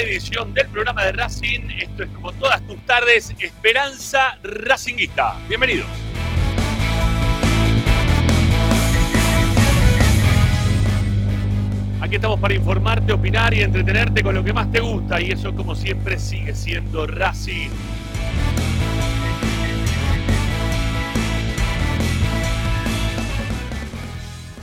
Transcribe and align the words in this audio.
edición 0.00 0.52
del 0.54 0.68
programa 0.68 1.04
de 1.04 1.12
Racing. 1.12 1.70
Esto 1.78 2.02
es 2.04 2.10
como 2.10 2.32
todas 2.32 2.66
tus 2.66 2.78
tardes, 2.86 3.34
Esperanza 3.38 4.38
Racinguista. 4.42 5.36
Bienvenidos. 5.48 5.86
Aquí 12.00 12.16
estamos 12.16 12.38
para 12.38 12.54
informarte, 12.54 13.12
opinar 13.12 13.52
y 13.54 13.62
entretenerte 13.62 14.22
con 14.22 14.34
lo 14.34 14.44
que 14.44 14.52
más 14.52 14.70
te 14.70 14.80
gusta 14.80 15.20
y 15.20 15.32
eso 15.32 15.54
como 15.54 15.74
siempre 15.74 16.18
sigue 16.18 16.54
siendo 16.54 17.06
Racing. 17.06 17.70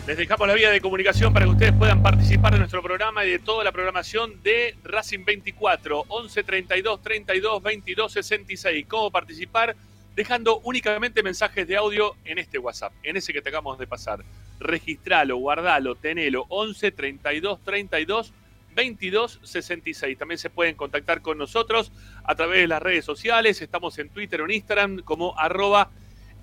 Les 0.06 0.18
dejamos 0.18 0.48
la 0.48 0.54
vía 0.54 0.70
de 0.70 0.82
comunicación 0.82 1.32
para 1.34 1.46
que 1.46 1.52
ustedes 1.52 1.72
puedan 1.72 2.04
participar 2.04 2.52
de 2.52 2.60
nuestro 2.60 2.84
programa 2.84 3.24
y 3.24 3.32
de 3.32 3.40
toda 3.40 3.64
la 3.64 3.72
programación 3.72 4.34
de 4.44 4.76
Racing 4.94 5.26
24, 5.26 6.06
11 6.08 6.44
32 6.44 7.02
32 7.02 7.64
22 7.64 8.14
66. 8.14 8.86
¿Cómo 8.88 9.12
participar? 9.12 9.76
Dejando 10.16 10.60
únicamente 10.60 11.24
mensajes 11.24 11.68
de 11.68 11.76
audio 11.76 12.16
en 12.24 12.38
este 12.38 12.60
WhatsApp, 12.60 12.94
en 13.02 13.18
ese 13.18 13.34
que 13.34 13.42
te 13.42 13.50
acabamos 13.50 13.80
de 13.80 13.88
pasar. 13.88 14.24
Registralo, 14.60 15.38
guardalo, 15.38 15.96
tenelo, 15.96 16.46
11 16.50 16.92
32 16.92 17.64
32 17.64 18.34
22 18.76 19.40
66. 19.44 20.18
También 20.18 20.38
se 20.38 20.50
pueden 20.50 20.76
contactar 20.76 21.22
con 21.22 21.38
nosotros 21.38 21.92
a 22.24 22.36
través 22.36 22.62
de 22.62 22.68
las 22.68 22.82
redes 22.82 23.04
sociales. 23.04 23.62
Estamos 23.62 23.98
en 23.98 24.10
Twitter 24.10 24.42
o 24.42 24.46
en 24.46 24.52
Instagram 24.52 25.02
como 25.02 25.38
arroba 25.38 25.90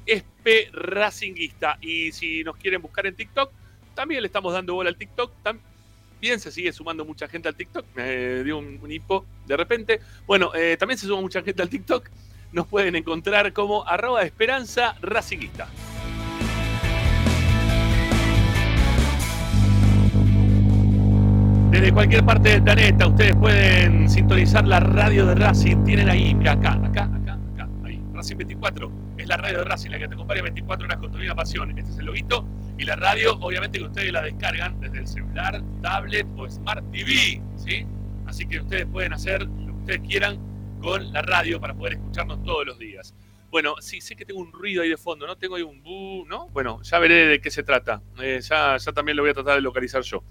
SP 0.06 0.70
Racinguista. 0.72 1.78
Y 1.80 2.12
si 2.12 2.42
nos 2.42 2.56
quieren 2.56 2.82
buscar 2.82 3.06
en 3.06 3.14
TikTok, 3.14 3.52
también 3.94 4.22
le 4.22 4.26
estamos 4.26 4.52
dando 4.52 4.74
bola 4.74 4.90
al 4.90 4.96
TikTok. 4.96 5.32
También 6.20 6.38
se 6.38 6.52
sigue 6.52 6.70
sumando 6.70 7.06
mucha 7.06 7.26
gente 7.28 7.48
al 7.48 7.54
TikTok. 7.54 7.86
Me 7.94 8.44
dio 8.44 8.58
un, 8.58 8.78
hipo 8.90 9.24
de 9.46 9.56
repente. 9.56 10.00
Bueno, 10.26 10.50
eh, 10.54 10.76
también 10.78 10.98
se 10.98 11.06
suma 11.06 11.22
mucha 11.22 11.40
gente 11.40 11.62
al 11.62 11.70
TikTok. 11.70 12.10
Nos 12.52 12.66
pueden 12.66 12.94
encontrar 12.94 13.54
como 13.54 13.86
arroba 13.88 14.22
esperanza 14.22 14.96
racinguista. 15.00 15.66
Desde 21.70 21.90
cualquier 21.90 22.22
parte 22.22 22.50
del 22.50 22.62
planeta 22.62 23.06
ustedes 23.06 23.34
pueden 23.36 24.10
sintonizar 24.10 24.68
la 24.68 24.80
radio 24.80 25.24
de 25.24 25.36
Racing. 25.36 25.84
Tienen 25.84 26.10
ahí, 26.10 26.36
acá, 26.42 26.72
acá, 26.72 27.04
acá, 27.04 27.38
acá, 27.54 27.68
ahí, 27.82 27.98
Racing 28.12 28.36
24 28.36 28.86
es 28.88 28.99
la 29.30 29.36
radio 29.36 29.58
de 29.58 29.64
Racing, 29.64 29.90
la 29.90 29.98
que 30.00 30.08
te 30.08 30.14
acompaña 30.14 30.42
24 30.42 30.86
horas 30.86 30.98
con 30.98 31.12
tu 31.12 31.18
vida 31.18 31.36
pasión. 31.36 31.70
Este 31.78 31.92
es 31.92 31.98
el 31.98 32.06
loguito. 32.06 32.44
Y 32.76 32.84
la 32.84 32.96
radio, 32.96 33.34
obviamente 33.40 33.78
que 33.78 33.84
ustedes 33.84 34.12
la 34.12 34.22
descargan 34.22 34.80
desde 34.80 34.98
el 34.98 35.06
celular, 35.06 35.62
tablet 35.80 36.26
o 36.36 36.50
Smart 36.50 36.84
TV, 36.90 37.40
¿sí? 37.56 37.86
Así 38.26 38.46
que 38.48 38.58
ustedes 38.58 38.86
pueden 38.86 39.12
hacer 39.12 39.42
lo 39.42 39.66
que 39.66 39.80
ustedes 39.82 40.00
quieran 40.00 40.36
con 40.80 41.12
la 41.12 41.22
radio 41.22 41.60
para 41.60 41.74
poder 41.74 41.92
escucharnos 41.92 42.42
todos 42.42 42.66
los 42.66 42.78
días. 42.80 43.14
Bueno, 43.52 43.76
sí, 43.80 44.00
sé 44.00 44.16
que 44.16 44.24
tengo 44.24 44.40
un 44.40 44.50
ruido 44.50 44.82
ahí 44.82 44.88
de 44.88 44.96
fondo, 44.96 45.28
¿no? 45.28 45.36
Tengo 45.36 45.54
ahí 45.54 45.62
un 45.62 45.80
bu, 45.80 46.24
¿no? 46.26 46.48
Bueno, 46.48 46.82
ya 46.82 46.98
veré 46.98 47.26
de 47.26 47.40
qué 47.40 47.52
se 47.52 47.62
trata. 47.62 48.02
Eh, 48.20 48.40
ya, 48.42 48.78
ya 48.78 48.92
también 48.92 49.16
lo 49.16 49.22
voy 49.22 49.30
a 49.30 49.34
tratar 49.34 49.54
de 49.54 49.60
localizar 49.60 50.02
yo. 50.02 50.24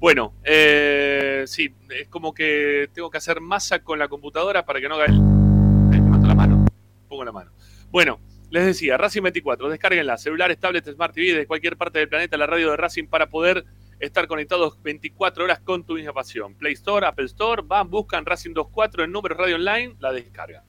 Bueno, 0.00 0.34
eh, 0.42 1.44
sí, 1.46 1.72
es 1.88 2.08
como 2.08 2.34
que 2.34 2.90
tengo 2.92 3.10
que 3.10 3.18
hacer 3.18 3.40
masa 3.40 3.84
con 3.84 4.00
la 4.00 4.08
computadora 4.08 4.64
para 4.64 4.80
que 4.80 4.88
no 4.88 4.96
haga 4.96 5.04
el... 5.04 5.20
Me 5.20 6.00
mato 6.00 6.26
la 6.26 6.34
mano, 6.34 6.64
pongo 7.08 7.24
la 7.24 7.32
mano. 7.32 7.52
Bueno, 7.90 8.20
les 8.50 8.66
decía, 8.66 8.96
Racing 8.96 9.22
24, 9.22 9.68
descarguenla, 9.68 10.18
celulares, 10.18 10.58
tablets, 10.58 10.90
Smart 10.90 11.14
TV, 11.14 11.38
de 11.38 11.46
cualquier 11.46 11.76
parte 11.76 12.00
del 12.00 12.08
planeta, 12.08 12.36
la 12.36 12.46
radio 12.46 12.72
de 12.72 12.76
Racing 12.76 13.06
para 13.06 13.28
poder 13.30 13.64
estar 14.00 14.26
conectados 14.26 14.82
24 14.82 15.44
horas 15.44 15.60
con 15.60 15.84
tu 15.84 15.94
misma 15.94 16.12
pasión. 16.12 16.54
Play 16.56 16.72
Store, 16.72 17.06
Apple 17.06 17.26
Store, 17.26 17.62
van, 17.64 17.88
buscan 17.88 18.26
Racing 18.26 18.52
24 18.52 19.04
en 19.04 19.12
número 19.12 19.36
radio 19.36 19.54
online, 19.54 19.94
la 20.00 20.12
descargan. 20.12 20.64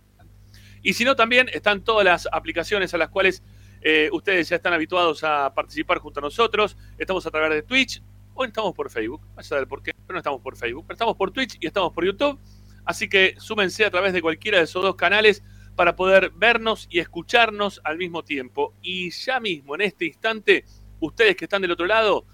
Y 0.84 0.94
si 0.94 1.06
no, 1.06 1.16
también 1.16 1.50
están 1.52 1.84
todas 1.84 2.06
las 2.06 2.28
aplicaciones 2.32 2.94
a 2.94 2.98
las 2.98 3.10
cuales 3.10 3.44
eh, 3.82 4.10
ustedes 4.14 4.50
ya 4.50 4.58
están 4.58 4.74
habituados 4.74 5.24
a 5.24 5.52
participar 5.54 5.98
junto 5.98 6.20
a 6.20 6.24
nosotros. 6.24 6.78
Estamos 7.00 7.26
a 7.26 7.32
través 7.32 7.50
de 7.50 7.64
Twitch, 7.64 8.02
hoy 8.36 8.48
estamos 8.48 8.76
por 8.76 8.92
Facebook, 8.92 9.22
vaya 9.36 9.40
a 9.40 9.44
saber 9.44 9.68
por 9.68 9.82
qué, 9.82 9.92
pero 10.06 10.14
no 10.14 10.20
estamos 10.20 10.42
por 10.42 10.56
Facebook, 10.56 10.86
pero 10.88 10.96
estamos 10.96 11.16
por 11.16 11.32
Twitch 11.32 11.58
y 11.60 11.66
estamos 11.66 11.92
por 11.94 12.06
YouTube. 12.06 12.40
Así 12.86 13.10
que 13.10 13.36
súmense 13.38 13.86
a 13.86 13.90
través 13.92 14.14
de 14.14 14.22
cualquiera 14.22 14.60
de 14.60 14.66
esos 14.66 14.84
dos 14.84 14.96
canales 14.96 15.44
para 15.76 15.96
poder 15.96 16.32
vernos 16.36 16.88
y 16.90 17.00
escucharnos 17.00 17.82
al 17.84 17.98
mismo 17.98 18.24
tiempo. 18.24 18.74
Y 18.82 19.10
ya 19.12 19.40
mismo, 19.40 19.76
en 19.76 19.82
este 19.82 20.06
instante, 20.06 20.66
ustedes 21.00 21.36
que 21.36 21.46
están 21.46 21.62
del 21.62 21.72
otro 21.72 21.86
lado, 21.86 22.26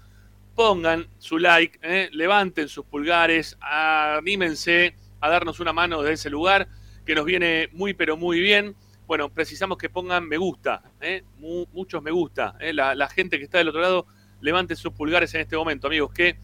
pongan 0.54 1.06
su 1.18 1.38
like, 1.38 1.78
¿eh? 1.82 2.08
levanten 2.12 2.68
sus 2.68 2.84
pulgares, 2.84 3.56
anímense 3.60 4.94
a 5.20 5.28
darnos 5.28 5.60
una 5.60 5.72
mano 5.72 6.02
desde 6.02 6.14
ese 6.14 6.30
lugar, 6.30 6.68
que 7.06 7.14
nos 7.14 7.24
viene 7.24 7.68
muy, 7.72 7.94
pero 7.94 8.16
muy 8.16 8.40
bien. 8.40 8.74
Bueno, 9.06 9.32
precisamos 9.32 9.78
que 9.78 9.88
pongan 9.88 10.28
me 10.28 10.36
gusta, 10.36 10.82
¿eh? 11.00 11.22
muchos 11.38 12.02
me 12.02 12.10
gusta. 12.10 12.56
¿eh? 12.60 12.72
La 12.74 13.08
gente 13.08 13.38
que 13.38 13.44
está 13.44 13.58
del 13.58 13.68
otro 13.68 13.80
lado, 13.80 14.06
levanten 14.40 14.76
sus 14.76 14.92
pulgares 14.92 15.32
en 15.34 15.40
este 15.40 15.56
momento, 15.56 15.86
amigos, 15.86 16.12
que 16.12 16.38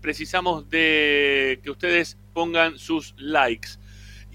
precisamos 0.00 0.68
de 0.70 1.60
que 1.62 1.70
ustedes 1.70 2.16
pongan 2.32 2.78
sus 2.78 3.14
likes 3.18 3.70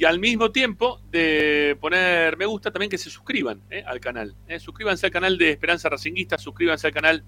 y 0.01 0.05
al 0.05 0.17
mismo 0.17 0.51
tiempo 0.51 0.99
de 1.11 1.77
poner 1.79 2.35
me 2.35 2.47
gusta 2.47 2.71
también 2.71 2.89
que 2.89 2.97
se 2.97 3.11
suscriban 3.11 3.61
eh, 3.69 3.83
al 3.85 3.99
canal. 3.99 4.35
Eh. 4.47 4.59
Suscríbanse 4.59 5.05
al 5.05 5.11
canal 5.11 5.37
de 5.37 5.51
Esperanza 5.51 5.89
Racinguista, 5.89 6.39
suscríbanse 6.39 6.87
al 6.87 6.93
canal 6.93 7.23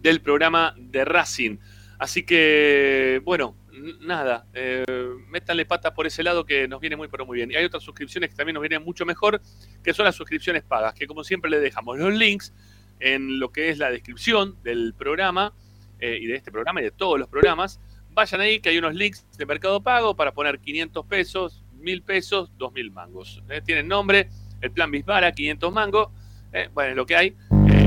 del 0.00 0.22
programa 0.22 0.74
de 0.78 1.04
Racing. 1.04 1.58
Así 1.98 2.24
que, 2.24 3.20
bueno, 3.22 3.54
nada, 4.00 4.46
eh, 4.54 4.82
métanle 5.28 5.66
pata 5.66 5.92
por 5.92 6.06
ese 6.06 6.22
lado 6.22 6.46
que 6.46 6.66
nos 6.68 6.80
viene 6.80 6.96
muy, 6.96 7.08
pero 7.08 7.26
muy 7.26 7.36
bien. 7.36 7.50
Y 7.50 7.56
hay 7.56 7.66
otras 7.66 7.82
suscripciones 7.82 8.30
que 8.30 8.36
también 8.36 8.54
nos 8.54 8.62
vienen 8.62 8.82
mucho 8.82 9.04
mejor, 9.04 9.42
que 9.84 9.92
son 9.92 10.06
las 10.06 10.14
suscripciones 10.14 10.62
pagas, 10.62 10.94
que 10.94 11.06
como 11.06 11.22
siempre 11.22 11.50
le 11.50 11.60
dejamos 11.60 11.98
los 11.98 12.14
links 12.14 12.54
en 12.98 13.38
lo 13.38 13.52
que 13.52 13.68
es 13.68 13.76
la 13.76 13.90
descripción 13.90 14.56
del 14.62 14.94
programa 14.96 15.52
y 16.00 16.26
de 16.28 16.34
este 16.34 16.50
programa 16.50 16.80
y 16.80 16.84
de 16.84 16.92
todos 16.92 17.18
los 17.18 17.28
programas 17.28 17.78
vayan 18.12 18.40
ahí 18.40 18.60
que 18.60 18.70
hay 18.70 18.78
unos 18.78 18.94
links 18.94 19.26
de 19.36 19.46
Mercado 19.46 19.82
Pago 19.82 20.16
para 20.16 20.32
poner 20.32 20.58
500 20.58 21.06
pesos, 21.06 21.64
1000 21.78 22.02
pesos, 22.02 22.50
2000 22.58 22.90
mangos. 22.90 23.42
Eh, 23.48 23.60
tienen 23.64 23.88
nombre, 23.88 24.28
el 24.60 24.70
plan 24.70 24.90
Bisbara, 24.90 25.32
500 25.32 25.72
mangos, 25.72 26.08
eh, 26.52 26.68
bueno, 26.72 26.94
lo 26.94 27.06
que 27.06 27.16
hay. 27.16 27.36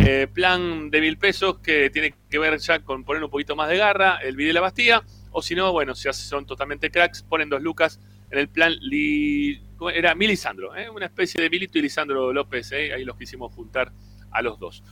Eh, 0.04 0.28
plan 0.34 0.90
de 0.90 1.02
1000 1.02 1.18
pesos 1.18 1.60
que 1.60 1.90
tiene 1.90 2.16
que 2.30 2.40
ver 2.40 2.58
ya 2.58 2.80
con 2.80 3.04
poner 3.04 3.24
un 3.24 3.30
poquito 3.30 3.56
más 3.56 3.70
de 3.70 3.78
garra, 3.78 4.18
el 4.18 4.36
video 4.36 4.50
de 4.50 4.54
la 4.54 4.62
Bastilla, 4.62 5.04
o 5.32 5.42
si 5.42 5.54
no, 5.54 5.72
bueno, 5.72 5.94
si 5.96 6.12
son 6.14 6.46
totalmente 6.46 6.90
cracks, 6.90 7.24
ponen 7.24 7.50
dos 7.50 7.62
lucas 7.62 8.00
en 8.32 8.40
el 8.40 8.48
plan 8.50 8.74
Li... 8.80 9.62
era 9.94 10.16
Milisandro, 10.16 10.72
una 10.94 11.06
especie 11.06 11.42
de 11.42 11.50
Milito 11.50 11.78
y 11.78 11.82
Lisandro 11.82 12.34
López, 12.34 12.72
ahí 12.72 13.04
los 13.04 13.18
quisimos 13.18 13.54
juntar 13.54 13.92
a 14.32 14.42
los 14.42 14.60
dos. 14.60 14.84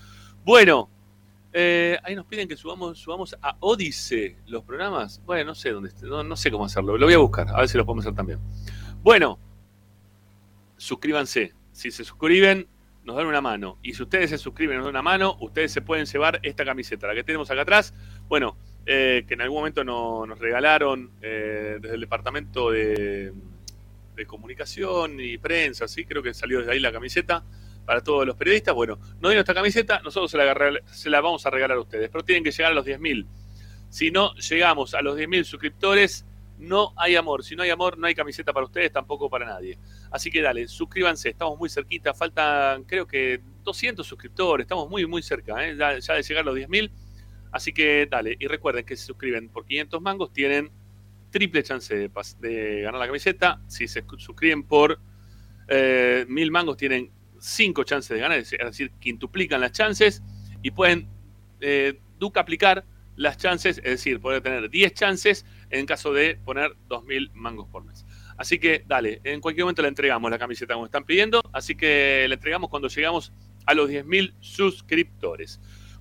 Bueno, 0.43 0.89
eh, 1.51 1.97
ahí 2.03 2.15
nos 2.15 2.25
piden 2.25 2.47
que 2.47 2.55
subamos, 2.55 2.99
subamos 2.99 3.35
a 3.41 3.57
Odise 3.59 4.37
los 4.47 4.63
programas. 4.63 5.21
Bueno, 5.25 5.45
no 5.45 5.55
sé 5.55 5.71
dónde, 5.71 5.91
no, 6.03 6.23
no 6.23 6.35
sé 6.35 6.51
cómo 6.51 6.65
hacerlo. 6.65 6.97
Lo 6.97 7.05
voy 7.05 7.15
a 7.15 7.19
buscar, 7.19 7.49
a 7.49 7.59
ver 7.59 7.69
si 7.69 7.77
lo 7.77 7.85
podemos 7.85 8.05
hacer 8.05 8.15
también. 8.15 8.39
Bueno, 9.01 9.39
suscríbanse. 10.77 11.53
Si 11.71 11.91
se 11.91 12.03
suscriben, 12.03 12.67
nos 13.03 13.15
dan 13.15 13.25
una 13.25 13.41
mano. 13.41 13.79
Y 13.81 13.93
si 13.93 14.03
ustedes 14.03 14.29
se 14.29 14.37
suscriben 14.37 14.77
nos 14.77 14.85
dan 14.85 14.91
una 14.91 15.01
mano, 15.01 15.37
ustedes 15.39 15.71
se 15.71 15.81
pueden 15.81 16.05
llevar 16.05 16.39
esta 16.43 16.65
camiseta, 16.65 17.07
la 17.07 17.15
que 17.15 17.23
tenemos 17.23 17.49
acá 17.49 17.61
atrás. 17.61 17.93
Bueno, 18.27 18.57
eh, 18.85 19.23
que 19.27 19.33
en 19.33 19.41
algún 19.41 19.59
momento 19.59 19.83
nos 19.83 20.37
regalaron 20.37 21.11
eh, 21.21 21.77
desde 21.81 21.95
el 21.95 22.01
departamento 22.01 22.71
de, 22.71 23.33
de, 24.15 24.25
comunicación 24.25 25.19
y 25.19 25.37
prensa, 25.37 25.87
¿sí? 25.87 26.05
creo 26.05 26.21
que 26.21 26.33
salió 26.33 26.59
desde 26.59 26.73
ahí 26.73 26.79
la 26.79 26.91
camiseta 26.91 27.43
para 27.89 28.03
todos 28.03 28.23
los 28.23 28.35
periodistas. 28.35 28.75
Bueno, 28.75 28.99
no 29.19 29.29
dieron 29.29 29.39
esta 29.39 29.55
camiseta, 29.55 29.99
nosotros 30.03 30.29
se 30.29 31.09
la, 31.09 31.21
vamos 31.21 31.43
a 31.43 31.49
regalar 31.49 31.75
a 31.75 31.81
ustedes, 31.81 32.07
pero 32.11 32.23
tienen 32.23 32.43
que 32.43 32.51
llegar 32.51 32.71
a 32.71 32.75
los 32.75 32.85
10.000. 32.85 33.25
Si 33.89 34.11
no 34.11 34.35
llegamos 34.35 34.93
a 34.93 35.01
los 35.01 35.17
10.000 35.17 35.43
suscriptores, 35.43 36.23
no 36.59 36.93
hay 36.95 37.15
amor. 37.15 37.43
Si 37.43 37.55
no 37.55 37.63
hay 37.63 37.71
amor, 37.71 37.97
no 37.97 38.05
hay 38.05 38.13
camiseta 38.13 38.53
para 38.53 38.67
ustedes, 38.67 38.91
tampoco 38.91 39.27
para 39.27 39.47
nadie. 39.47 39.79
Así 40.11 40.29
que 40.29 40.39
dale, 40.39 40.67
suscríbanse, 40.67 41.29
estamos 41.29 41.57
muy 41.57 41.67
cerquita, 41.67 42.13
faltan 42.13 42.83
creo 42.83 43.07
que 43.07 43.41
200 43.63 44.05
suscriptores, 44.05 44.65
estamos 44.65 44.87
muy, 44.87 45.07
muy 45.07 45.23
cerca, 45.23 45.65
¿eh? 45.65 45.75
ya, 45.75 45.93
de 46.13 46.21
llegar 46.21 46.43
a 46.43 46.45
los 46.45 46.59
10.000. 46.59 46.91
Así 47.51 47.73
que 47.73 48.07
dale, 48.07 48.37
y 48.39 48.45
recuerden 48.45 48.85
que 48.85 48.95
se 48.97 49.07
suscriben 49.07 49.49
por 49.49 49.65
500 49.65 49.99
mangos 49.99 50.31
tienen 50.31 50.69
triple 51.31 51.63
chance 51.63 51.95
de, 51.95 52.11
de 52.39 52.81
ganar 52.81 52.99
la 52.99 53.07
camiseta. 53.07 53.59
Si 53.67 53.87
se 53.87 54.03
suscriben 54.19 54.61
por 54.61 54.99
eh, 55.67 56.27
1000 56.27 56.51
mangos 56.51 56.77
tienen 56.77 57.17
cinco 57.41 57.83
chances 57.83 58.09
de 58.09 58.19
ganar, 58.19 58.37
es 58.39 58.51
decir, 58.51 58.91
quintuplican 58.99 59.61
las 59.61 59.71
chances 59.71 60.23
y 60.61 60.71
pueden 60.71 61.07
eh, 61.61 61.99
duplicar 62.19 62.85
las 63.15 63.37
chances, 63.37 63.79
es 63.79 63.83
decir, 63.83 64.21
poder 64.21 64.41
tener 64.41 64.69
10 64.69 64.93
chances 64.93 65.45
en 65.69 65.85
caso 65.85 66.13
de 66.13 66.37
poner 66.37 66.71
2.000 66.87 67.31
mangos 67.33 67.67
por 67.67 67.83
mes. 67.83 68.05
Así 68.37 68.59
que 68.59 68.85
dale, 68.87 69.19
en 69.25 69.41
cualquier 69.41 69.65
momento 69.65 69.81
le 69.81 69.89
entregamos 69.89 70.31
la 70.31 70.39
camiseta 70.39 70.73
como 70.73 70.85
están 70.85 71.03
pidiendo, 71.03 71.41
así 71.51 71.75
que 71.75 72.25
le 72.29 72.35
entregamos 72.35 72.69
cuando 72.69 72.87
llegamos 72.87 73.33
a 73.65 73.73
los 73.73 73.89
10.000 73.89 74.35
suscriptores. 74.39 75.59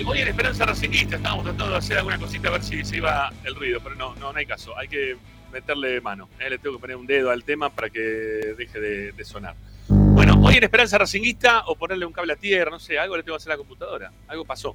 Hoy, 0.00 0.20
en 0.20 0.28
Esperanza 0.28 0.64
Racinguista 0.64 1.16
estábamos 1.16 1.44
tratando 1.44 1.72
de 1.72 1.78
hacer 1.78 1.98
alguna 1.98 2.18
cosita 2.18 2.48
a 2.48 2.52
ver 2.52 2.62
si 2.62 2.82
se 2.84 2.96
iba 2.96 3.30
el 3.44 3.54
ruido, 3.54 3.80
pero 3.82 3.94
no, 3.94 4.14
no, 4.16 4.32
no 4.32 4.38
hay 4.38 4.46
caso. 4.46 4.76
Hay 4.78 4.88
que 4.88 5.16
meterle 5.52 6.00
mano. 6.00 6.28
¿eh? 6.40 6.48
Le 6.48 6.58
tengo 6.58 6.76
que 6.76 6.80
poner 6.80 6.96
un 6.96 7.06
dedo 7.06 7.30
al 7.30 7.44
tema 7.44 7.68
para 7.68 7.90
que 7.90 8.00
deje 8.00 8.80
de, 8.80 9.24
sonar. 9.24 9.54
Bueno, 9.88 10.40
hoy 10.42 10.56
en 10.56 10.64
Esperanza 10.64 10.96
Racinguista 10.98 11.64
o 11.66 11.76
ponerle 11.76 12.06
un 12.06 12.12
cable 12.12 12.32
a 12.32 12.36
tierra, 12.36 12.70
no 12.70 12.78
sé, 12.78 12.98
algo 12.98 13.16
le 13.16 13.22
tengo 13.22 13.36
que 13.36 13.42
hacer 13.42 13.52
a 13.52 13.54
la 13.54 13.58
computadora. 13.58 14.12
Algo 14.28 14.44
pasó. 14.44 14.74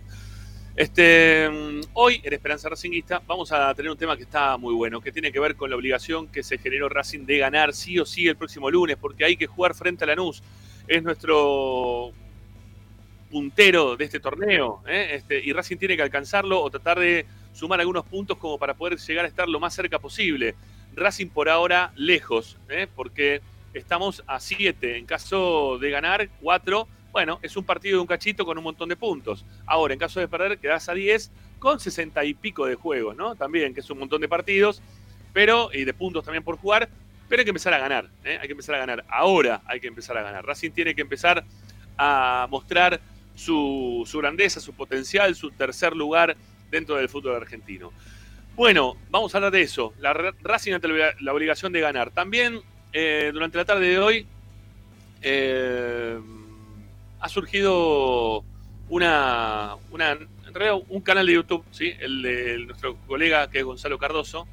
Este, 0.76 1.50
hoy 1.94 2.22
en 2.24 2.34
Esperanza 2.34 2.70
Racinguista 2.70 3.20
vamos 3.26 3.52
a 3.52 3.74
tener 3.74 3.90
un 3.90 3.98
tema 3.98 4.16
que 4.16 4.24
está 4.24 4.58
muy 4.58 4.76
bueno, 4.76 5.02
que 5.02 5.12
tiene 5.12 5.32
que 5.32 5.40
ver 5.40 5.56
con 5.56 5.72
la 5.72 5.76
obligación 5.76 6.28
que 6.28 6.44
se 6.44 6.60
generó 6.60 6.88
Racing 6.90 7.26
de 7.26 7.40
ganar 7.40 7.74
sí 7.74 7.98
o 7.98 8.06
sí 8.06 8.28
el 8.28 8.38
próximo 8.38 8.70
lunes, 8.70 8.98
porque 8.98 9.26
hay 9.26 9.36
que 9.36 9.48
jugar 9.48 9.74
frente 9.74 10.04
a 10.04 10.08
Lanús. 10.08 10.44
Es 10.88 11.02
nuestro 11.02 12.14
puntero 13.30 13.96
de 13.96 14.06
este 14.06 14.20
torneo, 14.20 14.82
¿eh? 14.88 15.10
este, 15.14 15.40
y 15.44 15.54
Racing 15.54 15.78
tiene 15.78 15.96
que 15.96 16.04
alcanzarlo 16.04 16.62
o 16.62 16.70
tratar 16.70 17.00
de 17.00 17.26
sumar 17.54 17.80
algunos 17.80 18.06
puntos 18.06 18.38
como 18.38 18.58
para 18.58 18.74
poder 18.74 18.98
llegar 18.98 19.26
a 19.26 19.28
estar 19.28 19.48
lo 19.48 19.60
más 19.60 19.74
cerca 19.74 20.00
posible. 20.00 20.56
Racing 20.96 21.28
por 21.28 21.50
ahora 21.50 21.92
lejos, 21.96 22.58
¿eh? 22.70 22.88
porque 22.96 23.42
estamos 23.74 24.24
a 24.28 24.40
7, 24.40 24.98
en 24.98 25.06
caso 25.06 25.78
de 25.80 25.90
ganar 25.90 26.30
4 26.42 26.88
bueno, 27.18 27.40
es 27.42 27.58
un 27.58 27.64
partido 27.64 27.98
de 27.98 28.02
un 28.02 28.08
cachito 28.08 28.46
con 28.46 28.60
un 28.60 28.64
montón 28.64 28.90
de 28.90 28.96
puntos. 28.96 29.44
Ahora, 29.66 29.94
en 29.94 30.00
caso 30.00 30.20
de 30.20 30.28
perder, 30.28 30.60
quedas 30.60 30.88
a 30.88 30.94
10 30.94 31.32
con 31.58 31.80
60 31.80 32.24
y 32.26 32.36
pico 32.36 32.68
de 32.68 32.76
juegos, 32.76 33.16
¿no? 33.16 33.34
También, 33.36 33.74
que 33.74 33.80
es 33.80 33.90
un 33.90 33.98
montón 33.98 34.22
de 34.22 34.28
partidos, 34.28 34.84
pero, 35.34 35.72
y 35.74 35.84
de 35.84 35.96
puntos 35.96 36.24
también 36.24 36.44
por 36.44 36.58
jugar, 36.58 36.90
pero 37.28 37.40
hay 37.40 37.44
que 37.44 37.50
empezar 37.50 37.74
a 37.74 37.80
ganar, 37.80 38.08
¿eh? 38.24 38.38
hay 38.40 38.48
que 38.48 38.52
empezar 38.52 38.76
a 38.76 38.78
ganar. 38.78 39.04
Ahora 39.10 39.62
hay 39.66 39.80
que 39.80 39.88
empezar 39.88 40.18
a 40.18 40.22
ganar. 40.22 40.46
Racing 40.46 40.72
tiene 40.72 40.94
que 40.94 41.02
empezar 41.02 41.44
a 41.98 42.48
mostrar 42.52 43.02
su, 43.38 44.04
su 44.06 44.18
grandeza, 44.18 44.60
su 44.60 44.74
potencial, 44.74 45.36
su 45.36 45.52
tercer 45.52 45.96
lugar 45.96 46.36
dentro 46.70 46.96
del 46.96 47.08
fútbol 47.08 47.36
argentino. 47.36 47.94
Bueno, 48.56 48.98
vamos 49.12 49.34
a 49.34 49.38
hablar 49.38 49.52
de 49.52 49.62
eso. 49.62 49.94
La 50.00 50.14
Racing 50.14 50.74
ante 50.74 50.88
la 50.88 51.34
obligación 51.34 51.72
de 51.72 51.80
ganar. 51.80 52.10
También 52.10 52.60
eh, 52.92 53.30
durante 53.32 53.58
la 53.58 53.66
tarde 53.66 53.88
de 53.88 54.00
hoy 54.00 54.26
eh, 55.22 56.20
ha 57.20 57.30
surgido 57.30 58.44
una, 58.90 59.76
un 60.90 61.02
canal 61.02 61.28
de 61.28 61.34
YouTube, 61.34 61.64
¿sí? 61.70 61.94
el 62.00 62.22
de 62.24 62.58
nuestro 62.66 62.96
colega 63.06 63.50
que 63.50 63.60
es 63.60 63.64
Gonzalo 63.64 64.00
Cardoso, 64.00 64.48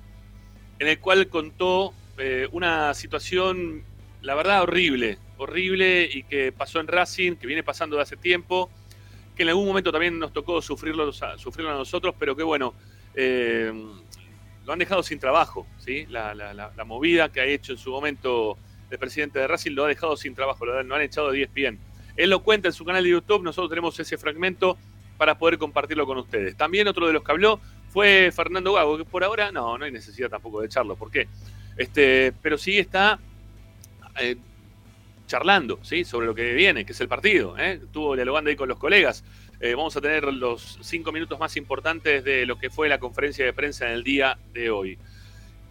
en 0.78 0.88
el 0.88 0.98
cual 0.98 1.28
contó 1.28 1.94
eh, 2.18 2.48
una 2.52 2.92
situación, 2.92 3.84
la 4.20 4.34
verdad, 4.34 4.62
horrible, 4.62 5.18
horrible 5.36 6.08
y 6.12 6.22
que 6.24 6.52
pasó 6.52 6.80
en 6.80 6.88
Racing, 6.88 7.36
que 7.36 7.46
viene 7.46 7.62
pasando 7.62 7.96
de 7.96 8.02
hace 8.02 8.16
tiempo, 8.16 8.70
que 9.36 9.42
en 9.42 9.48
algún 9.48 9.66
momento 9.66 9.90
también 9.90 10.18
nos 10.18 10.32
tocó 10.32 10.62
sufrirlo, 10.62 11.12
sufrirlo 11.12 11.72
a 11.72 11.74
nosotros, 11.74 12.14
pero 12.18 12.36
que 12.36 12.42
bueno, 12.42 12.74
eh, 13.14 13.72
lo 14.64 14.72
han 14.72 14.78
dejado 14.78 15.02
sin 15.02 15.18
trabajo, 15.18 15.66
¿sí? 15.78 16.06
La, 16.06 16.84
movida 16.86 17.30
que 17.30 17.40
ha 17.40 17.44
hecho 17.44 17.72
en 17.72 17.78
su 17.78 17.90
momento 17.90 18.56
el 18.90 18.98
presidente 18.98 19.38
de 19.38 19.46
Racing 19.48 19.72
lo 19.72 19.84
ha 19.84 19.88
dejado 19.88 20.16
sin 20.16 20.34
trabajo, 20.34 20.64
lo, 20.64 20.78
han 20.78 21.02
echado 21.02 21.30
de 21.30 21.38
10 21.38 21.54
bien. 21.54 21.78
Él 22.16 22.30
lo 22.30 22.42
cuenta 22.42 22.68
en 22.68 22.72
su 22.72 22.84
canal 22.84 23.02
de 23.02 23.10
YouTube, 23.10 23.42
nosotros 23.42 23.70
tenemos 23.70 23.98
ese 23.98 24.16
fragmento 24.16 24.78
para 25.16 25.36
poder 25.36 25.58
compartirlo 25.58 26.06
con 26.06 26.18
ustedes. 26.18 26.56
También 26.56 26.86
otro 26.88 27.06
de 27.06 27.12
los 27.12 27.24
que 27.24 27.32
habló 27.32 27.60
fue 27.88 28.30
Fernando 28.34 28.72
Gago, 28.72 28.98
que 28.98 29.04
por 29.04 29.24
ahora 29.24 29.50
no, 29.52 29.76
no 29.78 29.84
hay 29.84 29.92
necesidad 29.92 30.28
tampoco 30.28 30.60
de 30.60 30.66
echarlo, 30.66 30.96
¿por 30.96 31.10
qué? 31.10 31.28
Este, 31.76 32.32
pero 32.40 32.56
sí 32.56 32.78
está 32.78 33.18
eh, 34.20 34.36
charlando 35.26 35.78
¿sí? 35.82 36.04
sobre 36.04 36.26
lo 36.26 36.34
que 36.34 36.54
viene, 36.54 36.84
que 36.84 36.92
es 36.92 37.00
el 37.00 37.08
partido. 37.08 37.56
¿eh? 37.58 37.80
Estuvo 37.82 38.14
dialogando 38.14 38.50
ahí 38.50 38.56
con 38.56 38.68
los 38.68 38.78
colegas. 38.78 39.24
Eh, 39.60 39.74
vamos 39.74 39.96
a 39.96 40.00
tener 40.00 40.24
los 40.32 40.78
cinco 40.82 41.12
minutos 41.12 41.38
más 41.38 41.56
importantes 41.56 42.24
de 42.24 42.46
lo 42.46 42.58
que 42.58 42.70
fue 42.70 42.88
la 42.88 42.98
conferencia 42.98 43.44
de 43.44 43.52
prensa 43.52 43.86
en 43.86 43.92
el 43.92 44.04
día 44.04 44.38
de 44.52 44.70
hoy. 44.70 44.98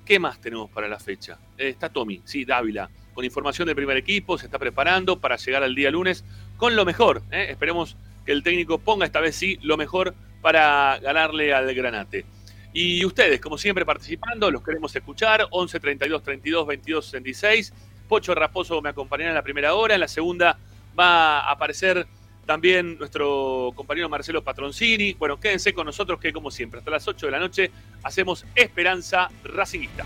¿Qué 0.05 0.19
más 0.19 0.39
tenemos 0.41 0.69
para 0.69 0.87
la 0.87 0.99
fecha? 0.99 1.37
Eh, 1.57 1.69
está 1.69 1.89
Tommy, 1.89 2.21
sí, 2.25 2.45
Dávila 2.45 2.89
con 3.13 3.25
información 3.25 3.67
del 3.67 3.75
primer 3.75 3.97
equipo, 3.97 4.37
se 4.37 4.45
está 4.45 4.59
preparando 4.59 5.19
para 5.19 5.37
llegar 5.37 5.63
al 5.63 5.75
día 5.75 5.91
lunes 5.91 6.25
con 6.57 6.75
lo 6.75 6.85
mejor. 6.85 7.21
¿eh? 7.31 7.47
Esperemos 7.49 7.95
que 8.25 8.31
el 8.31 8.43
técnico 8.43 8.79
ponga 8.79 9.05
esta 9.05 9.21
vez 9.21 9.35
sí 9.35 9.59
lo 9.61 9.77
mejor 9.77 10.13
para 10.41 10.99
ganarle 10.99 11.53
al 11.53 11.73
Granate. 11.73 12.25
Y 12.73 13.05
ustedes, 13.05 13.39
como 13.39 13.57
siempre, 13.57 13.85
participando, 13.85 14.49
los 14.49 14.63
queremos 14.63 14.95
escuchar. 14.95 15.47
11 15.51 15.79
32 15.79 16.23
32 16.23 16.67
22 16.67 17.05
66. 17.05 17.73
Pocho 18.07 18.35
Raposo 18.35 18.81
me 18.81 18.89
acompañará 18.89 19.29
en 19.29 19.35
la 19.35 19.41
primera 19.41 19.73
hora. 19.73 19.95
En 19.95 20.01
la 20.01 20.07
segunda 20.07 20.57
va 20.97 21.39
a 21.39 21.51
aparecer 21.51 22.05
también 22.45 22.97
nuestro 22.97 23.71
compañero 23.75 24.09
Marcelo 24.09 24.43
Patroncini. 24.43 25.13
Bueno, 25.13 25.39
quédense 25.39 25.73
con 25.73 25.85
nosotros 25.85 26.19
que, 26.19 26.33
como 26.33 26.51
siempre, 26.51 26.79
hasta 26.79 26.91
las 26.91 27.07
8 27.07 27.25
de 27.27 27.31
la 27.31 27.39
noche 27.39 27.71
hacemos 28.03 28.45
Esperanza 28.55 29.29
Racingista. 29.43 30.05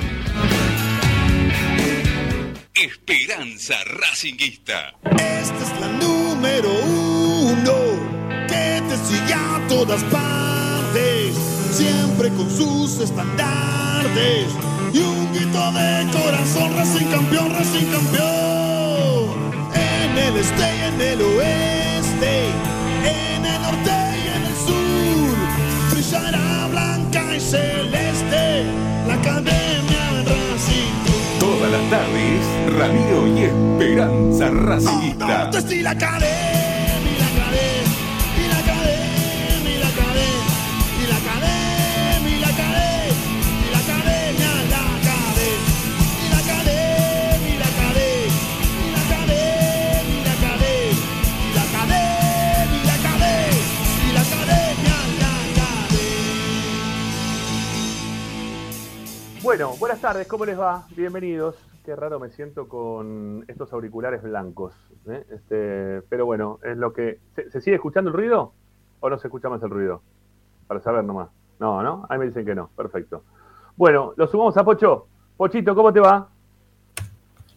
Esperanza 2.74 3.76
Racinguista. 3.86 4.96
Esta 5.04 5.64
es 5.64 5.80
la 5.80 5.90
número 6.00 6.74
uno 6.74 7.76
que 8.48 8.82
te 8.90 8.98
sigue 9.06 9.36
a 9.36 9.62
todas 9.70 10.04
partes, 10.06 11.36
siempre 11.76 12.30
con 12.30 12.50
sus 12.50 13.02
estandartes 13.02 14.73
y 14.94 15.00
un 15.00 15.34
grito 15.34 15.72
de 15.72 16.08
corazón, 16.12 16.76
Racing 16.76 17.08
campeón, 17.08 17.52
Racing 17.52 17.86
campeón. 17.88 19.54
En 19.74 20.18
el 20.18 20.38
este 20.38 20.62
y 20.62 20.82
en 20.88 21.02
el 21.02 21.22
oeste, 21.22 22.46
en 23.04 23.46
el 23.46 23.62
norte 23.62 23.92
y 24.24 24.28
en 24.38 24.44
el 24.46 24.56
sur, 24.68 25.36
brillará 25.92 26.68
blanca 26.68 27.36
y 27.36 27.40
celeste 27.40 28.66
la 29.08 29.16
academia 29.16 30.24
Racing. 30.26 30.94
Todas 31.40 31.72
las 31.72 31.90
tardes, 31.90 32.78
Radio 32.78 33.28
y 33.28 33.44
Esperanza 33.44 34.50
Racingista. 34.52 35.50
Oh, 35.52 35.82
la 35.82 35.92
academia. 35.92 36.73
Bueno, 59.44 59.76
buenas 59.78 60.00
tardes, 60.00 60.26
¿cómo 60.26 60.46
les 60.46 60.58
va? 60.58 60.88
Bienvenidos. 60.96 61.58
Qué 61.84 61.98
raro 61.98 62.18
me 62.18 62.30
siento 62.30 62.70
con 62.70 63.44
estos 63.50 63.74
auriculares 63.74 64.24
blancos. 64.24 64.74
¿eh? 65.10 65.26
Este, 65.30 66.02
pero 66.08 66.26
bueno, 66.26 66.60
es 66.64 66.78
lo 66.78 66.94
que. 66.94 67.20
¿Se, 67.36 67.60
sigue 67.60 67.76
escuchando 67.76 68.10
el 68.10 68.16
ruido? 68.16 68.54
¿O 69.02 69.10
no 69.10 69.20
se 69.20 69.28
escucha 69.28 69.50
más 69.50 69.62
el 69.62 69.70
ruido? 69.70 70.02
Para 70.66 70.80
saber 70.80 71.04
nomás. 71.04 71.28
No, 71.60 71.84
¿no? 71.84 72.06
Ahí 72.08 72.20
me 72.20 72.28
dicen 72.28 72.46
que 72.46 72.56
no. 72.56 72.70
Perfecto. 72.70 73.24
Bueno, 73.76 74.14
lo 74.16 74.28
sumamos 74.28 74.56
a 74.56 74.64
Pocho. 74.64 75.08
Pochito, 75.36 75.76
¿cómo 75.76 75.92
te 75.92 76.00
va? 76.00 76.30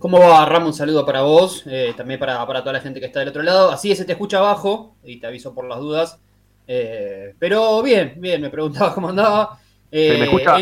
¿Cómo 0.00 0.18
va, 0.18 0.44
Ramón? 0.44 0.74
Saludo 0.74 1.06
para 1.06 1.22
vos, 1.22 1.62
eh, 1.66 1.94
también 1.96 2.18
para, 2.18 2.44
toda 2.44 2.72
la 2.72 2.80
gente 2.80 2.98
que 2.98 3.06
está 3.06 3.20
del 3.20 3.28
otro 3.28 3.44
lado. 3.44 3.70
Así 3.70 3.92
es, 3.92 3.98
se 3.98 4.04
te 4.04 4.12
escucha 4.12 4.38
abajo, 4.38 4.96
y 5.04 5.20
te 5.20 5.28
aviso 5.28 5.54
por 5.54 5.64
las 5.66 5.78
dudas. 5.78 6.18
Eh, 6.66 7.36
pero 7.38 7.80
bien, 7.80 8.14
bien, 8.18 8.42
me 8.42 8.50
preguntaba 8.50 8.92
cómo 8.92 9.10
andaba. 9.10 9.60
Eh, 9.90 10.16
me 10.18 10.24
escucha, 10.24 10.54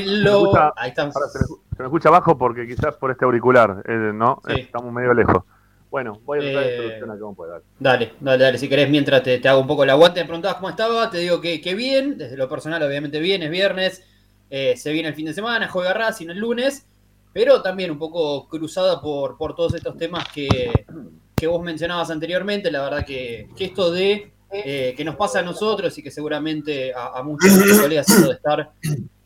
ahí 0.77 0.91
estamos. 0.91 1.15
se, 1.15 1.39
me, 1.79 1.85
escucha 1.87 2.09
abajo 2.09 2.37
porque 2.37 2.67
quizás 2.67 2.95
por 2.97 3.11
este 3.11 3.25
auricular, 3.25 3.83
¿no? 4.15 4.41
Estamos 4.49 4.93
medio 4.93 5.15
lejos. 5.15 5.43
Bueno, 5.91 6.21
voy 6.25 6.39
a 6.39 6.43
tratar 6.43 6.71
de 6.71 6.77
solucionar 6.77 7.19
cómo 7.19 7.35
puedo. 7.35 7.63
Dale, 7.79 8.13
dale, 8.21 8.45
dale. 8.45 8.59
Si 8.59 8.69
querés, 8.69 8.91
mientras 8.91 9.23
te, 9.23 9.41
hago 9.49 9.61
un 9.61 9.67
poco 9.67 9.85
el 9.85 9.91
aguante, 9.91 10.21
me 10.21 10.27
preguntabas 10.27 10.57
cómo 10.57 10.71
estaba, 10.71 11.09
te 11.09 11.19
digo 11.19 11.41
que, 11.41 11.61
que 11.61 11.75
bien, 11.75 12.19
desde 12.19 12.37
lo 12.37 12.49
personal, 12.49 12.83
obviamente 12.83 13.21
bien, 13.21 13.43
es 13.43 13.51
viernes, 13.51 14.03
se 14.51 14.93
viene 14.93 15.09
el 15.09 15.15
fin 15.15 15.27
de 15.27 15.35
semana, 15.35 15.69
juega 15.69 15.95
Racing 15.95 16.31
el 16.31 16.39
lunes 16.39 16.87
pero 17.35 17.61
también 17.61 17.91
un 17.91 17.99
poco 17.99 18.49
cruzada 18.49 19.01
por, 19.01 19.37
por 19.37 19.57
todos 19.57 19.75
estos 19.75 19.99
temas 19.99 20.25
que, 20.33 20.73
vos 21.47 21.63
mencionabas 21.63 22.11
anteriormente. 22.11 22.71
La 22.71 22.83
verdad 22.83 23.05
que, 23.05 23.49
esto 23.59 23.91
de 23.91 24.33
eh, 24.55 24.95
que 24.97 25.05
nos 25.05 25.17
pasa 25.17 25.41
a 25.41 25.43
nosotros 25.43 25.97
y 25.99 26.03
que 26.03 26.11
seguramente 26.11 26.93
a, 26.95 27.23
muchos 27.23 27.53
colegas 27.81 28.09
esto 28.09 28.29
de 28.29 28.35
estar 28.35 28.73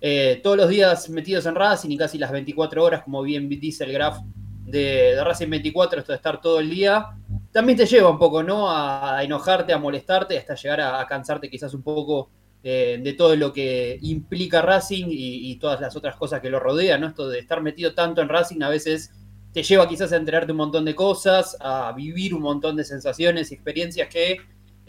eh, 0.00 0.40
todos 0.42 0.56
los 0.56 0.68
días 0.68 1.08
metidos 1.10 1.46
en 1.46 1.54
Racing 1.54 1.90
y 1.90 1.96
casi 1.96 2.18
las 2.18 2.32
24 2.32 2.82
horas, 2.82 3.02
como 3.02 3.22
bien 3.22 3.48
dice 3.48 3.84
el 3.84 3.92
graph 3.92 4.18
de, 4.64 5.14
de, 5.14 5.24
Racing 5.24 5.50
24, 5.50 6.00
esto 6.00 6.12
de 6.12 6.16
estar 6.16 6.40
todo 6.40 6.60
el 6.60 6.70
día, 6.70 7.06
también 7.52 7.76
te 7.76 7.86
lleva 7.86 8.10
un 8.10 8.18
poco, 8.18 8.42
¿no? 8.42 8.70
A, 8.70 9.22
enojarte, 9.22 9.72
a 9.72 9.78
molestarte, 9.78 10.38
hasta 10.38 10.54
llegar 10.54 10.80
a 10.80 11.06
cansarte 11.06 11.50
quizás 11.50 11.74
un 11.74 11.82
poco 11.82 12.30
eh, 12.62 12.98
de 13.00 13.12
todo 13.12 13.36
lo 13.36 13.52
que 13.52 13.98
implica 14.02 14.60
Racing 14.60 15.06
y, 15.08 15.56
todas 15.56 15.80
las 15.80 15.94
otras 15.94 16.16
cosas 16.16 16.40
que 16.40 16.50
lo 16.50 16.58
rodean, 16.58 17.00
¿no? 17.00 17.06
Esto 17.06 17.28
de 17.28 17.38
estar 17.38 17.62
metido 17.62 17.94
tanto 17.94 18.20
en 18.20 18.28
Racing 18.28 18.62
a 18.62 18.68
veces 18.68 19.12
te 19.52 19.62
lleva 19.62 19.88
quizás 19.88 20.12
a 20.12 20.16
enterarte 20.16 20.52
un 20.52 20.58
montón 20.58 20.84
de 20.84 20.94
cosas, 20.94 21.56
a 21.60 21.92
vivir 21.92 22.34
un 22.34 22.42
montón 22.42 22.76
de 22.76 22.84
sensaciones 22.84 23.50
y 23.50 23.54
experiencias 23.54 24.08
que 24.08 24.38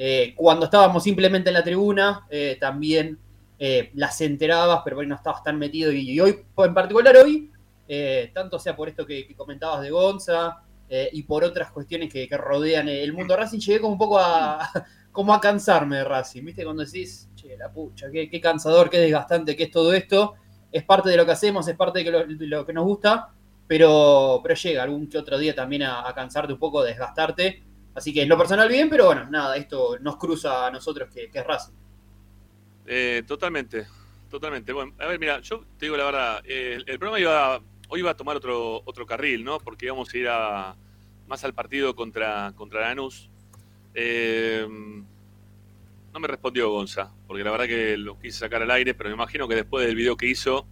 eh, 0.02 0.34
cuando 0.36 0.66
estábamos 0.66 1.04
simplemente 1.04 1.50
en 1.50 1.54
la 1.56 1.64
tribuna 1.64 2.26
eh, 2.30 2.58
también 2.60 3.20
las 3.94 4.22
enterabas, 4.22 4.80
pero 4.86 5.00
hoy 5.00 5.06
no 5.06 5.16
estabas 5.16 5.44
tan 5.44 5.60
metido 5.60 5.92
y, 5.92 6.18
hoy, 6.22 6.46
en 6.60 6.74
particular 6.74 7.14
hoy, 7.18 7.52
tanto 8.34 8.58
sea 8.58 8.74
por 8.74 8.88
esto 8.88 9.06
que, 9.06 9.36
comentabas 9.36 9.82
de 9.82 9.92
Gonza, 9.92 10.64
y 11.12 11.24
por 11.24 11.44
otras 11.44 11.70
cuestiones 11.70 12.10
que, 12.10 12.30
rodean 12.38 12.88
el 12.88 13.12
mundo 13.12 13.36
Racing, 13.36 13.60
llegué 13.60 13.82
como 13.82 13.92
un 13.92 14.00
poco 14.00 14.18
a, 14.18 14.66
como 15.12 15.34
a 15.34 15.42
cansarme 15.42 15.98
de 15.98 16.06
Racing, 16.06 16.46
¿viste? 16.46 16.64
Cuando 16.64 16.86
decís, 16.86 17.30
la 17.58 17.72
pucha, 17.72 18.10
qué, 18.12 18.42
cansador, 18.42 18.90
qué 18.90 19.00
desgastante 19.00 19.56
que 19.56 19.64
es 19.64 19.72
todo 19.72 19.94
esto. 19.94 20.36
Es 20.72 20.84
parte 20.84 21.10
de 21.10 21.18
lo 21.18 21.26
que 21.26 21.32
hacemos, 21.32 21.68
es 21.68 21.76
parte 21.76 22.04
de 22.04 22.48
lo, 22.48 22.66
que 22.66 22.74
nos 22.74 22.86
gusta, 22.86 23.34
pero, 23.68 24.40
pero 24.44 24.56
llega 24.56 24.84
algún 24.84 25.10
que 25.10 25.18
otro 25.18 25.38
día 25.38 25.56
también 25.56 25.84
a, 25.84 26.12
cansarte 26.14 26.54
un 26.54 26.60
poco, 26.60 26.84
desgastarte. 26.84 27.64
Así 28.00 28.14
que 28.14 28.22
en 28.22 28.30
lo 28.30 28.38
personal 28.38 28.70
bien, 28.70 28.90
pero 28.90 29.08
bueno, 29.08 29.30
nada, 29.30 29.58
esto 29.58 30.00
nos 30.00 30.16
cruza 30.16 30.68
a 30.68 30.72
nosotros 30.72 31.10
que, 31.14 31.30
es 31.34 31.46
Racing. 31.46 31.74
Eh, 32.86 33.24
totalmente, 33.28 33.88
totalmente. 34.30 34.72
Bueno, 34.72 34.94
a 35.00 35.06
ver, 35.06 35.20
mira, 35.20 35.42
yo 35.42 35.66
te 35.78 35.86
digo 35.88 35.98
la 35.98 36.06
verdad, 36.06 36.42
el, 36.46 36.86
programa 36.98 37.20
iba, 37.20 37.62
hoy 37.90 38.00
iba 38.00 38.12
a 38.12 38.16
tomar 38.16 38.38
otro, 38.38 38.82
otro 38.86 39.06
carril, 39.06 39.44
¿no? 39.44 39.60
Porque 39.60 39.88
íbamos 39.88 40.14
a 40.14 40.18
ir 40.18 40.30
a, 40.30 40.76
más 41.28 41.44
al 41.44 41.54
partido 41.54 41.94
contra, 41.94 42.54
contra 42.56 42.80
Lanús. 42.80 43.30
Eh, 43.94 44.66
no 46.14 46.20
me 46.22 46.28
respondió 46.30 46.72
Gonza, 46.72 47.12
porque 47.28 47.44
la 47.44 47.52
verdad 47.52 47.68
que 47.68 47.98
lo 47.98 48.18
quise 48.18 48.40
sacar 48.40 48.62
al 48.62 48.72
aire, 48.72 48.94
pero 48.94 49.10
me 49.10 49.16
imagino 49.16 49.46
que 49.46 49.56
después 49.56 49.86
del 49.86 49.98
video 49.98 50.16
que 50.16 50.28
hizo, 50.28 50.66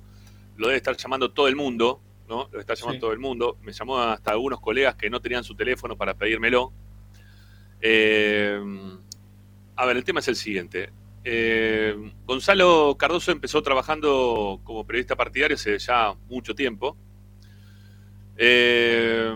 lo 0.56 0.68
debe 0.68 0.78
estar 0.78 0.96
llamando 0.96 1.32
todo 1.32 1.50
el 1.50 1.58
mundo, 1.58 2.02
¿no? 2.28 2.48
Lo 2.54 2.60
está 2.62 2.74
llamando 2.74 3.02
todo 3.02 3.12
el 3.12 3.20
mundo. 3.20 3.58
Me 3.62 3.72
llamó 3.72 4.00
hasta 4.00 4.32
algunos 4.32 4.60
colegas 4.60 4.96
que 4.96 5.10
no 5.10 5.22
tenían 5.22 5.44
su 5.44 5.56
teléfono 5.56 5.98
para 5.98 6.14
pedírmelo. 6.14 6.72
Eh, 7.82 8.60
a 9.76 9.86
ver, 9.86 9.98
el 9.98 10.04
tema 10.04 10.20
es 10.20 10.28
el 10.28 10.36
siguiente. 10.36 10.90
Eh, 11.24 11.96
Gonzalo 12.26 12.96
Cardoso 12.98 13.32
empezó 13.32 13.62
trabajando 13.62 14.62
como 14.64 14.86
periodista 14.86 15.16
partidario 15.16 15.56
hace 15.56 15.78
ya 15.78 16.14
mucho 16.30 16.56
tiempo. 16.56 16.98
Eh, 18.38 19.34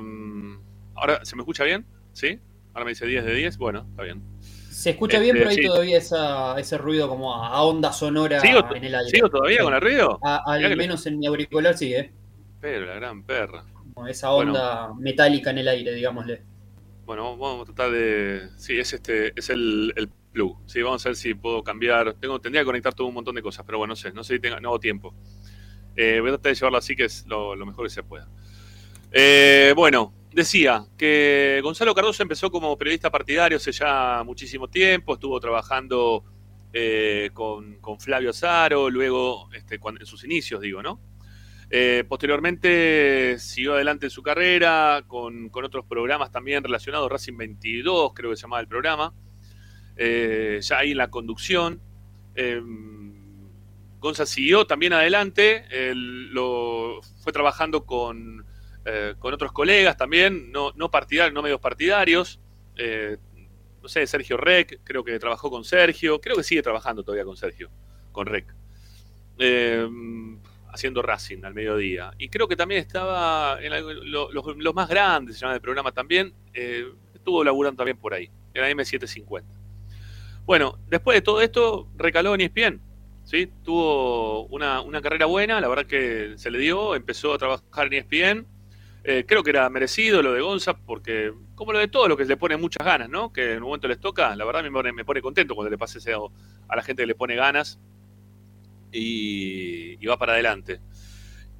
ahora, 0.96 1.26
¿se 1.26 1.36
me 1.36 1.42
escucha 1.42 1.64
bien? 1.64 1.86
¿Sí? 2.14 2.40
Ahora 2.74 2.86
me 2.86 2.92
dice 2.92 3.06
10 3.06 3.26
de 3.26 3.34
10. 3.36 3.58
Bueno, 3.58 3.86
está 3.90 4.04
bien. 4.04 4.22
Se 4.40 4.92
escucha 4.92 5.20
bien, 5.20 5.36
pero 5.36 5.50
hay 5.50 5.58
este, 5.58 5.68
todavía 5.68 5.98
ese 6.58 6.78
ruido 6.78 7.10
como 7.10 7.36
a, 7.36 7.62
onda 7.62 7.92
sonora 7.92 8.40
en 8.42 8.84
el 8.86 8.96
aire. 8.96 9.10
¿Sigo 9.10 9.30
todavía 9.30 9.62
con 9.62 9.74
el 9.74 9.82
ruido? 9.82 10.20
al 10.24 10.78
menos 10.78 11.06
en 11.06 11.20
mi 11.20 11.28
auricular 11.28 11.78
sí, 11.78 11.94
¿eh? 11.94 12.12
Pero 12.60 12.86
la 12.86 12.96
gran 12.96 13.24
perra. 13.24 13.66
esa 14.08 14.32
onda 14.32 14.94
metálica 14.98 15.50
en 15.50 15.58
el 15.58 15.68
aire, 15.68 15.94
digámosle. 15.94 16.50
Bueno, 17.12 17.36
vamos 17.36 17.63
a 17.63 17.65
tratar 17.65 17.91
de. 17.91 18.48
Sí, 18.56 18.80
es 18.80 18.94
este, 18.94 19.38
es 19.38 19.50
el, 19.50 19.91
el 19.98 20.08
plug. 20.32 20.58
Sí, 20.65 20.82
vamos 20.82 21.06
a 21.06 21.10
ver 21.10 21.18
si 21.18 21.34
puedo 21.34 21.62
cambiar. 21.62 22.13
Tengo, 22.13 22.39
tendría 22.39 22.62
que 22.62 22.68
conectar 22.68 22.94
todo 22.94 23.08
un 23.08 23.13
montón 23.13 23.36
de 23.36 23.41
cosas, 23.41 23.65
pero 23.65 23.80
bueno, 23.80 23.91
no 23.91 23.96
sé, 23.98 24.13
no 24.13 24.24
sé 24.24 24.36
si 24.36 24.39
tenga, 24.39 24.62
no 24.62 24.70
hago 24.70 24.80
tiempo. 24.80 25.13
Eh, 25.98 26.22
voy 26.22 26.30
a 26.30 26.36
tratar 26.36 26.53
de 26.53 26.56
llevarlo 26.56 26.77
así, 26.77 26.96
que 26.96 27.03
es 27.03 27.25
lo, 27.27 27.53
mejor 27.65 27.88
que 27.88 27.89
se 27.89 28.03
pueda. 28.03 28.30
Eh, 29.12 29.74
bueno, 29.75 30.13
decía 30.32 30.86
que 30.98 31.60
Gonzalo 31.62 31.94
Cardoso 31.94 32.24
empezó 32.24 32.50
como 32.50 32.77
periodista 32.77 33.12
partidario 33.12 33.58
hace 33.58 33.74
ya 33.74 34.24
muchísimo 34.25 34.70
tiempo, 34.70 35.15
estuvo 35.15 35.38
trabajando 35.41 36.24
eh, 36.72 37.30
con, 37.34 37.77
Flavio 38.00 38.32
Zaro, 38.32 38.89
luego 38.89 39.50
este, 39.51 39.82
en 39.84 40.06
sus 40.06 40.24
inicios, 40.24 40.62
digo, 40.62 40.82
¿no? 40.82 41.11
Eh, 41.74 42.04
posteriormente 42.08 43.40
siguió 43.40 43.75
adelante 43.75 44.08
en 44.08 44.10
su 44.10 44.22
carrera 44.22 45.06
con, 45.08 45.50
otros 45.54 45.86
programas 45.86 46.30
también 46.30 46.63
relacionados, 46.63 47.10
Racing 47.10 47.38
22 47.38 48.12
creo 48.13 48.32
que 48.32 48.36
se 48.36 48.42
llamaba 48.42 48.60
el 48.60 48.68
programa, 48.68 49.13
eh, 49.96 50.60
ya 50.62 50.80
ahí 50.80 50.92
en 50.92 50.98
la 50.98 51.10
conducción. 51.10 51.82
Gonzalo 54.00 54.28
siguió 54.28 54.66
también 54.66 54.94
adelante, 54.94 55.66
lo, 55.94 57.01
fue 57.24 57.32
trabajando 57.32 57.86
con 57.86 58.46
eh, 58.84 59.13
con 59.20 59.32
otros 59.32 59.51
colegas 59.51 59.96
también, 59.96 60.51
no, 60.51 60.72
no 60.75 60.90
partidarios, 60.90 61.34
no 61.34 61.44
medios 61.44 61.60
partidarios. 61.60 62.40
Eh, 62.75 63.18
no 63.82 63.88
sé, 63.88 64.08
Sergio 64.08 64.38
Rec, 64.38 64.82
creo 64.84 65.04
que 65.04 65.20
trabajó 65.20 65.50
con 65.51 65.63
Sergio, 65.63 66.20
creo 66.20 66.36
que 66.36 66.44
sigue 66.44 66.62
trabajando 66.63 67.04
todavía 67.04 67.25
con 67.25 67.38
Sergio, 67.38 67.70
con 68.12 68.25
Rec. 68.25 68.54
Eh, 69.38 69.88
haciendo 70.72 71.01
Racing 71.01 71.44
al 71.44 71.54
mediodía. 71.54 72.13
Y 72.18 72.30
creo 72.30 72.48
que 72.48 72.56
también 72.56 72.82
estaba 72.82 73.58
en 73.62 73.74
los, 74.12 74.74
más 74.75 74.90
grandes, 74.90 75.36
se 75.36 75.42
llama 75.42 75.56
el 75.56 75.62
programa 75.62 75.92
también, 75.92 76.34
estuvo 76.54 77.44
laburando 77.44 77.78
también 77.78 77.98
por 77.98 78.13
ahí, 78.13 78.30
en 78.54 78.62
la 78.62 78.70
M750. 78.72 79.44
Bueno, 80.46 80.80
después 80.88 81.16
de 81.16 81.22
todo 81.22 81.42
esto, 81.42 81.88
recaló 81.96 82.34
en 82.36 82.42
ESPN. 82.42 82.82
¿sí? 83.24 83.50
Tuvo 83.63 84.46
una, 84.48 84.82
una, 84.82 85.01
carrera 85.01 85.28
buena, 85.28 85.62
la 85.62 85.68
verdad 85.68 85.86
que 85.86 86.34
se 86.38 86.50
le 86.50 86.60
dio, 86.60 86.96
empezó 86.96 87.34
a 87.34 87.38
trabajar 87.38 87.88
en 87.88 87.94
ESPN 87.94 88.48
eh, 89.04 89.25
creo 89.28 89.42
que 89.42 89.50
era 89.50 89.68
merecido 89.70 90.22
lo 90.22 90.34
de 90.34 90.42
Gonza, 90.42 90.78
porque 90.78 91.34
como 91.56 91.74
lo 91.74 91.80
de 91.80 91.88
todo 91.88 92.08
lo 92.08 92.16
que 92.16 92.25
le 92.25 92.38
pone 92.38 92.56
muchas 92.58 92.86
ganas, 92.86 93.10
¿no? 93.10 93.34
Que 93.34 93.54
en 93.54 93.58
un 93.58 93.63
momento 93.63 93.88
les 93.88 94.00
toca, 94.00 94.36
la 94.36 94.46
verdad 94.46 94.62
me 94.62 94.72
pone, 94.72 94.92
me 94.92 95.04
pone 95.04 95.22
contento 95.22 95.56
cuando 95.56 95.72
le 95.72 95.78
pase 95.78 95.98
ese 95.98 96.13
a 96.13 96.75
la 96.75 96.84
gente 96.84 97.01
que 97.01 97.08
le 97.08 97.16
pone 97.16 97.36
ganas 97.36 97.80
y, 98.92 100.06
va 100.06 100.18
para 100.18 100.34
adelante. 100.34 100.80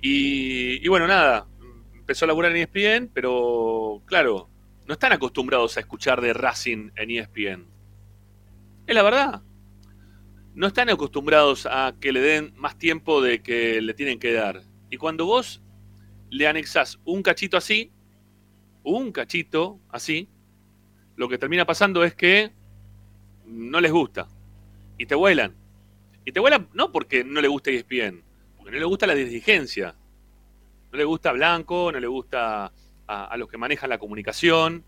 Y, 0.02 0.88
bueno, 0.88 1.08
nada, 1.08 1.48
empezó 1.94 2.26
a 2.26 2.28
laburar 2.28 2.56
en 2.56 2.68
ESPN, 2.68 3.12
pero 3.14 4.02
claro, 4.06 4.50
no 4.88 4.94
están 4.94 5.14
acostumbrados 5.14 5.78
a 5.78 5.82
escuchar 5.82 6.22
de 6.22 6.34
Racing 6.34 6.92
en 6.96 7.12
ESPN. 7.12 7.68
Es 8.88 8.96
la 8.96 9.04
verdad. 9.04 9.42
No 10.54 10.68
están 10.68 10.90
acostumbrados 10.90 11.66
a 11.66 11.96
que 12.00 12.12
le 12.12 12.20
den 12.20 12.54
más 12.58 12.78
tiempo 12.78 13.22
de 13.22 13.42
que 13.42 13.82
le 13.82 13.94
tienen 13.94 14.20
que 14.20 14.34
dar. 14.34 14.64
Y 14.90 14.98
cuando 14.98 15.26
vos 15.26 15.62
le 16.30 16.48
anexas 16.48 17.00
un 17.06 17.24
cachito 17.24 17.56
así, 17.56 17.92
un 18.84 19.12
cachito 19.12 19.80
así, 19.90 20.28
lo 21.16 21.30
que 21.30 21.38
termina 21.38 21.66
pasando 21.66 22.04
es 22.04 22.16
que 22.16 22.52
no 23.46 23.80
les 23.80 23.92
gusta 23.92 24.28
y 24.98 25.06
te 25.06 25.16
vuelan. 25.16 25.61
Y 26.26 26.32
te 26.32 26.40
vuelan 26.40 26.70
no 26.74 26.92
porque 26.92 27.24
no 27.24 27.42
le 27.42 27.48
gusta 27.48 27.72
ESPN, 27.72 28.24
porque 28.58 28.72
no 28.72 28.80
le 28.80 28.86
gusta 28.86 29.08
la 29.08 29.16
dirigencia. 29.16 29.96
No 30.92 30.98
le 30.98 31.04
gusta 31.04 31.32
Blanco, 31.32 31.92
no 31.92 32.00
le 32.00 32.08
gusta 32.08 32.72
a, 33.08 33.38
los 33.38 33.50
que 33.50 33.58
manejan 33.58 33.90
la 33.90 33.98
comunicación. 33.98 34.84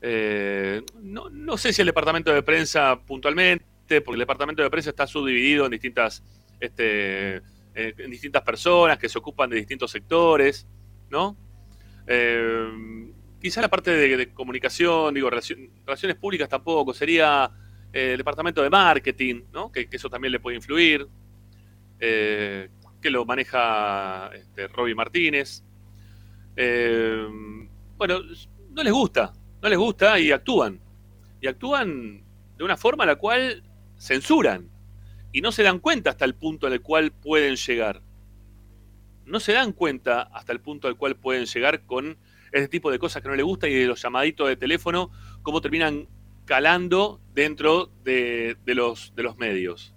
Eh, 0.00 0.82
no, 1.00 1.30
no, 1.30 1.56
sé 1.56 1.72
si 1.72 1.82
el 1.82 1.86
departamento 1.86 2.32
de 2.32 2.42
prensa 2.42 3.00
puntualmente, 3.06 4.00
porque 4.00 4.14
el 4.14 4.20
departamento 4.20 4.62
de 4.62 4.70
prensa 4.70 4.90
está 4.90 5.06
subdividido 5.06 5.66
en 5.66 5.70
distintas 5.72 6.22
este, 6.60 7.42
en 7.74 8.10
distintas 8.10 8.42
personas 8.42 8.98
que 8.98 9.08
se 9.08 9.18
ocupan 9.18 9.50
de 9.50 9.56
distintos 9.56 9.90
sectores, 9.90 10.66
¿no? 11.10 11.36
Eh, 12.06 13.12
quizá 13.40 13.60
la 13.60 13.68
parte 13.68 13.90
de, 13.90 14.32
comunicación, 14.32 15.14
digo, 15.14 15.28
relaciones 15.28 16.16
públicas 16.16 16.48
tampoco, 16.48 16.94
sería 16.94 17.50
eh, 17.94 18.12
el 18.12 18.18
departamento 18.18 18.60
de 18.60 18.70
marketing, 18.70 19.42
¿no? 19.52 19.70
Que, 19.70 19.88
eso 19.90 20.10
también 20.10 20.32
le 20.32 20.40
puede 20.40 20.56
influir. 20.56 21.06
que 21.98 23.10
lo 23.10 23.24
maneja 23.24 24.30
este, 24.34 24.66
Robbie 24.68 24.94
Martínez. 24.94 25.62
Eh, 26.56 27.26
bueno, 27.96 28.20
no 28.70 28.82
les 28.82 28.92
gusta, 28.92 29.32
no 29.62 29.68
les 29.68 29.78
gusta 29.78 30.18
y 30.18 30.32
actúan. 30.32 30.80
Y 31.40 31.46
actúan 31.46 32.24
de 32.56 32.64
una 32.64 32.76
forma 32.76 33.04
a 33.04 33.06
la 33.06 33.16
cual 33.16 33.62
censuran. 33.98 34.68
Y 35.32 35.40
no 35.40 35.52
se 35.52 35.62
dan 35.62 35.78
cuenta 35.78 36.10
hasta 36.10 36.24
el 36.24 36.34
punto 36.34 36.66
al 36.66 36.80
cual 36.80 37.12
pueden 37.12 37.56
llegar. 37.56 38.02
No 39.24 39.38
se 39.40 39.52
dan 39.52 39.72
cuenta 39.72 40.22
hasta 40.22 40.52
el 40.52 40.60
punto 40.60 40.88
al 40.88 40.96
cual 40.96 41.16
pueden 41.16 41.46
llegar 41.46 41.86
con 41.86 42.18
ese 42.52 42.68
tipo 42.68 42.90
de 42.90 42.98
cosas 42.98 43.22
que 43.22 43.28
no 43.28 43.34
les 43.34 43.44
gusta 43.44 43.68
y 43.68 43.74
de 43.74 43.86
los 43.86 44.02
llamaditos 44.02 44.48
de 44.48 44.56
teléfono, 44.56 45.10
cómo 45.42 45.60
terminan 45.60 46.08
calando 46.44 47.20
dentro 47.34 47.90
de, 48.04 48.56
los, 48.66 49.14
de 49.14 49.22
los 49.22 49.36
medios. 49.36 49.94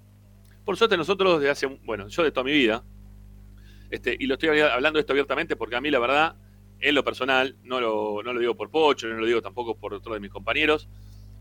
Por 0.66 0.76
suerte 0.76 0.98
nosotros 0.98 1.40
desde 1.40 1.52
hace, 1.52 1.68
bueno, 1.86 2.08
yo 2.08 2.24
de 2.24 2.32
toda 2.32 2.44
mi 2.44 2.52
vida, 2.52 2.84
este, 3.90 4.18
y 4.20 4.26
lo 4.26 4.34
estoy 4.34 4.60
hablando 4.60 5.00
esto 5.00 5.14
abiertamente 5.14 5.56
porque 5.56 5.76
a 5.78 5.82
mí 5.82 5.90
la 5.90 6.00
verdad, 6.00 6.36
en 6.80 6.94
lo 6.94 7.04
personal, 7.04 7.56
no 7.64 7.80
lo, 7.80 8.22
no 8.24 8.34
lo 8.34 8.40
digo 8.40 8.56
por 8.56 8.70
Pocho, 8.70 9.08
no 9.08 9.16
lo 9.16 9.26
digo 9.26 9.42
tampoco 9.42 9.78
por 9.78 9.94
otro 9.94 10.14
de 10.14 10.20
mis 10.20 10.32
compañeros, 10.32 10.90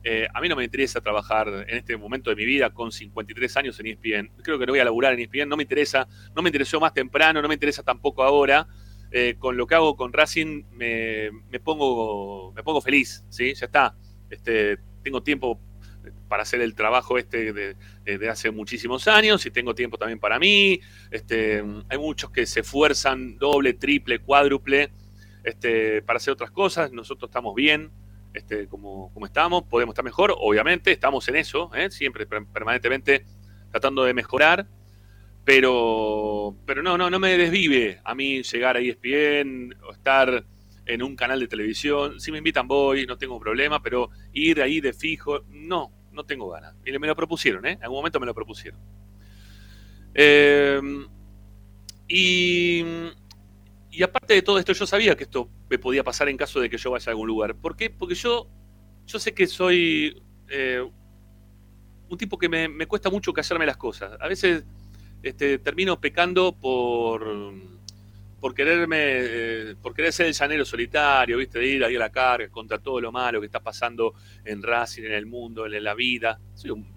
eh, 0.09 0.29
a 0.33 0.41
mí 0.41 0.49
no 0.49 0.55
me 0.55 0.62
interesa 0.62 1.00
trabajar 1.00 1.49
en 1.67 1.79
este 1.79 1.97
momento 1.97 2.31
de 2.31 2.37
mi 2.37 2.45
vida 2.45 2.71
con 2.71 2.93
53 2.93 3.57
años 3.57 3.81
en 3.81 3.87
ESPN. 3.87 4.31
Creo 4.41 4.57
que 4.57 4.65
no 4.65 4.73
voy 4.73 4.79
a 4.79 4.85
laburar 4.85 5.15
en 5.15 5.19
ESPN, 5.19 5.49
no 5.49 5.57
me 5.57 5.65
interesa, 5.65 6.07
no 6.32 6.43
me 6.43 6.50
interesó 6.50 6.78
más 6.78 6.95
temprano, 6.95 7.43
no 7.43 7.49
me 7.49 7.54
interesa 7.54 7.82
tampoco 7.82 8.23
ahora. 8.23 8.69
Eh, 9.11 9.35
con 9.39 9.56
lo 9.56 9.67
que 9.67 9.75
hago 9.75 9.97
con 9.97 10.13
Racing 10.13 10.65
me, 10.71 11.30
pongo, 11.65 12.52
me 12.52 12.63
pongo 12.63 12.80
feliz, 12.80 13.25
¿sí? 13.28 13.52
Ya 13.54 13.67
está. 13.67 13.97
Este, 14.30 14.78
tengo 15.02 15.25
tiempo 15.25 15.61
para 16.28 16.42
hacer 16.42 16.60
el 16.60 16.75
trabajo 16.75 17.19
este 17.19 17.52
de, 17.52 18.28
hace 18.28 18.50
muchísimos 18.50 19.08
años 19.08 19.45
y 19.47 19.50
tengo 19.50 19.75
tiempo 19.75 19.99
también 19.99 20.19
para 20.19 20.38
mí. 20.38 20.80
Este, 21.10 21.64
hay 21.88 21.99
muchos 21.99 22.30
que 22.30 22.47
se 22.47 22.60
esfuerzan 22.60 23.38
doble, 23.38 23.75
triple, 23.75 24.19
cuádruple 24.19 24.90
este, 25.45 26.02
para 26.02 26.19
hacer 26.19 26.32
otras 26.32 26.50
cosas. 26.50 26.92
Nosotros 26.92 27.28
estamos 27.28 27.54
bien, 27.54 27.90
este, 28.34 28.66
como, 28.69 29.12
estamos, 29.25 29.64
podemos 29.64 29.95
estar 29.95 30.04
mejor, 30.04 30.34
obviamente, 30.38 30.92
estamos 30.92 31.26
en 31.28 31.36
eso, 31.36 31.71
¿eh? 31.75 31.90
siempre 31.90 32.26
permanentemente 32.26 33.25
tratando 33.71 34.04
de 34.04 34.14
mejorar, 34.14 34.66
pero, 35.45 36.56
pero 36.66 36.82
no, 36.82 36.99
no, 36.99 37.08
no 37.08 37.19
me 37.19 37.36
desvive 37.38 38.00
a 38.04 38.14
mí 38.14 38.42
llegar 38.42 38.76
a 38.76 38.80
ESPN 38.80 39.75
o 39.88 39.92
estar 39.92 40.45
en 40.86 41.02
un 41.02 41.16
canal 41.16 41.40
de 41.40 41.49
televisión. 41.49 42.21
Si 42.21 42.32
me 42.32 42.38
invitan 42.38 42.66
voy, 42.66 43.06
no 43.06 43.19
tengo 43.19 43.38
problema, 43.38 43.82
pero 43.82 44.10
ir 44.32 44.62
ahí 44.62 44.80
de 44.80 44.92
fijo, 44.92 45.40
no, 45.49 45.92
no 46.17 46.25
tengo 46.25 46.49
ganas. 46.49 46.75
Y 46.85 46.99
me 46.99 47.07
lo 47.07 47.15
propusieron, 47.15 47.65
¿eh? 47.67 47.73
En 47.73 47.85
algún 47.85 47.99
momento 47.99 48.19
me 48.19 48.26
lo 48.26 48.35
propusieron. 48.35 48.81
Eh, 50.15 50.81
y 52.09 52.85
y 53.97 54.02
aparte 54.02 54.35
de 54.35 54.43
todo 54.43 54.59
esto, 54.59 54.75
yo 54.75 54.87
sabía 54.87 55.17
que 55.17 55.25
esto 55.25 55.49
me 55.71 55.79
podía 55.79 56.05
pasar 56.05 56.29
en 56.29 56.37
caso 56.37 56.61
de 56.61 56.69
que 56.69 56.76
yo 56.76 56.91
vaya 56.91 57.09
a 57.09 57.13
algún 57.13 57.26
lugar. 57.26 57.57
¿Por 57.57 57.76
qué? 57.76 57.89
Porque 57.89 58.15
yo, 58.15 58.47
yo 59.07 59.19
sé 59.19 59.33
que 59.33 59.47
soy 59.47 60.23
eh, 60.50 60.87
un 62.11 62.19
tipo 62.19 62.37
que 62.37 62.47
me, 62.47 62.87
cuesta 62.87 63.09
mucho 63.09 63.33
callarme 63.33 63.65
las 63.65 63.79
cosas. 63.79 64.13
A 64.21 64.29
veces 64.29 64.65
este, 65.23 65.59
termino 65.59 65.99
pecando 65.99 66.52
por, 66.52 67.55
por 68.40 68.54
quererme, 68.54 68.99
eh, 69.00 69.75
por 69.80 69.94
querer 69.94 70.12
ser 70.12 70.26
el 70.26 70.32
llanero 70.34 70.64
solitario, 70.64 71.38
¿viste? 71.38 71.58
De 71.58 71.66
ir 71.66 71.84
ahí 71.84 71.96
a 71.96 71.99
la 71.99 72.10
carga 72.10 72.49
contra 72.49 72.78
todo 72.78 73.00
lo 73.00 73.10
malo 73.10 73.40
que 73.40 73.46
está 73.46 73.60
pasando 73.60 74.14
en 74.44 74.62
Racing, 74.62 75.04
en 75.04 75.12
el 75.12 75.26
mundo, 75.26 75.66
en 75.66 75.82
la 75.82 75.94
vida. 75.94 76.38
Soy 76.54 76.70
un, 76.70 76.94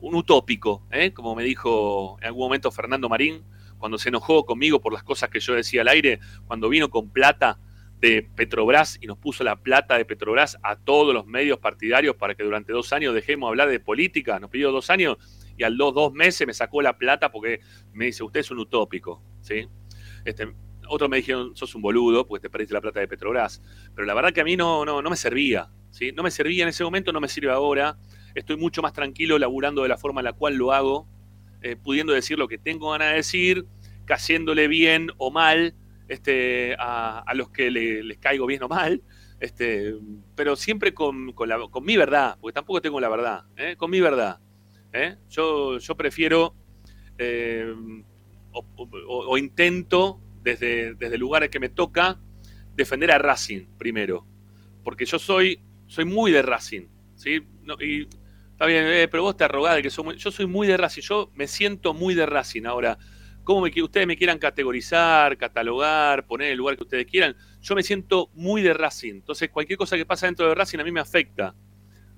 utópico, 0.00 0.86
¿eh? 0.90 1.12
como 1.12 1.34
me 1.34 1.44
dijo 1.44 2.16
en 2.20 2.28
algún 2.28 2.44
momento 2.44 2.70
Fernando 2.70 3.08
Marín 3.08 3.44
cuando 3.78 3.98
se 3.98 4.08
enojó 4.08 4.46
conmigo 4.46 4.80
por 4.80 4.92
las 4.94 5.02
cosas 5.02 5.28
que 5.28 5.40
yo 5.40 5.54
decía 5.54 5.82
al 5.82 5.88
aire, 5.88 6.20
cuando 6.46 6.68
vino 6.68 6.88
con 6.88 7.10
plata 7.10 7.58
de 7.98 8.22
Petrobras 8.22 8.98
y 9.00 9.06
nos 9.06 9.18
puso 9.18 9.44
la 9.44 9.56
plata 9.56 9.98
de 9.98 10.04
Petrobras 10.04 10.58
a 10.62 10.76
todos 10.76 11.12
los 11.12 11.26
medios 11.26 11.58
partidarios 11.58 12.16
para 12.16 12.34
que 12.34 12.44
durante 12.44 12.72
dos 12.72 12.92
años 12.92 13.14
dejemos 13.14 13.48
hablar 13.48 13.68
de 13.68 13.80
política, 13.80 14.38
nos 14.38 14.50
pidió 14.50 14.72
dos 14.72 14.88
años 14.88 15.18
y 15.56 15.64
al 15.64 15.76
dos, 15.76 15.94
dos 15.94 16.12
meses 16.12 16.46
me 16.46 16.54
sacó 16.54 16.80
la 16.80 16.96
plata 16.96 17.30
porque 17.30 17.60
me 17.92 18.06
dice, 18.06 18.22
usted 18.22 18.40
es 18.40 18.50
un 18.50 18.58
utópico, 18.58 19.22
¿sí? 19.40 19.68
Este, 20.30 20.52
otros 20.88 21.10
me 21.10 21.18
dijeron, 21.18 21.54
sos 21.56 21.74
un 21.74 21.82
boludo 21.82 22.26
porque 22.26 22.42
te 22.42 22.50
perdiste 22.50 22.74
la 22.74 22.80
plata 22.80 23.00
de 23.00 23.08
Petrobras, 23.08 23.62
pero 23.94 24.06
la 24.06 24.14
verdad 24.14 24.32
que 24.32 24.40
a 24.40 24.44
mí 24.44 24.56
no, 24.56 24.84
no, 24.84 25.02
no 25.02 25.10
me 25.10 25.16
servía, 25.16 25.70
¿sí? 25.90 26.12
No 26.12 26.22
me 26.22 26.30
servía 26.30 26.62
en 26.62 26.68
ese 26.68 26.84
momento, 26.84 27.12
no 27.12 27.20
me 27.20 27.28
sirve 27.28 27.50
ahora, 27.50 27.98
estoy 28.34 28.56
mucho 28.56 28.80
más 28.82 28.92
tranquilo 28.92 29.38
laburando 29.38 29.82
de 29.82 29.88
la 29.88 29.98
forma 29.98 30.20
en 30.20 30.26
la 30.26 30.32
cual 30.32 30.54
lo 30.54 30.72
hago, 30.72 31.08
eh, 31.62 31.76
pudiendo 31.76 32.12
decir 32.12 32.38
lo 32.38 32.48
que 32.48 32.58
tengo 32.58 32.90
ganas 32.90 33.10
de 33.10 33.16
decir, 33.16 33.66
cayéndole 34.04 34.68
bien 34.68 35.10
o 35.18 35.30
mal 35.30 35.74
este, 36.08 36.74
a, 36.78 37.24
los 37.34 37.50
que 37.50 37.70
les 37.70 38.18
caigo 38.18 38.46
bien 38.46 38.62
o 38.62 38.68
mal, 38.68 39.02
este, 39.40 39.94
pero 40.34 40.56
siempre 40.56 40.94
con, 40.94 41.34
mi 41.82 41.96
verdad, 41.96 42.36
porque 42.40 42.54
tampoco 42.54 42.80
tengo 42.80 43.00
la 43.00 43.08
verdad, 43.08 43.44
¿eh? 43.56 43.74
con 43.76 43.90
mi 43.90 44.00
verdad. 44.00 44.38
¿eh? 44.92 45.16
Yo, 45.28 45.78
yo 45.78 45.96
prefiero 45.96 46.54
o, 48.52 49.38
intento 49.38 50.20
desde, 50.42 50.94
desde 50.94 51.18
lugares 51.18 51.50
que 51.50 51.60
me 51.60 51.68
toca 51.68 52.18
defender 52.74 53.10
a 53.10 53.18
Racing 53.18 53.66
primero, 53.78 54.26
porque 54.82 55.04
yo 55.04 55.18
soy, 55.18 55.60
soy 55.86 56.04
muy 56.04 56.32
de 56.32 56.42
Racing, 56.42 56.88
¿sí? 57.14 57.40
y 57.80 58.08
Está 58.60 58.66
bien, 58.66 58.84
eh, 58.88 59.08
pero 59.08 59.22
vos 59.22 59.34
te 59.38 59.44
arrogás 59.44 59.74
de 59.76 59.82
que 59.82 60.02
muy, 60.02 60.18
yo 60.18 60.30
soy 60.30 60.44
muy 60.44 60.66
de 60.66 60.76
Racing, 60.76 61.00
yo 61.00 61.30
me 61.34 61.46
siento 61.46 61.94
muy 61.94 62.14
de 62.14 62.26
Racing 62.26 62.66
ahora. 62.66 62.98
Como 63.42 63.62
ustedes 63.62 64.06
me 64.06 64.18
quieran 64.18 64.38
categorizar, 64.38 65.38
catalogar, 65.38 66.26
poner 66.26 66.48
en 66.48 66.52
el 66.52 66.58
lugar 66.58 66.76
que 66.76 66.82
ustedes 66.82 67.06
quieran, 67.06 67.34
yo 67.62 67.74
me 67.74 67.82
siento 67.82 68.28
muy 68.34 68.60
de 68.60 68.74
Racing. 68.74 69.14
Entonces, 69.14 69.48
cualquier 69.48 69.78
cosa 69.78 69.96
que 69.96 70.04
pasa 70.04 70.26
dentro 70.26 70.46
de 70.46 70.54
Racing 70.54 70.78
a 70.78 70.84
mí 70.84 70.92
me 70.92 71.00
afecta. 71.00 71.54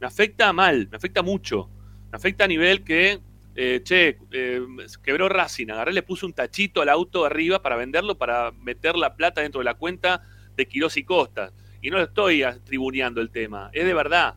Me 0.00 0.06
afecta 0.08 0.52
mal, 0.52 0.88
me 0.90 0.96
afecta 0.96 1.22
mucho. 1.22 1.70
Me 2.10 2.16
afecta 2.16 2.42
a 2.42 2.48
nivel 2.48 2.82
que, 2.82 3.20
eh, 3.54 3.82
che, 3.84 4.18
eh, 4.30 4.60
quebró 5.02 5.28
Racing, 5.28 5.70
agarré, 5.70 5.92
le 5.92 6.02
puse 6.02 6.26
un 6.26 6.32
tachito 6.32 6.80
al 6.80 6.88
auto 6.88 7.24
arriba 7.24 7.62
para 7.62 7.76
venderlo, 7.76 8.16
para 8.16 8.52
meter 8.52 8.96
la 8.96 9.14
plata 9.16 9.40
dentro 9.40 9.60
de 9.60 9.64
la 9.64 9.74
cuenta 9.74 10.22
de 10.56 10.66
Quirós 10.66 10.96
y 10.96 11.04
Costa. 11.04 11.52
Y 11.80 11.90
no 11.90 12.00
estoy 12.00 12.44
tribuneando 12.64 13.20
el 13.20 13.30
tema, 13.30 13.70
es 13.72 13.84
de 13.84 13.94
verdad 13.94 14.36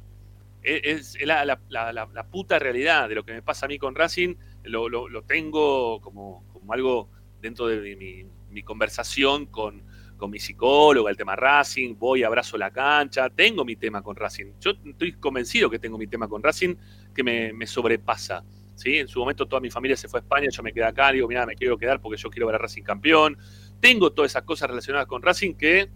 es, 0.66 1.18
la, 1.24 2.28
puta 2.32 2.60
realidad 2.60 3.08
de 3.08 3.16
lo 3.16 3.24
que 3.24 3.34
me 3.34 3.42
pasa 3.42 3.66
a 3.66 3.70
mí 3.70 3.78
con 3.78 3.96
Racing, 3.96 4.36
lo, 4.64 5.24
tengo 5.24 6.02
como, 6.02 6.44
algo 6.70 7.10
dentro 7.42 7.68
de 7.68 8.28
mi, 8.50 8.64
conversación 8.64 9.46
con, 9.48 9.84
mi 10.28 10.40
psicóloga, 10.40 11.12
el 11.12 11.18
tema 11.18 11.36
Racing, 11.36 11.96
voy, 12.00 12.24
abrazo 12.24 12.58
la 12.58 12.72
cancha, 12.72 13.30
tengo 13.30 13.64
mi 13.64 13.76
tema 13.76 14.02
con 14.02 14.16
Racing. 14.16 14.54
Yo 14.60 14.72
estoy 14.72 15.14
convencido 15.14 15.70
que 15.70 15.78
tengo 15.78 16.00
mi 16.00 16.08
tema 16.08 16.28
con 16.28 16.42
Racing 16.42 16.76
que 17.14 17.24
me, 17.24 17.68
sobrepasa. 17.68 18.44
¿Sí? 18.76 18.98
En 18.98 19.08
su 19.08 19.20
momento 19.20 19.48
toda 19.48 19.60
mi 19.60 19.70
familia 19.70 19.98
se 19.98 20.08
fue 20.08 20.20
a 20.20 20.24
España, 20.24 20.50
yo 20.50 20.64
me 20.64 20.72
quedé 20.72 20.86
acá, 20.86 21.12
digo, 21.12 21.28
mira, 21.28 21.46
me 21.46 21.56
quiero 21.56 21.78
quedar 21.78 22.00
porque 22.02 22.18
yo 22.22 22.30
quiero 22.30 22.48
ver 22.48 22.56
a 22.56 22.60
Racing 22.60 22.84
campeón. 22.84 23.38
Tengo 23.80 24.14
todas 24.14 24.32
esas 24.32 24.44
cosas 24.44 24.70
relacionadas 24.70 25.08
con 25.08 25.22
Racing 25.22 25.56
que 25.56 25.90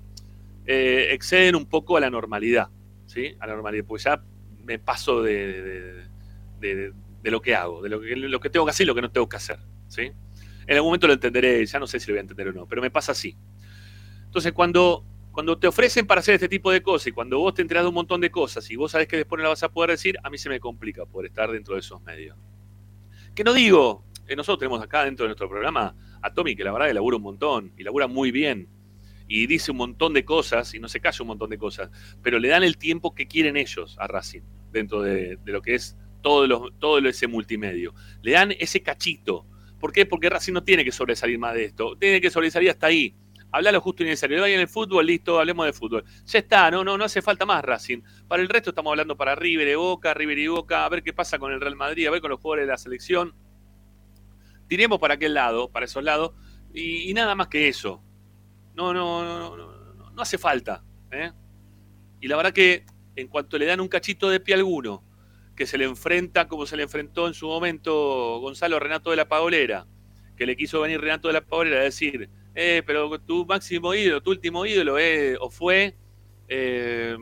eh, 0.65 1.09
exceden 1.11 1.55
un 1.55 1.65
poco 1.65 1.97
a 1.97 1.99
la 1.99 2.09
normalidad. 2.09 2.69
¿sí? 3.05 3.35
A 3.39 3.47
la 3.47 3.53
normalidad, 3.53 3.85
porque 3.85 4.03
ya 4.03 4.23
me 4.63 4.79
paso 4.79 5.23
de, 5.23 6.05
lo 7.23 7.41
que 7.41 7.55
hago, 7.55 7.81
de 7.81 7.89
lo 7.89 7.99
que, 7.99 8.15
lo 8.15 8.39
que 8.39 8.49
tengo 8.49 8.65
que 8.65 8.71
hacer 8.71 8.83
y 8.85 8.87
lo 8.87 8.95
que 8.95 9.01
no 9.01 9.11
tengo 9.11 9.27
que 9.27 9.37
hacer. 9.37 9.59
¿sí? 9.87 10.11
En 10.67 10.75
algún 10.75 10.89
momento 10.89 11.07
lo 11.07 11.13
entenderé, 11.13 11.65
ya 11.65 11.79
no 11.79 11.87
sé 11.87 11.99
si 11.99 12.07
lo 12.07 12.13
voy 12.13 12.19
a 12.19 12.21
entender 12.21 12.49
o 12.49 12.53
no, 12.53 12.67
pero 12.67 12.81
me 12.81 12.91
pasa 12.91 13.13
así. 13.13 13.35
Entonces, 14.25 14.53
cuando, 14.53 15.03
cuando 15.31 15.57
te 15.57 15.65
ofrecen 15.67 16.05
para 16.05 16.19
hacer 16.19 16.35
este 16.35 16.47
tipo 16.47 16.69
de 16.69 16.83
cosas 16.83 17.07
y 17.07 17.11
cuando 17.11 17.39
vos 17.39 17.55
te 17.55 17.63
enterás 17.63 17.83
de 17.83 17.89
un 17.89 17.95
montón 17.95 18.21
de 18.21 18.29
cosas 18.29 18.69
y 18.69 18.75
vos 18.75 18.91
sabés 18.91 19.07
que 19.07 19.17
después 19.17 19.37
no 19.39 19.43
la 19.43 19.49
vas 19.49 19.63
a 19.63 19.69
poder 19.69 19.89
decir, 19.89 20.19
a 20.21 20.29
mí 20.29 20.37
se 20.37 20.49
me 20.49 20.59
complica 20.59 21.07
poder 21.07 21.31
estar 21.31 21.51
dentro 21.51 21.73
de 21.73 21.79
esos 21.79 21.99
medios. 22.03 22.37
Que 23.39 23.45
no 23.45 23.53
digo, 23.53 24.03
eh, 24.27 24.35
nosotros 24.35 24.59
tenemos 24.59 24.81
acá 24.81 25.05
dentro 25.05 25.23
de 25.23 25.29
nuestro 25.29 25.47
programa 25.47 25.95
a 26.21 26.33
Tommy, 26.33 26.57
que 26.57 26.65
la 26.65 26.73
verdad 26.73 26.87
que 26.87 26.93
labura 26.93 27.15
un 27.15 27.23
montón 27.23 27.71
y 27.77 27.83
labura 27.83 28.05
muy 28.05 28.31
bien 28.31 28.67
y 29.29 29.47
dice 29.47 29.71
un 29.71 29.77
montón 29.77 30.13
de 30.13 30.25
cosas 30.25 30.73
y 30.73 30.79
no 30.79 30.89
se 30.89 30.99
calla 30.99 31.19
un 31.21 31.29
montón 31.29 31.49
de 31.49 31.57
cosas, 31.57 31.89
pero 32.21 32.37
le 32.37 32.49
dan 32.49 32.63
el 32.63 32.77
tiempo 32.77 33.15
que 33.15 33.27
quieren 33.27 33.55
ellos 33.55 33.95
a 33.97 34.07
Racing 34.07 34.41
dentro 34.73 35.01
de, 35.01 35.39
lo 35.45 35.61
que 35.61 35.75
es 35.75 35.95
todo, 36.21 36.47
lo, 36.47 36.69
todo 36.71 36.97
ese 36.97 37.27
multimedio. 37.27 37.93
Le 38.21 38.33
dan 38.33 38.51
ese 38.59 38.83
cachito. 38.83 39.45
¿Por 39.79 39.93
qué? 39.93 40.05
Porque 40.05 40.29
Racing 40.29 40.51
no 40.51 40.65
tiene 40.65 40.83
que 40.83 40.91
sobresalir 40.91 41.39
más 41.39 41.53
de 41.53 41.63
esto. 41.63 41.95
Tiene 41.95 42.19
que 42.19 42.31
sobresalir 42.31 42.71
hasta 42.71 42.87
ahí. 42.87 43.15
Habla 43.51 43.71
lo 43.71 43.81
justo 43.81 44.03
y 44.03 44.05
necesario. 44.05 44.41
Vaya 44.41 44.55
en 44.55 44.61
el 44.61 44.67
fútbol, 44.67 45.05
listo, 45.05 45.39
hablemos 45.39 45.65
de 45.65 45.73
fútbol. 45.73 46.03
Ya 46.25 46.39
está, 46.39 46.69
no, 46.69 46.83
no, 46.83 46.97
no 46.97 47.03
hace 47.03 47.21
falta 47.21 47.45
más 47.45 47.63
Racing. 47.63 48.01
Para 48.27 48.41
el 48.41 48.49
resto 48.49 48.69
estamos 48.69 48.91
hablando 48.91 49.17
para 49.17 49.35
River 49.35 49.67
y 49.67 49.75
Boca, 49.75 50.13
River 50.13 50.37
y 50.37 50.47
Boca, 50.47 50.85
a 50.85 50.89
ver 50.89 51.01
qué 51.01 51.13
pasa 51.13 51.39
con 51.39 51.51
el 51.51 51.59
Real 51.59 51.75
Madrid, 51.75 52.07
a 52.07 52.11
ver 52.11 52.21
con 52.21 52.29
los 52.29 52.39
jugadores 52.39 52.67
de 52.67 52.71
la 52.71 52.77
selección. 52.77 53.33
Tiremos 54.67 54.99
para 54.99 55.15
aquel 55.15 55.33
lado, 55.33 55.71
para 55.71 55.85
esos 55.85 56.03
lados, 56.03 56.33
y, 56.73 57.11
nada 57.13 57.33
más 57.33 57.47
que 57.47 57.67
eso. 57.67 58.03
No, 58.75 58.93
no, 58.93 59.23
no, 59.23 59.57
no, 59.57 59.93
no, 59.95 60.11
no 60.11 60.21
hace 60.21 60.37
falta. 60.37 60.83
¿eh? 61.11 61.31
Y 62.21 62.27
la 62.27 62.37
verdad 62.37 62.53
que 62.53 62.85
en 63.15 63.27
cuanto 63.27 63.57
le 63.57 63.65
dan 63.65 63.79
un 63.79 63.87
cachito 63.87 64.29
de 64.29 64.39
pie 64.39 64.55
alguno, 64.55 65.03
que 65.55 65.65
se 65.65 65.77
le 65.77 65.85
enfrenta 65.85 66.47
como 66.47 66.65
se 66.65 66.77
le 66.77 66.83
enfrentó 66.83 67.27
en 67.27 67.33
su 67.33 67.47
momento 67.47 68.39
Gonzalo 68.39 68.79
Renato 68.79 69.09
de 69.09 69.17
la 69.17 69.27
Paolera, 69.27 69.87
que 70.37 70.45
le 70.45 70.55
quiso 70.55 70.81
venir 70.81 71.01
Renato 71.01 71.27
de 71.27 71.33
la 71.33 71.41
Pabrera 71.41 71.79
a 71.79 71.83
decir, 71.83 72.29
eh, 72.61 72.83
pero 72.85 73.17
tu 73.21 73.45
máximo 73.45 73.93
ídolo, 73.93 74.21
tu 74.21 74.31
último 74.31 74.65
ídolo 74.65 74.97
es, 74.97 75.37
o 75.39 75.49
fue, 75.49 75.95
eh, 76.49 77.15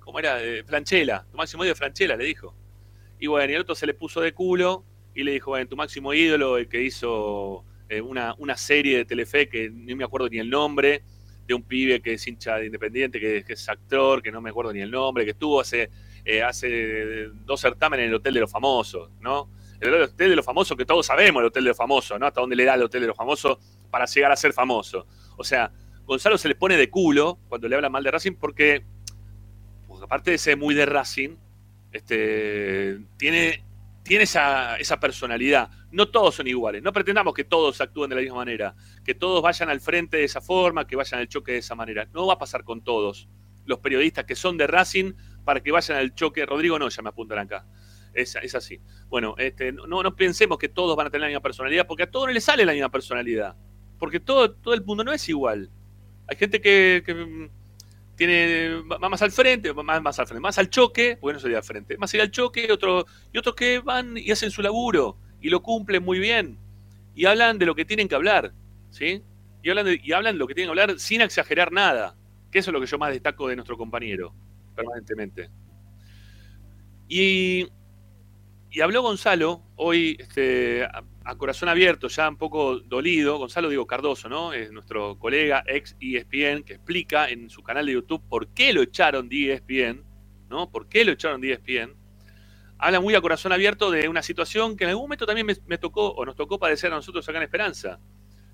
¿cómo 0.00 0.18
era? 0.18 0.42
Eh, 0.42 0.64
Franchella, 0.64 1.24
tu 1.30 1.36
máximo 1.36 1.62
ídolo 1.62 1.74
es 1.74 1.78
Franchella, 1.78 2.16
le 2.16 2.24
dijo. 2.24 2.52
Y 3.20 3.28
bueno, 3.28 3.52
y 3.52 3.54
el 3.54 3.60
otro 3.60 3.76
se 3.76 3.86
le 3.86 3.94
puso 3.94 4.20
de 4.20 4.34
culo 4.34 4.84
y 5.14 5.22
le 5.22 5.30
dijo, 5.30 5.52
bueno, 5.52 5.68
tu 5.68 5.76
máximo 5.76 6.12
ídolo, 6.12 6.58
el 6.58 6.68
que 6.68 6.82
hizo 6.82 7.64
eh, 7.88 8.00
una, 8.00 8.34
una 8.38 8.56
serie 8.56 8.96
de 8.96 9.04
Telefe 9.04 9.48
que 9.48 9.70
no 9.70 9.94
me 9.94 10.02
acuerdo 10.02 10.28
ni 10.28 10.38
el 10.38 10.50
nombre, 10.50 11.04
de 11.46 11.54
un 11.54 11.62
pibe 11.62 12.00
que 12.00 12.14
es 12.14 12.26
hincha 12.26 12.56
de 12.56 12.66
Independiente, 12.66 13.20
que, 13.20 13.44
es 13.46 13.68
actor, 13.68 14.22
que 14.22 14.32
no 14.32 14.40
me 14.40 14.50
acuerdo 14.50 14.72
ni 14.72 14.80
el 14.80 14.90
nombre, 14.90 15.24
que 15.24 15.30
estuvo 15.30 15.60
hace, 15.60 15.88
eh, 16.24 16.42
hace 16.42 17.28
dos 17.44 17.60
certámenes 17.60 18.04
en 18.04 18.10
el 18.10 18.16
Hotel 18.16 18.34
de 18.34 18.40
los 18.40 18.50
Famosos, 18.50 19.08
¿no? 19.20 19.48
El 19.80 19.94
Hotel 19.94 20.30
de 20.30 20.36
los 20.36 20.44
Famosos, 20.44 20.76
que 20.76 20.84
todos 20.84 21.06
sabemos 21.06 21.40
el 21.40 21.46
Hotel 21.46 21.64
de 21.64 21.68
los 21.68 21.76
Famosos, 21.76 22.18
¿no? 22.18 22.26
Hasta 22.26 22.40
dónde 22.40 22.56
le 22.56 22.64
da 22.64 22.74
el 22.74 22.82
Hotel 22.82 23.02
de 23.02 23.06
los 23.08 23.16
Famosos 23.16 23.58
para 23.90 24.06
llegar 24.06 24.32
a 24.32 24.36
ser 24.36 24.52
famoso. 24.52 25.06
O 25.36 25.44
sea, 25.44 25.70
Gonzalo 26.04 26.38
se 26.38 26.48
le 26.48 26.54
pone 26.54 26.76
de 26.76 26.90
culo 26.90 27.38
cuando 27.48 27.68
le 27.68 27.76
habla 27.76 27.88
mal 27.88 28.02
de 28.02 28.10
Racing 28.10 28.34
porque, 28.34 28.84
porque 29.86 30.04
aparte 30.04 30.30
de 30.32 30.38
ser 30.38 30.56
muy 30.56 30.74
de 30.74 30.86
Racing, 30.86 31.36
este, 31.92 32.98
tiene, 33.16 33.64
tiene 34.02 34.24
esa, 34.24 34.76
esa 34.76 34.98
personalidad. 34.98 35.70
No 35.90 36.10
todos 36.10 36.34
son 36.34 36.46
iguales. 36.46 36.82
No 36.82 36.92
pretendamos 36.92 37.34
que 37.34 37.44
todos 37.44 37.80
actúen 37.80 38.10
de 38.10 38.16
la 38.16 38.22
misma 38.22 38.38
manera, 38.38 38.74
que 39.04 39.14
todos 39.14 39.40
vayan 39.42 39.70
al 39.70 39.80
frente 39.80 40.16
de 40.18 40.24
esa 40.24 40.40
forma, 40.40 40.86
que 40.86 40.96
vayan 40.96 41.20
al 41.20 41.28
choque 41.28 41.52
de 41.52 41.58
esa 41.58 41.74
manera. 41.74 42.08
No 42.12 42.26
va 42.26 42.34
a 42.34 42.38
pasar 42.38 42.64
con 42.64 42.82
todos 42.82 43.28
los 43.64 43.78
periodistas 43.78 44.24
que 44.24 44.34
son 44.34 44.58
de 44.58 44.66
Racing 44.66 45.12
para 45.44 45.60
que 45.60 45.70
vayan 45.70 45.98
al 45.98 46.14
choque. 46.14 46.44
Rodrigo 46.44 46.78
no, 46.78 46.88
ya 46.88 47.02
me 47.02 47.10
apuntan 47.10 47.38
acá. 47.38 47.66
Es, 48.14 48.36
es 48.36 48.54
así. 48.54 48.80
Bueno, 49.08 49.34
este, 49.38 49.72
no, 49.72 50.02
no 50.02 50.16
pensemos 50.16 50.58
que 50.58 50.68
todos 50.68 50.96
van 50.96 51.08
a 51.08 51.10
tener 51.10 51.22
la 51.22 51.28
misma 51.28 51.42
personalidad, 51.42 51.86
porque 51.86 52.04
a 52.04 52.10
todos 52.10 52.28
no 52.28 52.32
les 52.32 52.44
sale 52.44 52.64
la 52.64 52.72
misma 52.72 52.90
personalidad. 52.90 53.56
Porque 53.98 54.20
todo, 54.20 54.52
todo 54.52 54.74
el 54.74 54.84
mundo 54.84 55.04
no 55.04 55.12
es 55.12 55.28
igual. 55.28 55.70
Hay 56.26 56.36
gente 56.36 56.60
que, 56.60 57.02
que 57.04 57.50
tiene 58.16 58.82
va 58.82 59.08
más 59.08 59.22
al 59.22 59.32
frente, 59.32 59.72
más, 59.72 60.02
más 60.02 60.18
al 60.18 60.26
frente, 60.26 60.40
más 60.40 60.58
al 60.58 60.70
choque, 60.70 61.18
porque 61.20 61.34
no 61.34 61.40
sería 61.40 61.58
al 61.58 61.64
frente, 61.64 61.98
más 61.98 62.12
ir 62.14 62.20
al 62.20 62.30
choque, 62.30 62.70
otro, 62.72 63.06
y 63.32 63.38
otros 63.38 63.54
que 63.54 63.80
van 63.80 64.16
y 64.16 64.30
hacen 64.30 64.50
su 64.50 64.62
laburo 64.62 65.18
y 65.40 65.50
lo 65.50 65.62
cumplen 65.62 66.02
muy 66.02 66.18
bien 66.18 66.58
y 67.14 67.26
hablan 67.26 67.58
de 67.58 67.66
lo 67.66 67.74
que 67.74 67.84
tienen 67.84 68.08
que 68.08 68.14
hablar, 68.14 68.52
¿sí? 68.90 69.22
Y 69.62 69.70
hablan, 69.70 69.86
de, 69.86 70.00
y 70.02 70.12
hablan 70.12 70.38
lo 70.38 70.46
que 70.46 70.54
tienen 70.54 70.74
que 70.74 70.80
hablar 70.80 70.98
sin 70.98 71.20
exagerar 71.20 71.72
nada, 71.72 72.16
que 72.50 72.58
eso 72.58 72.70
es 72.70 72.72
lo 72.72 72.80
que 72.80 72.86
yo 72.86 72.98
más 72.98 73.12
destaco 73.12 73.48
de 73.48 73.56
nuestro 73.56 73.76
compañero, 73.76 74.34
permanentemente. 74.74 75.48
Y, 77.08 77.68
y 78.74 78.80
habló 78.80 79.02
Gonzalo 79.02 79.62
hoy 79.76 80.16
este, 80.18 80.84
a 80.84 81.36
corazón 81.36 81.68
abierto, 81.68 82.08
ya 82.08 82.28
un 82.28 82.36
poco 82.36 82.80
dolido, 82.80 83.38
Gonzalo 83.38 83.68
Diego 83.68 83.86
Cardoso, 83.86 84.28
¿no? 84.28 84.52
Es 84.52 84.72
nuestro 84.72 85.16
colega 85.16 85.62
ex 85.68 85.96
ESPN 86.00 86.64
que 86.64 86.74
explica 86.74 87.28
en 87.28 87.48
su 87.50 87.62
canal 87.62 87.86
de 87.86 87.92
YouTube 87.92 88.22
por 88.28 88.48
qué 88.48 88.72
lo 88.72 88.82
echaron 88.82 89.28
de 89.28 89.52
ESPN, 89.52 90.02
¿no? 90.50 90.72
¿Por 90.72 90.88
qué 90.88 91.04
lo 91.04 91.12
echaron 91.12 91.40
de 91.40 91.52
ESPN? 91.52 91.94
Habla 92.76 93.00
muy 93.00 93.14
a 93.14 93.20
corazón 93.20 93.52
abierto 93.52 93.92
de 93.92 94.08
una 94.08 94.24
situación 94.24 94.76
que 94.76 94.82
en 94.82 94.90
algún 94.90 95.04
momento 95.04 95.24
también 95.24 95.46
me, 95.46 95.78
tocó 95.78 96.10
o 96.10 96.26
nos 96.26 96.34
tocó 96.34 96.58
padecer 96.58 96.92
a 96.92 96.96
nosotros 96.96 97.28
acá 97.28 97.40
Esperanza. 97.44 98.00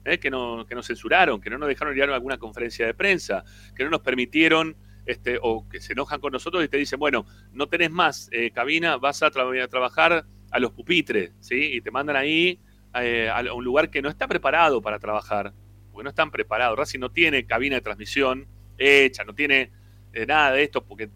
¿eh? 0.04 0.18
Que, 0.18 0.30
no, 0.30 0.66
que 0.66 0.74
nos 0.74 0.86
censuraron, 0.86 1.40
que 1.40 1.48
no 1.48 1.56
nos 1.56 1.66
dejaron 1.66 1.96
ir 1.96 2.02
a 2.02 2.14
alguna 2.14 2.36
conferencia 2.36 2.84
de 2.84 2.92
prensa, 2.92 3.42
que 3.74 3.84
no 3.84 3.90
nos 3.90 4.00
permitieron 4.00 4.76
este, 5.06 5.38
o 5.42 5.68
que 5.68 5.80
se 5.80 5.92
enojan 5.92 6.20
con 6.20 6.32
nosotros 6.32 6.64
y 6.64 6.68
te 6.68 6.76
dicen, 6.76 6.98
bueno, 6.98 7.26
no 7.52 7.68
tenés 7.68 7.90
más 7.90 8.28
eh, 8.32 8.50
cabina, 8.50 8.96
vas 8.96 9.22
a, 9.22 9.30
tra 9.30 9.44
a 9.44 9.68
trabajar 9.68 10.24
a 10.50 10.58
los 10.58 10.72
pupitres, 10.72 11.32
¿sí? 11.40 11.74
Y 11.74 11.80
te 11.80 11.90
mandan 11.90 12.16
ahí 12.16 12.60
eh, 12.94 13.28
a 13.28 13.52
un 13.52 13.64
lugar 13.64 13.90
que 13.90 14.02
no 14.02 14.08
está 14.08 14.26
preparado 14.28 14.82
para 14.82 14.98
trabajar, 14.98 15.52
porque 15.92 16.04
no 16.04 16.10
están 16.10 16.30
preparados. 16.30 16.78
Racing 16.78 16.98
no 17.00 17.10
tiene 17.10 17.46
cabina 17.46 17.76
de 17.76 17.82
transmisión 17.82 18.48
hecha, 18.78 19.24
no 19.24 19.34
tiene 19.34 19.70
eh, 20.12 20.26
nada 20.26 20.52
de 20.52 20.62
esto, 20.62 20.84
porque 20.84 21.10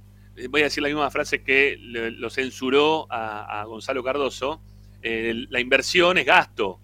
voy 0.51 0.63
a 0.63 0.65
decir 0.65 0.83
la 0.83 0.89
misma 0.89 1.11
frase 1.11 1.43
que 1.43 1.77
lo 1.79 2.31
censuró 2.31 3.07
a, 3.11 3.65
Gonzalo 3.67 4.03
Cardoso. 4.03 4.63
la 5.03 5.61
inversión 5.61 6.19
es 6.19 6.27
gasto 6.27 6.81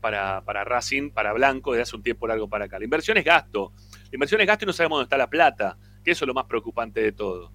para, 0.00 0.44
para 0.44 0.64
Racing, 0.64 1.10
para 1.10 1.32
Blanco, 1.32 1.72
desde 1.72 1.82
hace 1.82 1.96
un 1.96 2.02
tiempo 2.02 2.26
largo 2.26 2.48
para 2.48 2.64
acá. 2.64 2.78
La 2.78 2.84
inversión 2.84 3.16
es 3.16 3.24
gasto. 3.24 3.72
La 4.10 4.16
inversión 4.16 4.40
es 4.40 4.46
gasto 4.46 4.64
y 4.64 4.66
no 4.66 4.72
sabemos 4.72 4.96
dónde 4.96 5.04
está 5.04 5.16
la 5.16 5.30
plata, 5.30 5.78
que 6.04 6.12
eso 6.12 6.24
es 6.24 6.26
lo 6.26 6.34
más 6.34 6.44
preocupante 6.44 7.00
de 7.02 7.12
todo. 7.12 7.52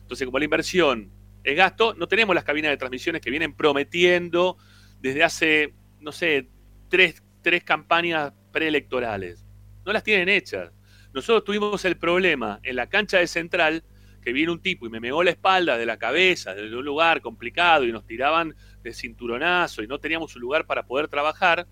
Entonces, 0.00 0.24
como 0.24 0.38
la 0.38 0.44
inversión 0.44 1.10
es 1.42 1.56
gasto, 1.56 1.94
no 1.94 2.08
tenemos 2.08 2.34
las 2.34 2.44
cabinas 2.44 2.70
de 2.70 2.76
transmisiones 2.76 3.20
que 3.20 3.30
vienen 3.30 3.54
prometiendo 3.54 4.56
desde 5.00 5.24
hace, 5.24 5.74
no 6.00 6.12
sé, 6.12 6.48
tres, 6.88 7.22
tres 7.42 7.64
campañas 7.64 8.32
preelectorales. 8.52 9.46
No 9.84 9.92
las 9.92 10.02
tienen 10.02 10.28
hechas. 10.28 10.72
Nosotros 11.12 11.44
tuvimos 11.44 11.84
el 11.84 11.96
problema 11.96 12.60
en 12.62 12.76
la 12.76 12.88
cancha 12.88 13.18
de 13.18 13.26
Central, 13.26 13.84
que 14.20 14.32
viene 14.32 14.50
un 14.50 14.60
tipo 14.60 14.86
y 14.86 14.90
me 14.90 14.98
megó 14.98 15.22
la 15.22 15.30
espalda 15.30 15.78
de 15.78 15.86
la 15.86 15.96
cabeza, 15.96 16.54
desde 16.54 16.76
un 16.76 16.84
lugar 16.84 17.20
complicado, 17.20 17.84
y 17.84 17.92
nos 17.92 18.04
tiraban 18.04 18.54
de 18.82 18.92
cinturonazo 18.92 19.82
y 19.82 19.86
no 19.86 20.00
teníamos 20.00 20.34
un 20.34 20.42
lugar 20.42 20.66
para 20.66 20.86
poder 20.86 21.08
trabajar. 21.08 21.66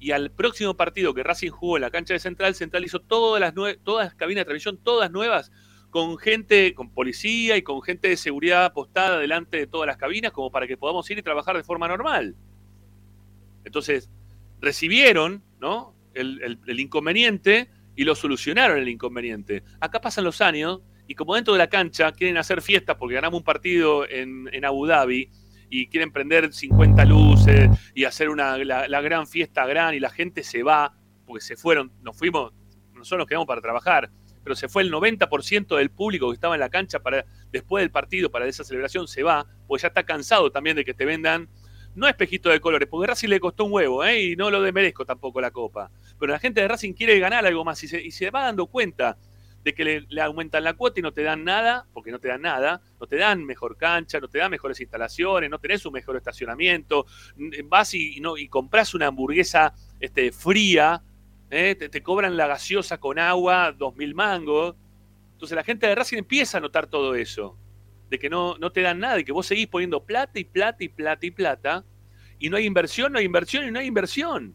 Y 0.00 0.12
al 0.12 0.30
próximo 0.32 0.74
partido 0.74 1.12
que 1.12 1.22
Racing 1.22 1.50
jugó 1.50 1.76
en 1.76 1.82
la 1.82 1.90
cancha 1.90 2.14
de 2.14 2.20
Central, 2.20 2.54
Central 2.54 2.84
hizo 2.84 3.00
todas 3.00 3.38
las, 3.38 3.52
todas 3.84 4.06
las 4.06 4.14
cabinas 4.14 4.40
de 4.40 4.44
transmisión, 4.46 4.78
todas 4.82 5.10
nuevas, 5.10 5.52
con 5.90 6.16
gente, 6.16 6.72
con 6.72 6.90
policía 6.90 7.58
y 7.58 7.62
con 7.62 7.82
gente 7.82 8.08
de 8.08 8.16
seguridad 8.16 8.64
apostada 8.64 9.18
delante 9.18 9.58
de 9.58 9.66
todas 9.66 9.86
las 9.86 9.98
cabinas 9.98 10.32
como 10.32 10.50
para 10.50 10.66
que 10.66 10.78
podamos 10.78 11.08
ir 11.10 11.18
y 11.18 11.22
trabajar 11.22 11.54
de 11.54 11.64
forma 11.64 11.86
normal. 11.86 12.34
Entonces, 13.64 14.08
recibieron 14.60 15.44
¿no? 15.60 15.94
el, 16.14 16.80
inconveniente 16.80 17.68
y 17.94 18.04
lo 18.04 18.14
solucionaron 18.14 18.78
el 18.78 18.88
inconveniente. 18.88 19.64
Acá 19.80 20.00
pasan 20.00 20.24
los 20.24 20.40
años 20.40 20.80
y 21.08 21.14
como 21.14 21.34
dentro 21.34 21.52
de 21.52 21.58
la 21.58 21.68
cancha 21.68 22.12
quieren 22.12 22.38
hacer 22.38 22.62
fiestas 22.62 22.96
porque 22.96 23.16
ganamos 23.16 23.38
un 23.38 23.44
partido 23.44 24.08
en, 24.08 24.48
en 24.52 24.64
Abu 24.64 24.86
Dhabi 24.86 25.28
y 25.70 25.86
quieren 25.86 26.12
prender 26.12 26.52
50 26.52 27.04
luces 27.04 27.70
y 27.94 28.04
hacer 28.04 28.28
una, 28.28 28.58
la, 28.58 29.00
gran 29.00 29.26
fiesta 29.26 29.64
gran 29.66 29.94
y 29.94 30.00
la 30.00 30.10
gente 30.10 30.42
se 30.42 30.62
va 30.62 30.94
porque 31.24 31.42
se 31.42 31.56
fueron, 31.56 31.92
nos 32.02 32.18
fuimos, 32.18 32.52
nosotros 32.92 33.20
nos 33.20 33.26
quedamos 33.28 33.46
para 33.46 33.60
trabajar 33.60 34.10
pero 34.42 34.56
se 34.56 34.68
fue 34.68 34.82
el 34.82 34.92
90% 34.92 35.76
del 35.76 35.90
público 35.90 36.28
que 36.28 36.34
estaba 36.34 36.54
en 36.54 36.60
la 36.60 36.70
cancha 36.70 37.00
para 37.00 37.24
después 37.52 37.82
del 37.82 37.90
partido, 37.90 38.30
para 38.30 38.46
esa 38.46 38.64
celebración, 38.64 39.06
se 39.06 39.22
va, 39.22 39.46
porque 39.66 39.82
ya 39.82 39.88
está 39.88 40.04
cansado 40.04 40.50
también 40.50 40.76
de 40.76 40.84
que 40.84 40.94
te 40.94 41.04
vendan, 41.04 41.48
no 41.94 42.08
espejito 42.08 42.48
de 42.48 42.60
colores, 42.60 42.88
porque 42.88 43.08
Racing 43.08 43.28
le 43.28 43.40
costó 43.40 43.64
un 43.64 43.72
huevo, 43.72 44.04
¿eh? 44.04 44.22
y 44.22 44.36
no 44.36 44.50
lo 44.50 44.62
demerezco 44.62 45.04
tampoco 45.04 45.40
la 45.40 45.50
copa, 45.50 45.90
pero 46.18 46.32
la 46.32 46.38
gente 46.38 46.60
de 46.60 46.68
Racing 46.68 46.92
quiere 46.92 47.18
ganar 47.18 47.44
algo 47.44 47.64
más 47.64 47.82
y 47.82 47.88
se, 47.88 48.02
y 48.02 48.10
se 48.10 48.30
va 48.30 48.44
dando 48.44 48.66
cuenta 48.66 49.18
de 49.62 49.74
que 49.74 49.84
le, 49.84 50.06
le, 50.08 50.22
aumentan 50.22 50.64
la 50.64 50.74
cuota 50.74 51.00
y 51.00 51.02
no 51.02 51.12
te 51.12 51.22
dan 51.22 51.44
nada, 51.44 51.86
porque 51.92 52.10
no 52.10 52.18
te 52.18 52.28
dan 52.28 52.42
nada, 52.42 52.80
no 52.98 53.06
te 53.06 53.16
dan 53.16 53.44
mejor 53.44 53.76
cancha, 53.76 54.18
no 54.20 54.28
te 54.28 54.38
dan 54.38 54.50
mejores 54.50 54.80
instalaciones, 54.80 55.50
no 55.50 55.58
tenés 55.58 55.84
un 55.84 55.92
mejor 55.92 56.16
estacionamiento, 56.16 57.06
vas 57.64 57.94
y, 57.94 58.16
y 58.16 58.20
no, 58.20 58.36
y 58.38 58.48
compras 58.48 58.94
una 58.94 59.08
hamburguesa 59.08 59.74
este, 60.00 60.32
fría, 60.32 61.02
¿eh? 61.50 61.74
te, 61.74 62.02
cobran 62.02 62.36
la 62.36 62.46
gaseosa 62.46 62.98
con 62.98 63.18
agua, 63.18 63.72
dos 63.72 63.94
mil 63.96 64.14
mangos. 64.14 64.76
Entonces 65.32 65.56
la 65.56 65.64
gente 65.64 65.86
de 65.86 65.94
Racing 65.94 66.18
empieza 66.18 66.58
a 66.58 66.60
notar 66.60 66.86
todo 66.86 67.14
eso, 67.14 67.58
de 68.08 68.18
que 68.18 68.30
no, 68.30 68.56
no 68.58 68.72
te 68.72 68.80
dan 68.80 68.98
nada, 68.98 69.18
y 69.20 69.24
que 69.24 69.32
vos 69.32 69.46
seguís 69.46 69.66
poniendo 69.66 70.04
plata 70.04 70.38
y 70.38 70.44
plata 70.44 70.84
y 70.84 70.88
plata 70.88 71.26
y 71.26 71.30
plata, 71.30 71.84
y 72.38 72.48
no 72.48 72.56
hay 72.56 72.66
inversión, 72.66 73.12
no 73.12 73.18
hay 73.18 73.24
inversión 73.24 73.66
y 73.66 73.70
no 73.70 73.78
hay 73.78 73.86
inversión. 73.86 74.54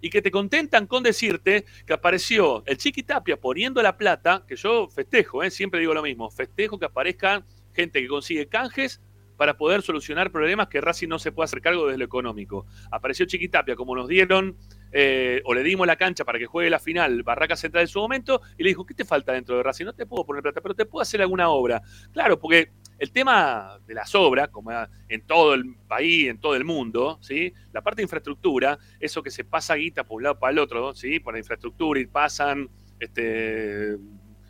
Y 0.00 0.10
que 0.10 0.22
te 0.22 0.30
contentan 0.30 0.86
con 0.86 1.02
decirte 1.02 1.64
que 1.86 1.92
apareció 1.92 2.62
el 2.66 2.78
Chiqui 2.78 3.02
Tapia 3.02 3.36
poniendo 3.36 3.82
la 3.82 3.96
plata, 3.96 4.44
que 4.46 4.56
yo 4.56 4.88
festejo, 4.88 5.42
¿eh? 5.42 5.50
siempre 5.50 5.80
digo 5.80 5.94
lo 5.94 6.02
mismo, 6.02 6.30
festejo 6.30 6.78
que 6.78 6.86
aparezcan 6.86 7.44
gente 7.72 8.00
que 8.00 8.08
consigue 8.08 8.46
canjes 8.46 9.00
para 9.38 9.56
poder 9.56 9.82
solucionar 9.82 10.32
problemas 10.32 10.68
que 10.68 10.80
Racing 10.80 11.08
no 11.08 11.18
se 11.18 11.30
puede 11.32 11.44
hacer 11.44 11.62
cargo 11.62 11.86
desde 11.86 11.98
lo 11.98 12.04
económico. 12.04 12.66
Apareció 12.90 13.24
Chiquitapia, 13.24 13.76
como 13.76 13.94
nos 13.94 14.08
dieron, 14.08 14.56
eh, 14.92 15.42
o 15.44 15.54
le 15.54 15.62
dimos 15.62 15.86
la 15.86 15.96
cancha 15.96 16.24
para 16.24 16.38
que 16.38 16.46
juegue 16.46 16.70
la 16.70 16.78
final 16.78 17.22
Barraca 17.22 17.56
Central 17.56 17.82
en 17.82 17.88
su 17.88 18.00
momento, 18.00 18.40
y 18.56 18.62
le 18.62 18.70
dijo, 18.70 18.86
¿qué 18.86 18.94
te 18.94 19.04
falta 19.04 19.32
dentro 19.32 19.56
de 19.56 19.62
Racing? 19.62 19.84
No 19.84 19.94
te 19.94 20.06
puedo 20.06 20.24
poner 20.24 20.42
plata, 20.42 20.60
pero 20.60 20.74
te 20.74 20.86
puedo 20.86 21.02
hacer 21.02 21.20
alguna 21.20 21.48
obra. 21.48 21.82
Claro, 22.12 22.38
porque 22.38 22.72
el 22.98 23.12
tema 23.12 23.78
de 23.86 23.94
las 23.94 24.14
obras, 24.14 24.48
como 24.48 24.70
en 25.08 25.26
todo 25.26 25.54
el 25.54 25.76
país, 25.86 26.28
en 26.28 26.38
todo 26.38 26.54
el 26.54 26.64
mundo, 26.64 27.18
¿sí? 27.20 27.52
la 27.72 27.82
parte 27.82 27.98
de 27.98 28.04
infraestructura, 28.04 28.78
eso 28.98 29.22
que 29.22 29.30
se 29.30 29.44
pasa 29.44 29.74
guita 29.74 30.04
por 30.04 30.16
un 30.16 30.24
lado 30.24 30.38
para 30.38 30.52
el 30.52 30.58
otro, 30.58 30.94
¿sí? 30.94 31.20
por 31.20 31.34
la 31.34 31.40
infraestructura 31.40 32.00
y 32.00 32.06
pasan... 32.06 32.68
Este, 32.98 33.96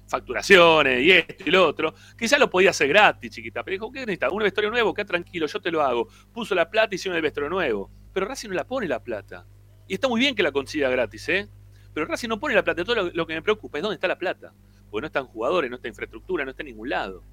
facturaciones 0.09 1.05
y 1.05 1.11
esto 1.12 1.44
y 1.46 1.51
lo 1.51 1.66
otro. 1.66 1.94
Quizás 2.18 2.40
lo 2.40 2.51
podía 2.51 2.70
hacer 2.70 2.88
gratis, 2.88 3.31
chiquita. 3.31 3.62
Pero 3.62 3.74
dijo, 3.74 3.92
¿qué 3.92 4.01
necesitas? 4.01 4.33
¿Un 4.33 4.42
vestuario 4.42 4.70
nuevo? 4.70 4.94
Qué 4.94 5.05
tranquilo, 5.05 5.46
yo 5.46 5.61
te 5.61 5.70
lo 5.70 5.83
hago. 5.83 6.09
Puso 6.33 6.55
la 6.55 6.68
plata 6.68 6.94
y 6.94 6.96
hicieron 6.96 7.16
el 7.16 7.22
vestuario 7.22 7.51
nuevo. 7.51 7.90
Pero 8.12 8.27
Racing 8.27 8.48
no 8.48 8.55
la 8.55 8.66
pone 8.66 8.88
la 8.88 9.03
plata. 9.03 9.46
Y 9.88 9.94
está 9.94 10.07
muy 10.07 10.20
bien 10.20 10.35
que 10.35 10.42
la 10.42 10.53
consiga 10.53 10.88
gratis, 10.90 11.29
¿eh? 11.31 11.48
Pero 11.94 12.07
Racing 12.07 12.29
no 12.29 12.38
pone 12.38 12.55
la 12.55 12.62
plata. 12.62 12.85
Todo 12.85 13.11
lo, 13.11 13.27
que 13.27 13.35
me 13.35 13.42
preocupa 13.42 13.79
es 13.79 13.83
dónde 13.83 13.94
está 13.94 14.07
la 14.07 14.18
plata. 14.18 14.53
Porque 14.90 15.03
no 15.03 15.07
están 15.07 15.27
jugadores, 15.27 15.70
no 15.70 15.77
está 15.77 15.88
infraestructura, 15.88 16.44
no 16.44 16.51
está 16.51 16.62
en 16.62 16.68
ningún 16.68 16.90
lado. 16.90 17.24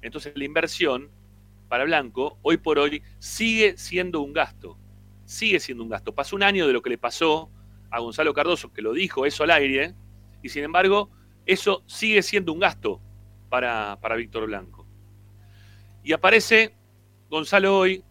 Entonces 0.00 0.32
la 0.36 0.44
inversión 0.44 1.10
para 1.68 1.84
Blanco, 1.84 2.38
hoy 2.42 2.56
por 2.56 2.78
hoy, 2.78 3.02
sigue 3.18 3.76
siendo 3.76 4.20
un 4.20 4.32
gasto. 4.32 4.78
sigue 5.24 5.60
siendo 5.60 5.82
un 5.82 5.90
gasto. 5.90 6.14
Pasó 6.14 6.36
un 6.36 6.42
año 6.42 6.66
de 6.66 6.72
lo 6.72 6.80
que 6.80 6.88
le 6.88 6.98
pasó 6.98 7.50
a 7.90 8.00
Gonzalo 8.00 8.32
Cardoso, 8.32 8.72
que 8.72 8.80
lo 8.80 8.92
dijo 8.92 9.26
eso 9.26 9.44
al 9.44 9.50
aire, 9.50 9.94
y 10.42 10.48
sin 10.48 10.64
embargo, 10.64 11.10
eso 11.44 11.82
sigue 11.86 12.22
siendo 12.22 12.52
un 12.52 12.60
gasto 12.60 13.00
para, 13.50 13.98
para 14.00 14.16
Víctor 14.16 14.46
Blanco. 14.46 14.86
Y 16.02 16.12
aparece 16.12 16.74
Gonzalo 17.28 17.76
hoy, 17.76 18.02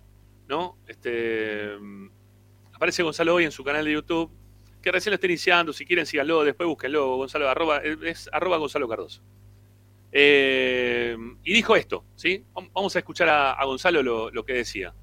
¿no? 0.47 0.77
Este, 0.87 1.71
aparece 2.77 3.01
Gonzalo 3.01 3.33
hoy 3.33 3.43
en 3.43 3.51
su 3.51 3.63
canal 3.63 3.83
de 3.83 3.91
YouTube, 3.91 4.31
que 4.83 4.91
recién 4.91 5.09
lo 5.09 5.15
está 5.15 5.25
iniciando, 5.25 5.73
si 5.73 5.83
quieren 5.83 6.05
síganlo, 6.05 6.43
después 6.43 6.69
búsquenlo, 6.69 7.17
Gonzalo, 7.17 7.51
es 8.03 8.29
arroba 8.31 8.57
Gonzalo 8.57 8.87
Cardoso. 8.87 9.23
Eh, 10.11 11.17
y 11.43 11.53
dijo 11.53 11.75
esto, 11.75 12.05
¿sí? 12.15 12.45
Vamos 12.53 12.95
a 12.95 12.99
escuchar 12.99 13.29
a, 13.29 13.65
Gonzalo 13.65 14.03
lo, 14.31 14.45
que 14.45 14.53
decía. 14.53 14.93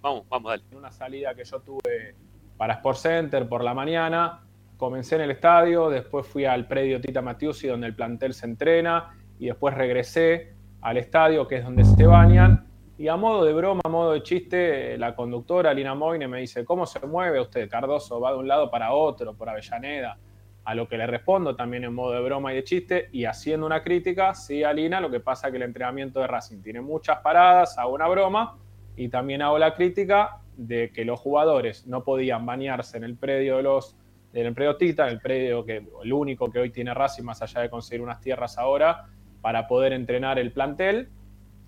Vamos, 0.00 0.26
vamos, 0.30 0.50
dale. 0.50 0.64
Una 0.74 0.90
salida 0.90 1.34
que 1.34 1.44
yo 1.44 1.60
tuve 1.60 2.14
para 2.56 2.74
Sport 2.74 2.98
Center 2.98 3.46
por 3.46 3.62
la 3.62 3.74
mañana, 3.74 4.46
comencé 4.78 5.16
en 5.16 5.20
el 5.20 5.32
estadio, 5.32 5.90
después 5.90 6.26
fui 6.26 6.46
al 6.46 6.66
predio 6.66 6.98
Tita 6.98 7.20
Matiusi 7.20 7.66
donde 7.68 7.88
el 7.88 7.94
plantel 7.94 8.32
se 8.32 8.46
entrena 8.46 9.14
y 9.38 9.46
después 9.48 9.74
regresé 9.74 10.54
al 10.80 10.96
estadio 10.96 11.46
que 11.46 11.56
es 11.56 11.64
donde 11.64 11.84
se 11.84 12.06
bañan 12.06 12.65
y 12.98 13.08
a 13.08 13.16
modo 13.16 13.44
de 13.44 13.52
broma, 13.52 13.82
a 13.84 13.88
modo 13.88 14.12
de 14.12 14.22
chiste, 14.22 14.96
la 14.96 15.14
conductora 15.14 15.74
Lina 15.74 15.94
Moine 15.94 16.28
me 16.28 16.40
dice, 16.40 16.64
¿cómo 16.64 16.86
se 16.86 17.04
mueve 17.06 17.40
usted? 17.40 17.68
Cardoso 17.68 18.20
va 18.20 18.32
de 18.32 18.38
un 18.38 18.48
lado 18.48 18.70
para 18.70 18.92
otro, 18.92 19.34
por 19.34 19.50
Avellaneda. 19.50 20.18
A 20.64 20.74
lo 20.74 20.88
que 20.88 20.96
le 20.96 21.06
respondo 21.06 21.54
también 21.54 21.84
en 21.84 21.94
modo 21.94 22.12
de 22.12 22.20
broma 22.22 22.52
y 22.52 22.56
de 22.56 22.64
chiste 22.64 23.08
y 23.12 23.24
haciendo 23.26 23.66
una 23.66 23.82
crítica, 23.82 24.34
sí, 24.34 24.64
Alina, 24.64 25.00
lo 25.00 25.10
que 25.10 25.20
pasa 25.20 25.46
es 25.46 25.52
que 25.52 25.58
el 25.58 25.62
entrenamiento 25.62 26.20
de 26.20 26.26
Racing 26.26 26.62
tiene 26.62 26.80
muchas 26.80 27.18
paradas, 27.18 27.78
hago 27.78 27.94
una 27.94 28.08
broma 28.08 28.56
y 28.96 29.08
también 29.08 29.42
hago 29.42 29.58
la 29.58 29.74
crítica 29.74 30.40
de 30.56 30.90
que 30.90 31.04
los 31.04 31.20
jugadores 31.20 31.86
no 31.86 32.02
podían 32.02 32.46
bañarse 32.46 32.96
en 32.96 33.04
el 33.04 33.16
predio 33.16 33.58
de 33.58 33.62
los 33.62 33.96
del 34.32 34.52
predio 34.54 34.76
Tita, 34.76 35.08
el 35.08 35.20
predio 35.20 35.64
que 35.64 35.86
el 36.02 36.12
único 36.12 36.50
que 36.50 36.58
hoy 36.58 36.70
tiene 36.70 36.92
Racing 36.92 37.22
más 37.24 37.42
allá 37.42 37.60
de 37.60 37.70
conseguir 37.70 38.02
unas 38.02 38.20
tierras 38.20 38.58
ahora 38.58 39.06
para 39.40 39.66
poder 39.68 39.92
entrenar 39.92 40.38
el 40.38 40.52
plantel, 40.52 41.08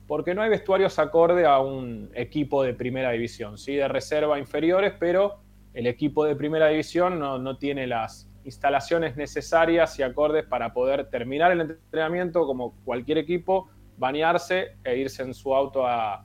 porque 0.09 0.35
no 0.35 0.42
hay 0.42 0.51
vestuarios 0.51 0.99
acorde 0.99 1.47
a 1.47 1.61
un 1.61 2.11
equipo 2.14 2.64
de 2.64 2.75
primera 2.75 3.12
división, 3.12 3.59
sí, 3.59 3.77
de 3.77 3.87
reserva 3.87 4.38
inferiores, 4.38 4.94
pero 4.99 5.42
el 5.75 5.87
equipo 5.87 6.25
de 6.25 6.35
primera 6.35 6.68
división 6.68 7.21
no, 7.21 7.38
no 7.38 7.59
tiene 7.59 7.87
las 7.87 8.29
instalaciones 8.49 9.16
necesarias 9.16 9.99
y 9.99 10.03
acordes 10.03 10.44
para 10.47 10.73
poder 10.73 11.11
terminar 11.11 11.53
el 11.53 11.61
entrenamiento 11.61 12.47
como 12.47 12.75
cualquier 12.85 13.18
equipo, 13.18 13.68
bañarse 13.99 14.77
e 14.83 14.97
irse 14.97 15.23
en 15.23 15.35
su 15.35 15.55
auto 15.55 15.87
a, 15.87 16.25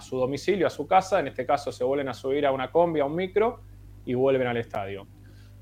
su 0.00 0.18
domicilio, 0.18 0.66
a 0.66 0.70
su 0.70 0.86
casa. 0.86 1.20
En 1.20 1.28
este 1.28 1.46
caso 1.46 1.70
se 1.70 1.84
vuelven 1.84 2.08
a 2.08 2.14
subir 2.14 2.44
a 2.44 2.52
una 2.52 2.72
combi, 2.72 3.00
a 3.00 3.04
un 3.04 3.14
micro 3.14 3.60
y 4.04 4.14
vuelven 4.14 4.48
al 4.48 4.56
estadio. 4.56 5.06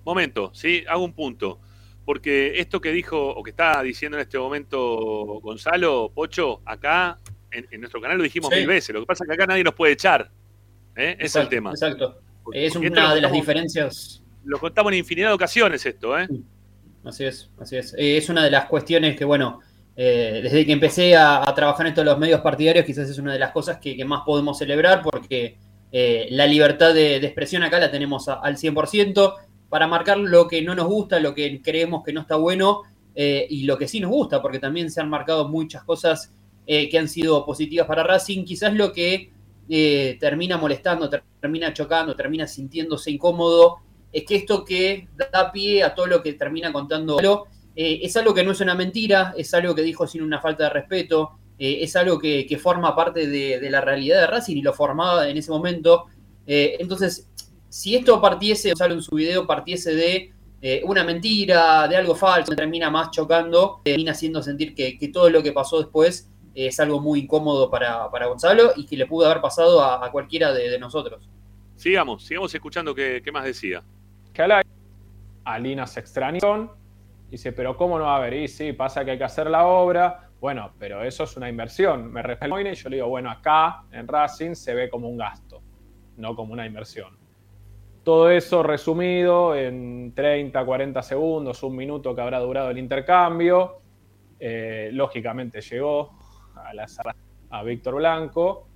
Momento, 0.04 0.50
sí, 0.54 0.84
hago 0.88 1.04
un 1.04 1.12
punto. 1.12 1.60
Porque 2.06 2.60
esto 2.60 2.80
que 2.80 2.92
dijo 2.92 3.30
o 3.30 3.42
que 3.42 3.50
está 3.50 3.82
diciendo 3.82 4.18
en 4.18 4.22
este 4.22 4.38
momento 4.38 5.40
Gonzalo, 5.40 6.10
Pocho, 6.14 6.60
acá 6.66 7.18
en, 7.54 7.80
nuestro 7.80 8.00
canal 8.00 8.18
lo 8.18 8.24
dijimos 8.24 8.50
mil 8.50 8.66
veces. 8.66 8.94
Lo 8.94 9.00
que 9.00 9.06
pasa 9.06 9.24
es 9.24 9.28
que 9.28 9.34
acá 9.34 9.46
nadie 9.46 9.64
nos 9.64 9.74
puede 9.74 9.92
echar. 9.92 10.30
¿eh? 10.96 11.16
es 11.18 11.34
el 11.36 11.48
tema. 11.48 11.70
Exacto. 11.70 12.20
es 12.52 12.76
una 12.76 13.14
de 13.14 13.20
las 13.20 13.32
diferencias 13.32 14.24
lo 14.44 14.58
contamos 14.58 14.92
en 14.92 14.98
infinidad 14.98 15.28
de 15.28 15.34
ocasiones 15.34 15.84
esto, 15.84 16.18
¿eh? 16.18 16.28
Así 17.04 17.24
es, 17.24 17.50
así 17.58 17.76
es. 17.76 17.94
Eh, 17.94 18.16
es 18.16 18.28
una 18.28 18.44
de 18.44 18.50
las 18.50 18.66
cuestiones 18.66 19.16
que, 19.16 19.24
bueno, 19.24 19.60
eh, 19.96 20.40
desde 20.42 20.64
que 20.64 20.72
empecé 20.72 21.16
a, 21.16 21.44
trabajar 21.54 21.86
en 21.86 21.94
todos 21.94 22.06
los 22.06 22.18
medios 22.18 22.40
partidarios, 22.40 22.84
quizás 22.84 23.08
es 23.08 23.18
una 23.18 23.32
de 23.32 23.38
las 23.38 23.52
cosas 23.52 23.78
que, 23.78 24.02
más 24.04 24.22
podemos 24.24 24.58
celebrar 24.58 25.02
porque 25.02 25.58
eh, 25.92 26.26
la 26.30 26.46
libertad 26.46 26.94
de, 26.94 27.16
expresión 27.16 27.62
acá 27.62 27.78
la 27.78 27.90
tenemos 27.90 28.28
al 28.28 28.56
100% 28.56 29.34
para 29.68 29.86
marcar 29.86 30.18
lo 30.18 30.46
que 30.48 30.62
no 30.62 30.74
nos 30.74 30.86
gusta, 30.86 31.20
lo 31.20 31.34
que 31.34 31.60
creemos 31.62 32.02
que 32.04 32.12
no 32.12 32.20
está 32.20 32.36
bueno 32.36 32.82
y 33.16 33.62
lo 33.62 33.78
que 33.78 33.86
sí 33.86 34.00
nos 34.00 34.10
gusta, 34.10 34.42
porque 34.42 34.58
también 34.58 34.90
se 34.90 35.00
han 35.00 35.08
marcado 35.08 35.48
muchas 35.48 35.84
cosas 35.84 36.34
que 36.66 36.98
han 36.98 37.08
sido 37.08 37.44
positivas 37.44 37.86
para 37.86 38.02
Racing. 38.02 38.44
Quizás 38.44 38.74
lo 38.74 38.92
que 38.92 39.30
termina 40.18 40.56
molestando, 40.56 41.10
termina 41.40 41.72
chocando, 41.72 42.14
termina 42.16 42.46
sintiéndose 42.46 43.10
incómodo 43.10 43.84
es 44.14 44.24
que 44.24 44.36
esto 44.36 44.64
que 44.64 45.08
da 45.32 45.50
pie 45.50 45.82
a 45.82 45.92
todo 45.92 46.06
lo 46.06 46.22
que 46.22 46.34
termina 46.34 46.72
contando 46.72 47.18
eh, 47.76 47.98
es 48.02 48.16
algo 48.16 48.32
que 48.32 48.44
no 48.44 48.52
es 48.52 48.60
una 48.60 48.76
mentira, 48.76 49.34
es 49.36 49.52
algo 49.52 49.74
que 49.74 49.82
dijo 49.82 50.06
sin 50.06 50.22
una 50.22 50.40
falta 50.40 50.64
de 50.64 50.70
respeto, 50.70 51.32
eh, 51.58 51.78
es 51.80 51.96
algo 51.96 52.20
que, 52.20 52.58
forma 52.62 52.94
parte 52.94 53.26
de, 53.26 53.68
la 53.68 53.80
realidad 53.80 54.20
de 54.20 54.26
Racing 54.28 54.56
y 54.56 54.62
lo 54.62 54.72
formaba 54.72 55.28
en 55.28 55.36
ese 55.36 55.50
momento. 55.50 56.04
Eh, 56.46 56.76
entonces, 56.78 57.28
si 57.68 57.96
esto 57.96 58.20
partiese, 58.20 58.72
o 58.72 58.76
sale 58.76 58.94
en 58.94 59.02
su 59.02 59.16
video, 59.16 59.46
partiese 59.46 59.94
de 59.94 60.30
una 60.84 61.04
mentira, 61.04 61.86
de 61.88 61.96
algo 61.96 62.14
falso, 62.14 62.54
termina 62.56 62.88
más 62.88 63.10
chocando, 63.10 63.82
termina 63.84 64.12
haciendo 64.12 64.42
sentir 64.42 64.74
que, 64.74 64.96
todo 65.12 65.28
lo 65.28 65.42
que 65.42 65.52
pasó 65.52 65.78
después 65.78 66.30
es 66.54 66.78
algo 66.80 67.00
muy 67.00 67.20
incómodo 67.20 67.70
para, 67.70 68.06
Gonzalo 68.26 68.72
y 68.76 68.86
que 68.86 68.96
le 68.96 69.06
pudo 69.06 69.26
haber 69.26 69.40
pasado 69.40 69.82
a, 69.82 70.10
cualquiera 70.10 70.52
de, 70.52 70.78
nosotros. 70.78 71.28
Sigamos, 71.76 72.24
sigamos 72.24 72.54
escuchando 72.54 72.94
qué 72.94 73.30
más 73.32 73.44
decía 73.44 73.82
que 74.34 74.42
a 74.42 74.62
Alina 75.44 75.86
se 75.86 76.00
extrañó. 76.00 76.76
Dice, 77.30 77.52
pero 77.52 77.76
¿cómo 77.76 77.98
no 77.98 78.04
va 78.04 78.14
a 78.14 78.16
haber? 78.18 78.34
Y 78.34 78.48
sí, 78.48 78.72
pasa 78.72 79.04
que 79.04 79.12
hay 79.12 79.18
que 79.18 79.24
hacer 79.24 79.48
la 79.48 79.66
obra. 79.66 80.30
Bueno, 80.40 80.72
pero 80.78 81.02
eso 81.02 81.24
es 81.24 81.36
una 81.36 81.48
inversión. 81.48 82.12
Me 82.12 82.22
respeto 82.22 82.60
y 82.60 82.74
yo 82.74 82.88
le 82.90 82.96
digo, 82.96 83.08
bueno, 83.08 83.30
acá 83.30 83.84
en 83.92 84.06
Racing 84.06 84.54
se 84.54 84.74
ve 84.74 84.90
como 84.90 85.08
un 85.08 85.16
gasto, 85.16 85.62
no 86.16 86.36
como 86.36 86.52
una 86.52 86.66
inversión. 86.66 87.16
Todo 88.02 88.30
eso 88.30 88.62
resumido 88.62 89.54
en 89.54 90.12
30, 90.14 90.62
40 90.62 91.02
segundos, 91.02 91.62
un 91.62 91.76
minuto 91.76 92.14
que 92.14 92.20
habrá 92.20 92.40
durado 92.40 92.70
el 92.70 92.78
intercambio. 92.78 93.78
Eh, 94.38 94.90
lógicamente 94.92 95.60
llegó 95.62 96.18
a 97.50 97.62
Víctor 97.62 97.96
Blanco. 97.96 98.68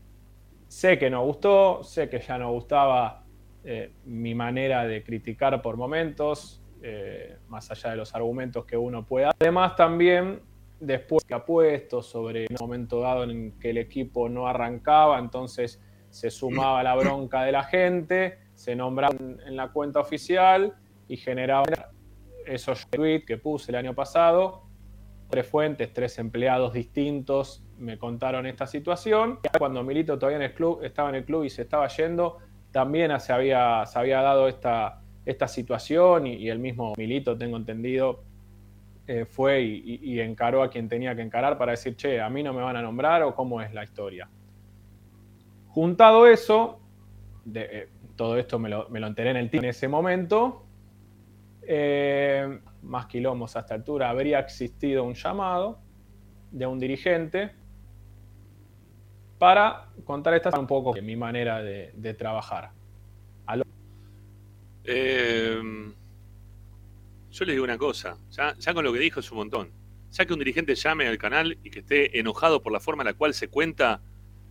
Sé 0.69 0.99
que 0.99 1.09
no 1.11 1.25
gustó, 1.25 1.83
sé 1.83 2.09
que 2.09 2.21
ya 2.21 2.39
no 2.39 2.53
gustaba 2.53 3.25
eh, 3.65 3.93
mi 4.05 4.35
manera 4.35 4.87
de 4.87 5.03
criticar 5.03 5.61
por 5.63 5.77
momentos, 5.77 6.63
eh, 6.83 7.39
más 7.49 7.71
allá 7.71 7.91
de 7.91 7.97
los 7.97 8.15
argumentos 8.15 8.65
que 8.65 8.77
uno 8.77 9.05
pueda. 9.05 9.33
Además 9.41 9.77
también, 9.77 10.41
después 10.79 11.25
que 11.25 11.35
ha 11.35 11.45
puesto 11.45 12.03
sobre 12.03 12.47
un 12.51 12.57
momento 12.61 13.01
dado 13.01 13.25
en 13.25 13.59
que 13.59 13.71
el 13.71 13.79
equipo 13.79 14.29
no 14.29 14.47
arrancaba, 14.47 15.19
entonces 15.19 15.81
se 16.11 16.31
sumaba 16.31 16.83
la 16.83 16.95
bronca 16.95 17.43
de 17.43 17.53
la 17.53 17.65
gente, 17.65 18.39
se 18.55 18.77
nombraba 18.77 19.15
en 19.19 19.57
la 19.57 19.73
cuenta 19.73 20.01
oficial 20.01 20.75
y 21.09 21.17
generaba 21.17 21.65
esos 22.47 22.87
tweets 22.89 23.27
que 23.27 23.39
puse 23.39 23.73
el 23.73 23.77
año 23.77 23.95
pasado. 23.95 24.68
Tres 25.29 25.47
fuentes, 25.47 25.93
tres 25.93 26.19
empleados 26.19 26.73
distintos 26.73 27.63
me 27.79 27.99
contaron 27.99 28.47
esta 28.47 28.67
situación. 28.67 29.41
Cuando 29.59 29.83
Milito 29.83 30.19
todavía 30.19 30.37
en 30.39 30.43
el 30.45 30.55
club, 30.55 30.81
estaba 30.83 31.11
en 31.11 31.17
el 31.17 31.25
club 31.25 31.45
y 31.45 31.51
se 31.51 31.63
estaba 31.63 31.87
yendo, 31.89 32.39
también 32.73 33.19
se 33.21 33.33
había, 33.33 33.85
se 33.87 33.99
había 33.99 34.23
dado 34.23 34.49
esta, 34.49 35.01
esta 35.27 35.47
situación 35.47 36.27
y, 36.27 36.49
el 36.49 36.59
mismo 36.59 36.95
Milito, 36.97 37.37
tengo 37.37 37.57
entendido, 37.57 38.23
eh, 39.07 39.27
fue 39.27 39.63
y, 39.63 40.21
encaró 40.21 40.63
a 40.63 40.71
quien 40.71 40.89
tenía 40.89 41.15
que 41.15 41.23
encarar 41.23 41.59
para 41.59 41.73
decir, 41.73 41.97
che, 41.97 42.21
a 42.21 42.29
mí 42.31 42.43
no 42.43 42.53
me 42.53 42.63
van 42.63 42.77
a 42.77 42.83
nombrar 42.83 43.23
o 43.23 43.35
cómo 43.35 43.61
es 43.61 43.73
la 43.75 43.85
historia. 43.85 44.29
Juntado 45.69 46.27
eso, 46.27 46.81
de, 47.45 47.69
eh, 47.71 47.89
todo 48.17 48.37
esto 48.37 48.59
me 48.59 48.69
lo, 48.69 48.89
me 48.89 49.01
lo, 49.01 49.07
enteré 49.07 49.31
en 49.31 49.37
el 49.37 49.51
en 49.53 49.65
ese 49.65 49.89
momento, 49.89 50.65
eh, 51.63 52.61
más 52.83 53.07
quilombos 53.07 53.57
a 53.57 53.61
esta 53.61 53.75
altura, 53.75 54.11
habría 54.11 54.39
existido 54.39 55.05
un 55.05 55.15
llamado 55.15 55.81
de 56.51 56.67
un 56.67 56.79
dirigente 56.79 57.53
para 59.39 59.89
contar 60.05 60.35
esta 60.35 60.59
un 60.59 60.67
poco 60.67 60.93
de 60.93 61.03
mi 61.03 61.17
manera 61.17 61.63
de, 61.63 62.15
trabajar. 62.15 62.71
Eh, 64.91 65.61
yo 67.31 67.45
le 67.45 67.53
digo 67.53 67.65
una 67.65 67.79
cosa, 67.79 68.17
ya, 68.31 68.75
con 68.75 68.85
lo 68.85 68.93
que 68.93 68.99
dijo 68.99 69.21
es 69.21 69.31
un 69.31 69.39
montón. 69.39 69.71
Ya 70.11 70.25
que 70.25 70.33
un 70.33 70.39
dirigente 70.39 70.75
llame 70.75 71.07
al 71.07 71.19
canal 71.19 71.59
y 71.63 71.71
que 71.71 71.81
esté 71.81 72.19
enojado 72.19 72.63
por 72.63 72.73
la 72.73 72.81
forma 72.81 73.03
en 73.03 73.09
la 73.09 73.15
cual 73.15 73.35
se 73.35 73.49
cuenta 73.49 74.01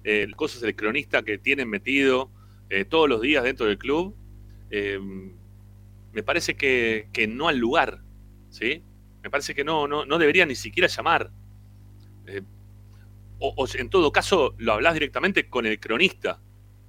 eh, 0.03 0.27
cosas 0.35 0.61
del 0.61 0.75
cronista 0.75 1.23
que 1.23 1.37
tienen 1.39 1.69
metido 1.69 2.29
eh, 2.69 2.85
todos 2.85 3.09
los 3.09 3.21
días 3.21 3.43
dentro 3.43 3.65
del 3.65 3.77
club, 3.77 4.15
eh, 4.69 4.99
me 6.13 6.23
parece 6.23 6.55
que, 6.55 7.27
no 7.29 7.47
al 7.47 7.57
lugar, 7.57 8.01
¿sí? 8.49 8.83
Me 9.23 9.29
parece 9.29 9.53
que 9.53 9.63
no, 9.63 9.87
no, 9.87 10.05
no 10.05 10.17
debería 10.17 10.45
ni 10.45 10.55
siquiera 10.55 10.87
llamar 10.87 11.31
o, 13.39 13.67
en 13.75 13.89
todo 13.89 14.11
caso 14.11 14.55
lo 14.57 14.73
hablas 14.73 14.93
directamente 14.93 15.49
con 15.49 15.65
el 15.65 15.79
cronista. 15.79 16.39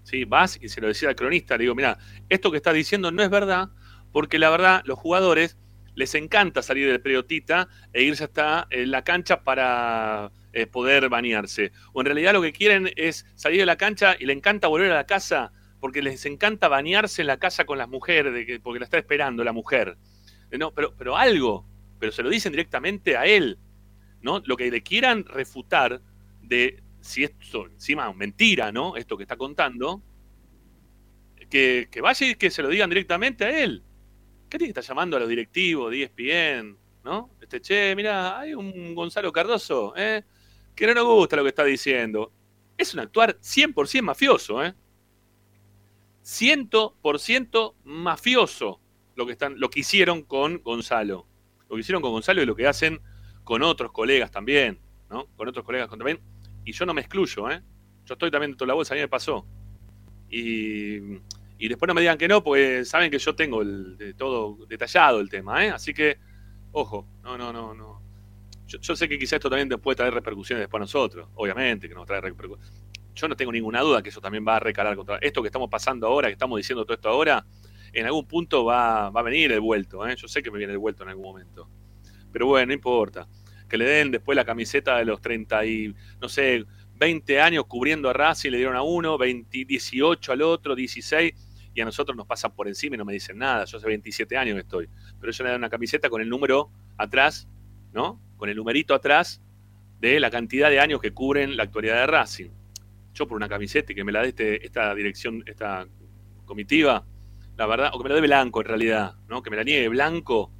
¿sí? 0.02 0.24
Vas 0.24 0.58
y 0.60 0.68
se 0.68 0.80
lo 0.80 0.88
decía 0.88 1.08
al 1.10 1.16
cronista, 1.16 1.56
le 1.56 1.64
digo, 1.64 1.74
mira, 1.74 1.98
esto 2.28 2.50
que 2.50 2.56
estás 2.56 2.74
diciendo 2.74 3.10
no 3.10 3.22
es 3.22 3.30
verdad, 3.30 3.68
porque 4.12 4.38
la 4.38 4.50
verdad 4.50 4.82
los 4.84 4.98
jugadores 4.98 5.58
les 5.94 6.14
encanta 6.14 6.62
salir 6.62 6.88
del 6.88 7.00
periodista 7.00 7.68
e 7.92 8.02
irse 8.02 8.24
hasta 8.24 8.66
eh, 8.70 8.86
la 8.86 9.02
cancha 9.02 9.42
para 9.42 10.30
eh, 10.52 10.66
poder 10.66 11.08
bañarse. 11.08 11.72
O 11.92 12.00
en 12.00 12.06
realidad 12.06 12.32
lo 12.32 12.42
que 12.42 12.52
quieren 12.52 12.90
es 12.96 13.26
salir 13.34 13.60
de 13.60 13.66
la 13.66 13.76
cancha 13.76 14.16
y 14.18 14.24
le 14.24 14.32
encanta 14.32 14.68
volver 14.68 14.92
a 14.92 14.94
la 14.94 15.06
casa 15.06 15.52
porque 15.80 16.02
les 16.02 16.24
encanta 16.26 16.68
bañarse 16.68 17.22
en 17.22 17.26
la 17.26 17.38
casa 17.38 17.64
con 17.64 17.78
las 17.78 17.88
mujeres, 17.88 18.32
de 18.32 18.46
que, 18.46 18.60
porque 18.60 18.80
la 18.80 18.84
está 18.84 18.98
esperando 18.98 19.44
la 19.44 19.52
mujer. 19.52 19.96
No, 20.50 20.72
pero, 20.72 20.94
pero 20.96 21.16
algo, 21.16 21.66
pero 21.98 22.12
se 22.12 22.22
lo 22.22 22.30
dicen 22.30 22.52
directamente 22.52 23.16
a 23.16 23.26
él, 23.26 23.58
¿no? 24.22 24.40
Lo 24.44 24.56
que 24.56 24.70
le 24.70 24.82
quieran 24.82 25.24
refutar 25.24 26.00
de 26.42 26.82
si 27.00 27.24
esto 27.24 27.66
encima 27.66 28.12
mentira, 28.12 28.72
¿no? 28.72 28.96
Esto 28.96 29.16
que 29.16 29.24
está 29.24 29.36
contando, 29.36 30.02
que, 31.50 31.88
que 31.90 32.00
vaya 32.00 32.26
y 32.26 32.34
que 32.34 32.50
se 32.50 32.62
lo 32.62 32.68
digan 32.68 32.88
directamente 32.88 33.44
a 33.44 33.62
él. 33.62 33.82
¿Qué 34.48 34.56
tiene 34.56 34.72
que 34.72 34.80
estar 34.80 34.96
llamando 34.96 35.16
a 35.16 35.20
los 35.20 35.28
directivos 35.28 35.90
de 35.90 36.04
ESPN? 36.04 36.78
¿No? 37.04 37.30
Este, 37.40 37.60
che, 37.60 37.94
mira, 37.94 38.38
hay 38.38 38.54
un 38.54 38.94
Gonzalo 38.94 39.32
Cardoso, 39.32 39.94
¿eh? 39.96 40.24
Que 40.74 40.86
no 40.86 40.94
nos 40.94 41.04
gusta 41.04 41.36
lo 41.36 41.42
que 41.42 41.50
está 41.50 41.64
diciendo. 41.64 42.32
Es 42.76 42.94
un 42.94 43.00
actuar 43.00 43.38
100% 43.40 44.02
mafioso, 44.02 44.64
¿eh? 44.64 44.74
100% 46.22 47.74
mafioso 47.84 48.80
lo 49.18 49.26
que, 49.26 49.32
están, 49.32 49.58
lo 49.58 49.68
que 49.68 49.80
hicieron 49.80 50.22
con 50.22 50.62
Gonzalo. 50.62 51.26
Lo 51.68 51.74
que 51.74 51.80
hicieron 51.80 52.00
con 52.00 52.12
Gonzalo 52.12 52.40
y 52.40 52.46
lo 52.46 52.54
que 52.54 52.68
hacen 52.68 53.00
con 53.42 53.62
otros 53.64 53.90
colegas 53.90 54.30
también, 54.30 54.78
¿no? 55.10 55.26
Con 55.36 55.48
otros 55.48 55.64
colegas 55.64 55.90
también. 55.90 56.20
Y 56.64 56.70
yo 56.70 56.86
no 56.86 56.94
me 56.94 57.00
excluyo, 57.00 57.50
¿eh? 57.50 57.60
Yo 58.06 58.14
estoy 58.14 58.30
también 58.30 58.52
dentro 58.52 58.64
de 58.64 58.68
la 58.68 58.74
bolsa, 58.74 58.94
a 58.94 58.96
mí 58.96 59.00
me 59.00 59.08
pasó. 59.08 59.44
Y, 60.30 61.00
después 61.58 61.88
no 61.88 61.94
me 61.94 62.00
digan 62.00 62.16
que 62.16 62.28
no, 62.28 62.44
porque 62.44 62.84
saben 62.84 63.10
que 63.10 63.18
yo 63.18 63.34
tengo 63.34 63.60
el, 63.60 63.98
de 63.98 64.14
todo 64.14 64.56
detallado 64.66 65.18
el 65.18 65.28
tema, 65.28 65.66
¿eh? 65.66 65.70
Así 65.70 65.92
que, 65.92 66.16
ojo, 66.70 67.04
no, 67.24 67.36
no, 67.36 67.52
no, 67.52 67.74
no. 67.74 68.00
Yo, 68.68 68.94
sé 68.94 69.08
que 69.08 69.18
quizás 69.18 69.34
esto 69.34 69.50
también 69.50 69.68
puede 69.80 69.96
traer 69.96 70.14
repercusiones 70.14 70.62
después 70.62 70.78
a 70.78 70.82
nosotros, 70.82 71.28
obviamente 71.34 71.88
que 71.88 71.94
nos 71.94 72.06
trae 72.06 72.20
repercusiones. 72.20 72.72
Yo 73.16 73.26
no 73.26 73.34
tengo 73.34 73.50
ninguna 73.50 73.80
duda 73.80 74.00
que 74.00 74.10
eso 74.10 74.20
también 74.20 74.44
va 74.46 74.56
a 74.56 74.60
recalar 74.60 74.94
contra 74.94 75.16
esto 75.16 75.42
que 75.42 75.48
estamos 75.48 75.68
pasando 75.68 76.06
ahora, 76.06 76.28
que 76.28 76.34
estamos 76.34 76.56
diciendo 76.56 76.84
todo 76.84 76.94
esto 76.94 77.08
ahora, 77.08 77.44
en 78.00 78.06
algún 78.06 78.26
punto 78.26 78.64
va, 78.64 79.10
va 79.10 79.20
a 79.20 79.22
venir 79.22 79.52
el 79.52 79.60
vuelto, 79.60 80.06
¿eh? 80.06 80.16
Yo 80.16 80.28
sé 80.28 80.42
que 80.42 80.50
me 80.50 80.58
viene 80.58 80.72
el 80.72 80.78
vuelto 80.78 81.02
en 81.02 81.10
algún 81.10 81.24
momento. 81.24 81.68
Pero 82.32 82.46
bueno, 82.46 82.66
no 82.66 82.72
importa 82.72 83.28
que 83.68 83.76
le 83.76 83.84
den 83.84 84.10
después 84.10 84.34
la 84.34 84.44
camiseta 84.44 84.96
de 84.96 85.04
los 85.04 85.20
30 85.20 85.66
y, 85.66 85.94
no 86.20 86.28
sé, 86.28 86.64
20 86.96 87.40
años 87.40 87.66
cubriendo 87.66 88.08
a 88.08 88.12
Racing, 88.12 88.50
le 88.50 88.56
dieron 88.56 88.76
a 88.76 88.82
uno, 88.82 89.18
20, 89.18 89.64
18 89.64 90.32
al 90.32 90.42
otro, 90.42 90.74
16, 90.74 91.32
y 91.74 91.80
a 91.80 91.84
nosotros 91.84 92.16
nos 92.16 92.26
pasan 92.26 92.54
por 92.54 92.66
encima 92.66 92.96
y 92.96 92.98
no 92.98 93.04
me 93.04 93.12
dicen 93.12 93.38
nada. 93.38 93.64
Yo 93.66 93.76
hace 93.78 93.86
27 93.86 94.36
años 94.36 94.54
que 94.54 94.60
estoy. 94.62 94.88
Pero 95.20 95.30
ellos 95.30 95.40
le 95.40 95.50
dan 95.50 95.60
una 95.60 95.68
camiseta 95.68 96.08
con 96.08 96.20
el 96.20 96.28
número 96.28 96.70
atrás, 96.96 97.46
¿no? 97.92 98.20
Con 98.36 98.48
el 98.48 98.56
numerito 98.56 98.94
atrás 98.94 99.40
de 100.00 100.18
la 100.18 100.30
cantidad 100.30 100.70
de 100.70 100.80
años 100.80 101.00
que 101.00 101.12
cubren 101.12 101.56
la 101.56 101.64
actualidad 101.64 102.00
de 102.00 102.06
Racing. 102.06 102.50
Yo 103.14 103.28
por 103.28 103.36
una 103.36 103.48
camiseta 103.48 103.92
y 103.92 103.94
que 103.94 104.04
me 104.04 104.12
la 104.12 104.22
dé 104.22 104.28
este, 104.28 104.64
esta 104.64 104.94
dirección, 104.94 105.42
esta 105.46 105.86
comitiva, 106.46 107.04
la 107.58 107.66
verdad, 107.66 107.90
o 107.92 107.98
que 107.98 108.04
me 108.04 108.10
la 108.10 108.14
dé 108.14 108.20
blanco 108.20 108.60
en 108.60 108.66
realidad, 108.68 109.16
¿no? 109.26 109.42
Que 109.42 109.50
me 109.50 109.56
la 109.56 109.64
niegue 109.64 109.88
blanco, 109.88 110.52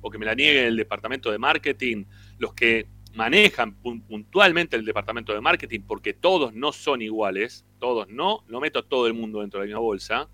o 0.00 0.10
que 0.10 0.16
me 0.16 0.24
la 0.24 0.34
niegue 0.34 0.66
el 0.66 0.76
departamento 0.76 1.30
de 1.30 1.38
marketing, 1.38 2.06
los 2.38 2.54
que 2.54 2.88
manejan 3.14 3.74
puntualmente 3.74 4.74
el 4.74 4.86
departamento 4.86 5.34
de 5.34 5.42
marketing, 5.42 5.80
porque 5.86 6.14
todos 6.14 6.54
no 6.54 6.72
son 6.72 7.02
iguales, 7.02 7.66
todos 7.78 8.08
no, 8.08 8.42
no 8.48 8.60
meto 8.60 8.78
a 8.78 8.88
todo 8.88 9.06
el 9.06 9.12
mundo 9.12 9.40
dentro 9.40 9.60
de 9.60 9.66
la 9.66 9.68
misma 9.68 9.80
bolsa. 9.80 10.30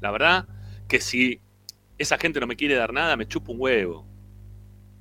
La 0.00 0.12
verdad 0.12 0.46
que 0.86 1.00
si 1.00 1.40
esa 1.98 2.18
gente 2.18 2.38
no 2.38 2.46
me 2.46 2.54
quiere 2.54 2.76
dar 2.76 2.92
nada, 2.92 3.16
me 3.16 3.26
chupa 3.26 3.50
un 3.50 3.60
huevo. 3.60 4.06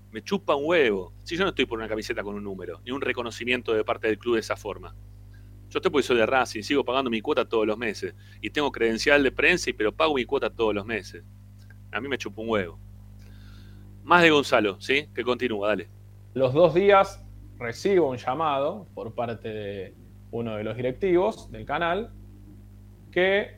Me 0.09 0.23
chupa 0.23 0.55
un 0.55 0.65
huevo. 0.65 1.13
Si 1.23 1.37
yo 1.37 1.43
no 1.43 1.49
estoy 1.49 1.67
por 1.67 1.77
una 1.77 1.87
camiseta 1.87 2.23
con 2.23 2.33
un 2.33 2.43
número, 2.43 2.81
ni 2.83 2.91
un 2.91 3.01
reconocimiento 3.01 3.75
de 3.75 3.83
parte 3.83 4.07
del 4.07 4.17
club 4.17 4.35
de 4.35 4.39
esa 4.39 4.55
forma. 4.55 4.95
Yo 5.69 5.79
estoy 5.79 5.91
porque 5.91 6.07
soy 6.07 6.17
de 6.17 6.25
Racing, 6.25 6.61
sigo 6.61 6.83
pagando 6.83 7.09
mi 7.09 7.21
cuota 7.21 7.43
todos 7.43 7.67
los 7.67 7.77
meses. 7.77 8.15
Y 8.41 8.49
tengo 8.49 8.71
credencial 8.71 9.21
de 9.23 9.31
prensa, 9.31 9.71
pero 9.77 9.91
pago 9.91 10.15
mi 10.15 10.25
cuota 10.25 10.49
todos 10.49 10.73
los 10.73 10.85
meses. 10.85 11.23
A 11.91 11.99
mí 11.99 12.07
me 12.07 12.17
chupa 12.17 12.41
un 12.41 12.49
huevo. 12.49 12.79
Más 14.03 14.21
de 14.21 14.29
Gonzalo, 14.29 14.79
¿sí? 14.79 15.09
Que 15.13 15.23
continúa, 15.23 15.69
dale 15.69 15.89
los 16.37 16.53
dos 16.53 16.75
días 16.75 17.25
recibo 17.57 18.09
un 18.09 18.17
llamado 18.17 18.87
por 18.93 19.15
parte 19.15 19.49
de 19.49 19.95
uno 20.29 20.55
de 20.55 20.63
los 20.63 20.77
directivos 20.77 21.51
del 21.51 21.65
canal 21.65 22.11
que 23.11 23.57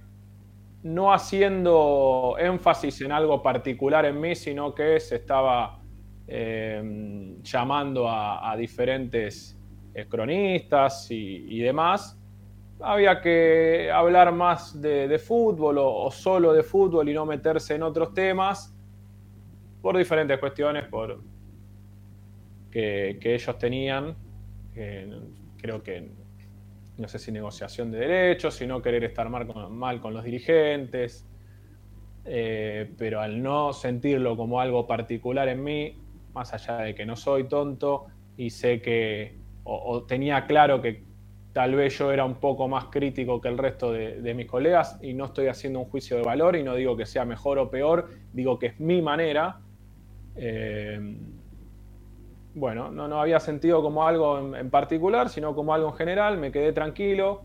no 0.83 1.11
haciendo 1.11 2.37
énfasis 2.39 3.01
en 3.01 3.11
algo 3.11 3.43
particular 3.43 4.05
en 4.05 4.21
mí, 4.21 4.33
sino 4.33 4.73
que 4.73 4.97
se 5.01 5.17
estaba 5.17 5.81
eh, 6.25 7.35
llamando 7.41 8.07
a, 8.09 8.55
diferentes 8.55 9.58
cronistas 10.09 11.07
y, 11.09 11.59
demás. 11.59 12.17
Había 12.81 13.21
que 13.21 13.91
hablar 13.91 14.31
más 14.31 14.81
de, 14.81 15.19
fútbol 15.19 15.77
o, 15.79 16.09
solo 16.11 16.53
de 16.53 16.63
fútbol 16.63 17.09
y 17.09 17.13
no 17.13 17.25
meterse 17.25 17.75
en 17.75 17.83
otros 17.83 18.13
temas 18.13 18.73
por 19.81 19.97
diferentes 19.97 20.37
cuestiones, 20.39 20.85
por, 20.85 21.21
que, 22.71 23.17
ellos 23.21 23.57
tenían, 23.57 24.15
creo 24.73 25.83
que, 25.83 26.11
no 26.97 27.07
sé 27.07 27.19
si 27.19 27.31
negociación 27.31 27.91
de 27.91 27.99
derechos, 27.99 28.55
sino 28.55 28.81
querer 28.81 29.03
estar 29.05 29.29
mal 29.29 29.47
con, 29.47 29.77
mal 29.77 30.01
con 30.01 30.13
los 30.13 30.23
dirigentes, 30.23 31.25
eh, 32.25 32.93
pero 32.97 33.21
al 33.21 33.41
no 33.41 33.73
sentirlo 33.73 34.35
como 34.35 34.59
algo 34.59 34.85
particular 34.85 35.47
en 35.47 35.63
mí, 35.63 35.95
más 36.33 36.53
allá 36.53 36.77
de 36.77 36.93
que 36.93 37.05
no 37.05 37.15
soy 37.15 37.45
tonto 37.45 38.07
y 38.37 38.49
sé 38.49 38.81
que, 38.81 39.38
o, 39.63 40.03
tenía 40.03 40.45
claro 40.45 40.81
que 40.81 41.03
tal 41.53 41.75
vez 41.75 41.97
yo 41.97 42.11
era 42.11 42.25
un 42.25 42.35
poco 42.35 42.67
más 42.67 42.85
crítico 42.85 43.41
que 43.41 43.47
el 43.47 43.57
resto 43.57 43.91
de, 43.91 44.33
mis 44.33 44.45
colegas 44.45 44.99
y 45.01 45.13
no 45.13 45.25
estoy 45.25 45.47
haciendo 45.47 45.79
un 45.79 45.85
juicio 45.85 46.17
de 46.17 46.23
valor 46.23 46.55
y 46.55 46.63
no 46.63 46.75
digo 46.75 46.95
que 46.95 47.05
sea 47.05 47.25
mejor 47.25 47.59
o 47.59 47.69
peor, 47.69 48.09
digo 48.33 48.59
que 48.59 48.67
es 48.67 48.79
mi 48.79 49.01
manera. 49.01 49.59
Eh, 50.35 51.17
bueno, 52.53 52.91
no, 52.91 53.07
no 53.07 53.21
había 53.21 53.39
sentido 53.39 53.81
como 53.81 54.07
algo 54.07 54.55
en, 54.55 54.69
particular, 54.69 55.29
sino 55.29 55.55
como 55.55 55.73
algo 55.73 55.89
en 55.89 55.95
general, 55.95 56.37
me 56.37 56.51
quedé 56.51 56.73
tranquilo 56.73 57.43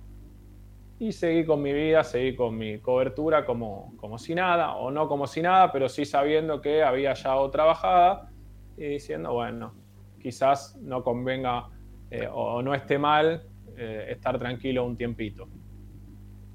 y 0.98 1.12
seguí 1.12 1.44
con 1.44 1.60
mi 1.60 1.72
vida, 1.72 2.04
seguí 2.04 2.34
con 2.34 2.56
mi 2.56 2.78
cobertura 2.78 3.44
como, 3.44 3.94
como 3.96 4.18
si 4.18 4.34
nada, 4.34 4.76
o 4.76 4.90
no 4.90 5.08
como 5.08 5.26
si 5.26 5.42
nada, 5.42 5.72
pero 5.72 5.88
sí 5.88 6.04
sabiendo 6.04 6.60
que 6.60 6.82
había 6.82 7.14
ya 7.14 7.36
otra 7.36 7.64
bajada 7.64 8.30
y 8.76 8.84
diciendo, 8.84 9.32
bueno, 9.32 9.74
quizás 10.20 10.76
no 10.80 11.02
convenga 11.02 11.68
eh, 12.14 12.28
o 12.32 12.62
no 12.62 12.74
esté 12.74 12.96
mal 12.96 13.42
eh, 13.76 14.06
estar 14.10 14.38
tranquilo 14.38 14.84
un 14.84 14.96
tiempito. 14.96 15.48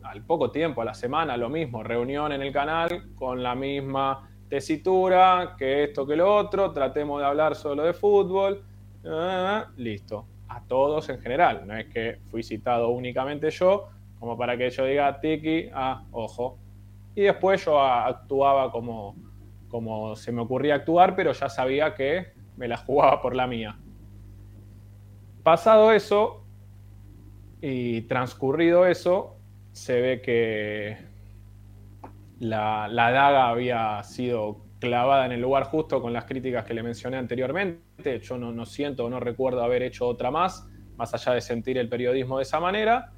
Al 0.04 0.24
poco 0.24 0.52
tiempo, 0.52 0.82
a 0.82 0.86
la 0.86 0.94
semana, 0.94 1.36
lo 1.36 1.50
mismo, 1.50 1.84
reunión 1.84 2.32
en 2.32 2.42
el 2.42 2.54
canal 2.54 3.14
con 3.16 3.44
la 3.44 3.56
misma 3.56 4.30
tesitura, 4.48 5.56
que 5.58 5.84
esto, 5.84 6.08
que 6.08 6.16
lo 6.16 6.34
otro, 6.34 6.72
tratemos 6.72 7.20
de 7.20 7.28
hablar 7.28 7.56
solo 7.56 7.84
de 7.84 7.94
fútbol, 7.94 8.64
ah, 9.06 9.68
listo, 9.76 10.26
a 10.48 10.64
todos 10.64 11.10
en 11.10 11.20
general, 11.20 11.68
no 11.68 11.76
es 11.76 11.88
que 11.88 12.20
fui 12.30 12.42
citado 12.42 12.90
únicamente 12.90 13.50
yo, 13.52 13.90
como 14.18 14.38
para 14.38 14.58
que 14.58 14.70
yo 14.70 14.86
diga, 14.86 15.20
Tiki, 15.20 15.70
ah, 15.74 16.06
ojo. 16.12 16.58
Y 17.16 17.24
después 17.24 17.66
yo 17.66 17.82
actuaba 17.82 18.72
como, 18.72 19.18
como 19.68 20.16
se 20.16 20.32
me 20.32 20.42
ocurría 20.42 20.76
actuar, 20.76 21.18
pero 21.18 21.34
ya 21.34 21.50
sabía 21.50 21.94
que 21.94 22.28
me 22.56 22.70
la 22.70 22.78
jugaba 22.78 23.22
por 23.22 23.36
la 23.36 23.46
mía. 23.46 23.78
Pasado 25.44 25.92
eso 25.92 26.44
y 27.62 28.02
transcurrido 28.02 28.86
eso, 28.86 29.38
se 29.72 30.02
ve 30.02 30.22
que 30.22 30.98
la, 32.40 32.90
daga 32.92 33.50
había 33.50 34.04
sido 34.04 34.62
clavada 34.80 35.26
en 35.26 35.34
el 35.34 35.42
lugar 35.42 35.64
justo 35.64 36.02
con 36.02 36.14
las 36.14 36.26
críticas 36.26 36.66
que 36.66 36.74
le 36.74 36.84
mencioné 36.84 37.18
anteriormente. 37.18 38.20
Yo 38.22 38.38
no, 38.38 38.52
no 38.52 38.66
siento 38.66 39.06
o 39.06 39.10
no 39.10 39.20
recuerdo 39.20 39.64
haber 39.64 39.84
hecho 39.84 40.08
otra 40.08 40.32
más, 40.32 40.68
más 40.96 41.14
allá 41.14 41.34
de 41.34 41.42
sentir 41.42 41.78
el 41.78 41.90
periodismo 41.90 42.38
de 42.38 42.44
esa 42.44 42.60
manera. 42.60 43.12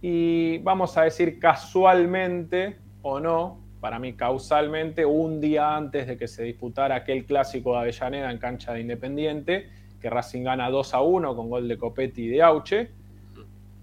Y 0.00 0.58
vamos 0.58 0.96
a 0.96 1.02
decir 1.02 1.38
casualmente 1.38 2.78
o 3.02 3.20
no, 3.20 3.60
para 3.80 3.98
mí 3.98 4.14
causalmente, 4.14 5.04
un 5.04 5.40
día 5.40 5.76
antes 5.76 6.06
de 6.06 6.16
que 6.16 6.28
se 6.28 6.42
disputara 6.44 6.96
aquel 6.96 7.24
clásico 7.24 7.72
de 7.72 7.80
Avellaneda 7.80 8.30
en 8.30 8.38
cancha 8.38 8.72
de 8.72 8.80
Independiente, 8.80 9.70
que 10.02 10.10
Racing 10.10 10.42
gana 10.42 10.68
2 10.68 10.94
a 10.94 11.00
1 11.00 11.36
con 11.36 11.48
gol 11.48 11.68
de 11.68 11.78
Copetti 11.78 12.24
y 12.24 12.28
de 12.28 12.42
Auche, 12.42 12.90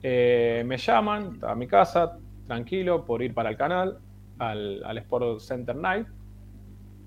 eh, 0.04 0.64
me 0.66 0.78
llaman 0.78 1.40
a 1.42 1.56
mi 1.56 1.66
casa, 1.66 2.20
tranquilo, 2.46 3.06
por 3.06 3.24
ir 3.24 3.34
para 3.34 3.50
el 3.50 3.58
canal 3.58 3.98
al, 4.38 4.84
al 4.84 4.98
Sport 5.00 5.40
Center 5.40 5.76
Night. 5.76 6.08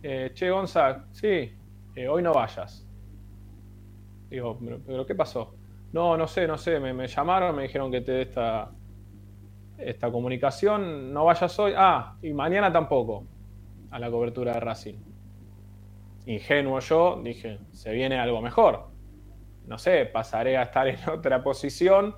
Eh, 0.03 0.31
che, 0.35 0.51
Gonza, 0.51 1.05
sí, 1.13 1.53
eh, 1.95 2.09
hoy 2.09 2.23
no 2.23 2.33
vayas. 2.33 2.87
Digo, 4.31 4.59
¿pero, 4.87 5.07
qué 5.07 5.15
pasó? 5.15 5.55
No, 5.93 6.17
no 6.17 6.27
sé, 6.27 6.47
no 6.47 6.57
sé, 6.57 6.81
me, 6.81 7.07
llamaron, 7.07 7.55
me 7.55 7.65
dijeron 7.65 7.91
que 7.91 8.01
te 8.01 8.13
dé 8.13 8.23
esta, 8.23 8.71
esta 9.77 10.11
comunicación, 10.11 11.13
no 11.13 11.27
vayas 11.27 11.59
hoy. 11.59 11.75
Ah, 11.77 12.17
y 12.23 12.33
mañana 12.33 12.73
tampoco, 12.73 13.25
a 13.91 13.99
la 13.99 14.11
cobertura 14.11 14.55
de 14.55 14.61
Racing. 14.61 14.95
Ingenuo 16.25 16.81
yo, 16.81 17.21
dije, 17.23 17.59
se 17.73 17.93
viene 17.93 18.19
algo 18.19 18.41
mejor. 18.41 18.92
No 19.67 19.79
sé, 19.79 20.07
pasaré 20.07 20.57
a 20.57 20.63
estar 20.63 20.87
en 20.89 20.99
otra 21.09 21.43
posición, 21.43 22.15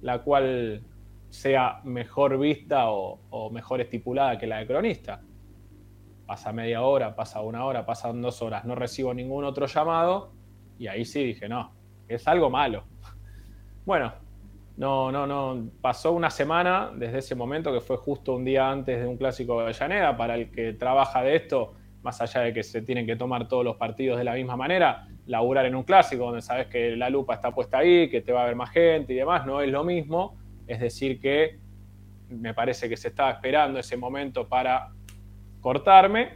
la 0.00 0.22
cual 0.22 0.82
sea 1.28 1.80
mejor 1.84 2.38
vista 2.38 2.90
o, 2.90 3.50
mejor 3.50 3.80
estipulada 3.80 4.38
que 4.38 4.46
la 4.46 4.58
de 4.58 4.66
cronista. 4.66 5.20
Pasa 6.26 6.52
media 6.52 6.82
hora, 6.82 7.14
pasa 7.14 7.40
una 7.40 7.64
hora, 7.64 7.86
pasan 7.86 8.20
dos 8.20 8.42
horas, 8.42 8.64
no 8.64 8.74
recibo 8.74 9.14
ningún 9.14 9.44
otro 9.44 9.66
llamado 9.66 10.32
y 10.78 10.88
ahí 10.88 11.04
sí 11.04 11.22
dije, 11.24 11.48
no, 11.48 11.72
es 12.08 12.26
algo 12.28 12.50
malo. 12.50 12.84
Bueno, 13.86 14.12
no, 14.76 15.12
no, 15.12 15.28
no, 15.28 15.70
pasó 15.80 16.10
una 16.10 16.28
semana 16.28 16.90
desde 16.92 17.18
ese 17.18 17.34
momento 17.36 17.72
que 17.72 17.80
fue 17.80 17.96
justo 17.98 18.34
un 18.34 18.44
día 18.44 18.68
antes 18.68 19.00
de 19.00 19.06
un 19.06 19.16
clásico 19.16 19.56
de 19.56 19.62
Avellaneda, 19.62 20.16
para 20.16 20.34
el 20.34 20.50
que 20.50 20.72
trabaja 20.72 21.22
de 21.22 21.36
esto, 21.36 21.74
más 22.02 22.20
allá 22.20 22.40
de 22.40 22.52
que 22.52 22.64
se 22.64 22.82
tienen 22.82 23.06
que 23.06 23.14
tomar 23.14 23.46
todos 23.46 23.64
los 23.64 23.76
partidos 23.76 24.18
de 24.18 24.24
la 24.24 24.34
misma 24.34 24.56
manera, 24.56 25.06
laburar 25.26 25.66
en 25.66 25.74
un 25.74 25.82
clásico 25.82 26.24
donde 26.24 26.42
sabes 26.42 26.66
que 26.66 26.96
la 26.96 27.10
lupa 27.10 27.34
está 27.34 27.52
puesta 27.52 27.78
ahí, 27.78 28.08
que 28.08 28.20
te 28.20 28.32
va 28.32 28.42
a 28.42 28.46
ver 28.46 28.56
más 28.56 28.70
gente 28.70 29.12
y 29.12 29.16
demás, 29.16 29.46
no 29.46 29.60
es 29.60 29.70
lo 29.70 29.84
mismo 29.84 30.36
es 30.66 30.80
decir, 30.80 31.20
que 31.20 31.58
me 32.28 32.52
parece 32.52 32.88
que 32.88 32.96
se 32.96 33.08
estaba 33.08 33.30
esperando 33.30 33.78
ese 33.78 33.96
momento 33.96 34.48
para 34.48 34.90
cortarme. 35.60 36.34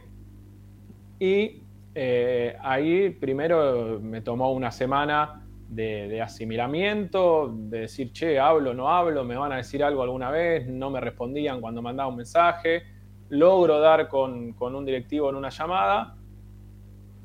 Y 1.19 1.63
eh, 1.93 2.55
ahí 2.61 3.09
primero 3.09 3.99
me 4.01 4.21
tomó 4.21 4.51
una 4.51 4.71
semana 4.71 5.45
de, 5.67 6.21
asimilamiento, 6.21 7.53
de 7.53 7.81
decir, 7.81 8.11
che, 8.11 8.39
hablo, 8.39 8.73
no 8.73 8.89
hablo, 8.89 9.23
me 9.23 9.35
van 9.35 9.51
a 9.51 9.57
decir 9.57 9.83
algo 9.83 10.01
alguna 10.01 10.31
vez, 10.31 10.67
no 10.67 10.89
me 10.89 10.99
respondían 10.99 11.61
cuando 11.61 11.81
mandaba 11.81 12.09
un 12.09 12.17
mensaje. 12.17 12.83
Logro 13.29 13.79
dar 13.79 14.07
con, 14.07 14.53
con 14.53 14.75
un 14.75 14.85
directivo 14.85 15.29
en 15.29 15.35
una 15.35 15.49
llamada 15.49 16.15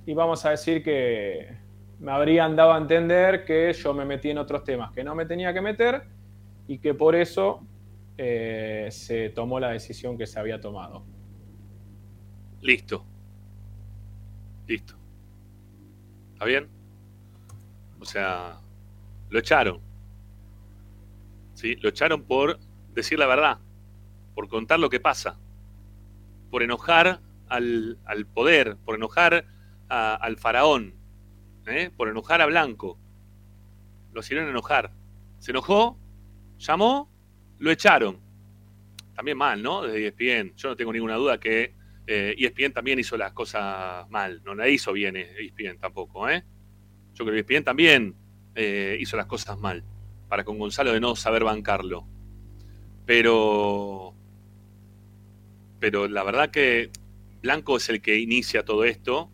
y 0.07 0.15
vamos 0.15 0.45
a 0.47 0.51
decir 0.51 0.83
que 0.83 1.59
me 1.99 2.13
habrían 2.13 2.55
dado 2.57 2.73
a 2.73 2.79
entender 2.79 3.45
que 3.45 3.73
yo 3.73 3.93
me 3.93 4.05
metí 4.05 4.31
en 4.31 4.39
otros 4.39 4.65
temas 4.65 4.93
que 4.93 5.03
no 5.03 5.15
me 5.15 5.27
tenía 5.27 5.53
que 5.53 5.61
meter 5.61 6.03
y 6.69 6.79
que 6.79 6.95
por 6.95 7.15
eso 7.15 7.67
eh, 8.17 8.89
se 8.91 9.31
tomó 9.31 9.61
la 9.61 9.71
decisión 9.71 10.17
que 10.17 10.27
se 10.27 10.39
había 10.39 10.61
tomado. 10.61 11.05
Listo. 12.61 13.05
Listo. 14.67 14.95
¿Está 16.33 16.45
bien? 16.45 16.69
O 18.01 18.05
sea, 18.05 18.61
lo 19.31 19.39
echaron. 19.39 19.81
¿Sí? 21.55 21.77
Lo 21.77 21.89
echaron 21.89 22.25
por 22.25 22.59
decir 22.95 23.19
la 23.19 23.27
verdad, 23.27 23.59
por 24.35 24.49
contar 24.49 24.79
lo 24.79 24.91
que 24.91 25.01
pasa, 25.01 25.39
por 26.51 26.63
enojar 26.63 27.21
al, 27.49 27.99
poder, 28.35 28.77
por 28.85 28.97
enojar 28.97 29.47
al 29.89 30.37
faraón, 30.37 30.95
¿eh? 31.67 31.91
por 31.97 32.09
enojar 32.09 32.41
a 32.41 32.47
Blanco. 32.47 32.99
Lo 34.13 34.21
hicieron 34.21 34.49
enojar. 34.49 34.93
Se 35.39 35.51
enojó 35.51 35.99
llamó, 36.59 37.11
lo 37.59 37.71
echaron. 37.71 38.19
También 39.15 39.39
mal, 39.39 39.63
¿no? 39.63 39.83
Desde 39.83 40.09
ESPN. 40.09 40.55
Yo 40.57 40.69
no 40.71 40.77
tengo 40.77 40.93
ninguna 40.93 41.15
duda 41.15 41.39
que 41.39 41.75
eh, 42.07 42.35
ESPN 42.39 42.73
también 42.73 42.99
hizo 42.99 43.17
las 43.17 43.33
cosas 43.33 44.09
mal. 44.11 44.43
No 44.45 44.55
la 44.55 44.69
hizo 44.69 44.93
bien 44.93 45.17
ESPN 45.17 45.79
tampoco, 45.79 46.29
¿eh? 46.29 46.45
Yo 47.15 47.25
creo 47.25 47.35
que 47.35 47.55
ESPN 47.55 47.65
también 47.65 48.15
eh, 48.55 48.97
hizo 49.01 49.17
las 49.17 49.27
cosas 49.27 49.59
mal. 49.59 49.83
Para 50.29 50.45
con 50.45 50.59
Gonzalo 50.59 50.93
de 50.93 51.01
no 51.01 51.17
saber 51.17 51.45
bancarlo. 51.45 52.07
Pero. 53.07 54.15
Pero 55.79 56.09
la 56.09 56.23
verdad 56.25 56.51
que 56.51 56.91
Blanco 57.43 57.77
es 57.77 57.89
el 57.89 58.03
que 58.03 58.19
inicia 58.19 58.65
todo 58.65 58.85
esto. 58.85 59.31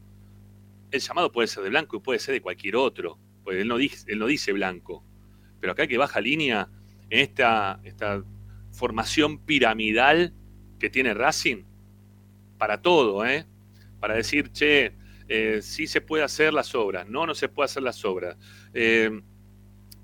El 0.93 1.01
llamado 1.01 1.33
puede 1.33 1.49
ser 1.49 1.65
de 1.65 1.71
Blanco 1.71 1.97
y 1.97 2.01
puede 2.01 2.21
ser 2.21 2.35
de 2.35 2.41
cualquier 2.41 2.77
otro. 2.77 3.19
Pues 3.43 3.59
él 3.59 3.67
no 3.67 4.27
dice, 4.27 4.53
Blanco. 4.53 5.05
Pero 5.59 5.73
acá 5.73 5.87
que 5.87 5.99
baja 5.99 6.21
línea 6.21 6.69
en 7.11 7.21
esta, 7.21 7.81
esta 7.83 8.23
formación 8.73 9.39
piramidal 9.39 10.35
que 10.79 10.91
tiene 10.91 11.15
Racing 11.15 11.65
para 12.59 12.81
todo, 12.81 13.25
¿eh? 13.27 13.47
Para 13.99 14.15
decir, 14.15 14.53
che, 14.53 14.95
eh, 15.29 15.61
sí 15.63 15.87
se 15.87 16.01
puede 16.01 16.25
hacer 16.25 16.53
las 16.53 16.75
obras, 16.75 17.09
no, 17.09 17.27
no 17.27 17.35
se 17.35 17.49
puede 17.49 17.65
hacer 17.65 17.83
las 17.83 18.05
obras. 18.05 18.37
Eh, 18.75 19.11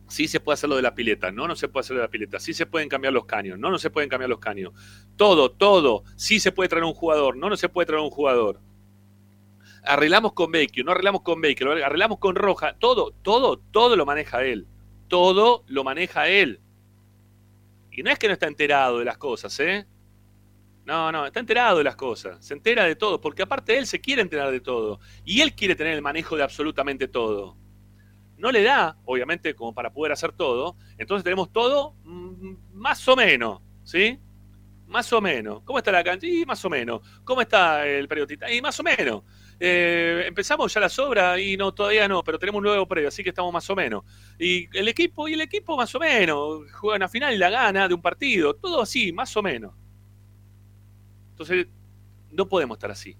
sí 0.08 0.26
se 0.26 0.40
puede 0.40 0.54
hacer 0.54 0.70
lo 0.70 0.76
de 0.76 0.82
la 0.82 0.94
pileta, 0.94 1.30
no, 1.30 1.46
no 1.46 1.54
se 1.54 1.68
puede 1.68 1.82
hacer 1.82 1.96
lo 1.96 2.00
de 2.00 2.06
la 2.06 2.10
pileta. 2.10 2.40
Sí 2.40 2.54
se 2.54 2.66
pueden 2.66 2.88
cambiar 2.88 3.12
los 3.12 3.26
caños, 3.26 3.58
no, 3.58 3.70
no 3.70 3.78
se 3.78 3.90
pueden 3.90 4.08
cambiar 4.08 4.30
los 4.30 4.38
caños. 4.38 4.72
Todo, 5.16 5.50
todo. 5.50 6.04
Sí 6.16 6.40
se 6.40 6.50
puede 6.52 6.68
traer 6.68 6.84
un 6.84 6.94
jugador, 6.94 7.36
no, 7.36 7.48
no 7.50 7.56
se 7.56 7.68
puede 7.68 7.86
traer 7.86 8.02
un 8.02 8.10
jugador. 8.10 8.60
Arreglamos 9.88 10.34
con 10.34 10.52
Baker, 10.52 10.84
no 10.84 10.92
arreglamos 10.92 11.22
con 11.22 11.40
Baker, 11.40 11.68
arreglamos 11.82 12.18
con 12.18 12.34
Roja. 12.34 12.76
Todo, 12.78 13.12
todo, 13.22 13.58
todo 13.58 13.96
lo 13.96 14.04
maneja 14.04 14.44
él. 14.44 14.66
Todo 15.08 15.64
lo 15.66 15.82
maneja 15.82 16.28
él. 16.28 16.60
Y 17.90 18.02
no 18.02 18.10
es 18.10 18.18
que 18.18 18.28
no 18.28 18.34
está 18.34 18.46
enterado 18.46 18.98
de 18.98 19.04
las 19.04 19.18
cosas, 19.18 19.58
¿eh? 19.60 19.86
No, 20.88 21.12
no, 21.12 21.26
está 21.26 21.40
enterado 21.40 21.78
de 21.78 21.84
las 21.84 21.96
cosas, 21.96 22.42
se 22.42 22.54
entera 22.54 22.84
de 22.84 22.96
todo, 22.96 23.20
porque 23.20 23.42
aparte 23.42 23.76
él 23.76 23.86
se 23.86 24.00
quiere 24.00 24.22
enterar 24.22 24.50
de 24.50 24.60
todo, 24.60 25.00
y 25.22 25.42
él 25.42 25.54
quiere 25.54 25.76
tener 25.76 25.92
el 25.92 26.00
manejo 26.00 26.34
de 26.34 26.42
absolutamente 26.42 27.08
todo. 27.08 27.58
No 28.38 28.50
le 28.50 28.62
da, 28.62 28.96
obviamente, 29.04 29.54
como 29.54 29.74
para 29.74 29.92
poder 29.92 30.12
hacer 30.12 30.32
todo, 30.32 30.76
entonces 30.96 31.24
tenemos 31.24 31.52
todo 31.52 31.94
mm, 32.04 32.54
más 32.72 33.06
o 33.06 33.16
menos, 33.16 33.60
¿sí? 33.84 34.18
Más 34.86 35.12
o 35.12 35.20
menos. 35.20 35.62
¿Cómo 35.64 35.76
está 35.76 35.92
la 35.92 36.02
cancha? 36.02 36.26
Y 36.26 36.46
más 36.46 36.64
o 36.64 36.70
menos. 36.70 37.02
¿Cómo 37.22 37.42
está 37.42 37.86
el 37.86 38.08
periodista? 38.08 38.50
Y 38.50 38.62
más 38.62 38.80
o 38.80 38.82
menos. 38.82 39.24
Eh, 39.60 40.24
empezamos 40.26 40.72
ya 40.72 40.80
la 40.80 40.88
sobra 40.88 41.40
y 41.40 41.56
no, 41.56 41.74
todavía 41.74 42.06
no, 42.06 42.22
pero 42.22 42.38
tenemos 42.38 42.58
un 42.58 42.64
nuevo 42.64 42.86
previo, 42.86 43.08
así 43.08 43.22
que 43.22 43.30
estamos 43.30 43.52
más 43.52 43.68
o 43.70 43.74
menos. 43.74 44.04
Y 44.38 44.68
el 44.76 44.88
equipo, 44.88 45.28
y 45.28 45.34
el 45.34 45.40
equipo 45.40 45.76
más 45.76 45.94
o 45.94 45.98
menos, 45.98 46.70
juegan 46.72 47.02
a 47.02 47.08
final 47.08 47.38
la 47.38 47.50
gana 47.50 47.88
de 47.88 47.94
un 47.94 48.02
partido, 48.02 48.54
todo 48.54 48.82
así, 48.82 49.12
más 49.12 49.36
o 49.36 49.42
menos. 49.42 49.74
Entonces, 51.30 51.66
no 52.30 52.48
podemos 52.48 52.76
estar 52.76 52.90
así. 52.90 53.16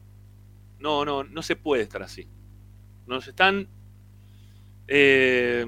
No, 0.79 1.05
no, 1.05 1.25
no 1.25 1.43
se 1.43 1.57
puede 1.57 1.83
estar 1.83 2.03
así. 2.03 2.29
Nos 3.07 3.27
están. 3.27 3.69
Eh, 4.87 5.65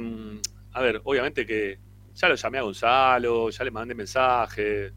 a 0.73 0.81
ver, 0.81 1.01
obviamente 1.05 1.45
que 1.45 1.79
ya 2.15 2.29
lo 2.29 2.37
llamé 2.37 2.59
a 2.59 2.63
Gonzalo, 2.63 3.51
ya 3.51 3.65
le 3.65 3.71
mandé 3.71 3.95
mensajes 3.95 4.93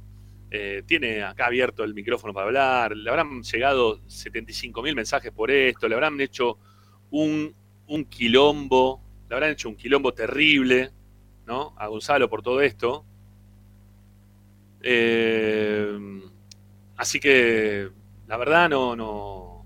eh, 0.55 0.83
tiene 0.85 1.23
acá 1.23 1.47
abierto 1.47 1.83
el 1.83 1.95
micrófono 1.95 2.31
para 2.31 2.45
hablar, 2.45 2.95
le 2.95 3.09
habrán 3.09 3.41
llegado 3.41 3.99
75 4.07 4.83
mil 4.83 4.95
mensajes 4.95 5.31
por 5.31 5.49
esto, 5.49 5.87
le 5.87 5.95
habrán 5.95 6.21
hecho 6.21 6.59
un, 7.09 7.55
quilombo, 8.07 9.01
le 9.27 9.35
habrán 9.35 9.49
hecho 9.49 9.67
un 9.67 9.75
quilombo 9.75 10.13
terrible, 10.13 10.91
¿no? 11.47 11.73
A 11.75 11.87
Gonzalo 11.87 12.29
por 12.29 12.43
todo 12.43 12.61
esto. 12.61 13.03
Eh, 14.83 16.21
así 16.97 17.19
que, 17.19 17.89
la 18.27 18.37
verdad, 18.37 18.69
no, 18.69 18.95
no. 18.95 19.65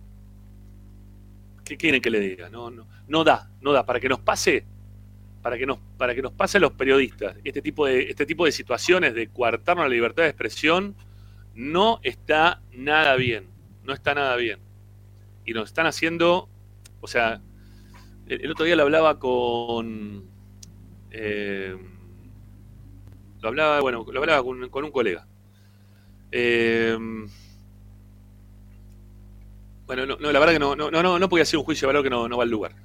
¿Qué 1.66 1.76
quieren 1.76 2.02
que 2.02 2.10
le 2.10 2.22
diga? 2.22 2.50
No, 2.50 2.72
no, 2.72 2.88
no 3.10 3.26
da, 3.26 3.52
no 3.60 3.74
da. 3.74 3.86
Para 3.86 4.00
que 4.00 4.08
nos 4.08 4.22
pase, 4.22 4.66
para 5.48 5.58
que 5.58 5.66
nos, 5.66 5.80
para 5.98 6.14
que 6.14 6.22
nos 6.22 6.34
pase 6.34 6.58
a 6.58 6.60
los 6.60 6.74
periodistas 6.74 7.38
este 7.45 7.62
tipo, 7.62 7.86
de, 7.86 8.10
este 8.10 8.26
tipo 8.26 8.43
de 8.43 8.52
situaciones 8.52 9.14
de 9.14 9.30
coartarnos 9.30 9.86
la 9.86 9.89
libertad 9.89 10.24
de 10.24 10.30
expresión, 10.30 10.93
no 11.56 12.02
está 12.04 12.62
nada 12.74 13.16
bien, 13.16 13.48
no 13.86 13.93
está 13.93 14.14
nada 14.14 14.36
bien. 14.36 14.60
Y 15.45 15.54
nos 15.54 15.70
están 15.70 15.86
haciendo, 15.86 16.50
o 17.00 17.08
sea, 17.08 17.39
el, 18.28 18.52
otro 18.52 18.66
día 18.66 18.76
lo 18.76 18.84
hablaba 18.84 19.20
con... 19.20 20.26
Eh, 21.12 21.78
lo 23.39 23.48
hablaba, 23.48 23.80
bueno, 23.80 24.06
lo 24.12 24.20
hablaba 24.20 24.43
con, 24.43 24.84
un 24.84 24.91
colega. 24.91 25.26
Eh, 26.30 26.98
bueno, 29.86 30.06
no, 30.06 30.30
la 30.30 30.39
verdad 30.39 30.52
que 30.52 30.60
no, 30.60 30.76
no, 30.76 30.91
no, 30.91 31.18
no 31.18 31.30
podía 31.30 31.43
hacer 31.43 31.58
un 31.58 31.64
juicio 31.64 31.88
de 31.88 31.93
valor 31.93 32.04
que 32.04 32.10
no, 32.10 32.28
no 32.28 32.36
va 32.36 32.43
al 32.43 32.50
lugar. 32.50 32.76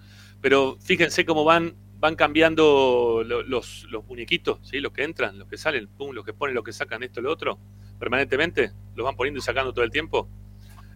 Pero 0.41 0.77
fíjense 0.81 1.25
cómo 1.25 1.43
van 1.43 1.75
van 2.03 2.17
cambiando 2.17 3.23
los, 3.25 3.87
muñequitos, 4.09 4.59
¿sí? 4.65 4.81
los 4.81 4.93
que 4.93 5.05
entran, 5.05 5.39
los 5.39 5.47
que 5.47 5.57
salen, 5.57 5.87
pum, 5.87 6.13
los 6.13 6.25
que 6.25 6.33
ponen, 6.33 6.53
los 6.53 6.65
que 6.65 6.73
sacan 6.73 7.05
esto, 7.05 7.21
lo 7.21 7.31
otro, 7.31 7.61
permanentemente, 7.97 8.73
los 8.97 9.05
van 9.05 9.15
poniendo 9.15 9.39
y 9.39 9.41
sacando 9.41 9.73
todo 9.73 9.85
el 9.85 9.93
tiempo. 9.93 10.29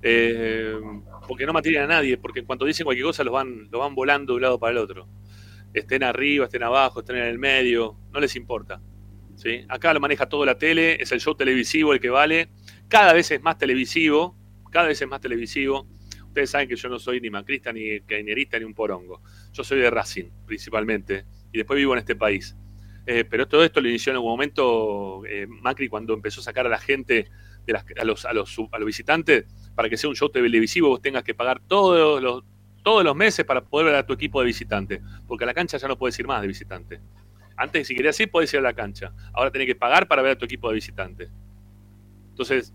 Eh, 0.03 0.75
porque 1.29 1.47
no 1.47 1.53
mantienen 1.53 1.83
a 1.83 1.87
nadie, 1.87 2.19
porque 2.19 2.41
en 2.41 2.47
cuanto 2.47 2.65
dicen 2.65 2.83
cualquier 2.83 3.07
cosa 3.07 3.23
los 3.23 3.33
van, 3.33 3.69
los 3.71 3.81
van 3.81 3.95
volando 3.95 4.33
de 4.33 4.37
un 4.39 4.43
lado 4.43 4.59
para 4.59 4.73
el 4.73 4.79
otro. 4.79 5.07
Estén 5.73 6.03
arriba, 6.03 6.47
estén 6.47 6.65
abajo, 6.65 6.99
estén 6.99 7.19
en 7.19 7.27
el 7.27 7.39
medio, 7.39 7.97
no 8.13 8.19
les 8.19 8.35
importa. 8.35 8.81
¿sí? 9.37 9.65
Acá 9.69 9.95
lo 9.95 10.01
maneja 10.01 10.29
todo 10.29 10.45
la 10.45 10.59
tele, 10.59 11.01
es 11.01 11.13
el 11.13 11.21
show 11.21 11.37
televisivo 11.37 11.93
el 11.93 12.01
que 12.01 12.11
vale. 12.11 12.49
Cada 12.89 13.13
vez 13.13 13.31
es 13.31 13.41
más 13.41 13.59
televisivo, 13.59 14.37
cada 14.73 14.89
vez 14.89 15.01
es 15.01 15.07
más 15.07 15.21
televisivo. 15.21 15.87
Ustedes 16.27 16.51
saben 16.51 16.69
que 16.69 16.75
yo 16.75 16.89
no 16.89 16.99
soy 16.99 17.21
ni 17.21 17.31
macrista, 17.31 17.73
ni 17.73 18.01
cañerista, 18.01 18.59
ni 18.59 18.65
un 18.65 18.75
porongo. 18.75 19.23
Yo 19.57 19.65
soy 19.65 19.79
de 19.79 19.91
Racing, 19.91 20.27
principalmente, 20.45 21.25
y 21.51 21.59
después 21.59 21.79
vivo 21.79 21.95
en 21.95 22.01
este 22.01 22.15
país. 22.15 22.55
Eh, 23.07 23.25
pero 23.25 23.49
todo 23.49 23.65
esto 23.65 23.81
lo 23.81 23.89
inició 23.89 24.11
en 24.11 24.17
algún 24.17 24.33
momento 24.33 25.25
eh, 25.27 25.47
Macri 25.47 25.89
cuando 25.89 26.13
empezó 26.13 26.41
a 26.41 26.45
sacar 26.45 26.67
a 26.67 26.69
la 26.69 26.79
gente, 26.79 27.31
a, 27.99 28.05
los, 28.05 28.27
visitantes, 28.85 29.47
para 29.75 29.89
que 29.89 29.97
sea 29.97 30.11
un 30.11 30.17
show 30.17 30.29
televisivo, 30.29 30.89
vos 30.89 31.01
tengas 31.01 31.23
que 31.23 31.33
pagar 31.33 31.63
todos 31.67 32.23
los, 32.23 32.45
todos 32.83 33.03
los 33.03 33.17
meses 33.17 33.47
para 33.47 33.65
poder 33.65 33.87
ver 33.87 33.95
a 33.95 34.05
tu 34.05 34.13
equipo 34.13 34.41
de 34.41 34.47
visitante, 34.47 35.01
porque 35.27 35.45
a 35.45 35.47
la 35.47 35.55
cancha 35.55 35.79
ya 35.79 35.89
no 35.89 35.97
puedes 35.97 36.19
ir 36.19 36.27
más 36.27 36.43
de 36.43 36.49
visitante. 36.49 37.01
Antes, 37.57 37.89
si 37.89 37.95
querías 37.95 38.21
ir, 38.21 38.31
podés 38.31 38.53
ir 38.53 38.59
a 38.61 38.63
la 38.63 38.75
cancha. 38.75 39.15
Ahora 39.33 39.51
tenés 39.51 39.69
que 39.69 39.75
pagar 39.75 40.07
para 40.07 40.21
ver 40.21 40.33
a 40.33 40.39
tu 40.39 40.45
equipo 40.45 40.69
de 40.69 40.75
visitante. 40.75 41.31
Entonces, 42.29 42.75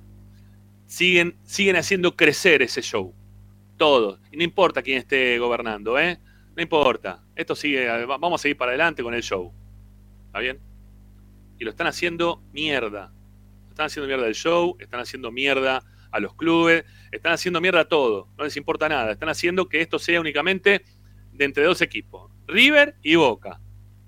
siguen, 0.87 1.37
siguen 1.43 1.75
haciendo 1.75 2.15
crecer 2.15 2.63
ese 2.63 2.81
show. 2.81 3.13
Todos. 3.77 4.19
Y 4.31 4.37
no 4.37 4.43
importa 4.43 4.81
quién 4.81 4.97
esté 4.97 5.37
gobernando, 5.37 5.99
¿eh? 5.99 6.19
No 6.61 6.63
importa. 6.63 7.23
Esto 7.35 7.55
sigue, 7.55 7.87
vamos 8.05 8.39
a 8.39 8.43
seguir 8.43 8.55
para 8.55 8.69
adelante 8.69 9.01
con 9.01 9.15
el 9.15 9.23
show. 9.23 9.51
¿Está 10.27 10.37
bien? 10.37 10.59
Y 11.57 11.63
lo 11.63 11.71
están 11.71 11.87
haciendo 11.87 12.43
mierda. 12.53 13.11
Están 13.69 13.87
haciendo 13.87 14.07
mierda 14.07 14.27
el 14.27 14.35
show, 14.35 14.77
están 14.79 14.99
haciendo 14.99 15.31
mierda 15.31 15.83
a 16.11 16.19
los 16.19 16.35
clubes, 16.35 16.85
están 17.11 17.33
haciendo 17.33 17.61
mierda 17.61 17.79
a 17.79 17.85
todo. 17.85 18.27
No 18.37 18.43
les 18.43 18.55
importa 18.57 18.87
nada. 18.87 19.13
Están 19.13 19.29
haciendo 19.29 19.67
que 19.67 19.81
esto 19.81 19.97
sea 19.97 20.21
únicamente 20.21 20.83
de 21.33 21.45
entre 21.45 21.63
dos 21.63 21.81
equipos. 21.81 22.31
River 22.45 22.95
y 23.01 23.15
Boca. 23.15 23.59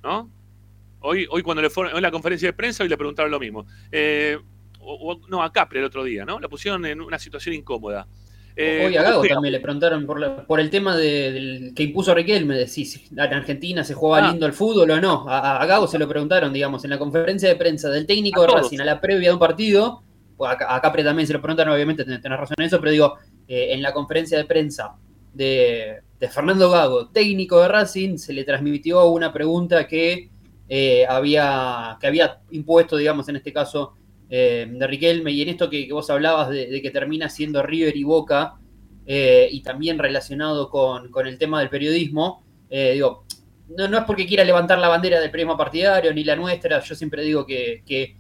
¿No? 0.04 0.30
Hoy, 1.00 1.26
hoy 1.32 1.42
cuando 1.42 1.64
le 1.64 1.72
fueron 1.72 1.96
en 1.96 2.04
la 2.04 2.12
conferencia 2.12 2.50
de 2.50 2.54
prensa, 2.54 2.84
hoy 2.84 2.90
le 2.90 2.98
preguntaron 2.98 3.32
lo 3.32 3.40
mismo. 3.40 3.66
Eh, 3.92 4.38
no, 5.28 5.42
a 5.42 5.52
Capri 5.52 5.80
el 5.80 5.86
otro 5.86 6.04
día, 6.04 6.24
¿no? 6.24 6.40
La 6.40 6.50
pusieron 6.50 6.86
en 6.86 7.02
una 7.02 7.18
situación 7.18 7.56
incómoda. 7.56 8.08
Eh, 8.56 8.86
Hoy 8.86 8.96
a 8.98 9.02
Gago 9.02 9.24
también 9.24 9.52
le 9.52 9.60
preguntaron 9.60 10.06
por, 10.06 10.60
el 10.60 10.70
tema 10.70 10.96
del 10.96 11.74
que 11.76 11.84
impuso 11.84 12.14
Riquelme, 12.14 12.56
de 12.56 12.68
si 12.68 12.88
en 13.12 13.20
Argentina 13.20 13.84
se 13.84 13.96
jugaba 13.96 14.28
ah. 14.28 14.32
lindo 14.32 14.46
el 14.46 14.54
fútbol 14.54 14.92
o 14.92 15.02
no. 15.02 15.26
A, 15.28 15.66
Gago 15.66 15.88
se 15.88 15.98
lo 15.98 16.08
preguntaron, 16.08 16.54
digamos, 16.54 16.84
en 16.84 16.92
la 16.92 17.00
conferencia 17.00 17.50
de 17.50 17.56
prensa 17.56 17.90
del 17.90 18.06
técnico 18.06 18.42
de 18.42 18.48
Racing 18.48 18.80
a 18.80 18.86
la 18.86 19.02
previa 19.02 19.30
de 19.30 19.34
un 19.34 19.40
partido. 19.40 20.04
Pues 20.38 20.52
a, 20.52 20.82
Capri 20.82 21.04
también 21.04 21.26
se 21.26 21.34
lo 21.34 21.42
preguntaron, 21.42 21.74
obviamente 21.74 22.04
tenés, 22.04 22.22
razón 22.24 22.56
en 22.58 22.66
eso, 22.66 22.80
pero 22.80 22.92
digo, 22.92 23.16
eh, 23.48 23.74
en 23.74 23.82
la 23.82 23.92
conferencia 23.92 24.38
de 24.38 24.46
prensa 24.46 24.96
de, 25.34 26.02
Fernando 26.32 26.70
Gago, 26.70 27.10
técnico 27.10 27.60
de 27.62 27.68
Racing, 27.68 28.18
se 28.18 28.34
le 28.34 28.44
transmitió 28.44 29.06
una 29.08 29.34
pregunta 29.34 29.88
que, 29.88 30.30
eh, 30.70 31.06
había, 31.08 31.98
que 32.00 32.08
había 32.08 32.40
impuesto, 32.52 32.98
digamos, 32.98 33.28
en 33.30 33.38
este 33.38 33.52
caso, 33.52 33.96
eh, 34.36 34.66
de 34.68 34.88
Riquelme 34.88 35.32
y 35.32 35.44
en 35.44 35.50
esto 35.50 35.70
que, 35.70 35.88
vos 35.92 36.10
hablabas 36.10 36.50
de, 36.50 36.82
que 36.82 36.90
termina 36.90 37.30
siendo 37.30 37.62
River 37.62 37.96
y 37.96 38.04
Boca 38.04 38.56
eh, 39.06 39.48
y 39.52 39.62
también 39.62 40.00
relacionado 40.00 40.72
con, 40.72 41.12
el 41.28 41.38
tema 41.38 41.60
del 41.60 41.70
periodismo, 41.70 42.44
eh, 42.68 42.94
digo, 42.94 43.26
no, 43.78 43.96
es 43.96 44.04
porque 44.06 44.26
quiera 44.26 44.44
levantar 44.44 44.80
la 44.80 44.88
bandera 44.88 45.20
del 45.20 45.30
periodismo 45.30 45.56
partidario 45.56 46.12
ni 46.16 46.24
la 46.24 46.36
nuestra, 46.36 46.80
yo 46.80 46.96
siempre 46.96 47.22
digo 47.22 47.46
que, 47.46 48.16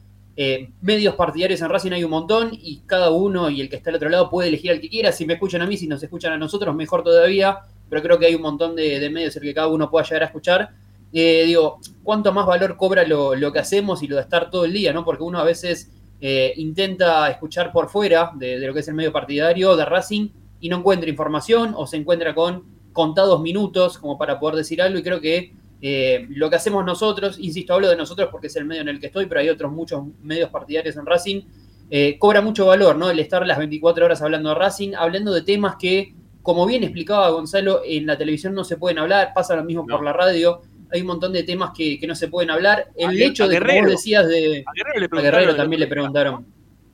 medios 0.81 1.15
partidarios 1.15 1.59
en 1.61 1.69
Racing 1.69 1.93
hay 1.93 2.03
un 2.03 2.11
montón 2.11 2.51
y 2.51 2.83
cada 2.85 3.09
uno 3.09 3.49
y 3.49 3.61
el 3.61 3.67
que 3.67 3.77
está 3.77 3.89
al 3.89 3.95
otro 3.95 4.09
lado 4.09 4.29
puede 4.29 4.49
elegir 4.49 4.69
al 4.69 4.79
que 4.79 4.89
quiera, 4.89 5.11
si 5.11 5.25
me 5.25 5.33
escuchan 5.33 5.63
a 5.63 5.65
mí, 5.65 5.77
si 5.77 5.87
nos 5.87 6.03
escuchan 6.03 6.33
a 6.33 6.37
nosotros, 6.37 6.75
mejor 6.75 7.03
todavía, 7.03 7.57
pero 7.89 8.03
creo 8.03 8.19
que 8.19 8.27
hay 8.27 8.35
un 8.35 8.43
montón 8.43 8.75
de, 8.75 9.09
medios 9.09 9.35
en 9.35 9.41
el 9.41 9.49
que 9.49 9.55
cada 9.55 9.67
uno 9.67 9.89
pueda 9.89 10.05
llegar 10.05 10.21
a 10.21 10.25
escuchar. 10.27 10.69
digo, 11.11 11.79
¿cuánto 12.03 12.31
más 12.31 12.45
valor 12.45 12.77
cobra 12.77 13.03
lo, 13.03 13.33
lo, 13.33 13.51
que 13.51 13.57
hacemos 13.57 14.03
y 14.03 14.07
lo 14.07 14.17
de 14.17 14.21
estar 14.21 14.51
todo 14.51 14.65
el 14.65 14.73
día, 14.73 14.93
¿no? 14.93 15.03
Porque 15.03 15.23
uno 15.23 15.39
a 15.39 15.43
veces 15.43 15.89
eh, 16.25 16.53
intenta 16.55 17.29
escuchar 17.29 17.73
por 17.73 17.89
fuera 17.89 18.31
de, 18.35 18.57
lo 18.57 18.73
que 18.73 18.79
es 18.79 18.87
el 18.87 18.93
medio 18.93 19.11
partidario 19.11 19.75
de 19.75 19.83
Racing 19.83 20.29
y 20.61 20.69
no 20.69 20.77
encuentra 20.77 21.09
información 21.09 21.73
o 21.75 21.85
se 21.85 21.97
encuentra 21.97 22.33
con 22.33 22.63
contados 22.93 23.41
minutos 23.41 23.97
como 23.97 24.17
para 24.17 24.39
poder 24.39 24.55
decir 24.55 24.81
algo 24.81 24.97
y 24.97 25.03
creo 25.03 25.19
que 25.19 25.53
eh, 25.81 26.25
lo 26.29 26.49
que 26.49 26.55
hacemos 26.55 26.85
nosotros, 26.85 27.37
insisto, 27.39 27.73
hablo 27.73 27.89
de 27.89 27.97
nosotros 27.97 28.29
porque 28.31 28.47
es 28.47 28.55
el 28.55 28.63
medio 28.63 28.83
en 28.83 28.87
el 28.87 29.01
que 29.01 29.07
estoy, 29.07 29.25
pero 29.25 29.41
hay 29.41 29.49
otros 29.49 29.69
muchos 29.73 30.01
medios 30.21 30.49
partidarios 30.49 30.95
en 30.95 31.05
Racing, 31.05 31.41
eh, 31.89 32.17
cobra 32.17 32.39
mucho 32.39 32.67
valor, 32.67 32.95
¿no? 32.95 33.09
El 33.09 33.19
estar 33.19 33.45
las 33.45 33.57
24 33.57 34.05
horas 34.05 34.21
hablando 34.21 34.47
de 34.47 34.55
Racing, 34.55 34.93
hablando 34.95 35.33
de 35.33 35.41
temas 35.41 35.75
que, 35.75 36.15
como 36.41 36.65
bien 36.65 36.83
explicaba 36.83 37.31
Gonzalo, 37.31 37.81
en 37.83 38.05
la 38.05 38.17
televisión 38.17 38.55
no 38.55 38.63
se 38.63 38.77
pueden 38.77 38.97
hablar, 38.97 39.33
pasa 39.35 39.57
lo 39.57 39.65
mismo 39.65 39.85
por 39.85 40.01
la 40.01 40.13
radio, 40.13 40.61
hay 40.93 41.01
un 41.01 41.07
montón 41.07 41.33
de 41.33 41.43
temas 41.43 41.71
que, 41.75 41.99
no 42.07 42.15
se 42.15 42.27
pueden 42.27 42.51
hablar. 42.51 42.89
El 42.95 43.19
hecho 43.21 43.47
de 43.47 43.59
que 43.59 43.81
vos 43.81 43.89
decías 43.89 44.27
de. 44.27 44.63
A 44.65 45.21
Guerrero, 45.21 45.55
también 45.55 45.79
le 45.79 45.87
preguntaron. 45.87 46.45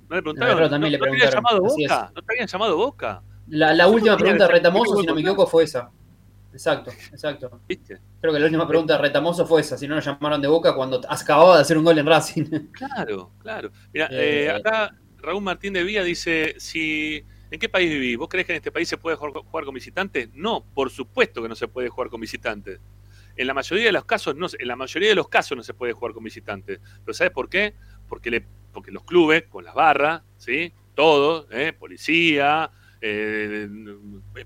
No 0.10 0.16
le 0.16 0.22
preguntaron. 0.22 0.50
A 0.50 0.54
Guerrero 0.54 0.70
también 0.70 0.91
le 0.93 1.00
preguntaron. 1.00 1.34
Llamado 1.34 1.62
Boca? 1.62 2.12
¿No 2.16 2.22
te 2.22 2.34
habían 2.34 2.47
llamado 2.47 2.78
Boca? 2.78 3.22
La, 3.47 3.88
última 3.88 4.18
pregunta 4.18 4.45
de 4.45 4.52
Retamoso, 4.52 5.02
si 5.02 5.06
no 5.06 5.16
me 5.16 5.22
equivoco, 5.22 5.47
fue 5.47 5.64
esa. 5.66 5.91
Exacto, 6.54 6.91
exacto. 7.12 7.62
Creo 7.68 8.34
que 8.34 8.39
la 8.39 8.45
última 8.45 8.68
pregunta 8.68 8.93
de 8.93 9.02
Retamoso 9.02 9.45
fue 9.45 9.62
esa, 9.62 9.78
si 9.78 9.88
no 9.88 9.95
nos 9.95 10.06
llamaron 10.06 10.41
de 10.41 10.47
Boca 10.47 10.74
cuando 10.74 11.02
acababa 11.08 11.58
de 11.58 11.62
hacer 11.62 11.78
un 11.78 11.84
gol 11.84 11.97
en 11.97 12.06
Racing. 12.06 12.45
Claro, 12.72 13.32
claro. 13.39 13.72
Mira, 13.93 14.08
eh, 14.12 14.45
eh, 14.45 14.50
acá 14.50 14.95
Raúl 15.18 15.43
Martín 15.43 15.74
de 15.74 15.84
Vía 15.84 16.04
dice, 16.04 16.56
si 16.58 17.24
¿En 17.52 17.60
qué 17.60 17.68
país 17.68 17.89
vivís? 17.89 18.18
¿Vos 18.18 18.30
crees 18.30 18.45
que 18.45 18.54
en 18.54 18.58
este 18.58 18.72
país 18.72 18.88
se 18.88 18.97
puede 18.97 19.18
jugar 19.18 19.66
con 19.66 19.74
visitantes? 19.74 20.30
No, 20.34 20.64
por 20.74 20.91
supuesto 20.91 21.41
que 21.41 21.50
no 21.50 21.56
se 21.56 21.68
puede 21.68 21.89
jugar 21.89 22.10
con 22.10 22.22
visitantes. 22.22 22.80
En 23.39 23.47
la 23.47 23.53
mayoría 23.53 23.85
de 23.85 23.91
los 23.93 24.03
casos, 24.03 24.35
no, 24.35 24.47
en 24.51 24.67
la 24.67 24.75
mayoría 24.75 25.07
de 25.07 25.15
los 25.15 25.29
casos 25.29 25.55
no 25.55 25.63
se 25.63 25.73
puede 25.73 25.93
jugar 25.93 26.13
con 26.13 26.25
visitantes. 26.25 26.81
Pero 27.05 27.13
¿sabes 27.13 27.31
por 27.31 27.47
qué? 27.47 27.73
Porque, 28.09 28.43
los 28.91 29.03
clubes, 29.05 29.43
con 29.43 29.63
las 29.63 29.73
barras, 29.73 30.23
¿sí? 30.35 30.73
todos, 30.93 31.47
¿eh? 31.51 31.71
policía, 31.71 32.69
eh, 32.99 33.69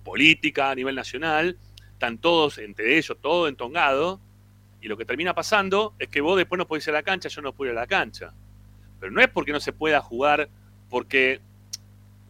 política 0.03 0.69
a 0.69 0.75
nivel 0.75 0.93
nacional, 0.93 1.57
están 1.91 2.19
todos, 2.19 2.59
entre 2.59 2.95
ellos, 2.95 3.17
todo 3.19 3.47
entongado, 3.47 4.21
y 4.79 4.87
lo 4.87 4.95
que 4.95 5.05
termina 5.05 5.33
pasando 5.33 5.95
es 5.97 6.07
que 6.09 6.21
vos 6.21 6.37
después 6.37 6.59
no 6.59 6.67
podés 6.67 6.85
ir 6.85 6.93
a 6.93 6.97
la 6.97 7.03
cancha, 7.03 7.29
yo 7.29 7.41
no 7.41 7.51
puedo 7.51 7.71
ir 7.71 7.77
a 7.77 7.81
la 7.81 7.87
cancha. 7.87 8.31
Pero 8.99 9.11
no 9.11 9.21
es 9.21 9.27
porque 9.27 9.53
no 9.53 9.59
se 9.59 9.73
pueda 9.73 10.01
jugar, 10.01 10.49
porque 10.91 11.41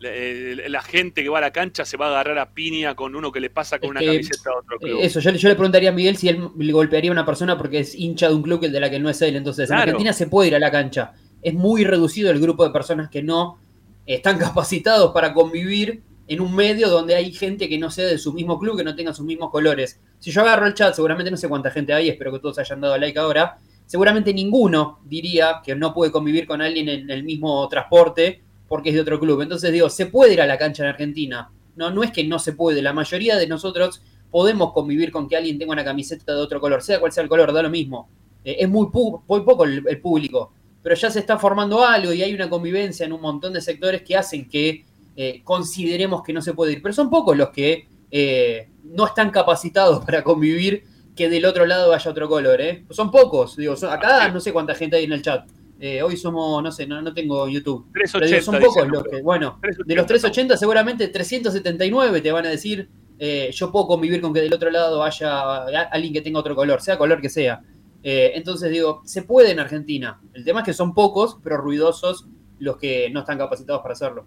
eh, 0.05 0.69
la 0.69 0.81
gente 0.81 1.23
que 1.23 1.29
va 1.29 1.39
a 1.39 1.41
la 1.41 1.51
cancha 1.51 1.85
se 1.85 1.97
va 1.97 2.07
a 2.07 2.09
agarrar 2.09 2.37
a 2.39 2.53
piña 2.53 2.95
con 2.95 3.15
uno 3.15 3.31
que 3.31 3.39
le 3.39 3.49
pasa 3.49 3.79
con 3.79 3.91
una 3.91 3.99
camiseta 3.99 4.49
a 4.49 4.59
otro 4.59 4.79
club. 4.79 4.99
Eso, 5.01 5.19
yo, 5.19 5.31
le 5.31 5.55
preguntaría 5.55 5.89
a 5.89 5.93
Miguel 5.93 6.17
si 6.17 6.29
él 6.29 6.49
le 6.57 6.73
golpearía 6.73 7.11
a 7.11 7.13
una 7.13 7.25
persona 7.25 7.57
porque 7.57 7.79
es 7.79 7.95
hincha 7.95 8.29
de 8.29 8.35
un 8.35 8.41
club 8.41 8.59
que 8.59 8.67
el 8.67 8.71
de 8.71 8.79
la 8.79 8.89
que 8.89 8.99
no 8.99 9.09
es 9.09 9.21
él. 9.21 9.35
Entonces, 9.35 9.69
en 9.69 9.77
Argentina 9.77 10.13
se 10.13 10.27
puede 10.27 10.49
ir 10.49 10.55
a 10.55 10.59
la 10.59 10.71
cancha. 10.71 11.13
Es 11.41 11.53
muy 11.53 11.83
reducido 11.83 12.31
el 12.31 12.39
grupo 12.39 12.63
de 12.63 12.71
personas 12.71 13.09
que 13.09 13.23
no 13.23 13.59
están 14.05 14.37
capacitados 14.39 15.11
para 15.13 15.33
convivir 15.33 16.03
en 16.27 16.41
un 16.41 16.55
medio 16.55 16.89
donde 16.89 17.15
hay 17.15 17.31
gente 17.31 17.67
que 17.67 17.77
no 17.77 17.91
sea 17.91 18.05
de 18.05 18.17
su 18.17 18.33
mismo 18.33 18.57
club, 18.57 18.77
que 18.77 18.83
no 18.83 18.95
tenga 18.95 19.13
sus 19.13 19.25
mismos 19.25 19.51
colores. 19.51 19.99
Si 20.19 20.31
yo 20.31 20.41
agarro 20.41 20.65
el 20.65 20.73
chat, 20.73 20.93
seguramente 20.93 21.29
no 21.29 21.37
sé 21.37 21.49
cuánta 21.49 21.69
gente 21.69 21.93
hay, 21.93 22.09
espero 22.09 22.31
que 22.31 22.39
todos 22.39 22.59
hayan 22.59 22.79
dado 22.79 22.97
like 22.97 23.19
ahora. 23.19 23.57
Seguramente 23.85 24.33
ninguno 24.33 24.99
diría 25.03 25.61
que 25.63 25.75
no 25.75 25.93
puede 25.93 26.11
convivir 26.11 26.47
con 26.47 26.61
alguien 26.61 26.87
en 26.87 27.09
el 27.09 27.23
mismo 27.23 27.67
transporte 27.67 28.41
porque 28.67 28.89
es 28.89 28.95
de 28.95 29.01
otro 29.01 29.19
club. 29.19 29.41
Entonces 29.41 29.71
digo, 29.71 29.89
se 29.89 30.07
puede 30.07 30.33
ir 30.33 30.41
a 30.41 30.47
la 30.47 30.57
cancha 30.57 30.83
en 30.83 30.89
Argentina. 30.89 31.51
No, 31.75 31.91
no 31.91 32.03
es 32.03 32.11
que 32.11 32.23
no 32.23 32.39
se 32.39 32.53
puede. 32.53 32.81
La 32.81 32.93
mayoría 32.93 33.37
de 33.37 33.47
nosotros 33.47 34.01
podemos 34.33 34.73
convivir 34.73 35.11
con 35.11 35.27
que 35.27 35.37
alguien 35.37 35.59
tenga 35.59 35.73
una 35.73 35.83
camiseta 35.83 36.33
de 36.33 36.41
otro 36.41 36.59
color, 36.59 36.81
sea 36.81 36.99
cual 36.99 37.11
sea 37.11 37.21
el 37.21 37.29
color, 37.29 37.53
da 37.53 37.61
lo 37.61 37.69
mismo. 37.69 38.09
Eh, 38.43 38.57
es 38.59 38.69
muy, 38.69 38.87
poco 38.91 39.63
el, 39.63 40.01
público, 40.01 40.53
pero 40.81 40.95
ya 40.95 41.11
se 41.11 41.19
está 41.19 41.37
formando 41.37 41.85
algo 41.85 42.11
y 42.13 42.23
hay 42.23 42.33
una 42.33 42.49
convivencia 42.49 43.05
en 43.05 43.13
un 43.13 43.21
montón 43.21 43.53
de 43.53 43.61
sectores 43.61 44.01
que 44.01 44.17
hacen 44.17 44.49
que 44.49 44.85
eh, 45.15 45.41
consideremos 45.43 46.23
que 46.23 46.33
no 46.33 46.41
se 46.41 46.53
puede 46.53 46.73
ir. 46.73 46.81
Pero 46.81 46.93
son 46.93 47.09
pocos 47.11 47.37
los 47.37 47.49
que 47.49 47.87
eh, 48.09 48.69
no 48.83 49.05
están 49.05 49.29
capacitados 49.29 50.03
para 50.03 50.23
convivir 50.23 50.83
que 51.15 51.29
del 51.29 51.45
otro 51.45 51.65
lado 51.67 51.93
haya 51.93 52.09
otro 52.09 52.27
color. 52.27 52.59
Son 52.89 53.11
pocos, 53.11 53.55
digo, 53.55 53.75
acá 53.87 54.29
no 54.29 54.39
sé 54.39 54.51
cuánta 54.51 54.73
gente 54.73 54.97
hay 54.97 55.03
en 55.03 55.13
el 55.13 55.21
chat. 55.21 55.47
Eh, 55.85 56.01
hoy 56.01 56.15
somos, 56.15 56.63
no 56.63 56.71
sé, 56.71 56.87
no, 56.87 57.01
no 57.01 57.13
tengo 57.13 57.45
YouTube. 57.49 57.91
380, 57.91 58.41
son 58.41 58.57
pocos 58.57 58.87
los 58.87 59.03
que, 59.03 59.21
bueno, 59.21 59.59
de 59.85 59.95
los 59.95 60.05
380 60.05 60.55
seguramente 60.55 61.09
379 61.09 62.21
te 62.21 62.31
van 62.31 62.45
a 62.45 62.49
decir, 62.49 62.87
eh, 63.19 63.51
yo 63.51 63.69
puedo 63.69 63.87
convivir 63.87 64.21
con 64.21 64.33
que 64.33 64.39
del 64.39 64.53
otro 64.53 64.71
lado 64.71 65.03
haya 65.03 65.57
alguien 65.91 66.13
que 66.13 66.21
tenga 66.21 66.39
otro 66.39 66.55
color, 66.55 66.81
sea 66.81 66.97
color 66.97 67.19
que 67.19 67.27
sea. 67.27 67.63
Eh, 68.01 68.31
entonces 68.35 68.71
digo, 68.71 69.01
se 69.03 69.23
puede 69.23 69.51
en 69.51 69.59
Argentina. 69.59 70.21
El 70.33 70.45
tema 70.45 70.61
es 70.61 70.67
que 70.67 70.73
son 70.73 70.93
pocos, 70.93 71.39
pero 71.43 71.57
ruidosos 71.57 72.29
los 72.59 72.77
que 72.77 73.09
no 73.09 73.19
están 73.19 73.37
capacitados 73.37 73.81
para 73.81 73.91
hacerlo. 73.91 74.25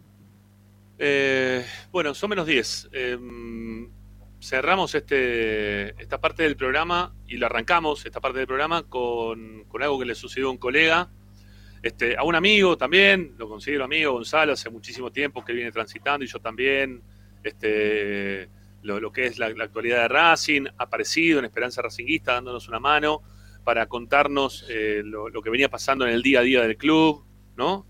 bueno, 1.90 2.12
son 2.12 2.28
menos 2.28 2.46
10. 2.46 2.90
Em, 2.92 3.90
cerramos 4.42 4.94
este, 4.94 5.98
esta 6.02 6.20
parte 6.20 6.42
del 6.42 6.56
programa 6.56 7.14
y 7.26 7.38
lo 7.38 7.46
arrancamos, 7.46 8.04
esta 8.04 8.20
parte 8.20 8.40
del 8.40 8.46
programa, 8.46 8.82
con, 8.82 9.64
con 9.68 9.82
algo 9.82 9.98
que 9.98 10.04
le 10.04 10.14
sucedió 10.14 10.48
a 10.48 10.50
un 10.50 10.58
colega 10.58 11.08
este, 11.86 12.16
a 12.16 12.22
un 12.22 12.34
amigo 12.34 12.76
también, 12.76 13.34
lo 13.38 13.48
considero 13.48 13.84
amigo, 13.84 14.12
Gonzalo, 14.12 14.52
hace 14.52 14.70
muchísimo 14.70 15.10
tiempo 15.10 15.44
que 15.44 15.52
viene 15.52 15.72
transitando 15.72 16.24
y 16.24 16.28
yo 16.28 16.40
también. 16.40 17.02
Este, 17.42 18.48
lo, 18.82 19.12
que 19.12 19.26
es 19.26 19.38
la, 19.38 19.46
actualidad 19.46 20.02
de 20.02 20.08
Racing, 20.08 20.66
aparecido 20.78 21.38
en 21.38 21.44
Esperanza 21.44 21.82
Racinguista 21.82 22.34
dándonos 22.34 22.68
una 22.68 22.78
mano 22.78 23.22
para 23.64 23.86
contarnos 23.86 24.64
eh, 24.68 25.02
lo, 25.04 25.30
que 25.42 25.50
venía 25.50 25.68
pasando 25.68 26.06
en 26.06 26.12
el 26.12 26.22
día 26.22 26.40
a 26.40 26.42
día 26.42 26.62
del 26.62 26.76
club, 26.76 27.24
¿no? 27.56 27.86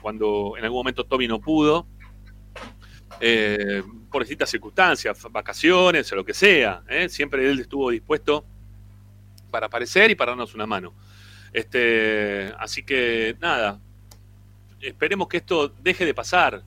cuando 0.00 0.54
en 0.56 0.62
algún 0.62 0.78
momento 0.78 1.04
Tommy 1.04 1.26
no 1.26 1.40
pudo, 1.40 1.88
eh, 3.20 3.82
por 4.10 4.22
distintas 4.22 4.50
circunstancias, 4.50 5.26
vacaciones 5.30 6.12
o 6.12 6.16
lo 6.16 6.24
que 6.24 6.32
sea, 6.32 6.82
¿eh? 6.88 7.08
siempre 7.08 7.50
él 7.50 7.58
estuvo 7.58 7.90
dispuesto 7.90 8.44
para 9.50 9.66
aparecer 9.66 10.10
y 10.10 10.14
para 10.14 10.32
darnos 10.32 10.54
una 10.54 10.66
mano. 10.66 10.94
Este, 11.52 12.52
así 12.58 12.82
que 12.82 13.36
nada, 13.40 13.80
esperemos 14.80 15.28
que 15.28 15.38
esto 15.38 15.68
deje 15.68 16.04
de 16.04 16.14
pasar. 16.14 16.62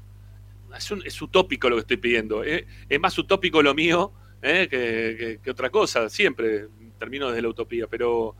Es, 1.05 1.21
utópico 1.21 1.69
lo 1.69 1.75
que 1.75 1.82
estoy 1.82 1.97
pidiendo. 1.97 2.43
¿eh? 2.43 2.65
Es 2.88 2.99
más 2.99 3.17
utópico 3.17 3.61
lo 3.61 3.73
mío 3.73 4.13
¿eh? 4.41 5.38
que, 5.43 5.51
otra 5.51 5.69
cosa. 5.69 6.09
Siempre 6.09 6.67
termino 6.97 7.29
desde 7.29 7.41
la 7.41 7.49
utopía, 7.49 7.88
pero 7.88 8.36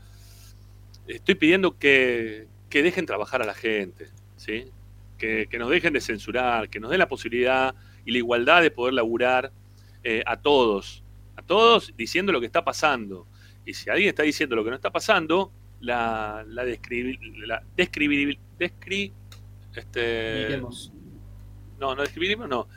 estoy 1.06 1.34
pidiendo 1.34 1.78
que, 1.78 2.46
que 2.70 2.82
dejen 2.82 3.06
trabajar 3.06 3.42
a 3.42 3.44
la 3.44 3.54
gente, 3.54 4.08
¿sí? 4.36 4.70
Que, 5.18 5.46
que, 5.48 5.58
nos 5.58 5.68
dejen 5.68 5.92
de 5.92 6.00
censurar, 6.00 6.68
que 6.68 6.80
nos 6.80 6.90
den 6.90 6.98
la 7.00 7.08
posibilidad 7.08 7.74
y 8.04 8.12
la 8.12 8.18
igualdad 8.18 8.62
de 8.62 8.70
poder 8.70 8.94
laburar 8.94 9.52
eh, 10.04 10.22
a 10.26 10.36
todos, 10.36 11.04
a 11.36 11.42
todos 11.42 11.92
diciendo 11.96 12.32
lo 12.32 12.40
que 12.40 12.46
está 12.46 12.64
pasando. 12.64 13.26
Y 13.64 13.74
si 13.74 13.88
alguien 13.88 14.08
está 14.08 14.24
diciendo 14.24 14.56
lo 14.56 14.64
que 14.64 14.70
no 14.70 14.76
está 14.76 14.90
pasando, 14.90 15.52
la, 15.82 16.44
la, 16.48 16.64
describir, 16.64 17.18
la 17.46 17.62
describir, 17.76 18.38
descri, 18.58 19.12
este, 19.74 20.60
no, 21.78 21.94
no 21.94 22.02
describimos, 22.02 22.48
no. 22.48 22.68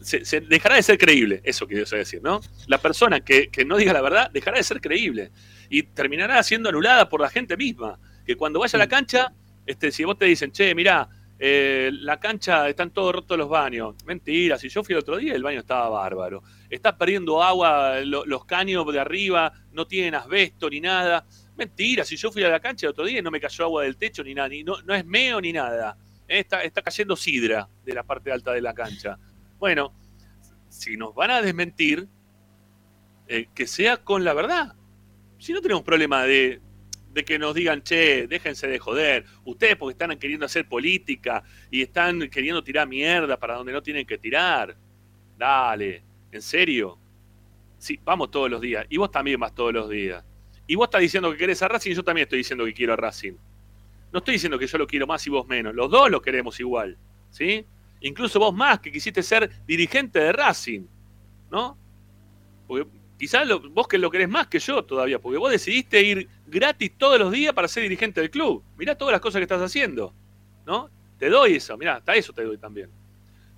Se, 0.00 0.24
se, 0.24 0.40
dejará 0.40 0.76
de 0.76 0.82
ser 0.82 0.98
creíble, 0.98 1.40
eso 1.44 1.66
que 1.66 1.76
yo 1.76 1.96
decir, 1.96 2.22
¿no? 2.22 2.40
La 2.66 2.78
persona 2.78 3.20
que, 3.20 3.48
que, 3.48 3.64
no 3.64 3.76
diga 3.76 3.92
la 3.92 4.00
verdad 4.00 4.30
dejará 4.30 4.56
de 4.56 4.64
ser 4.64 4.80
creíble 4.80 5.30
y 5.68 5.82
terminará 5.82 6.42
siendo 6.42 6.68
anulada 6.68 7.08
por 7.08 7.20
la 7.20 7.28
gente 7.28 7.56
misma. 7.56 7.98
Que 8.24 8.36
cuando 8.36 8.60
vaya 8.60 8.76
a 8.76 8.78
la 8.78 8.88
cancha, 8.88 9.32
este, 9.66 9.90
si 9.90 10.04
vos 10.04 10.18
te 10.18 10.26
dicen, 10.26 10.52
che, 10.52 10.74
mirá, 10.74 11.08
eh, 11.38 11.90
la 11.92 12.20
cancha 12.20 12.68
están 12.68 12.92
todos 12.92 13.12
rotos 13.12 13.36
los 13.36 13.48
baños. 13.48 13.96
Mentira, 14.06 14.56
si 14.58 14.68
yo 14.68 14.84
fui 14.84 14.92
el 14.92 15.00
otro 15.00 15.16
día, 15.16 15.34
el 15.34 15.42
baño 15.42 15.58
estaba 15.58 15.88
bárbaro. 15.88 16.44
Está 16.70 16.96
perdiendo 16.96 17.42
agua, 17.42 18.00
lo, 18.04 18.24
los 18.24 18.44
caños 18.44 18.86
de 18.92 19.00
arriba 19.00 19.52
no 19.72 19.88
tienen 19.88 20.14
asbesto 20.14 20.70
ni 20.70 20.80
nada. 20.80 21.26
Mentira, 21.62 22.04
si 22.04 22.16
yo 22.16 22.32
fui 22.32 22.42
a 22.42 22.48
la 22.48 22.58
cancha 22.58 22.86
el 22.86 22.90
otro 22.90 23.04
día 23.04 23.20
y 23.20 23.22
no 23.22 23.30
me 23.30 23.40
cayó 23.40 23.66
agua 23.66 23.84
del 23.84 23.96
techo 23.96 24.24
ni 24.24 24.34
nada, 24.34 24.48
no, 24.64 24.82
no 24.82 24.94
es 24.94 25.06
meo 25.06 25.40
ni 25.40 25.52
nada. 25.52 25.96
Está, 26.26 26.64
está 26.64 26.82
cayendo 26.82 27.14
sidra 27.14 27.68
de 27.84 27.94
la 27.94 28.02
parte 28.02 28.32
alta 28.32 28.52
de 28.52 28.60
la 28.60 28.74
cancha. 28.74 29.16
Bueno, 29.60 29.94
si 30.68 30.96
nos 30.96 31.14
van 31.14 31.30
a 31.30 31.40
desmentir, 31.40 32.08
eh, 33.28 33.46
que 33.54 33.68
sea 33.68 33.98
con 33.98 34.24
la 34.24 34.34
verdad. 34.34 34.74
Si 35.38 35.52
no 35.52 35.60
tenemos 35.60 35.84
problema 35.84 36.24
de, 36.24 36.60
de 37.12 37.24
que 37.24 37.38
nos 37.38 37.54
digan, 37.54 37.80
che, 37.82 38.26
déjense 38.26 38.66
de 38.66 38.80
joder, 38.80 39.24
ustedes 39.44 39.76
porque 39.76 39.92
están 39.92 40.18
queriendo 40.18 40.46
hacer 40.46 40.68
política 40.68 41.44
y 41.70 41.82
están 41.82 42.28
queriendo 42.28 42.64
tirar 42.64 42.88
mierda 42.88 43.38
para 43.38 43.54
donde 43.54 43.72
no 43.72 43.84
tienen 43.84 44.04
que 44.04 44.18
tirar. 44.18 44.76
Dale, 45.38 46.02
¿en 46.32 46.42
serio? 46.42 46.98
Sí, 47.78 48.00
vamos 48.02 48.32
todos 48.32 48.50
los 48.50 48.60
días. 48.60 48.84
Y 48.88 48.96
vos 48.96 49.12
también 49.12 49.38
vas 49.38 49.54
todos 49.54 49.72
los 49.72 49.88
días. 49.88 50.24
Y 50.66 50.74
vos 50.74 50.86
estás 50.86 51.00
diciendo 51.00 51.30
que 51.32 51.38
querés 51.38 51.62
a 51.62 51.68
Racing 51.68 51.94
yo 51.94 52.04
también 52.04 52.24
estoy 52.24 52.38
diciendo 52.38 52.64
que 52.64 52.74
quiero 52.74 52.92
a 52.92 52.96
Racing. 52.96 53.34
No 54.12 54.18
estoy 54.18 54.34
diciendo 54.34 54.58
que 54.58 54.66
yo 54.66 54.78
lo 54.78 54.86
quiero 54.86 55.06
más 55.06 55.26
y 55.26 55.30
vos 55.30 55.46
menos. 55.46 55.74
Los 55.74 55.90
dos 55.90 56.10
lo 56.10 56.20
queremos 56.20 56.58
igual. 56.60 56.96
¿Sí? 57.30 57.64
Incluso 58.00 58.38
vos 58.38 58.54
más, 58.54 58.80
que 58.80 58.92
quisiste 58.92 59.22
ser 59.22 59.50
dirigente 59.66 60.18
de 60.18 60.32
Racing. 60.32 60.82
¿No? 61.50 61.76
Porque 62.66 62.86
quizás 63.18 63.46
vos 63.70 63.86
que 63.86 63.98
lo 63.98 64.10
querés 64.10 64.28
más 64.28 64.48
que 64.48 64.58
yo 64.58 64.84
todavía, 64.84 65.20
porque 65.20 65.38
vos 65.38 65.50
decidiste 65.50 66.02
ir 66.02 66.28
gratis 66.46 66.92
todos 66.98 67.20
los 67.20 67.30
días 67.30 67.54
para 67.54 67.68
ser 67.68 67.84
dirigente 67.84 68.20
del 68.20 68.30
club. 68.30 68.64
Mirá 68.76 68.96
todas 68.96 69.12
las 69.12 69.20
cosas 69.20 69.38
que 69.38 69.44
estás 69.44 69.62
haciendo, 69.62 70.12
¿no? 70.66 70.90
Te 71.18 71.30
doy 71.30 71.54
eso, 71.54 71.76
mirá, 71.76 71.98
hasta 71.98 72.16
eso 72.16 72.32
te 72.32 72.42
doy 72.42 72.58
también. 72.58 72.90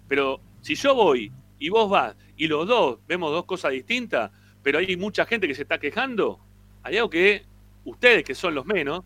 Pero 0.06 0.38
si 0.60 0.74
yo 0.74 0.94
voy 0.94 1.32
y 1.58 1.70
vos 1.70 1.88
vas 1.88 2.14
y 2.36 2.46
los 2.46 2.68
dos 2.68 2.98
vemos 3.06 3.32
dos 3.32 3.46
cosas 3.46 3.72
distintas, 3.72 4.30
pero 4.62 4.78
hay 4.78 4.96
mucha 4.98 5.24
gente 5.24 5.48
que 5.48 5.54
se 5.54 5.62
está 5.62 5.78
quejando, 5.78 6.40
hay 6.84 6.98
algo 6.98 7.10
que 7.10 7.44
ustedes, 7.84 8.22
que 8.22 8.34
son 8.34 8.54
los 8.54 8.66
menos, 8.66 9.04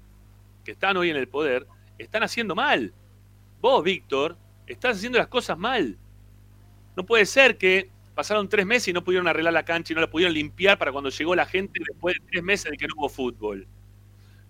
que 0.65 0.73
están 0.73 0.97
hoy 0.97 1.11
en 1.11 1.17
el 1.17 1.29
poder, 1.29 1.67
están 1.97 2.25
haciendo 2.25 2.55
mal. 2.55 2.93
Vos, 3.61 3.83
Víctor, 3.85 4.37
estás 4.67 4.97
haciendo 4.97 5.19
las 5.19 5.29
cosas 5.29 5.57
mal. 5.57 5.97
No 6.97 7.07
puede 7.07 7.25
ser 7.25 7.57
que 7.57 7.91
pasaron 8.17 8.49
tres 8.49 8.67
meses 8.67 8.89
y 8.89 8.93
no 8.93 9.05
pudieron 9.05 9.29
arreglar 9.29 9.53
la 9.53 9.65
cancha 9.65 9.93
y 9.93 9.95
no 9.95 10.01
la 10.01 10.11
pudieron 10.11 10.35
limpiar 10.35 10.77
para 10.77 10.91
cuando 10.91 11.09
llegó 11.09 11.37
la 11.37 11.47
gente 11.47 11.81
después 11.89 12.17
de 12.17 12.27
tres 12.29 12.43
meses 12.43 12.71
de 12.73 12.77
que 12.77 12.89
no 12.89 12.95
hubo 12.97 13.09
fútbol. 13.09 13.69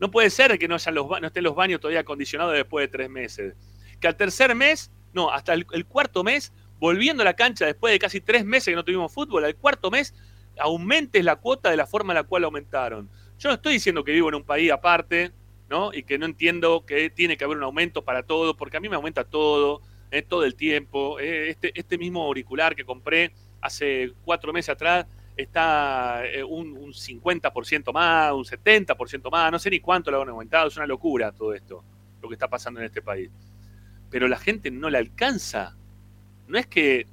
No 0.00 0.10
puede 0.10 0.30
ser 0.30 0.58
que 0.58 0.66
no, 0.66 0.76
los, 0.76 1.06
estén 1.22 1.44
los 1.44 1.54
baños 1.54 1.80
todavía 1.80 2.00
acondicionados 2.00 2.54
después 2.54 2.84
de 2.84 2.88
tres 2.88 3.10
meses. 3.10 3.54
Que 4.00 4.08
al 4.08 4.16
tercer 4.16 4.54
mes, 4.54 4.90
no, 5.12 5.30
hasta 5.30 5.52
el, 5.52 5.66
el 5.72 5.84
cuarto 5.84 6.24
mes, 6.24 6.50
volviendo 6.80 7.22
a 7.22 7.24
la 7.24 7.34
cancha 7.34 7.66
después 7.66 7.92
de 7.92 7.98
casi 7.98 8.22
tres 8.22 8.42
meses 8.44 8.72
que 8.72 8.76
no 8.76 8.84
tuvimos 8.84 9.12
fútbol, 9.12 9.44
al 9.44 9.56
cuarto 9.56 9.90
mes 9.90 10.14
aumentes 10.60 11.24
la 11.24 11.36
cuota 11.36 11.70
de 11.70 11.76
la 11.76 11.86
forma 11.86 12.12
en 12.12 12.16
la 12.16 12.24
cual 12.24 12.44
aumentaron. 12.44 13.08
Yo 13.38 13.48
no 13.48 13.54
estoy 13.54 13.74
diciendo 13.74 14.04
que 14.04 14.12
vivo 14.12 14.28
en 14.28 14.34
un 14.36 14.44
país 14.44 14.70
aparte, 14.70 15.32
¿no? 15.68 15.92
Y 15.92 16.02
que 16.02 16.18
no 16.18 16.26
entiendo 16.26 16.84
que 16.84 17.10
tiene 17.10 17.36
que 17.36 17.44
haber 17.44 17.56
un 17.56 17.62
aumento 17.62 18.04
para 18.04 18.22
todo, 18.22 18.56
porque 18.56 18.76
a 18.76 18.80
mí 18.80 18.88
me 18.88 18.96
aumenta 18.96 19.24
todo, 19.24 19.82
eh, 20.10 20.22
todo 20.22 20.44
el 20.44 20.54
tiempo. 20.54 21.20
Eh, 21.20 21.50
este, 21.50 21.72
este 21.78 21.98
mismo 21.98 22.24
auricular 22.24 22.74
que 22.74 22.84
compré 22.84 23.32
hace 23.60 24.12
cuatro 24.24 24.52
meses 24.52 24.70
atrás 24.70 25.06
está 25.36 26.26
eh, 26.26 26.42
un, 26.42 26.76
un 26.76 26.92
50% 26.92 27.92
más, 27.92 28.32
un 28.32 28.44
70% 28.44 29.30
más, 29.30 29.52
no 29.52 29.58
sé 29.58 29.70
ni 29.70 29.80
cuánto 29.80 30.10
lo 30.10 30.22
han 30.22 30.28
aumentado, 30.28 30.68
es 30.68 30.76
una 30.76 30.86
locura 30.86 31.32
todo 31.32 31.54
esto, 31.54 31.84
lo 32.20 32.28
que 32.28 32.34
está 32.34 32.48
pasando 32.48 32.80
en 32.80 32.86
este 32.86 33.02
país. 33.02 33.30
Pero 34.10 34.26
la 34.26 34.38
gente 34.38 34.70
no 34.70 34.90
le 34.90 34.98
alcanza. 34.98 35.76
No 36.48 36.58
es 36.58 36.66
que, 36.66 37.06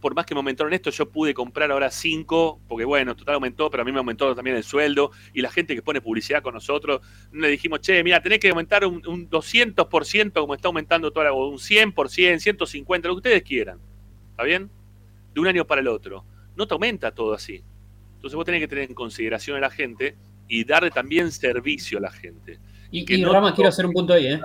por 0.00 0.14
más 0.14 0.26
que 0.26 0.34
me 0.34 0.38
aumentaron 0.38 0.72
esto, 0.72 0.90
yo 0.90 1.10
pude 1.10 1.34
comprar 1.34 1.70
ahora 1.70 1.90
cinco, 1.90 2.60
porque 2.68 2.84
bueno, 2.84 3.14
total 3.14 3.34
aumentó, 3.36 3.70
pero 3.70 3.82
a 3.82 3.84
mí 3.84 3.92
me 3.92 3.98
aumentó 3.98 4.34
también 4.34 4.56
el 4.56 4.64
sueldo, 4.64 5.10
y 5.34 5.42
la 5.42 5.50
gente 5.50 5.74
que 5.74 5.82
pone 5.82 6.00
publicidad 6.00 6.42
con 6.42 6.54
nosotros, 6.54 7.00
le 7.32 7.48
dijimos, 7.48 7.80
che, 7.80 8.02
mira, 8.02 8.22
tenés 8.22 8.38
que 8.38 8.48
aumentar 8.48 8.84
un, 8.86 9.06
un 9.06 9.28
200% 9.28 10.32
como 10.32 10.54
está 10.54 10.68
aumentando 10.68 11.12
toda 11.12 11.26
la, 11.26 11.32
un 11.32 11.58
100%, 11.58 11.94
150%, 11.94 13.02
lo 13.02 13.14
que 13.14 13.16
ustedes 13.16 13.42
quieran. 13.42 13.78
¿Está 14.30 14.44
bien? 14.44 14.70
de 15.34 15.40
un 15.40 15.46
año 15.46 15.66
para 15.66 15.80
el 15.80 15.88
otro. 15.88 16.24
No 16.56 16.66
te 16.66 16.74
aumenta 16.74 17.12
todo 17.12 17.32
así. 17.32 17.62
Entonces 18.16 18.36
vos 18.36 18.44
tenés 18.44 18.60
que 18.60 18.68
tener 18.68 18.88
en 18.88 18.94
consideración 18.94 19.56
a 19.56 19.60
la 19.60 19.70
gente 19.70 20.16
y 20.48 20.64
darle 20.64 20.90
también 20.90 21.30
servicio 21.30 21.98
a 21.98 22.02
la 22.02 22.10
gente. 22.10 22.58
Y, 22.90 23.14
y 23.14 23.22
no 23.22 23.32
Rama, 23.32 23.54
quiero 23.54 23.68
hacer 23.68 23.86
un 23.86 23.92
punto 23.92 24.12
ahí, 24.12 24.26
¿eh? 24.26 24.40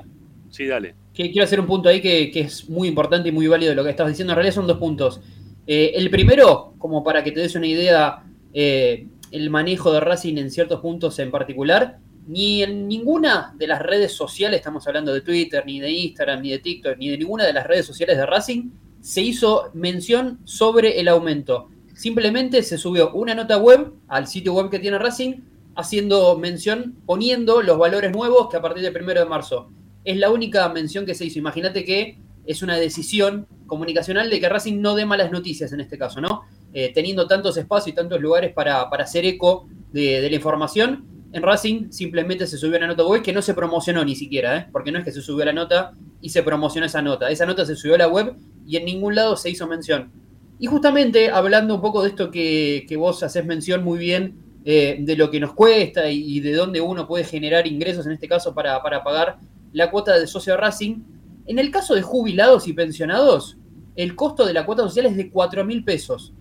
Sí, 0.50 0.66
dale. 0.66 0.96
Que, 1.14 1.32
quiero 1.32 1.44
hacer 1.44 1.60
un 1.60 1.66
punto 1.66 1.90
ahí 1.90 2.02
que, 2.02 2.32
que, 2.32 2.42
es 2.42 2.70
muy 2.70 2.88
importante 2.88 3.30
y 3.30 3.32
muy 3.32 3.48
válido 3.48 3.72
de 3.72 3.76
lo 3.76 3.84
que 3.84 3.90
estás 3.90 4.08
diciendo. 4.08 4.34
En 4.34 4.36
realidad 4.36 4.56
son 4.56 4.68
dos 4.68 4.78
puntos. 4.78 5.20
Eh, 5.68 5.94
el 5.96 6.10
primero, 6.10 6.74
como 6.78 7.04
para 7.04 7.24
que 7.24 7.32
te 7.32 7.40
des 7.40 7.56
una 7.56 7.68
idea, 7.68 8.24
eh, 8.54 9.08
el 9.32 9.50
manejo 9.50 9.92
de 9.92 10.00
Racing 10.00 10.38
en 10.38 10.52
ciertos 10.52 10.80
puntos 10.80 11.18
en 11.20 11.32
particular, 11.32 12.00
ni 12.28 12.64
en 12.64 12.88
ninguna 12.88 13.54
de 13.58 13.68
las 13.68 13.82
redes 13.82 14.12
sociales, 14.12 14.60
estamos 14.60 14.88
hablando 14.88 15.14
de 15.14 15.22
Twitter, 15.22 15.64
ni 15.66 15.80
de 15.80 15.92
Instagram, 15.92 16.42
ni 16.42 16.52
de 16.52 16.60
TikTok, 16.60 16.98
ni 16.98 17.10
de 17.10 17.18
ninguna 17.18 17.46
de 17.46 17.54
las 17.54 17.68
redes 17.68 17.86
sociales 17.86 18.18
de 18.18 18.26
Racing, 18.26 18.70
se 19.02 19.22
hizo 19.22 19.70
mención 19.74 20.40
sobre 20.44 21.00
el 21.00 21.08
aumento. 21.08 21.70
Simplemente 21.94 22.64
se 22.64 22.78
subió 22.78 23.12
una 23.14 23.36
nota 23.36 23.58
web 23.58 23.94
al 24.08 24.28
sitio 24.28 24.54
web 24.54 24.70
que 24.70 24.80
tiene 24.80 24.98
Racing 24.98 25.42
haciendo 25.76 26.38
mención, 26.38 26.96
poniendo 27.06 27.62
los 27.62 27.78
valores 27.78 28.12
nuevos 28.12 28.50
que 28.50 28.58
a 28.58 28.62
partir 28.62 28.84
del 28.84 28.96
1 28.96 29.14
de 29.14 29.26
marzo. 29.26 29.70
Es 30.04 30.18
la 30.18 30.32
única 30.32 30.68
mención 30.70 31.06
que 31.06 31.16
se 31.16 31.26
hizo. 31.26 31.40
Imagínate 31.40 31.84
que 31.84 32.18
es 32.48 32.62
una 32.62 32.78
decisión 32.78 33.48
comunicacional 33.68 34.30
de 34.30 34.40
que 34.40 34.50
Racing 34.50 34.82
no 34.82 34.96
dé 34.96 35.06
malas 35.06 35.32
noticias 35.32 35.72
en 35.74 35.82
este 35.82 35.98
caso, 35.98 36.22
¿no? 36.22 36.44
Eh, 36.74 36.92
teniendo 36.94 37.28
tantos 37.28 37.58
espacios 37.58 37.90
y 37.90 37.96
tantos 37.96 38.22
lugares 38.22 38.54
para, 38.54 38.90
para 38.90 39.04
hacer 39.04 39.26
eco 39.26 39.68
de, 39.92 40.28
la 40.30 40.36
información, 40.36 41.06
en 41.32 41.42
Racing 41.42 41.92
simplemente 41.92 42.48
se 42.48 42.58
subió 42.58 42.78
una 42.78 42.88
nota 42.88 43.06
web 43.06 43.22
que 43.22 43.34
no 43.34 43.42
se 43.42 43.54
promocionó 43.54 44.04
ni 44.06 44.16
siquiera, 44.16 44.58
¿eh? 44.58 44.68
porque 44.72 44.92
no 44.92 45.00
es 45.00 45.06
que 45.06 45.12
se 45.12 45.22
subió 45.22 45.46
la 45.46 45.54
nota 45.54 45.94
y 46.22 46.30
se 46.30 46.44
promocionó 46.44 46.86
esa 46.86 47.02
nota. 47.02 47.30
Esa 47.30 47.46
nota 47.46 47.66
se 47.66 47.76
subió 47.76 47.96
a 47.96 48.00
la 48.00 48.08
web 48.08 48.36
y 48.66 48.78
en 48.78 48.86
ningún 48.86 49.16
lado 49.16 49.36
se 49.36 49.50
hizo 49.50 49.68
mención. 49.68 50.12
Y 50.60 50.68
justamente 50.68 51.30
hablando 51.30 51.76
un 51.76 51.82
poco 51.82 52.04
de 52.04 52.10
esto 52.10 52.32
que, 52.32 52.86
que 52.88 52.96
vos 52.96 53.22
haces 53.24 53.46
mención 53.46 53.84
muy 53.84 54.00
bien, 54.00 54.46
eh, 54.68 54.98
de 55.00 55.16
lo 55.16 55.30
que 55.30 55.40
nos 55.40 55.54
cuesta 55.54 56.10
y, 56.10 56.40
de 56.40 56.54
dónde 56.54 56.82
uno 56.82 57.08
puede 57.08 57.24
generar 57.24 57.68
ingresos, 57.68 58.08
en 58.08 58.14
este 58.14 58.28
caso, 58.28 58.56
para, 58.56 58.82
para 58.82 59.04
pagar 59.04 59.38
la 59.74 59.92
cuota 59.92 60.18
de 60.18 60.26
socio 60.26 60.58
Racing, 60.58 61.04
en 61.48 61.60
el 61.60 61.72
caso 61.72 61.96
de 61.96 62.02
jubilados 62.02 62.68
y 62.68 62.74
pensionados, 62.74 63.58
el 63.96 64.16
costo 64.16 64.46
de 64.46 64.54
la 64.54 64.66
cuota 64.66 64.84
social 64.84 65.06
es 65.06 65.16
de 65.16 65.30
4 65.30 65.64
mil 65.64 65.84
pesos. 65.84 66.34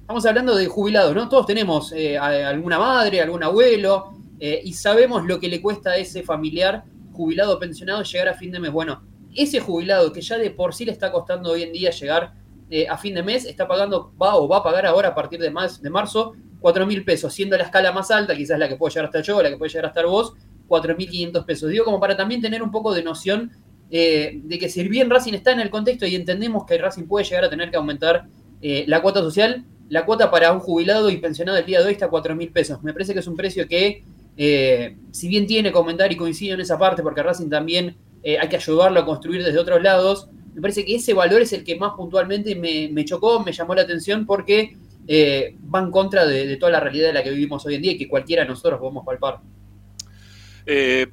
Estamos 0.00 0.24
hablando 0.26 0.54
de 0.54 0.66
jubilados, 0.66 1.14
¿no? 1.14 1.28
Todos 1.28 1.46
tenemos 1.46 1.92
eh, 1.92 2.18
alguna 2.18 2.78
madre, 2.78 3.20
algún 3.20 3.42
abuelo, 3.42 4.14
eh, 4.38 4.60
y 4.64 4.72
sabemos 4.72 5.24
lo 5.24 5.40
que 5.40 5.48
le 5.48 5.62
cuesta 5.62 5.90
a 5.90 5.96
ese 5.96 6.22
familiar 6.22 6.84
jubilado 7.12 7.54
o 7.54 7.58
pensionado 7.58 8.02
llegar 8.02 8.28
a 8.28 8.34
fin 8.34 8.50
de 8.52 8.60
mes. 8.60 8.72
Bueno, 8.72 9.02
ese 9.34 9.60
jubilado 9.60 10.12
que 10.12 10.20
ya 10.20 10.38
de 10.38 10.50
por 10.50 10.74
sí 10.74 10.84
le 10.84 10.92
está 10.92 11.10
costando 11.10 11.52
hoy 11.52 11.62
en 11.62 11.72
día 11.72 11.90
llegar 11.90 12.34
eh, 12.70 12.86
a 12.88 12.96
fin 12.96 13.14
de 13.14 13.22
mes, 13.22 13.44
está 13.44 13.66
pagando, 13.66 14.12
va 14.20 14.36
o 14.36 14.48
va 14.48 14.58
a 14.58 14.62
pagar 14.62 14.86
ahora 14.86 15.08
a 15.08 15.14
partir 15.14 15.40
de, 15.40 15.50
más, 15.50 15.80
de 15.80 15.90
marzo 15.90 16.34
4 16.60 16.86
mil 16.86 17.04
pesos, 17.04 17.32
siendo 17.32 17.56
la 17.56 17.64
escala 17.64 17.92
más 17.92 18.10
alta, 18.10 18.34
quizás 18.34 18.58
la 18.58 18.68
que 18.68 18.76
puede 18.76 18.92
llegar 18.94 19.06
hasta 19.06 19.20
yo, 19.20 19.42
la 19.42 19.50
que 19.50 19.56
puede 19.56 19.70
llegar 19.70 19.86
hasta 19.86 20.04
vos, 20.06 20.34
4.500 20.68 21.44
pesos. 21.44 21.70
Digo, 21.70 21.84
como 21.84 22.00
para 22.00 22.16
también 22.16 22.40
tener 22.40 22.62
un 22.62 22.70
poco 22.70 22.94
de 22.94 23.02
noción 23.02 23.52
eh, 23.96 24.40
de 24.42 24.58
que 24.58 24.68
si 24.68 24.82
bien 24.88 25.08
Racing 25.08 25.34
está 25.34 25.52
en 25.52 25.60
el 25.60 25.70
contexto 25.70 26.04
y 26.04 26.16
entendemos 26.16 26.66
que 26.66 26.76
Racing 26.76 27.04
puede 27.04 27.24
llegar 27.24 27.44
a 27.44 27.48
tener 27.48 27.70
que 27.70 27.76
aumentar 27.76 28.26
eh, 28.60 28.84
la 28.88 29.00
cuota 29.00 29.20
social, 29.20 29.64
la 29.88 30.04
cuota 30.04 30.32
para 30.32 30.52
un 30.52 30.58
jubilado 30.58 31.10
y 31.10 31.18
pensionado 31.18 31.58
el 31.58 31.64
día 31.64 31.78
de 31.78 31.86
hoy 31.86 31.92
está 31.92 32.06
a 32.06 32.10
4 32.10 32.34
mil 32.34 32.50
pesos. 32.50 32.82
Me 32.82 32.92
parece 32.92 33.12
que 33.12 33.20
es 33.20 33.26
un 33.28 33.36
precio 33.36 33.68
que, 33.68 34.02
eh, 34.36 34.96
si 35.12 35.28
bien 35.28 35.46
tiene 35.46 35.70
que 35.70 35.78
aumentar 35.78 36.10
y 36.10 36.16
coincido 36.16 36.54
en 36.54 36.60
esa 36.62 36.76
parte, 36.76 37.04
porque 37.04 37.22
Racing 37.22 37.48
también 37.48 37.94
hay 38.24 38.48
que 38.48 38.56
ayudarlo 38.56 38.98
a 38.98 39.06
construir 39.06 39.44
desde 39.44 39.60
otros 39.60 39.80
lados, 39.80 40.28
me 40.54 40.60
parece 40.60 40.84
que 40.84 40.96
ese 40.96 41.14
valor 41.14 41.42
es 41.42 41.52
el 41.52 41.62
que 41.62 41.76
más 41.76 41.92
puntualmente 41.96 42.56
me, 42.56 43.04
chocó, 43.04 43.44
me 43.44 43.52
llamó 43.52 43.76
la 43.76 43.82
atención 43.82 44.26
porque 44.26 44.76
va 45.72 45.78
en 45.78 45.92
contra 45.92 46.26
de, 46.26 46.48
de, 46.48 46.56
toda 46.56 46.72
la 46.72 46.80
realidad 46.80 47.06
de 47.08 47.12
la 47.12 47.22
que 47.22 47.30
vivimos 47.30 47.64
hoy 47.64 47.76
en 47.76 47.82
día 47.82 47.92
y 47.92 47.98
que 47.98 48.08
cualquiera 48.08 48.42
de 48.42 48.48
nosotros 48.48 48.80
podemos 48.80 49.06
palpar. 49.06 49.38
Eh, 50.66 51.06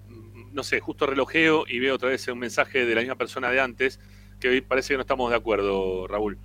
no 0.54 0.64
sé, 0.64 0.80
justo 0.80 1.06
relojeo 1.06 1.66
y 1.68 1.80
veo 1.80 1.95
otra 1.95 2.10
vez 2.10 2.28
un 2.28 2.39
mensaje 2.39 2.86
de 2.86 2.95
la 2.95 3.02
misma 3.02 3.16
persona 3.16 3.49
de 3.49 3.60
antes, 3.60 3.99
que 4.39 4.62
parece 4.62 4.93
que 4.93 4.97
no 4.97 5.02
estamos 5.02 5.30
de 5.30 5.38
acuerdo, 5.38 6.08
Raúl. 6.08 6.38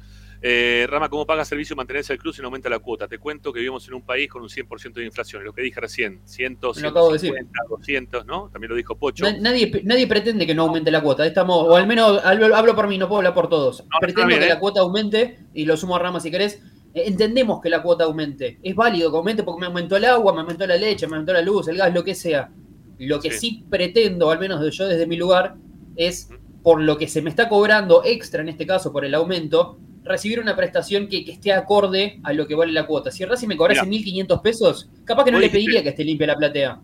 Eh, 0.43 0.87
Rama, 0.89 1.09
¿cómo 1.09 1.27
paga 1.27 1.45
servicio 1.45 1.75
mantenerse 1.75 2.13
el 2.13 2.19
club 2.19 2.35
si 2.35 2.41
no 2.41 2.49
aumenta 2.49 2.69
la 2.69 2.79
cuota? 2.79 3.09
Te 3.09 3.19
cuento 3.19 3.53
que 3.53 3.61
vivimos 3.61 3.89
en 3.89 3.95
un 3.95 4.03
país 4.03 4.29
con 4.29 4.43
un 4.43 4.49
100% 4.49 4.93
de 4.93 5.05
inflación, 5.05 5.43
lo 5.45 5.53
que 5.53 5.63
dije 5.63 5.81
recién, 5.81 6.21
100, 6.25 6.59
150, 6.75 7.61
200, 7.69 8.27
¿no? 8.27 8.51
También 8.53 8.71
lo 8.71 8.77
dijo 8.77 8.97
Pocho. 8.97 9.25
Nadie, 9.41 9.81
nadie 9.85 10.07
pretende 10.07 10.47
que 10.47 10.55
no 10.55 10.65
aumente 10.65 10.91
la 10.91 11.03
cuota, 11.03 11.27
estamos, 11.27 11.67
o 11.67 11.77
al 11.77 11.87
menos 11.87 12.21
hablo, 12.25 12.75
por 12.75 12.87
mí, 12.87 12.99
no 12.99 13.09
puedo 13.09 13.19
hablar 13.19 13.35
por 13.35 13.49
todos. 13.49 13.85
Pretendo 14.01 14.39
que 14.39 14.47
la 14.47 14.55
¿eh? 14.55 14.59
cuota 14.61 14.81
aumente, 14.81 15.39
y 15.55 15.65
lo 15.65 15.77
sumo 15.77 15.97
a 15.97 15.99
Rama 15.99 16.21
si 16.21 16.31
querés, 16.31 16.63
eh, 16.95 17.05
entendemos 17.07 17.61
que 17.61 17.69
la 17.69 17.83
cuota 17.83 18.05
aumente. 18.05 18.59
Es 18.63 18.75
válido 18.75 19.11
que 19.11 19.17
aumente 19.17 19.43
porque 19.43 19.61
me 19.61 19.67
aumentó 19.67 19.97
el 19.97 20.05
agua, 20.05 20.33
me 20.33 20.41
aumentó 20.41 20.67
la 20.67 20.77
leche, 20.77 21.07
me 21.07 21.17
aumentó 21.17 21.33
la 21.33 21.43
luz, 21.43 21.69
el 21.69 21.79
gas, 21.79 21.93
lo 21.93 22.05
que 22.05 22.15
sea. 22.15 22.51
Lo 22.99 23.21
que 23.21 23.31
sí, 23.31 23.65
pretendo, 23.69 24.31
al 24.31 24.39
menos 24.39 24.75
yo 24.77 24.87
desde 24.89 25.07
mi 25.07 25.17
lugar, 25.17 25.57
es 25.97 26.31
por 26.63 26.81
lo 26.81 26.99
que 26.99 27.09
se 27.09 27.23
me 27.23 27.31
está 27.31 27.49
cobrando 27.49 28.03
extra, 28.05 28.43
en 28.43 28.49
este 28.49 28.67
caso 28.67 28.93
por 28.93 29.05
el 29.05 29.15
aumento, 29.15 29.79
recibir 30.07 30.41
una 30.41 30.57
prestación 30.57 31.09
que, 31.09 31.19
esté 31.19 31.53
acorde 31.53 32.21
a 32.23 32.33
lo 32.33 32.47
que 32.47 32.55
vale 32.55 32.73
la 32.73 32.87
cuota. 32.87 33.11
Si 33.11 33.25
Racing 33.25 33.49
me 33.49 33.57
cobrase 33.57 33.83
1.500 33.83 34.43
pesos, 34.43 34.91
capaz 35.05 35.25
que 35.25 35.33
no 35.33 35.39
le 35.39 35.51
pediría 35.51 35.83
que 35.83 35.91
esté 35.91 36.05
limpia 36.05 36.29
la 36.29 36.37
platea. 36.37 36.81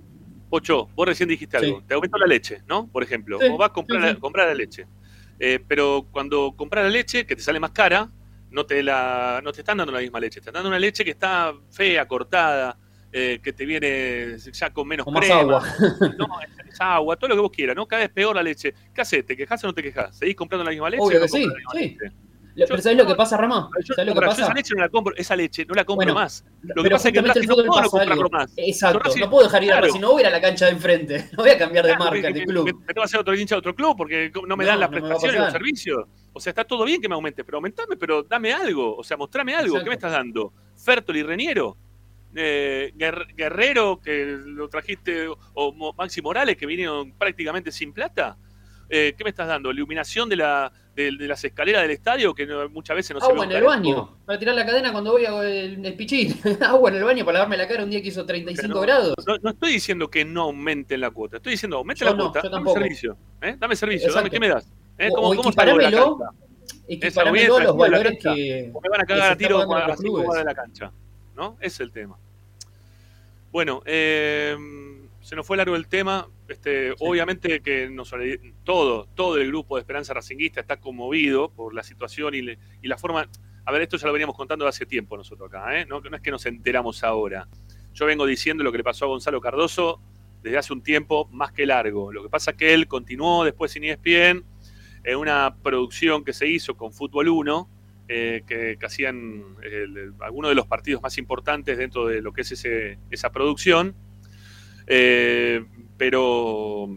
Ocho, 0.50 0.88
vos 0.94 1.08
recién 1.08 1.28
dijiste 1.28 1.56
algo. 1.56 1.82
Te 1.86 1.94
aumentó 1.94 2.18
la 2.18 2.26
leche, 2.26 2.62
¿no? 2.68 2.86
Por 2.88 3.02
ejemplo, 3.02 3.38
vos 3.38 3.58
vas 3.58 3.70
a 3.70 3.72
comprar, 3.72 4.48
la, 4.48 4.54
leche. 4.54 4.86
Eh, 5.38 5.58
pero 5.66 6.06
cuando 6.10 6.54
compras 6.54 6.84
la 6.84 6.90
leche, 6.90 7.24
que 7.24 7.34
te 7.34 7.42
sale 7.42 7.58
más 7.58 7.70
cara, 7.70 8.10
no 8.50 8.66
te, 8.66 8.82
la, 8.82 9.40
no 9.42 9.50
te 9.50 9.60
están 9.62 9.78
dando 9.78 9.92
la 9.92 10.00
misma 10.00 10.20
leche. 10.20 10.34
Te 10.34 10.40
están 10.40 10.54
dando 10.54 10.68
una 10.68 10.78
leche 10.78 11.04
que 11.04 11.12
está 11.12 11.54
fea, 11.70 12.06
cortada, 12.06 12.78
eh, 13.12 13.40
que 13.42 13.52
te 13.52 13.66
viene 13.66 14.38
ya 14.38 14.72
con 14.72 14.88
menos 14.88 15.04
con 15.04 15.14
crema. 15.14 15.40
agua. 15.40 15.62
No, 16.18 16.26
es, 16.40 16.80
agua, 16.80 17.16
todo 17.16 17.28
lo 17.28 17.34
que 17.34 17.40
vos 17.42 17.50
quieras, 17.50 17.76
¿no? 17.76 17.86
Cada 17.86 18.02
vez 18.02 18.10
peor 18.10 18.34
la 18.34 18.42
leche. 18.42 18.74
¿Qué 18.94 19.02
haces? 19.02 19.26
¿Te 19.26 19.36
quejas 19.36 19.62
o 19.64 19.66
no 19.66 19.74
te 19.74 19.82
quejas? 19.82 20.16
¿Seguís 20.16 20.34
comprando 20.34 20.64
la 20.64 20.70
misma 20.70 20.88
leche? 20.88 21.02
Obvio 21.02 21.20
que 21.20 21.28
sí, 21.28 21.46
sí. 21.72 21.96
Pero 22.54 22.78
¿sabes 22.82 22.98
lo 22.98 23.06
que 23.06 23.14
pasa, 23.14 23.36
Ramón? 23.36 23.68
¿Sabes 23.84 24.06
lo 24.06 24.14
que 24.14 24.26
pasa? 24.26 24.42
esa 24.42 24.54
leche 24.54 24.74
no 24.74 24.82
la 24.82 24.88
compro, 24.88 25.14
esa 25.16 25.36
leche 25.36 25.64
no 25.64 25.74
la 25.74 25.84
compro 25.84 26.14
más. 26.14 26.44
Lo 26.62 26.82
que 26.82 26.90
pasa 26.90 27.08
es 27.08 27.14
que 27.14 27.22
no 27.22 27.56
puedo 27.56 27.90
comprarlo 27.90 28.28
más. 28.30 28.52
Exacto, 28.56 29.10
no 29.18 29.30
puedo 29.30 29.44
dejar 29.44 29.64
ir 29.64 29.72
a 29.72 29.80
Racing, 29.80 30.00
no 30.00 30.12
voy 30.12 30.22
a 30.22 30.26
ir 30.26 30.26
a 30.28 30.30
la 30.30 30.40
cancha 30.40 30.66
de 30.66 30.72
enfrente, 30.72 31.28
no 31.36 31.42
voy 31.42 31.50
a 31.50 31.58
cambiar 31.58 31.86
de 31.86 31.96
marca, 31.96 32.30
de 32.30 32.44
club. 32.44 32.64
Me, 32.64 32.72
tengo 32.72 32.94
que 32.94 33.02
hacer 33.02 33.20
otro 33.20 33.34
hincha 33.34 33.54
de 33.54 33.60
otro 33.60 33.74
club 33.74 33.96
porque 33.96 34.30
no 34.46 34.56
me 34.56 34.64
dan 34.64 34.80
las 34.80 34.88
prestaciones, 34.88 35.40
los 35.40 35.52
servicios. 35.52 36.06
O 36.34 36.40
sea, 36.40 36.50
está 36.50 36.64
todo 36.64 36.84
bien 36.84 37.00
que 37.00 37.08
me 37.08 37.14
aumentes, 37.14 37.44
pero 37.44 37.58
aumentame, 37.58 37.96
pero 37.96 38.22
dame 38.22 38.52
algo. 38.52 38.96
O 38.96 39.04
sea, 39.04 39.16
mostrame 39.16 39.54
algo. 39.54 39.78
¿Qué 39.82 39.88
me 39.88 39.94
estás 39.94 40.12
dando? 40.12 40.52
¿Fertoli 40.76 41.20
y 41.20 41.22
Reniero? 41.22 41.76
Eh, 42.35 42.93
Guerrero, 42.95 44.01
que 44.01 44.39
lo 44.45 44.68
trajiste, 44.68 45.28
o 45.55 45.95
Maxi 45.95 46.22
Morales, 46.22 46.57
que 46.57 46.66
vinieron 46.66 47.12
prácticamente 47.12 47.70
sin 47.70 47.93
plata. 47.93 48.37
Eh, 48.89 49.14
¿Qué 49.16 49.24
me 49.24 49.30
estás 49.30 49.49
dando? 49.49 49.70
¿Iluminación 49.70 50.28
de, 50.28 50.37
la, 50.37 50.70
de, 50.95 51.12
las 51.12 51.43
escaleras 51.45 51.80
del 51.83 51.93
estadio 51.93 52.35
que 52.35 52.47
muchas 52.70 52.97
veces 52.97 53.14
no 53.14 53.20
se 53.20 53.26
ve? 53.26 53.33
Agua 53.33 53.45
en 53.47 53.53
el 53.53 53.62
baño. 53.64 54.18
Para 54.26 54.39
tirar 54.39 54.55
la 54.55 54.66
cadena 54.66 54.93
cuando 54.93 55.12
voy 55.12 55.24
a 55.24 55.43
el, 55.43 55.85
el 55.85 55.95
pichín. 55.95 56.39
Agua 56.61 56.91
en 56.91 56.97
el 56.97 57.05
baño 57.05 57.24
para 57.24 57.39
lavarme 57.39 57.57
la 57.57 57.66
cara 57.66 57.85
un 57.85 57.91
día 57.91 58.03
que 58.03 58.09
hizo 58.09 58.26
35 58.26 58.80
grados. 58.80 59.14
No, 59.43 59.51
estoy 59.51 59.72
diciendo 59.72 60.09
que 60.09 60.24
no 60.24 60.43
aumenten 60.43 61.01
la 61.01 61.11
cuota. 61.11 61.39
Estoy 61.39 61.53
diciendo, 61.53 61.78
aumente 61.78 62.05
la 62.05 62.14
cuota. 62.14 62.43
Dame 62.47 62.70
servicio. 62.70 63.16
¿eh? 63.41 63.57
Dame 63.59 63.76
servicio. 63.76 64.12
Dame, 64.12 64.28
¿Qué 64.28 64.41
me 64.41 64.49
das? 64.49 64.70
¿Eh? 64.99 65.09
¿Cómo, 65.14 65.30
o, 65.30 65.37
cómo 65.37 65.51
está 65.51 65.64
la 65.64 65.72
equiparámelo 66.89 67.61
los 67.61 67.76
valores 67.76 68.18
que. 68.20 68.72
me 68.83 68.89
van 68.89 69.01
a 69.01 69.05
cagar 69.05 69.33
a 69.33 69.37
tiro 69.37 69.61
así 69.61 70.07
como 70.07 70.35
de 70.35 70.45
la 70.45 70.55
cancha. 70.55 70.93
¿No? 71.35 71.57
Es 71.61 71.80
el 71.80 71.91
tema. 71.91 72.18
Bueno, 73.53 73.82
eh 73.86 74.57
se 75.22 75.36
nos 75.36 75.46
fue 75.46 75.57
largo 75.57 75.76
el 75.76 75.86
tema. 75.86 76.28
Este, 76.48 76.92
Obviamente 76.98 77.61
que 77.61 77.88
nos, 77.88 78.12
todo, 78.64 79.07
todo 79.14 79.38
el 79.38 79.46
grupo 79.48 79.76
de 79.76 79.80
Esperanza 79.80 80.12
Racinguista 80.12 80.61
está 80.61 80.78
conmovido 80.78 81.50
por 81.50 81.74
la 81.74 81.82
situación 81.82 82.34
y, 82.34 82.86
la 82.86 82.98
forma. 82.98 83.28
A 83.64 83.72
ver, 83.72 83.82
esto 83.82 83.96
ya 83.96 84.09
lo 84.09 84.12
veníamos 84.12 84.36
contando 84.36 84.66
hace 84.66 84.84
tiempo 84.84 85.16
nosotros 85.16 85.48
acá, 85.48 85.78
¿eh? 85.78 85.86
no, 85.86 86.00
no, 86.00 86.16
es 86.16 86.22
que 86.22 86.32
nos 86.32 86.44
enteramos 86.46 87.05
ahora. 87.05 87.48
Yo 87.94 88.07
vengo 88.07 88.26
diciendo 88.26 88.64
lo 88.64 88.72
que 88.72 88.78
le 88.78 88.84
pasó 88.84 89.05
a 89.05 89.09
Gonzalo 89.09 89.40
Cardoso 89.40 90.00
desde 90.42 90.59
hace 90.59 90.72
un 90.72 90.82
tiempo 90.82 91.28
más 91.30 91.53
que 91.53 91.64
largo. 91.64 92.12
Lo 92.12 92.24
que 92.24 92.28
pasa 92.28 92.50
es 92.50 92.57
que 92.57 92.74
él 92.74 92.88
continuó 92.88 93.44
después 93.44 93.74
en 93.76 93.84
ESPN 93.84 94.44
en 95.05 95.16
una 95.16 95.57
producción 95.62 96.24
que 96.24 96.32
se 96.32 96.48
hizo 96.48 96.76
con 96.76 96.92
Fútbol 96.92 97.28
1, 97.28 97.68
eh, 98.14 98.42
que, 98.46 98.78
hacían 98.84 99.56
algunos 100.20 100.50
de 100.50 100.54
los 100.54 100.66
partidos 100.66 101.00
más 101.02 101.16
importantes 101.18 101.78
dentro 101.78 102.06
de 102.06 102.20
lo 102.20 102.32
que 102.32 102.42
es 102.42 102.66
esa 103.10 103.30
producción 103.30 103.94
eh, 104.86 105.64
pero 105.96 106.88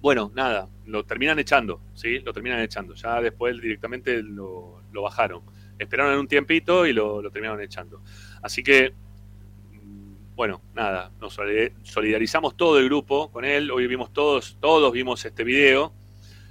bueno, 0.00 0.32
nada, 0.34 0.68
lo 0.86 1.04
terminan 1.04 1.38
echando, 1.38 1.80
¿sí? 1.94 2.18
Lo 2.20 2.32
terminan 2.32 2.60
echando. 2.60 2.94
Ya 2.94 3.20
después 3.20 3.60
directamente 3.60 4.22
lo, 4.22 4.82
bajaron. 4.92 5.42
Esperaron 5.78 6.18
un 6.18 6.28
tiempito 6.28 6.86
y 6.86 6.92
lo, 6.92 7.22
terminaron 7.30 7.60
echando. 7.60 8.02
Así 8.42 8.62
que, 8.62 8.92
mm, 9.72 10.34
bueno, 10.34 10.62
nada, 10.74 11.12
nos 11.20 11.38
solidarizamos 11.82 12.56
todo 12.56 12.78
el 12.78 12.86
grupo 12.86 13.30
con 13.30 13.44
él. 13.44 13.70
Hoy 13.70 13.86
vimos 13.86 14.12
todos, 14.12 14.56
todos 14.60 14.92
vimos 14.92 15.24
este 15.24 15.44
video. 15.44 15.92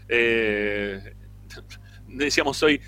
Eh, 0.08 1.14
decíamos 2.08 2.62
hoy, 2.64 2.82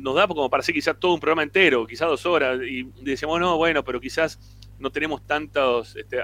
nos 0.00 0.14
da 0.14 0.26
como 0.26 0.48
para 0.50 0.60
hacer 0.60 0.74
quizás 0.74 0.96
todo 0.98 1.14
un 1.14 1.20
programa 1.20 1.42
entero, 1.42 1.86
quizás 1.86 2.08
dos 2.08 2.26
horas, 2.26 2.60
y 2.62 2.84
decíamos, 3.02 3.40
no, 3.40 3.56
bueno, 3.56 3.84
pero 3.84 4.00
quizás 4.00 4.38
no 4.78 4.90
tenemos 4.90 5.26
tantos 5.26 5.94
este, 5.96 6.18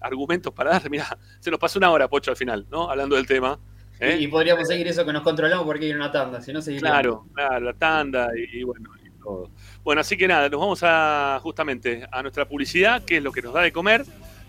argumentos 0.00 0.52
para 0.52 0.72
dar. 0.72 0.82
Mira, 0.90 1.16
se 1.40 1.50
nos 1.50 1.58
pasó 1.58 1.78
una 1.78 1.90
hora, 1.90 2.08
Pocho, 2.08 2.30
al 2.30 2.36
final, 2.36 2.66
¿no? 2.70 2.90
Hablando 2.90 3.16
del 3.16 3.26
tema. 3.26 3.58
¿eh? 4.00 4.18
Y 4.20 4.28
podríamos 4.28 4.68
seguir 4.68 4.88
eso 4.88 5.06
que 5.06 5.12
nos 5.12 5.22
controlamos 5.22 5.64
porque 5.64 5.86
hay 5.86 5.92
una 5.92 6.10
tanda, 6.10 6.40
si 6.40 6.52
no 6.52 6.60
Claro, 6.60 7.26
claro, 7.32 7.60
la 7.60 7.72
tanda 7.74 8.30
y, 8.36 8.62
bueno, 8.64 8.90
y 9.04 9.10
todo. 9.22 9.50
Bueno, 9.84 10.00
así 10.00 10.16
que 10.16 10.28
nada, 10.28 10.48
nos 10.48 10.60
vamos 10.60 10.80
a 10.82 11.38
justamente 11.42 12.06
a 12.10 12.22
nuestra 12.22 12.46
publicidad, 12.46 13.04
que 13.04 13.18
es 13.18 13.22
lo 13.22 13.32
que 13.32 13.42
nos 13.42 13.54
da 13.54 13.62
de 13.62 13.72
comer, 13.72 14.04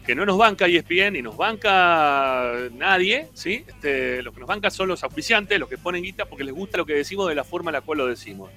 que 0.06 0.16
no 0.16 0.26
nos 0.26 0.38
banca 0.38 0.68
ESPN 0.68 1.14
ni 1.14 1.22
nos 1.22 1.38
banca 1.38 2.54
nadie, 2.74 3.30
¿sí? 3.34 3.64
Este, 3.68 4.22
los 4.22 4.34
que 4.34 4.42
nos 4.42 4.48
bancan 4.48 4.72
son 4.72 4.90
los 4.90 5.04
auspiciantes, 5.04 5.58
los 5.60 5.70
que 5.70 5.78
ponen 5.78 6.04
guita 6.04 6.26
porque 6.26 6.44
les 6.44 6.54
gusta 6.54 6.78
lo 6.78 6.86
que 6.86 6.94
decimos 6.94 7.30
de 7.30 7.36
la 7.36 7.44
forma 7.44 7.72
en 7.72 7.74
la 7.74 7.82
cual 7.82 8.00
lo 8.00 8.08
decimos. 8.08 8.52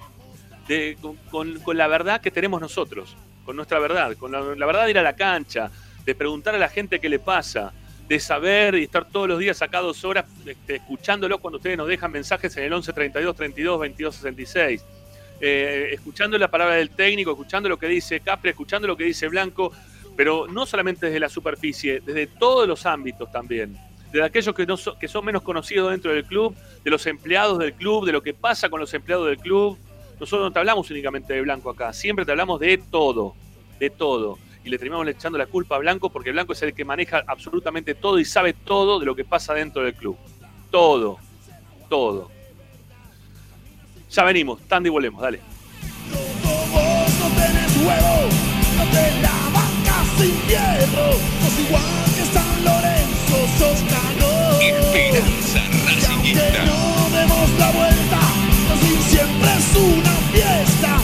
con, 1.31 1.77
la 1.77 1.87
verdad 1.87 2.19
que 2.19 2.31
tenemos 2.31 2.59
nosotros, 2.59 3.15
con 3.45 3.55
nuestra 3.55 3.79
verdad, 3.79 4.15
con 4.17 4.31
la, 4.31 4.65
verdad 4.65 4.85
de 4.85 4.91
ir 4.91 4.99
a 4.99 5.03
la 5.03 5.15
cancha, 5.15 5.71
de 6.05 6.15
preguntar 6.15 6.53
a 6.55 6.57
la 6.57 6.69
gente 6.69 6.99
qué 6.99 7.07
le 7.07 7.19
pasa, 7.19 7.71
de 8.07 8.19
saber 8.19 8.75
y 8.75 8.83
estar 8.83 9.05
todos 9.05 9.27
los 9.27 9.39
días 9.39 9.61
acá 9.61 9.79
dos 9.79 10.03
horas 10.03 10.25
este, 10.45 10.75
escuchándolos 10.75 11.39
cuando 11.39 11.57
ustedes 11.57 11.77
nos 11.77 11.87
dejan 11.87 12.11
mensajes 12.11 12.55
en 12.57 12.63
el 12.63 12.73
11 12.73 12.93
32 12.93 13.35
32 13.35 13.79
22 13.79 14.15
66. 14.15 14.85
escuchando 15.39 16.37
la 16.37 16.49
palabra 16.49 16.75
del 16.75 16.89
técnico, 16.89 17.31
escuchando 17.31 17.69
lo 17.69 17.77
que 17.77 17.87
dice 17.87 18.19
Capri, 18.19 18.49
escuchando 18.49 18.87
lo 18.87 18.97
que 18.97 19.05
dice 19.05 19.27
Blanco, 19.29 19.71
pero 20.17 20.47
no 20.47 20.65
solamente 20.65 21.05
desde 21.05 21.19
la 21.19 21.29
superficie, 21.29 22.01
desde 22.03 22.25
todos 22.25 22.67
los 22.67 22.87
ámbitos 22.87 23.31
también. 23.31 23.77
De 24.11 24.23
aquellos 24.23 24.55
que, 24.55 24.65
no 24.65 24.75
que 24.99 25.07
son 25.07 25.23
menos 25.23 25.43
conocidos 25.43 25.91
dentro 25.91 26.11
del 26.11 26.25
club, 26.25 26.55
de 26.83 26.89
los 26.89 27.05
empleados 27.05 27.59
del 27.59 27.73
club, 27.73 28.05
de 28.05 28.13
lo 28.13 28.23
que 28.23 28.33
pasa 28.33 28.67
con 28.67 28.79
los 28.79 28.91
empleados 28.95 29.27
del 29.27 29.37
club, 29.37 29.77
nosotros 30.19 30.47
no 30.47 30.51
te 30.51 30.57
hablamos 30.57 30.89
únicamente 30.89 31.35
de 31.35 31.41
Blanco 31.41 31.69
acá, 31.69 31.93
siempre 31.93 32.25
te 32.25 32.31
hablamos 32.31 32.59
de 32.59 32.79
todo, 32.79 33.35
de 33.79 33.91
todo. 33.91 34.39
Y 34.63 34.69
le 34.69 34.79
terminamos 34.79 35.07
echando 35.07 35.37
la 35.37 35.45
culpa 35.45 35.75
a 35.75 35.79
Blanco 35.79 36.09
porque 36.09 36.31
Blanco 36.31 36.53
es 36.53 36.61
el 36.63 36.73
que 36.73 36.83
maneja 36.83 37.23
absolutamente 37.27 37.93
todo 37.93 38.17
y 38.19 38.25
sabe 38.25 38.53
todo 38.53 38.99
de 38.99 39.05
lo 39.05 39.15
que 39.15 39.23
pasa 39.23 39.53
dentro 39.53 39.83
del 39.83 39.93
club. 39.93 40.17
Todo, 40.71 41.19
todo. 41.89 42.31
Ya 44.09 44.23
venimos, 44.23 44.61
Tandy, 44.67 44.89
volvemos, 44.89 45.21
dale. 45.21 45.41
Esperanza 54.61 55.59
Racingista. 55.85 56.65
No 56.65 57.09
demos 57.15 57.49
la 57.59 57.71
vuelta, 57.71 58.19
siempre 59.07 59.49
es 59.57 59.75
una 59.75 60.11
fiesta. 60.31 60.97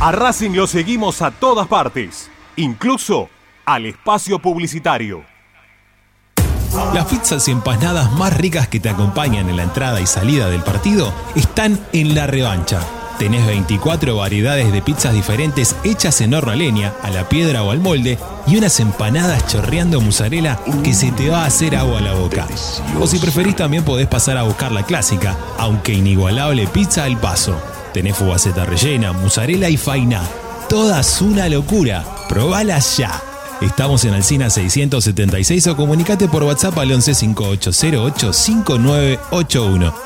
A 0.00 0.12
Racing 0.12 0.50
lo 0.50 0.66
seguimos 0.66 1.22
a 1.22 1.30
todas 1.30 1.66
partes, 1.66 2.30
incluso 2.56 3.30
al 3.64 3.86
espacio 3.86 4.38
publicitario. 4.38 5.24
Las 6.92 7.06
pizzas 7.06 7.48
y 7.48 7.52
empanadas 7.52 8.12
más 8.12 8.36
ricas 8.36 8.68
que 8.68 8.80
te 8.80 8.90
acompañan 8.90 9.48
en 9.48 9.56
la 9.56 9.62
entrada 9.62 10.00
y 10.02 10.06
salida 10.06 10.50
del 10.50 10.62
partido 10.62 11.10
están 11.34 11.80
en 11.94 12.14
la 12.14 12.26
revancha. 12.26 12.80
Tenés 13.18 13.46
24 13.46 14.14
variedades 14.14 14.70
de 14.72 14.82
pizzas 14.82 15.14
diferentes 15.14 15.74
hechas 15.84 16.20
en 16.20 16.34
horno 16.34 16.52
a 16.52 16.56
leña, 16.56 16.92
a 17.02 17.10
la 17.10 17.28
piedra 17.28 17.62
o 17.62 17.70
al 17.70 17.80
molde 17.80 18.18
y 18.46 18.56
unas 18.56 18.78
empanadas 18.78 19.46
chorreando 19.46 20.02
mozzarella 20.02 20.58
que 20.84 20.92
se 20.92 21.12
te 21.12 21.30
va 21.30 21.44
a 21.44 21.46
hacer 21.46 21.76
agua 21.76 21.98
a 21.98 22.02
la 22.02 22.12
boca. 22.12 22.46
O 23.00 23.06
si 23.06 23.18
preferís 23.18 23.56
también 23.56 23.84
podés 23.84 24.06
pasar 24.06 24.36
a 24.36 24.42
buscar 24.42 24.70
la 24.70 24.82
clásica, 24.82 25.34
aunque 25.58 25.94
inigualable 25.94 26.66
pizza 26.66 27.04
al 27.04 27.18
paso. 27.18 27.56
Tenés 27.94 28.16
fugaceta 28.16 28.66
rellena, 28.66 29.14
mozzarella 29.14 29.70
y 29.70 29.78
faina. 29.78 30.22
Todas 30.68 31.22
una 31.22 31.48
locura. 31.48 32.04
Probalas 32.28 32.98
ya. 32.98 33.22
Estamos 33.62 34.04
en 34.04 34.12
Alcina 34.12 34.50
676 34.50 35.66
o 35.68 35.76
comunicate 35.76 36.28
por 36.28 36.42
WhatsApp 36.42 36.76
al 36.78 36.92
11 36.92 37.14
5808 37.14 38.32
5981. 38.34 40.05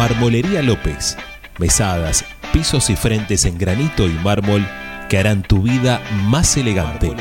Marmolería 0.00 0.62
López. 0.62 1.14
Mesadas, 1.58 2.24
pisos 2.54 2.88
y 2.88 2.96
frentes 2.96 3.44
en 3.44 3.58
granito 3.58 4.06
y 4.06 4.12
mármol 4.24 4.66
que 5.10 5.18
harán 5.18 5.42
tu 5.42 5.60
vida 5.60 6.00
más 6.24 6.56
elegante. 6.56 7.14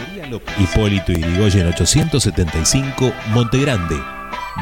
Hipólito 0.57 1.11
Yrigoyen 1.11 1.67
875, 1.67 3.11
Montegrande. 3.33 4.01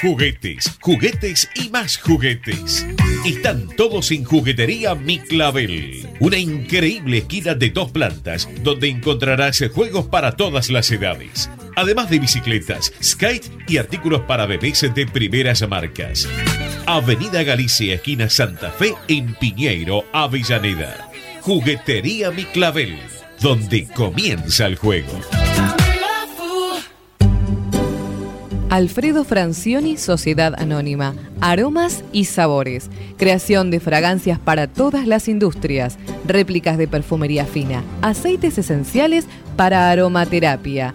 Juguetes, 0.00 0.78
juguetes 0.80 1.50
y 1.54 1.68
más 1.68 1.98
juguetes. 1.98 2.86
Están 3.26 3.68
todos 3.76 4.10
en 4.12 4.24
Juguetería 4.24 4.94
Mi 4.94 5.18
Clavel. 5.18 6.08
Una 6.20 6.38
increíble 6.38 7.18
esquina 7.18 7.54
de 7.54 7.68
dos 7.68 7.90
plantas 7.90 8.48
donde 8.62 8.88
encontrarás 8.88 9.62
juegos 9.74 10.06
para 10.06 10.36
todas 10.36 10.70
las 10.70 10.90
edades. 10.90 11.50
Además 11.80 12.10
de 12.10 12.18
bicicletas, 12.18 12.92
skate 13.02 13.50
y 13.66 13.78
artículos 13.78 14.20
para 14.28 14.44
bebés 14.44 14.84
de 14.94 15.06
primeras 15.06 15.66
marcas. 15.66 16.28
Avenida 16.84 17.42
Galicia, 17.42 17.94
esquina 17.94 18.28
Santa 18.28 18.70
Fe, 18.70 18.94
en 19.08 19.34
Piñeiro, 19.36 20.04
Avellaneda. 20.12 21.10
Juguetería 21.40 22.32
Mi 22.32 22.44
Clavel, 22.44 22.98
donde 23.40 23.86
comienza 23.86 24.66
el 24.66 24.76
juego. 24.76 25.18
Alfredo 28.68 29.24
Francioni, 29.24 29.96
Sociedad 29.96 30.54
Anónima. 30.60 31.14
Aromas 31.40 32.04
y 32.12 32.26
sabores. 32.26 32.90
Creación 33.16 33.70
de 33.70 33.80
fragancias 33.80 34.38
para 34.38 34.68
todas 34.68 35.06
las 35.06 35.28
industrias. 35.28 35.98
Réplicas 36.26 36.76
de 36.76 36.86
perfumería 36.86 37.46
fina. 37.46 37.82
Aceites 38.02 38.58
esenciales 38.58 39.26
para 39.56 39.90
aromaterapia. 39.90 40.94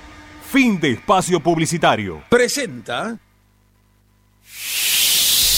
Fin 0.51 0.79
de 0.81 0.91
espacio 0.91 1.39
publicitario. 1.39 2.21
Presenta 2.27 3.17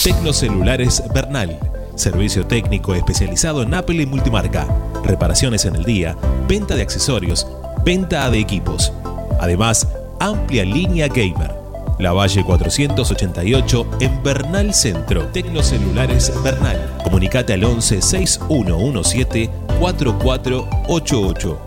Tecnocelulares 0.04 1.02
Bernal. 1.12 1.58
Servicio 1.96 2.46
técnico 2.46 2.94
especializado 2.94 3.64
en 3.64 3.74
Apple 3.74 4.00
y 4.00 4.06
multimarca. 4.06 4.68
Reparaciones 5.02 5.64
en 5.64 5.74
el 5.74 5.82
día, 5.82 6.16
venta 6.46 6.76
de 6.76 6.82
accesorios, 6.82 7.44
venta 7.84 8.30
de 8.30 8.38
equipos. 8.38 8.92
Además, 9.40 9.88
amplia 10.20 10.64
línea 10.64 11.08
gamer. 11.08 11.52
La 11.98 12.12
Valle 12.12 12.44
488 12.44 13.98
en 13.98 14.22
Bernal 14.22 14.72
Centro. 14.74 15.26
Tecnocelulares 15.26 16.32
Bernal. 16.44 16.98
Comunicate 17.02 17.54
al 17.54 17.64
11 17.64 18.00
6117 18.00 19.50
4488. 19.80 21.58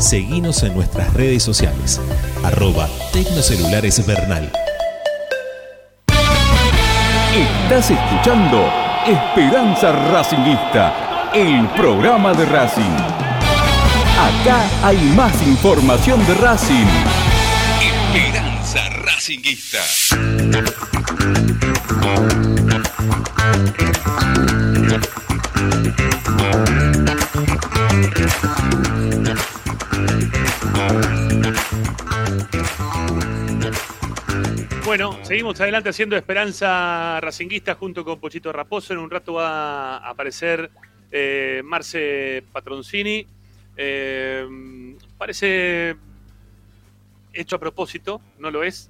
Seguinos 0.00 0.64
en 0.64 0.74
nuestras 0.74 1.14
redes 1.14 1.44
sociales. 1.44 2.00
Arroba 2.44 2.88
Tecnocelulares 3.12 4.04
Bernal. 4.06 4.52
Estás 7.34 7.90
escuchando 7.90 8.70
Esperanza 9.06 9.92
Racingista, 9.92 11.30
el 11.34 11.66
programa 11.68 12.34
de 12.34 12.44
Racing. 12.44 12.96
Acá 14.20 14.60
hay 14.82 14.98
más 15.16 15.32
información 15.46 16.24
de 16.26 16.34
Racing. 16.34 16.86
Esperanza 17.80 18.88
Racinguista. 18.90 19.80
Bueno, 34.96 35.18
seguimos 35.24 35.60
adelante 35.60 35.88
haciendo 35.88 36.14
Esperanza 36.16 37.20
Racinguista 37.20 37.74
junto 37.74 38.04
con 38.04 38.20
Pochito 38.20 38.52
Raposo. 38.52 38.92
En 38.92 39.00
un 39.00 39.10
rato 39.10 39.32
va 39.32 39.96
a 39.96 40.10
aparecer 40.10 40.70
eh, 41.10 41.62
Marce 41.64 42.44
Patroncini. 42.52 43.26
Eh, 43.76 44.96
parece 45.18 45.96
hecho 47.32 47.56
a 47.56 47.58
propósito, 47.58 48.20
no 48.38 48.52
lo 48.52 48.62
es. 48.62 48.88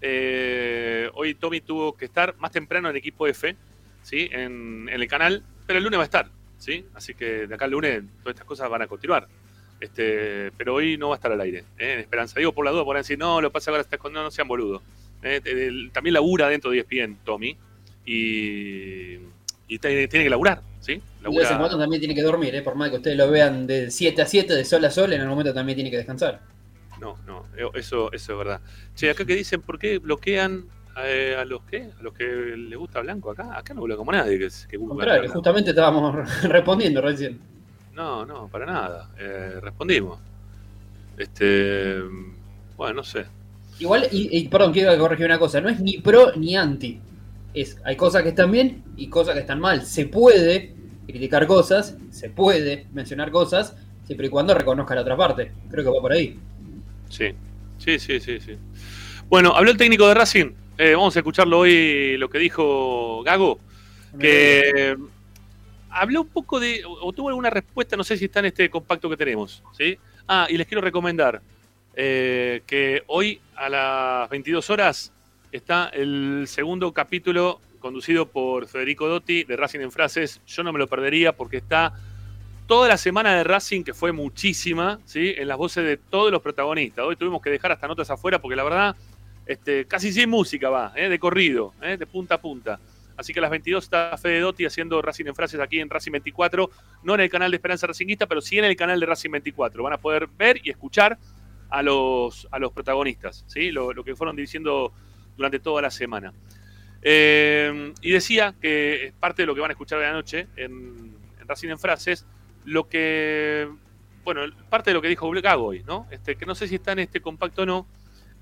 Eh, 0.00 1.08
hoy 1.14 1.36
Tommy 1.36 1.60
tuvo 1.60 1.96
que 1.96 2.06
estar 2.06 2.34
más 2.38 2.50
temprano 2.50 2.90
en 2.90 2.96
equipo 2.96 3.28
F, 3.28 3.54
¿sí? 4.02 4.28
En, 4.32 4.88
el 4.88 5.06
canal, 5.06 5.44
pero 5.68 5.78
el 5.78 5.84
lunes 5.84 5.98
va 6.00 6.02
a 6.02 6.06
estar, 6.06 6.30
¿sí? 6.58 6.84
Así 6.94 7.14
que 7.14 7.46
de 7.46 7.54
acá 7.54 7.66
al 7.66 7.70
lunes 7.70 8.02
todas 8.24 8.34
estas 8.34 8.48
cosas 8.48 8.68
van 8.68 8.82
a 8.82 8.88
continuar. 8.88 9.28
Este, 9.78 10.50
pero 10.56 10.74
hoy 10.74 10.96
no 10.96 11.10
va 11.10 11.14
a 11.14 11.18
estar 11.18 11.30
al 11.30 11.40
aire, 11.40 11.60
¿eh? 11.78 11.92
en 11.92 12.00
Esperanza. 12.00 12.40
Digo 12.40 12.50
por 12.50 12.64
la 12.64 12.72
duda, 12.72 12.82
por 12.82 12.96
decir, 12.96 13.16
no, 13.16 13.40
lo 13.40 13.52
pasa 13.52 13.70
ahora 13.70 13.82
está 13.82 13.94
escondido, 13.94 14.24
no 14.24 14.32
sean 14.32 14.48
boludos. 14.48 14.82
¿Eh? 15.24 15.40
El- 15.44 15.90
también 15.92 16.14
labura 16.14 16.48
dentro 16.48 16.70
de 16.70 16.78
ESPN, 16.78 17.18
Tommy, 17.24 17.56
y, 18.04 19.14
y 19.68 19.78
tiene, 19.80 20.08
tiene 20.08 20.24
que 20.24 20.30
laburar, 20.30 20.62
¿sí? 20.80 21.02
Y 21.26 21.34
de 21.34 21.40
vez 21.40 21.50
en 21.50 21.58
Labura, 21.58 21.58
cuando 21.58 21.78
también 21.78 22.00
tiene 22.00 22.14
que 22.14 22.22
dormir, 22.22 22.54
¿eh? 22.54 22.62
por 22.62 22.74
más 22.76 22.90
que 22.90 22.96
ustedes 22.96 23.16
lo 23.16 23.30
vean 23.30 23.66
de 23.66 23.90
7 23.90 24.22
a 24.22 24.26
7, 24.26 24.54
de 24.54 24.64
sol 24.64 24.84
a 24.84 24.90
sol, 24.90 25.12
en 25.12 25.20
algún 25.22 25.32
momento 25.36 25.54
también 25.54 25.76
tiene 25.76 25.90
que 25.90 25.96
descansar. 25.98 26.40
no, 26.96 27.18
no, 27.26 27.46
eh, 27.56 27.68
eso, 27.74 28.12
eso 28.12 28.32
es 28.32 28.38
verdad. 28.38 28.60
Che, 28.94 29.10
acá 29.10 29.24
que 29.24 29.34
dicen, 29.34 29.62
¿por 29.62 29.78
qué 29.78 29.98
bloquean 29.98 30.66
eh, 31.04 31.36
a 31.38 31.44
los 31.44 31.64
que 31.64 31.90
a 31.98 32.02
los 32.02 32.14
que 32.14 32.24
les 32.56 32.78
gusta 32.78 33.00
Blanco 33.00 33.30
acá? 33.32 33.56
Acá 33.58 33.74
no 33.74 33.82
bloqueamos 33.82 34.14
a 34.14 34.18
nadie 34.18 34.38
que, 34.38 34.48
que 34.68 34.78
contrario, 34.78 35.30
justamente 35.32 35.70
estábamos 35.70 36.14
respondiendo 36.44 37.00
recién. 37.00 37.40
No, 37.92 38.24
no, 38.26 38.48
para 38.48 38.66
nada. 38.66 39.10
Eh, 39.18 39.58
respondimos. 39.60 40.20
Este, 41.16 42.00
bueno, 42.76 42.94
no 42.96 43.04
sé. 43.04 43.26
Igual, 43.78 44.08
y, 44.12 44.38
y, 44.38 44.48
perdón, 44.48 44.72
quiero 44.72 44.96
corregir 44.98 45.26
una 45.26 45.38
cosa, 45.38 45.60
no 45.60 45.68
es 45.68 45.80
ni 45.80 45.98
pro 45.98 46.32
ni 46.36 46.56
anti. 46.56 47.00
es, 47.52 47.76
hay 47.84 47.96
cosas 47.96 48.22
que 48.22 48.30
están 48.30 48.50
bien 48.50 48.82
y 48.96 49.08
cosas 49.08 49.34
que 49.34 49.40
están 49.40 49.60
mal. 49.60 49.84
Se 49.84 50.06
puede 50.06 50.74
criticar 51.06 51.46
cosas, 51.46 51.96
se 52.10 52.30
puede 52.30 52.86
mencionar 52.92 53.30
cosas, 53.30 53.76
siempre 54.06 54.28
y 54.28 54.30
cuando 54.30 54.54
reconozca 54.54 54.94
la 54.94 55.00
otra 55.02 55.16
parte. 55.16 55.52
Creo 55.70 55.84
que 55.84 55.90
va 55.90 56.00
por 56.00 56.12
ahí. 56.12 56.38
Sí, 57.08 57.30
sí, 57.78 57.98
sí, 57.98 58.20
sí, 58.20 58.40
sí. 58.40 58.56
Bueno, 59.28 59.54
habló 59.54 59.70
el 59.70 59.76
técnico 59.76 60.06
de 60.08 60.14
Racing. 60.14 60.52
Eh, 60.78 60.94
vamos 60.94 61.14
a 61.16 61.20
escucharlo 61.20 61.60
hoy 61.60 62.16
lo 62.16 62.28
que 62.28 62.38
dijo 62.38 63.22
Gago. 63.22 63.58
Que 64.18 64.96
habló 65.90 66.22
un 66.22 66.28
poco 66.28 66.60
de, 66.60 66.82
o 66.86 67.12
tuvo 67.12 67.28
alguna 67.28 67.50
respuesta, 67.50 67.96
no 67.96 68.04
sé 68.04 68.16
si 68.16 68.26
está 68.26 68.40
en 68.40 68.46
este 68.46 68.70
compacto 68.70 69.10
que 69.10 69.16
tenemos. 69.16 69.62
¿sí? 69.76 69.98
Ah, 70.28 70.46
y 70.48 70.56
les 70.56 70.66
quiero 70.66 70.80
recomendar 70.80 71.40
eh, 71.96 72.62
que 72.66 73.02
hoy 73.06 73.40
a 73.56 73.68
las 73.68 74.28
22 74.30 74.70
horas 74.70 75.12
está 75.52 75.88
el 75.88 76.44
segundo 76.48 76.92
capítulo 76.92 77.60
conducido 77.78 78.26
por 78.26 78.66
Federico 78.66 79.06
Dotti 79.08 79.44
de 79.44 79.56
Racing 79.56 79.80
en 79.80 79.92
Frases. 79.92 80.40
Yo 80.46 80.62
no 80.62 80.72
me 80.72 80.78
lo 80.78 80.86
perdería 80.86 81.36
porque 81.36 81.58
está 81.58 81.92
toda 82.66 82.88
la 82.88 82.96
semana 82.96 83.34
de 83.34 83.44
Racing, 83.44 83.82
que 83.82 83.94
fue 83.94 84.12
muchísima, 84.12 84.98
¿sí? 85.04 85.34
en 85.36 85.48
las 85.48 85.58
voces 85.58 85.84
de 85.84 85.96
todos 85.96 86.32
los 86.32 86.40
protagonistas. 86.40 87.04
Hoy 87.04 87.16
tuvimos 87.16 87.42
que 87.42 87.50
dejar 87.50 87.72
hasta 87.72 87.86
notas 87.86 88.10
afuera 88.10 88.40
porque 88.40 88.56
la 88.56 88.64
verdad, 88.64 88.96
este, 89.46 89.84
casi 89.84 90.12
sin 90.12 90.30
música 90.30 90.70
va, 90.70 90.92
¿eh? 90.96 91.08
de 91.08 91.18
corrido, 91.18 91.74
¿eh? 91.82 91.96
de 91.96 92.06
punta 92.06 92.36
a 92.36 92.40
punta. 92.40 92.80
Así 93.16 93.32
que 93.32 93.38
a 93.38 93.42
las 93.42 93.50
22 93.50 93.84
está 93.84 94.16
Fede 94.16 94.40
Dotti 94.40 94.64
haciendo 94.64 95.00
Racing 95.00 95.26
en 95.26 95.34
Frases 95.34 95.60
aquí 95.60 95.78
en 95.78 95.88
Racing 95.88 96.12
24, 96.12 96.70
no 97.04 97.14
en 97.14 97.20
el 97.20 97.30
canal 97.30 97.50
de 97.50 97.56
Esperanza 97.58 97.86
Racingista, 97.86 98.26
pero 98.26 98.40
sí 98.40 98.58
en 98.58 98.64
el 98.64 98.74
canal 98.76 98.98
de 98.98 99.06
Racing 99.06 99.30
24. 99.30 99.82
Van 99.82 99.92
a 99.92 99.98
poder 99.98 100.26
ver 100.26 100.60
y 100.64 100.70
escuchar 100.70 101.18
a 101.74 101.82
los, 101.82 102.46
a 102.52 102.60
los 102.60 102.72
protagonistas, 102.72 103.44
¿sí? 103.48 103.72
lo, 103.72 103.92
que 104.04 104.14
fueron 104.14 104.36
diciendo 104.36 104.92
durante 105.36 105.58
toda 105.58 105.82
la 105.82 105.90
semana. 105.90 106.32
Eh, 107.02 107.92
y 108.00 108.12
decía 108.12 108.54
que 108.60 109.12
parte 109.18 109.42
de 109.42 109.46
lo 109.46 109.56
que 109.56 109.60
van 109.60 109.72
a 109.72 109.74
escuchar 109.74 109.98
de 109.98 110.04
la 110.04 110.12
noche 110.12 110.46
en, 110.54 111.16
Racing 111.48 111.70
en 111.70 111.78
Frases, 111.80 112.26
lo 112.64 112.88
que, 112.88 113.68
bueno, 114.22 114.42
parte 114.70 114.90
de 114.90 114.94
lo 114.94 115.02
que 115.02 115.08
dijo 115.08 115.28
Gago 115.28 115.64
hoy, 115.66 115.82
¿no? 115.82 116.06
Este, 116.12 116.36
que 116.36 116.46
no 116.46 116.54
sé 116.54 116.68
si 116.68 116.76
está 116.76 116.92
en 116.92 117.00
este 117.00 117.20
compacto 117.20 117.62
o 117.62 117.66
no, 117.66 117.86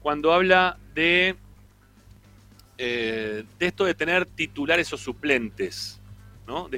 cuando 0.01 0.35
habla 0.35 0.79
de, 0.95 1.35
eh, 2.77 3.45
de 3.59 3.67
esto 3.67 3.87
de 3.87 3.95
tener 3.95 4.27
titulares 4.27 4.93
o 4.93 4.99
suplentes, 4.99 6.03
¿no? 6.47 6.69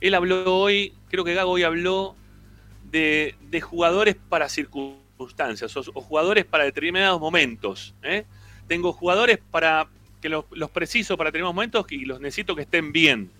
él 0.00 0.14
habló 0.14 0.56
hoy, 0.56 0.94
creo 1.08 1.22
que 1.22 1.34
Gago 1.34 1.52
hoy 1.52 1.62
habló 1.62 2.16
de, 2.90 3.36
de 3.50 3.60
jugadores 3.60 4.16
para 4.16 4.48
circunstancias 4.48 5.11
o, 5.16 6.00
jugadores 6.00 6.44
para 6.44 6.64
determinados 6.64 7.20
momentos. 7.20 7.94
¿eh? 8.02 8.24
Tengo 8.66 8.92
jugadores 8.92 9.38
para 9.50 9.88
que 10.20 10.28
los, 10.28 10.44
los 10.50 10.70
preciso 10.70 11.16
para 11.16 11.28
determinados 11.28 11.54
momentos 11.54 11.86
y 11.90 12.04
los 12.04 12.20
necesito 12.20 12.54
que 12.54 12.62
estén 12.62 12.92
bien. 12.92 13.30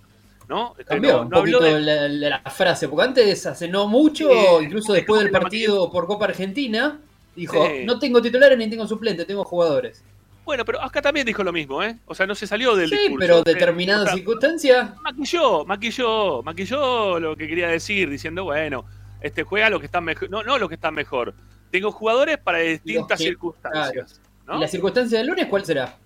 ¿no? 0.47 0.71
Este, 0.71 0.85
Cambió 0.85 1.21
un 1.21 1.29
poquito 1.29 1.59
de... 1.59 1.79
la, 1.79 2.39
frase, 2.41 2.87
porque 2.87 3.05
antes, 3.05 3.45
hace 3.45 3.67
no 3.67 3.87
mucho, 3.87 4.61
incluso 4.61 4.93
después 4.93 5.21
del 5.21 5.31
partido 5.31 5.91
por 5.91 6.05
Copa 6.05 6.25
Argentina, 6.25 6.99
dijo, 7.35 7.65
no 7.85 7.99
tengo 7.99 8.21
titulares 8.21 8.57
ni 8.57 8.69
tengo 8.69 8.87
suplentes, 8.87 9.25
tengo 9.25 9.43
jugadores. 9.43 10.03
Bueno, 10.45 10.65
pero 10.65 10.81
acá 10.81 11.01
también 11.01 11.25
dijo 11.25 11.41
lo 11.41 11.53
mismo, 11.53 11.81
¿eh? 11.81 11.97
O 12.05 12.13
sea, 12.13 12.27
no 12.27 12.35
se 12.35 12.45
salió 12.45 12.75
del 12.75 12.89
sí, 12.89 13.15
pero 13.17 13.39
¿eh? 13.39 13.43
determinadas 13.45 14.13
circunstancias... 14.13 14.91
Maquilló, 15.01 15.63
maquilló, 15.63 16.43
maquilló 16.43 17.19
lo 17.19 17.35
que 17.37 17.47
quería 17.47 17.69
decir, 17.69 18.09
diciendo, 18.09 18.43
bueno, 18.43 18.83
este 19.21 19.43
juega 19.43 19.69
lo 19.69 19.79
que 19.79 19.85
está 19.85 20.01
mejor, 20.01 20.29
no, 20.29 20.43
no 20.43 20.57
lo 20.57 20.67
que 20.67 20.75
está 20.75 20.91
mejor. 20.91 21.33
Tengo 21.73 21.91
jugadores 21.91 22.37
para 22.37 22.59
distintas 22.59 23.19
circunstancias. 23.19 24.21
¿Y 24.47 24.59
la 24.59 24.67
circunstancia 24.67 25.17
del 25.17 25.25
lunes 25.25 25.47
cuál 25.47 25.65
será? 25.65 25.97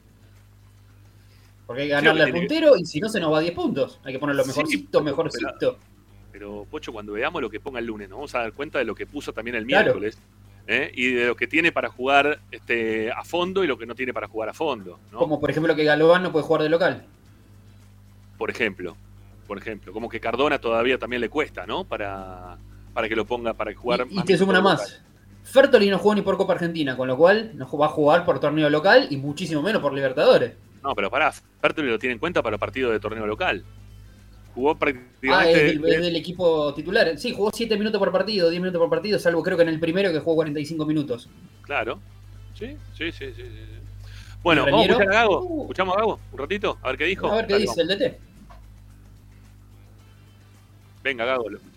Porque 1.65 1.81
hay 1.81 1.87
que 1.89 1.93
ganarle 1.93 2.23
al 2.23 2.31
puntero 2.31 2.77
y 2.77 2.85
si 2.85 3.01
no 3.01 3.09
se 3.09 3.19
nos 3.19 3.33
va 3.33 3.39
a 3.39 3.41
10 3.41 3.53
puntos. 3.53 3.99
Hay 4.05 4.13
que 4.13 4.19
ponerlo 4.19 4.45
mejorcito, 4.45 5.03
mejorcito. 5.03 5.77
Pero, 6.31 6.65
Pocho, 6.71 6.93
cuando 6.93 7.11
veamos 7.11 7.41
lo 7.41 7.49
que 7.49 7.59
ponga 7.59 7.79
el 7.79 7.85
lunes, 7.85 8.07
nos 8.07 8.17
vamos 8.17 8.35
a 8.35 8.39
dar 8.39 8.53
cuenta 8.53 8.79
de 8.79 8.85
lo 8.85 8.95
que 8.95 9.05
puso 9.07 9.33
también 9.33 9.57
el 9.57 9.65
miércoles. 9.65 10.17
¿eh? 10.67 10.89
Y 10.95 11.11
de 11.11 11.27
lo 11.27 11.35
que 11.35 11.47
tiene 11.47 11.73
para 11.73 11.89
jugar 11.89 12.39
este, 12.49 13.11
a 13.11 13.25
fondo 13.25 13.61
y 13.61 13.67
lo 13.67 13.77
que 13.77 13.85
no 13.85 13.93
tiene 13.93 14.13
para 14.13 14.29
jugar 14.29 14.47
a 14.47 14.53
fondo. 14.53 15.01
Como 15.11 15.37
por 15.37 15.49
ejemplo 15.51 15.75
que 15.75 15.83
Galván 15.83 16.23
no 16.23 16.31
puede 16.31 16.45
jugar 16.45 16.63
de 16.63 16.69
local. 16.69 17.03
Por 18.37 18.49
ejemplo. 18.49 18.95
Por 19.45 19.57
ejemplo. 19.57 19.91
Como 19.91 20.07
que 20.07 20.21
Cardona 20.21 20.61
todavía 20.61 20.97
también 20.97 21.19
le 21.19 21.27
cuesta, 21.27 21.65
¿no? 21.65 21.83
Para, 21.83 22.57
para 22.93 23.09
que 23.09 23.17
lo 23.17 23.25
ponga, 23.25 23.53
para 23.53 23.75
jugar. 23.75 24.07
Y, 24.09 24.21
y 24.21 24.23
te 24.23 24.37
suma 24.37 24.51
una 24.51 24.61
más. 24.61 25.01
Fertoli 25.47 25.89
no 25.89 25.97
jugó 25.97 26.13
ni 26.13 26.21
por 26.21 26.37
Copa 26.37 26.53
Argentina, 26.53 26.97
con 26.97 27.07
lo 27.07 27.15
cual 27.15 27.51
no 27.55 27.69
va 27.77 27.85
a 27.85 27.89
jugar 27.89 28.25
por 28.25 28.39
torneo 28.39 28.69
local 28.69 29.07
y 29.09 29.17
muchísimo 29.17 29.61
menos 29.61 29.81
por 29.81 29.93
Libertadores. 29.93 30.53
No, 30.83 30.93
pero 30.93 31.09
pará, 31.09 31.31
Fertoli 31.61 31.89
lo 31.89 31.97
tiene 31.97 32.13
en 32.13 32.19
cuenta 32.19 32.43
para 32.43 32.57
partido 32.57 32.91
de 32.91 32.99
torneo 32.99 33.25
local. 33.25 33.63
Jugó 34.53 34.75
prácticamente. 34.75 35.31
Ah, 35.31 35.49
es 35.49 35.81
del, 35.81 36.15
equipo 36.15 36.73
titular. 36.73 37.17
Sí, 37.17 37.33
jugó 37.33 37.51
7 37.53 37.77
minutos 37.77 37.99
por 37.99 38.11
partido, 38.11 38.49
10 38.49 38.61
minutos 38.61 38.79
por 38.79 38.89
partido, 38.89 39.19
salvo 39.19 39.41
creo 39.41 39.55
que 39.55 39.63
en 39.63 39.69
el 39.69 39.79
primero 39.79 40.11
que 40.11 40.19
jugó 40.19 40.35
45 40.35 40.85
minutos. 40.85 41.29
Claro. 41.61 41.99
Sí, 42.53 42.75
sí, 42.97 43.11
sí, 43.11 43.33
sí. 43.35 43.43
Bueno, 44.43 44.65
vamos 44.65 44.81
a 44.81 44.83
escuchar 44.91 45.09
a 45.09 45.13
Gago. 45.13 45.43
Uh. 45.43 45.61
¿Escuchamos 45.61 45.95
a 45.95 45.99
Gago 45.99 46.19
un 46.31 46.39
ratito? 46.39 46.77
A 46.81 46.87
ver 46.87 46.97
qué 46.97 47.05
dijo. 47.05 47.31
A 47.31 47.35
ver 47.35 47.47
qué 47.47 47.57
dice 47.57 47.81
el 47.81 47.87
DT. 47.87 48.19
Venga, 51.03 51.25
Gago, 51.25 51.49
lo 51.49 51.57
escuchamos. 51.57 51.76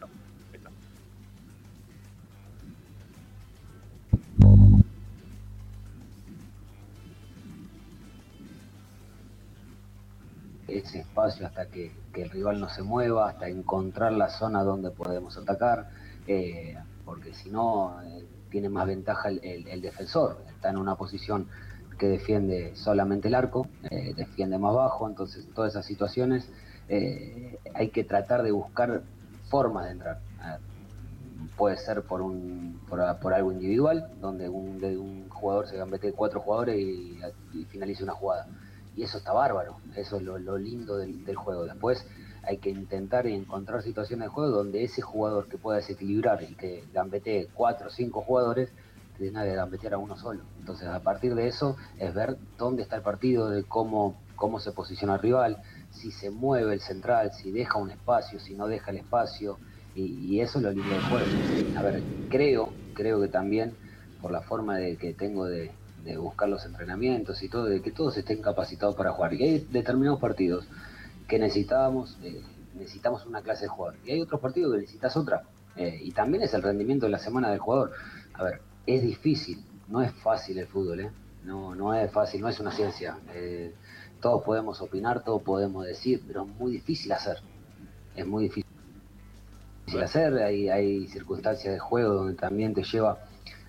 Ese 10.78 11.00
espacio 11.00 11.46
hasta 11.46 11.66
que, 11.66 11.92
el 12.14 12.30
rival 12.30 12.60
no 12.60 12.68
se 12.68 12.82
mueva, 12.82 13.30
hasta 13.30 13.48
encontrar 13.48 14.12
la 14.12 14.28
zona 14.28 14.62
donde 14.62 14.90
podemos 14.90 15.38
atacar, 15.38 15.88
eh, 16.26 16.76
porque 17.04 17.32
si 17.32 17.50
no 17.50 18.02
eh, 18.02 18.26
tiene 18.50 18.68
más 18.68 18.86
ventaja 18.86 19.28
el, 19.28 19.80
defensor, 19.80 20.42
está 20.48 20.70
en 20.70 20.76
una 20.76 20.96
posición 20.96 21.46
que 21.98 22.08
defiende 22.08 22.72
solamente 22.74 23.28
el 23.28 23.34
arco, 23.34 23.68
eh, 23.90 24.12
defiende 24.14 24.58
más 24.58 24.74
bajo, 24.74 25.08
entonces 25.08 25.46
en 25.46 25.52
todas 25.52 25.72
esas 25.72 25.86
situaciones 25.86 26.48
hay 27.74 27.90
que 27.90 28.02
tratar 28.02 28.42
de 28.42 28.50
buscar 28.50 29.02
formas 29.48 29.84
de 29.84 29.92
entrar. 29.92 30.18
puede 31.56 31.76
ser 31.76 32.02
por, 32.02 32.20
un, 32.20 32.80
por, 32.88 33.00
algo 33.32 33.52
individual, 33.52 34.10
donde 34.20 34.48
un, 34.48 34.80
de 34.80 34.98
un 34.98 35.28
jugador 35.28 35.68
se 35.68 35.76
gambete 35.76 36.12
cuatro 36.12 36.40
jugadores 36.40 36.76
y, 36.76 37.20
y 37.54 37.64
finalice 37.66 38.02
una 38.02 38.14
jugada 38.14 38.48
y 38.96 39.02
eso 39.02 39.18
está 39.18 39.32
bárbaro, 39.32 39.76
eso 39.96 40.16
es 40.16 40.22
lo, 40.22 40.58
lindo 40.58 40.96
del, 40.96 41.34
juego. 41.36 41.64
Después 41.64 42.06
hay 42.42 42.58
que 42.58 42.70
intentar 42.70 43.26
encontrar 43.26 43.82
situaciones 43.82 44.26
de 44.26 44.34
juego 44.34 44.50
donde 44.50 44.82
ese 44.82 45.02
jugador 45.02 45.48
que 45.48 45.58
pueda 45.58 45.78
desequilibrar 45.78 46.42
y 46.42 46.54
que 46.54 46.84
gambetee 46.92 47.48
cuatro 47.54 47.88
o 47.88 47.90
cinco 47.90 48.22
jugadores, 48.22 48.70
tiene 49.16 49.42
que 49.44 49.54
gambetear 49.54 49.94
a 49.94 49.98
uno 49.98 50.16
solo. 50.16 50.42
Entonces 50.58 50.88
a 50.88 51.00
partir 51.00 51.34
de 51.34 51.46
eso 51.46 51.76
es 51.98 52.14
ver 52.14 52.38
dónde 52.56 52.82
está 52.82 52.96
el 52.96 53.02
partido, 53.02 53.50
de 53.50 53.64
cómo, 53.64 54.16
cómo 54.34 54.60
se 54.60 54.72
posiciona 54.72 55.14
el 55.14 55.20
rival, 55.20 55.62
si 55.90 56.10
se 56.10 56.30
mueve 56.30 56.72
el 56.72 56.80
central, 56.80 57.32
si 57.32 57.50
deja 57.50 57.78
un 57.78 57.90
espacio, 57.90 58.40
si 58.40 58.54
no 58.54 58.66
deja 58.66 58.90
el 58.90 58.98
espacio, 58.98 59.58
y, 59.94 60.40
eso 60.40 60.58
es 60.58 60.64
lo 60.64 60.70
lindo 60.70 60.88
del 60.88 61.02
juego. 61.02 61.26
A 61.76 61.82
ver, 61.82 62.02
creo, 62.30 62.72
creo 62.94 63.20
que 63.20 63.28
también 63.28 63.74
por 64.22 64.30
la 64.30 64.40
forma 64.40 64.76
de 64.76 64.96
que 64.96 65.12
tengo 65.12 65.46
de, 65.46 65.72
de 66.04 66.16
buscar 66.16 66.48
los 66.48 66.64
entrenamientos 66.64 67.42
y 67.42 67.48
todo, 67.48 67.66
de 67.66 67.82
que 67.82 67.90
todos 67.90 68.16
estén 68.16 68.40
capacitados 68.40 68.94
para 68.94 69.12
jugar. 69.12 69.34
Y 69.34 69.42
hay 69.42 69.58
determinados 69.70 70.20
partidos 70.20 70.66
que 71.28 71.38
necesitábamos, 71.38 72.18
eh, 72.22 72.42
necesitamos 72.74 73.26
una 73.26 73.42
clase 73.42 73.62
de 73.62 73.68
jugador. 73.68 73.98
Y 74.04 74.12
hay 74.12 74.20
otros 74.20 74.40
partidos 74.40 74.72
que 74.72 74.80
necesitas 74.80 75.16
otra. 75.16 75.42
Eh, 75.76 76.00
y 76.02 76.12
también 76.12 76.42
es 76.42 76.52
el 76.54 76.62
rendimiento 76.62 77.06
de 77.06 77.12
la 77.12 77.18
semana 77.18 77.50
del 77.50 77.58
jugador. 77.58 77.92
A 78.34 78.44
ver, 78.44 78.60
es 78.86 79.02
difícil, 79.02 79.64
no 79.88 80.02
es 80.02 80.12
fácil 80.12 80.58
el 80.58 80.66
fútbol, 80.66 81.00
¿eh? 81.00 81.10
No, 81.44 81.74
no 81.74 81.94
es 81.94 82.10
fácil, 82.10 82.40
no 82.40 82.48
es 82.48 82.60
una 82.60 82.70
ciencia. 82.70 83.18
Eh, 83.32 83.74
todos 84.20 84.42
podemos 84.42 84.80
opinar, 84.80 85.24
todos 85.24 85.42
podemos 85.42 85.86
decir, 85.86 86.22
pero 86.26 86.42
es 86.42 86.48
muy 86.48 86.72
difícil 86.72 87.12
hacer. 87.12 87.38
Es 88.14 88.26
muy 88.26 88.44
difícil 88.44 88.66
hacer, 90.02 90.34
hay, 90.34 90.68
hay 90.68 91.06
circunstancias 91.08 91.74
de 91.74 91.80
juego 91.80 92.14
donde 92.14 92.34
también 92.34 92.74
te 92.74 92.82
lleva 92.82 93.18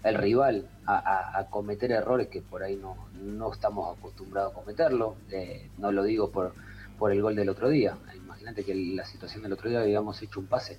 el 0.03 0.15
rival 0.15 0.67
a, 0.85 1.45
cometer 1.49 1.91
errores 1.91 2.27
que 2.27 2.41
por 2.41 2.63
ahí 2.63 2.75
no, 2.75 2.95
no 3.21 3.51
estamos 3.51 3.97
acostumbrados 3.97 4.51
a 4.51 4.55
cometerlo. 4.55 5.15
Eh, 5.29 5.69
no 5.77 5.91
lo 5.91 6.03
digo 6.03 6.31
por, 6.31 6.53
por 6.97 7.11
el 7.11 7.21
gol 7.21 7.35
del 7.35 7.49
otro 7.49 7.69
día. 7.69 7.97
Imagínate 8.15 8.63
que 8.63 8.73
la 8.75 9.05
situación 9.05 9.43
del 9.43 9.53
otro 9.53 9.69
día 9.69 9.81
habíamos 9.81 10.21
hecho 10.21 10.39
un 10.39 10.47
pase. 10.47 10.77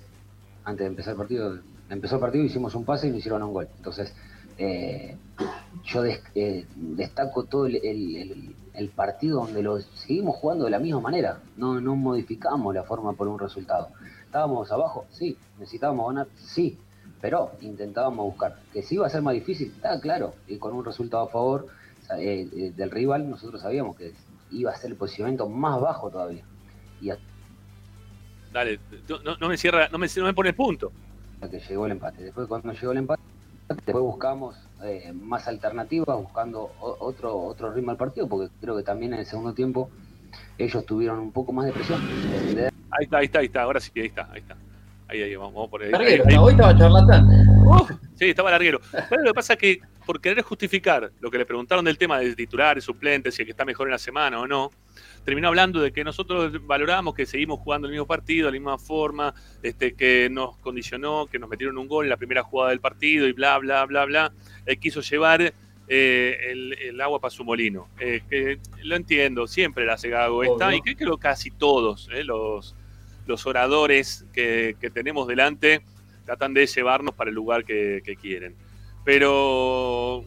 Antes 0.65 0.85
de 0.85 0.87
empezar 0.87 1.11
el 1.11 1.17
partido, 1.17 1.59
empezó 1.89 2.15
el 2.15 2.21
partido, 2.21 2.43
hicimos 2.43 2.75
un 2.75 2.85
pase 2.85 3.07
y 3.07 3.11
nos 3.11 3.19
hicieron 3.19 3.43
un 3.43 3.53
gol. 3.53 3.67
Entonces, 3.77 4.13
eh, 4.57 5.17
yo 5.83 6.03
eh, 6.05 6.67
destaco 6.75 7.45
todo 7.45 7.65
el, 7.65 8.55
el, 8.73 8.89
partido 8.89 9.41
donde 9.45 9.63
lo 9.63 9.81
seguimos 9.81 10.35
jugando 10.35 10.65
de 10.65 10.71
la 10.71 10.79
misma 10.79 10.99
manera. 10.99 11.39
No, 11.57 11.79
no 11.81 11.95
modificamos 11.95 12.73
la 12.75 12.83
forma 12.83 13.13
por 13.13 13.27
un 13.27 13.39
resultado. 13.39 13.89
¿Estábamos 14.25 14.71
abajo? 14.71 15.05
Sí. 15.11 15.37
¿Necesitábamos 15.57 16.07
ganar? 16.07 16.27
Sí 16.35 16.77
pero 17.23 17.53
intentábamos 17.61 18.25
buscar. 18.25 18.57
Que 18.73 18.83
si 18.83 18.95
iba 18.95 19.07
a 19.07 19.09
ser 19.09 19.21
más 19.21 19.33
difícil, 19.33 19.71
está 19.73 19.97
claro, 20.01 20.35
y 20.45 20.57
con 20.57 20.73
un 20.73 20.83
resultado 20.83 21.23
a 21.23 21.29
favor 21.29 21.67
eh, 22.19 22.49
eh, 22.53 22.73
del 22.75 22.91
rival, 22.91 23.29
nosotros 23.29 23.61
sabíamos 23.61 23.95
que 23.95 24.11
iba 24.51 24.71
a 24.71 24.75
ser 24.75 24.91
el 24.91 24.97
posicionamiento 24.97 25.47
más 25.47 25.79
bajo 25.79 26.09
todavía. 26.09 26.43
Y 26.99 27.11
hasta 27.11 27.23
Dale, 28.51 28.77
no, 29.23 29.37
no 29.37 29.47
me 29.47 29.55
cierra, 29.55 29.87
no 29.87 29.97
me, 29.97 30.07
no 30.17 30.25
me 30.25 30.33
pone 30.33 30.49
el 30.49 30.55
punto. 30.55 30.91
que 31.49 31.61
llegó 31.61 31.85
el 31.85 31.93
empate. 31.93 32.23
Después 32.25 32.45
cuando 32.45 32.73
llegó 32.73 32.91
el 32.91 32.97
empate, 32.97 33.23
después 33.69 34.03
buscamos 34.03 34.57
eh, 34.83 35.13
más 35.13 35.47
alternativas, 35.47 36.17
buscando 36.17 36.73
otro, 36.81 37.37
otro 37.37 37.71
ritmo 37.71 37.91
al 37.91 37.97
partido, 37.97 38.27
porque 38.27 38.51
creo 38.59 38.75
que 38.75 38.83
también 38.83 39.13
en 39.13 39.19
el 39.19 39.25
segundo 39.25 39.53
tiempo 39.53 39.89
ellos 40.57 40.85
tuvieron 40.85 41.19
un 41.19 41.31
poco 41.31 41.53
más 41.53 41.67
de 41.67 41.71
presión. 41.71 42.01
Ahí 42.91 43.05
está, 43.05 43.19
ahí 43.19 43.25
está, 43.25 43.39
ahí 43.39 43.45
está, 43.45 43.61
ahora 43.61 43.79
sí, 43.79 43.91
ahí 43.95 44.07
está, 44.07 44.29
ahí 44.29 44.41
está. 44.41 44.57
Ahí, 45.13 45.21
ahí, 45.21 45.35
vamos, 45.35 45.69
por 45.69 45.81
ahí. 45.81 45.87
ahí, 45.87 45.91
Larguero, 45.91 46.23
ahí. 46.27 46.35
hoy 46.37 46.51
estaba 46.53 46.75
charlatán. 46.75 47.29
Uf, 47.67 47.91
sí, 48.15 48.25
estaba 48.29 48.49
larguero. 48.49 48.81
Bueno, 49.09 49.25
lo 49.25 49.31
que 49.31 49.35
pasa 49.35 49.53
es 49.53 49.59
que 49.59 49.79
por 50.07 50.19
querer 50.19 50.43
justificar 50.43 51.11
lo 51.19 51.29
que 51.29 51.37
le 51.37 51.45
preguntaron 51.45 51.85
del 51.85 51.99
tema 51.99 52.17
de 52.17 52.35
titulares, 52.35 52.83
suplentes, 52.83 53.35
si 53.35 53.43
el 53.43 53.45
que 53.45 53.51
está 53.51 53.63
mejor 53.63 53.87
en 53.87 53.91
la 53.91 53.99
semana 53.99 54.39
o 54.39 54.47
no, 54.47 54.71
terminó 55.23 55.49
hablando 55.49 55.79
de 55.81 55.93
que 55.93 56.03
nosotros 56.03 56.51
valoramos 56.65 57.13
que 57.13 57.27
seguimos 57.27 57.59
jugando 57.59 57.87
el 57.87 57.91
mismo 57.91 58.07
partido, 58.07 58.47
de 58.47 58.53
la 58.53 58.59
misma 58.59 58.79
forma, 58.79 59.35
este, 59.61 59.93
que 59.93 60.29
nos 60.31 60.57
condicionó, 60.57 61.27
que 61.27 61.37
nos 61.37 61.47
metieron 61.47 61.77
un 61.77 61.87
gol 61.87 62.05
en 62.05 62.09
la 62.09 62.17
primera 62.17 62.41
jugada 62.41 62.71
del 62.71 62.79
partido 62.79 63.27
y 63.27 63.33
bla, 63.33 63.59
bla, 63.59 63.85
bla, 63.85 64.05
bla. 64.05 64.33
Él 64.65 64.79
quiso 64.79 65.01
llevar 65.01 65.53
eh, 65.87 66.37
el, 66.49 66.73
el 66.73 67.01
agua 67.01 67.19
para 67.19 67.29
su 67.29 67.43
molino. 67.43 67.87
Eh, 67.99 68.23
que 68.27 68.57
lo 68.81 68.95
entiendo, 68.95 69.45
siempre 69.45 69.85
la 69.85 69.93
hace 69.93 70.09
Gago 70.09 70.43
esta, 70.43 70.73
y 70.75 70.81
creo 70.81 71.17
que 71.17 71.21
casi 71.21 71.51
todos 71.51 72.09
eh, 72.11 72.23
los, 72.23 72.75
los 73.25 73.45
oradores 73.45 74.25
que, 74.33 74.75
que 74.79 74.89
tenemos 74.89 75.27
delante 75.27 75.81
tratan 76.25 76.53
de 76.53 76.65
llevarnos 76.67 77.13
para 77.15 77.29
el 77.29 77.35
lugar 77.35 77.63
que, 77.65 78.01
que 78.03 78.15
quieren. 78.15 78.55
Pero, 79.03 80.23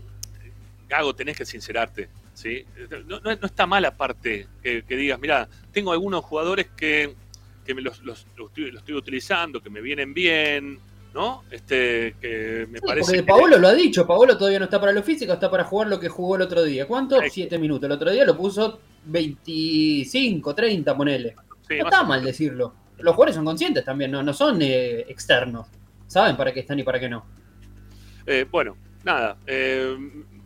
Gago, 0.89 1.15
tenés 1.15 1.37
que 1.37 1.45
sincerarte. 1.45 2.09
¿sí? 2.35 2.65
No, 3.07 3.19
no- 3.21 3.35
no 3.37 3.47
está 3.47 3.67
mal 3.67 3.85
aparte 3.87 4.47
que, 4.63 4.83
que 4.83 4.97
digas, 4.97 5.19
mira, 5.19 5.49
tengo 5.73 5.93
algunos 5.93 6.23
jugadores 6.25 6.67
que, 6.77 7.15
que 7.65 7.75
me 7.75 7.81
los, 7.83 8.03
los- 8.03 8.27
los 8.37 8.49
estoy, 8.49 8.71
los 8.71 8.81
estoy 8.83 8.95
utilizando, 8.95 9.63
que 9.63 9.71
me 9.71 9.81
vienen 9.81 10.13
bien, 10.13 10.79
¿no? 11.15 11.45
Este, 11.51 12.15
que 12.21 12.67
me 12.71 12.79
Sí, 12.79 12.85
parece 12.87 13.07
porque 13.07 13.21
que- 13.21 13.23
Paolo 13.27 13.59
lo 13.59 13.69
ha 13.69 13.75
dicho, 13.75 14.07
Paolo 14.07 14.37
todavía 14.37 14.59
no 14.59 14.67
está 14.67 14.79
para 14.79 14.93
lo 14.93 15.03
físico, 15.03 15.33
está 15.33 15.51
para 15.51 15.65
jugar 15.65 15.89
lo 15.89 15.99
que 15.99 16.09
jugó 16.11 16.37
el 16.37 16.43
otro 16.43 16.63
día. 16.63 16.87
¿Cuánto? 16.87 17.19
Siete 17.31 17.59
minutos. 17.59 17.87
El 17.87 17.93
otro 17.93 18.11
día 18.11 18.25
lo 18.27 18.37
puso 18.37 18.81
25, 19.07 20.55
30, 20.55 20.95
ponele. 20.97 21.35
sí, 21.67 21.77
No 21.79 21.85
está 21.85 22.03
mal 22.05 22.23
decirlo. 22.23 22.75
Los 22.99 23.15
jugadores 23.15 23.35
son 23.37 23.45
conscientes 23.45 23.85
también, 23.85 24.11
no, 24.11 24.23
no 24.23 24.33
son 24.33 24.61
eh, 24.63 25.01
externos. 25.09 25.67
Saben 26.07 26.37
para 26.37 26.53
qué 26.53 26.61
están 26.61 26.79
y 26.79 26.83
para 26.83 26.99
qué 27.01 27.09
no. 27.09 27.27
Eh, 28.27 28.47
bueno, 28.51 28.77
nada. 29.05 29.37
eh, 29.47 29.97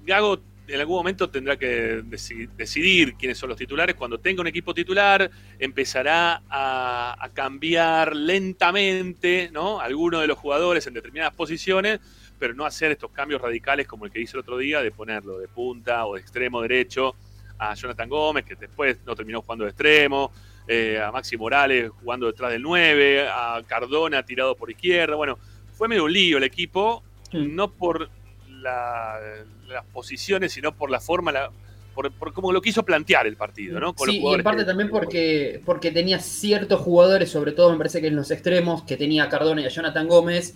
Gago 0.04 0.40
en 0.66 0.80
algún 0.80 0.96
momento 0.98 1.28
tendrá 1.28 1.56
que 1.56 2.02
deci- 2.04 2.48
decidir 2.56 3.14
quiénes 3.14 3.36
son 3.38 3.48
los 3.48 3.58
titulares. 3.58 3.96
Cuando 3.96 4.18
tenga 4.18 4.40
un 4.40 4.46
equipo 4.46 4.72
titular, 4.72 5.28
empezará 5.58 6.42
a, 6.48 7.28
cambiar 7.34 8.14
lentamente, 8.14 9.50
¿no? 9.52 9.80
Algunos 9.80 10.20
de 10.20 10.26
los 10.28 10.38
jugadores 10.38 10.86
en 10.86 10.94
determinadas 10.94 11.34
posiciones, 11.34 11.98
pero 12.38 12.54
no 12.54 12.64
hacer 12.64 12.92
estos 12.92 13.10
cambios 13.10 13.40
radicales 13.40 13.86
como 13.86 14.04
el 14.04 14.12
que 14.12 14.20
hizo 14.20 14.36
el 14.36 14.42
otro 14.42 14.58
día, 14.58 14.80
de 14.80 14.90
ponerlo 14.92 15.38
de 15.38 15.48
punta 15.48 16.06
o 16.06 16.14
de 16.14 16.20
extremo 16.20 16.62
derecho 16.62 17.14
a 17.58 17.74
Jonathan 17.74 18.08
Gómez, 18.08 18.44
que 18.44 18.54
después 18.54 18.98
no 19.04 19.14
terminó 19.14 19.42
jugando 19.42 19.64
de 19.64 19.70
extremo, 19.70 20.32
eh, 20.72 21.00
a 21.02 21.10
Maxi 21.10 21.36
Morales 21.36 21.90
jugando 22.00 22.26
detrás 22.28 22.52
del 22.52 22.62
9, 22.62 23.26
a 23.28 23.60
Cardona 23.66 24.22
tirado 24.24 24.54
por 24.54 24.70
izquierda. 24.70 25.16
Bueno, 25.16 25.36
fue 25.72 25.88
medio 25.88 26.04
un 26.04 26.12
lío 26.12 26.38
el 26.38 26.44
equipo, 26.44 27.02
no 27.32 27.72
por 27.72 28.08
la- 28.48 29.18
las 29.66 29.84
posiciones, 29.86 30.52
sino 30.52 30.72
por 30.72 30.88
la 30.90 31.00
forma, 31.00 31.32
la- 31.32 31.50
por, 31.94 32.12
por 32.12 32.32
cómo 32.32 32.52
lo 32.52 32.60
quiso 32.62 32.84
plantear 32.84 33.26
el 33.26 33.36
partido, 33.36 33.80
¿no? 33.80 33.94
Con 33.94 34.06
los 34.06 34.14
Sí, 34.14 34.22
y 34.22 34.34
en 34.34 34.42
parte 34.44 34.62
que- 34.62 34.66
también 34.66 34.90
porque, 34.90 35.60
porque 35.64 35.90
tenía 35.90 36.20
ciertos 36.20 36.80
jugadores, 36.80 37.30
sobre 37.30 37.50
todo 37.52 37.72
me 37.72 37.78
parece 37.78 38.00
que 38.00 38.06
en 38.06 38.14
los 38.16 38.30
extremos, 38.30 38.84
que 38.84 38.96
tenía 38.96 39.24
a 39.24 39.28
Cardona 39.28 39.62
y 39.62 39.66
a 39.66 39.68
Jonathan 39.70 40.06
Gómez, 40.06 40.54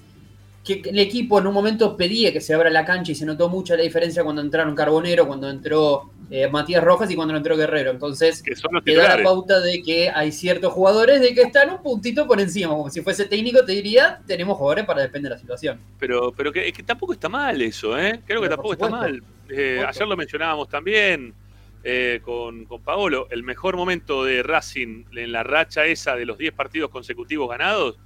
que 0.65 0.81
el 0.89 0.99
equipo 0.99 1.39
en 1.39 1.47
un 1.47 1.53
momento 1.53 1.95
pedía 1.95 2.33
que 2.33 2.41
se 2.41 2.55
abra 2.55 2.71
la 2.71 2.87
cancha 2.87 3.13
y 3.13 3.15
se 3.15 3.27
notó 3.27 3.51
mucha 3.51 3.77
la 3.77 3.83
diferencia 3.83 4.25
cuando 4.25 4.41
entraron 4.41 4.75
Carbonero, 4.75 5.27
cuando 5.27 5.51
entró 5.51 6.11
eh, 6.31 6.49
Matías 6.49 6.83
Rojas 6.83 7.11
y 7.11 7.15
cuando 7.15 7.37
entró 7.37 7.55
Guerrero. 7.55 7.91
Entonces, 7.91 8.43
que 8.43 8.57
son 8.57 8.73
los 8.73 8.83
te 8.83 8.95
da 8.95 9.19
la 9.19 9.23
pauta 9.23 9.61
de 9.61 9.83
que 9.83 10.09
hay 10.09 10.33
ciertos 10.33 10.73
jugadores 10.73 11.21
de 11.21 11.35
que 11.35 11.43
están 11.43 11.69
un 11.69 11.83
puntito 11.83 12.27
por 12.27 12.41
encima. 12.41 12.71
Como 12.71 12.89
si 12.89 13.03
fuese 13.03 13.27
técnico, 13.27 13.63
te 13.63 13.73
diría, 13.73 14.21
tenemos 14.27 14.57
jugadores 14.57 14.87
para 14.87 15.03
depender 15.03 15.31
de 15.31 15.37
la 15.37 15.41
situación. 15.41 15.79
Pero, 15.99 16.33
pero 16.33 16.51
que, 16.51 16.67
es 16.67 16.73
que 16.73 16.83
tampoco 16.83 17.13
está 17.13 17.29
mal 17.29 17.61
eso, 17.61 17.99
¿eh? 17.99 18.21
Creo 18.27 18.41
que 18.41 18.49
tampoco 18.49 18.73
está 18.73 18.89
mal. 18.89 19.23
Eh, 19.51 19.85
ayer 19.87 20.09
lo 20.09 20.17
mencionábamos 20.17 20.71
también 20.71 21.35
eh, 21.83 22.21
con, 22.23 22.65
con 22.65 22.81
Paolo. 22.81 23.29
El 23.31 23.43
mejor 23.43 23.77
momento 23.77 24.25
de 24.25 24.43
Racing 24.43 25.05
en 25.15 25.31
la 25.31 25.43
racha 25.43 25.85
esa 25.85 26.17
de 26.17 26.25
los 26.25 26.39
10 26.39 26.55
partidos 26.55 26.89
consecutivos 26.89 27.51
ganados 27.51 27.99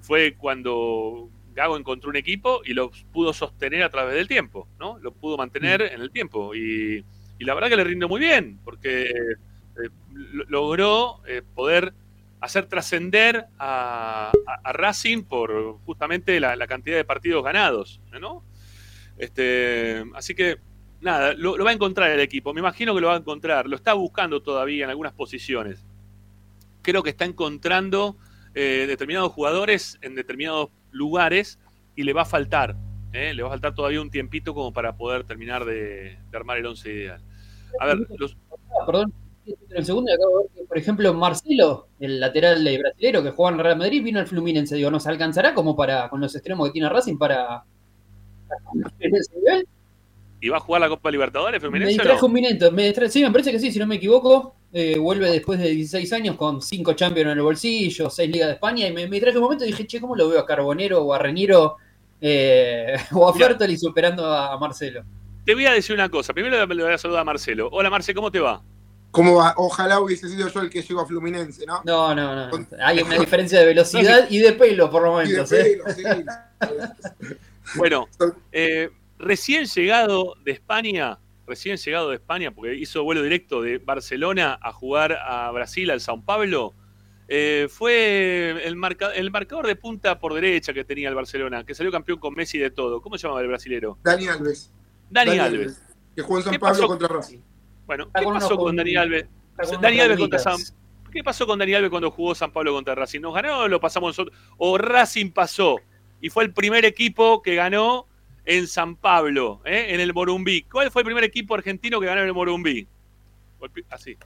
fue 0.00 0.34
cuando 0.38 1.28
Gago 1.56 1.76
encontró 1.76 2.10
un 2.10 2.16
equipo 2.16 2.60
y 2.64 2.74
lo 2.74 2.92
pudo 3.12 3.32
sostener 3.32 3.82
a 3.82 3.90
través 3.90 4.14
del 4.14 4.28
tiempo, 4.28 4.68
¿no? 4.78 4.98
Lo 5.00 5.12
pudo 5.12 5.36
mantener 5.36 5.80
Mm. 5.82 5.94
en 5.94 6.00
el 6.02 6.10
tiempo. 6.12 6.54
Y, 6.54 7.04
y 7.38 7.44
la 7.44 7.54
verdad 7.54 7.68
que 7.70 7.76
le 7.76 7.84
rindió 7.84 8.08
muy 8.08 8.20
bien, 8.20 8.60
porque 8.64 9.06
eh, 9.10 9.88
lo- 10.12 10.44
logró 10.48 11.22
eh, 11.26 11.42
poder 11.54 11.92
hacer 12.40 12.66
trascender 12.66 13.46
a, 13.58 14.30
a- 14.46 14.60
a 14.62 14.72
Racing 14.72 15.24
por 15.24 15.78
justamente 15.86 16.38
la, 16.38 16.54
la 16.54 16.66
cantidad 16.66 16.96
de 16.96 17.04
partidos 17.04 17.42
ganados, 17.42 18.00
¿no? 18.20 18.44
Este, 19.18 20.04
así 20.14 20.34
que, 20.34 20.58
nada, 21.00 21.32
lo, 21.34 21.56
lo 21.56 21.64
va 21.64 21.70
a 21.70 21.74
encontrar 21.74 22.10
el 22.10 22.20
equipo. 22.20 22.52
Me 22.52 22.60
imagino 22.60 22.94
que 22.94 23.00
lo 23.00 23.08
va 23.08 23.14
a 23.14 23.18
encontrar. 23.18 23.66
Lo 23.66 23.76
está 23.76 23.94
buscando 23.94 24.42
todavía 24.42 24.84
en 24.84 24.90
algunas 24.90 25.12
posiciones. 25.14 25.84
Creo 26.82 27.02
que 27.02 27.10
está 27.10 27.24
encontrando 27.24 28.16
eh, 28.54 28.84
determinados 28.86 29.32
jugadores 29.32 29.98
en 30.02 30.14
determinados 30.14 30.68
lugares 30.96 31.58
y 31.94 32.02
le 32.02 32.12
va 32.12 32.22
a 32.22 32.26
faltar. 32.26 32.76
¿eh? 33.12 33.32
Le 33.34 33.42
va 33.42 33.48
a 33.48 33.52
faltar 33.52 33.74
todavía 33.74 34.00
un 34.00 34.10
tiempito 34.10 34.54
como 34.54 34.72
para 34.72 34.96
poder 34.96 35.24
terminar 35.24 35.64
de, 35.64 36.18
de 36.30 36.36
armar 36.36 36.58
el 36.58 36.66
once 36.66 36.92
ideal. 36.92 37.22
A 37.80 37.86
ver, 37.86 37.98
los, 38.18 38.36
Ah, 38.50 38.84
perdón, 38.86 39.12
el 39.70 39.84
segundo 39.84 40.12
acabo 40.12 40.38
de 40.38 40.42
ver 40.44 40.52
que, 40.54 40.64
por 40.64 40.78
ejemplo, 40.78 41.14
Marcelo, 41.14 41.88
el 42.00 42.18
lateral 42.20 42.62
de 42.64 42.78
brasilero 42.78 43.22
que 43.22 43.30
juega 43.30 43.52
en 43.56 43.62
Real 43.62 43.78
Madrid, 43.78 44.02
vino 44.02 44.18
al 44.18 44.26
Fluminense. 44.26 44.74
Digo, 44.76 44.90
¿nos 44.90 45.06
alcanzará 45.06 45.54
como 45.54 45.76
para, 45.76 46.08
con 46.10 46.20
los 46.20 46.34
extremos 46.34 46.66
que 46.68 46.72
tiene 46.72 46.88
Racing 46.88 47.16
para? 47.16 47.64
¿Y 50.40 50.48
va 50.48 50.58
a 50.58 50.60
jugar 50.60 50.80
la 50.80 50.88
Copa 50.88 51.10
Libertadores 51.10 51.54
Me 51.54 51.60
Fluminense 51.60 51.94
o 51.94 52.02
distraje 52.02 52.20
no? 52.20 52.26
un 52.26 52.32
minuto. 52.32 52.72
Me 52.72 52.86
distraje- 52.88 53.10
sí, 53.12 53.22
me 53.22 53.30
parece 53.30 53.52
que 53.52 53.58
sí, 53.60 53.70
si 53.72 53.78
no 53.78 53.86
me 53.86 53.96
equivoco. 53.96 54.55
Eh, 54.72 54.98
vuelve 54.98 55.30
después 55.30 55.58
de 55.58 55.68
16 55.70 56.12
años 56.12 56.36
con 56.36 56.60
5 56.60 56.92
Champions 56.94 57.30
en 57.32 57.38
el 57.38 57.42
bolsillo, 57.42 58.10
6 58.10 58.30
Ligas 58.30 58.48
de 58.48 58.54
España. 58.54 58.86
Y 58.86 58.92
me, 58.92 59.06
me 59.06 59.16
distraje 59.16 59.38
un 59.38 59.44
momento 59.44 59.64
y 59.64 59.68
dije, 59.68 59.86
che, 59.86 60.00
¿cómo 60.00 60.16
lo 60.16 60.28
veo 60.28 60.40
a 60.40 60.46
Carbonero 60.46 61.02
o 61.02 61.14
a 61.14 61.18
Reniero 61.18 61.76
eh, 62.20 62.96
o 63.12 63.28
a. 63.28 63.34
Fertoli 63.34 63.76
superando 63.76 64.26
a, 64.26 64.52
a 64.52 64.58
Marcelo? 64.58 65.04
Te 65.44 65.54
voy 65.54 65.66
a 65.66 65.72
decir 65.72 65.94
una 65.94 66.08
cosa. 66.08 66.34
Primero 66.34 66.66
le 66.66 66.82
voy 66.82 66.92
a 66.92 66.98
saludar 66.98 67.22
a 67.22 67.24
Marcelo. 67.24 67.68
Hola, 67.70 67.88
Marce, 67.88 68.12
¿cómo 68.12 68.30
te 68.30 68.40
va? 68.40 68.60
¿Cómo 69.12 69.36
va? 69.36 69.54
Ojalá 69.56 70.00
hubiese 70.00 70.28
sido 70.28 70.48
yo 70.48 70.60
el 70.60 70.68
que 70.68 70.82
llegó 70.82 71.00
a 71.00 71.06
Fluminense, 71.06 71.64
¿no? 71.64 71.80
No, 71.84 72.14
no, 72.14 72.50
no. 72.50 72.66
Hay 72.82 73.00
una 73.00 73.18
diferencia 73.18 73.60
de 73.60 73.66
velocidad 73.66 74.26
y 74.30 74.40
de 74.40 74.52
pelo 74.52 74.90
por 74.90 75.02
Y 75.02 75.04
de 75.04 75.10
momentos. 75.10 75.52
¿eh? 75.52 75.78
pelo, 75.82 75.94
sí. 75.94 76.02
Bueno, 77.76 78.08
eh, 78.52 78.90
recién 79.18 79.64
llegado 79.64 80.34
de 80.44 80.52
España, 80.52 81.18
recién 81.46 81.76
llegado 81.76 82.10
de 82.10 82.16
España, 82.16 82.50
porque 82.50 82.74
hizo 82.74 83.02
vuelo 83.04 83.22
directo 83.22 83.62
de 83.62 83.78
Barcelona 83.78 84.58
a 84.60 84.72
jugar 84.72 85.12
a 85.12 85.50
Brasil, 85.52 85.90
al 85.90 86.00
Sao 86.00 86.20
Paulo, 86.22 86.74
eh, 87.28 87.68
fue 87.70 88.50
el, 88.64 88.76
marca- 88.76 89.12
el 89.14 89.30
marcador 89.30 89.66
de 89.66 89.76
punta 89.76 90.18
por 90.18 90.34
derecha 90.34 90.72
que 90.72 90.84
tenía 90.84 91.08
el 91.08 91.14
Barcelona, 91.14 91.64
que 91.64 91.74
salió 91.74 91.90
campeón 91.92 92.18
con 92.18 92.34
Messi 92.34 92.58
de 92.58 92.70
todo. 92.70 93.00
¿Cómo 93.00 93.18
se 93.18 93.22
llamaba 93.22 93.40
el 93.42 93.48
brasilero? 93.48 93.98
Dani 94.02 94.28
Alves. 94.28 94.72
Dani, 95.10 95.38
Alves. 95.38 95.82
Que 96.14 96.22
jugó 96.22 96.38
en 96.38 96.44
San 96.44 96.52
¿Qué 96.52 96.58
Pablo 96.58 96.74
pasó? 96.76 96.86
contra 96.88 97.08
Racing. 97.08 97.38
Bueno, 97.86 98.10
¿qué 98.14 98.24
con 98.24 98.34
pasó 98.34 98.56
con 98.56 98.76
Dani 98.76 98.96
Alves? 98.96 99.26
Dani 99.80 100.00
Alves 100.00 100.18
contra. 100.18 100.38
San... 100.38 100.56
¿Qué 101.12 101.22
pasó 101.24 101.46
con 101.46 101.58
Dani 101.58 101.74
Alves 101.74 101.90
cuando 101.90 102.10
jugó 102.10 102.34
San 102.34 102.52
Pablo 102.52 102.72
contra 102.74 102.94
Racing? 102.94 103.20
¿Nos 103.20 103.34
ganó 103.34 103.60
o 103.60 103.68
lo 103.68 103.80
pasamos 103.80 104.10
nosotros? 104.10 104.36
¿O 104.56 104.76
Racing 104.78 105.30
pasó? 105.30 105.76
Y 106.20 106.30
fue 106.30 106.44
el 106.44 106.52
primer 106.52 106.84
equipo 106.84 107.42
que 107.42 107.54
ganó 107.54 108.06
en 108.46 108.66
San 108.68 108.96
Pablo, 108.96 109.60
¿eh? 109.64 109.86
en 109.90 110.00
el 110.00 110.14
Morumbí. 110.14 110.62
¿Cuál 110.62 110.90
fue 110.90 111.02
el 111.02 111.06
primer 111.06 111.24
equipo 111.24 111.54
argentino 111.54 112.00
que 112.00 112.06
ganó 112.06 112.22
en 112.22 112.28
el 112.28 112.32
Morumbí? 112.34 112.86
Así. 113.90 114.16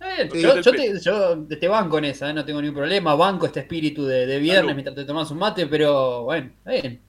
Eh, 0.00 0.28
yo, 0.34 0.60
yo 0.60 0.72
te, 0.72 1.00
yo 1.00 1.46
te 1.46 1.68
banco 1.68 1.98
en 1.98 2.06
esa, 2.06 2.30
¿eh? 2.30 2.34
no 2.34 2.44
tengo 2.44 2.60
ningún 2.60 2.76
problema. 2.76 3.14
Banco 3.14 3.46
este 3.46 3.60
espíritu 3.60 4.04
de, 4.04 4.26
de 4.26 4.38
viernes 4.38 4.62
Salud. 4.62 4.74
mientras 4.74 4.96
te 4.96 5.04
tomas 5.04 5.30
un 5.30 5.38
mate, 5.38 5.66
pero 5.66 6.22
bueno, 6.24 6.50
está 6.58 6.70
bien. 6.72 7.00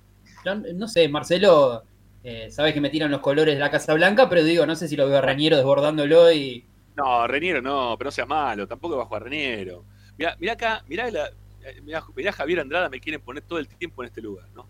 Yo 0.45 0.55
no 0.55 0.87
sé, 0.87 1.07
Marcelo, 1.07 1.83
eh, 2.23 2.49
sabes 2.51 2.73
que 2.73 2.81
me 2.81 2.89
tiran 2.89 3.11
los 3.11 3.21
colores 3.21 3.53
de 3.55 3.59
la 3.59 3.71
Casa 3.71 3.93
Blanca, 3.93 4.29
pero 4.29 4.43
digo, 4.43 4.65
no 4.65 4.75
sé 4.75 4.87
si 4.87 4.95
lo 4.95 5.07
veo 5.07 5.17
a 5.19 5.21
Rañero 5.21 5.55
desbordándolo 5.55 6.31
y. 6.31 6.65
No, 6.95 7.25
Reniero 7.27 7.61
no, 7.61 7.95
pero 7.97 8.09
no 8.09 8.11
seas 8.11 8.27
malo, 8.27 8.67
tampoco 8.67 8.97
va 8.97 9.03
a 9.03 9.05
jugar 9.05 9.23
Reniero. 9.23 9.83
Mirá, 10.17 10.35
mirá 10.39 10.53
acá, 10.53 10.83
mirá, 10.87 11.09
la, 11.09 11.27
eh, 11.63 11.81
mirá, 11.81 12.03
mirá 12.15 12.31
Javier 12.31 12.59
Andrada, 12.59 12.89
me 12.89 12.99
quieren 12.99 13.21
poner 13.21 13.43
todo 13.43 13.57
el 13.59 13.67
tiempo 13.67 14.03
en 14.03 14.07
este 14.07 14.21
lugar, 14.21 14.47
¿no? 14.53 14.67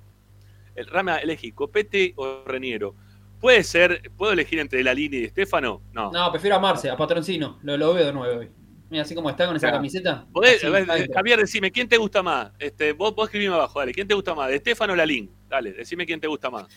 El 0.75 0.87
Rama 0.87 1.17
elegí, 1.17 1.51
Copete 1.51 2.13
o 2.15 2.43
Reniero. 2.45 2.95
puede 3.39 3.63
ser, 3.63 4.09
¿puedo 4.17 4.31
elegir 4.31 4.59
entre 4.59 4.83
la 4.83 4.93
línea 4.93 5.19
y 5.19 5.23
Estefano? 5.25 5.81
No. 5.91 6.11
No, 6.11 6.31
prefiero 6.31 6.55
a 6.55 6.59
Marce, 6.59 6.89
a 6.89 6.95
Patroncino. 6.97 7.59
Lo, 7.63 7.75
lo 7.77 7.93
veo 7.93 8.05
de 8.05 8.13
nuevo 8.13 8.39
hoy. 8.39 8.49
Mira, 8.89 9.03
así 9.03 9.13
como 9.15 9.29
está 9.29 9.45
con 9.47 9.55
esa 9.55 9.67
Claro. 9.67 9.77
camiseta. 9.77 10.25
Podés- 10.31 10.69
ver. 10.71 11.11
Javier, 11.13 11.39
decime, 11.39 11.71
¿quién 11.71 11.87
te 11.89 11.97
gusta 11.97 12.21
más? 12.23 12.51
Este, 12.59 12.93
vos, 12.93 13.13
vos 13.15 13.25
escribime 13.25 13.53
abajo, 13.55 13.79
dale. 13.79 13.91
¿Quién 13.93 14.07
te 14.07 14.13
gusta 14.13 14.33
más? 14.35 14.47
¿De 14.49 14.55
Estefano 14.55 14.93
o 14.93 14.95
Lalín? 14.95 15.29
Dale, 15.49 15.73
decime 15.73 16.05
quién 16.05 16.19
te 16.19 16.27
gusta 16.27 16.49
más. 16.49 16.67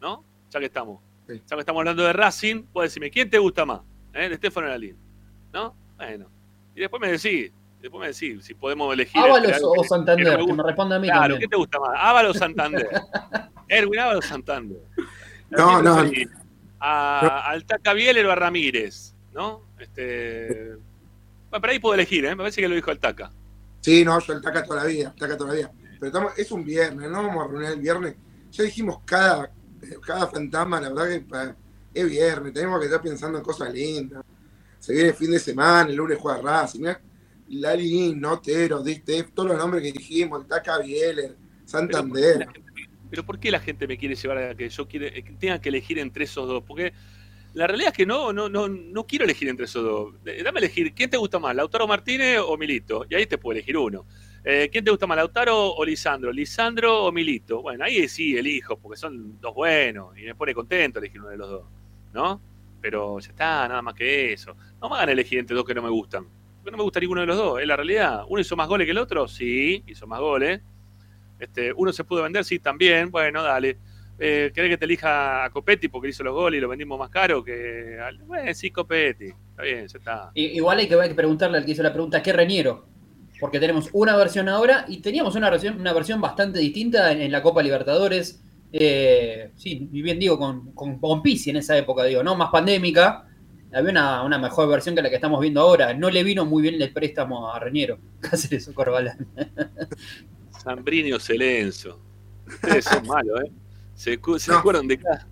¿No? 0.00 0.24
Ya 0.50 0.58
que 0.60 0.66
estamos. 0.66 1.00
Sí. 1.28 1.34
Ya 1.46 1.56
que 1.56 1.60
estamos 1.60 1.80
hablando 1.80 2.02
de 2.04 2.12
Racing, 2.12 2.64
vos 2.72 2.84
decime, 2.84 3.10
¿quién 3.10 3.28
te 3.28 3.38
gusta 3.38 3.64
más? 3.64 3.80
¿Eh? 4.14 4.28
¿De 4.28 4.34
Estefano 4.34 4.66
o 4.68 4.70
Lalín? 4.70 4.96
¿No? 5.52 5.74
Bueno. 5.96 6.26
Y 6.74 6.80
después 6.80 7.00
me 7.00 7.08
decís, 7.12 7.52
después 7.80 8.00
me 8.00 8.06
decís 8.08 8.44
si 8.44 8.54
podemos 8.54 8.92
elegir. 8.92 9.20
Ábalos 9.20 9.60
o 9.62 9.72
que- 9.72 9.82
que 9.82 9.88
Santander, 9.88 10.24
no 10.26 10.30
me 10.32 10.36
que 10.36 10.42
gusta. 10.42 10.56
me 10.56 10.62
responda 10.68 10.96
a 10.96 10.98
mí 10.98 11.06
Claro, 11.08 11.20
también. 11.22 11.40
¿qué 11.40 11.48
te 11.48 11.56
gusta 11.56 11.80
más? 11.80 11.90
Ábalos 11.96 12.36
o 12.36 12.38
Santander. 12.38 12.88
Erwin 13.68 14.00
Ábalos 14.00 14.24
o 14.24 14.28
Santander. 14.28 14.78
No, 15.50 15.68
¿A 15.70 15.72
quién 15.80 15.84
no. 15.84 15.96
preferís? 16.00 16.28
A, 16.80 17.50
al 17.50 17.64
Taca 17.66 17.92
Bieler 17.92 18.24
o 18.26 18.32
a 18.32 18.34
Ramírez, 18.34 19.14
¿no? 19.32 19.62
Este. 19.78 20.70
Bueno, 21.50 21.60
pero 21.60 21.72
ahí 21.72 21.78
puedo 21.78 21.94
elegir, 21.94 22.24
¿eh? 22.24 22.30
Me 22.30 22.36
parece 22.38 22.60
que 22.60 22.68
lo 22.68 22.74
dijo 22.74 22.90
el 22.90 22.98
Taca. 22.98 23.30
Sí, 23.80 24.04
no, 24.04 24.18
yo 24.20 24.32
el 24.34 24.42
taca 24.42 24.62
toda 24.62 24.82
la 24.82 24.86
vida, 24.86 25.08
el 25.14 25.18
taca 25.18 25.36
toda 25.36 25.50
la 25.50 25.56
vida. 25.56 25.72
Pero 25.98 26.06
estamos, 26.06 26.38
es 26.38 26.50
un 26.52 26.64
viernes, 26.64 27.10
no 27.10 27.22
vamos 27.26 27.44
a 27.44 27.48
reunir 27.48 27.70
el 27.70 27.80
viernes. 27.80 28.14
Ya 28.52 28.64
dijimos 28.64 28.98
cada, 29.06 29.50
cada 30.06 30.26
fantasma, 30.26 30.80
la 30.80 30.90
verdad 30.90 31.06
que 31.08 31.54
es 32.00 32.08
viernes, 32.10 32.52
tenemos 32.52 32.78
que 32.78 32.86
estar 32.86 33.00
pensando 33.02 33.38
en 33.38 33.44
cosas 33.44 33.72
lindas. 33.72 34.22
Se 34.78 34.92
viene 34.92 35.08
el 35.08 35.14
fin 35.14 35.30
de 35.30 35.38
semana, 35.38 35.88
el 35.90 35.96
lunes 35.96 36.18
juega 36.20 36.40
Racing, 36.42 36.80
mirá, 36.80 37.00
Lalín, 37.50 38.20
Notero, 38.20 38.82
todos 39.34 39.48
los 39.48 39.58
nombres 39.58 39.82
que 39.82 39.92
dijimos, 39.92 40.46
Taca 40.46 40.78
Bieler, 40.78 41.36
Santander. 41.64 42.46
Pero 43.10 43.26
¿por 43.26 43.40
qué 43.40 43.50
la 43.50 43.58
gente 43.58 43.88
me 43.88 43.98
quiere 43.98 44.14
llevar 44.14 44.38
a 44.38 44.54
que 44.54 44.68
yo 44.68 44.86
quiere, 44.86 45.12
que 45.24 45.32
tenga 45.32 45.60
que 45.60 45.68
elegir 45.68 45.98
entre 45.98 46.24
esos 46.24 46.46
dos? 46.46 46.62
Porque 46.64 46.92
la 47.54 47.66
realidad 47.66 47.90
es 47.90 47.96
que 47.96 48.06
no, 48.06 48.32
no, 48.32 48.48
no, 48.48 48.68
no 48.68 49.06
quiero 49.06 49.24
elegir 49.24 49.48
entre 49.48 49.64
esos 49.64 49.82
dos. 49.82 50.14
Eh, 50.26 50.42
Dame 50.44 50.60
a 50.60 50.62
elegir, 50.62 50.94
¿quién 50.94 51.10
te 51.10 51.16
gusta 51.16 51.40
más, 51.40 51.56
Lautaro 51.56 51.88
Martínez 51.88 52.38
o 52.38 52.56
Milito? 52.56 53.04
Y 53.08 53.16
ahí 53.16 53.26
te 53.26 53.36
puedo 53.36 53.56
elegir 53.56 53.76
uno. 53.76 54.06
Eh, 54.44 54.68
¿Quién 54.70 54.84
te 54.84 54.92
gusta 54.92 55.08
más, 55.08 55.16
Lautaro 55.16 55.74
o 55.74 55.84
Lisandro? 55.84 56.32
¿Lisandro 56.32 57.04
o 57.04 57.12
Milito? 57.12 57.62
Bueno, 57.62 57.84
ahí 57.84 58.08
sí 58.08 58.36
elijo, 58.36 58.78
porque 58.78 58.96
son 58.96 59.40
dos 59.40 59.54
buenos 59.54 60.16
y 60.16 60.22
me 60.22 60.36
pone 60.36 60.54
contento 60.54 61.00
elegir 61.00 61.20
uno 61.20 61.30
de 61.30 61.36
los 61.36 61.50
dos, 61.50 61.64
¿no? 62.14 62.40
Pero 62.80 63.18
ya 63.18 63.30
está, 63.30 63.68
nada 63.68 63.82
más 63.82 63.94
que 63.94 64.32
eso. 64.32 64.54
No 64.80 64.88
me 64.88 64.94
hagan 64.94 65.08
elegir 65.10 65.40
entre 65.40 65.56
dos 65.56 65.64
que 65.64 65.74
no 65.74 65.82
me 65.82 65.90
gustan. 65.90 66.39
No 66.64 66.76
me 66.76 66.82
gusta 66.82 67.00
ninguno 67.00 67.22
de 67.22 67.26
los 67.26 67.36
dos, 67.36 67.60
es 67.60 67.66
la 67.66 67.76
realidad. 67.76 68.24
¿Uno 68.28 68.40
hizo 68.40 68.56
más 68.56 68.68
goles 68.68 68.84
que 68.84 68.90
el 68.90 68.98
otro? 68.98 69.26
Sí, 69.26 69.82
hizo 69.86 70.06
más 70.06 70.20
goles. 70.20 70.60
Este, 71.38 71.72
¿Uno 71.72 71.92
se 71.92 72.04
pudo 72.04 72.22
vender? 72.22 72.44
Sí, 72.44 72.58
también. 72.58 73.10
Bueno, 73.10 73.42
dale. 73.42 73.78
Eh, 74.18 74.52
¿Querés 74.54 74.72
que 74.72 74.76
te 74.76 74.84
elija 74.84 75.44
a 75.44 75.50
Copetti 75.50 75.88
porque 75.88 76.08
hizo 76.10 76.22
los 76.22 76.34
goles 76.34 76.58
y 76.58 76.60
lo 76.60 76.68
vendimos 76.68 76.98
más 76.98 77.08
caro 77.08 77.42
que... 77.42 77.98
Bueno, 78.26 78.52
sí, 78.52 78.70
Copetti. 78.70 79.28
Está 79.28 79.62
bien, 79.62 79.86
ya 79.86 79.98
está. 79.98 80.30
Igual 80.34 80.78
hay 80.78 80.88
que, 80.88 80.94
hay 80.94 81.08
que 81.08 81.14
preguntarle 81.14 81.56
al 81.56 81.64
que 81.64 81.70
hizo 81.72 81.82
la 81.82 81.92
pregunta, 81.92 82.22
¿qué 82.22 82.34
Reñero? 82.34 82.86
Porque 83.40 83.58
tenemos 83.58 83.88
una 83.94 84.14
versión 84.16 84.50
ahora 84.50 84.84
y 84.86 84.98
teníamos 84.98 85.34
una 85.36 85.48
versión, 85.48 85.80
una 85.80 85.94
versión 85.94 86.20
bastante 86.20 86.58
distinta 86.58 87.12
en, 87.12 87.32
la 87.32 87.42
Copa 87.42 87.62
Libertadores. 87.62 88.42
Eh, 88.70 89.50
sí, 89.56 89.88
y 89.90 90.02
bien 90.02 90.18
digo, 90.18 90.38
con, 90.38 90.72
con, 90.72 90.98
con 90.98 91.22
en 91.24 91.56
esa 91.56 91.78
época, 91.78 92.04
digo, 92.04 92.22
¿no? 92.22 92.36
Más 92.36 92.50
pandémica. 92.50 93.26
Había 93.72 93.90
una, 93.90 94.22
una 94.22 94.38
mejor 94.38 94.68
versión 94.68 94.94
que 94.94 95.02
la 95.02 95.08
que 95.10 95.14
estamos 95.16 95.40
viendo 95.40 95.60
ahora. 95.60 95.94
No 95.94 96.10
le 96.10 96.24
vino 96.24 96.44
muy 96.44 96.62
bien 96.62 96.80
el 96.80 96.92
préstamo 96.92 97.52
a 97.52 97.58
Reñero. 97.58 97.98
Cáceres 98.20 98.66
o 98.68 98.74
Corbalán. 98.74 99.26
Zambrini 100.62 101.12
o 101.12 101.20
Celenzo. 101.20 102.00
Ustedes 102.46 102.84
son 102.84 103.06
malos, 103.06 103.40
¿eh? 103.44 103.52
Se, 103.94 104.18
se 104.38 104.50
No. 104.50 104.58
acuerdan 104.58 104.88
de 104.88 104.98
cada, 104.98 105.26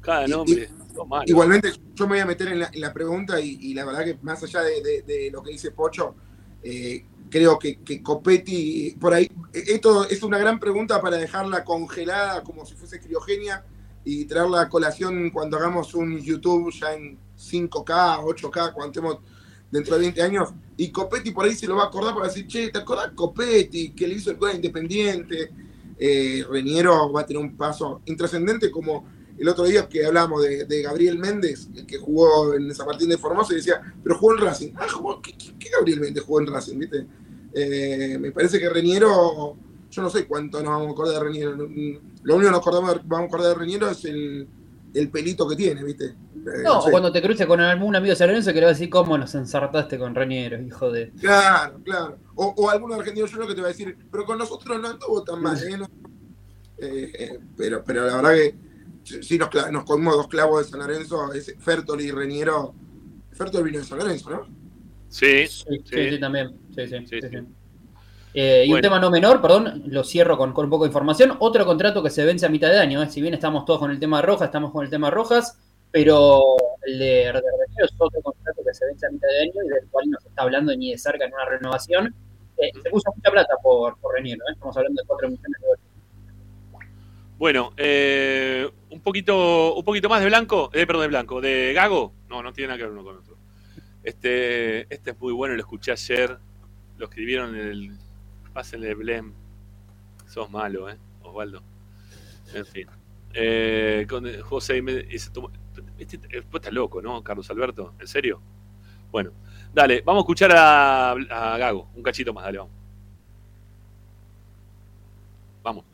cada 0.00 0.26
Y- 0.26 0.30
nombre. 0.30 0.68
Malos. 1.08 1.28
Igualmente, 1.28 1.72
yo 1.94 2.04
me 2.06 2.12
voy 2.12 2.20
a 2.20 2.26
meter 2.26 2.48
en 2.48 2.60
la, 2.60 2.70
en 2.72 2.80
la 2.80 2.92
pregunta 2.92 3.40
y, 3.40 3.58
y 3.60 3.74
la 3.74 3.84
verdad 3.84 4.04
que 4.04 4.16
más 4.22 4.40
allá 4.44 4.62
de, 4.62 4.80
de- 4.80 5.02
de 5.02 5.30
lo 5.30 5.42
que 5.42 5.50
dice 5.50 5.72
Pocho, 5.72 6.14
eh, 6.62 7.04
creo 7.28 7.58
que, 7.58 7.80
que 7.80 8.00
Copetti, 8.00 8.96
por 9.00 9.12
ahí, 9.12 9.28
esto 9.52 10.08
es 10.08 10.22
una 10.22 10.38
gran 10.38 10.60
pregunta 10.60 11.00
para 11.00 11.16
dejarla 11.16 11.64
congelada 11.64 12.44
como 12.44 12.64
si 12.64 12.74
fuese 12.74 13.00
criogenia 13.00 13.64
y 14.04 14.24
traerla 14.26 14.60
a 14.62 14.68
colación 14.68 15.30
cuando 15.30 15.56
hagamos 15.56 15.94
un 15.94 16.16
YouTube 16.20 16.72
ya 16.72 16.94
en 16.94 17.18
5K, 17.50 18.22
8K, 18.24 18.72
cuando 18.72 18.86
estemos 18.86 19.18
dentro 19.70 19.96
de 19.96 20.02
20 20.02 20.22
años. 20.22 20.50
Y 20.76 20.90
Copetti 20.90 21.32
por 21.32 21.44
ahí 21.44 21.54
se 21.54 21.66
lo 21.66 21.76
va 21.76 21.84
a 21.84 21.86
acordar 21.86 22.14
para 22.14 22.28
decir, 22.28 22.46
che, 22.46 22.70
¿te 22.70 22.78
acordás 22.78 23.10
Copetti 23.14 23.90
que 23.90 24.06
le 24.06 24.14
hizo 24.14 24.30
el 24.30 24.36
gol 24.36 24.54
Independiente? 24.54 25.50
Eh, 25.98 26.44
va 26.48 27.20
a 27.20 27.26
tener 27.26 27.42
un 27.42 27.56
paso 27.56 28.00
intrascendente 28.06 28.70
como 28.70 29.06
el 29.38 29.48
otro 29.48 29.64
día 29.64 29.88
que 29.88 30.04
hablamos 30.06 30.42
de, 30.42 30.82
Gabriel 30.82 31.18
Méndez, 31.18 31.68
que 31.86 31.98
jugó 31.98 32.54
en 32.54 32.72
San 32.74 32.86
Martín 32.86 33.08
de 33.08 33.18
Formosa, 33.18 33.52
y 33.52 33.56
decía, 33.56 33.80
pero 34.02 34.16
jugó 34.16 34.34
en 34.34 34.40
Racing. 34.42 34.72
Ah, 34.76 34.86
jugó, 34.92 35.20
¿qué, 35.20 35.34
qué- 35.36 35.70
Gabriel 35.70 36.00
Méndez 36.00 36.22
jugó 36.22 36.40
en 36.40 36.46
Racing? 36.46 36.78
¿viste? 36.78 37.06
Eh, 37.52 38.16
me 38.20 38.30
parece 38.30 38.60
que 38.60 38.68
Reñero, 38.68 39.56
yo 39.90 40.02
no 40.02 40.10
sé 40.10 40.26
cuánto 40.26 40.58
nos 40.62 40.70
vamos 40.70 40.88
a 40.88 40.90
acordar 40.92 41.14
de 41.14 41.24
Reñero. 41.24 41.52
Lo 41.56 42.36
único 42.36 42.48
que 42.48 42.50
nos 42.50 42.60
acordamos, 42.60 43.00
vamos 43.08 43.24
a 43.24 43.26
acordar 43.26 43.48
de 43.48 43.58
Reñero 43.58 43.90
es 43.90 44.04
el 44.04 45.10
pelito 45.10 45.48
que 45.48 45.56
tiene, 45.56 45.82
¿viste? 45.82 46.14
No, 46.62 46.82
sé. 46.82 46.88
o 46.88 46.90
cuando 46.90 47.10
te 47.12 47.22
cruces 47.22 47.46
con 47.46 47.60
algún 47.60 47.96
amigo 47.96 48.10
de 48.12 48.16
San 48.16 48.28
Lorenzo 48.28 48.50
que 48.52 48.56
le 48.60 48.62
va 48.66 48.70
a 48.70 48.72
decir 48.74 48.90
cómo 48.90 49.16
nos 49.16 49.34
ensartaste 49.34 49.98
con 49.98 50.14
Reñero, 50.14 50.60
hijo 50.60 50.90
de. 50.92 51.10
Claro, 51.20 51.80
claro. 51.84 52.18
O, 52.34 52.54
o 52.56 52.70
alguno 52.70 52.94
argentino 52.94 53.26
yo 53.26 53.46
que 53.46 53.54
te 53.54 53.60
va 53.60 53.68
a 53.68 53.70
decir, 53.70 53.96
pero 54.10 54.24
con 54.24 54.38
nosotros 54.38 54.80
no 54.80 54.88
anduvo 54.88 55.22
tan 55.24 55.40
mal, 55.42 55.56
¿eh? 55.62 55.76
No- 55.78 55.88
eh, 56.78 57.12
eh, 57.18 57.38
pero, 57.56 57.82
pero 57.84 58.06
la 58.06 58.16
verdad 58.16 58.32
que 58.34 59.22
sí 59.22 59.38
nos, 59.38 59.48
nos 59.70 59.84
comimos 59.84 60.16
dos 60.16 60.28
clavos 60.28 60.64
de 60.64 60.70
San 60.70 60.80
Lorenzo, 60.80 61.32
ese 61.32 61.56
Fertoli 61.56 62.04
y 62.04 62.10
Reñero. 62.10 62.74
Fertoli 63.32 63.64
vino 63.70 63.78
de 63.78 63.84
San 63.84 63.98
Lorenzo, 63.98 64.30
¿no? 64.30 64.46
Sí, 65.08 65.46
Sí, 65.46 65.64
sí. 65.68 65.82
sí, 65.84 66.10
sí, 66.10 66.20
también. 66.20 66.56
Sí, 66.74 66.86
sí, 66.88 66.98
Sí, 66.98 67.06
sí, 67.06 67.20
sí. 67.22 67.28
sí. 67.30 67.38
Eh, 68.36 68.64
y 68.66 68.70
Bueno. 68.70 68.78
un 68.78 68.82
tema 68.82 68.98
no 68.98 69.10
menor, 69.12 69.40
perdón, 69.40 69.84
lo 69.86 70.02
cierro 70.02 70.36
con, 70.36 70.52
con 70.52 70.64
un 70.64 70.70
poco 70.70 70.82
de 70.84 70.88
información. 70.88 71.36
Otro 71.38 71.64
contrato 71.64 72.02
que 72.02 72.10
se 72.10 72.24
vence 72.24 72.44
a 72.44 72.48
mitad 72.48 72.68
de 72.68 72.78
año, 72.80 73.00
¿eh? 73.00 73.08
si 73.08 73.22
bien 73.22 73.32
estamos 73.34 73.64
todos 73.64 73.78
con 73.78 73.92
el 73.92 74.00
tema 74.00 74.16
de 74.16 74.22
Rojas, 74.26 74.46
estamos 74.48 74.72
con 74.72 74.84
el 74.84 74.90
tema 74.90 75.06
de 75.06 75.12
Rojas, 75.14 75.56
pero 75.94 76.56
el 76.82 76.98
de 76.98 77.04
de 77.06 77.32
Reñero 77.32 77.84
es 77.84 77.94
otro 77.96 78.20
contrato 78.20 78.62
que 78.66 78.74
se 78.74 78.84
vence 78.84 79.06
a 79.06 79.10
mitad 79.10 79.28
de 79.28 79.42
año 79.42 79.62
y 79.64 79.68
del 79.68 79.88
cual 79.90 80.10
no 80.10 80.18
se 80.20 80.26
está 80.28 80.42
hablando 80.42 80.74
ni 80.76 80.90
de 80.90 80.98
cerca 80.98 81.24
en 81.24 81.32
una 81.32 81.44
renovación. 81.44 82.12
Eh, 82.56 82.70
se 82.82 82.90
puso 82.90 83.12
mucha 83.14 83.30
plata 83.30 83.54
por, 83.62 83.96
por 84.00 84.12
Reñero, 84.12 84.42
¿eh? 84.48 84.52
estamos 84.54 84.76
hablando 84.76 85.00
de 85.00 85.06
4 85.06 85.28
millones 85.28 85.60
de 85.60 85.66
dólares. 85.68 85.84
Bueno, 87.38 87.72
eh, 87.76 88.68
un 88.90 89.00
poquito, 89.02 89.74
un 89.76 89.84
poquito 89.84 90.08
más 90.08 90.18
de 90.20 90.26
blanco, 90.26 90.68
eh, 90.72 90.84
perdón, 90.84 91.02
de 91.02 91.08
blanco, 91.08 91.40
de 91.40 91.72
Gago. 91.72 92.12
No, 92.28 92.42
no 92.42 92.52
tiene 92.52 92.68
nada 92.68 92.78
que 92.78 92.82
ver 92.84 92.92
uno 92.92 93.04
con 93.04 93.18
otro. 93.18 93.36
Este, 94.02 94.92
este 94.92 95.12
es 95.12 95.20
muy 95.20 95.32
bueno, 95.32 95.54
lo 95.54 95.60
escuché 95.60 95.92
ayer, 95.92 96.38
lo 96.98 97.04
escribieron 97.06 97.54
en 97.54 97.68
el 97.68 97.98
Pásenle 98.52 98.94
Blem. 98.94 99.32
Sos 100.26 100.50
malo, 100.50 100.90
eh, 100.90 100.96
Osvaldo. 101.22 101.62
En 102.52 102.66
fin. 102.66 102.88
Eh, 103.32 104.06
con 104.08 104.24
José 104.42 104.78
y 104.78 104.82
me- 104.82 105.06
y 105.08 105.18
se 105.20 105.30
tomó- 105.30 105.50
este, 105.98 106.18
después 106.18 106.72
loco, 106.72 107.00
¿no, 107.00 107.22
Carlos 107.22 107.50
Alberto? 107.50 107.94
¿En 108.00 108.06
serio? 108.06 108.40
Bueno, 109.10 109.30
dale, 109.72 110.02
vamos 110.02 110.22
a 110.22 110.24
escuchar 110.24 110.52
a, 110.54 111.56
Gago, 111.58 111.88
un 111.94 112.02
cachito 112.02 112.32
más, 112.32 112.44
dale, 112.44 112.58
vamos. 112.58 112.74
Vamos. 115.62 115.84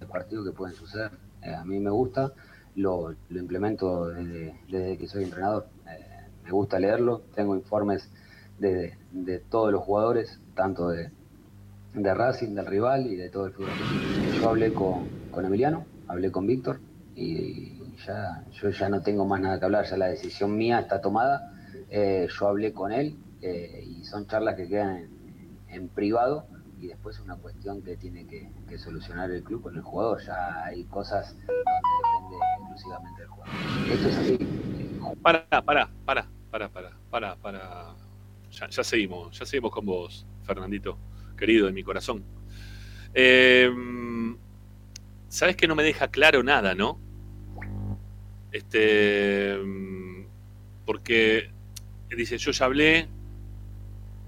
de 0.00 0.06
partidos 0.06 0.46
que 0.46 0.52
pueden 0.52 0.74
suceder. 0.74 1.10
Eh, 1.42 1.54
a 1.54 1.64
mí 1.64 1.78
me 1.78 1.90
gusta, 1.90 2.32
lo, 2.76 3.14
implemento 3.30 4.08
desde, 4.08 4.96
que 4.96 5.06
soy 5.08 5.24
entrenador. 5.24 5.66
Eh, 5.88 6.26
me 6.44 6.50
gusta 6.50 6.78
leerlo, 6.78 7.22
tengo 7.34 7.54
informes 7.54 8.10
de, 8.58 8.96
de 9.10 9.38
todos 9.40 9.72
los 9.72 9.82
jugadores, 9.82 10.40
tanto 10.54 10.88
de, 10.88 11.10
de 11.94 12.14
Racing, 12.14 12.54
del 12.54 12.66
rival 12.66 13.06
y 13.06 13.16
de 13.16 13.28
todo 13.30 13.46
el 13.46 13.52
fútbol. 13.52 13.70
Yo 14.40 14.48
hablé 14.48 14.72
con, 14.72 15.08
con 15.30 15.44
Emiliano, 15.44 15.84
hablé 16.08 16.30
con 16.30 16.46
Víctor 16.46 16.80
y 17.14 17.78
ya, 18.06 18.44
yo 18.52 18.70
ya 18.70 18.88
no 18.88 19.02
tengo 19.02 19.26
más 19.26 19.40
nada 19.40 19.58
que 19.58 19.64
hablar, 19.64 19.84
ya 19.84 19.96
la 19.96 20.08
decisión 20.08 20.56
mía 20.56 20.80
está 20.80 21.00
tomada. 21.00 21.52
Eh, 21.90 22.28
yo 22.38 22.48
hablé 22.48 22.72
con 22.72 22.92
él 22.92 23.16
eh, 23.40 23.84
y 23.86 24.04
son 24.04 24.26
charlas 24.26 24.56
que 24.56 24.68
quedan 24.68 25.08
en, 25.68 25.88
privado 25.88 26.46
y 26.80 26.88
después 26.88 27.16
es 27.16 27.22
una 27.22 27.36
cuestión 27.36 27.82
que 27.82 27.96
tiene 27.96 28.26
que, 28.26 28.50
solucionar 28.78 29.30
el 29.30 29.42
club 29.42 29.62
con 29.62 29.76
el 29.76 29.82
jugador. 29.82 30.22
Ya 30.24 30.64
hay 30.64 30.84
cosas 30.84 31.36
donde 31.36 32.36
depende 32.36 32.36
exclusivamente 32.58 33.20
del 33.20 33.30
jugador. 33.30 33.54
Esto 33.90 34.08
es 34.08 34.16
así. 34.16 34.38
Para, 35.22 35.46
para, 35.46 35.90
para, 36.04 36.28
para, 36.50 36.68
para, 36.70 36.90
para, 37.10 37.36
para. 37.36 37.94
Ya, 38.50 38.68
ya 38.68 38.84
seguimos, 38.84 39.38
ya 39.38 39.46
seguimos 39.46 39.70
con 39.70 39.84
vos, 39.84 40.26
Fernandito, 40.42 40.98
querido 41.36 41.66
de 41.66 41.72
mi 41.72 41.82
corazón. 41.82 42.24
Eh, 43.14 43.70
Sabes 45.32 45.56
que 45.56 45.66
no 45.66 45.74
me 45.74 45.82
deja 45.82 46.08
claro 46.08 46.42
nada, 46.42 46.74
¿no? 46.74 47.00
Este. 48.52 49.56
Porque 50.84 51.50
dice, 52.14 52.36
yo 52.36 52.50
ya 52.50 52.66
hablé, 52.66 53.08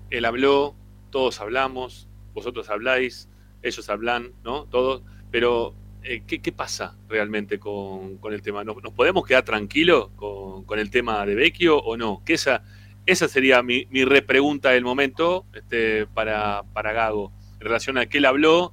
él 0.09 0.24
habló, 0.24 0.74
todos 1.10 1.43
hablamos, 1.43 2.09
vosotros 2.32 2.70
habláis, 2.70 3.28
ellos 3.62 3.90
hablan, 3.90 4.32
¿no? 4.44 4.64
Todos. 4.64 5.02
Pero 5.31 5.74
eh, 6.05 6.22
¿qué, 6.26 6.52
pasa 6.52 6.97
realmente 7.06 7.59
con, 7.59 8.16
con 8.16 8.32
el 8.32 8.40
tema? 8.40 8.64
¿Nos, 8.64 8.82
nos 8.82 8.94
podemos 8.94 9.26
quedar 9.26 9.44
tranquilos 9.44 10.09
con, 10.16 10.64
con 10.64 10.78
el 10.78 10.90
tema 10.90 11.26
de 11.26 11.35
Vecchio 11.35 11.76
o 11.76 11.98
no? 11.98 12.22
Que 12.24 12.32
esa, 12.32 12.62
esa 13.05 13.28
sería 13.28 13.62
mi, 13.62 13.85
mi 13.90 14.06
repregunta 14.06 14.70
del 14.70 14.85
momento 14.85 15.44
este, 15.52 16.06
para, 16.06 16.62
para 16.72 16.94
Gago, 16.94 17.31
en 17.56 17.60
relación 17.60 17.98
a 17.98 18.06
qué 18.06 18.16
él 18.16 18.24
habló. 18.24 18.72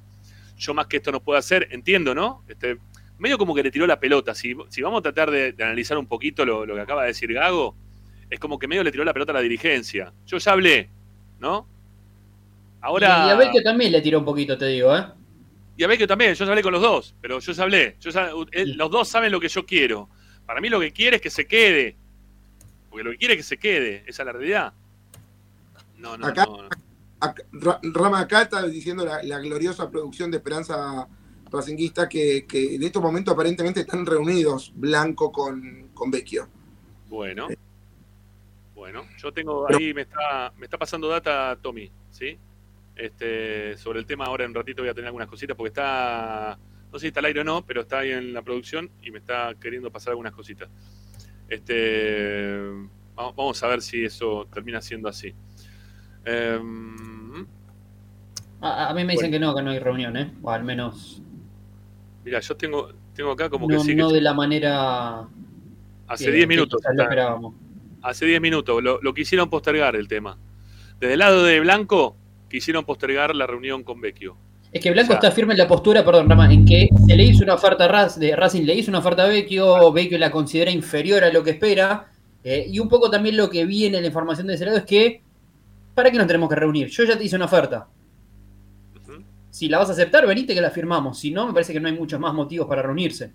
Yo 0.56 0.74
más 0.74 0.86
que 0.86 0.98
esto 0.98 1.10
no 1.12 1.20
puedo 1.22 1.38
hacer, 1.38 1.68
entiendo, 1.70 2.14
¿no? 2.14 2.44
Este, 2.48 2.78
medio 3.18 3.38
como 3.38 3.54
que 3.54 3.62
le 3.62 3.70
tiró 3.70 3.86
la 3.86 3.98
pelota. 4.00 4.34
Si, 4.34 4.54
si 4.68 4.82
vamos 4.82 5.00
a 5.00 5.02
tratar 5.02 5.30
de, 5.30 5.52
de 5.52 5.64
analizar 5.64 5.96
un 5.98 6.06
poquito 6.06 6.44
lo, 6.44 6.64
lo 6.66 6.74
que 6.74 6.80
acaba 6.80 7.02
de 7.02 7.08
decir 7.08 7.32
Gago, 7.32 7.74
es 8.30 8.38
como 8.40 8.58
que 8.58 8.66
medio 8.68 8.82
le 8.84 8.90
tiró 8.92 9.04
la 9.04 9.12
pelota 9.12 9.32
a 9.32 9.34
la 9.34 9.40
dirigencia. 9.40 10.12
Yo 10.26 10.38
ya 10.38 10.52
hablé, 10.52 10.88
¿no? 11.40 11.66
Ahora. 12.80 13.26
Y 13.26 13.30
a 13.30 13.36
Vecchio 13.36 13.62
también 13.62 13.92
le 13.92 14.00
tiró 14.00 14.18
un 14.18 14.24
poquito, 14.24 14.56
te 14.58 14.66
digo, 14.66 14.96
¿eh? 14.96 15.04
Y 15.76 15.84
a 15.84 15.86
Vecchio 15.86 16.06
también, 16.06 16.34
yo 16.34 16.44
ya 16.44 16.50
hablé 16.50 16.62
con 16.62 16.72
los 16.72 16.82
dos, 16.82 17.14
pero 17.20 17.38
yo 17.38 17.52
ya 17.52 17.62
hablé. 17.62 17.96
Yo 18.00 18.10
ya- 18.10 18.30
los 18.76 18.90
dos 18.90 19.08
saben 19.08 19.32
lo 19.32 19.40
que 19.40 19.48
yo 19.48 19.64
quiero. 19.64 20.08
Para 20.46 20.60
mí 20.60 20.68
lo 20.68 20.80
que 20.80 20.92
quiere 20.92 21.16
es 21.16 21.22
que 21.22 21.30
se 21.30 21.46
quede. 21.46 21.96
Porque 22.90 23.04
lo 23.04 23.10
que 23.12 23.16
quiere 23.18 23.34
es 23.34 23.38
que 23.38 23.42
se 23.44 23.58
quede. 23.58 24.04
Esa 24.06 24.22
es 24.22 24.26
la 24.26 24.32
realidad. 24.32 24.72
No, 25.96 26.16
no, 26.18 26.26
Acá- 26.26 26.44
no. 26.46 26.62
no. 26.62 26.68
Ra- 27.52 27.80
Rama 27.82 28.20
acá 28.20 28.42
está 28.42 28.66
diciendo 28.66 29.04
la, 29.04 29.22
la 29.22 29.38
gloriosa 29.38 29.90
producción 29.90 30.30
de 30.30 30.38
Esperanza 30.38 31.06
Racinguista 31.50 32.08
que, 32.08 32.46
que 32.46 32.74
en 32.76 32.82
estos 32.82 33.02
momentos 33.02 33.34
aparentemente 33.34 33.80
están 33.80 34.06
reunidos 34.06 34.72
Blanco 34.74 35.30
con, 35.30 35.90
con 35.94 36.10
Vecchio. 36.10 36.48
Bueno. 37.08 37.48
Bueno, 38.74 39.04
yo 39.18 39.32
tengo 39.32 39.66
ahí, 39.68 39.94
me 39.94 40.02
está, 40.02 40.52
me 40.56 40.64
está 40.64 40.76
pasando 40.76 41.06
data 41.08 41.56
Tommy, 41.62 41.90
¿sí? 42.10 42.36
Este, 42.96 43.76
sobre 43.76 44.00
el 44.00 44.06
tema 44.06 44.24
ahora 44.26 44.44
en 44.44 44.50
un 44.50 44.54
ratito 44.54 44.82
voy 44.82 44.90
a 44.90 44.94
tener 44.94 45.06
algunas 45.06 45.28
cositas 45.28 45.56
porque 45.56 45.68
está, 45.68 46.58
no 46.90 46.98
sé 46.98 47.02
si 47.02 47.06
está 47.08 47.20
al 47.20 47.26
aire 47.26 47.40
o 47.42 47.44
no, 47.44 47.64
pero 47.64 47.82
está 47.82 48.00
ahí 48.00 48.10
en 48.10 48.32
la 48.32 48.42
producción 48.42 48.90
y 49.02 49.10
me 49.10 49.18
está 49.18 49.54
queriendo 49.60 49.90
pasar 49.92 50.10
algunas 50.10 50.32
cositas. 50.32 50.68
Este, 51.48 52.58
vamos 53.14 53.62
a 53.62 53.68
ver 53.68 53.82
si 53.82 54.04
eso 54.04 54.48
termina 54.52 54.80
siendo 54.80 55.08
así. 55.08 55.34
Em, 56.24 57.46
A, 58.60 58.90
a 58.90 58.94
mí 58.94 59.04
me 59.04 59.12
dicen 59.14 59.30
que 59.30 59.40
no, 59.40 59.54
que 59.54 59.62
no 59.62 59.70
hay 59.70 59.78
reunión, 59.80 60.16
¿eh? 60.16 60.32
O 60.42 60.50
al 60.50 60.62
menos 60.64 61.20
mira, 62.24 62.38
yo 62.38 62.56
tengo, 62.56 62.90
tengo 63.14 63.32
acá 63.32 63.50
como 63.50 63.66
no, 63.68 63.78
que 63.78 63.84
sí, 63.84 63.94
no 63.96 64.08
que 64.08 64.14
de 64.14 64.20
la 64.20 64.32
manera 64.34 65.26
hace 66.06 66.26
que- 66.26 66.30
10 66.32 66.42
que 66.44 66.46
minutos. 66.46 66.80
lo 66.94 67.02
esperábamos. 67.02 67.54
hace 68.02 68.26
10 68.26 68.40
minutos, 68.40 68.80
lo, 68.82 69.00
lo 69.02 69.14
quisieron 69.14 69.50
postergar 69.50 69.96
el 69.96 70.06
tema. 70.06 70.38
Desde 71.00 71.14
el 71.14 71.18
lado 71.18 71.42
de 71.42 71.58
Blanco, 71.58 72.16
quisieron 72.48 72.84
postergar 72.84 73.34
la 73.34 73.46
reunión 73.48 73.82
con 73.82 74.00
Vecchio. 74.00 74.36
Es 74.70 74.80
que 74.80 74.92
Blanco 74.92 75.08
O 75.14 75.16
sea- 75.20 75.28
está 75.28 75.30
firme 75.32 75.54
en 75.54 75.58
la 75.58 75.66
postura, 75.66 76.04
perdón, 76.04 76.28
Rama, 76.30 76.52
en 76.52 76.64
que 76.64 76.88
se 77.06 77.16
le 77.16 77.24
hizo 77.24 77.42
una 77.42 77.54
oferta 77.54 77.84
a 77.86 77.88
Raz- 77.88 78.16
de 78.18 78.36
Racing, 78.36 78.62
le 78.62 78.74
hizo 78.76 78.90
una 78.92 79.00
oferta 79.00 79.24
a 79.24 79.28
Vecchio, 79.28 79.92
Vecchio 79.92 80.18
la 80.18 80.30
considera 80.30 80.70
inferior 80.70 81.24
a 81.24 81.32
lo 81.32 81.42
que 81.42 81.50
espera, 81.50 82.06
eh, 82.44 82.66
y 82.68 82.78
un 82.78 82.88
poco 82.88 83.10
también 83.10 83.36
lo 83.36 83.50
que 83.50 83.64
viene 83.66 83.96
en 83.96 84.02
la 84.04 84.06
información 84.08 84.46
de 84.46 84.54
ese 84.54 84.64
lado 84.64 84.78
es 84.78 84.84
que, 84.84 85.21
¿para 85.94 86.10
qué 86.10 86.18
nos 86.18 86.26
tenemos 86.26 86.48
que 86.48 86.56
reunir? 86.56 86.88
Yo 86.88 87.04
ya 87.04 87.16
te 87.16 87.24
hice 87.24 87.36
una 87.36 87.46
oferta. 87.46 87.88
Si 89.50 89.68
la 89.68 89.78
vas 89.78 89.90
a 89.90 89.92
aceptar, 89.92 90.26
venite 90.26 90.54
que 90.54 90.60
la 90.62 90.70
firmamos. 90.70 91.18
Si 91.18 91.30
no, 91.30 91.46
me 91.46 91.52
parece 91.52 91.74
que 91.74 91.80
no 91.80 91.86
hay 91.88 91.94
muchos 91.94 92.18
más 92.18 92.32
motivos 92.32 92.66
para 92.66 92.80
reunirse. 92.80 93.32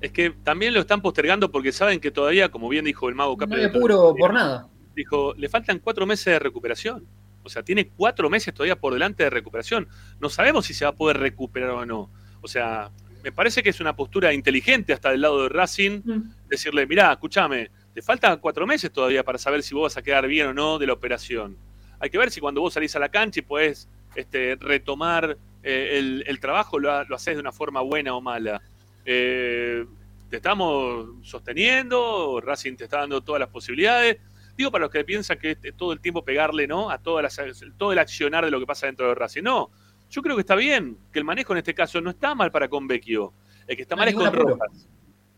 Es 0.00 0.12
que 0.12 0.30
también 0.30 0.72
lo 0.72 0.80
están 0.80 1.02
postergando 1.02 1.50
porque 1.50 1.72
saben 1.72 1.98
que 1.98 2.12
todavía, 2.12 2.48
como 2.48 2.68
bien 2.68 2.84
dijo 2.84 3.08
el 3.08 3.16
mago 3.16 3.32
No 3.32 3.38
Capri, 3.38 3.58
hay 3.60 3.66
apuro 3.66 4.14
por 4.16 4.32
nada. 4.32 4.68
dijo, 4.94 5.34
le 5.36 5.48
faltan 5.48 5.80
cuatro 5.80 6.06
meses 6.06 6.26
de 6.26 6.38
recuperación. 6.38 7.04
O 7.42 7.48
sea, 7.48 7.64
tiene 7.64 7.88
cuatro 7.88 8.30
meses 8.30 8.54
todavía 8.54 8.76
por 8.76 8.92
delante 8.92 9.24
de 9.24 9.30
recuperación. 9.30 9.88
No 10.20 10.28
sabemos 10.28 10.64
si 10.66 10.74
se 10.74 10.84
va 10.84 10.92
a 10.92 10.94
poder 10.94 11.18
recuperar 11.18 11.70
o 11.70 11.84
no. 11.86 12.08
O 12.40 12.46
sea, 12.46 12.90
me 13.24 13.32
parece 13.32 13.64
que 13.64 13.70
es 13.70 13.80
una 13.80 13.96
postura 13.96 14.32
inteligente 14.32 14.92
hasta 14.92 15.10
del 15.10 15.22
lado 15.22 15.42
de 15.42 15.48
Racing, 15.48 16.02
Mm. 16.04 16.34
decirle, 16.48 16.86
mirá, 16.86 17.10
escúchame, 17.12 17.70
te 17.92 18.00
faltan 18.00 18.38
cuatro 18.38 18.64
meses 18.64 18.92
todavía 18.92 19.24
para 19.24 19.38
saber 19.38 19.64
si 19.64 19.74
vos 19.74 19.84
vas 19.92 19.96
a 19.96 20.02
quedar 20.02 20.28
bien 20.28 20.46
o 20.48 20.54
no 20.54 20.78
de 20.78 20.86
la 20.86 20.92
operación. 20.92 21.56
Hay 22.02 22.10
que 22.10 22.18
ver 22.18 22.30
si 22.30 22.40
cuando 22.40 22.60
vos 22.60 22.74
salís 22.74 22.94
a 22.96 22.98
la 22.98 23.08
cancha 23.08 23.38
y 23.40 23.42
podés 23.42 23.88
este, 24.16 24.56
retomar 24.56 25.38
eh, 25.62 25.98
el, 25.98 26.24
el 26.26 26.40
trabajo, 26.40 26.78
lo, 26.78 26.92
ha- 26.92 27.04
lo 27.04 27.14
haces 27.16 27.36
de 27.36 27.40
una 27.40 27.52
forma 27.52 27.80
buena 27.80 28.14
o 28.14 28.20
mala. 28.20 28.60
Eh, 29.04 29.86
te 30.28 30.36
estamos 30.36 31.06
sosteniendo, 31.22 32.40
Racing 32.40 32.76
te 32.76 32.84
está 32.84 32.98
dando 32.98 33.20
todas 33.22 33.40
las 33.40 33.48
posibilidades. 33.48 34.18
Digo 34.56 34.70
para 34.70 34.82
los 34.82 34.90
que 34.90 35.04
piensan 35.04 35.38
que 35.38 35.52
es 35.62 35.76
todo 35.76 35.92
el 35.92 36.00
tiempo 36.00 36.24
pegarle 36.24 36.66
¿no? 36.66 36.90
a 36.90 36.98
todas 36.98 37.22
las, 37.38 37.60
todo 37.78 37.92
el 37.92 37.98
accionar 37.98 38.44
de 38.44 38.50
lo 38.50 38.58
que 38.60 38.66
pasa 38.66 38.86
dentro 38.86 39.08
de 39.08 39.14
Racing. 39.14 39.42
No, 39.42 39.70
yo 40.10 40.22
creo 40.22 40.34
que 40.36 40.40
está 40.40 40.56
bien, 40.56 40.98
que 41.12 41.18
el 41.20 41.24
manejo 41.24 41.52
en 41.52 41.58
este 41.58 41.72
caso 41.74 42.00
no 42.00 42.10
está 42.10 42.34
mal 42.34 42.50
para 42.50 42.68
con 42.68 42.86
Vecchio. 42.88 43.32
El 43.66 43.76
que 43.76 43.82
está 43.82 43.94
No 43.94 44.00
mal 44.00 44.08
es 44.08 44.14
con 44.14 44.26
apuro. 44.26 44.48
Rojas. 44.48 44.88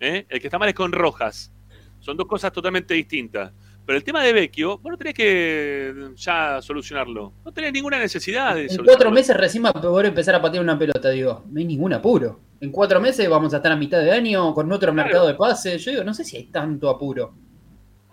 ¿eh? 0.01 0.27
El 0.29 0.41
que 0.41 0.47
está 0.47 0.59
mal 0.59 0.69
es 0.71 0.75
con 0.75 0.91
Rojas. 0.93 1.53
Son 2.01 2.17
dos 2.17 2.27
cosas 2.27 2.53
totalmente 2.53 2.95
distintas. 2.95 3.53
Pero 3.87 3.99
el 3.99 4.05
tema 4.05 4.23
de 4.23 4.33
Vecchio, 4.33 4.79
vos 4.79 4.91
no 4.93 4.97
tenés 4.97 5.13
que 5.15 5.95
ya 6.17 6.63
solucionarlo. 6.63 7.35
No 7.45 7.53
tenés 7.53 7.73
ninguna 7.73 7.99
necesidad 7.99 8.55
de 8.55 8.63
En 8.63 8.69
solucionarlo. 8.71 8.93
cuatro 8.93 9.11
meses 9.11 9.37
recién 9.37 9.65
va 9.65 9.71
a 9.71 9.81
poder 9.81 10.07
empezar 10.07 10.35
a 10.35 10.41
patear 10.41 10.63
una 10.65 10.79
pelota, 10.79 11.11
digo. 11.11 11.45
No 11.51 11.59
hay 11.59 11.67
ningún 11.67 11.93
apuro. 11.93 12.41
En 12.61 12.71
cuatro 12.71 12.99
meses 12.99 13.29
vamos 13.29 13.53
a 13.53 13.59
estar 13.59 13.71
a 13.73 13.77
mitad 13.77 14.01
de 14.01 14.11
año 14.11 14.55
con 14.55 14.73
otro 14.73 14.91
Claro. 14.93 15.07
mercado 15.07 15.27
de 15.27 15.35
pases. 15.35 15.85
Yo 15.85 15.91
digo, 15.91 16.05
no 16.05 16.15
sé 16.15 16.25
si 16.25 16.37
hay 16.39 16.45
tanto 16.45 16.89
apuro. 16.89 17.35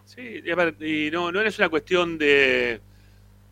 Sí, 0.03 0.41
y, 0.43 0.51
a 0.51 0.55
ver, 0.55 0.75
y 0.83 1.09
no, 1.09 1.31
no 1.31 1.39
es 1.41 1.57
una 1.57 1.69
cuestión 1.69 2.17
de, 2.17 2.81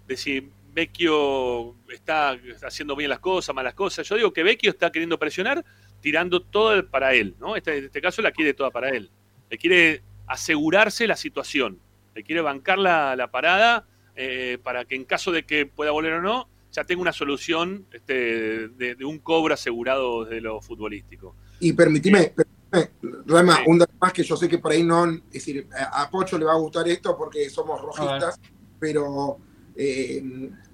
de 0.05 0.17
si 0.17 0.49
Vecchio 0.73 1.73
está 1.89 2.37
haciendo 2.67 2.97
bien 2.97 3.09
las 3.11 3.19
cosas, 3.19 3.55
malas 3.55 3.73
cosas. 3.75 4.05
Yo 4.07 4.15
digo 4.17 4.33
que 4.33 4.43
Vecchio 4.43 4.71
está 4.71 4.91
queriendo 4.91 5.17
presionar, 5.17 5.63
tirando 6.01 6.41
todo 6.41 6.85
para 6.89 7.13
él, 7.13 7.35
¿no? 7.39 7.55
Este, 7.55 7.77
en 7.77 7.85
este 7.85 8.01
caso 8.01 8.21
la 8.21 8.31
quiere 8.31 8.53
toda 8.53 8.71
para 8.71 8.89
él. 8.89 9.09
Le 9.49 9.57
quiere 9.57 10.01
asegurarse 10.27 11.07
la 11.07 11.15
situación. 11.15 11.79
Le 12.19 12.23
quiere 12.25 12.41
bancar 12.41 12.77
la, 12.77 13.15
la 13.15 13.31
parada 13.31 13.85
eh, 14.13 14.57
para 14.61 14.83
que 14.83 14.95
en 14.95 15.05
caso 15.05 15.31
de 15.31 15.43
que 15.45 15.65
pueda 15.65 15.91
volver 15.91 16.11
o 16.15 16.21
no, 16.21 16.49
ya 16.69 16.83
tenga 16.83 17.01
una 17.01 17.13
solución 17.13 17.85
este, 17.93 18.67
de, 18.67 18.95
de 18.95 19.05
un 19.05 19.19
cobro 19.19 19.53
asegurado 19.53 20.25
de 20.25 20.41
lo 20.41 20.59
futbolístico. 20.61 21.33
Y 21.61 21.71
permitime, 21.71 22.33
permitime, 22.35 23.23
Rama, 23.25 23.55
Sí. 23.55 23.61
un 23.67 23.77
dato 23.79 23.93
más 24.01 24.11
que 24.11 24.23
yo 24.23 24.35
sé 24.35 24.49
que 24.49 24.57
por 24.57 24.73
ahí 24.73 24.83
no, 24.83 25.05
es 25.09 25.21
decir, 25.31 25.65
a 25.73 26.01
a 26.01 26.09
Pocho 26.09 26.37
le 26.37 26.43
va 26.43 26.51
a 26.51 26.57
gustar 26.57 26.89
esto 26.89 27.15
porque 27.17 27.49
somos 27.49 27.81
rojistas, 27.81 28.37
pero 28.81 29.37
eh, 29.77 30.21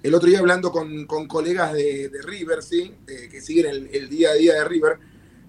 el 0.02 0.14
otro 0.14 0.28
día 0.28 0.40
hablando 0.40 0.72
con, 0.72 1.06
con 1.06 1.28
colegas 1.28 1.72
de, 1.74 2.08
de 2.08 2.22
River, 2.22 2.60
¿sí? 2.60 2.92
Eh, 3.06 3.28
que 3.30 3.40
siguen 3.40 3.66
el, 3.66 3.88
el 3.92 4.08
día 4.08 4.30
a 4.30 4.34
día 4.34 4.54
de 4.54 4.64
River, 4.64 4.98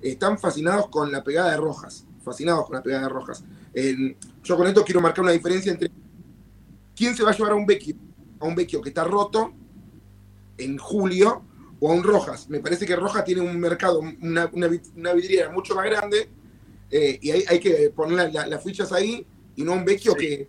están 0.03 0.37
fascinados 0.37 0.89
con 0.89 1.11
la 1.11 1.23
pegada 1.23 1.49
de 1.49 1.57
Rojas, 1.57 2.05
fascinados 2.23 2.67
con 2.67 2.75
la 2.75 2.83
pegada 2.83 3.03
de 3.07 3.09
Rojas. 3.09 3.43
Eh, 3.73 4.15
yo 4.47 4.55
con 4.57 4.67
esto 4.67 4.83
quiero 4.85 5.01
marcar 5.01 5.23
una 5.23 5.33
diferencia 5.33 5.71
entre 5.71 5.89
quién 6.95 7.15
se 7.15 7.23
va 7.23 7.31
a 7.31 7.35
llevar 7.35 7.51
a 7.51 7.55
un 7.55 7.65
Vecchio, 7.65 7.95
a 8.39 8.45
un 8.45 8.55
Vecchio 8.55 8.81
que 8.81 8.89
está 8.89 9.03
roto 9.03 9.53
en 10.57 10.77
julio 10.77 11.43
o 11.79 11.91
a 11.91 11.93
un 11.93 12.03
Rojas. 12.03 12.49
Me 12.49 12.59
parece 12.59 12.85
que 12.85 12.95
Rojas 12.95 13.23
tiene 13.25 13.41
un 13.41 13.59
mercado, 13.59 13.99
una, 13.99 14.49
una, 14.53 14.67
vid- 14.67 14.91
una 14.95 15.13
vidriera 15.13 15.51
mucho 15.51 15.75
más 15.75 15.85
grande 15.85 16.29
eh, 16.89 17.19
y 17.21 17.31
hay, 17.31 17.43
hay 17.49 17.59
que 17.59 17.91
poner 17.95 18.15
la- 18.15 18.29
la- 18.29 18.47
las 18.47 18.63
fichas 18.63 18.91
ahí 18.93 19.25
y 19.55 19.63
no 19.63 19.73
un 19.73 19.83
Vecchio 19.85 20.13
Sí. 20.13 20.17
que 20.19 20.47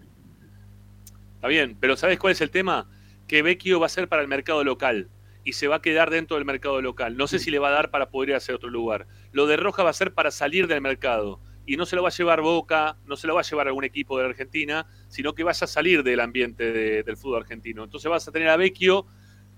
Está 1.35 1.49
bien, 1.49 1.77
pero 1.79 1.97
¿sabes 1.97 2.19
cuál 2.19 2.33
es 2.33 2.41
el 2.41 2.51
tema? 2.51 2.89
Que 3.27 3.43
Vecchio 3.43 3.79
va 3.79 3.87
a 3.87 3.91
ser 3.91 4.09
para 4.09 4.23
el 4.23 4.29
mercado 4.29 4.65
local 4.65 5.09
y 5.45 5.53
se 5.53 5.69
va 5.69 5.77
a 5.77 5.83
quedar 5.83 6.11
dentro 6.11 6.37
del 6.37 6.45
mercado 6.45 6.81
local. 6.83 7.17
No 7.17 7.27
sé 7.29 7.39
si 7.39 7.51
le 7.51 7.59
va 7.59 7.69
a 7.69 7.73
dar 7.73 7.91
para 7.91 8.11
poder 8.11 8.31
ir 8.31 8.35
hacia 8.37 8.55
otro 8.55 8.71
lugar. 8.71 9.07
Lo 9.33 9.47
de 9.47 9.57
Roja 9.57 9.83
va 9.83 9.91
a 9.91 9.95
ser 9.95 10.13
para 10.15 10.31
salir 10.31 10.67
del 10.67 10.81
mercado 10.81 11.41
y 11.69 11.77
no 11.77 11.85
se 11.87 11.97
lo 11.97 12.03
va 12.03 12.09
a 12.09 12.13
llevar 12.13 12.41
Boca, 12.41 12.97
no 13.07 13.15
se 13.17 13.27
lo 13.27 13.35
va 13.35 13.41
a 13.41 13.45
llevar 13.45 13.69
algún 13.69 13.85
equipo 13.85 14.17
de 14.17 14.25
la 14.25 14.31
Argentina, 14.31 14.87
sino 15.09 15.35
que 15.35 15.45
vaya 15.45 15.65
a 15.65 15.69
salir 15.69 16.03
del 16.03 16.21
ambiente 16.21 16.73
de- 16.73 17.03
del 17.03 17.17
fútbol 17.17 17.43
argentino. 17.43 17.85
Entonces 17.85 18.11
vas 18.11 18.27
a 18.27 18.33
tener 18.33 18.49
a 18.49 18.57
Vecchio, 18.57 19.07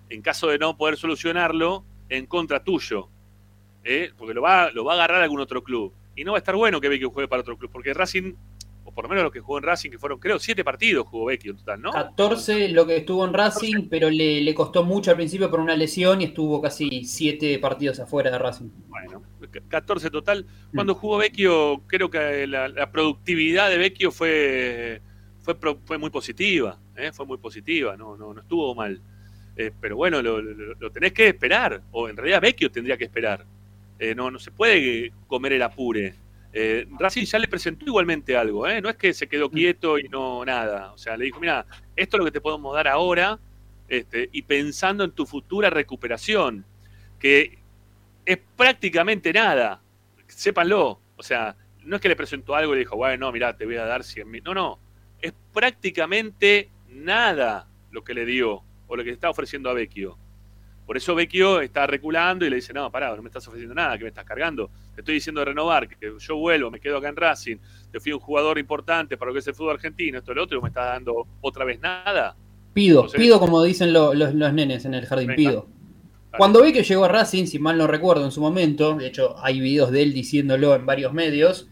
en 0.08 0.20
caso 0.20 0.48
de 0.48 0.58
no 0.58 0.76
poder 0.76 0.96
solucionarlo, 0.96 1.84
en 2.08 2.26
contra 2.26 2.64
tuyo. 2.64 3.08
¿eh? 3.84 4.10
Porque 4.18 4.34
lo 4.34 4.42
va, 4.42 4.70
lo 4.72 4.84
va 4.84 4.92
a 4.92 4.94
agarrar 4.96 5.22
algún 5.22 5.40
otro 5.40 5.62
club. 5.62 5.94
Y 6.16 6.24
no 6.24 6.32
va 6.32 6.38
a 6.38 6.40
estar 6.40 6.56
bueno 6.56 6.80
que 6.80 6.88
Vecchio 6.88 7.10
juegue 7.10 7.28
para 7.28 7.42
otro 7.42 7.56
club, 7.56 7.70
porque 7.70 7.94
Racing, 7.94 8.34
o 8.90 8.94
por 8.94 9.04
lo 9.04 9.08
menos 9.08 9.24
los 9.24 9.32
que 9.32 9.40
jugó 9.40 9.58
en 9.58 9.64
Racing, 9.64 9.90
que 9.90 9.98
fueron, 9.98 10.18
creo, 10.18 10.38
siete 10.38 10.64
partidos 10.64 11.06
jugó 11.06 11.26
Vecchio 11.26 11.52
en 11.52 11.58
total, 11.58 11.80
¿no? 11.80 11.92
14 11.92 12.68
lo 12.70 12.86
que 12.86 12.96
estuvo 12.98 13.24
en 13.24 13.32
Racing, 13.32 13.88
pero 13.88 14.10
le, 14.10 14.40
le 14.40 14.54
costó 14.54 14.84
mucho 14.84 15.10
al 15.10 15.16
principio 15.16 15.48
por 15.50 15.60
una 15.60 15.76
lesión 15.76 16.20
y 16.20 16.24
estuvo 16.24 16.60
casi 16.60 17.04
7 17.04 17.58
partidos 17.60 18.00
afuera 18.00 18.30
de 18.30 18.38
Racing. 18.38 18.68
Bueno, 18.88 19.22
14 19.68 20.10
total. 20.10 20.44
Cuando 20.74 20.94
jugó 20.94 21.18
Vecchio, 21.18 21.82
creo 21.86 22.10
que 22.10 22.46
la, 22.46 22.68
la 22.68 22.90
productividad 22.90 23.70
de 23.70 23.78
Vecchio 23.78 24.10
fue, 24.10 25.00
fue, 25.40 25.56
fue 25.84 25.98
muy 25.98 26.10
positiva, 26.10 26.78
¿eh? 26.96 27.10
fue 27.12 27.26
muy 27.26 27.38
positiva, 27.38 27.96
no, 27.96 28.16
no, 28.16 28.34
no 28.34 28.40
estuvo 28.40 28.74
mal. 28.74 29.00
Eh, 29.56 29.72
pero 29.80 29.96
bueno, 29.96 30.22
lo, 30.22 30.40
lo- 30.40 30.74
lo 30.74 30.90
tenés 30.90 31.12
que 31.12 31.28
esperar, 31.28 31.82
o 31.92 32.08
en 32.08 32.16
realidad 32.16 32.40
Vecchio 32.40 32.70
tendría 32.70 32.96
que 32.96 33.04
esperar. 33.04 33.44
Eh, 33.98 34.14
no, 34.14 34.30
no 34.30 34.38
se 34.38 34.50
puede 34.50 35.12
comer 35.26 35.52
el 35.52 35.62
apure. 35.62 36.14
Eh, 36.52 36.86
Racing 36.98 37.24
ya 37.24 37.39
le 37.39 37.47
presentó 37.47 37.86
igualmente 37.86 38.36
algo, 38.36 38.66
¿eh? 38.66 38.81
no 38.81 38.89
es 38.89 38.97
que 38.97 39.14
se 39.14 39.28
quedó 39.28 39.51
quieto 39.51 39.98
y 39.98 40.09
no 40.09 40.44
nada. 40.44 40.93
O 40.93 40.98
sea, 40.98 41.16
le 41.16 41.27
dijo, 41.27 41.39
mira, 41.39 41.64
esto 41.94 42.16
es 42.16 42.18
lo 42.18 42.24
que 42.24 42.32
te 42.32 42.40
podemos 42.40 42.74
dar 42.74 42.89
ahora 42.89 43.39
este, 43.89 44.28
y 44.32 44.43
pensando 44.43 45.05
en 45.05 45.12
tu 45.12 45.27
futura 45.27 45.70
recuperación, 45.70 46.64
que 47.18 47.59
es 48.24 48.39
prácticamente 48.56 49.32
nada. 49.32 49.82
Sépanlo. 50.27 51.01
O 51.16 51.22
sea, 51.22 51.56
no 51.85 51.97
es 51.97 52.02
que 52.02 52.09
le 52.09 52.16
presentó 52.16 52.55
algo 52.55 52.72
y 52.72 52.77
le 52.77 52.81
dijo, 52.81 52.97
bueno, 52.97 53.27
no, 53.27 53.32
mirá, 53.32 53.56
te 53.56 53.66
voy 53.66 53.77
a 53.77 53.85
dar 53.85 54.05
100 54.05 54.31
mil. 54.31 54.43
No, 54.43 54.55
no. 54.55 54.78
Es 55.20 55.35
prácticamente 55.52 56.70
nada 56.89 57.68
lo 57.90 58.02
que 58.05 58.14
le 58.14 58.24
dio 58.24 58.62
o 58.86 58.97
lo 58.97 59.05
que 59.05 59.10
está 59.10 59.28
ofreciendo 59.31 59.70
a 59.70 59.74
Vecchio. 59.74 60.18
Por 60.90 60.96
eso 60.96 61.14
Vecchio 61.14 61.60
está 61.60 61.86
reculando 61.86 62.44
y 62.44 62.50
le 62.50 62.56
dice, 62.56 62.72
no, 62.72 62.90
pará, 62.90 63.14
no 63.14 63.22
me 63.22 63.28
estás 63.28 63.46
ofreciendo 63.46 63.76
nada, 63.76 63.96
que 63.96 64.02
me 64.02 64.08
estás 64.08 64.24
cargando. 64.24 64.70
Te 64.92 65.02
estoy 65.02 65.14
diciendo 65.14 65.40
de 65.40 65.44
renovar, 65.44 65.86
que 65.86 66.12
yo 66.18 66.36
vuelvo, 66.36 66.68
me 66.68 66.80
quedo 66.80 66.96
acá 66.96 67.08
en 67.08 67.14
Racing, 67.14 67.58
te 67.92 68.00
fui 68.00 68.10
un 68.10 68.18
jugador 68.18 68.58
importante 68.58 69.16
para 69.16 69.28
lo 69.28 69.34
que 69.34 69.38
es 69.38 69.46
el 69.46 69.54
fútbol 69.54 69.76
argentino, 69.76 70.18
esto 70.18 70.34
lo 70.34 70.42
otro, 70.42 70.58
y 70.58 70.62
me 70.62 70.66
estás 70.66 70.86
dando 70.86 71.28
otra 71.42 71.64
vez 71.64 71.78
nada. 71.78 72.34
Pido, 72.74 73.02
Entonces- 73.02 73.20
pido 73.20 73.38
como 73.38 73.62
dicen 73.62 73.92
lo- 73.92 74.14
los, 74.14 74.34
los 74.34 74.52
nenes 74.52 74.84
en 74.84 74.94
el 74.94 75.06
jardín, 75.06 75.28
Venga. 75.28 75.36
pido. 75.36 75.66
Cuando 76.36 76.60
vi 76.60 76.72
que 76.72 76.82
llegó 76.82 77.04
a 77.04 77.08
Racing, 77.08 77.46
si 77.46 77.60
mal 77.60 77.78
no 77.78 77.86
recuerdo 77.86 78.24
en 78.24 78.32
su 78.32 78.40
momento, 78.40 78.96
de 78.96 79.06
hecho 79.06 79.36
hay 79.44 79.60
videos 79.60 79.92
de 79.92 80.02
él 80.02 80.12
diciéndolo 80.12 80.74
en 80.74 80.86
varios 80.86 81.12
medios, 81.12 81.68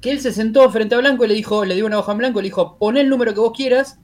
que 0.00 0.10
él 0.10 0.20
se 0.20 0.32
sentó 0.32 0.70
frente 0.70 0.94
a 0.94 0.98
Blanco 1.00 1.26
y 1.26 1.28
le 1.28 1.34
dijo, 1.34 1.66
le 1.66 1.74
dio 1.74 1.84
una 1.84 1.98
hoja 1.98 2.12
en 2.12 2.18
blanco 2.18 2.38
y 2.38 2.44
le 2.44 2.48
dijo, 2.48 2.78
pon 2.78 2.96
el 2.96 3.10
número 3.10 3.34
que 3.34 3.40
vos 3.40 3.52
quieras, 3.54 4.00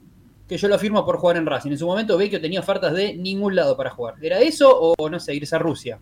que 0.51 0.57
yo 0.57 0.67
lo 0.67 0.77
firmo 0.77 1.05
por 1.05 1.15
jugar 1.15 1.37
en 1.37 1.45
Racing. 1.45 1.71
En 1.71 1.77
su 1.77 1.87
momento 1.87 2.17
Vecchio 2.17 2.41
tenía 2.41 2.59
ofertas 2.59 2.93
de 2.93 3.15
ningún 3.15 3.55
lado 3.55 3.77
para 3.77 3.89
jugar. 3.89 4.15
¿Era 4.21 4.41
eso 4.41 4.69
o 4.97 5.09
no 5.09 5.17
sé, 5.17 5.33
irse 5.33 5.55
a 5.55 5.59
Rusia? 5.59 5.97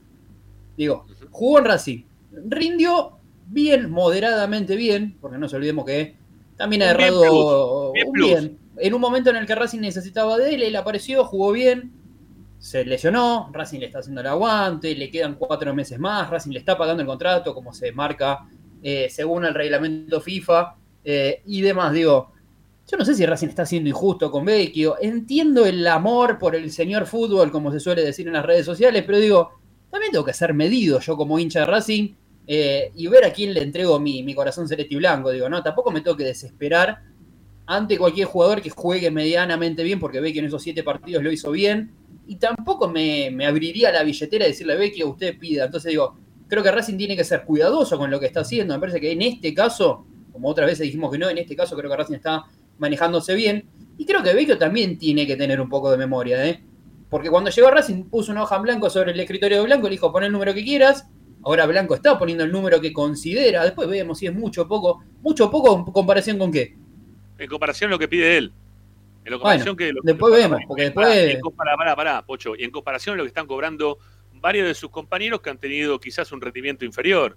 Digo, 0.76 1.06
jugó 1.30 1.60
en 1.60 1.66
Racing. 1.66 2.04
Rindió 2.32 3.20
bien, 3.46 3.92
moderadamente 3.92 4.76
bien, 4.76 5.20
porque 5.22 5.36
no 5.36 5.42
nos 5.42 5.54
olvidemos 5.54 5.86
que 5.86 6.16
también 6.58 6.82
ha 6.82 6.96
bien 6.96 7.10
errado 7.10 7.94
plus, 8.12 8.28
bien. 8.28 8.58
En 8.78 8.94
un 8.96 9.00
momento 9.00 9.30
en 9.30 9.36
el 9.36 9.46
que 9.46 9.54
Racing 9.54 9.82
necesitaba 9.82 10.36
de 10.40 10.56
él, 10.56 10.64
él 10.64 10.76
apareció, 10.78 11.26
jugó 11.26 11.52
bien, 11.52 11.92
se 12.58 12.84
lesionó, 12.84 13.52
Racing 13.54 13.78
le 13.78 13.86
está 13.86 14.00
haciendo 14.00 14.22
el 14.22 14.28
aguante, 14.28 14.96
le 14.96 15.12
quedan 15.12 15.36
cuatro 15.36 15.76
meses 15.76 16.00
más, 16.00 16.28
Racing 16.28 16.54
le 16.54 16.60
está 16.60 16.76
pagando 16.76 17.04
el 17.04 17.08
contrato, 17.08 17.54
como 17.54 17.72
se 17.72 17.92
marca 17.92 18.48
eh, 18.82 19.10
según 19.12 19.46
el 19.46 19.54
reglamento 19.54 20.20
FIFA 20.20 20.76
eh, 21.04 21.44
y 21.46 21.62
demás. 21.62 21.94
Digo, 21.94 22.32
yo 22.90 22.98
no 22.98 23.06
sé 23.06 23.14
si 23.14 23.26
Racing 23.26 23.49
está 23.49 23.66
siendo 23.66 23.90
injusto 23.90 24.32
con 24.32 24.45
Vecchio, 24.45 24.98
entiendo 24.99 25.66
el 25.66 25.86
amor 25.86 26.40
por 26.40 26.56
el 26.56 26.72
señor 26.72 27.06
fútbol, 27.06 27.52
como 27.52 27.72
se 27.72 27.80
suele 27.80 28.03
decir 28.03 28.26
en 28.28 28.34
las 28.34 28.45
redes 28.45 28.66
sociales, 28.66 29.03
pero 29.06 29.20
digo, 29.20 29.52
también 29.91 30.11
tengo 30.11 30.26
que 30.26 30.34
ser 30.34 30.53
medido 30.56 30.99
yo 30.99 31.16
como 31.16 31.38
hincha 31.38 31.60
de 31.60 31.66
Racing 31.66 32.16
eh, 32.48 32.91
y 32.95 33.07
ver 33.07 33.26
a 33.26 33.32
quién 33.32 33.53
le 33.53 33.61
entrego 33.61 33.99
mi, 33.99 34.24
mi 34.24 34.34
corazón 34.34 34.68
celeste 34.68 34.95
y 34.95 34.98
blanco. 34.98 35.30
Digo, 35.30 35.48
no, 35.49 35.61
tampoco 35.61 35.91
me 35.91 36.02
tengo 36.02 36.18
que 36.18 36.24
desesperar 36.24 37.03
ante 37.68 37.95
cualquier 37.99 38.26
jugador 38.26 38.60
que 38.60 38.72
juegue 38.72 39.11
medianamente 39.11 39.84
bien, 39.84 39.99
porque 39.99 40.20
ve 40.20 40.34
que 40.34 40.40
en 40.40 40.45
esos 40.45 40.64
siete 40.64 40.82
partidos 40.82 41.24
lo 41.24 41.32
hizo 41.32 41.52
bien, 41.52 41.91
y 42.26 42.38
tampoco 42.38 42.88
me, 42.88 43.30
me 43.30 43.45
abriría 43.45 43.91
la 43.91 44.02
billetera 44.02 44.45
y 44.45 44.49
decirle, 44.49 44.76
ve 44.76 44.91
que 44.91 45.03
usted 45.03 45.38
pida. 45.38 45.66
Entonces 45.66 45.91
digo, 45.91 46.18
creo 46.48 46.64
que 46.64 46.72
Racing 46.72 46.98
tiene 46.98 47.16
que 47.16 47.24
ser 47.24 47.44
cuidadoso 47.44 47.99
con 47.99 48.10
lo 48.10 48.20
que 48.20 48.26
está 48.26 48.40
haciendo. 48.40 48.74
Me 48.74 48.80
parece 48.80 48.99
que 48.99 49.11
en 49.11 49.22
este 49.22 49.53
caso, 49.53 50.07
como 50.32 50.49
otras 50.49 50.68
veces 50.68 50.86
dijimos 50.86 51.11
que 51.11 51.20
no, 51.20 51.30
en 51.30 51.38
este 51.38 51.56
caso 51.56 51.76
creo 51.78 51.91
que 51.91 51.98
Racing 51.98 52.16
está 52.16 52.45
manejándose 52.80 53.35
bien. 53.35 53.65
Y 53.97 54.06
creo 54.06 54.23
que 54.23 54.34
Vecchio 54.34 54.57
también 54.57 54.97
tiene 54.97 55.27
que 55.27 55.35
tener 55.35 55.60
un 55.61 55.69
poco 55.69 55.91
de 55.91 55.97
memoria, 55.97 56.45
¿eh? 56.47 56.64
Porque 57.10 57.30
cuando 57.30 57.49
llegó 57.49 57.68
a 57.68 57.72
Racing 57.72 58.06
puso 58.06 58.31
una 58.31 58.43
hoja 58.43 58.56
en 58.56 58.61
blanco 58.64 58.89
sobre 58.89 59.11
el 59.11 59.19
escritorio 59.19 59.57
de 59.57 59.64
Blanco, 59.65 59.88
le 59.88 59.91
dijo 59.91 60.11
pon 60.11 60.23
el 60.23 60.31
número 60.31 60.53
que 60.53 60.64
quieras. 60.64 61.07
Ahora 61.43 61.65
Blanco 61.65 61.95
está 61.95 62.18
poniendo 62.19 62.43
el 62.43 62.51
número 62.51 62.80
que 62.81 62.93
considera. 62.93 63.64
Después 63.64 63.89
vemos 63.89 64.19
si 64.19 64.27
es 64.27 64.34
mucho 64.34 64.64
o 64.64 64.68
poco. 64.68 65.03
Mucho 65.22 65.45
o 65.45 65.51
poco 65.51 65.76
en 65.76 65.91
comparación 65.91 66.38
con 66.38 66.51
qué. 66.51 66.76
En 67.38 67.47
comparación 67.49 67.89
a 67.89 67.91
lo 67.93 67.99
que 67.99 68.07
pide 68.07 68.38
él. 68.38 68.51
En 69.26 69.34
comparación 69.34 69.76
que 69.76 69.91
lo- 69.91 70.01
después 70.03 70.31
lo- 70.31 70.38
vemos, 70.38 70.60
porque 70.68 70.91
Pará, 70.91 71.10
después- 71.10 71.35
en 71.35 71.41
compara- 71.41 71.76
pará, 71.77 71.95
pará, 71.95 72.26
Pocho. 72.26 72.56
Y 72.56 72.64
en 72.64 72.72
comparación 72.72 73.15
a 73.15 73.18
lo 73.18 73.23
que 73.23 73.27
están 73.30 73.47
cobrando 73.47 73.97
varios 74.35 74.68
de 74.68 74.73
sus 74.73 74.89
compañeros 74.89 75.41
que 75.41 75.49
han 75.49 75.57
tenido 75.57 75.99
quizás 75.99 76.31
un 76.31 76.39
rendimiento 76.41 76.85
inferior. 76.85 77.35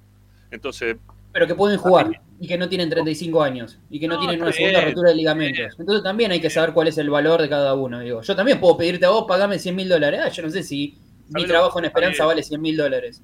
Entonces, 0.51 0.97
Pero 1.33 1.47
que 1.47 1.55
pueden 1.55 1.79
jugar 1.79 2.21
y 2.39 2.47
que 2.47 2.59
no 2.59 2.69
tienen 2.69 2.91
35 2.91 3.43
años 3.43 3.79
y 3.89 4.01
que 4.01 4.09
no, 4.09 4.15
No, 4.15 4.21
tienen 4.21 4.43
una 4.43 4.53
segunda 4.53 4.81
bien, 4.81 4.91
rotura 4.91 5.11
de 5.11 5.17
ligamentos. 5.17 5.77
Entonces 5.79 6.03
también 6.03 6.33
hay 6.33 6.41
que 6.41 6.51
saber 6.51 6.73
cuál 6.75 6.89
es 6.89 6.99
el 6.99 7.09
valor 7.09 7.41
de 7.41 7.49
cada 7.49 7.75
uno. 7.75 8.01
Digo, 8.01 8.21
yo 8.21 8.37
también 8.37 8.61
puedo 8.61 8.77
pedirte 8.77 9.07
a 9.07 9.11
vos, 9.11 9.25
pagame 9.27 9.59
100 9.59 9.77
mil 9.77 9.89
dólares. 9.89 10.21
Ah, 10.25 10.29
yo 10.29 10.43
no 10.43 10.51
sé 10.51 10.63
si 10.63 10.99
mi 11.29 11.47
trabajo 11.47 11.79
en 11.79 11.87
Esperanza 11.87 12.27
vale 12.27 12.43
100 12.43 12.61
mil 12.61 12.77
dólares. 12.77 13.23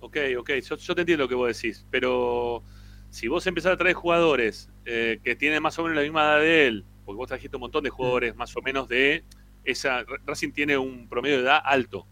ok, 0.00 0.16
ok, 0.38 0.50
yo, 0.62 0.76
yo 0.76 0.94
te 0.94 1.00
entiendo 1.00 1.24
lo 1.24 1.28
que 1.28 1.34
vos 1.34 1.48
decís, 1.48 1.84
pero 1.90 2.62
si 3.10 3.28
vos 3.28 3.46
empezás 3.46 3.72
a 3.72 3.76
traer 3.76 3.94
jugadores 3.94 4.70
eh, 4.84 5.18
que 5.24 5.34
tienen 5.34 5.62
más 5.62 5.78
o 5.78 5.82
menos 5.82 5.96
la 5.96 6.02
misma 6.02 6.22
edad 6.22 6.40
de 6.40 6.66
él, 6.66 6.84
porque 7.04 7.16
vos 7.16 7.28
trajiste 7.28 7.56
un 7.56 7.62
montón 7.62 7.84
de 7.84 7.90
jugadores 7.90 8.36
más 8.36 8.54
o 8.56 8.60
menos 8.60 8.88
de 8.88 9.24
esa. 9.64 10.04
Racing 10.26 10.52
tiene 10.52 10.76
un 10.76 11.08
promedio 11.08 11.38
de 11.38 11.42
edad 11.44 11.60
alto, 11.64 12.06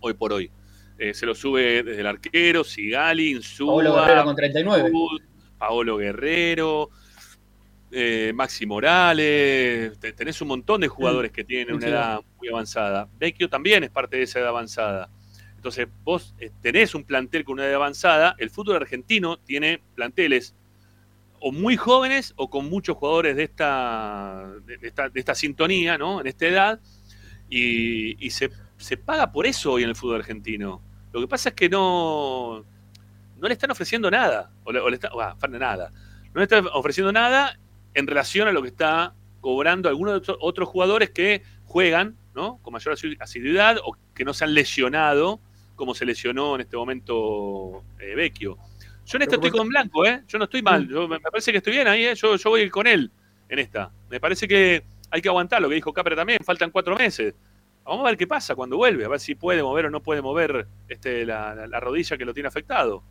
hoy 0.00 0.14
por 0.14 0.32
hoy. 0.32 0.50
Eh, 0.98 1.14
se 1.14 1.24
lo 1.26 1.34
sube 1.34 1.82
desde 1.84 2.00
el 2.00 2.06
arquero, 2.06 2.64
Sigali, 2.64 3.30
Insúa, 3.30 3.66
Paolo 3.84 3.94
Guerrero 3.94 4.24
con 4.24 4.36
39. 4.36 4.90
Wood, 4.92 5.20
Paolo 5.56 5.96
Guerrero, 5.96 6.90
eh, 7.90 8.32
Maxi 8.34 8.66
Morales, 8.66 9.98
te- 9.98 10.12
tenés 10.12 10.40
un 10.42 10.48
montón 10.48 10.80
de 10.80 10.88
jugadores 10.88 11.30
que 11.32 11.44
tienen 11.44 11.74
una 11.74 11.86
edad 11.88 12.20
muy 12.38 12.48
avanzada. 12.48 13.08
Vecchio 13.18 13.48
también 13.48 13.84
es 13.84 13.90
parte 13.90 14.16
de 14.16 14.24
esa 14.24 14.40
edad 14.40 14.48
avanzada. 14.48 15.08
Entonces, 15.56 15.88
vos 16.04 16.34
eh, 16.38 16.50
tenés 16.60 16.94
un 16.94 17.04
plantel 17.04 17.44
con 17.44 17.54
una 17.54 17.64
edad 17.64 17.76
avanzada. 17.76 18.34
El 18.38 18.50
fútbol 18.50 18.76
argentino 18.76 19.38
tiene 19.38 19.80
planteles 19.94 20.54
o 21.40 21.52
muy 21.52 21.76
jóvenes 21.76 22.32
o 22.36 22.50
con 22.50 22.68
muchos 22.68 22.96
jugadores 22.96 23.36
de 23.36 23.44
esta, 23.44 24.52
de 24.66 24.78
esta, 24.82 25.08
de 25.08 25.20
esta 25.20 25.34
sintonía, 25.34 25.96
¿no? 25.96 26.20
En 26.20 26.26
esta 26.26 26.46
edad. 26.46 26.80
Y, 27.48 28.24
y 28.24 28.30
se, 28.30 28.50
se 28.76 28.96
paga 28.96 29.32
por 29.32 29.46
eso 29.46 29.72
hoy 29.72 29.82
en 29.84 29.88
el 29.88 29.96
fútbol 29.96 30.16
argentino. 30.16 30.82
Lo 31.12 31.20
que 31.20 31.28
pasa 31.28 31.50
es 31.50 31.54
que 31.54 31.68
no, 31.68 32.64
no 33.38 33.48
le 33.48 33.52
están 33.52 33.70
ofreciendo 33.70 34.10
nada. 34.10 34.50
O 34.64 34.72
le, 34.72 34.80
o 34.80 34.88
le 34.88 34.96
está- 34.96 35.10
bah, 35.14 35.36
nada. 35.48 35.90
No 36.34 36.40
le 36.40 36.42
están 36.42 36.66
ofreciendo 36.72 37.12
nada 37.12 37.58
en 37.94 38.06
relación 38.06 38.48
a 38.48 38.52
lo 38.52 38.62
que 38.62 38.68
está 38.68 39.14
cobrando 39.40 39.88
algunos 39.88 40.12
de 40.14 40.18
otros- 40.18 40.38
otros 40.40 40.68
jugadores 40.68 41.10
que 41.10 41.42
juegan 41.64 42.16
¿no? 42.34 42.58
con 42.62 42.72
mayor 42.72 42.94
asi- 42.94 43.16
asiduidad 43.20 43.78
o 43.84 43.96
que 44.14 44.24
no 44.24 44.32
se 44.34 44.44
han 44.44 44.54
lesionado 44.54 45.40
como 45.74 45.94
se 45.94 46.04
lesionó 46.04 46.56
en 46.56 46.62
este 46.62 46.76
momento 46.76 47.82
eh, 48.00 48.14
Vecchio. 48.16 48.56
Yo 49.06 49.16
en 49.18 49.26
que 49.28 49.34
estoy 49.36 49.50
con 49.50 49.68
Blanco, 49.68 50.04
¿eh? 50.04 50.22
Yo 50.26 50.36
no 50.38 50.44
estoy 50.44 50.60
mal. 50.60 50.86
Yo, 50.88 51.08
me 51.08 51.18
parece 51.20 51.50
que 51.52 51.58
estoy 51.58 51.72
bien 51.72 51.86
ahí, 51.88 52.04
¿eh? 52.04 52.14
Yo, 52.14 52.36
yo 52.36 52.50
voy 52.50 52.60
a 52.60 52.64
ir 52.64 52.70
con 52.70 52.86
él 52.86 53.10
en 53.48 53.58
esta. 53.60 53.90
Me 54.10 54.20
parece 54.20 54.46
que 54.46 54.82
hay 55.10 55.22
que 55.22 55.28
aguantar 55.28 55.62
lo 55.62 55.68
que 55.68 55.76
dijo 55.76 55.92
Capra 55.92 56.14
también. 56.14 56.40
Faltan 56.44 56.70
cuatro 56.70 56.94
meses. 56.96 57.34
Vamos 57.88 58.04
a 58.06 58.10
ver 58.10 58.18
qué 58.18 58.26
pasa 58.26 58.54
cuando 58.54 58.76
vuelve, 58.76 59.04
a 59.04 59.08
ver 59.08 59.18
si 59.20 59.34
puede 59.34 59.62
mover 59.62 59.86
o 59.86 59.90
no 59.90 60.02
puede 60.02 60.20
mover 60.22 60.66
este, 60.88 61.24
la, 61.24 61.54
la- 61.54 61.66
la 61.66 61.80
rodilla 61.80 62.16
que 62.18 62.24
lo 62.24 62.34
tiene 62.34 62.48
afectado. 62.48 63.02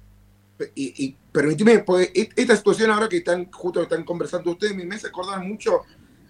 y, 0.75 1.05
y 1.05 1.15
permitime, 1.31 1.83
et- 2.15 2.31
esta 2.35 2.55
situación 2.55 2.89
ahora 2.91 3.07
que 3.09 3.17
están 3.17 3.51
justo 3.51 3.81
están 3.81 4.03
conversando 4.03 4.51
ustedes, 4.51 4.75
me 4.75 4.95
hace 4.95 5.07
acordar 5.07 5.43
mucho, 5.43 5.81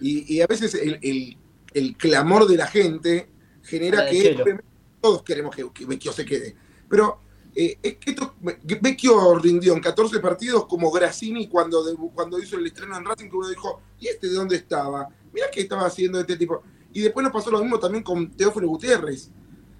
y, 0.01 0.33
y 0.35 0.41
a 0.41 0.47
veces 0.47 0.73
el, 0.75 0.99
el- 1.01 1.37
el 1.73 1.95
clamor 1.97 2.47
de 2.47 2.57
la 2.57 2.67
gente 2.67 3.29
genera 3.63 4.03
de 4.05 4.11
que 4.11 4.57
todos 5.01 5.23
queremos 5.23 5.55
que, 5.55 5.69
que 5.73 5.85
Vecchio 5.85 6.11
se 6.11 6.25
quede. 6.25 6.55
Pero 6.89 7.19
eh, 7.55 7.77
es 7.83 7.97
que 7.97 8.11
esto, 8.11 8.35
Vecchio 8.81 9.37
rindió 9.39 9.73
en 9.73 9.81
14 9.81 10.19
partidos 10.19 10.65
como 10.67 10.91
Grassini 10.91 11.47
cuando, 11.47 11.83
cuando 12.13 12.39
hizo 12.39 12.57
el 12.57 12.65
estreno 12.67 12.97
en 12.97 13.05
Racing, 13.05 13.29
que 13.29 13.35
uno 13.35 13.49
dijo, 13.49 13.81
¿y 13.99 14.07
este 14.07 14.27
de 14.27 14.33
dónde 14.35 14.55
estaba? 14.55 15.07
Mirá 15.33 15.47
qué 15.51 15.61
estaba 15.61 15.85
haciendo 15.85 16.19
este 16.19 16.35
tipo. 16.37 16.63
Y 16.97 17.01
después 17.01 17.23
nos 17.23 17.31
pasó 17.31 17.51
lo 17.51 17.59
mismo 17.61 17.77
también 17.77 18.03
con 18.03 18.31
Teófilo 18.31 18.67
Gutiérrez. 18.69 19.25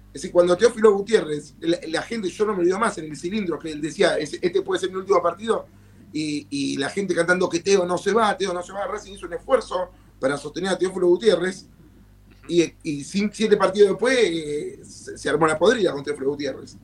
Es 0.06 0.12
decir, 0.12 0.30
cuando 0.30 0.56
Teófilo 0.56 0.92
Gutiérrez, 0.94 1.52
la, 1.58 1.76
la 1.88 2.02
gente, 2.02 2.28
yo 2.28 2.46
no 2.46 2.52
me 2.54 2.60
olvido 2.60 2.78
más 2.78 2.96
en 2.98 3.06
el 3.06 3.16
cilindro, 3.16 3.58
que 3.58 3.72
él 3.72 3.80
decía, 3.80 4.16
"Ese- 4.18 4.38
este 4.40 4.62
puede 4.62 4.78
ser 4.80 4.90
mi 4.90 4.98
último 4.98 5.20
partido, 5.20 5.66
y, 6.12 6.46
y 6.48 6.76
la 6.76 6.88
gente 6.90 7.16
cantando 7.16 7.48
que 7.48 7.58
Teo 7.58 7.84
no 7.84 7.98
se 7.98 8.12
va, 8.12 8.36
Teo 8.36 8.54
no 8.54 8.62
se 8.62 8.72
va, 8.72 8.86
Racing 8.86 9.14
hizo 9.14 9.26
un 9.26 9.32
esfuerzo 9.32 9.90
para 10.20 10.36
sostener 10.36 10.70
a 10.70 10.78
Teófilo 10.78 11.08
Gutiérrez, 11.08 11.66
y, 12.48 12.72
y 12.84 13.02
sin- 13.02 13.32
siete 13.32 13.56
partidos 13.56 13.88
después 13.88 14.16
eh, 14.16 14.78
se, 14.84 15.18
se 15.18 15.28
armó 15.28 15.48
la 15.48 15.58
podrida 15.58 15.90
con 15.90 16.04
Teófilo 16.04 16.30
Gutiérrez. 16.30 16.76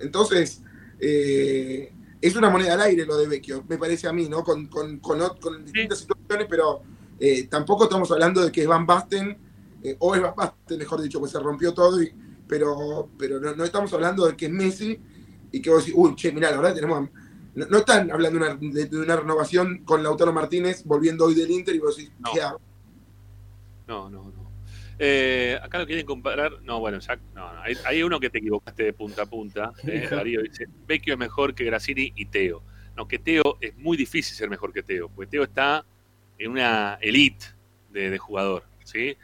Entonces, 0.00 0.60
eh, 0.98 1.92
es 2.20 2.34
una 2.34 2.50
moneda 2.50 2.74
al 2.74 2.80
aire 2.80 3.06
lo 3.06 3.16
de 3.16 3.28
Vecchio, 3.28 3.64
me 3.68 3.78
parece 3.78 4.08
a 4.08 4.12
mí, 4.12 4.28
¿no? 4.28 4.42
Con, 4.42 4.66
con, 4.66 4.98
con, 4.98 5.20
distintas 5.64 6.00
situaciones, 6.00 6.48
pero 6.50 6.82
eh, 7.20 7.44
tampoco 7.44 7.84
estamos 7.84 8.10
hablando 8.10 8.44
de 8.44 8.50
que 8.50 8.62
es 8.62 8.66
Van 8.66 8.84
Basten, 8.84 9.46
eh, 9.82 9.96
o 9.98 10.14
es 10.14 10.22
Basten, 10.22 10.78
mejor 10.78 11.00
dicho, 11.02 11.18
pues 11.18 11.32
se 11.32 11.38
rompió 11.40 11.72
todo, 11.74 12.02
y- 12.02 12.12
pero, 12.46 13.10
pero 13.18 13.38
no, 13.40 13.54
no 13.54 13.64
estamos 13.64 13.92
hablando 13.92 14.26
de 14.26 14.36
que 14.36 14.46
es 14.46 14.52
Messi 14.52 14.98
y 15.52 15.60
que 15.60 15.70
vos 15.70 15.84
decís, 15.84 15.94
uy, 15.96 16.14
che, 16.16 16.32
mirá, 16.32 16.50
la 16.50 16.56
verdad 16.58 16.74
tenemos... 16.74 17.08
No, 17.54 17.66
no 17.66 17.78
están 17.78 18.10
hablando 18.10 18.38
de 18.38 18.46
una, 18.52 18.72
de, 18.72 18.86
de 18.86 18.98
una 18.98 19.16
renovación 19.16 19.84
con 19.84 20.02
Lautaro 20.02 20.32
Martínez 20.32 20.84
volviendo 20.84 21.24
hoy 21.24 21.34
del 21.34 21.50
Inter 21.50 21.74
y 21.74 21.78
vos 21.78 21.96
decís, 21.96 22.12
No. 22.18 22.30
¿qué 22.32 22.40
hago? 22.40 22.60
No, 23.86 24.10
no, 24.10 24.24
no. 24.24 24.48
Eh, 24.98 25.58
acá 25.62 25.78
lo 25.78 25.86
quieren 25.86 26.04
comparar. 26.04 26.60
No, 26.62 26.80
bueno, 26.80 26.98
ya, 26.98 27.16
no, 27.34 27.52
no, 27.54 27.60
hay, 27.62 27.74
hay 27.84 28.02
uno 28.02 28.18
que 28.18 28.30
te 28.30 28.38
equivocaste 28.38 28.82
de 28.84 28.92
punta 28.92 29.22
a 29.22 29.26
punta. 29.26 29.72
eh. 29.84 30.08
Darío 30.10 30.42
dice: 30.42 30.66
Vecchio 30.86 31.14
es 31.14 31.18
mejor 31.18 31.54
que 31.54 31.64
Grassini 31.64 32.12
y 32.16 32.26
Teo. 32.26 32.62
No, 32.96 33.06
que 33.06 33.18
Teo 33.18 33.58
es 33.60 33.76
muy 33.76 33.96
difícil 33.96 34.36
ser 34.36 34.50
mejor 34.50 34.72
que 34.72 34.82
Teo, 34.82 35.08
porque 35.08 35.30
Teo 35.30 35.44
está 35.44 35.84
en 36.38 36.50
una 36.50 36.98
elite 37.00 37.46
de, 37.90 38.10
de 38.10 38.18
jugador. 38.18 38.64
¿sí? 38.84 39.16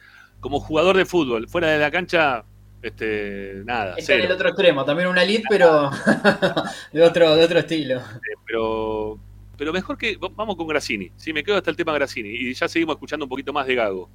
Como 0.44 0.60
jugador 0.60 0.94
de 0.98 1.06
fútbol, 1.06 1.48
fuera 1.48 1.68
de 1.68 1.78
la 1.78 1.90
cancha, 1.90 2.44
Este, 2.82 3.62
nada. 3.64 3.94
Está 3.96 4.12
en 4.16 4.20
el 4.26 4.32
otro 4.32 4.50
extremo, 4.50 4.84
también 4.84 5.08
una 5.08 5.22
elite, 5.22 5.44
pero 5.48 5.90
de 6.92 7.02
otro, 7.02 7.34
de 7.34 7.44
otro 7.46 7.58
estilo. 7.60 7.96
Eh, 8.00 8.36
pero, 8.46 9.18
pero 9.56 9.72
mejor 9.72 9.96
que. 9.96 10.18
Vamos 10.20 10.54
con 10.56 10.66
Grassini. 10.66 11.10
Sí, 11.16 11.32
me 11.32 11.42
quedo 11.42 11.56
hasta 11.56 11.70
el 11.70 11.76
tema 11.76 11.94
Grassini. 11.94 12.28
Y 12.28 12.52
ya 12.52 12.68
seguimos 12.68 12.96
escuchando 12.96 13.24
un 13.24 13.30
poquito 13.30 13.54
más 13.54 13.66
de 13.66 13.74
Gago. 13.74 14.10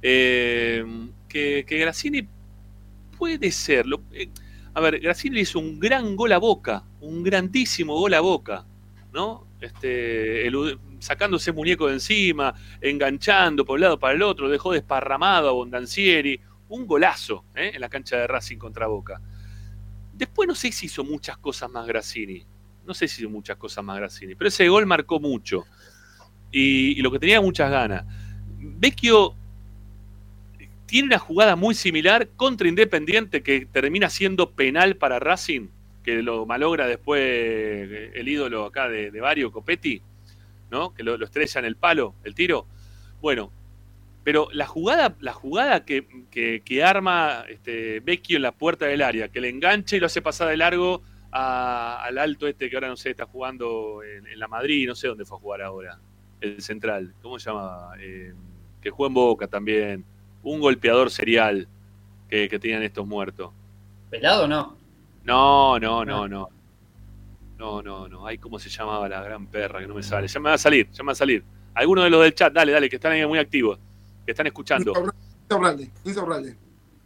Eh, 0.00 0.82
que, 1.28 1.66
que 1.68 1.76
Grassini 1.78 2.26
puede 3.18 3.50
ser. 3.50 3.84
lo- 3.86 4.00
eh, 4.12 4.30
a 4.72 4.80
ver, 4.80 4.98
Grassini 4.98 5.40
hizo 5.40 5.58
un 5.58 5.78
gran 5.78 6.16
gol 6.16 6.32
a 6.32 6.38
boca. 6.38 6.84
Un 7.02 7.22
grandísimo 7.22 7.94
gol 7.98 8.14
a 8.14 8.20
boca. 8.20 8.64
¿No? 9.12 9.46
Este, 9.60 10.50
sacándose 11.00 11.52
muñeco 11.52 11.88
de 11.88 11.94
encima, 11.94 12.54
enganchando 12.80 13.64
por 13.64 13.74
un 13.74 13.82
lado 13.82 13.98
para 13.98 14.14
el 14.14 14.22
otro, 14.22 14.48
dejó 14.48 14.72
desparramado 14.72 15.48
a 15.48 15.52
Bondancieri. 15.52 16.40
Un 16.68 16.86
golazo 16.86 17.44
¿eh? 17.54 17.72
en 17.74 17.80
la 17.80 17.88
cancha 17.88 18.16
de 18.16 18.26
Racing 18.26 18.56
contra 18.56 18.86
Boca. 18.86 19.20
Después 20.12 20.46
no 20.46 20.54
sé 20.54 20.70
si 20.70 20.86
hizo 20.86 21.02
muchas 21.02 21.36
cosas 21.38 21.68
más 21.68 21.86
Grassini. 21.86 22.44
No 22.86 22.94
sé 22.94 23.08
si 23.08 23.22
hizo 23.22 23.30
muchas 23.30 23.56
cosas 23.56 23.84
más 23.84 23.96
Grassini. 23.96 24.34
Pero 24.34 24.48
ese 24.48 24.68
gol 24.68 24.86
marcó 24.86 25.18
mucho. 25.18 25.64
Y, 26.52 26.98
y 26.98 27.02
lo 27.02 27.10
que 27.10 27.18
tenía 27.18 27.40
muchas 27.40 27.70
ganas. 27.70 28.04
Vecchio 28.58 29.34
tiene 30.90 31.06
una 31.06 31.18
jugada 31.18 31.54
muy 31.54 31.76
similar 31.76 32.28
contra 32.34 32.68
Independiente 32.68 33.44
que 33.44 33.64
termina 33.64 34.10
siendo 34.10 34.50
penal 34.50 34.96
para 34.96 35.20
Racing, 35.20 35.68
que 36.02 36.22
lo 36.22 36.46
malogra 36.46 36.86
después 36.86 37.20
eh, 37.22 38.12
el 38.14 38.28
ídolo 38.28 38.64
acá 38.64 38.88
de, 38.88 39.10
de 39.10 39.20
Vario 39.20 39.52
Copetti, 39.52 40.00
¿no? 40.70 40.94
Que 40.94 41.02
lo, 41.02 41.16
lo 41.16 41.24
estrella 41.24 41.58
en 41.58 41.64
el 41.66 41.76
palo, 41.76 42.14
el 42.24 42.34
tiro. 42.34 42.66
Bueno, 43.20 43.52
pero 44.24 44.48
la 44.52 44.66
jugada, 44.66 45.16
la 45.20 45.32
jugada 45.32 45.84
que, 45.84 46.06
que- 46.30 46.62
que 46.64 46.84
arma 46.84 47.44
este, 47.48 48.00
Vecchio 48.00 48.36
en 48.36 48.42
la 48.42 48.52
puerta 48.52 48.86
del 48.86 49.02
área, 49.02 49.28
que 49.28 49.40
le 49.40 49.48
engancha 49.48 49.96
y 49.96 50.00
lo 50.00 50.06
hace 50.06 50.22
pasar 50.22 50.48
de 50.48 50.56
largo 50.56 51.02
a- 51.32 52.02
al 52.04 52.18
alto 52.18 52.46
este 52.46 52.68
que 52.70 52.76
ahora 52.76 52.88
no 52.88 52.96
sé, 52.96 53.10
está 53.10 53.26
jugando 53.26 54.02
en, 54.02 54.38
la 54.38 54.48
Madrid, 54.48 54.86
no 54.88 54.94
sé 54.94 55.08
dónde 55.08 55.24
fue 55.24 55.36
a 55.38 55.40
jugar 55.40 55.62
ahora, 55.62 55.98
el 56.40 56.60
central, 56.62 57.14
¿cómo 57.22 57.38
se 57.38 57.50
llama? 57.50 57.92
Eh, 57.98 58.32
que 58.80 58.90
juega 58.90 59.08
en 59.08 59.14
Boca 59.14 59.46
también, 59.46 60.04
un 60.42 60.60
golpeador 60.60 61.10
serial 61.10 61.68
que, 62.28 62.48
que 62.48 62.58
tenían 62.58 62.82
estos 62.82 63.06
muertos. 63.06 63.52
¿Pelado 64.08 64.44
o 64.44 64.48
no? 64.48 64.76
No, 65.24 65.78
no, 65.78 66.04
no, 66.04 66.28
no. 66.28 66.48
No, 67.58 67.82
no, 67.82 68.08
no. 68.08 68.26
Ay, 68.26 68.38
¿cómo 68.38 68.58
se 68.58 68.70
llamaba 68.70 69.08
la 69.08 69.22
gran 69.22 69.46
perra 69.46 69.80
que 69.80 69.86
no 69.86 69.94
me 69.94 70.02
sale? 70.02 70.26
Ya 70.28 70.40
me 70.40 70.48
va 70.48 70.54
a 70.54 70.58
salir, 70.58 70.90
ya 70.90 71.02
me 71.02 71.08
va 71.08 71.12
a 71.12 71.16
salir. 71.16 71.44
Algunos 71.74 72.04
de 72.04 72.10
los 72.10 72.22
del 72.22 72.34
chat, 72.34 72.52
dale, 72.52 72.72
dale, 72.72 72.88
que 72.88 72.96
están 72.96 73.12
ahí 73.12 73.26
muy 73.26 73.38
activos, 73.38 73.78
que 74.24 74.32
están 74.32 74.46
escuchando. 74.46 74.92
Insaurralde, 75.42 75.90
Insaurralde. 76.04 76.56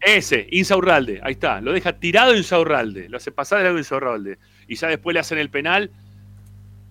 Ese, 0.01 0.47
Insaurralde, 0.51 1.21
ahí 1.25 1.33
está. 1.33 1.61
Lo 1.61 1.73
deja 1.73 1.93
tirado 1.95 2.37
Insaurralde. 2.37 3.09
Lo 3.09 3.17
hace 3.17 3.33
pasar 3.33 3.59
de 3.59 3.65
largo 3.65 3.79
Insaurralde. 3.79 4.39
Y 4.69 4.77
ya 4.77 4.89
después 4.89 5.15
le 5.15 5.21
hacen 5.21 5.39
el 5.39 5.51
penal. 5.51 5.91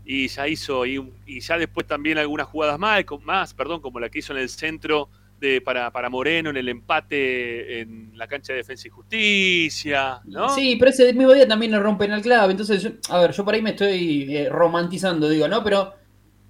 Y 0.03 0.27
ya 0.27 0.47
hizo, 0.49 0.85
y, 0.85 1.13
y 1.25 1.39
ya 1.39 1.57
después 1.57 1.87
también 1.87 2.17
algunas 2.17 2.47
jugadas 2.47 2.77
más, 2.77 3.05
más, 3.23 3.53
perdón, 3.53 3.79
como 3.79 4.01
la 4.01 4.09
que 4.09 4.19
hizo 4.19 4.33
en 4.33 4.39
el 4.39 4.49
centro 4.49 5.09
de, 5.43 5.61
para, 5.61 5.91
para 5.91 6.09
Moreno, 6.09 6.49
en 6.49 6.57
el 6.57 6.69
empate 6.69 7.81
en 7.81 8.11
la 8.17 8.27
cancha 8.27 8.53
de 8.53 8.57
Defensa 8.57 8.87
y 8.87 8.91
Justicia, 8.91 10.21
¿no? 10.25 10.49
Sí, 10.49 10.77
pero 10.79 10.89
ese 10.91 11.13
mismo 11.13 11.33
día 11.33 11.47
también 11.47 11.71
le 11.71 11.79
rompen 11.79 12.11
al 12.11 12.21
clave. 12.21 12.51
Entonces, 12.51 12.81
yo- 12.81 12.91
a 13.09 13.19
ver, 13.19 13.31
yo 13.33 13.43
por 13.45 13.53
ahí 13.53 13.61
me 13.61 13.71
estoy 13.71 14.35
eh, 14.35 14.49
romantizando, 14.49 15.27
digo, 15.29 15.47
¿no? 15.47 15.63
Pero 15.63 15.93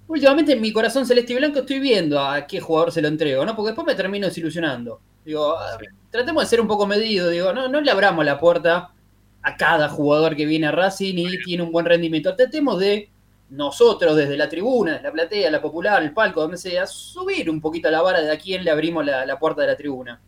últimamente 0.06 0.52
en 0.52 0.60
mi 0.60 0.72
corazón 0.72 1.06
celeste 1.06 1.32
y 1.32 1.36
blanco 1.36 1.60
estoy 1.60 1.80
viendo 1.80 2.20
a 2.20 2.46
qué 2.46 2.60
jugador 2.60 2.92
se 2.92 3.02
lo 3.02 3.08
entrego, 3.08 3.44
¿no? 3.44 3.56
Porque 3.56 3.68
después 3.70 3.86
me 3.86 3.94
termino 3.94 4.26
desilusionando. 4.26 5.00
Digo, 5.24 5.56
tratemos 6.10 6.44
de 6.44 6.48
ser 6.48 6.60
un 6.60 6.68
poco 6.68 6.86
medidos, 6.86 7.30
digo, 7.32 7.52
no, 7.52 7.68
no 7.68 7.80
le 7.80 7.90
abramos 7.90 8.24
la 8.24 8.38
puerta 8.38 8.90
a 9.42 9.56
cada 9.56 9.88
jugador 9.88 10.36
que 10.36 10.46
viene 10.46 10.66
a 10.68 10.72
Racing 10.72 11.14
y 11.18 11.38
tiene 11.44 11.62
un 11.62 11.72
buen 11.72 11.86
rendimiento. 11.86 12.34
Tratemos 12.36 12.78
de 12.78 13.10
nosotros 13.50 14.16
desde 14.16 14.36
la 14.36 14.48
tribuna, 14.48 14.92
desde 14.92 15.04
la 15.04 15.12
platea, 15.12 15.50
la 15.50 15.62
popular, 15.62 16.02
el 16.02 16.12
palco, 16.12 16.40
donde 16.40 16.56
sea, 16.56 16.86
subir 16.86 17.48
un 17.50 17.60
poquito 17.60 17.90
la 17.90 18.02
vara 18.02 18.20
de 18.20 18.32
a 18.32 18.38
quién 18.38 18.64
le 18.64 18.70
abrimos 18.70 19.04
la, 19.04 19.24
la 19.26 19.38
puerta 19.38 19.62
de 19.62 19.68
la 19.68 19.76
tribuna. 19.76 20.20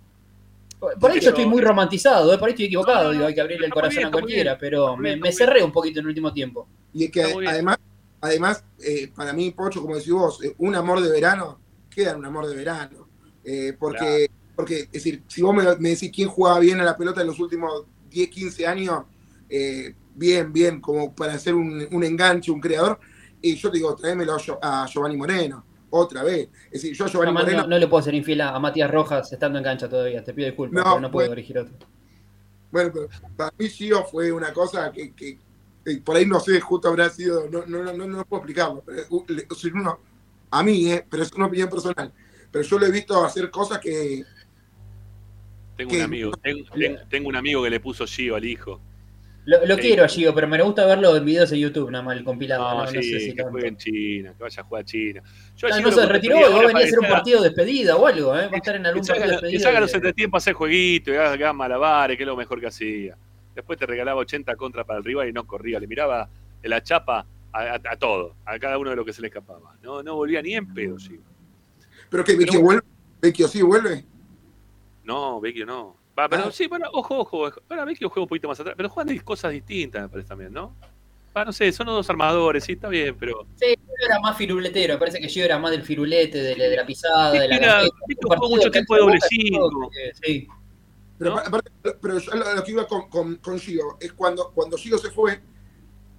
Por, 0.79 0.99
por 0.99 1.11
ahí 1.11 1.21
yo 1.21 1.31
estoy 1.31 1.47
muy 1.47 1.63
romantizado, 1.63 2.33
¿eh? 2.33 2.39
por 2.39 2.49
ahí 2.49 2.53
estoy 2.53 2.67
equivocado, 2.67 3.11
digo, 3.11 3.25
hay 3.25 3.35
que 3.35 3.41
abrirle 3.41 3.67
el 3.67 3.73
corazón 3.73 3.97
bien, 3.97 4.09
a 4.09 4.11
cualquiera, 4.11 4.55
bien. 4.55 4.59
pero 4.61 4.97
me, 4.97 5.33
cerré 5.33 5.63
un 5.63 5.73
poquito 5.73 6.01
en 6.01 6.05
el 6.05 6.09
último 6.09 6.33
tiempo. 6.33 6.69
Y 6.93 7.05
es 7.05 7.11
que 7.11 7.23
además, 7.23 7.79
además 8.21 8.65
eh, 8.85 9.11
para 9.15 9.33
mí, 9.33 9.51
Pocho, 9.53 9.81
como 9.81 9.97
decís 9.97 10.13
vos, 10.13 10.45
eh, 10.45 10.55
un 10.59 10.75
amor 10.75 11.01
de 11.01 11.11
verano 11.11 11.59
queda 11.89 12.11
en 12.11 12.19
un 12.19 12.27
amor 12.27 12.47
de 12.47 12.55
verano. 12.55 13.09
Eh, 13.43 13.75
porque, 13.79 14.29
porque, 14.55 14.81
es 14.81 14.93
decir, 14.93 15.23
si 15.29 15.41
vos 15.41 15.55
me, 15.55 15.63
me 15.77 15.91
decís 15.91 16.11
quién 16.15 16.29
jugaba 16.29 16.59
bien 16.59 16.81
a 16.81 16.85
la 16.85 16.97
pelota 16.97 17.23
en 17.23 17.29
los 17.29 17.41
últimos 17.41 17.85
10, 18.11 18.29
15 18.29 18.67
años, 18.67 19.05
eh, 19.49 19.95
bien, 20.17 20.53
bien, 20.53 20.81
como 20.81 21.15
para 21.15 21.35
hacer 21.35 21.55
un, 21.55 21.87
un 21.93 22.05
enganche, 22.05 22.51
un 22.51 22.61
creador, 22.61 22.99
y 23.41 23.55
yo 23.55 23.71
te 23.71 23.77
digo, 23.79 23.95
tráemelo 23.95 24.35
a, 24.35 24.39
Gio- 24.39 24.59
a 24.61 24.87
Giovanni 24.87 25.17
Moreno, 25.17 25.65
otra 25.91 26.23
vez. 26.25 26.49
Es 26.67 26.83
decir, 26.83 26.95
yo 26.97 27.05
a 27.05 27.09
Giovanni 27.09 27.33
Moreno. 27.33 27.63
no, 27.63 27.69
no 27.69 27.79
le 27.79 27.87
puedo 27.87 28.03
ser 28.03 28.15
infiel 28.15 28.41
a, 28.41 28.51
a 28.55 28.59
Matías 28.59 28.91
Rojas 28.91 29.33
estando 29.33 29.59
en 29.59 29.65
cancha 29.65 29.89
todavía, 29.89 30.25
te 30.25 30.33
pido 30.35 30.47
disculpas, 30.47 30.83
No, 30.85 30.91
pero 30.91 31.01
no 31.01 31.11
puedo 31.11 31.29
bueno. 31.29 31.37
dirigir 31.37 31.59
otro. 31.59 31.75
Bueno, 32.73 32.91
pero 32.93 33.09
para 33.37 33.53
mí 33.59 33.69
Gio 33.69 34.05
fue 34.05 34.33
una 34.33 34.53
cosa 34.53 34.91
que, 34.91 35.13
que- 35.15 35.39
que 35.85 35.99
por 35.99 36.17
ahí 36.17 36.27
no 36.27 36.41
sé, 36.41 36.61
justo 36.61 36.89
habrá 36.89 37.09
sido, 37.11 37.49
no, 37.49 37.65
no, 37.67 37.85
no, 37.85 37.93
no, 37.93 38.07
no 38.09 38.25
puedo 38.25 38.41
explicarlo. 38.43 38.83
Pero, 38.85 39.03
uh, 39.11 39.25
le- 39.29 39.47
o 39.49 39.55
sea, 39.55 39.71
uno- 39.73 40.01
a 40.51 40.63
mí, 40.63 40.91
eh, 40.91 41.07
pero 41.09 41.23
es 41.23 41.33
una 41.33 41.47
opinión 41.47 41.69
personal. 41.71 42.13
Pero 42.51 42.65
yo 42.65 42.79
lo 42.79 42.87
he 42.87 42.91
visto 42.91 43.25
hacer 43.25 43.51
cosas 43.51 43.79
que, 43.79 44.25
Tengo 45.77 45.93
un 45.95 46.01
amigo, 46.01 46.31
tengo, 46.43 46.65
tengo- 46.75 46.99
tengo 47.09 47.29
un 47.29 47.37
amigo 47.37 47.63
que 47.63 47.71
le 47.71 47.81
puso 47.81 48.07
Gio 48.07 48.35
al 48.35 48.45
hijo. 48.45 48.81
Lo, 49.47 49.65
lo 49.65 49.77
Sí. 49.77 49.81
quiero 49.83 50.05
a 50.05 50.09
Gio, 50.09 50.35
pero 50.35 50.49
me 50.49 50.61
gusta 50.61 50.85
verlo 50.85 51.17
en 51.17 51.25
videos 51.25 51.49
de 51.51 51.59
YouTube, 51.61 51.89
nada 51.91 52.03
más 52.05 52.17
el 52.17 52.25
compilado. 52.25 52.63
No, 52.65 52.75
No, 52.79 52.85
no 52.85 52.91
sí, 52.91 53.03
sé 53.03 53.21
si 53.21 53.33
que 53.35 53.45
juegue 53.45 53.69
en 53.69 53.77
China, 53.77 54.35
que 54.37 54.43
vaya 54.43 54.61
a 54.61 54.65
jugar 54.65 54.83
a 54.83 54.85
China. 54.85 55.23
Yo 55.57 55.69
a 55.69 55.73
Gio 55.73 55.83
no 55.83 55.93
se 55.93 56.07
retiró, 56.07 56.37
va 56.41 56.47
a 56.47 56.67
venir 56.67 56.77
a 56.77 56.79
hacer 56.81 56.99
un 56.99 57.05
que 57.07 57.11
partido 57.13 57.41
de 57.43 57.49
despedida 57.51 57.97
o 57.97 58.07
algo, 58.07 58.37
¿eh? 58.37 58.49
Va 58.49 58.55
a 58.55 58.57
estar 58.57 58.75
en 58.75 58.83
Que 58.83 58.89
algún 58.89 59.05
salga, 59.05 59.21
partido 59.21 59.37
de 59.37 59.41
que 59.41 59.47
despedida. 59.47 59.63
salga 59.63 59.81
los 59.81 59.91
de- 59.93 59.97
entretiempos 59.99 60.37
a 60.37 60.41
hacer 60.43 60.55
jueguito, 60.55 61.13
y 61.13 61.17
haga, 61.17 61.53
malabares, 61.53 62.17
que 62.17 62.25
es 62.25 62.27
lo 62.27 62.37
mejor 62.37 62.61
que 62.61 62.67
hacía. 62.67 63.17
Después 63.55 63.79
te 63.79 63.87
regalaba 63.87 64.21
80 64.21 64.57
contra 64.57 64.85
para 64.85 64.99
el 64.99 65.05
rival 65.05 65.29
y 65.29 65.33
no 65.33 65.47
corría, 65.47 65.79
le 65.79 65.87
miraba 65.87 66.29
de 66.61 66.69
la 66.69 66.83
chapa 66.83 67.25
a, 67.53 67.59
a- 67.61 67.75
a 67.75 67.97
todo, 67.97 68.35
a 68.45 68.59
cada 68.59 68.79
uno 68.79 68.91
de 68.91 68.97
lo 68.97 69.05
que 69.05 69.13
se 69.13 69.23
le 69.23 69.29
escapaba. 69.29 69.77
No, 69.81 70.03
no 70.03 70.17
volvía 70.17 70.43
ni 70.43 70.55
en 70.55 70.75
pedo, 70.75 70.97
Gio. 70.99 71.21
pero 72.11 72.25
que 72.25 72.35
Vecchio 72.37 72.61
vuelve, 72.61 72.83
Vecchio 73.23 73.47
sí 73.47 73.63
vuelve. 73.63 74.05
No, 75.05 75.41
Vecchio 75.41 75.65
no. 75.67 75.97
Va, 76.19 76.29
pero 76.29 76.45
Ah. 76.47 76.53
sí, 76.53 76.67
bueno, 76.67 76.89
ojo, 76.93 77.19
ojo. 77.21 77.51
Para 77.69 77.85
Vecchio 77.85 78.09
juega 78.09 78.23
un 78.23 78.29
poquito 78.29 78.49
más 78.49 78.59
atrás, 78.61 78.75
pero 78.77 78.89
juegan 78.89 79.15
de 79.15 79.21
cosas 79.23 79.53
distintas, 79.53 80.03
me 80.03 80.09
parece 80.09 80.29
también, 80.29 80.53
¿no? 80.53 80.75
Va, 81.37 81.45
no 81.45 81.53
sé, 81.53 81.71
son 81.73 81.87
los 81.87 81.97
dos 81.97 82.09
armadores, 82.09 82.65
sí, 82.65 82.73
está 82.73 82.89
bien, 82.89 83.15
pero. 83.19 83.47
Sí, 83.57 83.67
Gio 83.67 83.95
era 84.09 84.19
más 84.21 84.37
firuletero, 84.39 84.95
me 84.95 84.99
parece 84.99 85.21
que 85.21 85.29
Gio 85.29 85.45
era 85.45 85.59
más 85.59 85.71
del 85.71 85.83
firulete, 85.83 86.39
de, 86.39 86.57
la- 86.57 86.65
de 86.65 86.77
la 86.77 86.87
pisada, 86.87 87.31
de 87.33 87.47
la 87.49 87.57
Era- 87.57 87.81
jugó 87.83 88.29
partido 88.29 88.49
mucho 88.49 88.63
que 88.65 88.71
tiempo 88.71 88.95
de 88.95 89.01
hace 89.01 89.05
doble 89.05 89.19
Boca, 89.19 89.29
cinco. 89.29 89.91
que- 89.91 90.27
Sí. 90.27 90.49
Pero, 91.19 91.31
¿No? 91.31 91.39
aparte- 91.39 91.71
pero 92.01 92.19
yo 92.19 92.35
lo, 92.35 92.55
lo 92.55 92.65
que 92.65 92.71
iba 92.73 92.87
con, 92.87 93.09
con, 93.11 93.37
con 93.37 93.59
Gio 93.59 93.99
es 94.01 94.13
cuando, 94.15 94.51
cuando 94.55 94.77
Gio 94.79 94.97
se 94.99 95.11
fue, 95.11 95.41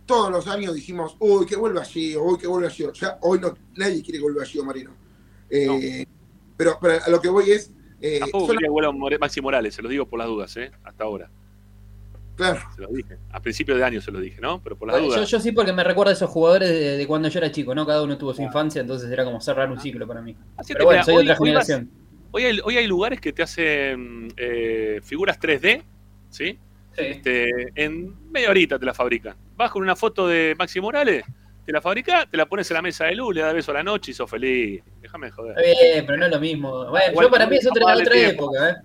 todos 0.05 0.31
los 0.31 0.47
años 0.47 0.73
dijimos, 0.75 1.15
uy, 1.19 1.45
que 1.47 1.55
vuelva 1.55 1.83
Gio, 1.83 2.23
uy, 2.23 2.37
que 2.37 2.47
vuelva 2.47 2.69
Gio. 2.69 2.93
Ya 2.93 3.17
hoy 3.21 3.39
no, 3.39 3.53
nadie 3.75 4.01
quiere 4.03 4.19
que 4.19 4.23
vuelva 4.23 4.45
Gio 4.45 4.63
Marino. 4.63 4.91
Eh, 5.49 6.05
pero, 6.55 6.77
pero 6.81 7.03
a 7.03 7.09
lo 7.09 7.19
que 7.21 7.29
voy 7.29 7.51
es, 7.51 7.71
eh, 8.01 8.19
Tampoco 8.19 8.47
son- 8.47 8.55
quería 8.57 8.69
vuelva 8.71 8.91
More- 8.91 9.17
Maxi 9.19 9.41
Morales, 9.41 9.73
se 9.75 9.81
lo 9.81 9.89
digo 9.89 10.05
por 10.05 10.19
las 10.19 10.27
dudas, 10.27 10.55
¿eh? 10.57 10.71
Hasta 10.83 11.03
ahora. 11.03 11.29
claro, 12.35 12.59
Se 12.75 12.81
lo 12.81 12.89
dije. 12.89 13.17
A 13.31 13.39
principio 13.41 13.75
de 13.75 13.83
año 13.83 13.99
se 14.01 14.11
lo 14.11 14.19
dije, 14.19 14.39
¿no? 14.39 14.61
Pero 14.61 14.75
por 14.77 14.87
las 14.87 14.99
Bueno, 14.99 15.07
dudas. 15.15 15.27
yo 15.29 15.39
sí 15.39 15.51
porque 15.51 15.73
me 15.73 15.83
recuerda 15.83 16.11
a 16.11 16.13
esos 16.13 16.29
jugadores 16.29 16.69
de, 16.69 16.97
de 16.97 17.07
cuando 17.07 17.27
yo 17.29 17.39
era 17.39 17.51
chico, 17.51 17.73
¿no? 17.73 17.85
Cada 17.85 18.03
uno 18.03 18.15
tuvo 18.17 18.33
su 18.33 18.43
infancia, 18.43 18.81
entonces 18.81 19.09
era 19.09 19.23
como 19.25 19.41
cerrar 19.41 19.71
un 19.71 19.79
ciclo 19.79 20.05
para 20.07 20.21
mí. 20.21 20.35
Así 20.55 20.73
Pero 20.73 20.79
que, 20.81 20.85
bueno, 20.85 20.97
mira, 20.97 21.03
soy 21.05 21.15
hoy- 21.15 21.21
otra 21.23 21.33
hoy 21.33 21.51
vas- 21.53 21.65
generación. 21.67 21.89
Hoy 22.31 22.43
hay, 22.43 22.59
hoy 22.63 22.77
hay 22.77 22.85
lugares 22.87 23.19
que 23.21 23.33
te 23.33 23.41
hacen 23.41 24.31
eh, 24.37 24.99
figuras 25.03 25.39
3D, 25.39 25.81
¿sí? 26.29 26.59
Sí. 26.91 27.01
Este, 27.03 27.49
en 27.75 28.13
media 28.31 28.49
horita 28.51 28.77
te 28.77 28.85
la 28.85 28.93
fabrican. 28.93 29.35
Vas 29.55 29.71
con 29.71 29.81
una 29.81 29.95
foto 29.95 30.27
de 30.27 30.53
Maxi 30.59 30.79
Morales, 30.79 31.23
te 31.68 31.73
la 31.73 31.81
fabricás, 31.81 32.31
te 32.31 32.38
la 32.38 32.45
pones 32.48 32.72
en 32.72 32.76
la 32.76 32.81
mesa 32.81 33.06
de 33.06 33.15
luz, 33.15 33.35
le 33.35 33.41
das 33.41 33.53
beso 33.53 33.72
a 33.72 33.73
la 33.76 33.84
noche 33.84 34.11
y 34.11 34.14
sos 34.14 34.30
feliz. 34.30 34.81
Déjame 35.02 35.30
joder. 35.31 35.60
Está 35.60 35.61
bien, 35.84 36.06
pero 36.06 36.18
no 36.18 36.26
es 36.26 36.31
lo 36.31 36.39
mismo. 36.39 36.72
Bueno, 36.89 37.11
Igual, 37.11 37.26
yo 37.26 37.30
para 37.31 37.45
mí 37.45 37.57
es 37.57 37.68
otra, 37.68 37.84
vamos 37.85 38.02
otra 38.02 38.14
tiempo. 38.14 38.44
época, 38.56 38.69
¿eh? 38.69 38.76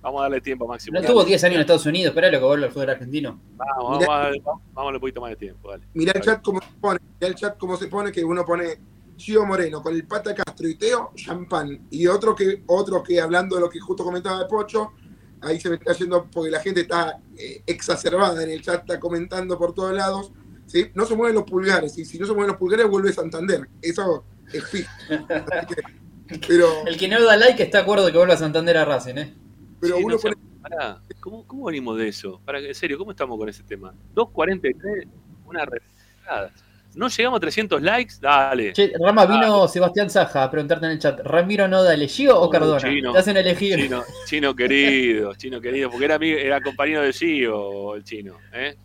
Vamos 0.00 0.20
a 0.20 0.22
darle 0.22 0.40
tiempo 0.40 0.64
a 0.64 0.68
Maxi 0.68 0.92
No 0.92 1.00
estuvo 1.00 1.24
10 1.24 1.42
años 1.44 1.54
en 1.56 1.60
Estados 1.62 1.84
Unidos, 1.86 2.10
esperá 2.10 2.30
lo 2.30 2.38
que 2.38 2.44
vuelve 2.44 2.66
al 2.66 2.70
fútbol 2.70 2.90
argentino. 2.90 3.40
Vamos, 3.56 3.98
Mirá. 3.98 4.06
vamos, 4.06 4.08
a 4.08 4.18
darle- 4.28 4.42
vamos 4.44 4.62
a 4.76 4.80
darle 4.82 4.96
un 4.96 5.00
poquito 5.00 5.20
más 5.20 5.30
de 5.30 5.36
tiempo, 5.36 5.70
dale. 5.70 5.84
mirá 5.94 6.12
el 6.14 6.20
chat 6.22 6.40
cómo 6.42 6.60
se 6.60 6.68
pone, 6.80 7.00
mirá 7.20 7.28
el 7.28 7.34
chat 7.34 7.58
cómo 7.58 7.76
se 7.76 7.88
pone, 7.88 8.12
que 8.12 8.24
uno 8.24 8.44
pone 8.44 8.78
Gio 9.16 9.44
Moreno 9.44 9.82
con 9.82 9.92
el 9.96 10.06
Pata 10.06 10.32
Castro 10.32 10.68
y 10.68 10.76
Teo, 10.76 11.10
champán. 11.16 11.88
Y 11.90 12.06
otro 12.06 12.36
que, 12.36 12.62
otro 12.68 13.02
que 13.02 13.20
hablando 13.20 13.56
de 13.56 13.62
lo 13.62 13.68
que 13.68 13.80
justo 13.80 14.04
comentaba 14.04 14.38
de 14.38 14.44
Pocho, 14.46 14.92
ahí 15.40 15.58
se 15.58 15.68
me 15.68 15.74
está 15.74 15.92
yendo 15.94 16.28
porque 16.32 16.50
la 16.52 16.60
gente 16.60 16.82
está 16.82 17.18
eh, 17.36 17.62
exacerbada 17.66 18.40
en 18.44 18.50
el 18.50 18.62
chat, 18.62 18.82
está 18.82 19.00
comentando 19.00 19.58
por 19.58 19.74
todos 19.74 19.92
lados. 19.92 20.30
¿Sí? 20.68 20.86
No 20.94 21.04
se 21.04 21.16
mueven 21.16 21.34
los 21.34 21.44
pulgares, 21.44 21.98
y 21.98 22.04
si 22.04 22.16
no 22.18 22.26
se 22.26 22.32
mueven 22.32 22.50
los 22.50 22.56
pulgares 22.56 22.86
vuelve 22.86 23.12
Santander. 23.12 23.68
Eso 23.82 24.24
es 24.52 24.64
fijo. 24.68 24.90
Pero 26.46 26.86
El 26.86 26.96
que 26.98 27.08
no 27.08 27.22
da 27.24 27.36
like 27.36 27.62
está 27.62 27.78
de 27.78 27.82
acuerdo 27.82 28.04
de 28.06 28.12
que 28.12 28.18
vuelva 28.18 28.34
a 28.34 28.38
Santander 28.38 28.76
a 28.76 28.84
Racing, 28.84 29.16
¿eh? 29.16 29.34
pero 29.80 29.96
Sí, 29.96 30.02
uno 30.04 30.14
no 30.14 30.18
sé. 30.18 30.28
pone 30.28 30.36
Pará, 30.60 31.00
¿cómo, 31.20 31.46
¿cómo 31.46 31.64
venimos 31.66 31.96
de 31.96 32.08
eso? 32.08 32.40
Para, 32.44 32.58
en 32.58 32.74
serio, 32.74 32.98
¿cómo 32.98 33.12
estamos 33.12 33.38
con 33.38 33.48
ese 33.48 33.62
tema? 33.62 33.94
2.43, 34.14 35.06
una 35.46 35.64
refrescada. 35.64 36.52
¿No 36.94 37.08
llegamos 37.08 37.36
a 37.36 37.40
300 37.40 37.80
likes? 37.80 38.14
Dale. 38.20 38.72
Che, 38.72 38.92
Rama, 38.98 39.24
vino 39.24 39.68
Sebastián 39.68 40.10
Saja 40.10 40.42
a 40.42 40.50
preguntarte 40.50 40.84
en 40.86 40.92
el 40.92 40.98
chat, 40.98 41.20
¿Ramiro 41.20 41.68
Noda 41.68 41.94
elegido 41.94 42.40
o 42.40 42.46
Uh, 42.48 42.50
Cardona? 42.50 42.78
chino. 42.80 43.12
Te 43.12 43.18
hacen 43.18 43.36
elegir. 43.36 43.76
Chino, 43.78 44.04
chino 44.26 44.54
querido, 44.56 45.34
chino 45.36 45.60
querido, 45.60 45.90
porque 45.90 46.04
era, 46.06 46.16
amigo- 46.16 46.38
era 46.38 46.60
compañero 46.60 47.02
de 47.02 47.12
Gio 47.12 47.94
el 47.94 48.02
chino. 48.04 48.36
¿eh? 48.52 48.76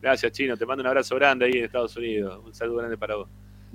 Gracias, 0.00 0.32
chino. 0.32 0.56
Te 0.56 0.64
mando 0.66 0.82
un 0.82 0.86
abrazo 0.88 1.14
grande 1.16 1.46
ahí 1.46 1.52
en 1.52 1.64
Estados 1.64 1.96
Unidos. 1.96 2.40
Un 2.44 2.54
saludo 2.54 2.78
grande 2.78 2.96
para 2.96 3.16
vos. 3.16 3.28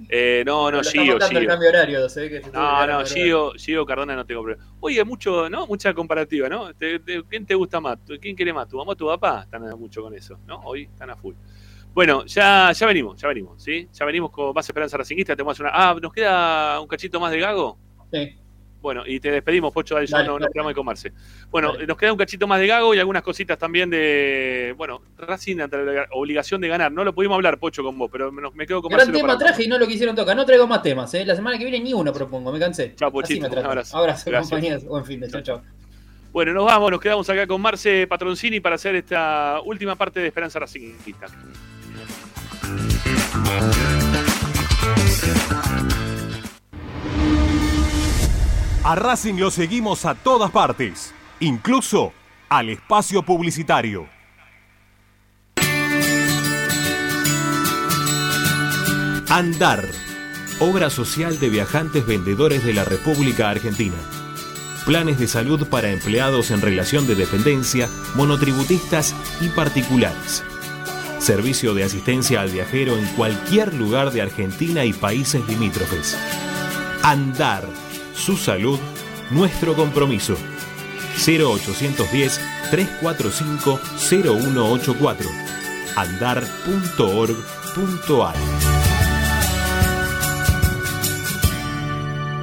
Eh, 0.10 0.43
no, 0.45 0.69
no, 0.72 0.81
Gio, 0.84 1.14
contando 1.14 1.39
el 1.39 1.45
Gio. 1.45 1.47
cambio 1.49 1.69
horario, 1.69 2.07
ve 2.14 2.30
que 2.30 2.41
No, 2.52 2.85
no. 2.88 3.06
Gio, 3.06 3.52
Gio 3.53 3.85
Cardona 3.85 4.14
no 4.15 4.26
tengo 4.26 4.41
problema. 4.43 4.76
Oye, 4.81 5.02
mucho, 5.06 5.49
¿no? 5.49 5.65
Mucha 5.68 5.93
comparativa, 5.93 6.49
¿no? 6.49 6.73
Te- 6.73 6.99
te- 6.99 7.23
¿Quién 7.23 7.45
te 7.45 7.56
gusta 7.56 7.80
más? 7.80 7.97
¿Quién 8.19 8.35
quiere 8.35 8.52
más? 8.52 8.68
¿Tu 8.68 8.76
mamá 8.77 8.91
o 8.91 8.95
tu 8.95 9.06
papá? 9.07 9.43
Están 9.43 9.65
a- 9.69 9.76
mucho 9.76 10.02
con 10.02 10.14
eso, 10.14 10.38
¿no? 10.45 10.60
Hoy 10.65 10.84
están 10.84 11.10
a 11.11 11.15
full. 11.15 11.34
Bueno, 11.93 12.26
ya, 12.26 12.73
ya 12.73 12.88
venimos, 12.88 13.22
ya 13.22 13.30
venimos, 13.30 13.64
¿sí? 13.64 13.88
Ya 13.93 14.03
venimos 14.06 14.31
con 14.31 14.53
más 14.53 14.68
esperanza 14.68 14.97
racinguista. 14.97 15.34
Tenemos 15.34 15.57
una. 15.61 15.69
Ah, 15.72 15.95
¿nos 16.02 16.11
queda 16.11 16.77
un 16.81 16.88
cachito 16.88 17.18
más 17.22 17.31
de 17.31 17.39
gago? 17.39 17.77
Sí. 18.11 18.35
Bueno, 18.86 19.02
y 19.03 19.20
te 19.20 19.32
despedimos, 19.32 19.74
Pocho, 19.74 19.98
ahí 19.98 20.06
ya 20.06 20.22
no, 20.22 20.34
dale. 20.34 20.45
nos 20.45 20.53
quedamos 20.53 20.70
de 20.70 20.76
comerse. 20.76 21.12
Bueno, 21.49 21.74
nos 21.88 21.98
queda 21.98 22.12
un 22.12 22.20
cachito 22.20 22.45
más 22.45 22.60
de 22.60 22.68
gago 22.68 22.94
y 22.94 22.99
algunas 22.99 23.24
cositas 23.24 23.57
también 23.57 23.90
de. 23.90 24.76
Bueno, 24.78 25.02
Racing 25.18 25.60
ante 25.60 25.84
la 25.84 26.07
obligación 26.12 26.62
de 26.62 26.68
ganar. 26.68 26.91
No 26.91 27.03
lo 27.03 27.12
pudimos 27.16 27.34
hablar, 27.34 27.57
Pocho, 27.57 27.82
con 27.82 27.98
vos, 27.98 28.12
pero 28.12 28.32
me, 28.32 28.44
me 28.53 28.68
quedo 28.68 28.84
con 28.84 28.91
Gran 28.91 29.12
tema 29.12 29.40
traje 29.40 29.64
y 29.64 29.68
no 29.68 29.80
lo 29.80 29.88
quisieron 29.88 30.16
tocar. 30.16 30.36
No 30.36 30.45
traigo 30.45 30.68
más 30.68 30.84
temas, 30.84 31.12
¿eh? 31.16 31.26
La 31.26 31.36
semana 31.36 31.57
que 31.57 31.64
viene 31.64 31.80
ni 31.80 31.94
uno 31.95 32.14
propongo, 32.14 32.52
me 32.52 32.60
cansé. 32.60 32.94
Chao, 32.95 33.12
Pochito, 33.12 33.48
un 33.48 33.57
abrazo. 33.57 33.98
Abrazo, 33.98 34.30
Gracias. 34.30 34.52
compañeros. 34.52 34.84
Buen 34.86 35.03
fin 35.03 35.20
de 35.20 35.30
chao, 35.32 35.41
chao. 35.41 35.62
Bueno, 36.32 36.53
nos 36.53 36.66
vamos, 36.66 36.91
nos 36.91 37.02
quedamos 37.02 37.28
acá 37.28 37.48
con 37.48 37.60
Marce 37.60 38.06
Patroncini 38.06 38.60
para 38.60 38.76
hacer 38.76 38.94
esta 38.94 39.62
última 39.66 39.95
parte 39.95 40.20
de 40.20 40.28
Esperanza 40.28 40.60
Racingista. 40.60 41.26
A 48.88 48.94
Racing 48.94 49.40
lo 49.40 49.49
seguimos 49.49 50.06
a 50.06 50.14
todas 50.14 50.52
partes, 50.52 51.12
incluso 51.40 52.14
al 52.49 52.70
espacio 52.70 53.24
publicitario. 53.24 54.07
Andar, 59.28 59.84
obra 60.60 60.91
social 60.91 61.40
de 61.40 61.49
viajantes 61.49 62.06
vendedores 62.06 62.64
de 62.64 62.76
la 62.76 62.86
República 62.86 63.49
Argentina. 63.49 63.95
Planes 64.86 65.18
de 65.18 65.30
salud 65.30 65.68
para 65.68 65.90
empleados 65.90 66.52
en 66.52 66.62
relación 66.62 67.07
de 67.07 67.16
dependencia, 67.16 67.90
monotributistas 68.14 69.16
y 69.41 69.49
particulares. 69.49 70.44
Servicio 71.18 71.74
de 71.74 71.86
asistencia 71.86 72.41
al 72.41 72.52
viajero 72.52 72.99
en 72.99 73.07
cualquier 73.16 73.74
lugar 73.74 74.12
de 74.12 74.22
Argentina 74.22 74.86
y 74.86 74.94
países 74.94 75.44
limítrofes. 75.48 76.16
Andar, 77.02 77.68
su 78.16 78.38
salud, 78.38 78.80
nuestro 79.32 79.76
compromiso. 79.76 80.36
0810 81.18 82.40
345 82.72 83.80
0184 84.10 85.30
andar.org.ar 85.96 87.36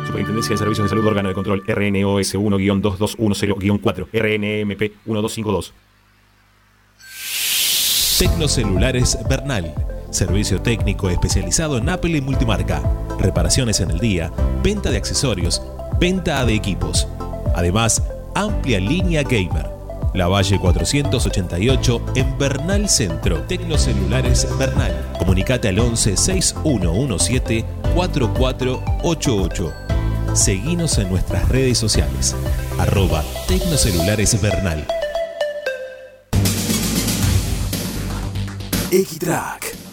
Superintendencia 0.06 0.52
de 0.52 0.58
Servicios 0.58 0.84
de 0.84 0.88
Salud 0.88 1.06
Órgano 1.06 1.28
de 1.28 1.34
Control 1.34 1.62
RNOS 1.66 2.34
1-2210-4 2.34 4.06
RNMP 4.12 4.80
1252 5.04 5.74
Tecnocelulares 8.18 9.18
Bernal. 9.28 9.91
Servicio 10.12 10.62
técnico 10.62 11.10
especializado 11.10 11.78
en 11.78 11.88
Apple 11.88 12.18
y 12.18 12.20
multimarca. 12.20 12.82
Reparaciones 13.18 13.80
en 13.80 13.90
el 13.90 13.98
día, 13.98 14.30
venta 14.62 14.90
de 14.90 14.98
accesorios, 14.98 15.62
venta 15.98 16.44
de 16.44 16.54
equipos. 16.54 17.08
Además, 17.54 18.02
amplia 18.34 18.78
línea 18.78 19.22
gamer. 19.22 19.70
La 20.14 20.28
Valle 20.28 20.58
488 20.58 22.02
en 22.16 22.38
Bernal 22.38 22.88
Centro. 22.88 23.42
Tecnocelulares 23.42 24.46
Bernal. 24.58 24.92
Comunicate 25.18 25.68
al 25.68 25.78
11 25.78 26.16
6117 26.16 27.64
4488. 27.94 29.72
Seguinos 30.34 30.98
en 30.98 31.08
nuestras 31.08 31.48
redes 31.48 31.78
sociales. 31.78 32.36
Arroba 32.78 33.24
Tecnocelulares 33.48 34.40
Bernal. 34.40 34.86
Equitrack, 38.90 39.74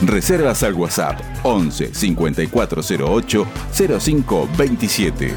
Reservas 0.00 0.62
al 0.62 0.74
WhatsApp 0.74 1.20
11 1.42 1.94
5408 1.94 3.46
0527. 3.72 5.34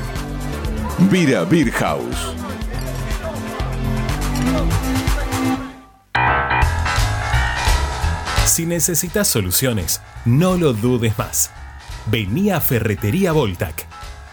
Vira 1.10 1.44
Beer 1.46 1.72
House. 1.72 2.36
Si 8.46 8.66
necesitas 8.66 9.30
soluciones, 9.30 10.02
no 10.26 10.58
lo 10.58 10.74
dudes 10.74 11.18
más. 11.18 11.52
Vení 12.08 12.52
a 12.52 12.60
Ferretería 12.60 13.32
Voltac. 13.32 13.88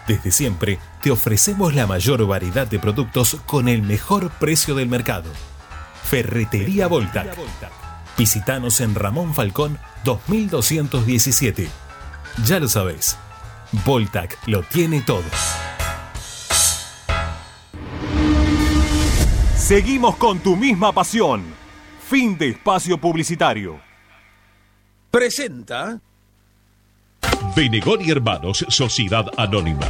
Desde 0.05 0.31
siempre 0.31 0.79
te 1.01 1.11
ofrecemos 1.11 1.73
la 1.73 1.87
mayor 1.87 2.25
variedad 2.27 2.67
de 2.67 2.79
productos 2.79 3.37
con 3.45 3.69
el 3.69 3.83
mejor 3.83 4.29
precio 4.31 4.75
del 4.75 4.89
mercado. 4.89 5.29
Ferretería 6.03 6.87
Voltac. 6.87 7.37
Visítanos 8.17 8.81
en 8.81 8.95
Ramón 8.95 9.33
Falcón 9.33 9.77
2217. 10.03 11.69
Ya 12.45 12.59
lo 12.59 12.67
sabés, 12.67 13.17
Voltac 13.85 14.37
lo 14.47 14.63
tiene 14.63 15.01
todo. 15.01 15.23
Seguimos 19.55 20.15
con 20.15 20.39
tu 20.39 20.55
misma 20.55 20.93
pasión. 20.93 21.43
Fin 22.09 22.37
de 22.37 22.49
espacio 22.49 22.97
publicitario. 22.97 23.79
Presenta 25.11 25.99
Benegón 27.55 28.01
y 28.01 28.11
Hermanos 28.11 28.65
Sociedad 28.69 29.25
Anónima. 29.37 29.87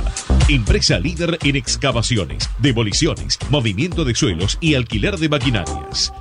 Empresa 0.49 0.97
líder 0.97 1.37
en 1.43 1.57
excavaciones, 1.57 2.49
demoliciones, 2.59 3.37
movimiento 3.49 4.05
de 4.05 4.15
suelos 4.15 4.57
y 4.61 4.75
alquiler 4.75 5.17
de 5.17 5.27
maquinarias. 5.27 6.13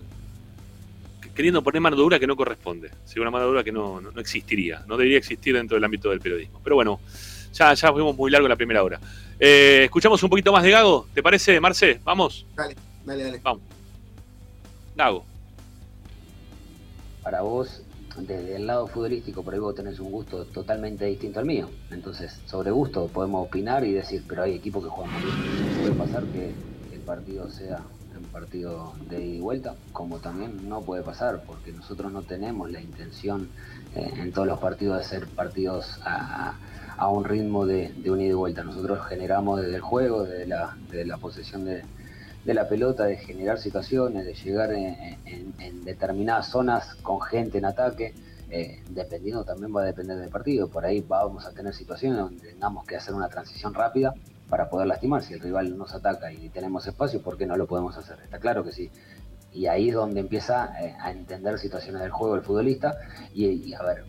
queriendo 1.35 1.63
poner 1.63 1.81
mano 1.81 1.97
dura 1.97 2.19
que 2.19 2.27
no 2.27 2.37
corresponde, 2.37 2.91
¿sí? 3.05 3.19
una 3.21 3.31
mano 3.31 3.47
dura 3.47 3.65
que 3.65 3.73
no, 3.73 4.01
no, 4.01 4.11
no 4.11 4.21
existiría, 4.21 4.85
no 4.87 4.97
debería 4.97 5.19
existir 5.19 5.55
dentro 5.55 5.77
del 5.77 5.85
ámbito 5.85 6.11
del 6.11 6.21
periodismo. 6.21 6.61
Pero 6.63 6.77
bueno, 6.77 7.01
ya, 7.53 7.75
ya 7.75 7.93
fuimos 7.93 8.17
muy 8.17 8.31
largo 8.31 8.49
la 8.49 8.57
primera 8.57 8.83
hora. 8.83 9.01
Eh, 9.39 9.83
escuchamos 9.85 10.23
un 10.23 10.31
poquito 10.31 10.53
más 10.53 10.63
de 10.63 10.71
Gago, 10.71 11.07
¿te 11.15 11.23
parece, 11.23 11.61
Marce? 11.61 12.01
Vamos. 12.05 12.45
Dale, 12.57 12.77
dale, 13.05 13.25
dale. 13.25 13.41
Vamos. 13.43 13.63
Gago. 14.97 15.25
Para 17.23 17.43
vos, 17.43 17.83
desde 18.17 18.57
el 18.57 18.67
lado 18.67 18.89
futbolístico, 18.89 19.43
por 19.43 19.55
ahí 19.55 19.61
vos 19.61 19.75
tenés 19.75 20.01
un 20.01 20.11
gusto 20.11 20.45
totalmente 20.47 21.05
distinto 21.05 21.39
al 21.39 21.47
mío. 21.47 21.69
Entonces, 21.91 22.41
sobre 22.47 22.71
gusto 22.71 23.07
podemos 23.09 23.47
opinar 23.47 23.85
y 23.85 23.93
decir, 23.93 24.25
pero 24.27 24.43
hay 24.43 24.55
equipos 24.55 24.83
que 24.83 24.91
juegan 24.91 25.13
muy 25.13 25.23
bien. 25.23 25.79
Puede 25.81 25.95
pasar 25.95 26.25
que 26.25 26.53
partido 27.13 27.49
sea 27.51 27.79
un 28.17 28.29
partido 28.39 28.95
de 29.11 29.17
ida 29.25 29.37
y 29.37 29.41
vuelta, 29.41 29.71
como 29.93 30.19
también 30.21 30.69
no 30.69 30.83
puede 30.89 31.03
pasar, 31.03 31.43
porque 31.47 31.73
nosotros 31.73 32.13
no 32.13 32.23
tenemos 32.23 32.71
la 32.71 32.81
intención 32.81 33.39
eh, 33.95 34.11
en 34.23 34.33
todos 34.33 34.47
los 34.49 34.59
partidos 34.59 34.99
de 34.99 35.05
ser 35.05 35.23
partidos 35.29 36.01
a, 36.05 36.59
un 37.19 37.25
ritmo 37.25 37.65
de, 37.67 37.95
un 38.11 38.21
ida 38.21 38.31
y 38.31 38.41
vuelta. 38.45 38.63
Nosotros 38.65 38.99
generamos 39.09 39.61
desde 39.63 39.77
el 39.77 39.81
juego, 39.93 40.25
desde 40.25 40.47
la, 40.47 41.19
posesión 41.19 41.65
de, 41.65 41.85
de 42.45 42.55
la 42.55 42.69
pelota, 42.69 43.05
de 43.05 43.17
generar 43.19 43.59
situaciones, 43.59 44.25
de 44.27 44.35
llegar 44.35 44.73
en, 44.73 44.97
en- 45.25 45.55
en 45.59 45.85
determinadas 45.85 46.49
zonas 46.51 46.97
con 47.03 47.21
gente 47.21 47.59
en 47.59 47.65
ataque. 47.67 48.07
eh, 48.51 48.83
dependiendo 48.89 49.45
también 49.45 49.71
va 49.77 49.83
a 49.83 49.85
depender 49.93 50.17
del 50.19 50.31
partido. 50.31 50.71
Por 50.71 50.85
ahí 50.87 51.01
vamos 51.03 51.47
a 51.47 51.53
tener 51.53 51.73
situaciones 51.75 52.19
donde 52.19 52.49
tengamos 52.53 52.85
que 52.87 52.97
hacer 52.97 53.15
una 53.15 53.29
transición 53.29 53.75
rápida 53.75 54.17
para 54.49 54.69
poder 54.69 54.87
lastimar. 54.87 55.23
Si 55.23 55.35
el 55.35 55.41
rival 55.41 55.77
nos 55.77 55.95
ataca 55.95 56.33
y 56.33 56.49
tenemos 56.49 56.87
espacio, 56.87 57.23
¿por 57.23 57.37
qué 57.37 57.47
no 57.47 57.57
lo 57.57 57.67
podemos 57.67 57.97
hacer? 57.97 58.19
Está 58.25 58.39
claro 58.39 58.65
que 58.65 58.73
sí. 58.73 58.91
Y 59.53 59.67
ahí 59.67 59.89
es 59.89 59.95
donde 59.95 60.21
empieza 60.21 60.75
eh, 60.81 60.95
a 61.01 61.11
entender 61.11 61.59
situaciones 61.59 62.03
del 62.03 62.11
juego 62.11 62.37
el 62.37 62.43
futbolista 62.43 62.99
y, 63.35 63.73
a 63.75 63.83
ver, 63.83 64.05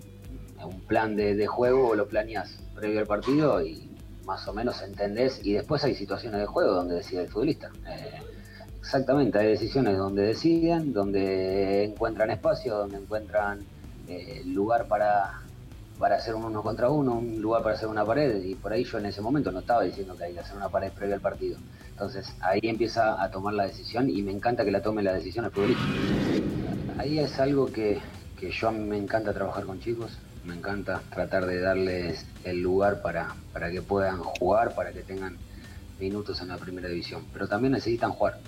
un 0.64 0.82
plan 0.82 1.16
de, 1.16 1.36
de 1.36 1.48
juego 1.48 1.96
lo 1.96 2.08
planeas 2.08 2.60
previo 2.76 3.00
al 3.00 3.08
partido 3.08 3.62
y 3.62 3.90
más 4.26 4.48
o 4.48 4.54
menos 4.54 4.82
entendés 4.84 5.40
y 5.44 5.54
después 5.54 5.84
hay 5.84 5.96
situaciones 5.96 6.40
de 6.42 6.46
juego 6.46 6.74
donde 6.74 6.96
decide 6.96 7.24
el 7.24 7.30
futbolista. 7.30 7.72
Eh, 7.88 8.22
exactamente, 8.80 9.40
hay 9.40 9.48
decisiones 9.48 9.98
donde 9.98 10.22
deciden, 10.22 10.94
donde 10.94 11.86
encuentran 11.86 12.30
espacio, 12.30 12.76
donde 12.76 12.98
encuentran 12.98 13.60
eh, 14.08 14.44
lugar 14.46 14.88
para, 14.88 15.42
para 16.00 16.16
hacer 16.16 16.34
un 16.34 16.46
uno 16.46 16.64
contra 16.64 16.90
uno, 16.90 17.16
un 17.16 17.42
lugar 17.42 17.62
para 17.62 17.76
hacer 17.76 17.90
una 17.90 18.06
pared 18.06 18.42
y 18.42 18.56
por 18.56 18.72
ahí 18.72 18.86
yo 18.86 18.98
en 18.98 19.06
ese 19.08 19.22
momento 19.22 19.52
no 19.52 19.60
estaba 19.60 19.84
diciendo 19.84 20.16
que 20.16 20.24
hay 20.24 20.34
que 20.34 20.40
hacer 20.40 20.56
una 20.56 20.70
pared 20.70 20.92
previa 20.94 21.16
al 21.16 21.22
partido. 21.22 21.58
Entonces 21.90 22.34
ahí 22.40 22.62
empieza 22.64 23.22
a 23.22 23.30
tomar 23.30 23.54
la 23.54 23.68
decisión 23.68 24.10
y 24.10 24.22
me 24.22 24.32
encanta 24.32 24.64
que 24.64 24.72
la 24.72 24.82
tome 24.82 25.04
la 25.04 25.14
decisión 25.14 25.44
el 25.44 25.52
futbolista. 25.52 25.84
Ahí 26.98 27.20
es 27.20 27.38
algo 27.40 27.68
que, 27.68 28.00
que 28.40 28.50
yo 28.50 28.70
a 28.70 28.72
mí 28.72 28.80
me 28.80 28.98
encanta 28.98 29.34
trabajar 29.34 29.66
con 29.66 29.82
chicos, 29.82 30.18
me 30.46 30.56
encanta 30.56 31.02
tratar 31.14 31.46
de 31.46 31.60
darles 31.60 32.26
el 32.46 32.62
lugar 32.62 33.02
para, 33.02 33.36
para 33.52 33.70
que 33.70 33.82
puedan 33.82 34.20
jugar, 34.20 34.74
para 34.76 34.94
que 34.94 35.02
tengan 35.02 35.38
minutos 36.00 36.42
en 36.42 36.48
la 36.48 36.58
primera 36.58 36.88
división, 36.88 37.26
pero 37.34 37.50
también 37.50 37.74
necesitan 37.74 38.12
jugar. 38.12 38.40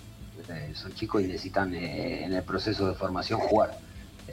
Eh, 0.50 0.72
son 0.74 0.94
chicos 0.94 1.22
y 1.22 1.28
necesitan 1.28 1.76
eh, 1.76 2.24
en 2.24 2.34
el 2.34 2.44
proceso 2.44 2.88
de 2.88 2.96
formación 2.96 3.42
jugar. 3.42 3.78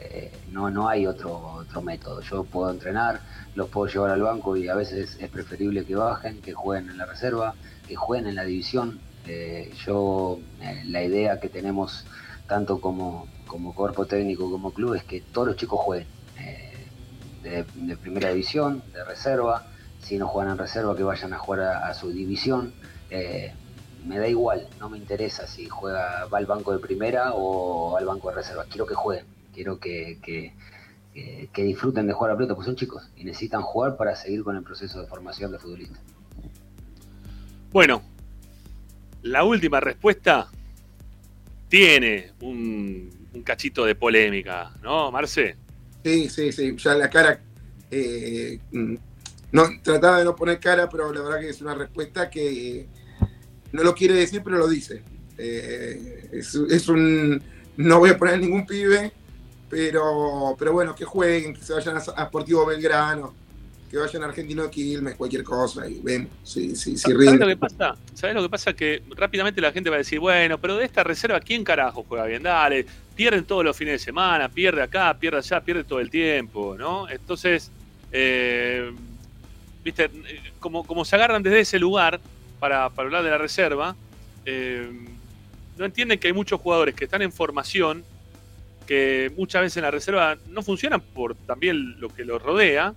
Eh, 0.01 0.31
no, 0.51 0.69
no 0.69 0.87
hay 0.87 1.05
otro, 1.05 1.37
otro 1.37 1.81
método. 1.81 2.21
Yo 2.21 2.43
puedo 2.43 2.71
entrenar, 2.71 3.19
los 3.55 3.69
puedo 3.69 3.91
llevar 3.91 4.11
al 4.11 4.21
banco 4.21 4.55
y 4.55 4.69
a 4.69 4.75
veces 4.75 5.17
es 5.19 5.29
preferible 5.29 5.85
que 5.85 5.95
bajen, 5.95 6.41
que 6.41 6.53
jueguen 6.53 6.89
en 6.89 6.97
la 6.97 7.05
reserva, 7.05 7.53
que 7.87 7.95
jueguen 7.95 8.27
en 8.27 8.35
la 8.35 8.45
división. 8.45 8.99
Eh, 9.27 9.73
yo, 9.85 10.39
eh, 10.61 10.83
la 10.85 11.03
idea 11.03 11.39
que 11.39 11.49
tenemos 11.49 12.05
tanto 12.47 12.79
como, 12.79 13.27
como 13.45 13.75
cuerpo 13.75 14.05
técnico 14.05 14.49
como 14.49 14.71
club 14.71 14.95
es 14.95 15.03
que 15.03 15.21
todos 15.21 15.47
los 15.49 15.57
chicos 15.57 15.79
jueguen 15.81 16.07
de, 17.43 17.97
primera 17.97 18.29
división, 18.29 18.83
de 18.93 19.03
reserva. 19.03 19.65
Si 20.01 20.17
no 20.17 20.27
juegan 20.27 20.53
en 20.53 20.57
reserva, 20.57 20.95
que 20.95 21.03
vayan 21.03 21.33
a 21.33 21.37
jugar 21.37 21.61
a, 21.61 21.87
a 21.87 21.93
su 21.93 22.09
división. 22.11 22.73
Me 24.05 24.17
da 24.17 24.27
igual, 24.27 24.67
no 24.79 24.89
me 24.89 24.97
interesa 24.97 25.45
si 25.45 25.67
juega, 25.67 26.25
va 26.25 26.37
al 26.37 26.45
banco 26.45 26.71
de 26.71 26.79
primera 26.79 27.33
o 27.33 27.97
al 27.97 28.05
banco 28.05 28.29
de 28.29 28.35
reserva. 28.35 28.65
Quiero 28.69 28.85
que 28.85 28.95
jueguen, 28.95 29.25
quiero 29.59 29.77
que, 29.77 30.19
que, 30.23 30.53
que- 31.13 31.49
que 31.51 31.63
disfruten 31.63 32.07
de 32.07 32.13
jugar 32.13 32.31
a 32.31 32.35
pelota, 32.37 32.55
porque 32.55 32.67
son 32.67 32.77
chicos 32.77 33.09
y 33.17 33.25
necesitan 33.25 33.61
jugar 33.61 33.97
para 33.97 34.15
seguir 34.15 34.41
con 34.41 34.55
el 34.55 34.63
proceso 34.63 35.01
de 35.01 35.07
formación 35.07 35.51
de 35.51 35.59
futbolista. 35.59 35.99
Bueno, 37.73 38.01
la 39.23 39.43
última 39.43 39.81
respuesta 39.81 40.49
tiene 41.67 42.31
un, 42.39 43.09
un 43.33 43.41
cachito 43.43 43.83
de 43.83 43.95
polémica, 43.95 44.71
¿no, 44.81 45.11
Marce? 45.11 45.57
Sí, 46.05 46.29
sí, 46.29 46.53
sí. 46.53 46.77
Ya 46.77 46.95
la 46.95 47.09
cara. 47.09 47.41
eh, 47.91 48.59
mm, 48.71 48.95
no, 49.51 49.63
trataba 49.83 50.19
de 50.19 50.23
no 50.25 50.35
poner 50.37 50.57
cara, 50.61 50.87
pero 50.89 51.11
la 51.11 51.21
verdad 51.21 51.39
que 51.41 51.49
es 51.49 51.61
una 51.61 51.73
respuesta 51.75 52.29
que 52.29 52.87
no 53.73 53.83
lo 53.83 53.93
quiere 53.93 54.13
decir, 54.13 54.41
pero 54.41 54.57
lo 54.57 54.69
dice. 54.69 55.03
Eh, 55.37 56.29
es, 56.31 56.55
es 56.55 56.87
un. 56.87 57.41
No 57.75 57.99
voy 57.99 58.11
a 58.11 58.17
poner 58.17 58.39
ningún 58.39 58.65
pibe, 58.65 59.11
pero, 59.69 60.55
pero 60.57 60.73
bueno, 60.73 60.95
que 60.95 61.05
jueguen, 61.05 61.53
que 61.53 61.61
se 61.61 61.73
vayan 61.73 61.97
a, 61.97 61.99
a 61.99 62.25
Sportivo 62.25 62.65
Belgrano, 62.65 63.33
que 63.89 63.97
vayan 63.97 64.23
a 64.23 64.25
Argentino 64.27 64.69
Quilmes, 64.69 65.15
cualquier 65.15 65.43
cosa, 65.43 65.87
y 65.87 65.99
vemos 65.99 66.29
si, 66.43 66.75
si, 66.75 66.95
si 66.95 66.97
¿Sabes 66.97 67.39
lo 67.39 67.47
que 67.47 67.57
pasa? 67.57 67.95
¿Sabes 68.13 68.35
lo 68.35 68.43
que 68.43 68.49
pasa? 68.49 68.73
Que 68.73 69.01
rápidamente 69.15 69.61
la 69.61 69.71
gente 69.71 69.89
va 69.89 69.95
a 69.95 69.99
decir, 69.99 70.19
bueno, 70.19 70.59
pero 70.59 70.77
de 70.77 70.85
esta 70.85 71.03
reserva, 71.03 71.39
¿quién 71.39 71.63
carajo 71.63 72.05
juega 72.07 72.25
bien? 72.25 72.43
Dale, 72.43 72.85
pierden 73.15 73.45
todos 73.45 73.63
los 73.65 73.75
fines 73.75 73.93
de 73.93 73.99
semana, 73.99 74.47
pierde 74.49 74.81
acá, 74.81 75.15
pierde 75.19 75.39
allá, 75.39 75.61
pierde 75.61 75.83
todo 75.83 75.99
el 75.99 76.09
tiempo, 76.09 76.75
¿no? 76.77 77.09
Entonces, 77.09 77.71
eh, 78.11 78.91
viste, 79.83 80.09
como, 80.59 80.85
como 80.85 81.03
se 81.03 81.15
agarran 81.15 81.41
desde 81.41 81.61
ese 81.61 81.79
lugar 81.79 82.19
para, 82.59 82.89
para 82.89 83.07
hablar 83.07 83.23
de 83.23 83.29
la 83.31 83.37
reserva, 83.37 83.95
eh, 84.45 84.87
no 85.77 85.85
entienden 85.85 86.19
que 86.19 86.27
hay 86.27 86.33
muchos 86.33 86.59
jugadores 86.59 86.93
que 86.93 87.05
están 87.05 87.21
en 87.21 87.31
formación, 87.31 88.03
que 88.89 89.31
muchas 89.37 89.61
veces 89.61 89.77
en 89.77 89.83
la 89.83 89.91
reserva 89.91 90.35
no 90.47 90.63
funcionan 90.63 90.99
por 90.99 91.35
también 91.35 92.01
lo 92.01 92.09
que 92.09 92.25
los 92.25 92.41
rodea, 92.41 92.95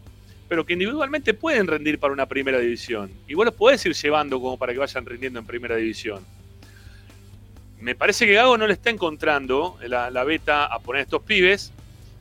pero 0.49 0.65
que 0.65 0.73
individualmente 0.73 1.35
pueden 1.35 1.67
rendir 1.67 1.99
para 1.99 2.15
una 2.15 2.25
primera 2.25 2.59
división. 2.59 3.11
Y 3.29 3.35
vos 3.35 3.45
los 3.45 3.55
podés 3.55 3.85
ir 3.85 3.93
llevando 3.93 4.41
como 4.41 4.57
para 4.57 4.73
que 4.73 4.79
vayan 4.79 5.05
rindiendo 5.05 5.39
en 5.39 5.45
primera 5.45 5.77
división. 5.77 6.25
Me 7.79 7.95
parece 7.95 8.25
que 8.25 8.33
Gago 8.33 8.57
no 8.57 8.67
le 8.67 8.73
está 8.73 8.89
encontrando 8.89 9.77
la, 9.87 10.25
beta 10.25 10.65
a 10.65 10.79
poner 10.79 11.03
estos 11.03 11.25
pibes. 11.25 11.75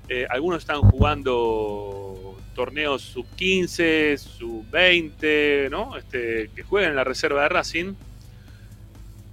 Eh, 0.10 0.28
algunos 0.30 0.60
están 0.60 0.82
jugando 0.82 2.38
torneos 2.54 3.02
sub 3.02 3.26
15, 3.38 4.18
sub 4.18 4.70
20, 4.70 5.70
¿no? 5.72 5.96
Este, 5.96 6.50
que 6.54 6.64
juegan 6.64 6.90
en 6.90 6.98
la 6.98 7.06
reserva 7.06 7.44
de 7.44 7.48
Racing. 7.48 7.94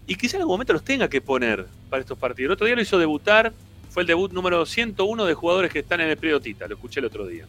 Y 0.06 0.14
quizá 0.14 0.36
en 0.36 0.42
algún 0.42 0.54
momento 0.54 0.74
los 0.74 0.84
tenga 0.84 1.08
que 1.08 1.20
poner. 1.20 1.66
para 1.90 2.02
estos 2.02 2.16
partidos. 2.16 2.50
El 2.50 2.52
otro 2.52 2.66
día 2.66 2.76
lo 2.76 2.82
hizo 2.82 2.98
debutar, 2.98 3.52
fue 3.88 4.02
el 4.02 4.06
debut 4.06 4.32
número 4.32 4.64
101 4.66 5.24
de 5.24 5.34
jugadores 5.34 5.72
que 5.72 5.80
están 5.80 6.00
en 6.00 6.08
el 6.10 6.16
periodo 6.16 6.40
Tita, 6.40 6.66
lo 6.66 6.74
escuché 6.74 7.00
el 7.00 7.06
otro 7.06 7.26
día. 7.26 7.46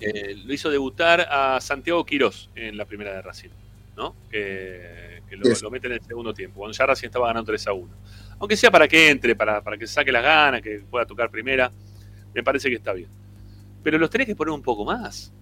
Eh, 0.00 0.36
lo 0.44 0.52
hizo 0.52 0.68
debutar 0.68 1.20
a 1.30 1.60
Santiago 1.60 2.04
Quirós 2.04 2.50
en 2.56 2.76
la 2.76 2.84
primera 2.84 3.12
de 3.14 3.22
Racing, 3.22 3.50
¿no? 3.96 4.16
Que, 4.30 5.22
que 5.28 5.36
lo, 5.36 5.44
Yes. 5.44 5.62
lo 5.62 5.70
mete 5.70 5.86
en 5.86 5.92
el 5.94 6.00
segundo 6.02 6.34
tiempo, 6.34 6.58
cuando 6.58 6.76
ya 6.76 6.86
Racing 6.86 7.06
estaba 7.06 7.28
ganando 7.28 7.46
3 7.52 7.66
a 7.68 7.72
1. 7.72 7.88
Aunque 8.40 8.56
sea 8.56 8.70
para 8.70 8.88
que 8.88 9.10
entre, 9.10 9.36
para, 9.36 9.62
para 9.62 9.78
que 9.78 9.86
saque 9.86 10.10
las 10.10 10.24
ganas, 10.24 10.60
que 10.60 10.80
pueda 10.90 11.06
tocar 11.06 11.30
primera, 11.30 11.70
me 12.34 12.42
parece 12.42 12.68
que 12.68 12.76
está 12.76 12.92
bien. 12.92 13.08
Pero 13.82 13.98
los 13.98 14.10
tenés 14.10 14.26
que 14.26 14.34
poner 14.34 14.52
un 14.52 14.62
poco 14.62 14.84
más. 14.84 15.32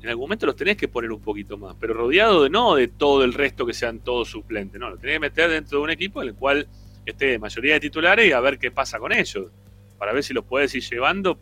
En 0.00 0.08
algún 0.10 0.24
momento 0.24 0.46
los 0.46 0.54
tenés 0.54 0.76
que 0.76 0.86
poner 0.86 1.10
un 1.10 1.20
poquito 1.20 1.56
más, 1.56 1.74
pero 1.80 1.94
rodeado 1.94 2.42
de 2.44 2.50
no 2.50 2.74
de 2.76 2.88
todo 2.88 3.24
el 3.24 3.32
resto 3.32 3.64
que 3.64 3.72
sean 3.72 4.00
todos 4.00 4.28
suplentes, 4.28 4.78
no, 4.78 4.90
lo 4.90 4.98
tenés 4.98 5.16
que 5.16 5.20
meter 5.20 5.50
dentro 5.50 5.78
de 5.78 5.84
un 5.84 5.90
equipo 5.90 6.20
en 6.22 6.28
el 6.28 6.34
cual 6.34 6.68
esté 7.06 7.38
mayoría 7.38 7.74
de 7.74 7.80
titulares 7.80 8.26
y 8.28 8.32
a 8.32 8.40
ver 8.40 8.58
qué 8.58 8.70
pasa 8.70 8.98
con 8.98 9.12
ellos, 9.12 9.50
para 9.98 10.12
ver 10.12 10.22
si 10.22 10.32
los 10.34 10.44
puedes 10.44 10.74
ir 10.74 10.82
llevando 10.82 11.38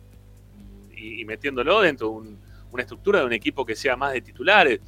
y, 0.95 1.25
metiéndolo 1.25 1.81
dentro 1.81 2.07
de 2.09 2.13
un- 2.13 2.39
una 2.71 2.81
estructura 2.83 3.19
de 3.19 3.25
un 3.25 3.33
equipo 3.33 3.65
que 3.65 3.75
sea 3.75 3.95
más 3.95 4.13
de 4.13 4.21
titulares, 4.21 4.79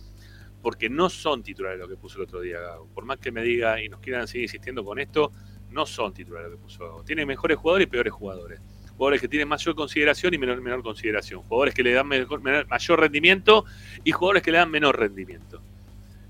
porque 0.61 0.89
no 0.89 1.09
son 1.09 1.43
titulares 1.43 1.79
lo 1.79 1.87
que 1.87 1.95
puso 1.95 2.17
el 2.17 2.23
otro 2.23 2.41
día 2.41 2.59
Gago. 2.59 2.87
Por 2.93 3.05
más 3.05 3.19
que 3.19 3.31
me 3.31 3.43
diga 3.43 3.81
y 3.81 3.89
nos 3.89 3.99
quieran 3.99 4.27
seguir 4.27 4.43
insistiendo 4.43 4.83
con 4.83 4.97
esto, 4.97 5.31
no 5.69 5.85
son 5.85 6.13
titulares 6.13 6.49
lo 6.49 6.57
que 6.57 6.63
puso 6.63 6.83
Gago. 6.85 7.03
Tiene 7.03 7.25
mejores 7.25 7.57
jugadores 7.57 7.87
y 7.87 7.89
peores 7.91 8.13
jugadores. 8.13 8.59
Jugadores 8.97 9.21
que 9.21 9.27
tienen 9.27 9.47
mayor 9.47 9.75
consideración 9.75 10.33
y 10.33 10.37
menor, 10.37 10.61
menor 10.61 10.81
consideración. 10.81 11.41
Jugadores 11.43 11.75
que 11.75 11.83
le 11.83 11.91
dan 11.93 12.07
mejor- 12.07 12.41
mayor 12.41 12.99
rendimiento 12.99 13.65
y 14.03 14.11
jugadores 14.11 14.41
que 14.41 14.51
le 14.51 14.57
dan 14.57 14.71
menor 14.71 14.97
rendimiento. 14.97 15.61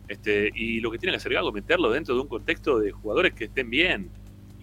Este, 0.07 0.51
y 0.53 0.81
lo 0.81 0.91
que 0.91 0.97
tiene 0.97 1.13
que 1.13 1.17
hacer 1.17 1.33
Gago 1.33 1.49
es 1.49 1.53
meterlo 1.53 1.89
dentro 1.91 2.15
de 2.15 2.21
un 2.21 2.27
contexto 2.27 2.79
de 2.79 2.91
jugadores 2.91 3.33
que 3.33 3.45
estén 3.45 3.69
bien 3.69 4.09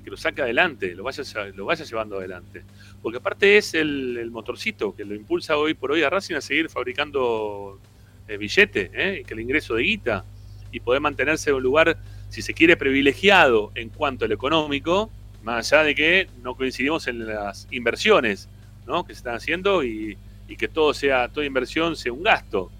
que 0.02 0.10
lo 0.10 0.16
saque 0.16 0.42
adelante, 0.42 0.94
lo 0.94 1.04
vaya, 1.04 1.22
lo 1.54 1.64
vaya 1.64 1.84
llevando 1.84 2.18
adelante. 2.18 2.62
Porque 3.00 3.18
aparte 3.18 3.56
es 3.56 3.74
el, 3.74 4.30
motorcito 4.30 4.94
que 4.94 5.04
lo 5.04 5.14
impulsa 5.14 5.56
hoy 5.56 5.74
por 5.74 5.92
hoy 5.92 6.02
a 6.02 6.10
Racing 6.10 6.34
a 6.34 6.40
seguir 6.40 6.68
fabricando 6.68 7.80
eh, 8.28 8.38
¿eh? 8.40 9.22
que 9.26 9.34
el 9.34 9.40
ingreso 9.40 9.74
de 9.74 9.82
guita 9.82 10.24
y 10.70 10.80
poder 10.80 11.00
mantenerse 11.00 11.50
en 11.50 11.56
un 11.56 11.62
lugar, 11.62 11.98
si 12.30 12.42
se 12.42 12.54
quiere, 12.54 12.76
privilegiado 12.76 13.72
en 13.74 13.90
cuanto 13.90 14.24
al 14.24 14.32
económico, 14.32 15.10
más 15.42 15.72
allá 15.72 15.84
de 15.84 15.94
que 15.94 16.28
no 16.42 16.54
coincidimos 16.54 17.06
en 17.06 17.26
las 17.26 17.68
inversiones 17.70 18.48
¿no? 18.86 19.04
que 19.04 19.12
se 19.12 19.18
están 19.18 19.34
haciendo 19.34 19.84
y, 19.84 20.16
y 20.48 20.56
que 20.56 20.68
todo 20.68 20.94
sea, 20.94 21.28
toda 21.28 21.46
inversión 21.46 21.96
sea 21.96 22.12
un 22.12 22.22
gasto. 22.22 22.70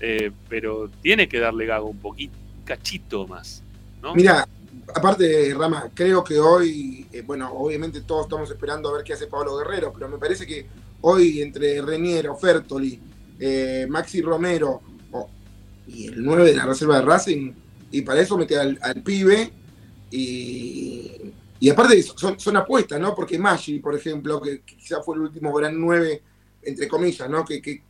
Eh, 0.00 0.30
pero 0.48 0.90
tiene 1.02 1.28
que 1.28 1.38
darle 1.38 1.66
gago 1.66 1.88
un 1.88 1.98
poquito, 1.98 2.34
un 2.58 2.64
cachito 2.64 3.26
más. 3.26 3.62
¿no? 4.02 4.14
Mira, 4.14 4.48
aparte, 4.94 5.54
Rama, 5.54 5.90
creo 5.94 6.22
que 6.24 6.38
hoy, 6.38 7.06
eh, 7.12 7.22
bueno, 7.22 7.52
obviamente 7.52 8.02
todos 8.02 8.26
estamos 8.26 8.50
esperando 8.50 8.88
a 8.88 8.94
ver 8.94 9.04
qué 9.04 9.12
hace 9.12 9.26
Pablo 9.26 9.56
Guerrero, 9.56 9.92
pero 9.92 10.08
me 10.08 10.18
parece 10.18 10.46
que 10.46 10.66
hoy 11.02 11.42
entre 11.42 11.80
Reniero, 11.82 12.36
Fertoli, 12.36 13.00
eh, 13.38 13.86
Maxi 13.88 14.20
Romero 14.20 14.82
y 15.86 16.06
el 16.06 16.22
9 16.22 16.44
de 16.44 16.54
la 16.54 16.66
reserva 16.66 16.96
de 16.96 17.02
Racing, 17.02 17.52
y 17.90 18.02
para 18.02 18.20
eso 18.20 18.38
mete 18.38 18.56
al, 18.56 19.02
pibe, 19.02 19.50
y, 20.10 21.32
y 21.58 21.68
aparte 21.68 22.00
son, 22.02 22.38
son 22.38 22.56
apuestas, 22.56 23.00
¿no? 23.00 23.14
Porque 23.14 23.38
Maggi, 23.38 23.80
por 23.80 23.96
ejemplo, 23.96 24.40
que 24.40 24.60
quizás 24.60 25.04
fue 25.04 25.16
el 25.16 25.22
último 25.22 25.52
gran 25.52 25.80
9, 25.80 26.22
entre 26.62 26.86
comillas, 26.86 27.28
¿no? 27.28 27.44
Que, 27.44 27.60
que, 27.60 27.82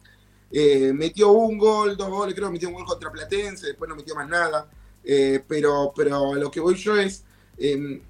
eh, 0.53 0.93
metió 0.93 1.31
un 1.31 1.59
gol, 1.59 1.97
dos 1.97 2.09
goles, 2.09 2.35
creo 2.35 2.49
que 2.49 2.55
metió 2.55 2.69
un 2.69 2.75
gol 2.75 2.85
contra 2.85 3.13
Platense, 3.13 3.69
después 3.69 3.89
no 3.89 3.95
metió 3.95 4.15
más 4.15 4.29
nada. 4.29 4.69
Eh, 5.05 5.43
pero, 5.47 5.93
pero 5.97 6.33
a 6.35 6.37
lo 6.37 6.51
que 6.51 6.61
voy 6.61 6.75
yo 6.75 6.97
es 6.97 7.25
eh, 7.59 8.01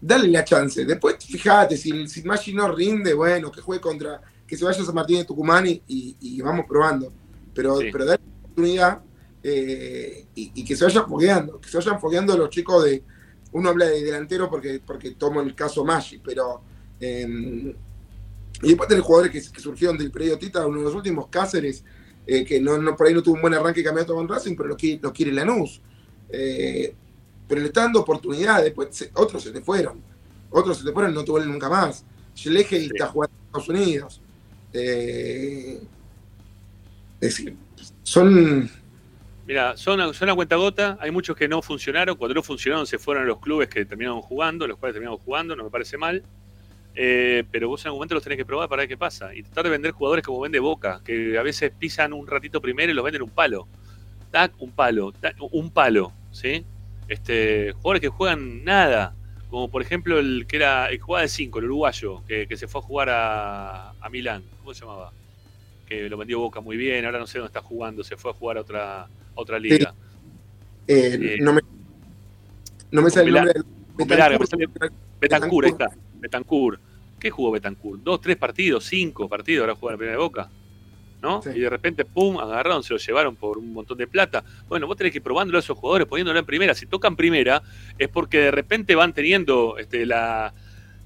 darle 0.00 0.28
la 0.28 0.44
chance. 0.44 0.84
Después, 0.84 1.16
fíjate, 1.24 1.76
si, 1.76 2.06
si 2.08 2.22
Maggi 2.22 2.52
no 2.52 2.70
rinde, 2.72 3.14
bueno, 3.14 3.50
que 3.50 3.60
juegue 3.60 3.80
contra, 3.80 4.20
que 4.46 4.56
se 4.56 4.64
vaya 4.64 4.80
a 4.82 4.84
San 4.84 4.94
Martín 4.94 5.18
de 5.18 5.24
Tucumán 5.24 5.66
y, 5.66 5.82
y- 5.88 6.16
y 6.20 6.40
vamos 6.42 6.66
probando. 6.68 7.12
Pero, 7.54 7.78
Sí. 7.78 7.88
pero 7.90 8.04
darle 8.04 8.24
la 8.26 8.38
oportunidad 8.44 9.00
eh, 9.42 10.26
y, 10.34 10.52
y 10.54 10.64
que 10.64 10.76
se 10.76 10.84
vayan 10.84 11.06
fogueando, 11.08 11.60
que 11.60 11.68
se 11.68 11.76
vayan 11.78 12.00
fogueando 12.00 12.36
los 12.36 12.50
chicos 12.50 12.84
de. 12.84 13.02
Uno 13.52 13.70
habla 13.70 13.86
de 13.86 14.02
delantero 14.02 14.50
porque, 14.50 14.80
porque 14.84 15.12
tomo 15.12 15.40
el 15.40 15.54
caso 15.54 15.84
Maggi, 15.84 16.18
pero. 16.18 16.60
eh, 17.00 17.74
y 18.62 18.68
después 18.68 18.88
tenés 18.88 19.04
jugadores 19.04 19.32
que, 19.32 19.52
que 19.52 19.60
surgieron 19.60 19.98
del 19.98 20.10
periodo 20.10 20.38
Tita, 20.38 20.66
uno 20.66 20.78
de 20.78 20.84
los 20.84 20.94
últimos 20.94 21.28
Cáceres, 21.28 21.84
eh, 22.26 22.44
que 22.44 22.58
no, 22.60 22.78
no- 22.78 22.96
por 22.96 23.06
ahí 23.06 23.14
no 23.14 23.22
tuvo 23.22 23.34
un 23.36 23.42
buen 23.42 23.54
arranque 23.54 23.80
de 23.80 23.84
campeonato 23.84 24.14
con 24.14 24.26
Racing, 24.28 24.56
pero 24.56 24.70
lo 24.70 24.76
lo 25.02 25.12
quiere 25.12 25.32
Lanús. 25.32 25.80
Eh, 26.30 26.94
pero 27.48 27.60
le 27.60 27.68
está 27.68 27.82
dando 27.82 28.00
oportunidades, 28.00 28.64
después 28.64 28.88
se- 28.90 29.10
otros 29.14 29.42
se 29.42 29.50
te 29.52 29.60
fueron. 29.60 30.00
Otros 30.50 30.78
se 30.78 30.84
te 30.84 30.92
fueron 30.92 31.12
y 31.12 31.14
no 31.14 31.24
te 31.24 31.30
vuelven 31.30 31.52
nunca 31.52 31.68
más. 31.68 32.04
Schlegel 32.36 32.90
está 32.92 33.06
jugando 33.06 33.34
en 33.34 33.46
Estados 33.46 33.68
Unidos. 33.68 34.20
Eh, 34.72 35.80
es 37.14 37.20
decir, 37.20 37.56
son. 38.02 38.70
Mira, 39.46 39.76
son, 39.76 40.12
son 40.12 40.28
a 40.28 40.34
cuenta 40.34 40.56
gota, 40.56 40.98
hay 41.00 41.10
muchos 41.12 41.36
que 41.36 41.46
no 41.46 41.62
funcionaron, 41.62 42.16
cuando 42.16 42.34
no 42.34 42.42
funcionaron 42.42 42.86
se 42.86 42.98
fueron 42.98 43.22
a 43.22 43.26
los 43.26 43.38
clubes 43.38 43.68
que 43.68 43.84
terminaron 43.84 44.20
jugando, 44.20 44.66
los 44.66 44.76
cuales 44.76 44.94
terminaron 44.94 45.18
jugando, 45.18 45.54
no 45.54 45.64
me 45.64 45.70
parece 45.70 45.96
mal, 45.96 46.22
Eh, 46.98 47.44
pero 47.52 47.68
vos 47.68 47.82
en 47.84 47.88
algún 47.88 47.98
momento 47.98 48.14
los 48.14 48.24
tenés 48.24 48.38
que 48.38 48.46
probar 48.46 48.68
para 48.70 48.80
ver 48.80 48.88
qué 48.88 48.96
pasa, 48.96 49.34
y 49.34 49.42
tratar 49.42 49.64
de 49.64 49.70
vender 49.70 49.92
jugadores 49.92 50.24
como 50.24 50.40
vende 50.40 50.58
Boca, 50.58 51.02
que 51.04 51.38
a 51.38 51.42
veces 51.42 51.70
pisan 51.78 52.12
un 52.14 52.26
ratito 52.26 52.58
primero 52.60 52.90
y 52.90 52.94
los 52.94 53.04
venden 53.04 53.20
un 53.22 53.28
palo, 53.28 53.68
tac, 54.30 54.52
un 54.60 54.70
palo, 54.72 55.12
tac, 55.12 55.36
un 55.52 55.70
palo, 55.70 56.12
¿sí? 56.32 56.64
Este, 57.08 57.72
jugadores 57.72 58.00
que 58.00 58.08
juegan 58.08 58.64
nada, 58.64 59.14
como 59.48 59.70
por 59.70 59.80
ejemplo 59.82 60.18
el 60.18 60.46
que 60.46 60.56
era 60.56 60.86
el 60.88 60.96
que 60.96 61.02
jugaba 61.02 61.22
de 61.22 61.28
5, 61.28 61.58
el 61.58 61.64
uruguayo, 61.66 62.22
que, 62.26 62.46
que 62.46 62.56
se 62.56 62.66
fue 62.66 62.80
a 62.80 62.84
jugar 62.84 63.08
a, 63.10 63.90
a 63.90 64.08
Milán, 64.10 64.42
¿cómo 64.60 64.74
se 64.74 64.80
llamaba? 64.80 65.12
Que 65.88 66.08
lo 66.08 66.16
vendió 66.16 66.40
Boca 66.40 66.60
muy 66.60 66.76
bien, 66.76 67.04
ahora 67.04 67.18
no 67.18 67.26
sé 67.26 67.38
dónde 67.38 67.48
está 67.48 67.62
jugando, 67.62 68.02
se 68.02 68.16
fue 68.16 68.32
a 68.32 68.34
jugar 68.34 68.58
a 68.58 68.60
otra, 68.62 69.02
a 69.02 69.08
otra 69.36 69.58
liga. 69.58 69.94
eh, 70.88 71.18
Eh, 71.20 71.38
no 71.40 71.52
me, 71.52 71.60
no 72.90 73.02
me 73.02 73.10
sale 73.10 73.28
el 73.28 73.34
nombre 73.34 73.52
del 73.54 73.64
está. 75.72 75.88
Betancourt. 76.20 76.80
¿Qué 77.18 77.30
jugó 77.30 77.50
Betancourt? 77.52 78.02
¿Dos, 78.02 78.20
tres 78.20 78.36
partidos? 78.36 78.84
¿Cinco 78.84 79.28
partidos? 79.28 79.62
Ahora 79.62 79.74
juega 79.74 79.92
en 79.92 79.94
la 79.94 79.98
primera 79.98 80.18
de 80.18 80.22
Boca. 80.22 80.50
¿No? 81.26 81.40
Y 81.52 81.60
de 81.60 81.68
repente, 81.68 82.04
pum, 82.04 82.38
agarraron, 82.38 82.82
se 82.82 82.94
lo 82.94 82.98
llevaron 82.98 83.36
por 83.36 83.58
un 83.58 83.72
montón 83.72 83.98
de 83.98 84.06
plata. 84.06 84.44
Bueno, 84.68 84.86
vos 84.86 84.96
tenés 84.96 85.12
que 85.12 85.18
ir 85.18 85.22
probándolo 85.22 85.58
a 85.58 85.60
esos 85.60 85.76
jugadores, 85.76 86.06
poniéndolo 86.06 86.38
en 86.38 86.46
primera. 86.46 86.74
Si 86.74 86.86
tocan 86.86 87.16
primera, 87.16 87.62
es 87.98 88.08
porque 88.08 88.38
de 88.38 88.50
repente 88.50 88.94
van 88.94 89.12
teniendo 89.12 89.76
este, 89.78 90.06
la, 90.06 90.54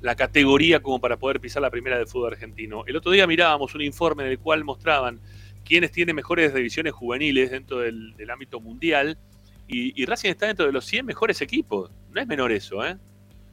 la 0.00 0.14
categoría 0.14 0.80
como 0.80 1.00
para 1.00 1.16
poder 1.16 1.40
pisar 1.40 1.62
la 1.62 1.70
primera 1.70 1.96
del 1.96 2.06
fútbol 2.06 2.32
argentino. 2.32 2.84
El 2.86 2.96
otro 2.96 3.12
día 3.12 3.26
mirábamos 3.26 3.74
un 3.74 3.82
informe 3.82 4.24
en 4.24 4.30
el 4.30 4.38
cual 4.38 4.64
mostraban 4.64 5.20
quiénes 5.64 5.90
tienen 5.92 6.16
mejores 6.16 6.54
divisiones 6.54 6.92
juveniles 6.92 7.50
dentro 7.50 7.78
del, 7.78 8.14
del 8.16 8.30
ámbito 8.30 8.60
mundial. 8.60 9.18
Y, 9.68 10.00
y 10.00 10.04
Racing 10.04 10.30
está 10.30 10.46
dentro 10.46 10.66
de 10.66 10.72
los 10.72 10.84
100 10.84 11.06
mejores 11.06 11.40
equipos. 11.40 11.90
No 12.12 12.20
es 12.20 12.26
menor 12.26 12.52
eso, 12.52 12.84
¿eh? 12.84 12.96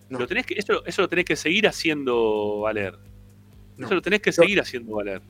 Lo 0.09 0.25
tenés 0.25 0.45
que, 0.45 0.55
eso, 0.57 0.85
eso 0.85 1.01
lo 1.01 1.09
tenés 1.09 1.25
que 1.25 1.35
seguir 1.35 1.67
haciendo 1.67 2.61
valer. 2.61 2.97
Eso 3.77 3.93
lo 3.93 4.01
tenés 4.01 4.21
que 4.21 4.31
seguir 4.31 4.59
haciendo 4.59 4.95
valer. 4.95 5.21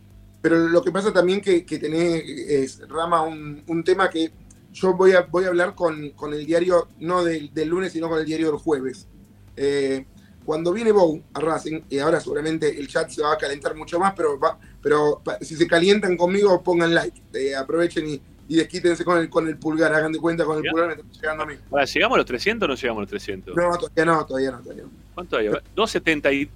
Pero 0.42 0.68
lo 0.68 0.82
que 0.82 0.92
pasa 0.92 1.12
también 1.12 1.42
que, 1.42 1.66
que 1.66 1.80
tenés, 1.80 2.24
es, 2.26 2.88
Rama, 2.88 3.22
un, 3.24 3.64
un 3.68 3.84
tema 3.84 4.10
que 4.10 4.32
yo 4.74 4.94
voy 4.94 5.14
a, 5.14 5.22
voy 5.22 5.46
a 5.46 5.48
hablar 5.48 5.76
con, 5.76 6.12
con 6.12 6.34
el 6.34 6.46
diario, 6.46 6.88
no 7.00 7.24
del, 7.24 7.54
del 7.54 7.70
lunes, 7.70 7.94
sino 7.94 8.10
con 8.10 8.20
el 8.20 8.26
diario 8.26 8.52
del 8.52 8.60
jueves. 8.60 9.08
Eh, 9.56 10.06
cuando 10.46 10.72
viene 10.72 10.92
Bow 10.94 11.22
a 11.34 11.40
Racing, 11.42 11.82
y 11.90 12.00
ahora 12.00 12.22
seguramente 12.22 12.80
el 12.80 12.88
chat 12.88 13.10
se 13.10 13.22
va 13.22 13.34
a 13.34 13.38
calentar 13.38 13.76
mucho 13.76 14.00
más, 14.00 14.14
pero, 14.16 14.40
va, 14.40 14.58
pero 14.82 15.22
si 15.42 15.56
se 15.58 15.68
calientan 15.68 16.16
conmigo, 16.16 16.64
pongan 16.64 16.94
like, 16.94 17.22
eh, 17.34 17.54
aprovechen 17.54 18.08
y, 18.08 18.22
y 18.48 18.56
desquítense 18.56 19.04
con 19.04 19.18
el, 19.18 19.30
con 19.30 19.48
el 19.48 19.58
pulgar, 19.58 19.94
hagan 19.94 20.14
de 20.14 20.20
cuenta 20.20 20.46
con 20.46 20.58
el 20.60 20.64
¿Ya? 20.64 20.72
pulgar, 20.72 20.88
me 20.88 20.94
está 20.94 21.22
llegando 21.22 21.44
a 21.44 21.46
mí. 21.48 21.56
Ahora, 21.70 21.84
¿llegamos 21.84 22.16
a 22.16 22.18
los 22.20 22.26
300 22.28 22.66
o 22.66 22.70
no 22.70 22.76
llegamos 22.76 23.00
a 23.00 23.02
los 23.02 23.10
300? 23.10 23.56
No, 23.56 23.78
todavía 23.78 24.06
no, 24.06 24.26
todavía 24.26 24.52
no, 24.52 24.60
todavía 24.62 24.84
no. 24.84 24.90
¿Cuánto 25.16 25.38
hay? 25.38 25.48
ahora? 25.48 25.64
¿274? 25.76 26.50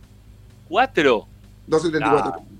274. 1.68 2.34
Ah. 2.34 2.51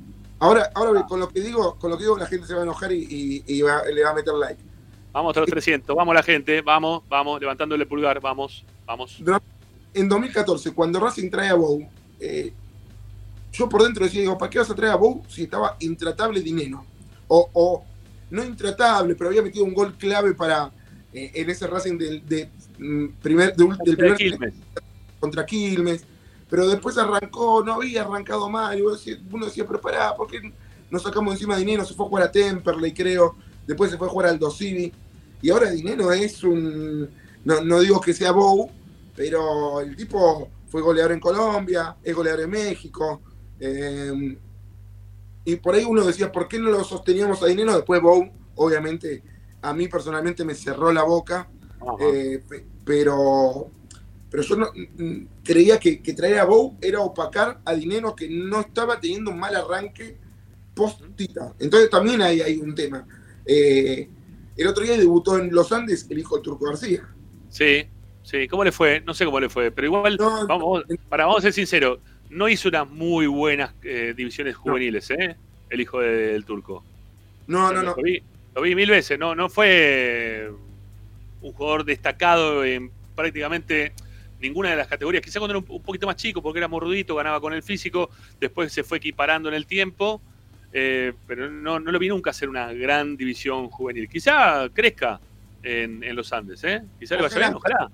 Ahora, 0.42 0.72
ahora 0.74 1.06
con 1.06 1.20
lo 1.20 1.30
que 1.30 1.40
digo, 1.40 1.76
con 1.78 1.92
lo 1.92 1.98
que 1.98 2.04
digo, 2.04 2.18
la 2.18 2.26
gente 2.26 2.48
se 2.48 2.54
va 2.56 2.62
a 2.62 2.64
enojar 2.64 2.92
y, 2.92 3.06
y- 3.10 3.44
y 3.46 3.62
va- 3.62 3.84
le 3.86 4.04
va 4.04 4.10
a 4.10 4.14
meter 4.16 4.34
like. 4.34 4.60
Vamos 5.14 5.38
a 5.38 5.40
los 5.42 5.50
300. 5.50 5.96
Vamos 5.96 6.16
la 6.16 6.24
gente. 6.24 6.62
Vamos, 6.62 7.04
vamos, 7.08 7.40
levantándole 7.40 7.84
el 7.84 7.88
pulgar. 7.88 8.20
Vamos, 8.20 8.66
vamos. 8.88 9.22
En 9.94 10.10
2014, 10.10 10.74
cuando 10.74 11.00
Racing 11.00 11.30
trae 11.30 11.50
a 11.50 11.54
Bow, 11.54 11.88
eh, 12.20 12.52
yo 13.54 13.70
por 13.70 13.84
dentro 13.84 14.04
decía, 14.04 14.22
digo, 14.22 14.36
¿para 14.38 14.50
qué 14.50 14.58
vas 14.60 14.70
a 14.72 14.76
traer 14.76 14.94
a 14.94 14.96
Bow 14.96 15.22
si 15.28 15.44
estaba 15.44 15.76
intratable 15.82 16.42
Dineno? 16.42 16.86
O, 17.28 17.50
o 17.54 17.84
no 18.32 18.44
intratable, 18.44 19.14
pero 19.16 19.30
había 19.30 19.42
metido 19.44 19.64
un 19.66 19.74
gol 19.76 19.94
clave 19.96 20.34
para 20.34 20.72
eh, 21.14 21.32
en 21.36 21.50
ese 21.52 21.68
Racing 21.68 21.98
del, 22.00 22.26
de, 22.26 22.50
mm, 22.80 23.06
primer, 23.22 23.56
de 23.56 23.66
del 23.86 23.96
primer 23.98 24.16
Quilmes. 24.18 24.54
contra 25.20 25.46
Quilmes, 25.46 26.04
pero 26.52 26.68
después 26.68 26.98
arrancó, 27.00 27.64
no 27.64 27.74
había 27.76 28.04
arrancado 28.04 28.48
mal, 28.50 28.78
y 28.78 28.82
vos 28.84 29.00
decías- 29.04 29.20
uno 29.32 29.46
decía, 29.46 29.66
pero 29.66 29.82
pará, 29.82 30.14
¿por 30.16 30.28
qué 30.28 30.54
nos 30.92 31.02
sacamos 31.02 31.34
encima 31.34 31.56
de 31.56 31.62
Dineno? 31.62 31.86
Se 31.86 31.94
fue 31.96 32.06
a 32.06 32.10
jugar 32.10 32.24
a 32.26 32.32
Temperley, 32.32 32.94
creo, 32.94 33.36
después 33.66 33.90
se 33.90 33.98
fue 33.98 34.08
a 34.08 34.10
jugar 34.12 34.28
al 34.28 34.38
Dosivi, 34.38 34.92
y 35.42 35.50
ahora 35.50 35.72
Dineno 35.72 36.12
es 36.12 36.44
un, 36.44 37.10
no, 37.46 37.62
no 37.62 37.80
digo 37.80 38.00
que 38.02 38.14
sea 38.14 38.32
Bow, 38.34 38.70
pero 39.16 39.80
el 39.80 39.96
tipo 39.96 40.50
fue 40.68 40.82
goleador 40.82 41.14
en 41.14 41.20
Colombia, 41.22 41.96
es 42.04 42.14
goleador 42.16 42.42
en 42.42 42.50
México. 42.52 43.22
eh, 43.60 44.38
y 45.46 45.56
por 45.56 45.74
ahí 45.76 45.84
uno 45.86 46.04
decía, 46.06 46.32
¿por 46.32 46.48
qué 46.48 46.60
no 46.60 46.70
lo 46.70 46.84
sosteníamos 46.84 47.42
a 47.42 47.48
dinero? 47.48 47.74
Después 47.76 48.02
Bow, 48.02 48.30
obviamente, 48.56 49.24
a 49.62 49.74
mí 49.74 49.88
personalmente 49.88 50.44
me 50.46 50.54
cerró 50.54 50.92
la 50.92 51.04
boca, 51.04 51.48
eh, 52.00 52.44
pe- 52.48 52.66
pero, 52.86 53.68
pero 54.32 54.44
yo 54.44 54.56
no, 54.56 54.72
mm, 54.74 55.26
creía 55.44 55.78
que, 55.78 56.02
que 56.02 56.14
traer 56.14 56.40
a 56.40 56.46
Bow 56.46 56.78
era 56.82 57.02
opacar 57.02 57.60
a 57.66 57.74
dinero 57.76 58.16
que 58.16 58.30
no 58.30 58.62
estaba 58.62 58.98
teniendo 58.98 59.30
un 59.30 59.38
mal 59.38 59.54
arranque 59.54 60.18
post-tita. 60.74 61.54
Entonces 61.60 61.90
también 61.90 62.22
hay, 62.22 62.40
hay 62.40 62.58
un 62.58 62.74
tema. 62.74 63.06
Eh, 63.46 64.08
el 64.56 64.68
otro 64.68 64.86
día 64.86 64.98
debutó 64.98 65.38
en 65.38 65.54
Los 65.54 65.74
Andes 65.74 66.08
el 66.10 66.20
hijo 66.20 66.36
del 66.36 66.44
Turco 66.44 66.66
García. 66.66 67.10
Sí, 67.50 67.86
sí. 68.24 68.48
¿Cómo 68.48 68.64
le 68.64 68.72
fue? 68.72 69.02
No 69.02 69.14
sé 69.14 69.26
cómo 69.26 69.40
le 69.42 69.50
fue, 69.50 69.70
pero 69.70 69.88
igual, 69.88 70.18
vamos, 70.48 70.86
para, 71.10 71.26
vamos 71.26 71.40
a 71.40 71.42
ser 71.42 71.54
sinceros, 71.54 72.00
no 72.30 72.48
hizo 72.48 72.70
unas 72.70 72.90
muy 72.90 73.28
buenas 73.28 73.74
eh, 73.84 74.14
divisiones 74.16 74.56
juveniles, 74.56 75.12
¿eh? 75.12 75.36
El 75.70 75.82
hijo 75.82 76.00
del 76.00 76.46
turco. 76.46 76.86
No, 77.48 77.74
no, 77.74 77.84
no. 77.84 77.96
Lo 77.98 78.04
vi, 78.04 78.24
lo 78.56 78.62
vi 78.62 78.76
mil 78.76 78.90
veces, 78.90 79.20
no, 79.20 79.36
no 79.36 79.50
fue 79.50 80.50
un 81.42 81.52
jugador 81.52 81.84
destacado 81.84 82.64
en 82.64 82.92
prácticamente 83.14 83.92
ninguna 84.42 84.72
de 84.72 84.76
las 84.76 84.88
categorías. 84.88 85.24
Quizá 85.24 85.40
cuando 85.40 85.58
era 85.58 85.66
un, 85.68 85.82
poquito 85.82 86.08
más 86.08 86.16
chico, 86.16 86.42
porque 86.42 86.60
era 86.60 86.68
morrudito, 86.68 87.16
ganaba 87.16 87.40
con 87.40 87.54
el 87.54 87.64
físico, 87.64 88.10
después 88.40 88.74
se 88.74 88.84
fue 88.84 88.98
equiparando 88.98 89.50
en 89.50 89.56
el 89.56 89.66
tiempo, 89.66 90.22
eh, 90.74 91.14
pero 91.28 91.50
no, 91.50 91.80
no 91.80 91.92
lo 91.92 92.00
vi 92.00 92.08
nunca 92.10 92.32
hacer 92.32 92.50
una 92.50 92.74
gran 92.74 93.16
división 93.18 93.70
juvenil. 93.70 94.10
Quizá 94.10 94.70
crezca 94.74 95.20
en, 95.64 96.04
en 96.04 96.16
los 96.16 96.34
Andes, 96.34 96.64
¿eh? 96.64 96.82
Quizá 97.00 97.16
le 97.16 97.24
vaya 97.24 97.38
bien, 97.38 97.54
ojalá. 97.54 97.92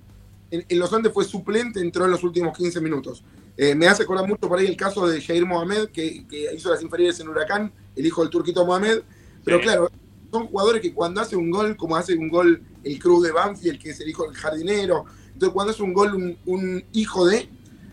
En, 0.50 0.66
en 0.70 0.80
Los 0.80 0.94
Andes 0.94 1.12
fue 1.12 1.26
suplente, 1.26 1.82
entró 1.82 2.06
en 2.06 2.12
los 2.12 2.24
últimos 2.24 2.58
15 2.58 2.80
minutos. 2.80 3.24
Eh, 3.58 3.76
me 3.76 3.88
hace 3.88 4.04
acordar 4.04 4.28
mucho 4.28 4.48
por 4.48 4.60
ahí 4.60 4.68
el 4.68 4.78
caso 4.78 5.08
de 5.08 5.22
Jair 5.22 5.46
Mohamed, 5.46 5.90
que, 5.90 6.26
que 6.28 6.54
hizo 6.56 6.70
las 6.70 6.82
inferiores 6.82 7.20
en 7.20 7.28
Huracán, 7.28 7.72
el 7.96 8.06
hijo 8.06 8.22
del 8.22 8.30
turquito 8.30 8.66
Mohamed. 8.66 9.02
Pero 9.44 9.58
Sí. 9.58 9.64
claro, 9.64 9.90
son 10.32 10.48
jugadores 10.48 10.82
que 10.82 10.94
cuando 10.94 11.22
hace 11.22 11.36
un 11.36 11.50
gol, 11.50 11.76
como 11.76 11.96
hace 11.98 12.16
un 12.16 12.30
gol 12.30 12.62
el 12.84 13.00
Cruz 13.00 13.24
de 13.24 13.32
Banfield, 13.32 13.80
que 13.80 13.90
es 13.90 14.00
el 14.00 14.10
hijo 14.10 14.26
del 14.26 14.36
jardinero, 14.36 15.06
entonces 15.38 15.54
cuando 15.54 15.72
hace 15.72 15.84
un 15.84 15.94
gol 15.94 16.16
un, 16.16 16.38
un 16.48 16.84
hijo 16.94 17.28
de, 17.28 17.48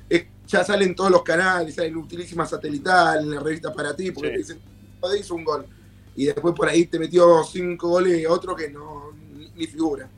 eh, 0.09 0.29
ya 0.47 0.65
salen 0.65 0.95
todos 0.95 1.11
los 1.11 1.23
canales, 1.23 1.75
sale 1.75 1.89
en 1.89 1.97
utilísima 1.97 2.47
satelital, 2.47 3.21
en 3.23 3.31
la 3.33 3.41
revista 3.41 3.71
para 3.75 3.95
ti, 3.95 4.11
porque 4.13 4.29
Sí. 4.29 4.33
te 4.33 4.39
dicen, 4.39 4.59
"Hijo 4.99 5.09
de 5.11 5.19
hizo 5.21 5.35
un 5.35 5.45
gol. 5.45 5.67
Y 6.17 6.25
después 6.25 6.55
por 6.55 6.69
ahí 6.69 6.87
te 6.87 6.99
metió 6.99 7.45
cinco 7.45 7.89
goles 7.89 8.27
otro 8.27 8.57
que 8.57 8.71
no, 8.71 9.11
ni, 9.37 9.51
ni 9.57 9.67
figura. 9.67 10.09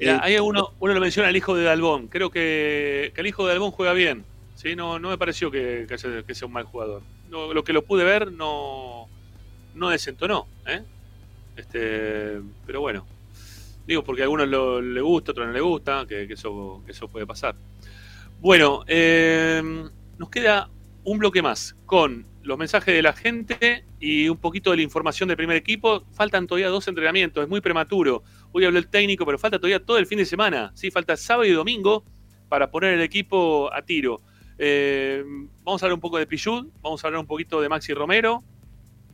Mira, 0.00 0.16
Eh, 0.16 0.20
hay 0.22 0.38
uno, 0.40 0.70
uno 0.80 0.92
lo 0.94 1.00
menciona 1.00 1.28
el 1.28 1.36
hijo 1.36 1.54
de 1.54 1.62
Dalbón. 1.62 2.08
Creo 2.08 2.30
que, 2.30 3.12
que 3.14 3.20
el 3.20 3.26
hijo 3.28 3.44
de 3.46 3.52
Dalbón 3.52 3.70
juega 3.70 3.92
bien. 3.92 4.24
¿sí? 4.56 4.74
No, 4.74 4.98
no 4.98 5.10
me 5.10 5.18
pareció 5.18 5.50
que, 5.52 5.86
que 5.88 5.98
sea, 5.98 6.22
que 6.24 6.34
sea 6.34 6.46
un 6.48 6.52
mal 6.54 6.64
jugador. 6.64 7.02
No, 7.30 7.52
lo 7.54 7.62
que 7.62 7.72
lo 7.72 7.82
pude 7.84 8.02
ver 8.02 8.32
no, 8.32 9.06
no 9.74 9.88
desentonó. 9.90 10.46
¿eh? 10.66 10.82
Este, 11.56 12.40
pero 12.66 12.80
bueno, 12.80 13.06
digo 13.86 14.02
porque 14.04 14.22
a 14.22 14.24
algunos 14.24 14.48
lo- 14.48 14.80
le 14.80 15.00
gusta, 15.00 15.30
a 15.30 15.32
otros 15.32 15.46
no 15.46 15.52
le 15.52 15.60
gusta, 15.60 16.06
que, 16.08 16.24
eso, 16.24 16.82
eso 16.86 17.08
puede 17.08 17.26
pasar. 17.26 17.56
Bueno, 18.40 18.84
eh, 18.86 19.62
nos 20.18 20.30
queda 20.30 20.70
un 21.04 21.18
bloque 21.18 21.40
más 21.42 21.76
con 21.86 22.26
los 22.42 22.58
mensajes 22.58 22.94
de 22.94 23.02
la 23.02 23.12
gente 23.12 23.84
y 24.00 24.28
un 24.28 24.36
poquito 24.38 24.70
de 24.70 24.76
la 24.78 24.82
información 24.82 25.28
del 25.28 25.36
primer 25.36 25.56
equipo. 25.56 26.04
Faltan 26.12 26.46
todavía 26.46 26.68
dos 26.68 26.86
entrenamientos, 26.88 27.42
es 27.42 27.48
muy 27.48 27.60
prematuro. 27.60 28.22
Hoy 28.52 28.64
habló 28.64 28.78
el 28.78 28.88
técnico, 28.88 29.24
pero 29.24 29.38
falta 29.38 29.58
todavía 29.58 29.84
todo 29.84 29.98
el 29.98 30.06
fin 30.06 30.18
de 30.18 30.26
semana. 30.26 30.70
Sí, 30.74 30.90
falta 30.90 31.16
sábado 31.16 31.44
y 31.44 31.52
domingo 31.52 32.04
para 32.48 32.70
poner 32.70 32.94
el 32.94 33.00
equipo 33.02 33.72
a 33.72 33.82
tiro. 33.82 34.20
Eh, 34.58 35.24
vamos 35.64 35.82
a 35.82 35.86
hablar 35.86 35.94
un 35.94 36.00
poco 36.00 36.18
de 36.18 36.26
Pichud, 36.26 36.66
vamos 36.82 37.02
a 37.02 37.08
hablar 37.08 37.20
un 37.20 37.26
poquito 37.26 37.60
de 37.60 37.68
Maxi 37.68 37.92
Romero. 37.94 38.42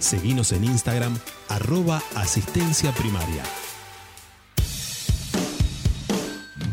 Seguinos 0.00 0.50
en 0.50 0.64
Instagram 0.64 1.16
arroba 1.48 2.02
asistencia 2.16 2.90
primaria. 2.90 3.44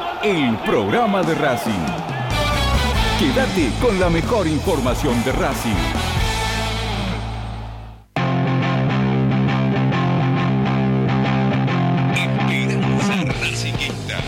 el 0.23 0.55
programa 0.57 1.23
de 1.23 1.33
Racing. 1.33 1.71
Quédate 3.17 3.71
con 3.81 3.99
la 3.99 4.09
mejor 4.09 4.45
información 4.45 5.23
de 5.23 5.31
Racing. 5.31 5.71
Esperanza. 13.31 14.19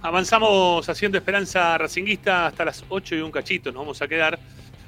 Avanzamos 0.00 0.88
haciendo 0.88 1.18
Esperanza 1.18 1.78
Racinguista 1.78 2.48
hasta 2.48 2.64
las 2.64 2.84
8 2.88 3.14
y 3.14 3.20
un 3.20 3.30
cachito, 3.30 3.70
nos 3.70 3.82
vamos 3.82 4.02
a 4.02 4.08
quedar. 4.08 4.38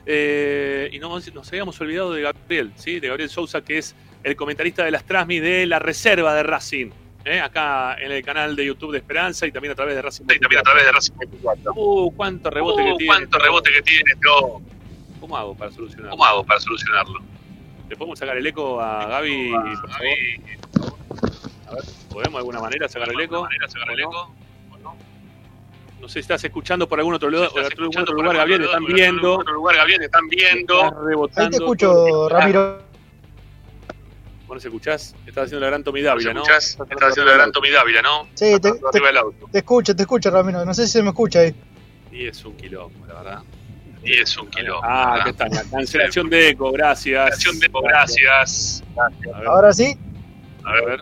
Eh, 0.06 0.90
y 0.92 0.98
no, 0.98 1.18
nos 1.18 1.48
habíamos 1.48 1.80
olvidado 1.80 2.12
de 2.12 2.22
Gabriel, 2.22 2.72
¿sí? 2.76 3.00
de 3.00 3.08
Gabriel 3.08 3.30
Sousa, 3.30 3.62
que 3.62 3.78
es 3.78 3.94
el 4.24 4.36
comentarista 4.36 4.84
de 4.84 4.90
las 4.90 5.04
Trasmi 5.04 5.38
de 5.38 5.66
la 5.66 5.78
reserva 5.78 6.34
de 6.34 6.42
Racing. 6.42 6.90
¿eh? 7.24 7.40
Acá 7.40 7.96
en 8.00 8.10
el 8.10 8.24
canal 8.24 8.56
de 8.56 8.64
YouTube 8.64 8.92
de 8.92 8.98
Esperanza 8.98 9.46
y 9.46 9.52
también 9.52 9.72
a 9.72 9.74
través 9.74 9.94
de 9.94 10.02
Racing. 10.02 10.24
Y 10.24 10.40
también 10.40 10.60
a 10.60 10.62
través 10.62 10.84
de 10.84 10.92
Racing 10.92 11.14
24. 11.18 11.72
Uh, 11.76 12.10
cuánto 12.16 12.50
rebote 12.50 12.82
que 12.82 12.94
tiene. 12.96 13.06
Cuánto 13.06 13.38
rebote 13.38 13.70
que 13.70 13.82
tiene, 13.82 14.10
no. 14.22 14.62
¿Cómo 15.20 15.36
hago 15.36 15.54
para 15.54 15.70
solucionarlo? 15.70 16.10
¿Cómo 16.10 16.24
hago 16.24 16.44
para 16.44 16.60
solucionarlo? 16.60 17.20
¿Le 17.88 17.96
podemos 17.96 18.18
sacar 18.18 18.36
el 18.36 18.46
eco 18.46 18.80
a 18.80 19.06
Gaby, 19.06 19.52
por 19.52 19.90
favor? 19.90 20.06
A 21.66 21.74
ver, 21.74 21.84
¿podemos 22.10 22.32
de 22.32 22.38
alguna 22.38 22.60
manera 22.60 22.88
sacar 22.88 23.10
el 23.10 23.20
eco? 23.20 23.46
sacar 23.68 23.90
el 23.90 24.00
eco? 24.00 24.34
No 26.00 26.08
sé 26.08 26.14
si 26.14 26.20
estás 26.20 26.44
escuchando 26.44 26.86
por 26.86 26.98
algún 26.98 27.14
otro 27.14 27.30
lugar, 27.30 27.48
otro 27.48 28.32
Gabriel, 28.32 28.60
te 28.60 28.66
están 28.66 28.84
viendo. 28.84 29.38
otro 29.38 29.54
lugar, 29.54 29.76
Gabriel, 29.76 30.02
están 30.02 30.28
viendo. 30.28 30.82
Ahí 31.36 31.48
te 31.48 31.56
escucho, 31.56 32.28
Ramiro. 32.28 32.83
Bueno, 34.54 34.62
¿se 34.62 34.68
escuchás? 34.68 35.16
Estás 35.26 35.46
haciendo 35.46 35.62
la 35.62 35.66
gran 35.66 35.82
Tommy 35.82 36.00
Dávila, 36.00 36.32
¿no? 36.32 36.42
Estás 36.42 36.76
haciendo 36.78 37.24
la 37.24 37.32
gran 37.32 37.50
Tommy 37.50 37.70
Dávila, 37.70 38.02
¿no? 38.02 38.28
Sí, 38.34 38.52
te, 38.60 38.70
te, 38.70 38.78
te 39.50 39.58
escucho, 39.58 39.96
te 39.96 40.02
escucho, 40.02 40.30
Ramiro. 40.30 40.64
No 40.64 40.72
sé 40.72 40.86
si 40.86 40.92
se 40.92 41.02
me 41.02 41.08
escucha 41.08 41.40
ahí. 41.40 41.52
Y 42.12 42.28
es 42.28 42.44
un 42.44 42.56
quilombo, 42.56 43.04
la 43.08 43.14
verdad. 43.14 43.42
Y 44.04 44.12
es 44.12 44.38
un 44.38 44.48
quilombo. 44.50 44.80
Ah, 44.84 45.22
¿qué 45.24 45.30
está? 45.30 45.48
Cancelación 45.48 46.30
de 46.30 46.50
eco, 46.50 46.70
gracias. 46.70 47.30
Cancelación 47.30 47.58
de 47.58 47.66
eco, 47.66 47.80
gracias. 47.82 48.84
Ahora 49.44 49.72
sí. 49.72 49.98
A 50.62 50.72
ver. 50.74 51.00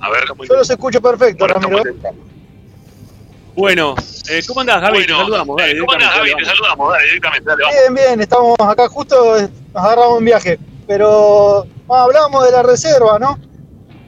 A 0.00 0.10
ver. 0.10 0.24
Yo 0.48 0.56
los 0.56 0.68
escucho 0.68 1.00
perfecto, 1.00 1.46
Ramiro. 1.46 1.80
Bueno, 3.54 3.94
eh, 4.30 4.42
¿cómo 4.48 4.62
andás, 4.62 4.80
Gaby? 4.80 5.06
te 5.06 5.12
saludamos, 5.12 5.56
dale, 5.58 5.78
¿Cómo 5.78 5.92
andás, 5.92 6.16
Gaby? 6.16 6.34
Te 6.38 6.44
saludamos, 6.44 6.92
dale, 6.92 7.04
directamente, 7.04 7.44
dale, 7.50 7.62
vamos. 7.62 7.78
Bien, 7.78 7.94
bien, 7.94 8.20
estamos 8.20 8.56
acá 8.58 8.88
justo, 8.88 9.42
nos 9.42 9.84
agarramos 9.84 10.18
un 10.18 10.24
viaje, 10.24 10.58
pero 10.92 11.66
bueno, 11.86 12.04
hablábamos 12.04 12.44
de 12.44 12.52
la 12.52 12.62
reserva, 12.62 13.18
¿no? 13.18 13.38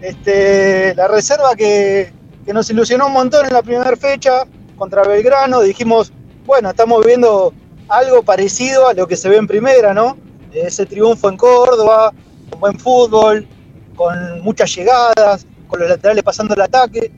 Este, 0.03 0.95
la 0.95 1.09
reserva 1.09 1.55
que, 1.57 2.13
nos 2.53 2.69
ilusionó 2.69 3.07
un 3.07 3.15
montón 3.15 3.47
en 3.47 3.55
la 3.55 3.63
primera 3.63 3.97
fecha 3.97 4.45
contra 4.77 5.03
Belgrano, 5.03 5.63
dijimos, 5.63 6.13
bueno, 6.45 6.69
estamos 6.69 7.03
viendo 7.07 7.55
algo 7.89 8.23
parecido 8.23 8.87
a 8.87 8.93
lo 8.93 9.07
que 9.07 9.17
se 9.17 9.31
ve 9.31 9.39
en 9.39 9.47
primera, 9.47 9.95
¿no? 9.95 10.19
Ese 10.53 10.85
triunfo 10.85 11.31
en 11.31 11.39
Córdoba, 11.39 12.13
con 12.51 12.61
buen 12.61 12.79
fútbol, 12.79 13.49
con 13.97 14.43
muchas 14.43 14.77
llegadas, 14.77 15.47
con 15.69 15.81
los 15.81 15.89
laterales 15.89 16.23
pasando 16.23 16.53
el 16.53 16.61
ataque 16.61 17.11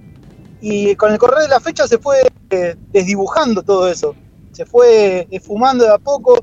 y 0.60 0.94
con 0.94 1.10
el 1.10 1.18
correr 1.18 1.40
de 1.40 1.48
la 1.48 1.58
fecha 1.58 1.88
se 1.88 1.98
fue 1.98 2.18
eh, 2.50 2.76
desdibujando 2.92 3.64
todo 3.64 3.88
eso. 3.88 4.14
Se 4.52 4.64
fue 4.64 5.26
esfumando 5.32 5.84
de 5.84 5.92
a 5.92 5.98
poco, 5.98 6.38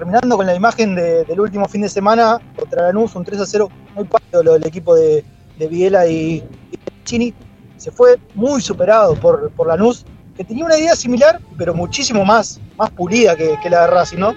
terminando 0.00 0.36
con 0.36 0.44
la 0.44 0.54
imagen 0.54 0.94
de- 0.94 1.24
del 1.24 1.40
último 1.40 1.66
fin 1.68 1.80
de 1.80 1.88
semana 1.88 2.38
contra 2.54 2.82
Lanús, 2.82 3.14
un 3.16 3.24
3 3.24 3.40
a 3.40 3.46
0 3.46 3.70
muy 3.94 4.04
pálido 4.04 4.42
lo 4.42 4.52
del 4.52 4.66
equipo 4.66 4.94
de, 4.94 5.24
de 5.58 5.66
Viela 5.68 6.06
y, 6.06 6.44
y 6.70 6.78
Chini. 7.04 7.32
Se 7.78 7.90
fue 7.90 8.16
muy 8.34 8.60
superado 8.60 9.14
por, 9.14 9.50
por 9.52 9.68
Lanús, 9.68 10.04
que 10.36 10.44
tenía 10.44 10.66
una 10.66 10.76
idea 10.76 10.94
similar, 10.94 11.40
pero 11.56 11.72
muchísimo 11.72 12.26
más, 12.26 12.60
más 12.76 12.90
pulida 12.90 13.34
que, 13.36 13.56
que 13.62 13.70
la 13.70 13.82
de 13.82 13.86
Racing, 13.86 14.18
¿no? 14.18 14.34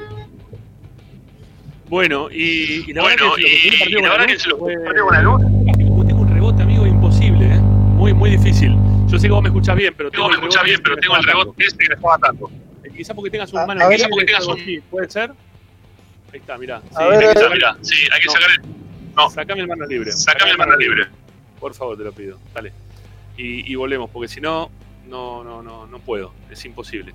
Bueno, 1.89 2.29
y, 2.31 2.85
y 2.87 2.93
la 2.93 3.01
Bueno, 3.01 3.23
verdad 3.31 3.35
que, 3.35 3.41
y- 3.41 3.59
se 3.59 3.67
lo 3.71 3.77
que 3.79 3.85
tiene 3.85 3.99
y 3.99 4.03
la 4.03 4.09
verdad 4.11 4.25
que 4.27 4.39
se 4.39 4.47
lo 4.49 4.57
con 4.59 4.67
tengo 6.07 6.21
un 6.21 6.29
rebote, 6.29 6.61
amigo, 6.63 6.85
imposible, 6.85 7.45
¿eh? 7.53 7.59
Muy, 7.59 8.13
muy 8.13 8.29
difícil. 8.29 8.77
Yo 9.07 9.19
sé 9.19 9.27
que 9.27 9.33
vos 9.33 9.41
me 9.43 9.49
escuchás 9.49 9.75
bien, 9.75 9.93
pero 9.97 10.09
tengo 10.09 10.29
me 10.29 10.35
el 10.35 10.41
rebote 10.41 10.63
bien, 10.63 10.79
pero 10.81 10.95
que 10.95 11.01
tengo 11.01 11.15
el 11.17 11.23
rebote 11.23 11.63
este 11.65 11.83
que 11.83 11.89
me 11.89 11.95
está 11.95 12.07
matando. 12.07 12.49
Quizá 12.99 13.13
porque 13.13 13.29
tengas 13.31 13.53
un 13.53 13.59
A- 13.59 13.65
mano 13.65 13.81
a 13.81 13.87
ver. 13.87 13.97
libre, 13.97 13.97
Quizá 13.97 14.09
porque 14.09 14.25
tengas 14.25 14.45
un- 14.47 14.59
así, 14.61 14.79
¿Puede 14.91 15.09
ser? 15.09 15.31
Ahí 16.33 16.39
está, 16.41 16.57
mirá. 16.57 16.81
Sí, 16.81 16.95
ver, 16.99 17.13
hay 17.13 17.19
que 17.33 17.39
sacar- 17.39 17.51
Mira, 17.53 17.77
sí, 17.81 17.95
hay 18.11 18.19
que 18.19 18.25
No. 18.25 18.31
sacar 18.33 18.49
el. 18.51 18.61
No, 19.15 19.29
Sacame 19.29 19.61
el 19.61 19.67
mano 19.69 19.85
libre. 19.85 20.11
sacame 20.11 20.51
el 20.51 20.57
mano 20.57 20.75
libre. 20.75 21.07
Por 21.61 21.73
favor, 21.73 21.97
te 21.97 22.03
lo 22.03 22.11
pido. 22.11 22.37
Dale. 22.53 22.73
Y, 23.37 23.71
y 23.71 23.75
volvemos, 23.75 24.09
porque 24.09 24.27
si 24.27 24.41
no, 24.41 24.69
no, 25.07 25.45
no, 25.45 25.61
no, 25.63 25.87
no 25.87 25.99
puedo. 25.99 26.33
Es 26.51 26.65
imposible. 26.65 27.13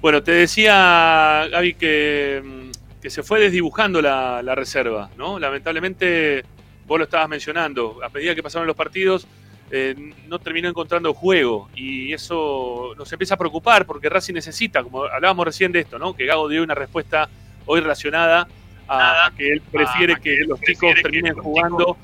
Bueno, 0.00 0.24
te 0.24 0.32
decía, 0.32 1.46
Gaby, 1.52 1.74
que, 1.74 2.42
mm, 2.44 3.00
que 3.00 3.08
se 3.08 3.22
fue 3.22 3.38
desdibujando 3.38 4.02
la, 4.02 4.42
la 4.42 4.56
reserva, 4.56 5.08
¿no? 5.16 5.38
Lamentablemente, 5.38 6.44
vos 6.84 6.98
lo 6.98 7.04
estabas 7.04 7.28
mencionando, 7.28 8.00
a 8.02 8.08
medida 8.08 8.34
que 8.34 8.42
pasaron 8.42 8.66
los 8.66 8.74
partidos, 8.74 9.24
eh, 9.70 9.94
no 10.28 10.38
terminó 10.38 10.68
encontrando 10.68 11.12
juego. 11.14 11.68
Y 11.74 12.12
eso 12.12 12.94
nos 12.96 13.12
empieza 13.12 13.34
a 13.34 13.38
preocupar, 13.38 13.86
porque 13.86 14.08
Racing 14.08 14.34
necesita, 14.34 14.82
como 14.82 15.04
hablábamos 15.04 15.46
recién 15.46 15.72
de 15.72 15.80
esto, 15.80 15.98
¿no? 15.98 16.14
Que 16.14 16.26
Gago 16.26 16.48
dio 16.48 16.62
una 16.62 16.74
respuesta 16.74 17.28
hoy 17.66 17.80
relacionada 17.80 18.46
a, 18.88 19.26
a 19.26 19.30
que 19.36 19.52
él 19.54 19.62
prefiere 19.72 20.12
a 20.12 20.16
que 20.16 20.38
que 20.38 20.44
los 20.46 20.60
chicos 20.60 20.94
terminen 21.02 21.34
los 21.36 21.44
jugando 21.44 21.96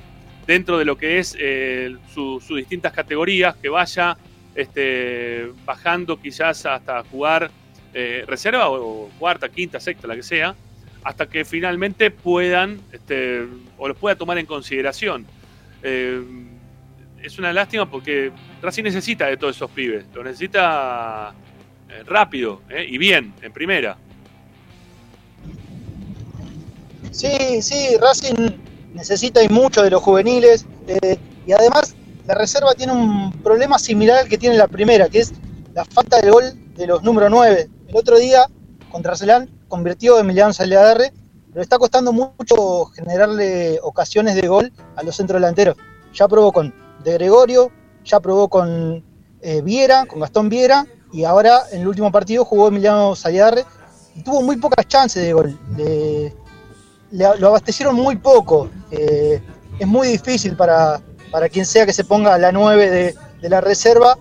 dentro 0.47 0.77
de 0.79 0.85
lo 0.85 0.97
que 0.97 1.19
es 1.21 1.37
eh, 1.39 1.95
su- 2.13 2.41
sus 2.41 2.57
distintas 2.57 2.93
categorías, 2.93 3.55
que 3.57 3.69
vaya 3.69 4.17
este, 4.57 5.51
bajando 5.65 6.21
quizás 6.21 6.67
hasta 6.67 7.03
jugar 7.05 7.51
eh, 7.95 8.25
reserva 8.27 8.69
o, 8.69 9.05
o 9.05 9.09
cuarta, 9.19 9.49
quinta, 9.49 9.79
sexta, 9.79 10.09
la 10.09 10.17
que 10.17 10.23
sea, 10.25 10.55
hasta 11.05 11.27
que 11.27 11.45
finalmente 11.45 12.11
puedan 12.11 12.81
este, 12.93 13.47
o 13.79 13.87
los 13.89 13.97
pueda 13.97 14.17
tomar 14.17 14.37
en 14.39 14.47
consideración. 14.47 15.27
Eh, 15.85 16.21
es 17.23 17.39
una 17.39 17.53
lástima 17.53 17.89
porque 17.89 18.33
Racing 18.61 18.85
necesita 18.85 19.27
de 19.27 19.37
todos 19.37 19.57
esos 19.57 19.71
pibes, 19.71 20.05
lo 20.13 20.25
necesita 20.25 21.33
eh, 21.89 22.03
rápido 22.05 22.63
eh, 22.69 22.87
y 22.89 22.99
bien, 22.99 23.35
en 23.43 23.53
primera. 23.53 23.97
Sí, 27.11 27.63
sí, 27.63 27.97
Racing 28.01 28.51
necesita 28.95 29.43
y 29.43 29.49
mucho 29.49 29.83
de 29.83 29.91
los 29.91 30.03
juveniles. 30.03 30.67
eh, 30.87 31.19
y 31.47 31.53
además, 31.53 31.95
la 32.27 32.35
reserva 32.35 32.75
tiene 32.75 32.93
un 32.93 33.33
problema 33.43 33.79
similar 33.79 34.19
al 34.19 34.29
que 34.29 34.39
tiene 34.39 34.57
la 34.57 34.69
primera, 34.69 35.09
que 35.09 35.19
es 35.19 35.33
la 35.75 35.85
falta 35.85 36.21
del 36.21 36.31
gol 36.31 36.45
de 36.75 36.87
los 36.87 37.03
número 37.03 37.29
9. 37.29 37.69
El 37.89 37.97
otro 37.97 38.19
día, 38.19 38.47
contra 38.91 39.13
Arsenal, 39.13 39.49
convirtió 39.69 40.17
a 40.17 40.21
Emiliano 40.21 40.53
Saliadarre, 40.53 41.13
pero 41.51 41.63
está 41.63 41.79
costando 41.79 42.13
mucho 42.13 42.87
generarle 42.95 43.79
ocasiones 43.83 44.37
de 44.37 44.47
gol 44.47 44.73
a 44.97 45.03
los 45.03 45.17
centrodelanteros. 45.17 45.77
Ya 46.15 46.29
probó 46.29 46.53
con 46.53 46.73
De 47.05 47.13
Gregorio, 47.15 47.71
ya 48.05 48.21
probó 48.21 48.49
con 48.49 49.03
eh, 49.41 49.61
Viera, 49.63 50.07
con 50.07 50.21
Gastón 50.21 50.49
Viera, 50.49 50.87
y 51.13 51.25
ahora 51.25 51.63
en 51.73 51.83
el 51.83 51.89
último 51.89 52.11
partido 52.11 52.45
jugó 52.45 52.69
Emiliano 52.69 53.15
Saliadarre 53.15 53.65
y 54.15 54.23
tuvo 54.23 54.43
muy 54.43 54.57
pocas 54.57 54.87
chances 54.87 55.23
de 55.23 55.33
gol. 55.33 55.59
Le- 55.77 56.33
lo 57.11 57.49
abastecieron 57.49 57.95
muy 57.95 58.17
poco. 58.17 58.71
Eh, 58.91 59.43
es 59.79 59.87
muy 59.87 60.09
difícil 60.09 60.57
para, 60.57 61.01
para 61.31 61.49
quien 61.49 61.67
sea 61.67 61.85
que 61.85 61.93
se 61.93 62.05
ponga 62.05 62.35
a 62.35 62.39
la 62.39 62.53
9 62.53 62.91
de, 62.91 63.15
de 63.43 63.49
la 63.49 63.61
reserva 63.61 64.17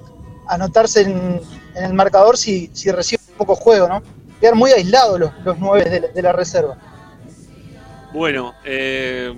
anotarse 0.47 1.01
en, 1.03 1.39
en 1.75 1.83
el 1.85 1.93
marcador 1.93 2.35
si, 2.37 2.69
si 2.73 2.91
recibe 2.91 3.21
poco 3.37 3.55
juego, 3.55 3.87
¿no? 3.87 4.01
Quedar 4.41 4.55
muy 4.55 4.71
aislados 4.71 5.19
los, 5.19 5.31
los 5.45 5.57
9 5.59 5.89
de, 5.89 5.99
de 6.09 6.21
la 6.21 6.33
reserva. 6.33 6.77
Bueno, 8.13 8.53
eh, 8.65 9.33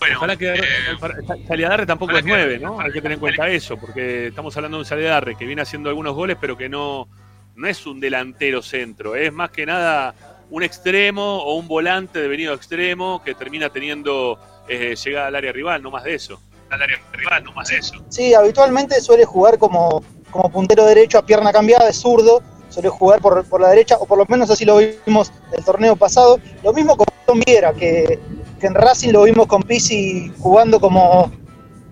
bueno, 0.00 0.16
ojalá 0.18 0.36
que 0.36 0.54
para- 1.00 1.16
Saliadarre 1.46 1.86
tampoco 1.86 2.16
es 2.16 2.24
9, 2.24 2.58
¿no? 2.58 2.80
Hay 2.80 2.92
que 2.92 3.00
tener 3.00 3.12
en 3.14 3.20
cuenta 3.20 3.48
eso, 3.48 3.76
porque 3.76 4.28
estamos 4.28 4.56
hablando 4.56 4.78
de 4.78 4.80
un 4.82 4.86
Saliadarre 4.86 5.36
que 5.36 5.44
viene 5.46 5.62
haciendo 5.62 5.88
algunos 5.88 6.14
goles, 6.14 6.36
pero 6.40 6.56
que 6.56 6.68
no, 6.68 7.08
no 7.56 7.68
es 7.68 7.86
un 7.86 8.00
delantero 8.00 8.62
centro, 8.62 9.14
es 9.16 9.32
más 9.32 9.50
que 9.50 9.66
nada 9.66 10.14
un 10.50 10.62
extremo 10.62 11.38
o 11.38 11.54
un 11.54 11.66
volante 11.66 12.20
de 12.20 12.28
venido 12.28 12.54
extremo 12.54 13.22
que 13.24 13.34
termina 13.34 13.70
teniendo 13.70 14.38
eh, 14.68 14.94
llegada 15.02 15.28
al 15.28 15.34
área 15.36 15.52
rival, 15.52 15.82
no 15.82 15.90
más 15.90 16.04
de 16.04 16.14
eso. 16.14 16.40
Al 16.70 16.82
área 16.82 16.98
rival, 17.12 17.44
no 17.44 17.52
más 17.52 17.68
de 17.68 17.76
eso. 17.78 17.94
Sí, 18.08 18.34
habitualmente 18.34 19.00
suele 19.00 19.24
jugar 19.24 19.58
como, 19.58 20.02
como 20.30 20.50
puntero 20.50 20.84
derecho 20.86 21.18
a 21.18 21.26
pierna 21.26 21.52
cambiada, 21.52 21.88
es 21.88 22.00
zurdo, 22.00 22.42
suele 22.68 22.88
jugar 22.88 23.20
por, 23.20 23.44
por 23.48 23.60
la 23.60 23.68
derecha, 23.70 23.96
o 23.98 24.06
por 24.06 24.18
lo 24.18 24.26
menos 24.28 24.50
así 24.50 24.64
lo 24.64 24.78
vimos 24.78 25.32
el 25.56 25.64
torneo 25.64 25.96
pasado. 25.96 26.38
Lo 26.62 26.72
mismo 26.72 26.96
con 26.96 27.06
Tom 27.26 27.40
Viera, 27.46 27.72
que, 27.72 28.18
en 28.66 28.74
Racing 28.74 29.10
lo 29.10 29.22
vimos 29.22 29.46
con 29.46 29.62
Pizzi 29.62 30.32
jugando 30.38 30.80
como, 30.80 31.30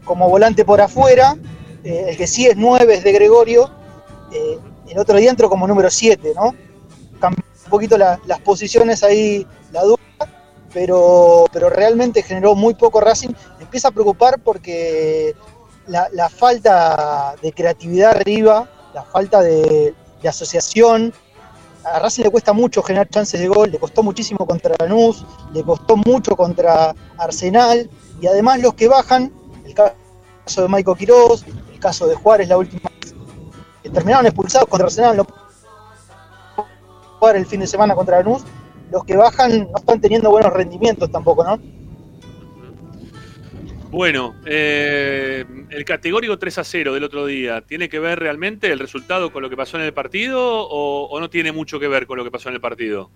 como 0.05 0.29
volante 0.29 0.65
por 0.65 0.81
afuera. 0.81 1.37
Eh, 1.85 2.07
el 2.11 2.17
que 2.17 2.27
sí 2.27 2.47
es 2.47 2.57
9 2.57 2.95
es 2.95 3.05
de 3.05 3.13
Gregorio. 3.13 3.71
Eh, 4.33 4.59
el 4.89 4.99
otro 4.99 5.17
día 5.17 5.31
entró 5.31 5.49
como 5.49 5.67
número 5.67 5.91
7, 5.91 6.33
¿no? 6.35 6.55
Cambió 7.21 7.45
un 7.65 7.71
poquito 7.71 7.97
la- 7.99 8.21
las 8.27 8.41
posiciones 8.41 9.03
ahí, 9.03 9.47
la 9.73 9.83
duda, 9.83 9.99
pero, 10.73 11.47
pero 11.53 11.71
realmente 11.71 12.23
generó 12.23 12.55
muy 12.55 12.75
poco 12.75 13.01
Racing. 13.01 13.31
Empieza 13.61 13.89
a 13.89 13.93
preocupar 13.93 14.39
porque 14.41 15.35
la, 15.87 16.29
falta 16.29 17.35
de 17.43 17.53
creatividad 17.53 18.11
arriba, 18.13 18.71
la 18.95 19.03
falta 19.03 19.41
de 19.43 19.95
asociación. 20.27 21.13
A 21.85 21.99
Racing 21.99 22.25
le 22.25 22.31
cuesta 22.31 22.53
mucho 22.53 22.83
generar 22.83 23.09
chances 23.09 23.41
de 23.41 23.49
gol, 23.49 23.71
le 23.71 23.79
costó 23.79 24.03
muchísimo 24.03 24.47
contra 24.47 24.75
Lanús, 24.79 25.25
le 25.53 25.63
costó 25.63 25.97
mucho 25.97 26.37
contra 26.37 26.95
Arsenal, 27.19 27.91
y 28.21 28.27
además 28.27 28.61
los 28.61 28.75
que 28.75 28.89
bajan, 28.89 29.33
el 29.65 29.75
caso 29.75 30.63
de 30.63 30.69
Maico 30.69 30.95
Quiroz, 30.95 31.45
el 31.73 31.79
caso 31.81 32.07
de 32.07 32.15
Juárez 32.15 32.49
la 32.49 32.59
última 32.59 32.89
vez, 33.01 33.15
que 33.83 33.91
terminaron 33.91 34.27
expulsados 34.27 34.69
contra 34.69 34.87
Arsenal, 34.87 35.17
no 35.17 35.27
jugar 37.19 37.37
el 37.37 37.47
fin 37.47 37.61
de 37.61 37.67
semana 37.67 37.95
contra 37.95 38.19
Lanús, 38.19 38.43
los 38.91 39.05
que 39.05 39.17
bajan 39.17 39.71
no 39.71 39.79
están 39.79 40.01
teniendo 40.01 40.31
buenos 40.31 40.53
rendimientos 40.53 41.11
tampoco, 41.11 41.43
¿no? 41.43 41.59
Bueno, 43.93 44.35
eh, 44.47 45.45
el 45.69 45.85
categórico 45.85 46.39
3 46.39 46.57
a 46.57 46.65
0 46.65 46.95
del 46.95 47.05
otro 47.05 47.27
día, 47.27 47.61
¿tiene 47.61 47.91
que 47.91 47.99
ver 47.99 48.19
realmente 48.19 48.73
el 48.73 48.79
resultado 48.79 49.31
con 49.31 49.43
lo 49.43 49.51
que 49.51 49.57
pasó 49.57 49.77
en 49.77 49.83
el 49.83 49.93
partido 49.93 50.41
o, 50.41 51.21
no 51.21 51.29
tiene 51.29 51.53
mucho 51.53 51.79
que 51.79 51.89
ver 51.89 52.07
con 52.07 52.17
lo 52.17 52.25
que 52.25 52.31
pasó 52.31 52.49
en 52.49 52.55
el 52.55 52.61
partido? 52.63 53.11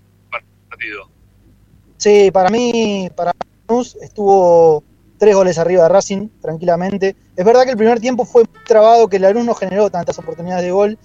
Sí, 1.97 2.31
para 2.31 2.51
mí, 2.51 3.09
para 3.17 3.33
Lanús 3.67 3.97
estuvo 4.03 4.85
tres 5.17 5.35
goles 5.35 5.57
arriba 5.57 5.85
de 5.85 5.89
Racing, 5.89 6.29
tranquilamente. 6.43 7.17
Es 7.35 7.45
verdad 7.47 7.65
que 7.65 7.71
el 7.71 7.79
primer 7.79 7.99
tiempo 7.99 8.27
fue 8.27 8.45
trabado, 8.67 9.09
que 9.09 9.19
Lanús 9.19 9.47
no 9.47 9.55
generó 9.55 9.89
tantas 9.89 10.19
oportunidades 10.19 10.63
de 10.63 10.73
gol, 10.73 10.99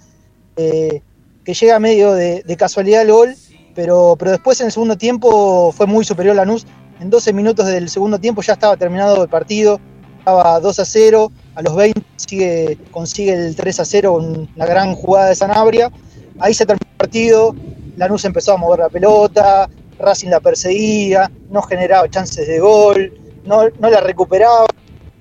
eh, 0.56 1.00
que 1.46 1.54
llega 1.54 1.78
medio 1.78 2.12
de, 2.12 2.42
de 2.42 2.56
casualidad 2.58 3.00
el 3.00 3.10
gol, 3.10 3.34
pero, 3.74 4.16
pero 4.18 4.32
después 4.32 4.60
en 4.60 4.66
el 4.66 4.72
segundo 4.72 4.98
tiempo 4.98 5.72
fue 5.72 5.86
muy 5.86 6.04
superior 6.04 6.36
Lanús. 6.36 6.66
En 7.02 7.10
12 7.10 7.32
minutos 7.32 7.66
del 7.66 7.88
segundo 7.88 8.20
tiempo 8.20 8.42
ya 8.42 8.52
estaba 8.52 8.76
terminado 8.76 9.24
el 9.24 9.28
partido, 9.28 9.80
estaba 10.20 10.60
2 10.60 10.78
a 10.78 10.84
0, 10.84 11.32
a 11.56 11.62
los 11.62 11.74
20 11.74 12.00
sigue, 12.14 12.78
consigue 12.92 13.34
el 13.34 13.56
3 13.56 13.80
a 13.80 13.84
0 13.84 14.12
con 14.12 14.48
una 14.54 14.66
gran 14.66 14.94
jugada 14.94 15.30
de 15.30 15.34
Sanabria. 15.34 15.90
Ahí 16.38 16.54
se 16.54 16.64
terminó 16.64 16.88
el 16.92 16.96
partido, 16.96 17.56
Lanús 17.96 18.24
empezó 18.24 18.52
a 18.52 18.56
mover 18.56 18.78
la 18.78 18.88
pelota, 18.88 19.68
Racing 19.98 20.28
la 20.28 20.38
perseguía, 20.38 21.28
no 21.50 21.60
generaba 21.62 22.08
chances 22.08 22.46
de 22.46 22.60
gol, 22.60 23.12
no, 23.44 23.68
la 23.80 24.00
recuperaba. 24.00 24.66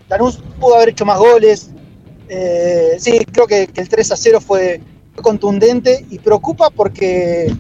Lanús 0.08 0.40
pudo 0.60 0.76
haber 0.76 0.90
hecho 0.90 1.04
más 1.04 1.18
goles. 1.18 1.72
Eh, 2.30 2.98
sí, 3.00 3.26
creo 3.32 3.48
que, 3.48 3.68
el 3.74 3.90
3 3.90 4.12
a 4.12 4.18
0 4.18 4.40
fue, 4.40 4.82
fue 5.16 5.24
contundente 5.24 6.06
y 6.12 6.20
preocupa 6.20 6.70
porque, 6.70 7.52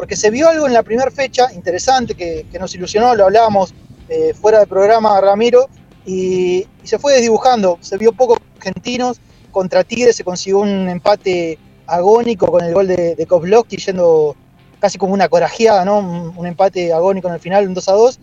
porque 0.00 0.16
se 0.16 0.30
vio 0.30 0.48
algo 0.48 0.66
en 0.66 0.72
la 0.72 0.82
primera 0.82 1.10
fecha 1.10 1.52
interesante 1.52 2.14
que, 2.14 2.46
nos 2.58 2.74
ilusionó, 2.74 3.14
lo 3.14 3.24
hablábamos 3.24 3.74
eh, 4.08 4.32
fuera 4.32 4.60
del 4.60 4.66
programa 4.66 5.20
Ramiro, 5.20 5.68
y, 6.06 6.66
se 6.84 6.98
fue 6.98 7.12
desdibujando. 7.12 7.76
Se 7.82 7.98
vio 7.98 8.12
poco 8.12 8.38
argentinos, 8.56 9.20
contra 9.50 9.84
Tigre 9.84 10.14
se 10.14 10.24
consiguió 10.24 10.60
un 10.60 10.88
empate 10.88 11.58
agónico 11.86 12.46
con 12.46 12.64
el 12.64 12.72
gol 12.72 12.86
de, 12.86 13.14
de 13.14 13.76
yendo 13.76 14.36
casi 14.78 14.96
como 14.96 15.12
una 15.12 15.28
corajeada, 15.28 15.84
¿no? 15.84 15.98
Un, 15.98 16.32
un 16.34 16.46
empate 16.46 16.94
agónico 16.94 17.28
en 17.28 17.34
el 17.34 17.40
final, 17.40 17.68
un 17.68 17.74
2 17.74 17.88
a 17.90 17.92
2, 17.92 18.20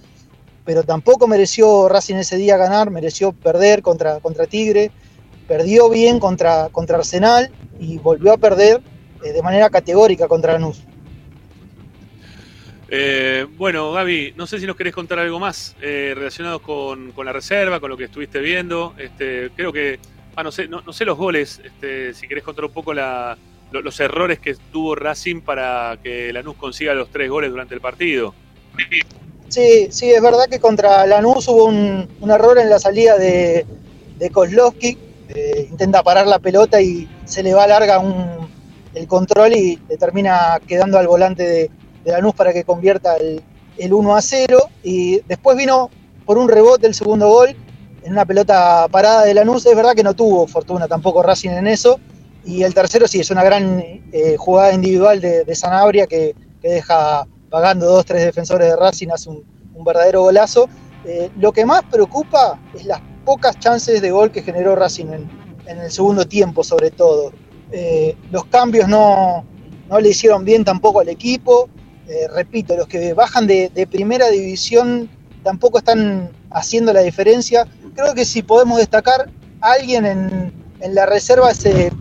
pero 0.65 0.81
tampoco 0.81 1.27
mereció 1.27 1.87
Racing 1.89 2.15
ese 2.15 2.37
día 2.37 2.57
ganar, 2.57 2.89
mereció 2.89 3.33
perder 3.33 3.83
contra, 3.83 4.19
contra 4.19 4.47
Tigre, 4.47 4.89
perdió 5.47 5.91
bien 5.91 6.19
contra, 6.19 6.69
contra 6.69 6.97
Arsenal 6.97 7.51
y 7.79 7.99
volvió 7.99 8.33
a 8.33 8.37
perder 8.37 8.81
eh, 9.23 9.31
de 9.31 9.43
manera 9.43 9.69
categórica 9.69 10.27
contra 10.27 10.53
Lanús. 10.53 10.86
Eh, 12.89 13.45
bueno, 13.57 13.91
Gaby, 13.91 14.33
no 14.37 14.47
sé 14.47 14.59
si 14.59 14.65
nos 14.65 14.75
querés 14.75 14.93
contar 14.93 15.19
algo 15.19 15.39
más 15.39 15.75
eh, 15.81 16.13
relacionado 16.15 16.61
con, 16.61 17.13
la 17.23 17.33
reserva, 17.33 17.79
con 17.79 17.89
lo 17.89 17.97
que 17.97 18.05
estuviste 18.05 18.39
viendo. 18.39 18.93
Este, 18.97 19.49
creo 19.55 19.73
que, 19.73 19.99
ah, 20.35 20.43
no 20.43 20.51
sé, 20.51 20.67
no, 20.67 20.81
no 20.81 20.93
sé 20.93 21.03
los 21.03 21.17
goles, 21.17 21.61
este, 21.63 22.13
si 22.13 22.27
querés 22.27 22.43
contar 22.43 22.65
un 22.65 22.71
poco 22.71 22.93
los 22.93 23.99
errores 23.99 24.39
que 24.39 24.55
tuvo 24.71 24.95
Racing 24.95 25.41
para 25.41 25.97
que 26.01 26.31
Lanús 26.31 26.55
consiga 26.55 26.93
los 26.93 27.09
tres 27.09 27.29
goles 27.29 27.51
durante 27.51 27.75
el 27.75 27.81
partido. 27.81 28.33
Sí, 29.49 29.87
sí, 29.91 30.11
es 30.11 30.21
verdad 30.21 30.45
que 30.49 30.59
contra 30.59 31.05
Lanús 31.05 31.47
hubo 31.47 31.65
un, 31.65 32.07
error 32.29 32.57
en 32.57 32.69
la 32.69 32.79
salida 32.79 33.17
de, 33.17 33.65
de 34.17 34.29
Kozlowski. 34.29 34.97
intenta 35.69 36.03
parar 36.03 36.25
la 36.25 36.39
pelota 36.39 36.81
y 36.81 37.07
se 37.25 37.43
le 37.43 37.53
va 37.53 37.67
larga 37.67 37.99
un- 37.99 38.47
el 38.93 39.07
control 39.07 39.53
y 39.53 39.79
le 39.87 39.97
termina 39.97 40.59
quedando 40.65 40.97
al 40.97 41.07
volante 41.07 41.43
de, 41.43 41.71
de 42.07 42.13
Lanús 42.13 42.33
para 42.33 42.53
que 42.53 42.63
convierta 42.63 43.17
el, 43.17 43.43
el 43.77 43.93
1 43.93 44.15
a 44.15 44.21
0. 44.21 44.57
Y 44.83 45.19
después 45.27 45.57
vino 45.57 45.89
por 46.25 46.37
un 46.37 46.47
rebote 46.47 46.87
el 46.87 46.95
segundo 46.95 47.27
gol 47.27 47.55
en 48.03 48.13
una 48.13 48.25
pelota 48.25 48.87
parada 48.89 49.25
de 49.25 49.33
Lanús. 49.33 49.65
Es 49.65 49.75
verdad 49.75 49.93
que 49.93 50.03
no 50.03 50.13
tuvo 50.13 50.47
fortuna 50.47 50.87
tampoco 50.87 51.21
Racing 51.21 51.49
en 51.49 51.67
eso. 51.67 51.99
Y 52.45 52.63
el 52.63 52.73
tercero 52.73 53.07
sí, 53.07 53.19
es 53.19 53.29
una 53.29 53.43
gran 53.43 53.79
eh, 54.13 54.35
jugada 54.37 54.71
individual 54.73 55.19
de, 55.19 55.43
de 55.43 55.55
Sanabria 55.55 56.07
que, 56.07 56.33
que 56.61 56.69
deja 56.69 57.27
pagando 57.49 57.85
dos, 57.85 58.05
tres 58.05 58.23
defensores 58.23 58.69
de 58.69 58.75
Racing, 58.77 59.09
hace 59.13 59.29
un, 59.29 59.43
verdadero 59.83 60.21
golazo. 60.21 60.67
Eh, 61.05 61.29
lo 61.37 61.51
que 61.51 61.65
más 61.65 61.83
preocupa 61.83 62.59
es 62.73 62.85
las 62.85 63.01
pocas 63.25 63.59
chances 63.59 64.01
de 64.01 64.11
gol 64.11 64.31
que 64.31 64.41
generó 64.41 64.75
Racing 64.75 65.07
en, 65.07 65.29
en 65.67 65.79
el 65.79 65.91
segundo 65.91 66.25
tiempo, 66.25 66.63
sobre 66.63 66.89
todo. 66.89 67.31
Eh, 67.71 68.15
los 68.31 68.45
cambios 68.45 68.87
no, 68.87 69.45
no 69.89 69.99
le 69.99 70.09
hicieron 70.09 70.45
bien 70.45 70.63
tampoco 70.63 71.01
al 71.01 71.09
equipo. 71.09 71.69
Eh, 72.07 72.27
repito, 72.33 72.75
los 72.77 72.87
que 72.87 73.13
bajan 73.13 73.47
de, 73.47 73.87
primera 73.91 74.29
división 74.29 75.09
tampoco 75.43 75.79
están 75.79 76.31
haciendo 76.51 76.93
la 76.93 77.01
diferencia. 77.01 77.67
Creo 77.95 78.13
que 78.13 78.25
si 78.25 78.41
podemos 78.43 78.77
destacar 78.77 79.29
a 79.61 79.71
alguien 79.73 80.05
en, 80.05 80.53
en 80.79 80.95
la 80.95 81.05
reserva 81.05 81.51
es 81.51 81.65
eh. 81.65 81.91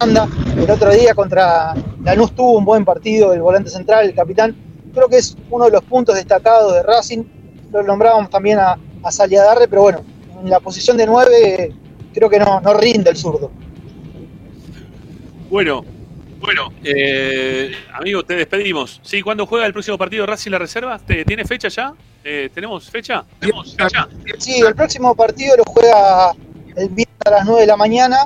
El 0.00 0.70
otro 0.70 0.92
día 0.92 1.14
contra 1.14 1.74
Lanús 2.02 2.34
tuvo 2.34 2.58
un 2.58 2.64
buen 2.64 2.84
partido, 2.84 3.32
el 3.32 3.40
volante 3.40 3.70
central, 3.70 4.06
el 4.06 4.14
capitán. 4.14 4.54
Creo 4.92 5.08
que 5.08 5.16
es 5.16 5.36
uno 5.50 5.64
de 5.64 5.70
los 5.70 5.82
puntos 5.84 6.14
destacados 6.14 6.74
de 6.74 6.82
Racing. 6.82 7.24
Lo 7.72 7.82
nombrábamos 7.82 8.28
también 8.28 8.58
a, 8.58 8.76
a 9.02 9.10
Saliadarre, 9.10 9.66
pero 9.66 9.82
bueno, 9.82 10.04
en 10.42 10.50
la 10.50 10.60
posición 10.60 10.96
de 10.96 11.06
9 11.06 11.72
creo 12.12 12.28
que 12.28 12.38
no, 12.38 12.60
no 12.60 12.74
rinde 12.74 13.10
el 13.10 13.16
zurdo. 13.16 13.50
Bueno, 15.50 15.84
bueno, 16.44 16.72
eh, 16.84 17.72
amigo, 17.92 18.22
te 18.24 18.34
despedimos. 18.36 19.00
Sí, 19.02 19.22
¿cuándo 19.22 19.46
juega 19.46 19.66
el 19.66 19.72
próximo 19.72 19.96
partido 19.98 20.26
Racing 20.26 20.50
la 20.50 20.58
reserva? 20.58 20.98
¿Te- 20.98 21.24
¿Tiene 21.24 21.44
fecha 21.44 21.68
ya? 21.68 21.92
Eh, 22.22 22.50
¿Tenemos 22.52 22.90
fecha? 22.90 23.24
¿Tenemos 23.38 23.74
fecha? 23.76 24.08
Sí, 24.38 24.60
el 24.60 24.74
próximo 24.74 25.14
partido 25.14 25.56
lo 25.56 25.64
juega 25.64 26.32
el 26.76 26.88
viernes 26.88 27.18
a 27.26 27.30
las 27.30 27.44
9 27.46 27.60
de 27.62 27.66
la 27.66 27.76
mañana. 27.76 28.18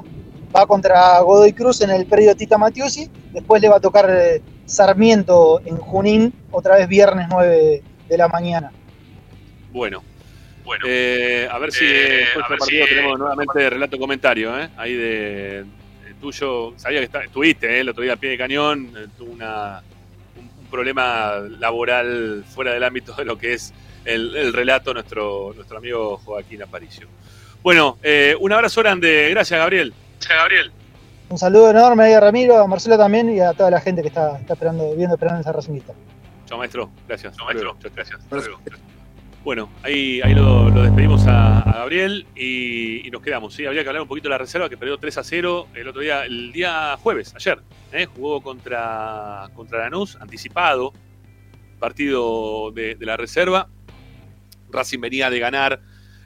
Va 0.55 0.67
contra 0.67 1.21
Godoy 1.21 1.53
Cruz 1.53 1.81
en 1.83 1.91
el 1.91 2.07
predio 2.07 2.35
Tita 2.35 2.57
Matiusi. 2.59 3.11
Después 3.33 3.61
le 3.63 3.69
va 3.69 3.77
a 3.77 3.81
tocar 3.81 4.09
eh, 4.11 4.43
Sarmiento 4.67 5.61
en 5.65 5.77
Junín, 5.77 6.33
otra 6.51 6.77
vez 6.77 6.89
viernes 6.89 7.27
9 7.31 7.83
de 8.09 8.17
la 8.19 8.29
mañana. 8.29 8.73
Bueno. 9.73 10.03
Bueno, 10.65 10.85
eh, 10.87 11.49
a 11.51 11.59
ver 11.59 11.73
si 11.73 11.85
eh, 11.87 12.27
después 12.35 12.47
del 12.49 12.59
partido 12.59 12.85
si, 12.87 12.95
tenemos 12.95 13.19
nuevamente 13.19 13.71
relato 13.71 13.99
comentario, 13.99 14.59
¿eh? 14.61 14.69
Ahí 14.77 14.93
de 14.95 15.65
tuyo. 16.19 16.75
Sabía 16.77 17.01
que 17.01 17.07
está, 17.07 17.25
estuviste 17.25 17.77
¿eh? 17.77 17.81
el 17.81 17.89
otro 17.89 18.03
día 18.03 18.15
a 18.15 18.17
pie 18.17 18.31
de 18.31 18.39
cañón, 18.39 18.93
eh, 18.97 19.07
tuvo 19.17 19.33
una, 19.33 19.83
un, 20.37 20.51
un, 20.61 20.67
problema 20.67 21.35
laboral 21.59 22.45
fuera 22.49 22.73
del 22.73 22.85
ámbito 22.85 23.15
de 23.15 23.25
lo 23.25 23.39
que 23.39 23.55
es 23.55 23.73
el, 24.05 24.35
el 24.37 24.53
relato 24.53 24.93
nuestro, 24.95 25.53
nuestro 25.55 25.79
amigo 25.79 26.19
Joaquín 26.19 26.63
Aparicio. 26.63 27.07
Bueno, 27.63 27.99
eh, 28.03 28.37
un 28.39 28.53
abrazo 28.53 28.81
grande. 28.81 29.29
Gracias, 29.31 29.59
Gabriel. 29.59 29.93
Gracias, 30.19 30.39
Gabriel. 30.39 30.73
Un 31.29 31.39
saludo 31.39 31.71
enorme 31.71 32.05
ahí 32.05 32.13
a 32.15 32.21
Ramiro, 32.21 32.59
a 32.59 32.67
Marcelo 32.67 32.97
también 32.97 33.29
y 33.29 33.41
a 33.41 33.53
toda 33.53 33.71
la 33.71 33.81
gente 33.81 34.01
que 34.01 34.09
está, 34.09 34.39
está 34.39 34.55
esperando, 34.55 34.95
viendo 34.95 35.15
esperando 35.15 35.41
esa 35.41 35.53
Racinguista. 35.53 35.93
Chao, 36.47 36.59
maestro. 36.59 36.91
Gracias. 37.07 37.37
Chao, 37.37 37.47
maestro. 37.47 37.75
Muchas 37.75 37.95
gracias. 37.95 38.98
Bueno, 39.45 39.71
ahí, 39.83 40.21
ahí 40.23 40.35
lo, 40.35 40.71
despedimos 40.71 41.27
a, 41.27 41.63
Gabriel 41.65 42.27
y, 42.37 43.09
nos 43.11 43.23
quedamos. 43.23 43.55
¿sí? 43.55 43.65
Habría 43.65 43.83
que 43.83 43.89
hablar 43.89 44.03
un 44.03 44.09
poquito 44.09 44.29
de 44.29 44.31
la 44.31 44.39
reserva 44.39 44.69
que 44.69 44.77
perdió 44.77 44.99
3 44.99 45.19
a 45.19 45.25
0 45.25 45.69
el 45.75 45.89
otro 45.89 46.03
día, 46.03 46.25
el 46.25 46.53
día 46.53 46.97
jueves, 47.01 47.35
ayer. 47.35 47.59
¿eh? 47.93 48.07
Jugó 48.07 48.43
contra, 48.43 49.49
contra 49.55 49.79
Lanús, 49.79 50.17
anticipado, 50.17 50.93
partido 51.79 52.73
de, 52.73 52.95
de 52.95 53.07
la 53.07 53.17
reserva. 53.17 53.69
Racing 54.71 55.01
venía 55.01 55.31
de 55.31 55.39
ganar 55.39 55.81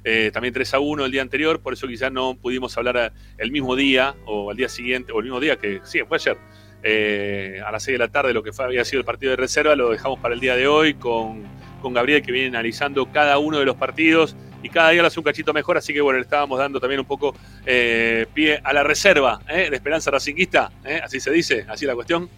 eh, 0.04 0.30
también 0.32 0.52
3 0.52 0.74
a 0.74 0.80
1 0.80 1.04
el 1.04 1.12
día 1.12 1.22
anterior, 1.22 1.60
por 1.60 1.74
eso 1.74 1.86
quizás 1.86 2.10
no 2.10 2.34
pudimos 2.34 2.76
hablar 2.76 3.12
el 3.38 3.52
mismo 3.52 3.76
día 3.76 4.16
o 4.26 4.50
al 4.50 4.56
día 4.56 4.68
siguiente, 4.68 5.12
o 5.12 5.18
el 5.18 5.24
mismo 5.24 5.38
día 5.38 5.56
que 5.56 5.80
sí, 5.84 6.00
fue 6.08 6.16
ayer, 6.16 6.36
eh, 6.82 7.60
a 7.64 7.70
las 7.70 7.84
6 7.84 7.94
de 7.94 7.98
la 7.98 8.10
tarde, 8.10 8.34
lo 8.34 8.42
que 8.42 8.52
fue, 8.52 8.64
había 8.64 8.84
sido 8.84 8.98
el 8.98 9.04
partido 9.04 9.30
de 9.30 9.36
reserva, 9.36 9.76
lo 9.76 9.90
dejamos 9.90 10.18
para 10.18 10.34
el 10.34 10.40
día 10.40 10.56
de 10.56 10.66
hoy 10.66 10.94
con, 10.94 11.44
con 11.82 11.92
Gabriel 11.92 12.22
que 12.22 12.32
viene 12.32 12.48
analizando 12.48 13.06
cada 13.06 13.38
uno 13.38 13.58
de 13.58 13.64
los 13.64 13.76
partidos 13.76 14.34
y 14.62 14.68
cada 14.68 14.90
día 14.90 15.02
lo 15.02 15.08
hace 15.08 15.18
un 15.18 15.24
cachito 15.24 15.52
mejor, 15.52 15.76
así 15.76 15.92
que 15.92 16.00
bueno, 16.00 16.18
le 16.18 16.24
estábamos 16.24 16.58
dando 16.58 16.80
también 16.80 17.00
un 17.00 17.06
poco 17.06 17.34
eh, 17.66 18.26
pie 18.32 18.60
a 18.62 18.72
la 18.72 18.82
reserva 18.82 19.40
¿eh? 19.48 19.68
de 19.68 19.76
Esperanza 19.76 20.10
Racinguista, 20.10 20.70
¿eh? 20.84 21.00
así 21.02 21.20
se 21.20 21.30
dice, 21.30 21.66
así 21.68 21.84
la 21.84 21.94
cuestión, 21.94 22.28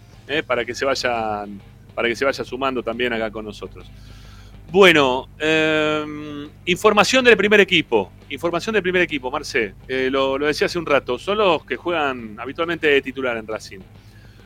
para 0.47 0.65
que 0.65 0.73
se 0.73 0.85
vayan, 0.85 1.61
para 1.93 2.07
que 2.07 2.15
se 2.15 2.25
vaya 2.25 2.43
sumando 2.43 2.81
también 2.81 3.13
acá 3.13 3.29
con 3.29 3.45
nosotros. 3.45 3.89
Bueno, 4.71 5.29
eh, 5.39 6.47
información 6.65 7.23
del 7.23 7.37
primer 7.37 7.59
equipo. 7.59 8.11
Información 8.29 8.73
del 8.73 8.81
primer 8.81 9.03
equipo, 9.03 9.29
Marce. 9.29 9.75
Lo, 9.87 10.39
lo, 10.39 10.47
decía 10.47 10.65
hace 10.65 10.79
un 10.79 10.87
rato. 10.87 11.19
Son 11.19 11.37
los 11.37 11.63
que 11.63 11.75
juegan 11.75 12.35
habitualmente 12.39 12.87
de 12.87 13.01
titular 13.03 13.37
en 13.37 13.45
Racing. 13.45 13.79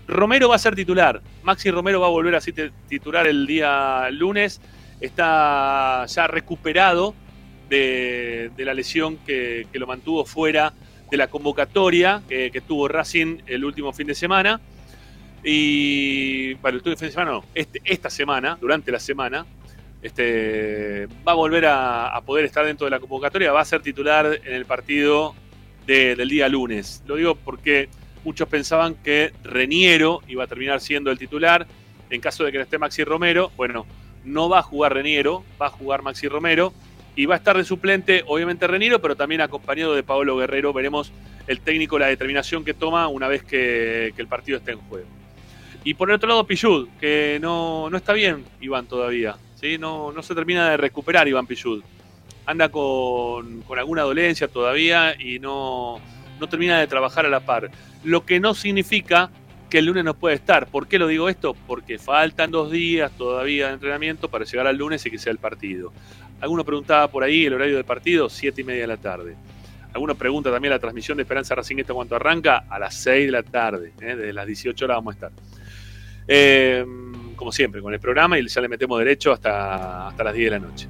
Romero 0.09 0.49
va 0.49 0.55
a 0.55 0.59
ser 0.59 0.75
titular. 0.75 1.21
Maxi 1.43 1.69
Romero 1.69 2.01
va 2.01 2.07
a 2.07 2.09
volver 2.09 2.35
a 2.35 2.41
ser 2.41 2.71
titular 2.87 3.27
el 3.27 3.45
día 3.45 4.09
lunes. 4.11 4.59
Está 5.01 6.05
ya 6.07 6.27
recuperado 6.27 7.15
de, 7.69 8.51
de 8.55 8.65
la 8.65 8.73
lesión 8.73 9.17
que, 9.17 9.67
que, 9.71 9.79
lo 9.79 9.87
mantuvo 9.87 10.25
fuera 10.25 10.73
de 11.09 11.17
la 11.17 11.27
convocatoria 11.27 12.21
que, 12.27 12.61
tuvo 12.65 12.87
Racing 12.87 13.39
el 13.47 13.65
último 13.65 13.93
fin 13.93 14.07
de 14.07 14.15
semana. 14.15 14.59
Y, 15.43 16.53
bueno, 16.55 16.69
el 16.69 16.75
último 16.75 16.97
fin 16.97 17.07
de 17.07 17.11
semana 17.11 17.31
no, 17.31 17.45
este, 17.55 17.81
esta 17.85 18.09
semana, 18.09 18.57
durante 18.59 18.91
la 18.91 18.99
semana, 18.99 19.45
este, 20.01 21.07
va 21.27 21.31
a 21.31 21.35
volver 21.35 21.65
a, 21.67 22.21
poder 22.25 22.45
estar 22.45 22.65
dentro 22.65 22.85
de 22.85 22.91
la 22.91 22.99
convocatoria, 22.99 23.51
va 23.51 23.61
a 23.61 23.65
ser 23.65 23.81
titular 23.81 24.39
en 24.43 24.53
el 24.53 24.65
partido 24.65 25.33
de, 25.85 26.15
del 26.15 26.29
día 26.29 26.49
lunes. 26.49 27.03
Lo 27.07 27.15
digo 27.15 27.35
porque 27.35 27.89
muchos 28.23 28.47
pensaban 28.47 28.95
que 28.95 29.31
Reniero 29.43 30.21
iba 30.27 30.43
a 30.43 30.47
terminar 30.47 30.81
siendo 30.81 31.09
el 31.09 31.17
titular 31.17 31.65
en 32.09 32.21
caso 32.21 32.43
de 32.43 32.51
que 32.51 32.57
no 32.57 32.63
esté 32.63 32.77
Maxi 32.77 33.03
Romero. 33.03 33.51
Bueno, 33.55 33.85
no 34.23 34.49
va 34.49 34.59
a 34.59 34.63
jugar 34.63 34.93
Reniero, 34.93 35.43
va 35.61 35.67
a 35.67 35.71
jugar 35.71 36.01
Maxi 36.01 36.27
Romero 36.27 36.73
y 37.15 37.25
va 37.25 37.35
a 37.35 37.37
estar 37.37 37.57
de 37.57 37.65
suplente, 37.65 38.23
obviamente 38.27 38.67
Reniero, 38.67 39.01
pero 39.01 39.15
también 39.15 39.41
acompañado 39.41 39.93
de 39.93 40.03
Pablo 40.03 40.37
Guerrero. 40.37 40.73
Veremos 40.73 41.11
el 41.47 41.61
técnico 41.61 41.99
la 41.99 42.07
determinación 42.07 42.63
que 42.63 42.73
toma 42.73 43.07
una 43.07 43.27
vez 43.27 43.43
que, 43.43 44.13
el 44.15 44.27
partido 44.27 44.57
esté 44.57 44.71
en 44.71 44.79
juego. 44.79 45.07
Y 45.83 45.95
por 45.95 46.09
el 46.09 46.15
otro 46.15 46.29
lado, 46.29 46.45
Pichud, 46.45 46.87
que 46.99 47.39
no, 47.41 47.89
no 47.89 47.97
está 47.97 48.13
bien, 48.13 48.45
Iván, 48.61 48.85
todavía. 48.85 49.35
¿sí? 49.55 49.77
No, 49.77 50.11
no 50.11 50.21
se 50.21 50.35
termina 50.35 50.69
de 50.69 50.77
recuperar 50.77 51.27
Iván 51.27 51.47
Pichud. 51.47 51.83
Anda 52.45 52.69
con, 52.69 53.61
con, 53.61 53.79
alguna 53.79 54.03
dolencia 54.03 54.47
todavía 54.47 55.15
y 55.19 55.39
no, 55.39 55.99
no 56.39 56.49
termina 56.49 56.79
de 56.79 56.87
trabajar 56.87 57.25
a 57.25 57.29
la 57.29 57.39
par. 57.41 57.69
Lo 58.03 58.25
que 58.25 58.39
no 58.39 58.53
significa 58.53 59.29
que 59.69 59.79
el 59.79 59.85
lunes 59.85 60.03
no 60.03 60.13
puede 60.13 60.35
estar. 60.35 60.67
¿Por 60.67 60.87
qué 60.87 60.99
lo 60.99 61.07
digo 61.07 61.29
esto? 61.29 61.55
Porque 61.67 61.99
faltan 61.99 62.51
dos 62.51 62.71
días 62.71 63.11
todavía 63.11 63.67
de 63.67 63.73
entrenamiento 63.73 64.29
para 64.29 64.45
llegar 64.45 64.67
al 64.67 64.77
lunes 64.77 65.05
y 65.05 65.11
que 65.11 65.17
sea 65.17 65.31
el 65.31 65.37
partido. 65.37 65.93
Alguno 66.41 66.63
preguntaba 66.63 67.07
por 67.07 67.23
ahí 67.23 67.45
el 67.45 67.53
horario 67.53 67.75
del 67.75 67.85
partido, 67.85 68.29
siete 68.29 68.61
y 68.61 68.63
media 68.63 68.81
de 68.81 68.87
la 68.87 68.97
tarde. 68.97 69.35
Alguno 69.93 70.15
pregunta 70.15 70.51
también 70.51 70.71
la 70.71 70.79
transmisión 70.79 71.17
de 71.17 71.23
Esperanza 71.23 71.55
Racingista 71.55 71.93
cuánto 71.93 72.15
arranca, 72.15 72.65
a 72.69 72.77
las 72.77 72.95
6 72.95 73.25
de 73.25 73.31
la 73.31 73.43
tarde, 73.43 73.91
¿eh? 73.99 74.15
desde 74.15 74.33
las 74.33 74.45
18 74.45 74.85
horas 74.85 74.97
vamos 74.97 75.13
a 75.13 75.15
estar. 75.15 75.31
Eh, 76.27 76.85
como 77.35 77.51
siempre, 77.51 77.81
con 77.81 77.93
el 77.93 77.99
programa 77.99 78.37
y 78.37 78.47
ya 78.47 78.61
le 78.61 78.67
metemos 78.67 78.99
derecho 78.99 79.31
hasta, 79.31 80.09
hasta 80.09 80.23
las 80.23 80.33
10 80.33 80.51
de 80.51 80.59
la 80.59 80.65
noche. 80.65 80.87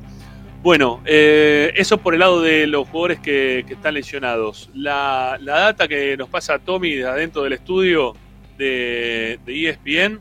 Bueno, 0.62 1.02
eh, 1.06 1.72
eso 1.76 2.00
por 2.00 2.14
el 2.14 2.20
lado 2.20 2.42
de 2.42 2.68
los 2.68 2.90
jugadores 2.90 3.20
que, 3.20 3.60
están 3.60 3.94
lesionados. 3.94 4.70
La, 4.74 5.38
la, 5.42 5.60
data 5.60 5.88
que 5.88 6.18
nos 6.18 6.28
pasa 6.28 6.60
Tommy 6.60 6.96
de 6.96 7.08
adentro 7.08 7.44
del 7.44 7.54
estudio 7.54 8.14
de, 8.60 9.40
ESPN 9.48 10.20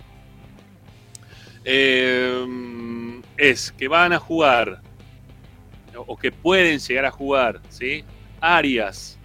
eh, 1.65 3.21
es 3.37 3.73
que 3.73 3.89
van 3.89 4.15
a 4.15 4.19
jugar 4.19 4.81
o 5.95 6.17
que 6.17 6.33
pueden 6.33 6.79
llegar 6.79 7.05
a 7.05 7.11
jugar, 7.11 7.61
¿sí? 7.69 8.05
Arias 8.41 9.19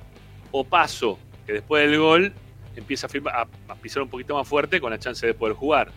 o 0.52 0.64
Paso, 0.64 1.18
que 1.46 1.54
después 1.54 1.90
del 1.90 2.00
gol 2.00 2.34
empieza 2.76 3.08
a, 3.08 3.10
firmar, 3.10 3.48
a 3.68 3.76
pisar 3.76 4.04
un 4.04 4.10
poquito 4.10 4.36
más 4.36 4.48
fuerte 4.48 4.82
con 4.82 4.92
la 4.92 5.00
chance 5.00 5.26
de 5.26 5.34
poder 5.34 5.56
jugar 5.56 5.92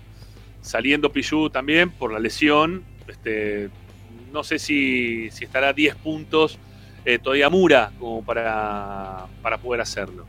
saliendo 0.66 1.12
Pichu 1.12 1.48
también 1.48 1.90
por 1.90 2.12
la 2.12 2.18
lesión. 2.18 2.84
Este, 3.06 3.70
no 4.32 4.42
sé 4.42 4.58
si, 4.58 5.30
si 5.30 5.44
estará 5.44 5.72
10 5.72 5.94
puntos 5.96 6.58
eh, 7.04 7.18
todavía 7.20 7.48
Mura 7.48 7.92
como 7.98 8.24
para, 8.24 9.26
para 9.40 9.58
poder 9.58 9.80
hacerlo. 9.80 10.26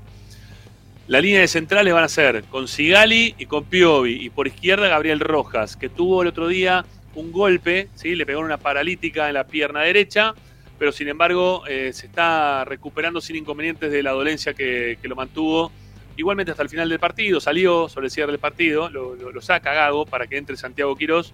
La 1.08 1.22
línea 1.22 1.40
de 1.40 1.48
centrales 1.48 1.94
van 1.94 2.04
a 2.04 2.10
ser 2.10 2.44
con 2.44 2.68
Sigali 2.68 3.34
y 3.38 3.46
con 3.46 3.64
Piovi. 3.64 4.26
Y 4.26 4.30
por 4.30 4.48
izquierda 4.48 4.90
Gabriel 4.90 5.22
Rojas, 5.22 5.78
que 5.78 5.88
tuvo 5.88 6.22
el 6.22 6.28
otro 6.28 6.48
día 6.50 6.86
un 7.16 7.32
golpe, 7.32 7.88
¿sí? 7.96 8.16
le 8.16 8.26
pegó 8.26 8.42
una 8.42 8.58
paralítica 8.58 9.30
en 9.30 9.36
la 9.36 9.48
pierna 9.48 9.82
derecha, 9.82 10.36
pero 10.78 10.92
sin 10.92 11.08
embargo 11.08 11.66
eh, 11.66 11.92
se 11.94 12.08
está 12.08 12.66
recuperando 12.66 13.22
sin 13.22 13.38
inconvenientes 13.38 13.90
de 13.90 14.04
la 14.04 14.12
dolencia 14.12 14.54
que, 14.54 15.00
lo 15.02 15.16
mantuvo 15.16 15.72
igualmente 16.18 16.52
hasta 16.52 16.64
el 16.64 16.70
final 16.70 16.90
del 16.90 17.00
partido, 17.00 17.40
salió 17.40 17.88
sobre 17.88 18.08
el 18.08 18.12
cierre 18.12 18.32
del 18.32 18.40
partido, 18.40 18.90
lo, 18.90 19.16
lo, 19.16 19.32
lo 19.32 19.42
saca 19.42 19.74
Gago 19.74 20.06
para 20.06 20.28
que 20.28 20.38
entre 20.38 20.58
Santiago 20.58 20.96
Quirós 20.96 21.34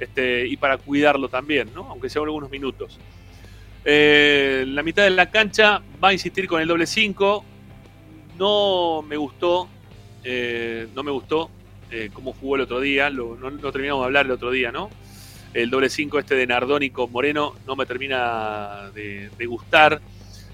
este, 0.00 0.46
y 0.48 0.56
para 0.56 0.76
cuidarlo 0.76 1.28
también, 1.28 1.70
¿no? 1.72 1.84
aunque 1.88 2.10
sea 2.10 2.22
algunos 2.22 2.50
minutos. 2.50 2.98
Eh, 3.84 4.64
la 4.66 4.82
mitad 4.82 5.04
de 5.04 5.10
la 5.10 5.30
cancha 5.30 5.82
va 6.02 6.08
a 6.08 6.12
insistir 6.12 6.48
con 6.48 6.60
el 6.60 6.68
doble 6.68 6.86
5. 6.86 7.44
No 8.38 9.02
me 9.02 9.16
gustó, 9.16 9.68
eh, 10.24 10.88
no 10.94 11.02
me 11.02 11.10
gustó 11.10 11.50
eh, 11.90 12.10
cómo 12.12 12.32
jugó 12.32 12.56
el 12.56 12.62
otro 12.62 12.80
día, 12.80 13.10
lo, 13.10 13.36
no, 13.36 13.50
terminamos 13.70 14.02
de 14.02 14.06
hablar 14.06 14.26
el 14.26 14.32
otro 14.32 14.50
día, 14.50 14.72
¿no? 14.72 14.90
El 15.52 15.70
doble 15.70 15.88
5 15.88 16.18
este 16.18 16.34
de 16.34 16.46
Nardoni 16.46 16.90
con 16.90 17.12
Moreno 17.12 17.54
no 17.66 17.76
me 17.76 17.86
termina 17.86 18.90
de, 18.92 19.30
gustar. 19.46 20.00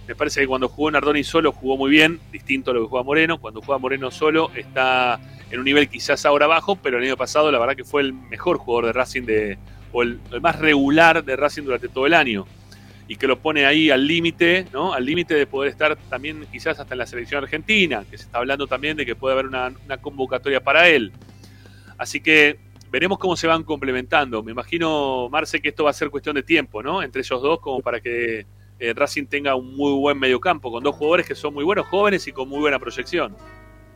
Me 0.06 0.14
parece 0.14 0.40
que 0.40 0.46
cuando 0.46 0.68
jugó 0.68 0.90
Nardoni 0.90 1.24
solo 1.24 1.52
jugó 1.52 1.78
muy 1.78 1.90
bien, 1.90 2.20
distinto 2.30 2.70
a 2.70 2.74
lo 2.74 2.82
que 2.82 2.88
juega 2.88 3.04
Moreno. 3.04 3.40
Cuando 3.40 3.62
juega 3.62 3.78
Moreno 3.78 4.10
solo 4.10 4.50
está 4.54 5.18
en 5.50 5.58
un 5.58 5.64
nivel 5.64 5.88
quizás 5.88 6.26
ahora 6.26 6.46
bajo, 6.46 6.76
pero 6.76 6.98
el 6.98 7.04
año 7.04 7.16
pasado 7.16 7.50
la 7.50 7.58
verdad 7.58 7.76
que 7.76 7.84
fue 7.84 8.02
el 8.02 8.12
mejor 8.12 8.58
jugador 8.58 8.86
de 8.86 8.92
Racing 8.92 9.22
de, 9.22 9.56
o 9.92 10.02
el 10.02 10.20
más 10.42 10.58
regular 10.58 11.24
de 11.24 11.36
Racing 11.36 11.62
durante 11.62 11.88
todo 11.88 12.06
el 12.06 12.12
año. 12.12 12.46
Y 13.10 13.16
que 13.16 13.26
lo 13.26 13.40
pone 13.40 13.66
ahí 13.66 13.90
al 13.90 14.06
límite, 14.06 14.66
¿no? 14.72 14.94
Al 14.94 15.04
límite 15.04 15.34
de 15.34 15.44
poder 15.44 15.72
estar 15.72 15.96
también 16.08 16.46
quizás 16.52 16.78
hasta 16.78 16.94
en 16.94 16.98
la 16.98 17.06
selección 17.06 17.42
argentina, 17.42 18.04
que 18.08 18.16
se 18.16 18.22
está 18.22 18.38
hablando 18.38 18.68
también 18.68 18.96
de 18.96 19.04
que 19.04 19.16
puede 19.16 19.32
haber 19.32 19.46
una, 19.46 19.74
convocatoria 20.00 20.62
para 20.62 20.88
él. 20.88 21.10
Así 21.98 22.20
que 22.20 22.60
veremos 22.88 23.18
cómo 23.18 23.34
se 23.34 23.48
van 23.48 23.64
complementando. 23.64 24.44
Me 24.44 24.52
imagino, 24.52 25.28
Marce, 25.28 25.60
que 25.60 25.70
esto 25.70 25.82
va 25.82 25.90
a 25.90 25.92
ser 25.92 26.08
cuestión 26.08 26.36
de 26.36 26.44
tiempo, 26.44 26.84
¿no? 26.84 27.02
Entre 27.02 27.22
ellos 27.22 27.42
dos, 27.42 27.58
como 27.58 27.80
para 27.80 28.00
que 28.00 28.46
eh, 28.78 28.92
Racing 28.94 29.26
tenga 29.26 29.56
un 29.56 29.74
muy 29.74 29.92
buen 29.98 30.16
mediocampo, 30.16 30.70
con 30.70 30.84
dos 30.84 30.94
jugadores 30.94 31.26
que 31.26 31.34
son 31.34 31.52
muy 31.52 31.64
buenos, 31.64 31.88
jóvenes 31.88 32.28
y 32.28 32.32
con 32.32 32.48
muy 32.48 32.60
buena 32.60 32.78
proyección. 32.78 33.36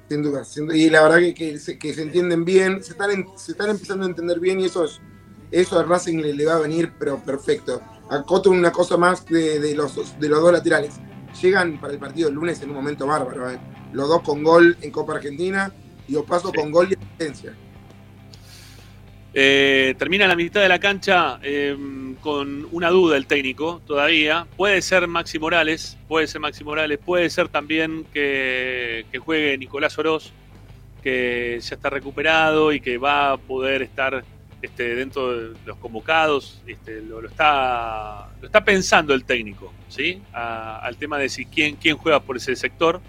Sin 0.08 0.22
duda, 0.22 0.42
y 0.74 0.90
la 0.90 1.02
verdad 1.04 1.18
que, 1.36 1.56
se, 1.56 1.78
entienden 1.80 2.44
bien, 2.44 2.82
se 2.82 2.90
están, 2.90 3.26
se 3.36 3.52
están 3.52 3.70
empezando 3.70 4.06
a 4.06 4.08
entender 4.08 4.40
bien 4.40 4.58
y 4.58 4.64
eso, 4.64 4.84
es, 4.84 5.00
eso 5.54 5.78
a 5.78 5.84
Racing 5.84 6.18
le, 6.18 6.44
va 6.44 6.56
a 6.56 6.58
venir, 6.58 6.92
pero 6.98 7.18
perfecto. 7.22 7.80
Acoto 8.10 8.50
una 8.50 8.72
cosa 8.72 8.96
más 8.96 9.24
de, 9.26 9.72
los, 9.76 10.18
de 10.18 10.28
los 10.28 10.40
dos 10.40 10.52
laterales. 10.52 10.94
Llegan 11.40 11.80
para 11.80 11.92
el 11.92 12.00
partido 12.00 12.28
el 12.28 12.34
lunes 12.34 12.60
en 12.60 12.70
un 12.70 12.74
momento 12.74 13.06
bárbaro. 13.06 13.50
¿eh? 13.50 13.58
Los 13.92 14.08
dos 14.08 14.22
con 14.22 14.42
gol 14.42 14.76
en 14.80 14.90
Copa 14.90 15.14
Argentina 15.14 15.72
y 16.08 16.16
Opaso 16.16 16.52
con 16.52 16.72
gol 16.72 16.88
y 16.90 16.94
asistencia. 16.94 17.54
Eh, 19.32 19.94
termina 19.96 20.26
la 20.26 20.36
mitad 20.36 20.60
de 20.60 20.68
la 20.68 20.78
cancha 20.78 21.38
eh, 21.42 21.76
con 22.20 22.68
una 22.72 22.90
duda 22.90 23.16
el 23.16 23.26
técnico 23.26 23.80
todavía. 23.86 24.48
Puede 24.56 24.82
ser 24.82 25.06
Maxi 25.06 25.38
Morales, 25.38 25.96
puede 26.08 26.26
ser 26.26 26.40
Maxi 26.40 26.64
Morales, 26.64 26.98
puede 26.98 27.30
ser 27.30 27.48
también 27.48 28.06
que, 28.12 29.06
que 29.12 29.18
juegue 29.18 29.56
Nicolás 29.56 29.96
Oroz, 29.98 30.32
que 31.02 31.60
ya 31.60 31.76
está 31.76 31.90
recuperado 31.90 32.72
y 32.72 32.80
que 32.80 32.98
va 32.98 33.32
a 33.32 33.36
poder 33.36 33.82
estar 33.82 34.24
este, 34.64 34.94
dentro 34.94 35.50
de 35.50 35.56
los 35.66 35.76
convocados. 35.78 36.62
Este, 36.66 37.02
lo, 37.02 37.24
está, 37.26 38.28
pensando 38.64 39.12
el 39.12 39.24
técnico, 39.24 39.72
al 40.32 40.96
tema 40.96 41.18
de 41.18 41.28
si 41.28 41.46
quién, 41.46 41.76
quién 41.76 41.96
juega 41.96 42.20
por 42.20 42.36
ese 42.36 42.56
sector. 42.56 43.00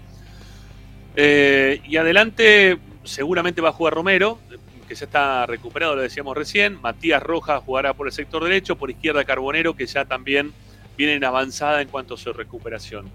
Eh, 1.16 1.80
y 1.86 1.96
adelante 1.96 2.78
seguramente 3.04 3.62
va 3.62 3.70
a 3.70 3.72
jugar 3.72 3.94
Romero, 3.94 4.38
que 4.86 4.94
ya 4.94 5.06
está 5.06 5.46
recuperado, 5.46 5.96
lo 5.96 6.02
decíamos 6.02 6.36
recién. 6.36 6.80
Matías 6.82 7.22
Rojas 7.22 7.62
jugará 7.64 7.94
por 7.94 8.06
el 8.06 8.12
sector 8.12 8.44
derecho, 8.44 8.76
por 8.76 8.90
izquierda 8.90 9.24
Carbonero, 9.24 9.74
que 9.74 9.86
ya 9.86 10.04
también 10.04 10.52
viene 10.96 11.14
en 11.14 11.24
avanzada 11.24 11.80
en 11.80 11.88
cuanto 11.88 12.14
a 12.14 12.16
su 12.18 12.32
recuperación. 12.32 13.10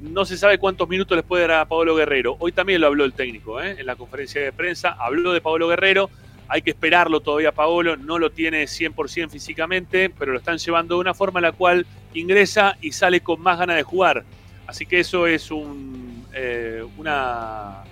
No 0.00 0.24
se 0.24 0.38
sabe 0.38 0.58
cuántos 0.58 0.88
minutos 0.88 1.16
les 1.16 1.26
puede 1.26 1.46
dar 1.46 1.60
a 1.60 1.68
Pablo 1.68 1.94
Guerrero. 1.96 2.36
Hoy 2.38 2.52
también 2.52 2.80
lo 2.80 2.86
habló 2.86 3.04
el 3.04 3.12
técnico 3.12 3.60
¿eh? 3.60 3.76
en 3.78 3.84
la 3.84 3.96
conferencia 3.96 4.40
de 4.40 4.52
prensa. 4.52 4.96
Habló 4.98 5.32
de 5.32 5.40
Pablo 5.40 5.68
Guerrero. 5.68 6.08
Hay 6.48 6.62
que 6.62 6.70
esperarlo 6.70 7.20
todavía, 7.20 7.52
Paolo. 7.52 7.96
No 7.96 8.18
lo 8.18 8.30
tiene 8.30 8.64
100% 8.64 9.28
físicamente, 9.28 10.10
pero 10.10 10.32
lo 10.32 10.38
están 10.38 10.58
llevando 10.58 10.94
de 10.94 11.00
una 11.02 11.14
forma 11.14 11.40
en 11.40 11.44
la 11.44 11.52
cual 11.52 11.86
ingresa 12.14 12.76
y 12.80 12.92
sale 12.92 13.20
con 13.20 13.40
más 13.40 13.58
ganas 13.58 13.76
de 13.76 13.82
jugar. 13.82 14.24
Así 14.66 14.86
que 14.86 15.00
eso 15.00 15.26
es 15.26 15.50
un, 15.50 16.26
eh, 16.34 16.82
una, 16.96 17.84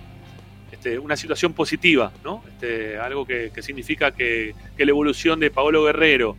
este, 0.71 0.97
una 0.99 1.15
situación 1.15 1.53
positiva, 1.53 2.11
¿no? 2.23 2.43
Este, 2.47 2.97
algo 2.97 3.25
que, 3.25 3.51
significa 3.61 4.11
que, 4.11 4.53
que 4.75 4.85
la 4.85 4.91
evolución 4.91 5.39
de 5.39 5.51
Paolo 5.51 5.83
Guerrero, 5.83 6.35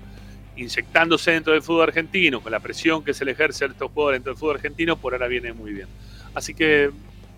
inyectándose 0.56 1.32
dentro 1.32 1.52
del 1.52 1.62
fútbol 1.62 1.84
argentino, 1.84 2.40
con 2.40 2.50
la 2.50 2.60
presión 2.60 3.04
que 3.04 3.14
se 3.14 3.24
le 3.24 3.32
ejerce 3.32 3.64
a 3.64 3.68
estos 3.68 3.90
jugadores 3.92 4.16
dentro 4.18 4.32
del 4.32 4.38
fútbol 4.38 4.56
argentino, 4.56 4.96
por 4.96 5.12
ahora 5.12 5.28
viene 5.28 5.52
muy 5.52 5.72
bien. 5.72 5.88
Así 6.34 6.54
que, 6.54 6.90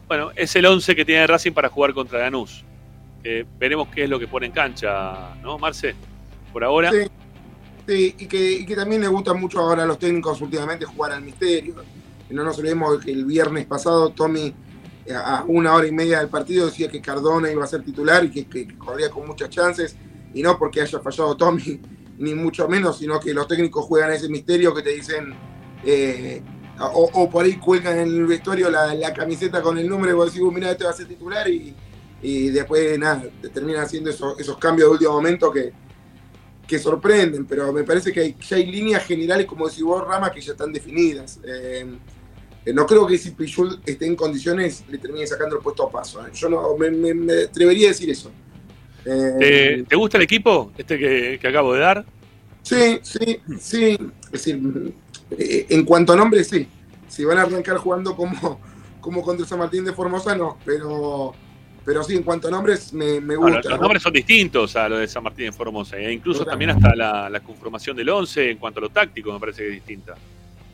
bueno, 0.08 0.30
es 0.36 0.56
el 0.56 0.66
11 0.66 0.96
que 0.96 1.04
tiene 1.04 1.26
Racing 1.26 1.52
para 1.52 1.68
jugar 1.68 1.92
contra 1.92 2.18
Lanús. 2.20 2.64
Eh, 3.22 3.44
veremos 3.58 3.88
qué 3.88 4.04
es 4.04 4.10
lo 4.10 4.18
que 4.18 4.26
pone 4.26 4.46
en 4.46 4.52
cancha, 4.52 5.34
¿no, 5.42 5.58
Marce? 5.58 5.94
Por 6.52 6.64
ahora. 6.64 6.90
Sí, 6.90 6.98
sí, 7.86 8.14
y, 8.18 8.26
que, 8.26 8.52
y 8.52 8.66
que 8.66 8.74
también 8.74 9.02
le 9.02 9.08
gusta 9.08 9.34
mucho 9.34 9.60
ahora 9.60 9.82
a 9.82 9.86
los 9.86 9.98
técnicos 9.98 10.40
últimamente 10.40 10.86
jugar 10.86 11.12
al 11.12 11.22
misterio. 11.22 11.74
No 12.30 12.44
nos 12.44 12.58
olvidemos 12.58 12.98
de 12.98 13.04
que 13.04 13.12
el 13.12 13.24
viernes 13.24 13.66
pasado 13.66 14.10
Tommy 14.10 14.54
eh, 15.04 15.14
a 15.14 15.44
una 15.46 15.74
hora 15.74 15.86
y 15.86 15.92
media 15.92 16.20
del 16.20 16.28
partido 16.28 16.66
decía 16.66 16.88
que 16.88 17.00
Cardona 17.00 17.50
iba 17.50 17.64
a 17.64 17.66
ser 17.66 17.82
titular 17.82 18.24
y 18.24 18.30
que, 18.30 18.78
corría 18.78 19.10
con 19.10 19.26
muchas 19.26 19.50
chances, 19.50 19.96
y 20.32 20.42
no 20.42 20.58
porque 20.58 20.80
haya 20.80 21.00
fallado 21.00 21.36
Tommy, 21.36 21.80
ni 22.18 22.34
mucho 22.34 22.68
menos, 22.68 22.98
sino 22.98 23.20
que 23.20 23.34
los 23.34 23.46
técnicos 23.46 23.84
juegan 23.84 24.12
ese 24.12 24.28
misterio 24.28 24.74
que 24.74 24.82
te 24.82 24.90
dicen, 24.90 25.34
eh, 25.84 26.40
o, 26.78 27.28
por 27.28 27.44
ahí 27.44 27.56
cuelgan 27.56 27.98
en 27.98 28.08
el 28.08 28.26
vestuario 28.26 28.70
la, 28.70 28.94
la 28.94 29.12
camiseta 29.12 29.60
con 29.60 29.76
el 29.76 29.86
número 29.86 30.12
y 30.12 30.14
vos 30.14 30.26
decís, 30.26 30.40
"Uh, 30.40 30.50
mira, 30.50 30.70
este 30.70 30.84
va 30.84 30.90
a 30.90 30.94
ser 30.94 31.06
titular 31.06 31.46
y, 31.46 31.74
y 32.22 32.48
después 32.50 32.98
nada, 32.98 33.24
te 33.40 33.48
terminan 33.48 33.82
haciendo 33.82 34.10
esos, 34.10 34.38
esos 34.38 34.58
cambios 34.58 34.88
de 34.88 34.92
último 34.92 35.12
momento 35.12 35.50
que, 35.50 35.72
que 36.66 36.78
sorprenden, 36.78 37.46
pero 37.46 37.72
me 37.72 37.82
parece 37.82 38.12
que 38.12 38.20
hay, 38.20 38.36
ya 38.40 38.56
hay 38.56 38.66
líneas 38.66 39.04
generales, 39.04 39.46
como 39.46 39.66
decís 39.68 39.82
vos, 39.82 40.06
Rama, 40.06 40.30
que 40.30 40.40
ya 40.40 40.52
están 40.52 40.72
definidas. 40.72 41.40
Eh, 41.44 41.86
eh, 42.64 42.72
no 42.72 42.86
creo 42.86 43.06
que 43.06 43.16
si 43.18 43.30
Pichul 43.30 43.80
esté 43.86 44.06
en 44.06 44.14
condiciones 44.16 44.84
le 44.88 44.98
termine 44.98 45.26
sacando 45.26 45.56
el 45.56 45.62
puesto 45.62 45.84
a 45.86 45.90
paso. 45.90 46.20
¿eh? 46.26 46.30
Yo 46.34 46.48
no 46.48 46.76
me, 46.76 46.90
me- 46.90 47.14
me 47.14 47.32
atrevería 47.44 47.86
a 47.88 47.92
decir 47.92 48.10
eso. 48.10 48.30
Eh, 49.04 49.84
¿Te, 49.88 49.96
gusta 49.96 50.18
el 50.18 50.24
equipo 50.24 50.70
este 50.76 50.98
que, 50.98 51.38
que 51.40 51.48
acabo 51.48 51.72
de 51.72 51.80
dar? 51.80 52.04
Sí, 52.62 53.00
sí, 53.02 53.40
sí. 53.58 53.98
Es 54.24 54.30
decir, 54.32 54.92
en 55.38 55.84
cuanto 55.86 56.12
a 56.12 56.16
nombre, 56.16 56.44
sí. 56.44 56.68
Si 57.08 57.24
van 57.24 57.38
a 57.38 57.42
arrancar 57.42 57.78
jugando 57.78 58.14
como, 58.14 58.60
como 59.00 59.22
contra 59.22 59.46
San 59.46 59.58
Martín 59.58 59.84
de 59.84 59.92
Formosa, 59.94 60.36
no. 60.36 60.58
Pero, 60.64 61.32
pero 61.90 62.04
sí, 62.04 62.14
en 62.14 62.22
cuanto 62.22 62.46
a 62.46 62.52
nombres, 62.52 62.92
me, 62.92 63.20
me 63.20 63.34
los, 63.34 63.42
gusta. 63.50 63.68
los 63.70 63.80
nombres 63.80 64.00
son 64.00 64.12
distintos 64.12 64.76
a 64.76 64.88
los 64.88 65.00
de 65.00 65.08
San 65.08 65.24
Martín 65.24 65.46
de 65.46 65.52
Formosa, 65.52 65.96
e 65.96 66.12
incluso 66.12 66.44
también 66.44 66.70
hasta 66.70 66.94
la, 66.94 67.28
la 67.28 67.40
conformación 67.40 67.96
del 67.96 68.08
11 68.08 68.52
en 68.52 68.58
cuanto 68.58 68.78
a 68.78 68.82
lo 68.82 68.90
táctico 68.90 69.32
me 69.32 69.40
parece 69.40 69.62
que 69.62 69.68
es 69.70 69.74
distinta. 69.74 70.14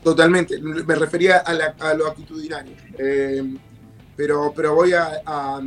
Totalmente, 0.03 0.61
me 0.61 0.93
refería 0.93 1.37
a, 1.37 1.53
la- 1.55 1.73
a 1.79 1.95
lo 1.95 2.05
actitudinario. 2.05 2.71
Eh, 2.99 3.41
pero, 4.15 4.53
pero 4.55 4.75
voy 4.75 4.93
a, 4.93 5.23
a, 5.25 5.59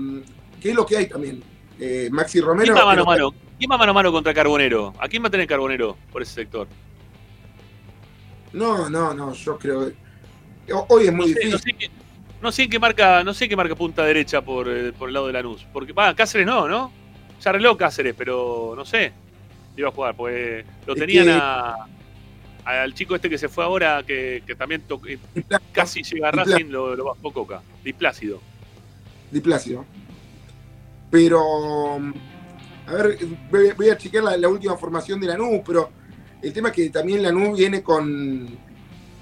¿Qué 0.62 0.70
es 0.70 0.74
lo 0.76 0.86
que 0.86 0.98
hay 0.98 1.06
también? 1.08 1.42
Eh, 1.80 2.08
Maxi 2.12 2.40
Romero. 2.40 2.72
¿Quién 2.72 2.76
va 2.76 2.86
mano 2.86 3.02
a 3.02 3.06
mano? 3.06 3.34
¿Quién 3.58 3.70
va 3.72 3.76
mano 3.76 3.90
a 3.90 3.94
mano 3.94 4.12
contra 4.12 4.32
Carbonero? 4.32 4.94
¿A 5.00 5.08
quién 5.08 5.20
va 5.24 5.26
a 5.26 5.30
tener 5.32 5.48
Carbonero 5.48 5.96
por 6.12 6.22
ese 6.22 6.34
sector? 6.34 6.68
No, 8.52 8.88
no, 8.88 9.14
no, 9.14 9.32
yo 9.32 9.58
creo 9.58 9.88
que. 9.88 10.72
Hoy 10.88 11.06
es 11.08 11.12
muy 11.12 11.32
No 11.32 11.34
sé, 11.34 11.40
difícil. 11.40 11.50
no 11.50 11.58
sé 11.58 11.72
qué- 11.72 11.90
no 12.42 12.52
sé 12.52 12.64
en 12.64 12.70
qué 12.70 12.78
marca, 12.78 13.22
no 13.24 13.34
sé 13.34 13.44
en 13.44 13.50
qué 13.50 13.56
marca 13.56 13.74
punta 13.74 14.04
derecha 14.04 14.40
por, 14.42 14.68
eh, 14.68 14.92
por 14.92 15.08
el 15.08 15.14
lado 15.14 15.26
de 15.26 15.32
Lanús. 15.34 15.66
Porque 15.72 15.92
va, 15.92 16.14
Cáceres 16.14 16.46
no, 16.46 16.68
¿no? 16.68 16.92
Ya 17.42 17.50
arregló 17.50 17.76
Cáceres, 17.76 18.14
pero 18.16 18.74
no 18.76 18.84
sé. 18.84 19.12
Iba 19.76 19.88
a 19.88 19.92
jugar, 19.92 20.14
pues 20.16 20.64
lo 20.86 20.94
Es 20.94 20.98
tenían 21.00 21.26
que- 21.26 21.32
a, 21.32 21.74
al 22.64 22.92
chico 22.94 23.14
este 23.14 23.30
que 23.30 23.38
se 23.38 23.48
fue 23.48 23.64
ahora, 23.64 24.02
que, 24.06 24.42
que 24.46 24.54
también 24.54 24.82
to- 24.82 25.00
eh, 25.06 25.18
casi 25.72 26.02
llega 26.02 26.28
a 26.28 26.32
Racing, 26.32 26.66
lo, 26.66 26.94
lo 26.96 27.04
bajó 27.06 27.32
Coca. 27.32 27.62
Displácido. 27.84 28.40
Diplácido. 29.30 29.84
Pero. 31.10 31.96
A 32.86 32.92
ver, 32.94 33.18
voy, 33.50 33.70
voy 33.76 33.88
a 33.90 33.96
chequear 33.96 34.24
la, 34.24 34.36
la 34.36 34.48
última 34.48 34.76
formación 34.76 35.20
de 35.20 35.28
Lanús, 35.28 35.60
pero 35.64 35.90
el 36.42 36.52
tema 36.52 36.68
es 36.70 36.74
que 36.74 36.90
también 36.90 37.22
Lanús 37.22 37.56
viene 37.58 37.82
con. 37.82 38.48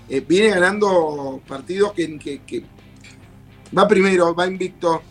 eh, 0.08 0.20
viene 0.26 0.48
ganando 0.50 1.40
partidos 1.46 1.92
que, 1.92 2.18
que- 2.18 2.40
que 2.42 2.62
va 3.76 3.86
primero, 3.88 4.34
va 4.34 4.46
invicto, 4.46 5.02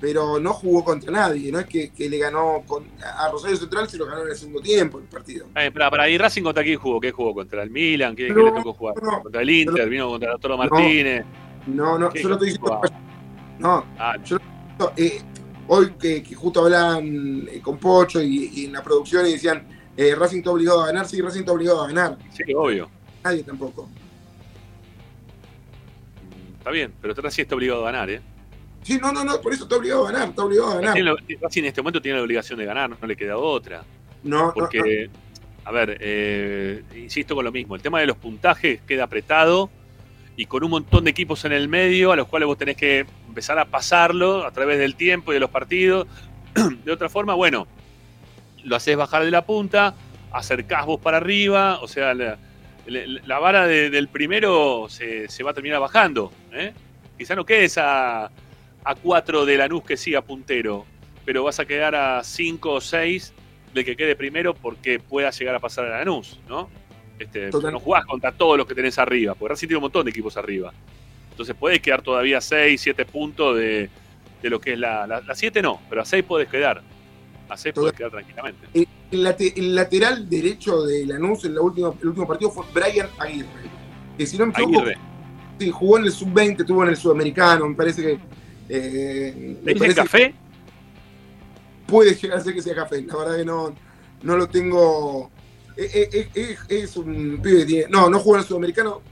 pero 0.00 0.38
no 0.38 0.52
jugó 0.52 0.84
contra 0.84 1.10
nadie. 1.10 1.50
No 1.50 1.58
es 1.60 1.66
que, 1.66 1.90
que 1.90 2.08
le 2.08 2.18
ganó 2.18 2.62
con- 2.66 2.84
a 3.02 3.28
Rosario 3.30 3.56
Central, 3.56 3.88
se 3.88 3.96
lo 3.98 4.06
ganó 4.06 4.22
en 4.22 4.28
el 4.30 4.36
segundo 4.36 4.60
tiempo 4.60 4.98
el 4.98 5.04
partido. 5.04 5.46
Eh, 5.56 5.70
para, 5.70 5.90
para 5.90 6.08
ir 6.08 6.20
Racing 6.20 6.42
contra 6.42 6.62
quién 6.62 6.78
jugó, 6.78 7.00
¿qué 7.00 7.12
jugó? 7.12 7.34
¿Contra 7.34 7.62
el 7.62 7.70
Milan? 7.70 8.14
¿Qué, 8.14 8.24
le 8.28 8.34
tocó 8.52 8.72
jugar? 8.74 8.94
no, 9.02 9.22
¿Contra 9.22 9.42
el 9.42 9.50
Inter? 9.50 9.74
pero- 9.76 9.88
¿Vino 9.90 10.08
contra 10.08 10.36
Toro. 10.38 10.56
Martínez? 10.58 11.24
No, 11.66 11.98
no, 11.98 12.10
¿Qué- 12.10 12.22
yo 12.22 12.28
no 12.28 12.34
estoy 12.34 12.48
diciendo. 12.50 12.80
No, 13.58 13.84
Ah, 13.98 14.16
yo 14.24 14.36
no- 14.78 14.92
eh, 14.96 15.20
hoy 15.68 15.92
que, 15.98 16.22
que 16.22 16.34
justo 16.34 16.62
hablaban 16.64 17.48
eh, 17.50 17.60
con 17.62 17.78
Pocho 17.78 18.22
y, 18.22 18.50
y 18.54 18.64
en 18.66 18.72
la 18.74 18.82
producción 18.82 19.26
y 19.26 19.32
decían 19.32 19.66
eh, 19.96 20.14
Racing 20.14 20.38
está 20.38 20.50
obligado 20.50 20.82
a 20.82 20.86
ganar, 20.88 21.06
sí, 21.08 21.20
Racing 21.22 21.40
está 21.40 21.52
obligado 21.52 21.82
a 21.82 21.86
ganar. 21.88 22.18
sí, 22.30 22.42
obvio. 22.54 22.88
Nadie 23.24 23.42
tampoco. 23.42 23.88
Está 26.66 26.72
bien, 26.72 26.92
pero 27.00 27.14
Racing 27.14 27.42
está 27.42 27.54
obligado 27.54 27.86
a 27.86 27.92
ganar, 27.92 28.10
¿eh? 28.10 28.20
Sí, 28.82 28.98
no, 29.00 29.12
no, 29.12 29.22
no, 29.22 29.40
por 29.40 29.52
eso 29.52 29.62
está 29.62 29.76
obligado 29.76 30.04
a 30.04 30.10
ganar, 30.10 30.30
está 30.30 30.42
obligado 30.42 30.72
a 30.72 30.80
ganar. 30.80 31.16
Racing 31.40 31.62
en 31.62 31.66
este 31.66 31.80
momento 31.80 32.02
tiene 32.02 32.18
la 32.18 32.24
obligación 32.24 32.58
de 32.58 32.64
ganar, 32.64 32.90
no 32.90 33.06
le 33.06 33.14
queda 33.14 33.36
otra. 33.36 33.84
No, 34.24 34.46
no, 34.46 34.52
Porque, 34.52 35.08
a 35.64 35.70
ver, 35.70 35.96
eh, 36.00 36.82
insisto 36.96 37.36
con 37.36 37.44
lo 37.44 37.52
mismo, 37.52 37.76
el 37.76 37.82
tema 37.82 38.00
de 38.00 38.06
los 38.08 38.16
puntajes 38.16 38.80
queda 38.84 39.04
apretado 39.04 39.70
y 40.36 40.46
con 40.46 40.64
un 40.64 40.70
montón 40.70 41.04
de 41.04 41.10
equipos 41.10 41.44
en 41.44 41.52
el 41.52 41.68
medio 41.68 42.10
a 42.10 42.16
los 42.16 42.26
cuales 42.26 42.48
vos 42.48 42.58
tenés 42.58 42.76
que 42.76 43.06
empezar 43.28 43.60
a 43.60 43.66
pasarlo 43.66 44.44
a 44.44 44.50
través 44.50 44.80
del 44.80 44.96
tiempo 44.96 45.30
y 45.30 45.34
de 45.34 45.40
los 45.40 45.50
partidos. 45.50 46.08
De 46.84 46.90
otra 46.90 47.08
forma, 47.08 47.34
bueno, 47.34 47.68
lo 48.64 48.74
haces 48.74 48.96
bajar 48.96 49.24
de 49.24 49.30
la 49.30 49.46
punta, 49.46 49.94
acercás 50.32 50.84
vos 50.84 51.00
para 51.00 51.18
arriba, 51.18 51.78
o 51.80 51.86
sea, 51.86 52.12
la, 52.12 52.38
la- 52.86 53.20
la 53.26 53.38
vara 53.38 53.66
de- 53.66 53.90
del 53.90 54.08
primero 54.08 54.86
se, 54.88 55.28
se 55.28 55.42
va 55.42 55.50
a 55.50 55.54
terminar 55.54 55.80
bajando. 55.80 56.32
¿eh? 56.52 56.72
Quizá 57.18 57.34
no 57.34 57.44
quedes 57.44 57.78
a, 57.78 58.26
a 58.84 58.94
4 58.94 59.44
de 59.46 59.56
Lanús 59.56 59.84
que 59.84 59.96
siga 59.96 60.22
puntero, 60.22 60.84
pero 61.24 61.42
vas 61.44 61.58
a 61.60 61.64
quedar 61.66 61.94
a 61.94 62.22
5 62.22 62.72
o 62.74 62.80
6 62.80 63.32
del 63.74 63.84
que 63.84 63.96
quede 63.96 64.16
primero 64.16 64.54
porque 64.54 64.98
pueda 65.00 65.30
llegar 65.30 65.54
a 65.54 65.60
pasar 65.60 65.86
a 65.86 65.98
Lanús, 65.98 66.38
¿no? 66.48 66.68
Este, 67.18 67.50
no 67.72 67.80
jugás 67.80 68.04
contra 68.04 68.32
todos 68.32 68.58
los 68.58 68.66
que 68.66 68.74
tenés 68.74 68.98
arriba, 68.98 69.34
porque 69.34 69.52
Racing 69.54 69.68
tiene 69.68 69.78
un 69.78 69.82
montón 69.82 70.04
de 70.04 70.10
equipos 70.10 70.36
arriba. 70.36 70.72
Entonces 71.30 71.54
puedes 71.58 71.80
quedar 71.80 72.02
todavía 72.02 72.40
6, 72.40 72.80
7 72.80 73.04
puntos 73.06 73.56
de, 73.56 73.88
de 74.42 74.50
lo 74.50 74.60
que 74.60 74.74
es 74.74 74.78
la, 74.78 75.06
la, 75.06 75.34
7 75.34 75.60
no, 75.62 75.80
pero 75.88 76.02
a 76.02 76.04
6 76.04 76.24
podés 76.24 76.48
quedar. 76.48 76.82
A 77.48 77.56
6 77.56 77.74
podés 77.74 77.92
quedar 77.92 78.10
tranquilamente. 78.10 78.66
El, 78.74 78.88
el 79.12 79.22
late- 79.22 79.54
el 79.56 79.74
lateral 79.74 80.28
derecho 80.28 80.82
de 80.82 81.06
Lanús 81.06 81.44
en 81.44 81.54
la 81.54 81.60
última, 81.60 81.92
el 82.00 82.08
último 82.08 82.26
partido 82.26 82.50
fue 82.50 82.64
Brian 82.74 83.08
Aguirre. 83.18 83.46
Que 84.18 84.26
si 84.26 84.36
no 84.38 84.46
me 84.46 84.52
equivoco, 84.52 84.80
Aguirre. 84.80 84.98
sí, 85.58 85.70
jugó 85.70 85.98
en 85.98 86.04
el 86.04 86.12
sub-20, 86.12 86.60
estuvo 86.60 86.82
en 86.82 86.88
el 86.90 86.96
sudamericano, 86.96 87.68
me 87.68 87.74
parece 87.74 88.02
que. 88.02 88.18
eh, 88.68 89.58
¿Le 89.62 89.74
dicen 89.74 89.94
café? 89.94 90.34
puede 91.86 92.14
llegar 92.14 92.38
a 92.38 92.40
ser 92.40 92.54
que 92.54 92.62
sea 92.62 92.74
café. 92.74 93.02
La 93.02 93.16
verdad 93.16 93.36
que 93.36 93.44
no, 93.44 93.74
no 94.22 94.36
lo 94.36 94.48
tengo. 94.48 95.30
Es, 95.76 95.94
es- 95.94 96.28
es- 96.34 96.58
es 96.68 96.96
un 96.96 97.38
pibe 97.42 97.58
que 97.60 97.64
tiene. 97.66 97.86
No, 97.90 98.08
no 98.10 98.18
juega 98.18 98.38
en 98.38 98.42
el 98.42 98.48
sudamericano 98.48 99.02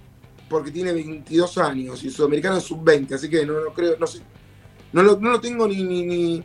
porque 0.48 0.70
tiene 0.70 0.92
22 0.92 1.58
años 1.58 2.02
y 2.02 2.08
el 2.08 2.12
sudamericano 2.12 2.56
es 2.56 2.64
sub-20, 2.64 3.12
así 3.14 3.28
que 3.30 3.44
no, 3.46 3.60
no 3.60 3.72
creo, 3.72 3.96
no 3.98 4.06
sé. 4.06 4.20
No 4.92 5.02
lo, 5.02 5.18
no 5.18 5.30
lo 5.30 5.40
tengo 5.40 5.66
ni, 5.66 5.82
ni, 5.82 6.02
ni, 6.04 6.44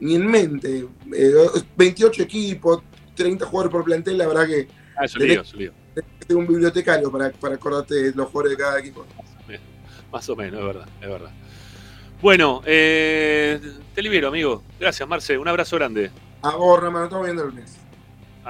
ni 0.00 0.14
en 0.16 0.26
mente. 0.26 0.86
Eh, 1.14 1.32
28 1.76 2.22
equipos, 2.22 2.82
30 3.14 3.46
jugadores 3.46 3.72
por 3.72 3.84
plantel, 3.84 4.18
la 4.18 4.26
verdad 4.26 4.46
que 4.46 4.68
Ah, 4.96 5.04
es 5.04 5.14
un 5.16 5.26
lío, 5.28 5.42
es 5.42 5.52
un 5.52 5.58
lío. 5.60 5.72
ser 6.26 6.36
un 6.36 6.46
bibliotecario 6.46 7.10
para, 7.12 7.30
para 7.30 7.54
acordarte 7.54 7.94
de 7.94 8.12
los 8.14 8.26
jugadores 8.28 8.56
de 8.58 8.62
cada 8.64 8.78
equipo. 8.80 9.06
Más 10.12 10.28
o 10.28 10.34
menos, 10.36 10.58
es 10.60 10.66
verdad, 10.66 10.88
es 11.00 11.08
verdad. 11.08 11.30
Bueno, 12.20 12.62
eh, 12.66 13.60
te 13.94 14.02
libero, 14.02 14.28
amigo. 14.28 14.62
Gracias, 14.80 15.08
Marce. 15.08 15.38
Un 15.38 15.46
abrazo 15.46 15.76
grande. 15.76 16.10
A 16.42 16.56
vos, 16.56 16.80
Rama, 16.82 17.00
nos 17.00 17.06
estamos 17.08 17.26
viendo 17.26 17.42
el 17.44 17.50
lunes. 17.50 17.76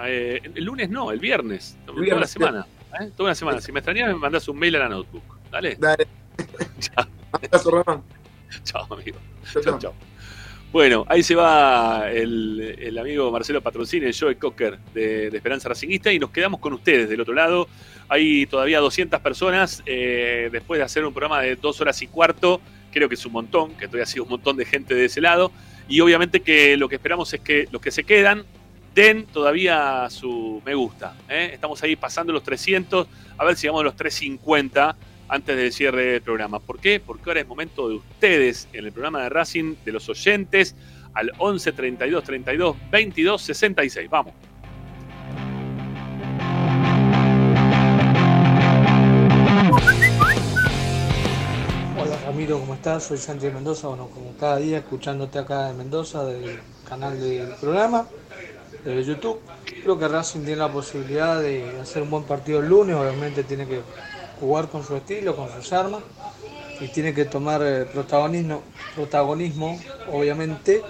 Eh, 0.06 0.40
el 0.54 0.64
lunes 0.64 0.88
no, 0.88 1.10
el 1.10 1.18
viernes. 1.18 1.76
toda 1.84 2.18
la 2.20 2.26
semana. 2.26 2.66
¿eh? 3.00 3.10
Toda 3.16 3.30
la 3.30 3.34
semana. 3.34 3.60
Si 3.60 3.72
me 3.72 3.80
extrañas, 3.80 4.08
me 4.08 4.14
mandás 4.14 4.46
un 4.48 4.58
mail 4.58 4.76
a 4.76 4.78
la 4.78 4.88
notebook. 4.88 5.22
Dale. 5.50 5.76
Dale. 5.78 6.06
Chao. 6.80 7.06
Abrazo, 7.32 7.70
Rama. 7.82 8.02
Chao, 8.64 8.86
amigo. 8.94 9.18
Chao, 9.62 9.78
chao. 9.78 9.94
Bueno, 10.70 11.06
ahí 11.08 11.22
se 11.22 11.34
va 11.34 12.10
el, 12.10 12.98
amigo 13.00 13.30
Marcelo 13.30 13.62
Patroncini, 13.62 14.04
el 14.04 14.14
Joe 14.14 14.36
Cocker 14.36 14.78
de, 14.92 15.30
de 15.30 15.36
Esperanza 15.36 15.70
Racingista, 15.70 16.12
y 16.12 16.18
nos 16.18 16.30
quedamos 16.30 16.60
con 16.60 16.74
ustedes 16.74 17.08
del 17.08 17.22
otro 17.22 17.32
lado. 17.32 17.68
Hay 18.08 18.46
todavía 18.46 18.78
200 18.80 19.18
personas. 19.20 19.82
eh, 19.86 20.50
después 20.52 20.78
de 20.78 20.84
hacer 20.84 21.06
un 21.06 21.14
programa 21.14 21.40
de 21.40 21.56
dos 21.56 21.80
horas 21.80 22.02
y 22.02 22.06
cuarto, 22.06 22.60
creo 22.92 23.08
que 23.08 23.14
es 23.14 23.24
un 23.24 23.32
montón, 23.32 23.72
que 23.76 23.86
todavía 23.86 24.02
ha 24.02 24.06
sido 24.06 24.24
un 24.24 24.30
montón 24.30 24.58
de 24.58 24.66
gente 24.66 24.94
de 24.94 25.06
ese 25.06 25.22
lado. 25.22 25.52
Y 25.88 26.00
obviamente 26.00 26.40
que 26.40 26.76
lo 26.76 26.86
que 26.88 26.96
esperamos 26.96 27.32
es 27.32 27.40
que 27.40 27.66
los 27.70 27.80
que 27.80 27.90
se 27.90 28.04
quedan 28.04 28.44
den 28.94 29.24
todavía 29.24 30.08
su 30.10 30.60
me 30.66 30.74
gusta. 30.74 31.16
¿eh? 31.30 31.50
Estamos 31.54 31.82
ahí 31.82 31.96
pasando 31.96 32.30
los 32.30 32.42
300, 32.42 33.06
a 33.38 33.44
ver 33.44 33.56
si 33.56 33.62
llegamos 33.62 33.80
a 33.80 33.84
los 33.84 33.96
350 33.96 34.96
antes 35.28 35.56
del 35.56 35.72
cierre 35.72 36.04
del 36.04 36.22
programa. 36.22 36.58
¿Por 36.58 36.80
qué? 36.80 37.00
Porque 37.00 37.30
ahora 37.30 37.40
es 37.40 37.46
momento 37.46 37.88
de 37.88 37.96
ustedes 37.96 38.68
en 38.72 38.86
el 38.86 38.92
programa 38.92 39.22
de 39.22 39.28
Racing, 39.28 39.76
de 39.84 39.92
los 39.92 40.08
oyentes, 40.08 40.74
al 41.14 41.32
11 41.38 41.72
32 41.72 42.24
32 42.24 42.76
22 42.90 43.42
66. 43.42 44.10
Vamos. 44.10 44.34
Hola 52.00 52.16
Ramiro, 52.24 52.60
¿cómo 52.60 52.74
estás? 52.74 53.04
Soy 53.04 53.18
Santi 53.18 53.46
de 53.46 53.52
Mendoza, 53.52 53.88
bueno, 53.88 54.08
como 54.08 54.36
cada 54.36 54.56
día 54.58 54.78
escuchándote 54.78 55.38
acá 55.38 55.70
en 55.70 55.78
Mendoza 55.78 56.24
del 56.24 56.60
canal 56.88 57.20
del 57.20 57.48
programa, 57.60 58.06
de 58.84 59.04
YouTube. 59.04 59.40
Creo 59.82 59.98
que 59.98 60.08
Racing 60.08 60.40
tiene 60.40 60.56
la 60.56 60.70
posibilidad 60.70 61.40
de 61.40 61.80
hacer 61.80 62.02
un 62.02 62.10
buen 62.10 62.24
partido 62.24 62.60
el 62.60 62.68
lunes, 62.68 62.96
obviamente 62.96 63.42
tiene 63.42 63.66
que 63.66 63.80
jugar 64.38 64.68
con 64.68 64.84
su 64.84 64.96
estilo, 64.96 65.36
con 65.36 65.48
sus 65.50 65.72
armas, 65.72 66.02
y 66.80 66.88
tiene 66.88 67.12
que 67.12 67.24
tomar 67.24 67.60
eh, 67.64 67.84
protagonismo, 67.84 68.62
protagonismo, 68.94 69.78
obviamente, 70.12 70.82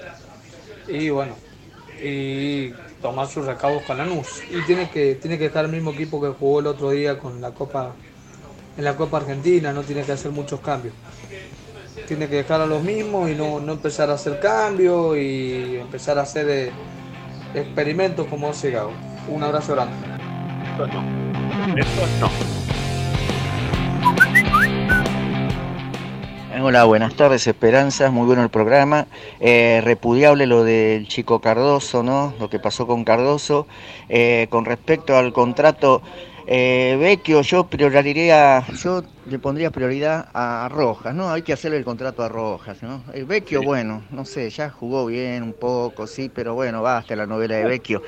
y 0.87 1.11
bueno, 1.11 1.35
y 2.03 2.73
tomar 3.01 3.29
sus 3.29 3.47
recaudos 3.47 3.83
con 3.83 3.99
Lanús. 3.99 4.43
Y 4.51 4.63
tiene 4.67 4.91
que, 4.91 5.15
tiene 5.15 5.39
que 5.39 5.47
estar 5.47 5.65
el 5.65 5.71
mismo 5.71 5.93
equipo 5.93 6.21
que 6.21 6.29
jugó 6.29 6.61
el 6.61 6.67
otro 6.67 6.91
día 6.91 7.19
con 7.19 7.41
la 7.41 7.51
Copa 7.53 7.95
en 8.79 8.85
la 8.85 8.97
Copa 8.97 9.17
Argentina, 9.19 9.73
no 9.73 9.83
tiene 9.83 10.05
que 10.05 10.13
hacer 10.13 10.31
muchos 10.31 10.61
cambios. 10.61 10.95
Tiene 12.07 12.29
que 12.29 12.37
dejar 12.37 12.61
a 12.61 12.67
los 12.67 12.83
mismos 12.83 13.29
y 13.29 13.35
no, 13.35 13.59
no 13.59 13.73
empezar 13.73 14.09
a 14.09 14.15
hacer 14.15 14.39
cambios 14.39 15.17
y 15.19 15.77
empezar 15.81 16.17
a 16.19 16.23
hacer 16.23 16.49
eh, 16.49 16.71
experimentos 17.55 18.29
como 18.29 18.49
hace 18.49 18.71
Gago. 18.71 18.93
Un 19.29 19.43
abrazo 19.43 19.75
grande. 19.75 19.95
Esto 20.71 20.87
no. 22.21 22.68
Hola, 26.61 26.85
buenas 26.85 27.15
tardes, 27.15 27.47
Esperanzas, 27.47 28.11
muy 28.11 28.27
bueno 28.27 28.43
el 28.43 28.49
programa. 28.49 29.07
Eh, 29.39 29.81
repudiable 29.85 30.45
lo 30.47 30.65
del 30.65 31.07
chico 31.07 31.41
Cardoso, 31.41 32.03
¿no? 32.03 32.35
Lo 32.41 32.51
que 32.51 32.59
pasó 32.59 32.85
con 32.85 33.05
Cardoso. 33.05 33.69
Eh, 34.09 34.49
con 34.51 34.65
respecto 34.65 35.17
al 35.17 35.33
contrato 35.33 36.03
eh, 36.49 36.97
Vecchio, 36.99 37.43
yo 37.43 37.65
priorizaría, 37.65 38.65
yo 38.83 39.05
le 39.27 39.39
pondría 39.39 39.71
prioridad 39.71 40.31
a 40.33 40.69
Rojas, 40.69 41.15
¿no? 41.15 41.31
Hay 41.31 41.43
que 41.43 41.53
hacerle 41.53 41.77
el 41.77 41.85
contrato 41.85 42.25
a 42.25 42.29
Rojas, 42.29 42.83
¿no? 42.83 43.05
El 43.13 43.27
Vecchio, 43.27 43.63
bueno, 43.63 44.03
no 44.11 44.25
sé, 44.25 44.51
ya 44.51 44.69
jugó 44.69 45.07
bien 45.07 45.45
un 45.45 45.53
poco, 45.53 46.09
sí, 46.09 46.29
pero 46.35 46.55
bueno, 46.55 46.83
basta 46.83 47.15
la 47.15 47.27
novela 47.27 47.55
de 47.57 47.67
Vecchio. 47.67 48.03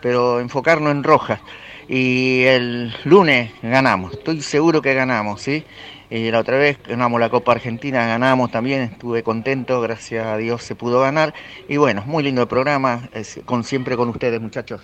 Pero 0.00 0.38
enfocarnos 0.38 0.92
en 0.92 1.02
Rojas. 1.02 1.40
Y 1.88 2.42
el 2.44 2.92
lunes 3.04 3.52
ganamos, 3.62 4.12
estoy 4.12 4.42
seguro 4.42 4.82
que 4.82 4.92
ganamos, 4.92 5.40
¿sí? 5.40 5.64
Eh, 6.08 6.30
la 6.30 6.38
otra 6.38 6.56
vez 6.56 6.78
ganamos 6.86 7.18
la 7.20 7.28
Copa 7.30 7.52
Argentina, 7.52 8.06
ganamos 8.06 8.50
también, 8.52 8.82
estuve 8.82 9.22
contento, 9.22 9.80
gracias 9.80 10.24
a 10.26 10.36
Dios 10.36 10.62
se 10.62 10.74
pudo 10.76 11.00
ganar. 11.00 11.34
Y 11.68 11.78
bueno, 11.78 12.02
muy 12.06 12.22
lindo 12.22 12.42
el 12.42 12.48
programa, 12.48 13.08
es- 13.12 13.40
con, 13.44 13.64
siempre 13.64 13.96
con 13.96 14.08
ustedes 14.10 14.40
muchachos. 14.40 14.80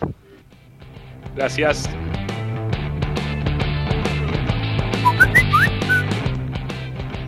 Gracias. 1.36 1.88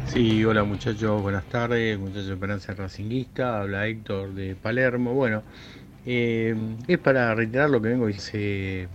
Sí, 0.07 0.45
hola 0.45 0.63
muchachos, 0.63 1.23
buenas 1.23 1.45
tardes, 1.45 1.99
muchachos 1.99 2.27
de 2.29 2.35
Esperanza 2.35 2.73
Racinguista, 2.75 3.61
habla 3.61 3.87
Héctor 3.89 4.33
de 4.35 4.55
Palermo. 4.55 5.13
Bueno, 5.13 5.43
eh, 6.07 6.55
es 6.87 6.99
para 6.99 7.35
reiterar 7.35 7.71
lo 7.71 7.83
que 7.83 7.89
vengo 7.89 8.07
hace 8.07 8.89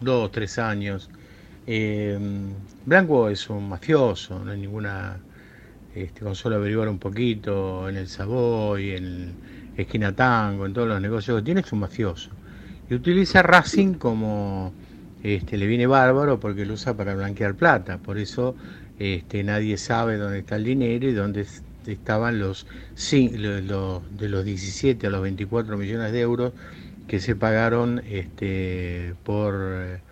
dos, 0.00 0.30
tres 0.30 0.58
años. 0.58 1.08
Eh, 1.66 2.18
Blanco 2.88 3.28
es 3.28 3.48
un 3.50 3.68
mafioso, 3.68 4.44
no 4.44 4.50
hay 4.52 4.58
ninguna. 4.60 5.26
Este, 5.94 6.20
con 6.22 6.34
solo 6.36 6.56
averiguar 6.56 6.88
un 6.88 6.98
poquito 6.98 7.88
en 7.88 7.96
el 7.96 8.08
Savoy, 8.08 8.92
en 8.92 9.38
Esquina 9.74 10.14
Tango, 10.14 10.66
en 10.66 10.72
todos 10.74 10.88
los 10.88 11.00
negocios 11.00 11.38
que 11.38 11.44
tiene, 11.44 11.60
es 11.62 11.72
un 11.72 11.80
mafioso. 11.80 12.30
Y 12.88 12.94
utiliza 12.94 13.42
Racing 13.42 13.94
como 13.94 14.76
este, 15.22 15.56
le 15.58 15.66
viene 15.66 15.86
bárbaro 15.86 16.40
porque 16.40 16.66
lo 16.66 16.74
usa 16.74 16.96
para 16.96 17.14
blanquear 17.14 17.56
plata. 17.56 17.98
Por 17.98 18.18
eso 18.18 18.56
este, 18.98 19.42
nadie 19.44 19.76
sabe 19.78 20.16
dónde 20.18 20.40
está 20.40 20.56
el 20.56 20.64
dinero 20.64 21.08
y 21.08 21.12
dónde 21.14 21.42
es- 21.42 21.64
estaban 21.86 22.38
los, 22.38 22.66
de 24.10 24.28
los 24.28 24.44
17 24.44 25.06
a 25.06 25.10
los 25.10 25.22
24 25.22 25.76
millones 25.78 26.12
de 26.12 26.20
euros 26.20 26.52
que 27.06 27.20
se 27.20 27.36
pagaron 27.36 28.02
este, 28.06 29.14
por 29.24 29.54
eh, 29.58 30.02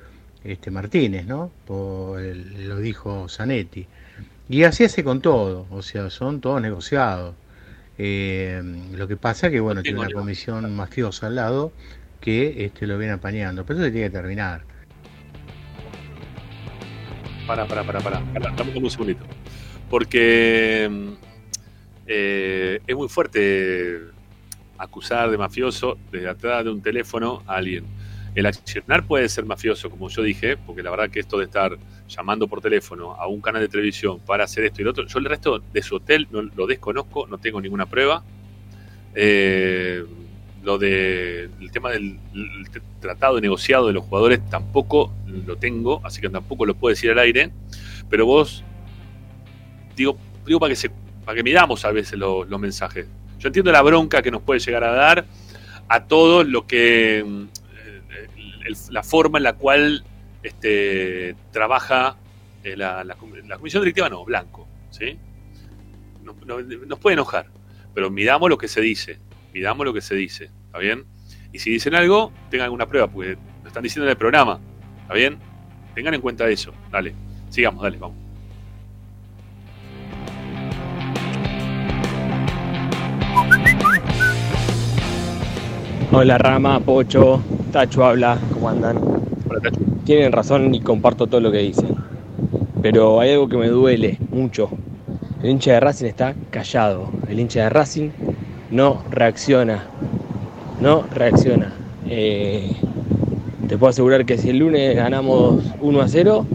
este 0.53 0.71
Martínez, 0.71 1.27
¿no? 1.27 1.51
Por 1.67 2.21
el- 2.21 2.69
lo 2.69 2.79
dijo 2.79 3.29
Zanetti. 3.29 3.87
Y 4.49 4.63
así 4.63 4.85
hace 4.85 5.03
con 5.03 5.21
todo, 5.21 5.67
o 5.71 5.83
sea, 5.83 6.09
son 6.11 6.41
todos 6.41 6.61
negociados. 6.63 7.35
Eh, 7.99 8.63
lo 8.93 9.09
que 9.09 9.17
pasa 9.17 9.51
que, 9.51 9.59
bueno, 9.61 9.83
tiene 9.83 9.99
una 10.01 10.11
comisión 10.11 10.75
mafiosa 10.77 11.27
al 11.29 11.37
lado 11.37 11.73
que 12.21 12.65
este, 12.65 12.87
lo 12.87 12.99
viene 12.99 13.15
apañando, 13.15 13.65
pero 13.65 13.79
eso 13.79 13.87
se 13.87 13.93
tiene 13.93 14.09
que 14.09 14.17
terminar. 14.17 14.63
Para, 17.47 17.67
para, 17.67 17.85
para, 17.85 18.01
para. 18.01 18.21
Dame 18.57 18.77
un 18.77 18.91
segundito. 18.91 19.25
Porque 19.89 20.91
eh, 22.07 22.81
es 22.87 22.97
muy 22.97 23.09
fuerte 23.09 24.01
acusar 24.79 25.31
de 25.31 25.39
mafioso 25.39 25.97
desde 26.11 26.29
atrás 26.29 26.65
de 26.65 26.71
un 26.71 26.83
teléfono 26.83 27.43
a 27.47 27.57
alguien. 27.57 27.85
El 28.37 28.45
accionar 28.45 29.05
puede 29.07 29.29
ser 29.31 29.47
mafioso, 29.47 29.89
como 29.91 30.11
yo 30.11 30.23
dije, 30.23 30.59
porque 30.59 30.83
la 30.83 30.91
verdad 30.91 31.09
que 31.11 31.21
esto 31.21 31.39
de 31.39 31.47
estar 31.47 31.77
llamando 32.07 32.47
por 32.47 32.61
teléfono 32.61 33.15
a 33.15 33.27
un 33.27 33.41
canal 33.41 33.63
de 33.63 33.69
televisión 33.69 34.21
para 34.21 34.45
hacer 34.45 34.63
esto 34.65 34.83
y 34.83 34.85
lo 34.85 34.91
otro, 34.91 35.07
yo 35.07 35.19
el 35.19 35.25
resto 35.25 35.63
de 35.73 35.83
su 35.83 35.97
hotel 35.97 36.29
no, 36.31 36.43
lo 36.43 36.67
desconozco, 36.67 37.27
no 37.27 37.39
tengo 37.39 37.63
ninguna 37.63 37.87
prueba. 37.87 38.23
Eh, 39.15 40.05
lo 40.63 40.77
de 40.77 41.49
el 41.61 41.71
tema 41.71 41.91
del 41.91 42.19
tratado 43.01 43.37
de 43.37 43.41
negociado 43.41 43.87
de 43.87 43.95
los 43.95 44.05
jugadores 44.05 44.41
tampoco 44.51 45.15
lo 45.27 45.57
tengo, 45.57 46.03
así 46.05 46.21
que 46.21 46.29
tampoco 46.29 46.67
lo 46.67 46.75
puedo 46.75 46.93
decir 46.93 47.11
al 47.13 47.19
aire. 47.21 47.51
Pero 48.11 48.27
vos, 48.27 48.63
digo, 49.97 50.19
digo 50.47 50.61
para 50.61 50.75
que 50.75 50.91
para 51.25 51.37
que 51.37 51.43
midamos 51.43 51.85
a 51.87 51.91
veces 51.91 52.19
lo- 52.19 52.45
los 52.45 52.61
mensajes. 52.61 53.07
Yo 53.39 53.49
entiendo 53.49 53.73
la 53.73 53.81
bronca 53.83 54.21
que 54.21 54.31
nos 54.31 54.43
puede 54.43 54.61
llegar 54.61 54.85
a 54.85 54.93
dar 54.93 55.25
a 55.89 56.05
todos 56.05 56.47
lo 56.47 56.67
que 56.67 57.25
la 58.91 59.03
forma 59.03 59.39
en 59.39 59.45
la 59.45 59.53
cual 59.55 60.05
este, 60.43 61.35
trabaja 61.53 62.17
eh, 62.63 62.77
la, 62.77 63.05
la 63.05 63.15
com- 63.15 63.33
la 63.47 63.57
comisión 63.57 63.83
directiva, 63.83 64.09
no, 64.09 64.25
blanco, 64.25 64.67
¿sí? 64.91 65.19
No- 66.23 66.35
nos 66.87 66.99
puede 66.99 67.15
enojar, 67.15 67.47
pero 67.95 68.11
midamos 68.11 68.51
lo 68.51 68.59
que 68.59 68.69
se 68.69 68.81
dice, 68.81 69.19
midamos 69.53 69.85
lo 69.87 69.93
que 69.93 70.01
se 70.01 70.15
dice, 70.15 70.51
¿está 70.67 70.79
bien? 70.79 71.05
Y 71.53 71.59
si 71.61 71.71
dicen 71.71 71.95
algo, 71.95 72.33
tengan 72.51 72.65
alguna 72.67 72.87
prueba, 72.87 73.07
porque 73.09 73.37
lo 73.63 73.69
están 73.69 73.83
diciendo 73.83 74.07
en 74.07 74.11
el 74.11 74.17
programa, 74.17 74.61
¿está 75.03 75.15
bien? 75.15 75.39
Tengan 75.95 76.15
en 76.15 76.21
cuenta 76.21 76.49
eso, 76.49 76.73
dale, 76.91 77.15
sigamos, 77.51 77.83
dale, 77.83 77.97
vamos. 77.99 78.17
Hola 86.19 86.39
Rama, 86.39 86.81
Pocho, 86.81 87.43
Tacho 87.73 88.03
habla, 88.03 88.39
¿cómo 88.55 88.71
andan? 88.71 88.99
Tienen 90.07 90.33
razón 90.33 90.75
y 90.75 90.81
comparto 90.81 91.27
todo 91.27 91.43
lo 91.43 91.53
que 91.53 91.59
dicen. 91.59 91.95
Pero 92.81 93.21
hay 93.21 93.33
algo 93.33 93.51
que 93.51 93.59
me 93.59 93.69
duele 93.69 94.17
mucho. 94.31 94.71
El 95.43 95.51
hincha 95.51 95.73
de 95.73 95.81
Racing 95.81 96.07
está 96.07 96.35
callado. 96.51 97.11
El 97.29 97.39
hincha 97.39 97.65
de 97.65 97.69
Racing 97.69 98.09
no 98.71 99.03
reacciona. 99.11 99.85
No 100.81 101.05
reacciona. 101.15 101.75
Eh, 102.09 102.75
te 103.69 103.77
puedo 103.77 103.91
asegurar 103.91 104.25
que 104.25 104.39
si 104.39 104.49
el 104.49 104.61
lunes 104.61 104.97
ganamos 104.97 105.65
1 105.83 106.01
a 106.01 106.09
0, 106.09 106.47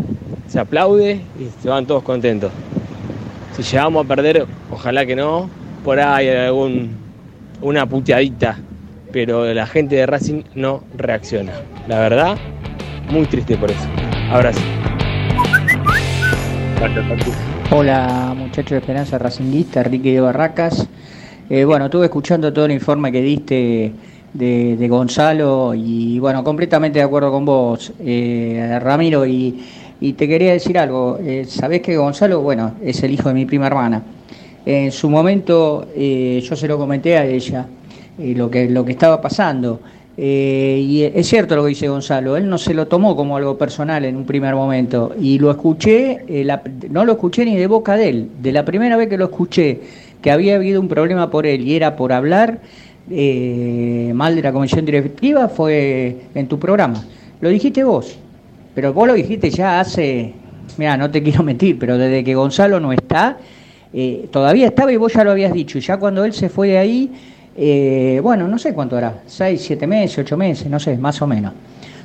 se 0.47 0.59
aplaude 0.59 1.21
y 1.39 1.61
se 1.61 1.69
van 1.69 1.85
todos 1.85 2.01
contentos. 2.01 2.51
Si 3.55 3.61
llegamos 3.61 4.05
a 4.05 4.07
perder, 4.07 4.47
ojalá 4.71 5.05
que 5.05 5.15
no, 5.15 5.51
por 5.83 5.99
ahí 5.99 6.29
hay 6.29 6.47
algún, 6.47 6.95
una 7.61 7.85
puteadita, 7.85 8.57
pero 9.11 9.53
la 9.53 9.67
gente 9.67 9.95
de 9.95 10.05
Racing 10.05 10.43
no 10.55 10.83
reacciona. 10.95 11.53
La 11.88 11.99
verdad, 11.99 12.38
muy 13.09 13.25
triste 13.25 13.57
por 13.57 13.69
eso. 13.69 13.88
Ahora 14.31 14.53
sí. 14.53 14.61
Hola 17.71 18.33
muchachos 18.35 18.71
de 18.71 18.77
Esperanza 18.77 19.17
Racinguista, 19.17 19.81
Enrique 19.81 20.13
de 20.13 20.21
Barracas. 20.21 20.88
Eh, 21.49 21.63
bueno, 21.63 21.85
estuve 21.85 22.05
escuchando 22.05 22.51
todo 22.51 22.65
el 22.65 22.71
informe 22.71 23.11
que 23.11 23.21
diste 23.21 23.91
de, 24.33 24.77
de 24.77 24.88
Gonzalo 24.88 25.73
y 25.75 26.17
bueno, 26.19 26.43
completamente 26.43 26.99
de 26.99 27.05
acuerdo 27.05 27.31
con 27.31 27.45
vos, 27.45 27.91
eh, 27.99 28.79
Ramiro, 28.81 29.25
y, 29.25 29.63
y 29.99 30.13
te 30.13 30.27
quería 30.27 30.53
decir 30.53 30.77
algo. 30.77 31.19
Eh, 31.21 31.45
Sabés 31.47 31.81
que 31.81 31.97
Gonzalo, 31.97 32.41
bueno, 32.41 32.73
es 32.81 33.03
el 33.03 33.11
hijo 33.11 33.29
de 33.29 33.35
mi 33.35 33.45
prima 33.45 33.67
hermana. 33.67 34.01
En 34.65 34.91
su 34.91 35.09
momento 35.09 35.88
eh, 35.95 36.41
yo 36.47 36.55
se 36.55 36.67
lo 36.67 36.77
comenté 36.77 37.17
a 37.17 37.25
ella 37.25 37.65
eh, 38.19 38.33
lo, 38.35 38.49
que, 38.49 38.69
lo 38.69 38.83
que 38.85 38.91
estaba 38.91 39.21
pasando. 39.21 39.79
Eh, 40.17 40.85
y 40.85 41.03
es 41.03 41.27
cierto 41.27 41.55
lo 41.55 41.63
que 41.63 41.69
dice 41.69 41.88
Gonzalo, 41.88 42.35
él 42.38 42.47
no 42.49 42.57
se 42.57 42.73
lo 42.73 42.85
tomó 42.88 43.15
como 43.15 43.38
algo 43.38 43.57
personal 43.57 44.03
en 44.06 44.15
un 44.17 44.25
primer 44.25 44.53
momento. 44.56 45.14
Y 45.19 45.40
lo 45.40 45.49
escuché, 45.51 46.23
eh, 46.27 46.43
la- 46.43 46.61
no 46.90 47.06
lo 47.06 47.14
escuché 47.14 47.45
ni 47.45 47.56
de 47.56 47.67
boca 47.67 47.95
de 47.95 48.09
él. 48.09 48.27
De 48.41 48.51
la 48.51 48.65
primera 48.65 48.98
vez 48.98 49.07
que 49.07 49.17
lo 49.17 49.25
escuché, 49.25 49.80
que 50.22 50.30
había 50.31 50.56
habido 50.56 50.80
un 50.81 50.88
problema 50.88 51.31
por 51.31 51.45
él 51.48 51.67
y 51.67 51.75
era 51.75 51.95
por 51.95 52.14
hablar 52.14 52.59
eh, 53.09 54.11
mal 54.14 54.35
de 54.35 54.41
la 54.41 54.53
comisión 54.53 54.85
directiva, 54.85 55.48
fue 55.49 56.17
en 56.35 56.48
tu 56.48 56.59
programa. 56.59 57.03
Lo 57.40 57.49
dijiste 57.49 57.83
vos, 57.83 58.15
pero 58.75 58.93
vos 58.93 59.07
lo 59.07 59.14
dijiste 59.15 59.49
ya 59.49 59.80
hace, 59.80 60.33
mira, 60.77 60.95
no 60.98 61.09
te 61.09 61.23
quiero 61.23 61.41
mentir, 61.51 61.80
pero 61.80 61.98
desde 61.98 62.23
que 62.23 62.35
Gonzalo 62.35 62.80
no 62.80 62.93
está, 62.93 63.38
todavía 64.31 64.67
estaba 64.67 64.91
y 64.93 64.98
vos 64.98 65.14
ya 65.14 65.23
lo 65.23 65.31
habías 65.31 65.51
dicho. 65.53 65.77
Y 65.77 65.81
ya 65.81 65.98
cuando 65.98 66.23
él 66.23 66.33
se 66.33 66.49
fue 66.49 66.69
de 66.69 66.77
ahí, 66.77 67.11
eh, 67.64 68.19
bueno, 68.23 68.48
no 68.48 68.57
sé 68.57 68.73
cuánto 68.73 68.98
hará, 68.98 69.22
seis, 69.27 69.61
siete 69.61 69.85
meses, 69.85 70.17
ocho 70.17 70.35
meses, 70.35 70.65
no 70.67 70.80
sé, 70.80 70.98
más 70.98 71.22
o 71.22 71.27
menos. 71.27 71.53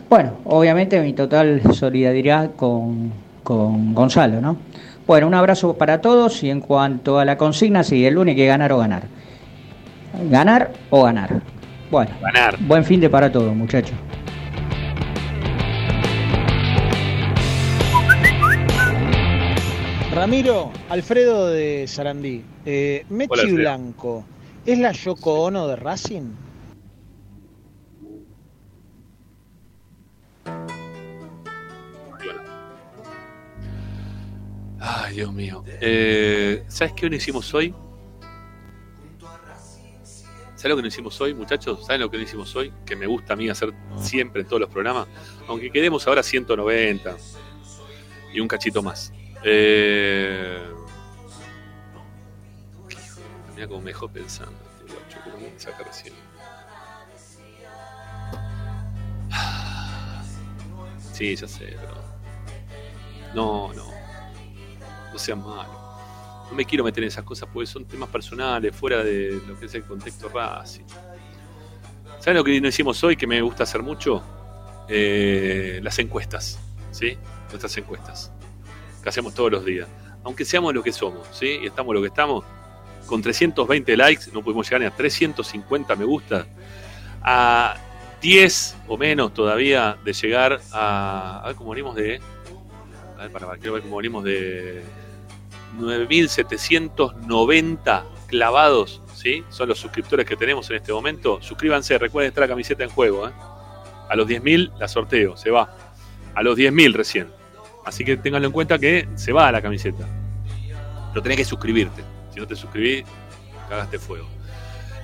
Bueno, 0.06 0.32
obviamente 0.44 1.00
mi 1.00 1.14
total 1.14 1.62
solidaridad 1.72 2.50
con, 2.56 3.10
con 3.42 3.94
Gonzalo, 3.94 4.42
¿no? 4.42 4.58
Bueno, 5.06 5.26
un 5.26 5.32
abrazo 5.32 5.72
para 5.72 6.02
todos 6.02 6.42
y 6.42 6.50
en 6.50 6.60
cuanto 6.60 7.18
a 7.18 7.24
la 7.24 7.38
consigna, 7.38 7.82
sí, 7.82 8.04
el 8.04 8.12
lunes 8.12 8.32
hay 8.32 8.36
que 8.36 8.46
ganar 8.46 8.70
o 8.70 8.76
ganar. 8.76 9.04
Ganar 10.30 10.72
o 10.90 11.04
ganar. 11.04 11.40
Bueno, 11.90 12.10
Ganar. 12.20 12.58
buen 12.60 12.84
fin 12.84 13.00
de 13.00 13.08
para 13.08 13.32
todos, 13.32 13.54
muchachos. 13.56 13.96
Ramiro, 20.14 20.70
Alfredo 20.90 21.48
de 21.48 21.86
Sarandí. 21.86 22.42
Eh, 22.66 23.06
Mechi. 23.08 23.52
Blanco, 23.52 24.24
¿es 24.66 24.78
la 24.78 24.92
Yoko 24.92 25.44
Ono 25.44 25.68
de 25.68 25.76
Racing? 25.76 26.34
Ay, 34.80 35.14
Dios 35.14 35.32
mío. 35.32 35.64
Eh, 35.80 36.64
¿Sabes 36.68 36.92
qué 36.94 37.08
no 37.08 37.16
hicimos 37.16 37.52
hoy? 37.54 37.74
¿Sabes 40.56 40.70
lo 40.70 40.76
que 40.76 40.82
no 40.82 40.88
hicimos 40.88 41.20
hoy, 41.20 41.34
muchachos? 41.34 41.86
¿Saben 41.86 42.00
lo 42.00 42.10
que 42.10 42.16
no 42.16 42.24
hicimos 42.24 42.54
hoy? 42.56 42.72
Que 42.84 42.96
me 42.96 43.06
gusta 43.06 43.34
a 43.34 43.36
mí 43.36 43.48
hacer 43.48 43.72
siempre 44.00 44.42
en 44.42 44.48
todos 44.48 44.60
los 44.60 44.70
programas. 44.70 45.06
Aunque 45.48 45.70
quedemos 45.70 46.06
ahora 46.08 46.22
190 46.22 47.16
y 48.32 48.40
un 48.40 48.48
cachito 48.48 48.82
más. 48.82 49.12
Eh... 49.44 50.75
Mira 53.66 53.68
cómo 53.68 53.80
me 53.80 53.90
dejó 53.90 54.08
pensando. 54.08 54.52
guacho, 54.86 55.18
que 55.24 55.30
no 55.30 55.38
me 55.38 55.58
saca 55.58 55.82
recién. 55.82 56.14
Sí, 61.12 61.34
ya 61.34 61.48
sé, 61.48 61.76
pero. 61.80 61.94
No, 63.34 63.72
no. 63.72 63.86
No 65.12 65.18
sean 65.18 65.44
malos. 65.44 65.74
No 66.50 66.56
me 66.56 66.64
quiero 66.64 66.84
meter 66.84 67.02
en 67.02 67.08
esas 67.08 67.24
cosas 67.24 67.48
porque 67.52 67.66
son 67.66 67.86
temas 67.86 68.08
personales, 68.08 68.74
fuera 68.76 69.02
de 69.02 69.40
lo 69.46 69.58
que 69.58 69.66
es 69.66 69.74
el 69.74 69.82
contexto 69.82 70.28
Racing. 70.28 70.84
¿Saben 72.20 72.36
lo 72.36 72.44
que 72.44 72.60
no 72.60 72.68
hicimos 72.68 73.02
hoy 73.02 73.16
que 73.16 73.26
me 73.26 73.40
gusta 73.42 73.64
hacer 73.64 73.82
mucho? 73.82 74.22
Eh, 74.88 75.80
las 75.82 75.98
encuestas, 75.98 76.60
¿sí? 76.92 77.18
Nuestras 77.48 77.76
encuestas. 77.78 78.30
Que 79.02 79.08
hacemos 79.08 79.34
todos 79.34 79.50
los 79.50 79.64
días. 79.64 79.88
Aunque 80.22 80.44
seamos 80.44 80.72
lo 80.72 80.82
que 80.84 80.92
somos, 80.92 81.26
¿sí? 81.32 81.58
Y 81.62 81.66
estamos 81.66 81.94
lo 81.94 82.00
que 82.00 82.08
estamos. 82.08 82.44
Con 83.06 83.22
320 83.22 83.96
likes, 83.96 84.24
no 84.32 84.42
pudimos 84.42 84.66
llegar 84.66 84.80
ni 84.80 84.86
a 84.86 84.90
350 84.90 85.94
me 85.96 86.04
gusta. 86.04 86.46
A 87.22 87.76
10 88.20 88.76
o 88.88 88.96
menos 88.96 89.32
todavía 89.34 89.96
de 90.04 90.12
llegar 90.12 90.60
a. 90.72 91.42
A 91.44 91.48
ver 91.48 91.56
cómo 91.56 91.70
venimos 91.70 91.94
de. 91.94 92.20
A 93.16 93.22
ver, 93.22 93.30
para, 93.30 93.56
quiero 93.56 93.74
ver 93.74 93.82
cómo 93.82 93.96
venimos 93.96 94.24
de 94.24 94.82
9.790 95.78 98.02
clavados, 98.26 99.00
¿sí? 99.14 99.44
Son 99.48 99.68
los 99.68 99.78
suscriptores 99.78 100.26
que 100.26 100.36
tenemos 100.36 100.68
en 100.70 100.76
este 100.76 100.92
momento. 100.92 101.40
Suscríbanse, 101.40 101.96
recuerden 101.98 102.28
estar 102.28 102.42
la 102.42 102.48
camiseta 102.48 102.84
en 102.84 102.90
juego, 102.90 103.28
¿eh? 103.28 103.32
A 104.08 104.14
los 104.16 104.28
10.000 104.28 104.76
la 104.78 104.88
sorteo, 104.88 105.36
se 105.36 105.50
va. 105.50 105.76
A 106.34 106.42
los 106.42 106.58
10.000 106.58 106.94
recién. 106.94 107.28
Así 107.84 108.04
que 108.04 108.16
ténganlo 108.16 108.48
en 108.48 108.52
cuenta 108.52 108.78
que 108.78 109.08
se 109.14 109.32
va 109.32 109.48
a 109.48 109.52
la 109.52 109.62
camiseta. 109.62 110.06
Pero 111.10 111.22
tenés 111.22 111.38
que 111.38 111.44
suscribirte. 111.44 112.15
Si 112.36 112.40
no 112.40 112.46
te 112.46 112.54
suscribís, 112.54 113.02
cagaste 113.66 113.98
fuego. 113.98 114.28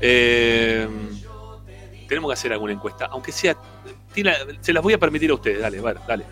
Eh, 0.02 0.86
tenemos 2.06 2.28
que 2.28 2.34
hacer 2.34 2.52
alguna 2.52 2.74
encuesta, 2.74 3.06
aunque 3.06 3.32
sea. 3.32 3.56
se 4.60 4.72
las 4.74 4.82
voy 4.82 4.92
a 4.92 4.98
permitir 4.98 5.30
a 5.30 5.34
ustedes, 5.34 5.62
dale, 5.62 5.80
vale, 5.80 6.00
dale. 6.06 6.26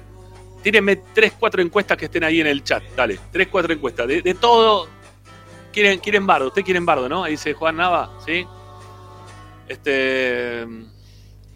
Tírenme 0.62 0.96
3, 0.96 1.36
4 1.40 1.62
encuestas 1.62 1.96
que 1.96 2.04
estén 2.04 2.22
ahí 2.22 2.42
en 2.42 2.48
el 2.48 2.62
chat, 2.62 2.82
dale. 2.94 3.18
3, 3.32 3.48
4 3.50 3.72
encuestas. 3.72 4.08
De, 4.08 4.34
todo. 4.38 4.88
Quieren, 5.72 6.00
quieren 6.00 6.26
bardo, 6.26 6.48
usted 6.48 6.62
quieren 6.62 6.84
bardo, 6.84 7.08
¿no? 7.08 7.24
Ahí 7.24 7.30
dice 7.32 7.54
Juan 7.54 7.76
Nava, 7.76 8.18
¿sí? 8.26 8.46
Este. 9.68 10.66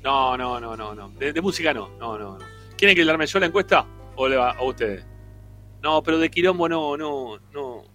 No, 0.02 0.38
no, 0.38 0.58
no, 0.58 0.74
no, 0.74 0.94
no. 0.94 1.10
De, 1.10 1.34
de 1.34 1.40
música 1.42 1.74
no, 1.74 1.90
no, 1.98 2.16
no, 2.16 2.38
no. 2.38 2.46
¿Quieren 2.78 2.96
que 2.96 3.04
le 3.04 3.10
arme 3.10 3.26
yo 3.26 3.38
la 3.40 3.46
encuesta? 3.46 3.84
¿O 4.16 4.26
le 4.26 4.36
va 4.36 4.52
a 4.52 4.62
ustedes? 4.62 5.04
No, 5.82 6.02
pero 6.02 6.16
de 6.16 6.30
Quilombo 6.30 6.66
no, 6.66 6.96
no, 6.96 7.38
no. 7.52 7.93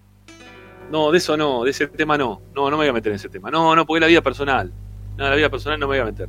No, 0.92 1.12
de 1.12 1.18
eso 1.20 1.38
no, 1.38 1.64
de 1.64 1.72
ese 1.72 1.88
tema 1.88 2.18
no. 2.18 2.42
No, 2.56 2.66
no 2.70 2.72
me 2.72 2.84
voy 2.84 2.88
a 2.88 2.94
meter 2.94 3.12
en 3.12 3.18
ese 3.18 3.30
tema. 3.30 3.50
No, 3.52 3.76
no, 3.76 3.86
porque 3.86 4.00
la 4.02 4.08
vida 4.08 4.22
personal. 4.22 4.72
No, 5.18 5.30
la 5.30 5.36
vida 5.36 5.50
personal 5.50 5.80
no 5.80 5.88
me 5.88 5.96
voy 5.98 6.02
a 6.02 6.12
meter. 6.12 6.28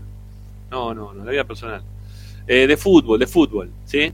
No, 0.71 0.93
no, 0.95 1.13
no, 1.15 1.25
la 1.25 1.31
vida 1.31 1.45
personal. 1.45 1.83
Eh, 2.47 2.67
de 2.67 2.77
fútbol, 2.77 3.19
de 3.19 3.27
fútbol, 3.27 3.71
¿sí? 3.85 4.13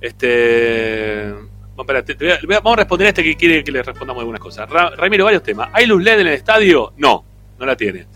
Este. 0.00 1.34
Vamos 1.76 2.72
a 2.72 2.76
responder 2.76 3.06
a 3.06 3.08
este 3.10 3.22
que 3.22 3.36
quiere 3.36 3.62
que 3.62 3.70
le 3.70 3.82
respondamos 3.82 4.20
algunas 4.20 4.40
cosas. 4.40 4.68
Ra- 4.70 4.92
varios 4.96 5.42
temas. 5.42 5.68
¿Hay 5.72 5.84
luz 5.86 6.02
LED 6.02 6.20
en 6.20 6.26
el 6.28 6.32
estadio? 6.34 6.92
No, 6.96 7.22
no 7.58 7.66
la 7.66 7.76
tiene. 7.76 8.06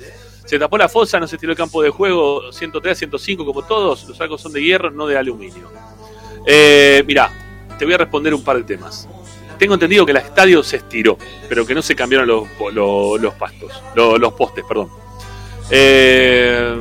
Se 0.47 0.59
tapó 0.59 0.79
la 0.79 0.89
fosa, 0.89 1.21
no 1.21 1.27
se 1.27 1.37
estiró 1.37 1.53
el 1.53 1.59
campo 1.59 1.83
de 1.83 1.91
juego 1.91 2.51
103, 2.53 2.97
105 2.99 3.45
como 3.45 3.63
todos. 3.63 4.09
Los 4.09 4.21
arcos 4.21 4.41
son 4.41 4.53
de 4.53 4.63
hierro, 4.63 4.91
no 4.91 5.07
de 5.07 5.17
aluminio. 5.19 5.71
Eh, 6.47 7.05
mirá, 7.07 7.31
te 7.79 7.85
voy 7.85 7.93
a 7.95 7.99
responder 7.99 8.33
un 8.35 8.43
par 8.43 8.57
de 8.57 8.65
temas. 8.65 9.07
Tengo 9.61 9.75
entendido 9.75 10.07
que 10.07 10.13
el 10.13 10.17
estadio 10.17 10.63
se 10.63 10.79
estiró, 10.79 11.19
pero 11.47 11.67
que 11.67 11.75
no 11.75 11.83
se 11.83 11.95
cambiaron 11.95 12.27
los, 12.27 12.49
los, 12.73 13.35
pastos, 13.35 13.71
los, 13.95 14.33
postes, 14.33 14.65
perdón. 14.67 14.89
Eh, 15.71 16.81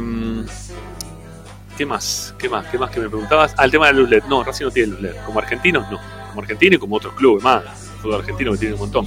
¿Qué 1.78 1.86
más? 1.86 2.34
¿Qué 2.40 2.48
más? 2.48 2.68
¿Qué 2.68 2.78
más 2.78 2.90
que 2.90 3.02
me 3.02 3.10
preguntabas? 3.10 3.54
Ah, 3.58 3.66
el 3.66 3.72
tema 3.72 3.88
de 3.88 3.94
la 3.94 4.00
luz 4.00 4.10
LED. 4.10 4.24
No, 4.30 4.46
Racing 4.46 4.64
no 4.64 4.72
tiene 4.72 4.94
luz 4.94 5.02
LED. 5.02 5.16
Como 5.26 5.40
argentinos, 5.40 5.92
no. 5.92 6.00
Como 6.30 6.42
argentino 6.42 6.78
y 6.78 6.80
como 6.80 6.96
otros 6.96 7.14
clubes 7.16 7.44
más. 7.44 7.64
El 7.66 8.02
fútbol 8.02 8.22
argentino 8.22 8.54
que 8.54 8.58
tiene 8.58 8.76
un 8.76 8.80
montón. 8.80 9.06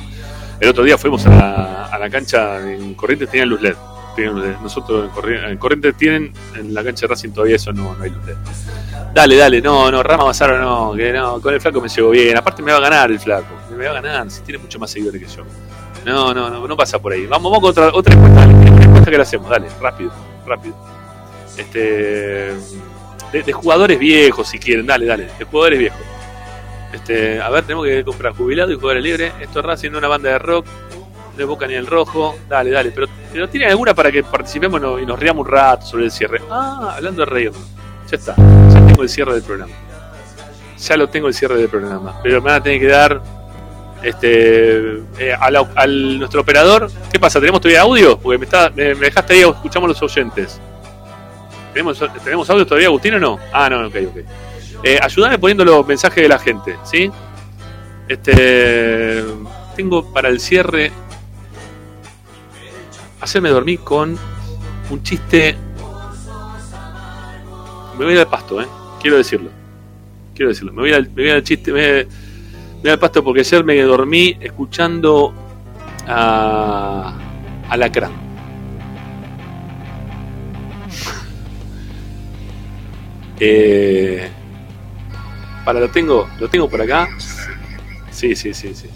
El 0.60 0.68
otro 0.68 0.84
día 0.84 0.98
fuimos 0.98 1.24
a 1.24 1.96
la, 1.98 2.10
cancha 2.10 2.60
en 2.70 2.92
Corrientes, 2.92 3.30
tenían 3.30 3.48
luz 3.48 3.62
LED. 3.62 3.76
Nosotros 4.62 5.06
en 5.06 5.10
Corrientes, 5.12 5.50
en 5.50 5.56
Corrientes 5.56 5.96
tienen, 5.96 6.32
en 6.56 6.74
la 6.74 6.84
cancha 6.84 7.06
de 7.06 7.14
Racing 7.14 7.30
todavía 7.30 7.56
eso 7.56 7.72
no, 7.72 7.94
no 7.94 8.04
hay 8.04 8.10
luz 8.10 8.26
LED. 8.26 8.36
Dale, 9.14 9.36
dale, 9.36 9.62
no, 9.62 9.90
no, 9.90 10.02
Rama 10.02 10.24
Basaro 10.24 10.58
no, 10.58 10.94
que 10.94 11.10
no, 11.10 11.40
con 11.40 11.54
el 11.54 11.60
flaco 11.60 11.80
me 11.80 11.88
llevo 11.88 12.10
bien. 12.10 12.36
Aparte 12.36 12.62
me 12.62 12.70
va 12.70 12.78
a 12.78 12.82
ganar 12.82 13.10
el 13.10 13.18
flaco. 13.18 13.61
Me 13.76 13.84
va 13.84 13.90
a 13.90 14.00
ganar, 14.00 14.30
si 14.30 14.42
tiene 14.42 14.58
mucho 14.58 14.78
más 14.78 14.90
seguidores 14.90 15.20
que 15.20 15.28
yo. 15.28 15.44
No, 16.04 16.34
no, 16.34 16.50
no, 16.50 16.66
no 16.66 16.76
pasa 16.76 16.98
por 17.00 17.12
ahí. 17.12 17.26
Vamos, 17.26 17.50
vamos 17.50 17.60
con 17.60 17.70
otra, 17.70 17.96
otra 17.96 18.14
encuesta, 18.14 18.46
dale, 18.46 19.04
que 19.04 19.16
la 19.16 19.22
hacemos, 19.22 19.48
dale, 19.48 19.68
rápido, 19.80 20.12
rápido. 20.46 20.74
Este. 21.56 22.52
De, 23.32 23.42
de 23.42 23.52
jugadores 23.52 23.98
viejos, 23.98 24.48
si 24.48 24.58
quieren, 24.58 24.86
dale, 24.86 25.06
dale, 25.06 25.28
de 25.38 25.44
jugadores 25.44 25.78
viejos. 25.78 26.00
Este, 26.92 27.40
a 27.40 27.48
ver, 27.48 27.64
tenemos 27.64 27.86
que 27.86 28.04
comprar 28.04 28.34
jubilado 28.34 28.70
y 28.70 28.74
jugadores 28.74 29.02
libres. 29.02 29.32
Esto 29.40 29.60
es 29.60 29.64
Racing, 29.64 29.92
una 29.92 30.08
banda 30.08 30.30
de 30.30 30.38
rock, 30.38 30.66
es 31.38 31.46
Boca 31.46 31.66
ni 31.66 31.74
el 31.74 31.86
rojo. 31.86 32.36
Dale, 32.48 32.70
dale, 32.70 32.90
pero, 32.90 33.06
pero 33.32 33.48
tienen 33.48 33.70
alguna 33.70 33.94
para 33.94 34.12
que 34.12 34.22
participemos 34.22 34.80
y 35.00 35.06
nos 35.06 35.18
riamos 35.18 35.46
un 35.46 35.52
rato 35.52 35.86
sobre 35.86 36.04
el 36.04 36.10
cierre. 36.10 36.42
Ah, 36.50 36.94
hablando 36.96 37.24
de 37.24 37.26
reírnos. 37.26 37.62
Ya 38.10 38.16
está. 38.16 38.34
Ya 38.36 38.86
tengo 38.86 39.02
el 39.02 39.08
cierre 39.08 39.32
del 39.34 39.42
programa. 39.42 39.72
Ya 40.78 40.96
lo 40.96 41.08
tengo 41.08 41.28
el 41.28 41.34
cierre 41.34 41.56
del 41.56 41.68
programa. 41.68 42.20
Pero 42.22 42.42
me 42.42 42.50
van 42.50 42.60
a 42.60 42.62
tener 42.62 42.80
que 42.80 42.88
dar 42.88 43.22
este 44.02 44.96
eh, 45.18 45.34
al, 45.38 46.18
nuestro 46.18 46.40
operador. 46.40 46.90
¿Qué 47.10 47.18
pasa? 47.18 47.40
¿Tenemos 47.40 47.60
todavía 47.60 47.82
audio? 47.82 48.18
Porque 48.18 48.38
me, 48.38 48.44
está, 48.44 48.70
me, 48.70 48.94
dejaste 48.94 49.34
ahí, 49.34 49.40
escuchamos 49.40 49.88
los 49.88 50.02
oyentes. 50.02 50.60
¿Tenemos, 51.72 52.02
¿Tenemos 52.22 52.50
audio 52.50 52.66
todavía, 52.66 52.88
Agustín, 52.88 53.14
o 53.14 53.20
no? 53.20 53.38
Ah, 53.52 53.70
no, 53.70 53.86
ok, 53.86 53.96
ok. 54.08 54.16
Eh, 54.84 54.98
ayúdame 55.00 55.38
poniendo 55.38 55.64
los 55.64 55.86
mensajes 55.86 56.22
de 56.22 56.28
la 56.28 56.38
gente, 56.38 56.76
¿sí? 56.84 57.10
Este. 58.08 59.24
Tengo 59.76 60.12
para 60.12 60.28
el 60.28 60.40
cierre. 60.40 60.92
Hacerme 63.20 63.50
dormir 63.50 63.80
con 63.80 64.18
un 64.90 65.02
chiste. 65.02 65.56
Me 67.98 68.04
voy 68.04 68.18
al 68.18 68.26
pasto, 68.26 68.60
¿eh? 68.60 68.66
Quiero 69.00 69.16
decirlo. 69.16 69.50
Quiero 70.34 70.48
decirlo. 70.48 70.72
Me 70.72 70.82
voy 70.82 70.92
al, 70.92 71.08
me 71.10 71.22
voy 71.22 71.30
al 71.30 71.42
chiste. 71.42 72.08
Me 72.82 72.90
al 72.90 72.98
pasto 72.98 73.22
porque 73.22 73.40
ayer 73.40 73.64
me 73.64 73.80
dormí 73.82 74.36
escuchando 74.40 75.32
a. 76.06 77.14
a 77.68 77.76
Lacrán. 77.76 78.12
Eh, 83.44 84.28
para 85.64 85.80
lo 85.80 85.88
tengo, 85.88 86.28
lo 86.38 86.48
tengo 86.48 86.68
por 86.68 86.80
acá. 86.80 87.08
Sí, 88.10 88.36
sí, 88.36 88.54
sí, 88.54 88.72
sí. 88.72 88.88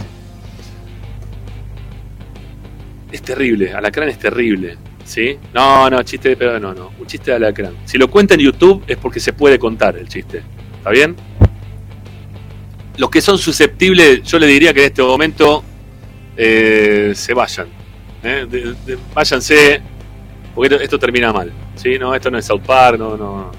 Es 3.10 3.22
terrible, 3.22 3.72
Alacrán 3.72 4.08
es 4.08 4.18
terrible. 4.18 4.76
¿Sí? 5.04 5.38
No, 5.54 5.88
no, 5.88 6.02
chiste 6.02 6.28
de 6.28 6.36
pedo, 6.36 6.60
no, 6.60 6.74
no. 6.74 6.92
Un 6.98 7.06
chiste 7.06 7.30
de 7.30 7.36
Alacrán. 7.36 7.74
Si 7.84 7.98
lo 7.98 8.08
cuenta 8.08 8.34
en 8.34 8.40
YouTube 8.40 8.84
es 8.86 8.96
porque 8.96 9.20
se 9.20 9.32
puede 9.32 9.58
contar 9.58 9.96
el 9.96 10.08
chiste. 10.08 10.42
¿Está 10.78 10.90
bien? 10.90 11.16
Los 12.98 13.10
que 13.10 13.20
son 13.20 13.38
susceptibles, 13.38 14.22
yo 14.22 14.38
le 14.38 14.46
diría 14.46 14.72
que 14.72 14.80
en 14.80 14.86
este 14.86 15.02
momento 15.02 15.62
eh, 16.36 17.12
se 17.14 17.34
vayan. 17.34 17.68
¿eh? 18.22 18.46
Váyanse, 19.14 19.80
porque 20.54 20.76
esto, 20.82 20.98
termina 20.98 21.32
mal. 21.32 21.52
¿sí? 21.74 21.98
No, 21.98 22.14
esto 22.14 22.30
no 22.30 22.38
es 22.38 22.44
South 22.44 22.62
Park, 22.62 22.98
no, 22.98 23.16
no. 23.16 23.52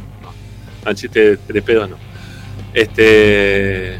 no. 0.83 0.93
Chiste 0.93 1.38
de 1.48 1.61
pedo 1.61 1.85
no. 1.85 1.98
Este. 2.74 3.98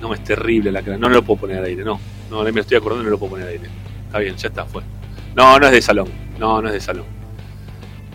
No, 0.00 0.14
es 0.14 0.24
terrible 0.24 0.72
la 0.72 0.82
cara. 0.82 0.96
No, 0.96 1.08
no 1.08 1.16
lo 1.16 1.22
puedo 1.22 1.40
poner 1.40 1.58
al 1.58 1.64
aire, 1.66 1.84
no. 1.84 2.00
No, 2.30 2.42
me 2.42 2.60
estoy 2.60 2.78
acordando 2.78 3.04
no 3.04 3.10
lo 3.10 3.18
puedo 3.18 3.32
poner 3.32 3.46
al 3.46 3.52
aire. 3.52 3.68
Está 4.06 4.18
bien, 4.18 4.36
ya 4.36 4.48
está, 4.48 4.64
fue. 4.64 4.82
No, 5.34 5.58
no 5.58 5.66
es 5.66 5.72
de 5.72 5.82
salón. 5.82 6.08
No, 6.38 6.62
no 6.62 6.68
es 6.68 6.74
de 6.74 6.80
salón. 6.80 7.04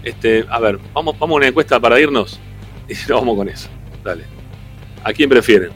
Este, 0.03 0.45
a 0.49 0.59
ver, 0.59 0.79
vamos, 0.93 1.17
vamos 1.19 1.35
a 1.35 1.37
una 1.37 1.47
encuesta 1.47 1.79
para 1.79 1.99
irnos. 1.99 2.39
Y 2.89 2.95
vamos 3.11 3.35
con 3.35 3.49
eso. 3.49 3.69
Dale. 4.03 4.36
¿A 5.03 5.13
quién 5.13 5.29
prefieren? 5.29 5.71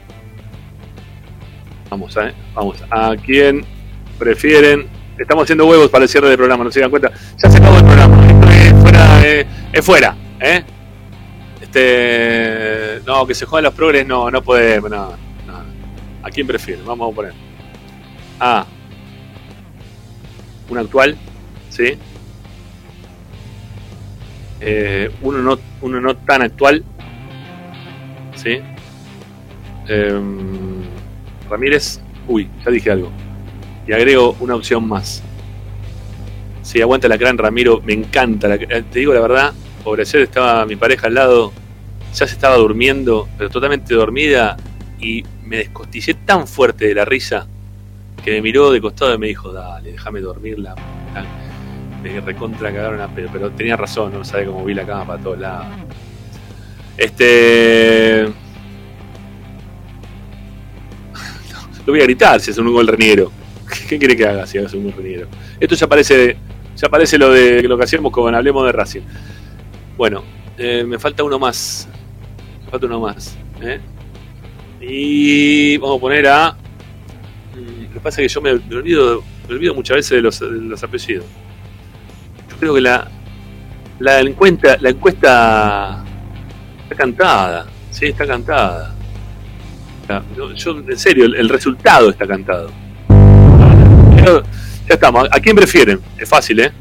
Vamos, 1.90 2.16
¿eh? 2.17 2.33
Vamos. 2.53 2.83
¿A 2.90 3.16
quién 3.17 3.66
prefieren? 4.17 4.88
Estamos 5.17 5.43
haciendo 5.43 5.66
huevos 5.67 5.90
para 5.90 6.03
el 6.03 6.09
cierre 6.09 6.30
del 6.30 6.38
programa, 6.38 6.64
no 6.64 6.72
se 6.72 6.80
dan 6.80 6.90
cuenta. 6.90 7.11
Ya 7.38 7.50
se 7.50 7.58
acabó 7.58 7.77
el 7.77 7.83
programa. 7.83 8.27
Esto 8.27 8.50
es 8.50 8.74
fuera, 8.82 9.22
eh, 9.24 9.48
es 9.74 9.85
fuera, 9.85 10.16
¿eh? 10.40 10.64
Este. 11.61 13.01
No, 13.06 13.27
que 13.27 13.33
se 13.35 13.45
jueguen 13.45 13.66
los 13.66 13.74
progres, 13.74 14.08
no, 14.08 14.32
no 14.32 14.41
podemos, 14.41 14.90
no, 14.90 15.09
no. 15.45 15.64
¿A 16.24 16.30
quién 16.30 16.48
prefieren? 16.48 16.85
Vamos 16.85 17.11
a 17.11 17.16
poner. 17.16 17.33
A. 18.40 18.66
Un 20.69 20.77
actual, 20.77 21.17
¿sí? 21.69 21.98
Eh, 24.61 25.11
uno, 25.22 25.40
no, 25.40 25.59
uno 25.82 26.00
no 26.00 26.16
tan 26.16 26.43
actual, 26.43 26.83
¿sí? 28.35 28.61
Em, 29.88 30.82
Ramírez, 31.50 32.00
uy, 32.27 32.50
ya 32.64 32.72
dije 32.72 32.92
algo. 32.92 33.11
Y 33.88 33.93
agrego 33.93 34.35
una 34.40 34.56
opción 34.56 34.88
más. 34.88 35.22
Sí, 36.61 36.82
aguanta 36.82 37.08
la 37.08 37.18
gran 37.18 37.38
Ramiro, 37.38 37.82
me 37.84 37.93
encanta. 37.93 38.48
la- 38.48 38.56
eh, 38.56 38.84
te 38.92 39.00
digo 39.00 39.14
la 39.14 39.22
verdad, 39.22 39.53
por 39.84 40.00
ayer 40.00 40.22
estaba 40.22 40.66
mi 40.66 40.76
pareja 40.76 41.08
al 41.08 41.16
lado, 41.16 41.51
ya 42.14 42.27
se 42.27 42.34
estaba 42.34 42.56
durmiendo, 42.58 43.27
pero 43.38 43.50
totalmente 43.50 43.93
dormida, 43.95 44.56
y 45.00 45.24
me 45.45 45.58
descostillé 45.58 46.14
tan 46.14 46.48
fuerte 46.48 46.85
de 46.88 46.93
la 46.95 47.03
risa 47.06 47.48
que 48.24 48.32
me 48.32 48.42
miró 48.42 48.72
de 48.72 48.80
costado 48.80 49.14
y 49.16 49.18
me 49.18 49.27
dijo, 49.27 49.51
dale, 49.51 49.93
déjame 49.93 50.22
dormirla. 50.22 50.76
Me 52.03 52.19
recontra 52.22 52.72
cagaron 52.72 53.00
a 53.01 53.08
pero 53.14 53.51
tenía 53.51 53.76
razón, 53.77 54.14
no 54.14 54.24
sabe 54.24 54.45
cómo 54.45 54.64
vi 54.66 54.74
la 54.74 54.85
cama 54.85 55.06
para 55.06 55.22
todos 55.24 55.40
lados. 55.40 55.68
Este. 56.98 58.27
Lo 61.85 61.93
voy 61.93 62.01
a 62.01 62.03
gritar 62.03 62.40
si 62.40 62.51
es 62.51 62.58
un 62.58 62.72
gol 62.72 62.88
reniero. 62.88 63.32
¿Qué 63.90 63.98
quiere 63.98 64.16
que 64.16 64.26
haga 64.26 64.45
si 64.45 64.58
hagas 64.58 64.74
un 64.74 64.84
gol 64.84 64.93
reniero? 64.93 65.27
Esto 65.60 65.76
ya 65.76 65.88
parece, 65.88 66.38
ya 66.76 66.90
parece 66.90 67.18
lo 67.18 67.32
de 67.32 67.64
lo 67.64 67.77
que 67.77 67.84
hacíamos 67.84 68.11
con 68.11 68.34
Hablemos 68.34 68.66
de 68.66 68.72
Racing. 68.72 69.01
Bueno, 69.98 70.24
eh, 70.58 70.84
me 70.85 71.00
falta 71.00 71.24
uno 71.24 71.40
más. 71.40 71.88
Me 72.66 72.72
falta 72.72 72.85
uno 72.85 73.00
más. 73.00 73.35
¿eh? 73.61 73.80
Y 74.82 75.77
vamos 75.77 75.98
a 75.98 76.01
poner 76.01 76.27
a. 76.27 76.51
Mm, 77.56 77.84
Lo 77.84 77.93
que 77.93 78.00
pasa 78.00 78.22
es 78.22 78.27
que 78.27 78.34
yo 78.34 78.42
me, 78.42 78.53
me 78.53 78.76
olvido, 78.76 79.24
me 79.48 79.56
olvido 79.56 79.76
muchas 79.76 79.98
veces 79.98 80.11
de 80.11 80.22
los, 80.22 80.40
de 80.40 80.50
los 80.50 80.84
apellidos. 80.84 81.26
Yo 82.50 82.58
creo 82.58 82.74
que 82.76 82.82
la, 82.82 83.10
la 84.00 84.19
encuesta, 84.22 84.77
la 84.80 84.90
encuesta 84.90 86.03
está 86.84 86.95
cantada. 86.95 87.68
Sí, 87.92 88.08
está 88.08 88.26
cantada. 88.26 88.95
En 90.88 90.98
serio, 90.98 91.25
el, 91.25 91.49
resultado 91.49 92.09
está 92.09 92.27
cantado. 92.27 92.69
Ya 94.88 94.95
estamos. 94.95 95.27
¿A 95.31 95.40
quién 95.40 95.56
prefieren? 95.56 95.99
Es 96.17 96.27
fácil, 96.27 96.59
¿eh? 96.59 96.72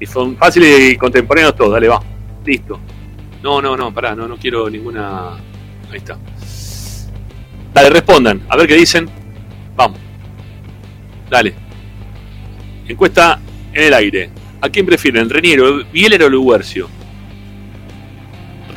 Y 0.00 0.06
son 0.06 0.36
fáciles 0.36 0.92
y 0.92 0.96
contemporáneos 0.96 1.56
todos. 1.56 1.72
Dale, 1.72 1.88
va. 1.88 2.00
Listo. 2.44 2.78
No, 3.42 3.60
no, 3.62 3.76
no, 3.76 3.92
pará, 3.92 4.14
no, 4.14 4.28
no 4.28 4.36
quiero 4.36 4.68
ninguna. 4.70 5.34
Ahí 5.90 5.96
está. 5.96 6.18
Dale, 7.74 7.90
respondan. 7.90 8.42
A 8.48 8.56
ver 8.56 8.66
qué 8.66 8.74
dicen. 8.74 9.08
Vamos. 9.76 9.98
Dale. 11.30 11.54
Encuesta 12.86 13.40
en 13.72 13.84
el 13.84 13.94
aire. 13.94 14.30
¿A 14.60 14.68
quién 14.68 14.86
prefieren? 14.86 15.28
¿Reniero, 15.28 15.84
Bieler 15.92 16.22
o 16.24 16.28
Luguercio? 16.28 16.88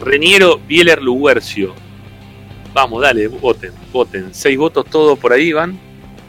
Reniero, 0.04 0.60
Bieler, 0.68 1.02
Luguercio. 1.02 1.74
Vamos, 2.74 3.02
dale, 3.02 3.28
voten, 3.28 3.72
voten. 3.92 4.34
Seis 4.34 4.58
votos 4.58 4.86
todos 4.86 5.20
por 5.20 5.34
ahí 5.34 5.52
van. 5.52 5.78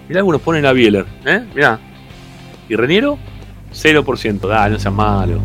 Mirá, 0.08 0.20
algunos 0.20 0.40
ponen 0.40 0.66
a 0.66 0.72
Bieler, 0.72 1.06
¿eh? 1.24 1.44
Mirá. 1.54 1.78
¿Y 2.68 2.76
Reniero? 2.76 3.18
0%. 3.72 4.48
Dale, 4.48 4.74
no 4.74 4.78
seas 4.78 4.94
malo. 4.94 5.40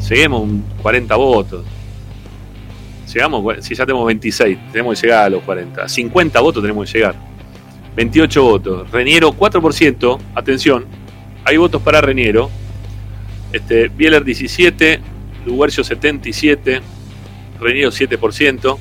Seguimos 0.00 0.42
un 0.42 0.64
40 0.82 1.16
votos. 1.16 1.64
Llegamos, 3.12 3.64
si 3.64 3.74
ya 3.74 3.86
tenemos 3.86 4.06
26, 4.06 4.58
tenemos 4.72 5.00
que 5.00 5.06
llegar 5.06 5.24
a 5.26 5.30
los 5.30 5.42
40. 5.42 5.84
A 5.84 5.88
50 5.88 6.40
votos 6.40 6.62
tenemos 6.62 6.90
que 6.90 6.98
llegar. 6.98 7.14
28 7.96 8.42
votos. 8.42 8.90
Reniero 8.90 9.32
4%. 9.32 10.18
Atención, 10.34 10.84
hay 11.44 11.56
votos 11.56 11.80
para 11.80 12.00
Reniero. 12.00 12.50
Este, 13.52 13.88
Bieler 13.88 14.22
17, 14.22 15.00
Luguercio 15.46 15.82
77, 15.82 16.82
Reniero 17.60 17.90
7%. 17.90 18.78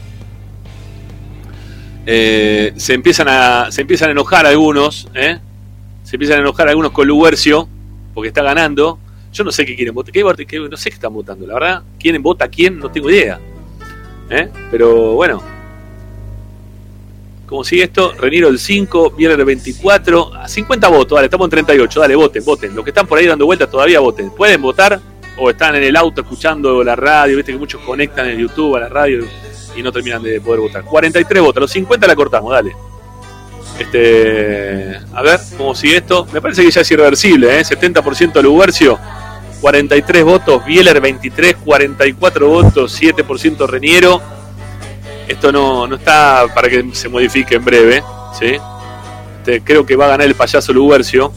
Eh, 2.06 2.74
se, 2.78 2.94
empiezan 2.94 3.28
a, 3.30 3.72
se 3.72 3.82
empiezan 3.82 4.10
a 4.10 4.12
enojar 4.12 4.46
algunos, 4.46 5.08
¿eh? 5.16 5.40
se 6.04 6.16
empiezan 6.16 6.38
a 6.38 6.42
enojar 6.42 6.70
algunos 6.70 6.92
con 6.92 7.08
Luguercio 7.08 7.68
porque 8.14 8.28
está 8.28 8.44
ganando. 8.44 9.00
Yo 9.34 9.44
no 9.44 9.52
sé 9.52 9.66
qué 9.66 9.76
quieren 9.76 9.94
votar, 9.94 10.14
qué 10.14 10.46
qué- 10.46 10.60
no 10.60 10.78
sé 10.78 10.90
qué 10.90 10.96
están 10.96 11.14
votando, 11.14 11.46
la 11.46 11.56
verdad. 11.56 11.84
¿Quién 12.00 12.22
vota 12.22 12.46
a 12.46 12.48
quién? 12.48 12.80
No 12.80 12.90
tengo 12.90 13.10
idea. 13.10 13.40
¿eh? 14.30 14.50
Pero 14.72 15.14
bueno, 15.14 15.42
como 17.46 17.64
sigue 17.64 17.84
esto, 17.84 18.14
Reniero 18.14 18.48
el 18.48 18.58
5, 18.60 19.12
Bieler 19.12 19.40
el 19.40 19.46
24, 19.46 20.34
a 20.36 20.48
50 20.48 20.88
votos, 20.88 21.16
dale, 21.16 21.26
estamos 21.26 21.46
en 21.46 21.52
38, 21.52 22.00
dale, 22.00 22.16
voten, 22.16 22.44
voten. 22.46 22.76
Los 22.76 22.84
que 22.84 22.92
están 22.92 23.06
por 23.08 23.20
ahí 23.20 23.26
dando 23.28 23.46
vueltas 23.46 23.70
todavía 23.70 24.00
voten. 24.00 24.30
Pueden 24.32 24.62
votar 24.62 25.00
o 25.38 25.50
están 25.50 25.76
en 25.76 25.84
el 25.84 25.96
auto 25.96 26.22
escuchando 26.22 26.84
la 26.84 26.96
radio, 26.96 27.36
viste 27.36 27.52
que 27.52 27.58
muchos 27.58 27.82
conectan 27.82 28.30
en 28.30 28.40
YouTube 28.40 28.76
a 28.78 28.80
la 28.82 28.90
radio 28.90 29.26
y 29.76 29.84
no 29.84 29.92
terminan 29.92 30.22
de 30.24 30.40
poder 30.42 30.60
votar. 30.62 30.84
43 30.84 31.42
votos, 31.42 31.62
los 31.62 31.72
50 31.72 32.08
la 32.08 32.16
cortamos, 32.16 32.52
dale. 32.52 32.76
Este, 33.80 34.98
a 35.14 35.22
ver, 35.22 35.40
¿cómo 35.58 35.76
sigue 35.76 35.98
esto? 35.98 36.26
Me 36.32 36.42
parece 36.42 36.64
que 36.64 36.72
ya 36.72 36.82
es 36.82 36.92
irreversible, 36.92 37.60
¿eh? 37.60 37.64
70% 37.64 38.42
Luguercio, 38.42 38.98
43 39.62 40.24
votos, 40.24 40.66
Bieler 40.66 41.02
23, 41.02 41.58
44 41.58 42.48
votos, 42.48 43.02
7% 43.02 43.68
Reniero. 43.68 44.22
Esto 45.28 45.52
no, 45.52 45.88
no 45.88 45.96
está 45.96 46.46
para 46.54 46.70
que 46.70 46.86
se 46.94 47.10
modifique 47.10 47.56
en 47.56 47.66
breve, 47.66 48.04
¿sí? 48.40 48.58
Este, 49.40 49.62
creo 49.62 49.86
que 49.86 49.96
va 49.96 50.06
a 50.06 50.10
ganar 50.10 50.28
el 50.28 50.36
payaso 50.36 50.72
Luguercio. 50.72 51.34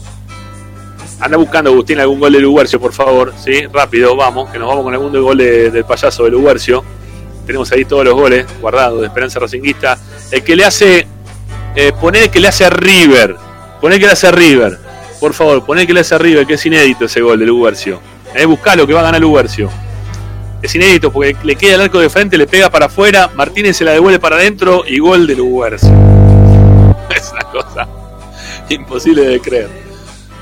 Anda 1.19 1.35
buscando, 1.35 1.71
Agustín, 1.71 1.99
algún 1.99 2.19
gol 2.19 2.31
de 2.31 2.39
Luguercio, 2.39 2.79
por 2.79 2.93
favor. 2.93 3.33
Sí, 3.43 3.65
rápido, 3.73 4.15
vamos, 4.15 4.49
que 4.49 4.57
nos 4.57 4.69
vamos 4.69 4.85
con 4.85 4.93
algún 4.93 5.11
gol 5.21 5.37
de- 5.37 5.69
del 5.71 5.83
payaso 5.83 6.23
de 6.23 6.29
Luguercio. 6.31 6.83
Tenemos 7.49 7.71
ahí 7.71 7.83
todos 7.83 8.05
los 8.05 8.13
goles 8.13 8.45
guardados 8.61 9.01
de 9.01 9.07
Esperanza 9.07 9.39
Racinguista. 9.39 9.97
El 10.29 10.43
que 10.43 10.55
le 10.55 10.65
hace. 10.65 11.07
Eh, 11.75 11.91
poner 11.99 12.21
el 12.21 12.29
que 12.29 12.39
le 12.39 12.47
hace 12.47 12.63
a 12.63 12.69
River. 12.69 13.37
Poner 13.81 13.95
el 13.95 13.99
que 13.99 14.05
le 14.05 14.11
hace 14.11 14.27
a 14.27 14.31
River. 14.31 14.77
Por 15.19 15.33
favor, 15.33 15.65
poner 15.65 15.81
el 15.81 15.87
que 15.87 15.93
le 15.95 16.01
hace 16.01 16.13
a 16.13 16.19
River, 16.19 16.45
que 16.45 16.53
es 16.53 16.65
inédito 16.67 17.05
ese 17.05 17.21
gol 17.21 17.39
de 17.39 17.47
Luguercio. 17.47 17.99
Eh, 18.35 18.45
buscalo, 18.45 18.85
que 18.85 18.93
va 18.93 18.99
a 18.99 19.03
ganar 19.05 19.19
Luguercio. 19.19 19.67
Es 20.61 20.75
inédito 20.75 21.11
porque 21.11 21.35
le 21.41 21.55
queda 21.55 21.73
el 21.73 21.81
arco 21.81 21.97
de 21.97 22.11
frente, 22.11 22.37
le 22.37 22.45
pega 22.45 22.69
para 22.69 22.85
afuera. 22.85 23.31
Martínez 23.33 23.77
se 23.77 23.83
la 23.83 23.93
devuelve 23.93 24.19
para 24.19 24.35
adentro 24.35 24.83
y 24.85 24.99
gol 24.99 25.25
de 25.25 25.33
Luguercio. 25.33 25.89
Es 27.09 27.31
una 27.31 27.45
cosa 27.45 27.87
imposible 28.69 29.23
de 29.23 29.39
creer. 29.39 29.69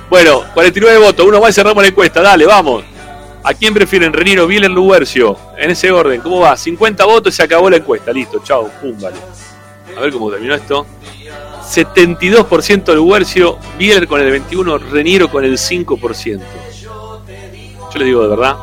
Bueno, 0.09 0.43
49 0.53 0.97
votos, 0.97 1.25
uno 1.25 1.39
más 1.39 1.51
y 1.51 1.53
cerramos 1.53 1.81
la 1.81 1.87
encuesta. 1.87 2.21
Dale, 2.21 2.45
vamos. 2.45 2.83
¿A 3.47 3.53
quién 3.53 3.73
prefieren, 3.73 4.11
Reniro, 4.11 4.45
Bieler, 4.45 4.69
Luguercio? 4.69 5.37
En 5.57 5.71
ese 5.71 5.89
orden, 5.89 6.19
¿cómo 6.19 6.41
va? 6.41 6.57
50 6.57 7.05
votos 7.05 7.33
y 7.33 7.37
se 7.37 7.43
acabó 7.43 7.69
la 7.69 7.77
encuesta. 7.77 8.11
Listo, 8.11 8.41
chao, 8.43 8.69
pum, 8.81 8.99
vale. 8.99 9.15
A 9.95 10.01
ver 10.01 10.11
cómo 10.11 10.29
terminó 10.29 10.53
esto. 10.53 10.85
72% 11.63 12.93
Luguercio, 12.93 13.57
Bieler 13.79 14.05
con 14.05 14.19
el 14.19 14.43
21%, 14.45 14.89
Reniro 14.89 15.31
con 15.31 15.45
el 15.45 15.57
5%. 15.57 16.41
Yo 16.83 17.99
le 17.99 18.03
digo 18.03 18.23
de 18.23 18.27
verdad. 18.27 18.57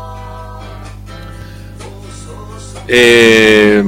eh, 2.87 3.83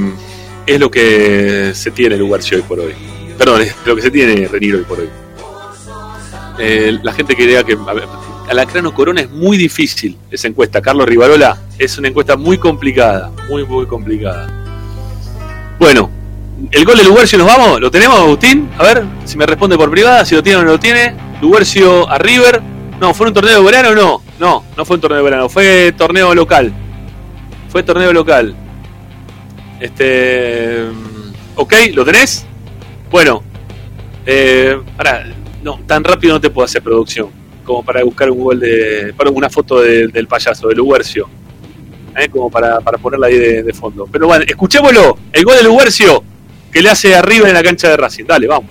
es 0.66 0.80
lo 0.80 0.90
que 0.90 1.72
se 1.74 1.90
tiene 1.90 2.16
Luguercio 2.16 2.56
hoy 2.56 2.62
por 2.62 2.80
hoy. 2.80 2.94
Perdón, 3.36 3.60
es 3.60 3.76
lo 3.84 3.96
que 3.96 4.00
se 4.00 4.10
tiene 4.10 4.48
Reniro 4.48 4.78
hoy 4.78 4.84
por 4.84 5.00
hoy. 5.00 5.10
Eh, 6.58 6.98
la 7.02 7.12
gente 7.12 7.36
que 7.36 7.46
diga 7.46 7.64
que 7.64 7.76
Alacrano 8.48 8.94
Corona 8.94 9.22
es 9.22 9.30
muy 9.30 9.56
difícil 9.56 10.16
esa 10.30 10.48
encuesta. 10.48 10.80
Carlos 10.80 11.08
Rivarola 11.08 11.58
es 11.78 11.98
una 11.98 12.08
encuesta 12.08 12.36
muy 12.36 12.58
complicada, 12.58 13.32
muy, 13.48 13.64
muy 13.64 13.86
complicada. 13.86 14.46
Bueno, 15.78 16.10
el 16.70 16.84
gol 16.84 16.96
de 16.96 17.04
Luguercio 17.04 17.38
nos 17.38 17.48
vamos, 17.48 17.80
¿lo 17.80 17.90
tenemos, 17.90 18.18
Agustín? 18.18 18.70
A 18.78 18.84
ver, 18.84 19.04
si 19.24 19.36
me 19.36 19.46
responde 19.46 19.76
por 19.76 19.90
privada, 19.90 20.24
si 20.24 20.34
lo 20.34 20.42
tiene 20.42 20.60
o 20.60 20.62
no 20.62 20.72
lo 20.72 20.80
tiene. 20.80 21.14
Luguercio 21.40 22.08
a 22.08 22.18
River. 22.18 22.62
No, 23.00 23.12
¿fue 23.12 23.26
un 23.26 23.34
torneo 23.34 23.58
de 23.58 23.64
verano 23.64 23.90
o 23.90 23.94
no? 23.94 24.22
No, 24.38 24.64
no 24.76 24.84
fue 24.84 24.96
un 24.96 25.00
torneo 25.00 25.18
de 25.18 25.24
verano, 25.24 25.48
fue 25.48 25.92
torneo 25.92 26.34
local. 26.34 26.72
Fue 27.68 27.82
torneo 27.82 28.12
local. 28.12 28.54
Este. 29.80 30.84
Ok, 31.56 31.74
¿lo 31.92 32.04
tenés? 32.04 32.46
Bueno, 33.10 33.42
eh, 34.24 34.78
ahora, 34.96 35.26
no, 35.62 35.80
tan 35.86 36.04
rápido 36.04 36.34
no 36.34 36.40
te 36.40 36.48
puedo 36.48 36.64
hacer 36.64 36.82
producción 36.82 37.35
como 37.66 37.82
para 37.84 38.02
buscar 38.04 38.30
un 38.30 38.42
gol 38.42 38.58
de. 38.60 39.12
para 39.16 39.28
una 39.30 39.50
foto 39.50 39.80
de- 39.80 40.08
del 40.08 40.26
payaso, 40.28 40.68
de 40.68 40.74
Luguercio. 40.74 41.28
¿eh? 42.16 42.28
Como 42.30 42.50
para, 42.50 42.80
para 42.80 42.96
ponerla 42.96 43.26
ahí 43.26 43.36
de, 43.36 43.72
fondo. 43.74 44.06
Pero 44.10 44.26
bueno, 44.28 44.44
escuchémoslo. 44.46 45.18
El 45.32 45.44
gol 45.44 45.56
de 45.56 45.64
Luguercio 45.64 46.22
que 46.72 46.80
le 46.80 46.88
hace 46.90 47.14
arriba 47.14 47.48
en 47.48 47.54
la 47.54 47.62
cancha 47.62 47.88
de 47.90 47.96
Racing. 47.96 48.24
Dale, 48.24 48.46
vamos. 48.46 48.70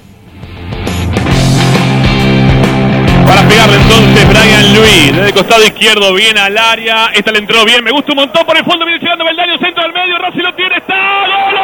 Para 3.28 3.48
pegarle 3.48 3.76
entonces 3.78 4.28
Brian 4.30 4.76
Luis, 4.76 5.16
desde 5.16 5.34
costado 5.34 5.64
izquierdo, 5.64 6.14
bien 6.14 6.38
al 6.38 6.56
área. 6.58 7.08
Esta 7.14 7.32
le 7.32 7.40
entró 7.40 7.66
bien, 7.66 7.84
me 7.84 7.92
gusta 7.92 8.12
un 8.12 8.18
montón 8.20 8.46
por 8.46 8.56
el 8.58 8.64
fondo, 8.64 8.86
viene 8.86 9.00
llegando 9.02 9.26
Beldaño, 9.26 9.58
centro 9.60 9.84
al 9.84 9.92
medio, 9.94 10.18
Racing 10.20 10.42
lo 10.44 10.54
tiene, 10.56 10.78
está. 10.78 11.26
¡Gol! 11.26 11.56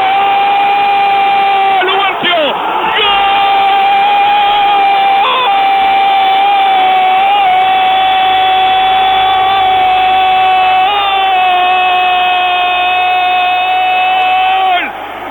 ¡Luguercio! 1.87 2.35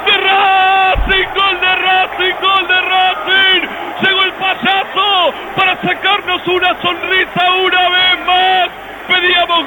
de 0.06 0.16
Racing, 0.16 1.26
gol 1.34 1.60
de 1.60 1.74
Racing, 1.76 2.34
gol 2.40 2.68
de 2.68 2.80
Racing. 2.80 3.68
Llegó 4.02 4.22
el 4.24 4.32
payaso 4.34 5.34
para 5.56 5.80
sacarnos 5.82 6.46
una 6.48 6.80
sonrisa 6.82 7.52
una 7.64 7.88
vez 7.88 8.26
más. 8.26 8.68
Pedíamos 9.08 9.66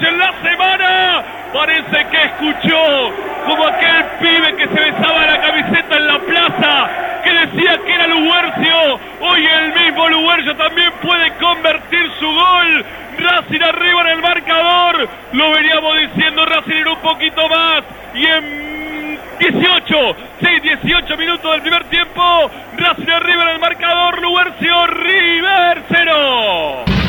en 0.00 0.18
la 0.18 0.32
semana. 0.42 1.22
Parece 1.52 2.06
que 2.10 2.22
escuchó 2.22 3.12
como 3.46 3.64
aquel 3.66 4.04
pibe 4.20 4.56
que 4.56 4.66
se 4.66 4.90
besaba 4.90 5.26
la 5.26 5.40
camiseta 5.40 5.96
en 5.96 6.06
la 6.06 6.18
plaza, 6.18 6.88
que 7.22 7.30
decía 7.30 7.78
que 7.84 7.94
era 7.94 8.06
Luguercio. 8.08 9.00
Hoy 9.20 9.46
el 9.46 9.72
mismo 9.72 10.08
Luguercio 10.08 10.56
también 10.56 10.92
puede 11.00 11.32
convertir 11.34 12.10
su 12.18 12.26
gol. 12.26 12.84
Racing 13.18 13.62
arriba 13.62 14.00
en 14.02 14.08
el 14.08 14.22
marcador. 14.22 15.08
Lo 15.32 15.50
veníamos 15.52 15.96
diciendo 15.98 16.44
Racing 16.44 16.76
en 16.76 16.88
un 16.88 16.98
poquito 16.98 17.48
más. 17.48 17.84
Y 18.14 18.26
en 18.26 19.18
18, 19.38 20.16
sí, 20.40 20.60
18 20.60 21.16
minutos 21.16 21.52
del 21.52 21.62
primer 21.62 21.84
tiempo. 21.84 22.50
Racing 22.76 23.10
arriba 23.10 23.42
en 23.44 23.48
el 23.50 23.58
marcador. 23.60 24.20
Luguercio 24.20 24.86
River 24.88 25.82
0. 25.88 27.03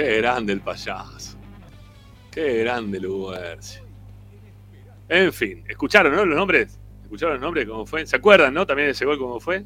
Qué 0.00 0.16
grande 0.16 0.54
el 0.54 0.62
payaso. 0.62 1.38
Qué 2.30 2.60
grande 2.60 2.98
Luguercio. 2.98 3.82
En 5.06 5.30
fin, 5.30 5.62
escucharon, 5.68 6.16
¿no? 6.16 6.24
Los 6.24 6.38
nombres. 6.38 6.78
¿Escucharon 7.02 7.34
los 7.34 7.42
nombres? 7.42 7.68
¿Cómo 7.68 7.84
fue? 7.84 8.06
¿Se 8.06 8.16
acuerdan, 8.16 8.54
no? 8.54 8.66
También 8.66 8.88
ese 8.88 9.04
gol, 9.04 9.18
¿cómo 9.18 9.38
fue? 9.40 9.62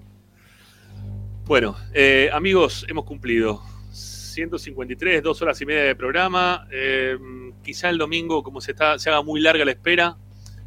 Bueno, 1.45 1.77
eh, 1.93 2.31
amigos, 2.33 2.85
hemos 2.89 3.05
cumplido. 3.05 3.63
153, 3.93 5.23
dos 5.23 5.41
horas 5.41 5.61
y 5.61 5.67
media 5.67 5.85
de 5.85 5.95
programa. 5.95 6.67
Eh, 6.73 7.17
quizá 7.63 7.89
el 7.91 7.99
domingo, 7.99 8.43
como 8.43 8.61
se, 8.61 8.73
está, 8.73 8.99
se 8.99 9.11
haga 9.11 9.23
muy 9.23 9.41
larga 9.41 9.65
la 9.65 9.71
espera, 9.71 10.17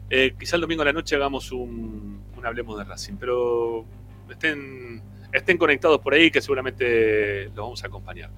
eh, 0.09 0.33
quizá 0.39 0.55
el 0.55 0.61
domingo 0.61 0.83
a 0.83 0.85
la 0.85 0.93
noche 0.93 1.17
hagamos 1.17 1.51
un, 1.51 2.23
un 2.37 2.45
Hablemos 2.45 2.77
de 2.77 2.85
Racing. 2.85 3.15
Pero 3.19 3.83
estén, 4.29 5.03
estén 5.33 5.57
conectados 5.57 5.99
por 5.99 6.13
ahí, 6.13 6.31
que 6.31 6.39
seguramente 6.39 7.47
los 7.47 7.55
vamos 7.57 7.83
a 7.83 7.87
acompañar. 7.87 8.29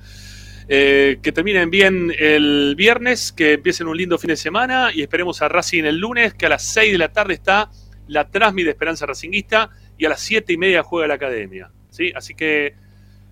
Eh, 0.72 1.18
que 1.24 1.32
terminen 1.32 1.72
bien 1.72 2.14
el 2.20 2.76
viernes, 2.78 3.32
que 3.32 3.54
empiecen 3.54 3.88
un 3.88 3.98
lindo 3.98 4.20
fin 4.20 4.28
de 4.28 4.36
semana 4.36 4.92
y 4.94 5.02
esperemos 5.02 5.42
a 5.42 5.50
Racing 5.50 5.84
el 5.84 5.98
lunes, 5.98 6.36
que 6.36 6.46
a 6.46 6.50
las 6.50 6.64
6 6.64 6.92
de 6.92 6.98
la 7.00 7.12
tarde 7.12 7.34
está 7.34 7.72
la 8.08 8.30
Transmi 8.30 8.64
de 8.64 8.70
Esperanza 8.70 9.08
Racinguista 9.08 9.72
y 9.98 10.06
a 10.06 10.10
las 10.10 10.22
7 10.22 10.54
y 10.54 10.58
media 10.58 10.84
juega 10.84 11.08
la 11.08 11.16
Academia. 11.16 11.72
¿sí? 11.90 12.12
Así 12.16 12.36
que 12.36 12.76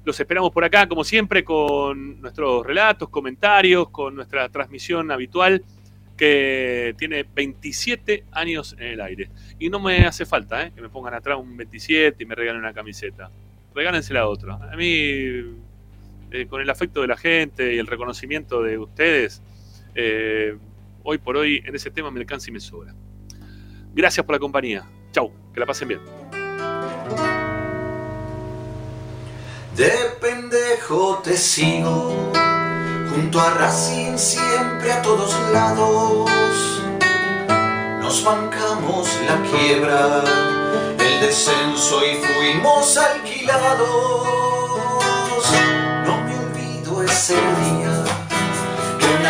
los 0.03 0.19
esperamos 0.19 0.49
por 0.49 0.63
acá, 0.63 0.87
como 0.87 1.03
siempre, 1.03 1.43
con 1.43 2.19
nuestros 2.21 2.65
relatos, 2.65 3.09
comentarios, 3.09 3.91
con 3.91 4.15
nuestra 4.15 4.49
transmisión 4.49 5.11
habitual 5.11 5.63
que 6.17 6.95
tiene 6.97 7.23
27 7.23 8.25
años 8.31 8.75
en 8.79 8.87
el 8.87 9.01
aire. 9.01 9.29
Y 9.59 9.69
no 9.69 9.79
me 9.79 10.07
hace 10.07 10.25
falta 10.25 10.65
¿eh? 10.65 10.71
que 10.73 10.81
me 10.81 10.89
pongan 10.89 11.13
atrás 11.13 11.37
un 11.39 11.55
27 11.55 12.23
y 12.23 12.25
me 12.25 12.33
regalen 12.33 12.61
una 12.61 12.73
camiseta. 12.73 13.29
Regálensela 13.75 14.21
a 14.21 14.27
otro. 14.27 14.53
A 14.53 14.75
mí 14.75 15.66
eh, 16.31 16.47
con 16.47 16.61
el 16.61 16.69
afecto 16.69 17.01
de 17.01 17.07
la 17.07 17.17
gente 17.17 17.73
y 17.73 17.77
el 17.77 17.87
reconocimiento 17.87 18.61
de 18.61 18.77
ustedes, 18.77 19.41
eh, 19.95 20.57
hoy 21.03 21.17
por 21.17 21.37
hoy 21.37 21.63
en 21.65 21.75
ese 21.75 21.89
tema 21.89 22.11
me 22.11 22.19
alcanza 22.19 22.49
y 22.49 22.53
me 22.53 22.59
sobra. 22.59 22.93
Gracias 23.93 24.25
por 24.25 24.35
la 24.35 24.39
compañía. 24.39 24.85
Chau, 25.11 25.31
que 25.53 25.59
la 25.59 25.65
pasen 25.65 25.87
bien. 25.87 26.01
De 29.75 29.91
pendejo 30.19 31.21
te 31.23 31.37
sigo, 31.37 32.31
junto 33.11 33.39
a 33.39 33.53
Racing 33.53 34.17
siempre 34.17 34.91
a 34.91 35.01
todos 35.01 35.33
lados. 35.53 36.29
Nos 38.01 38.23
bancamos 38.23 39.07
la 39.27 39.41
quiebra, 39.49 40.23
el 40.99 41.21
descenso 41.21 42.01
y 42.05 42.15
fuimos 42.15 42.97
alquilados. 42.97 44.37
Olvido 47.17 47.33
ese 47.33 47.33
día 47.33 48.03
que 48.99 49.23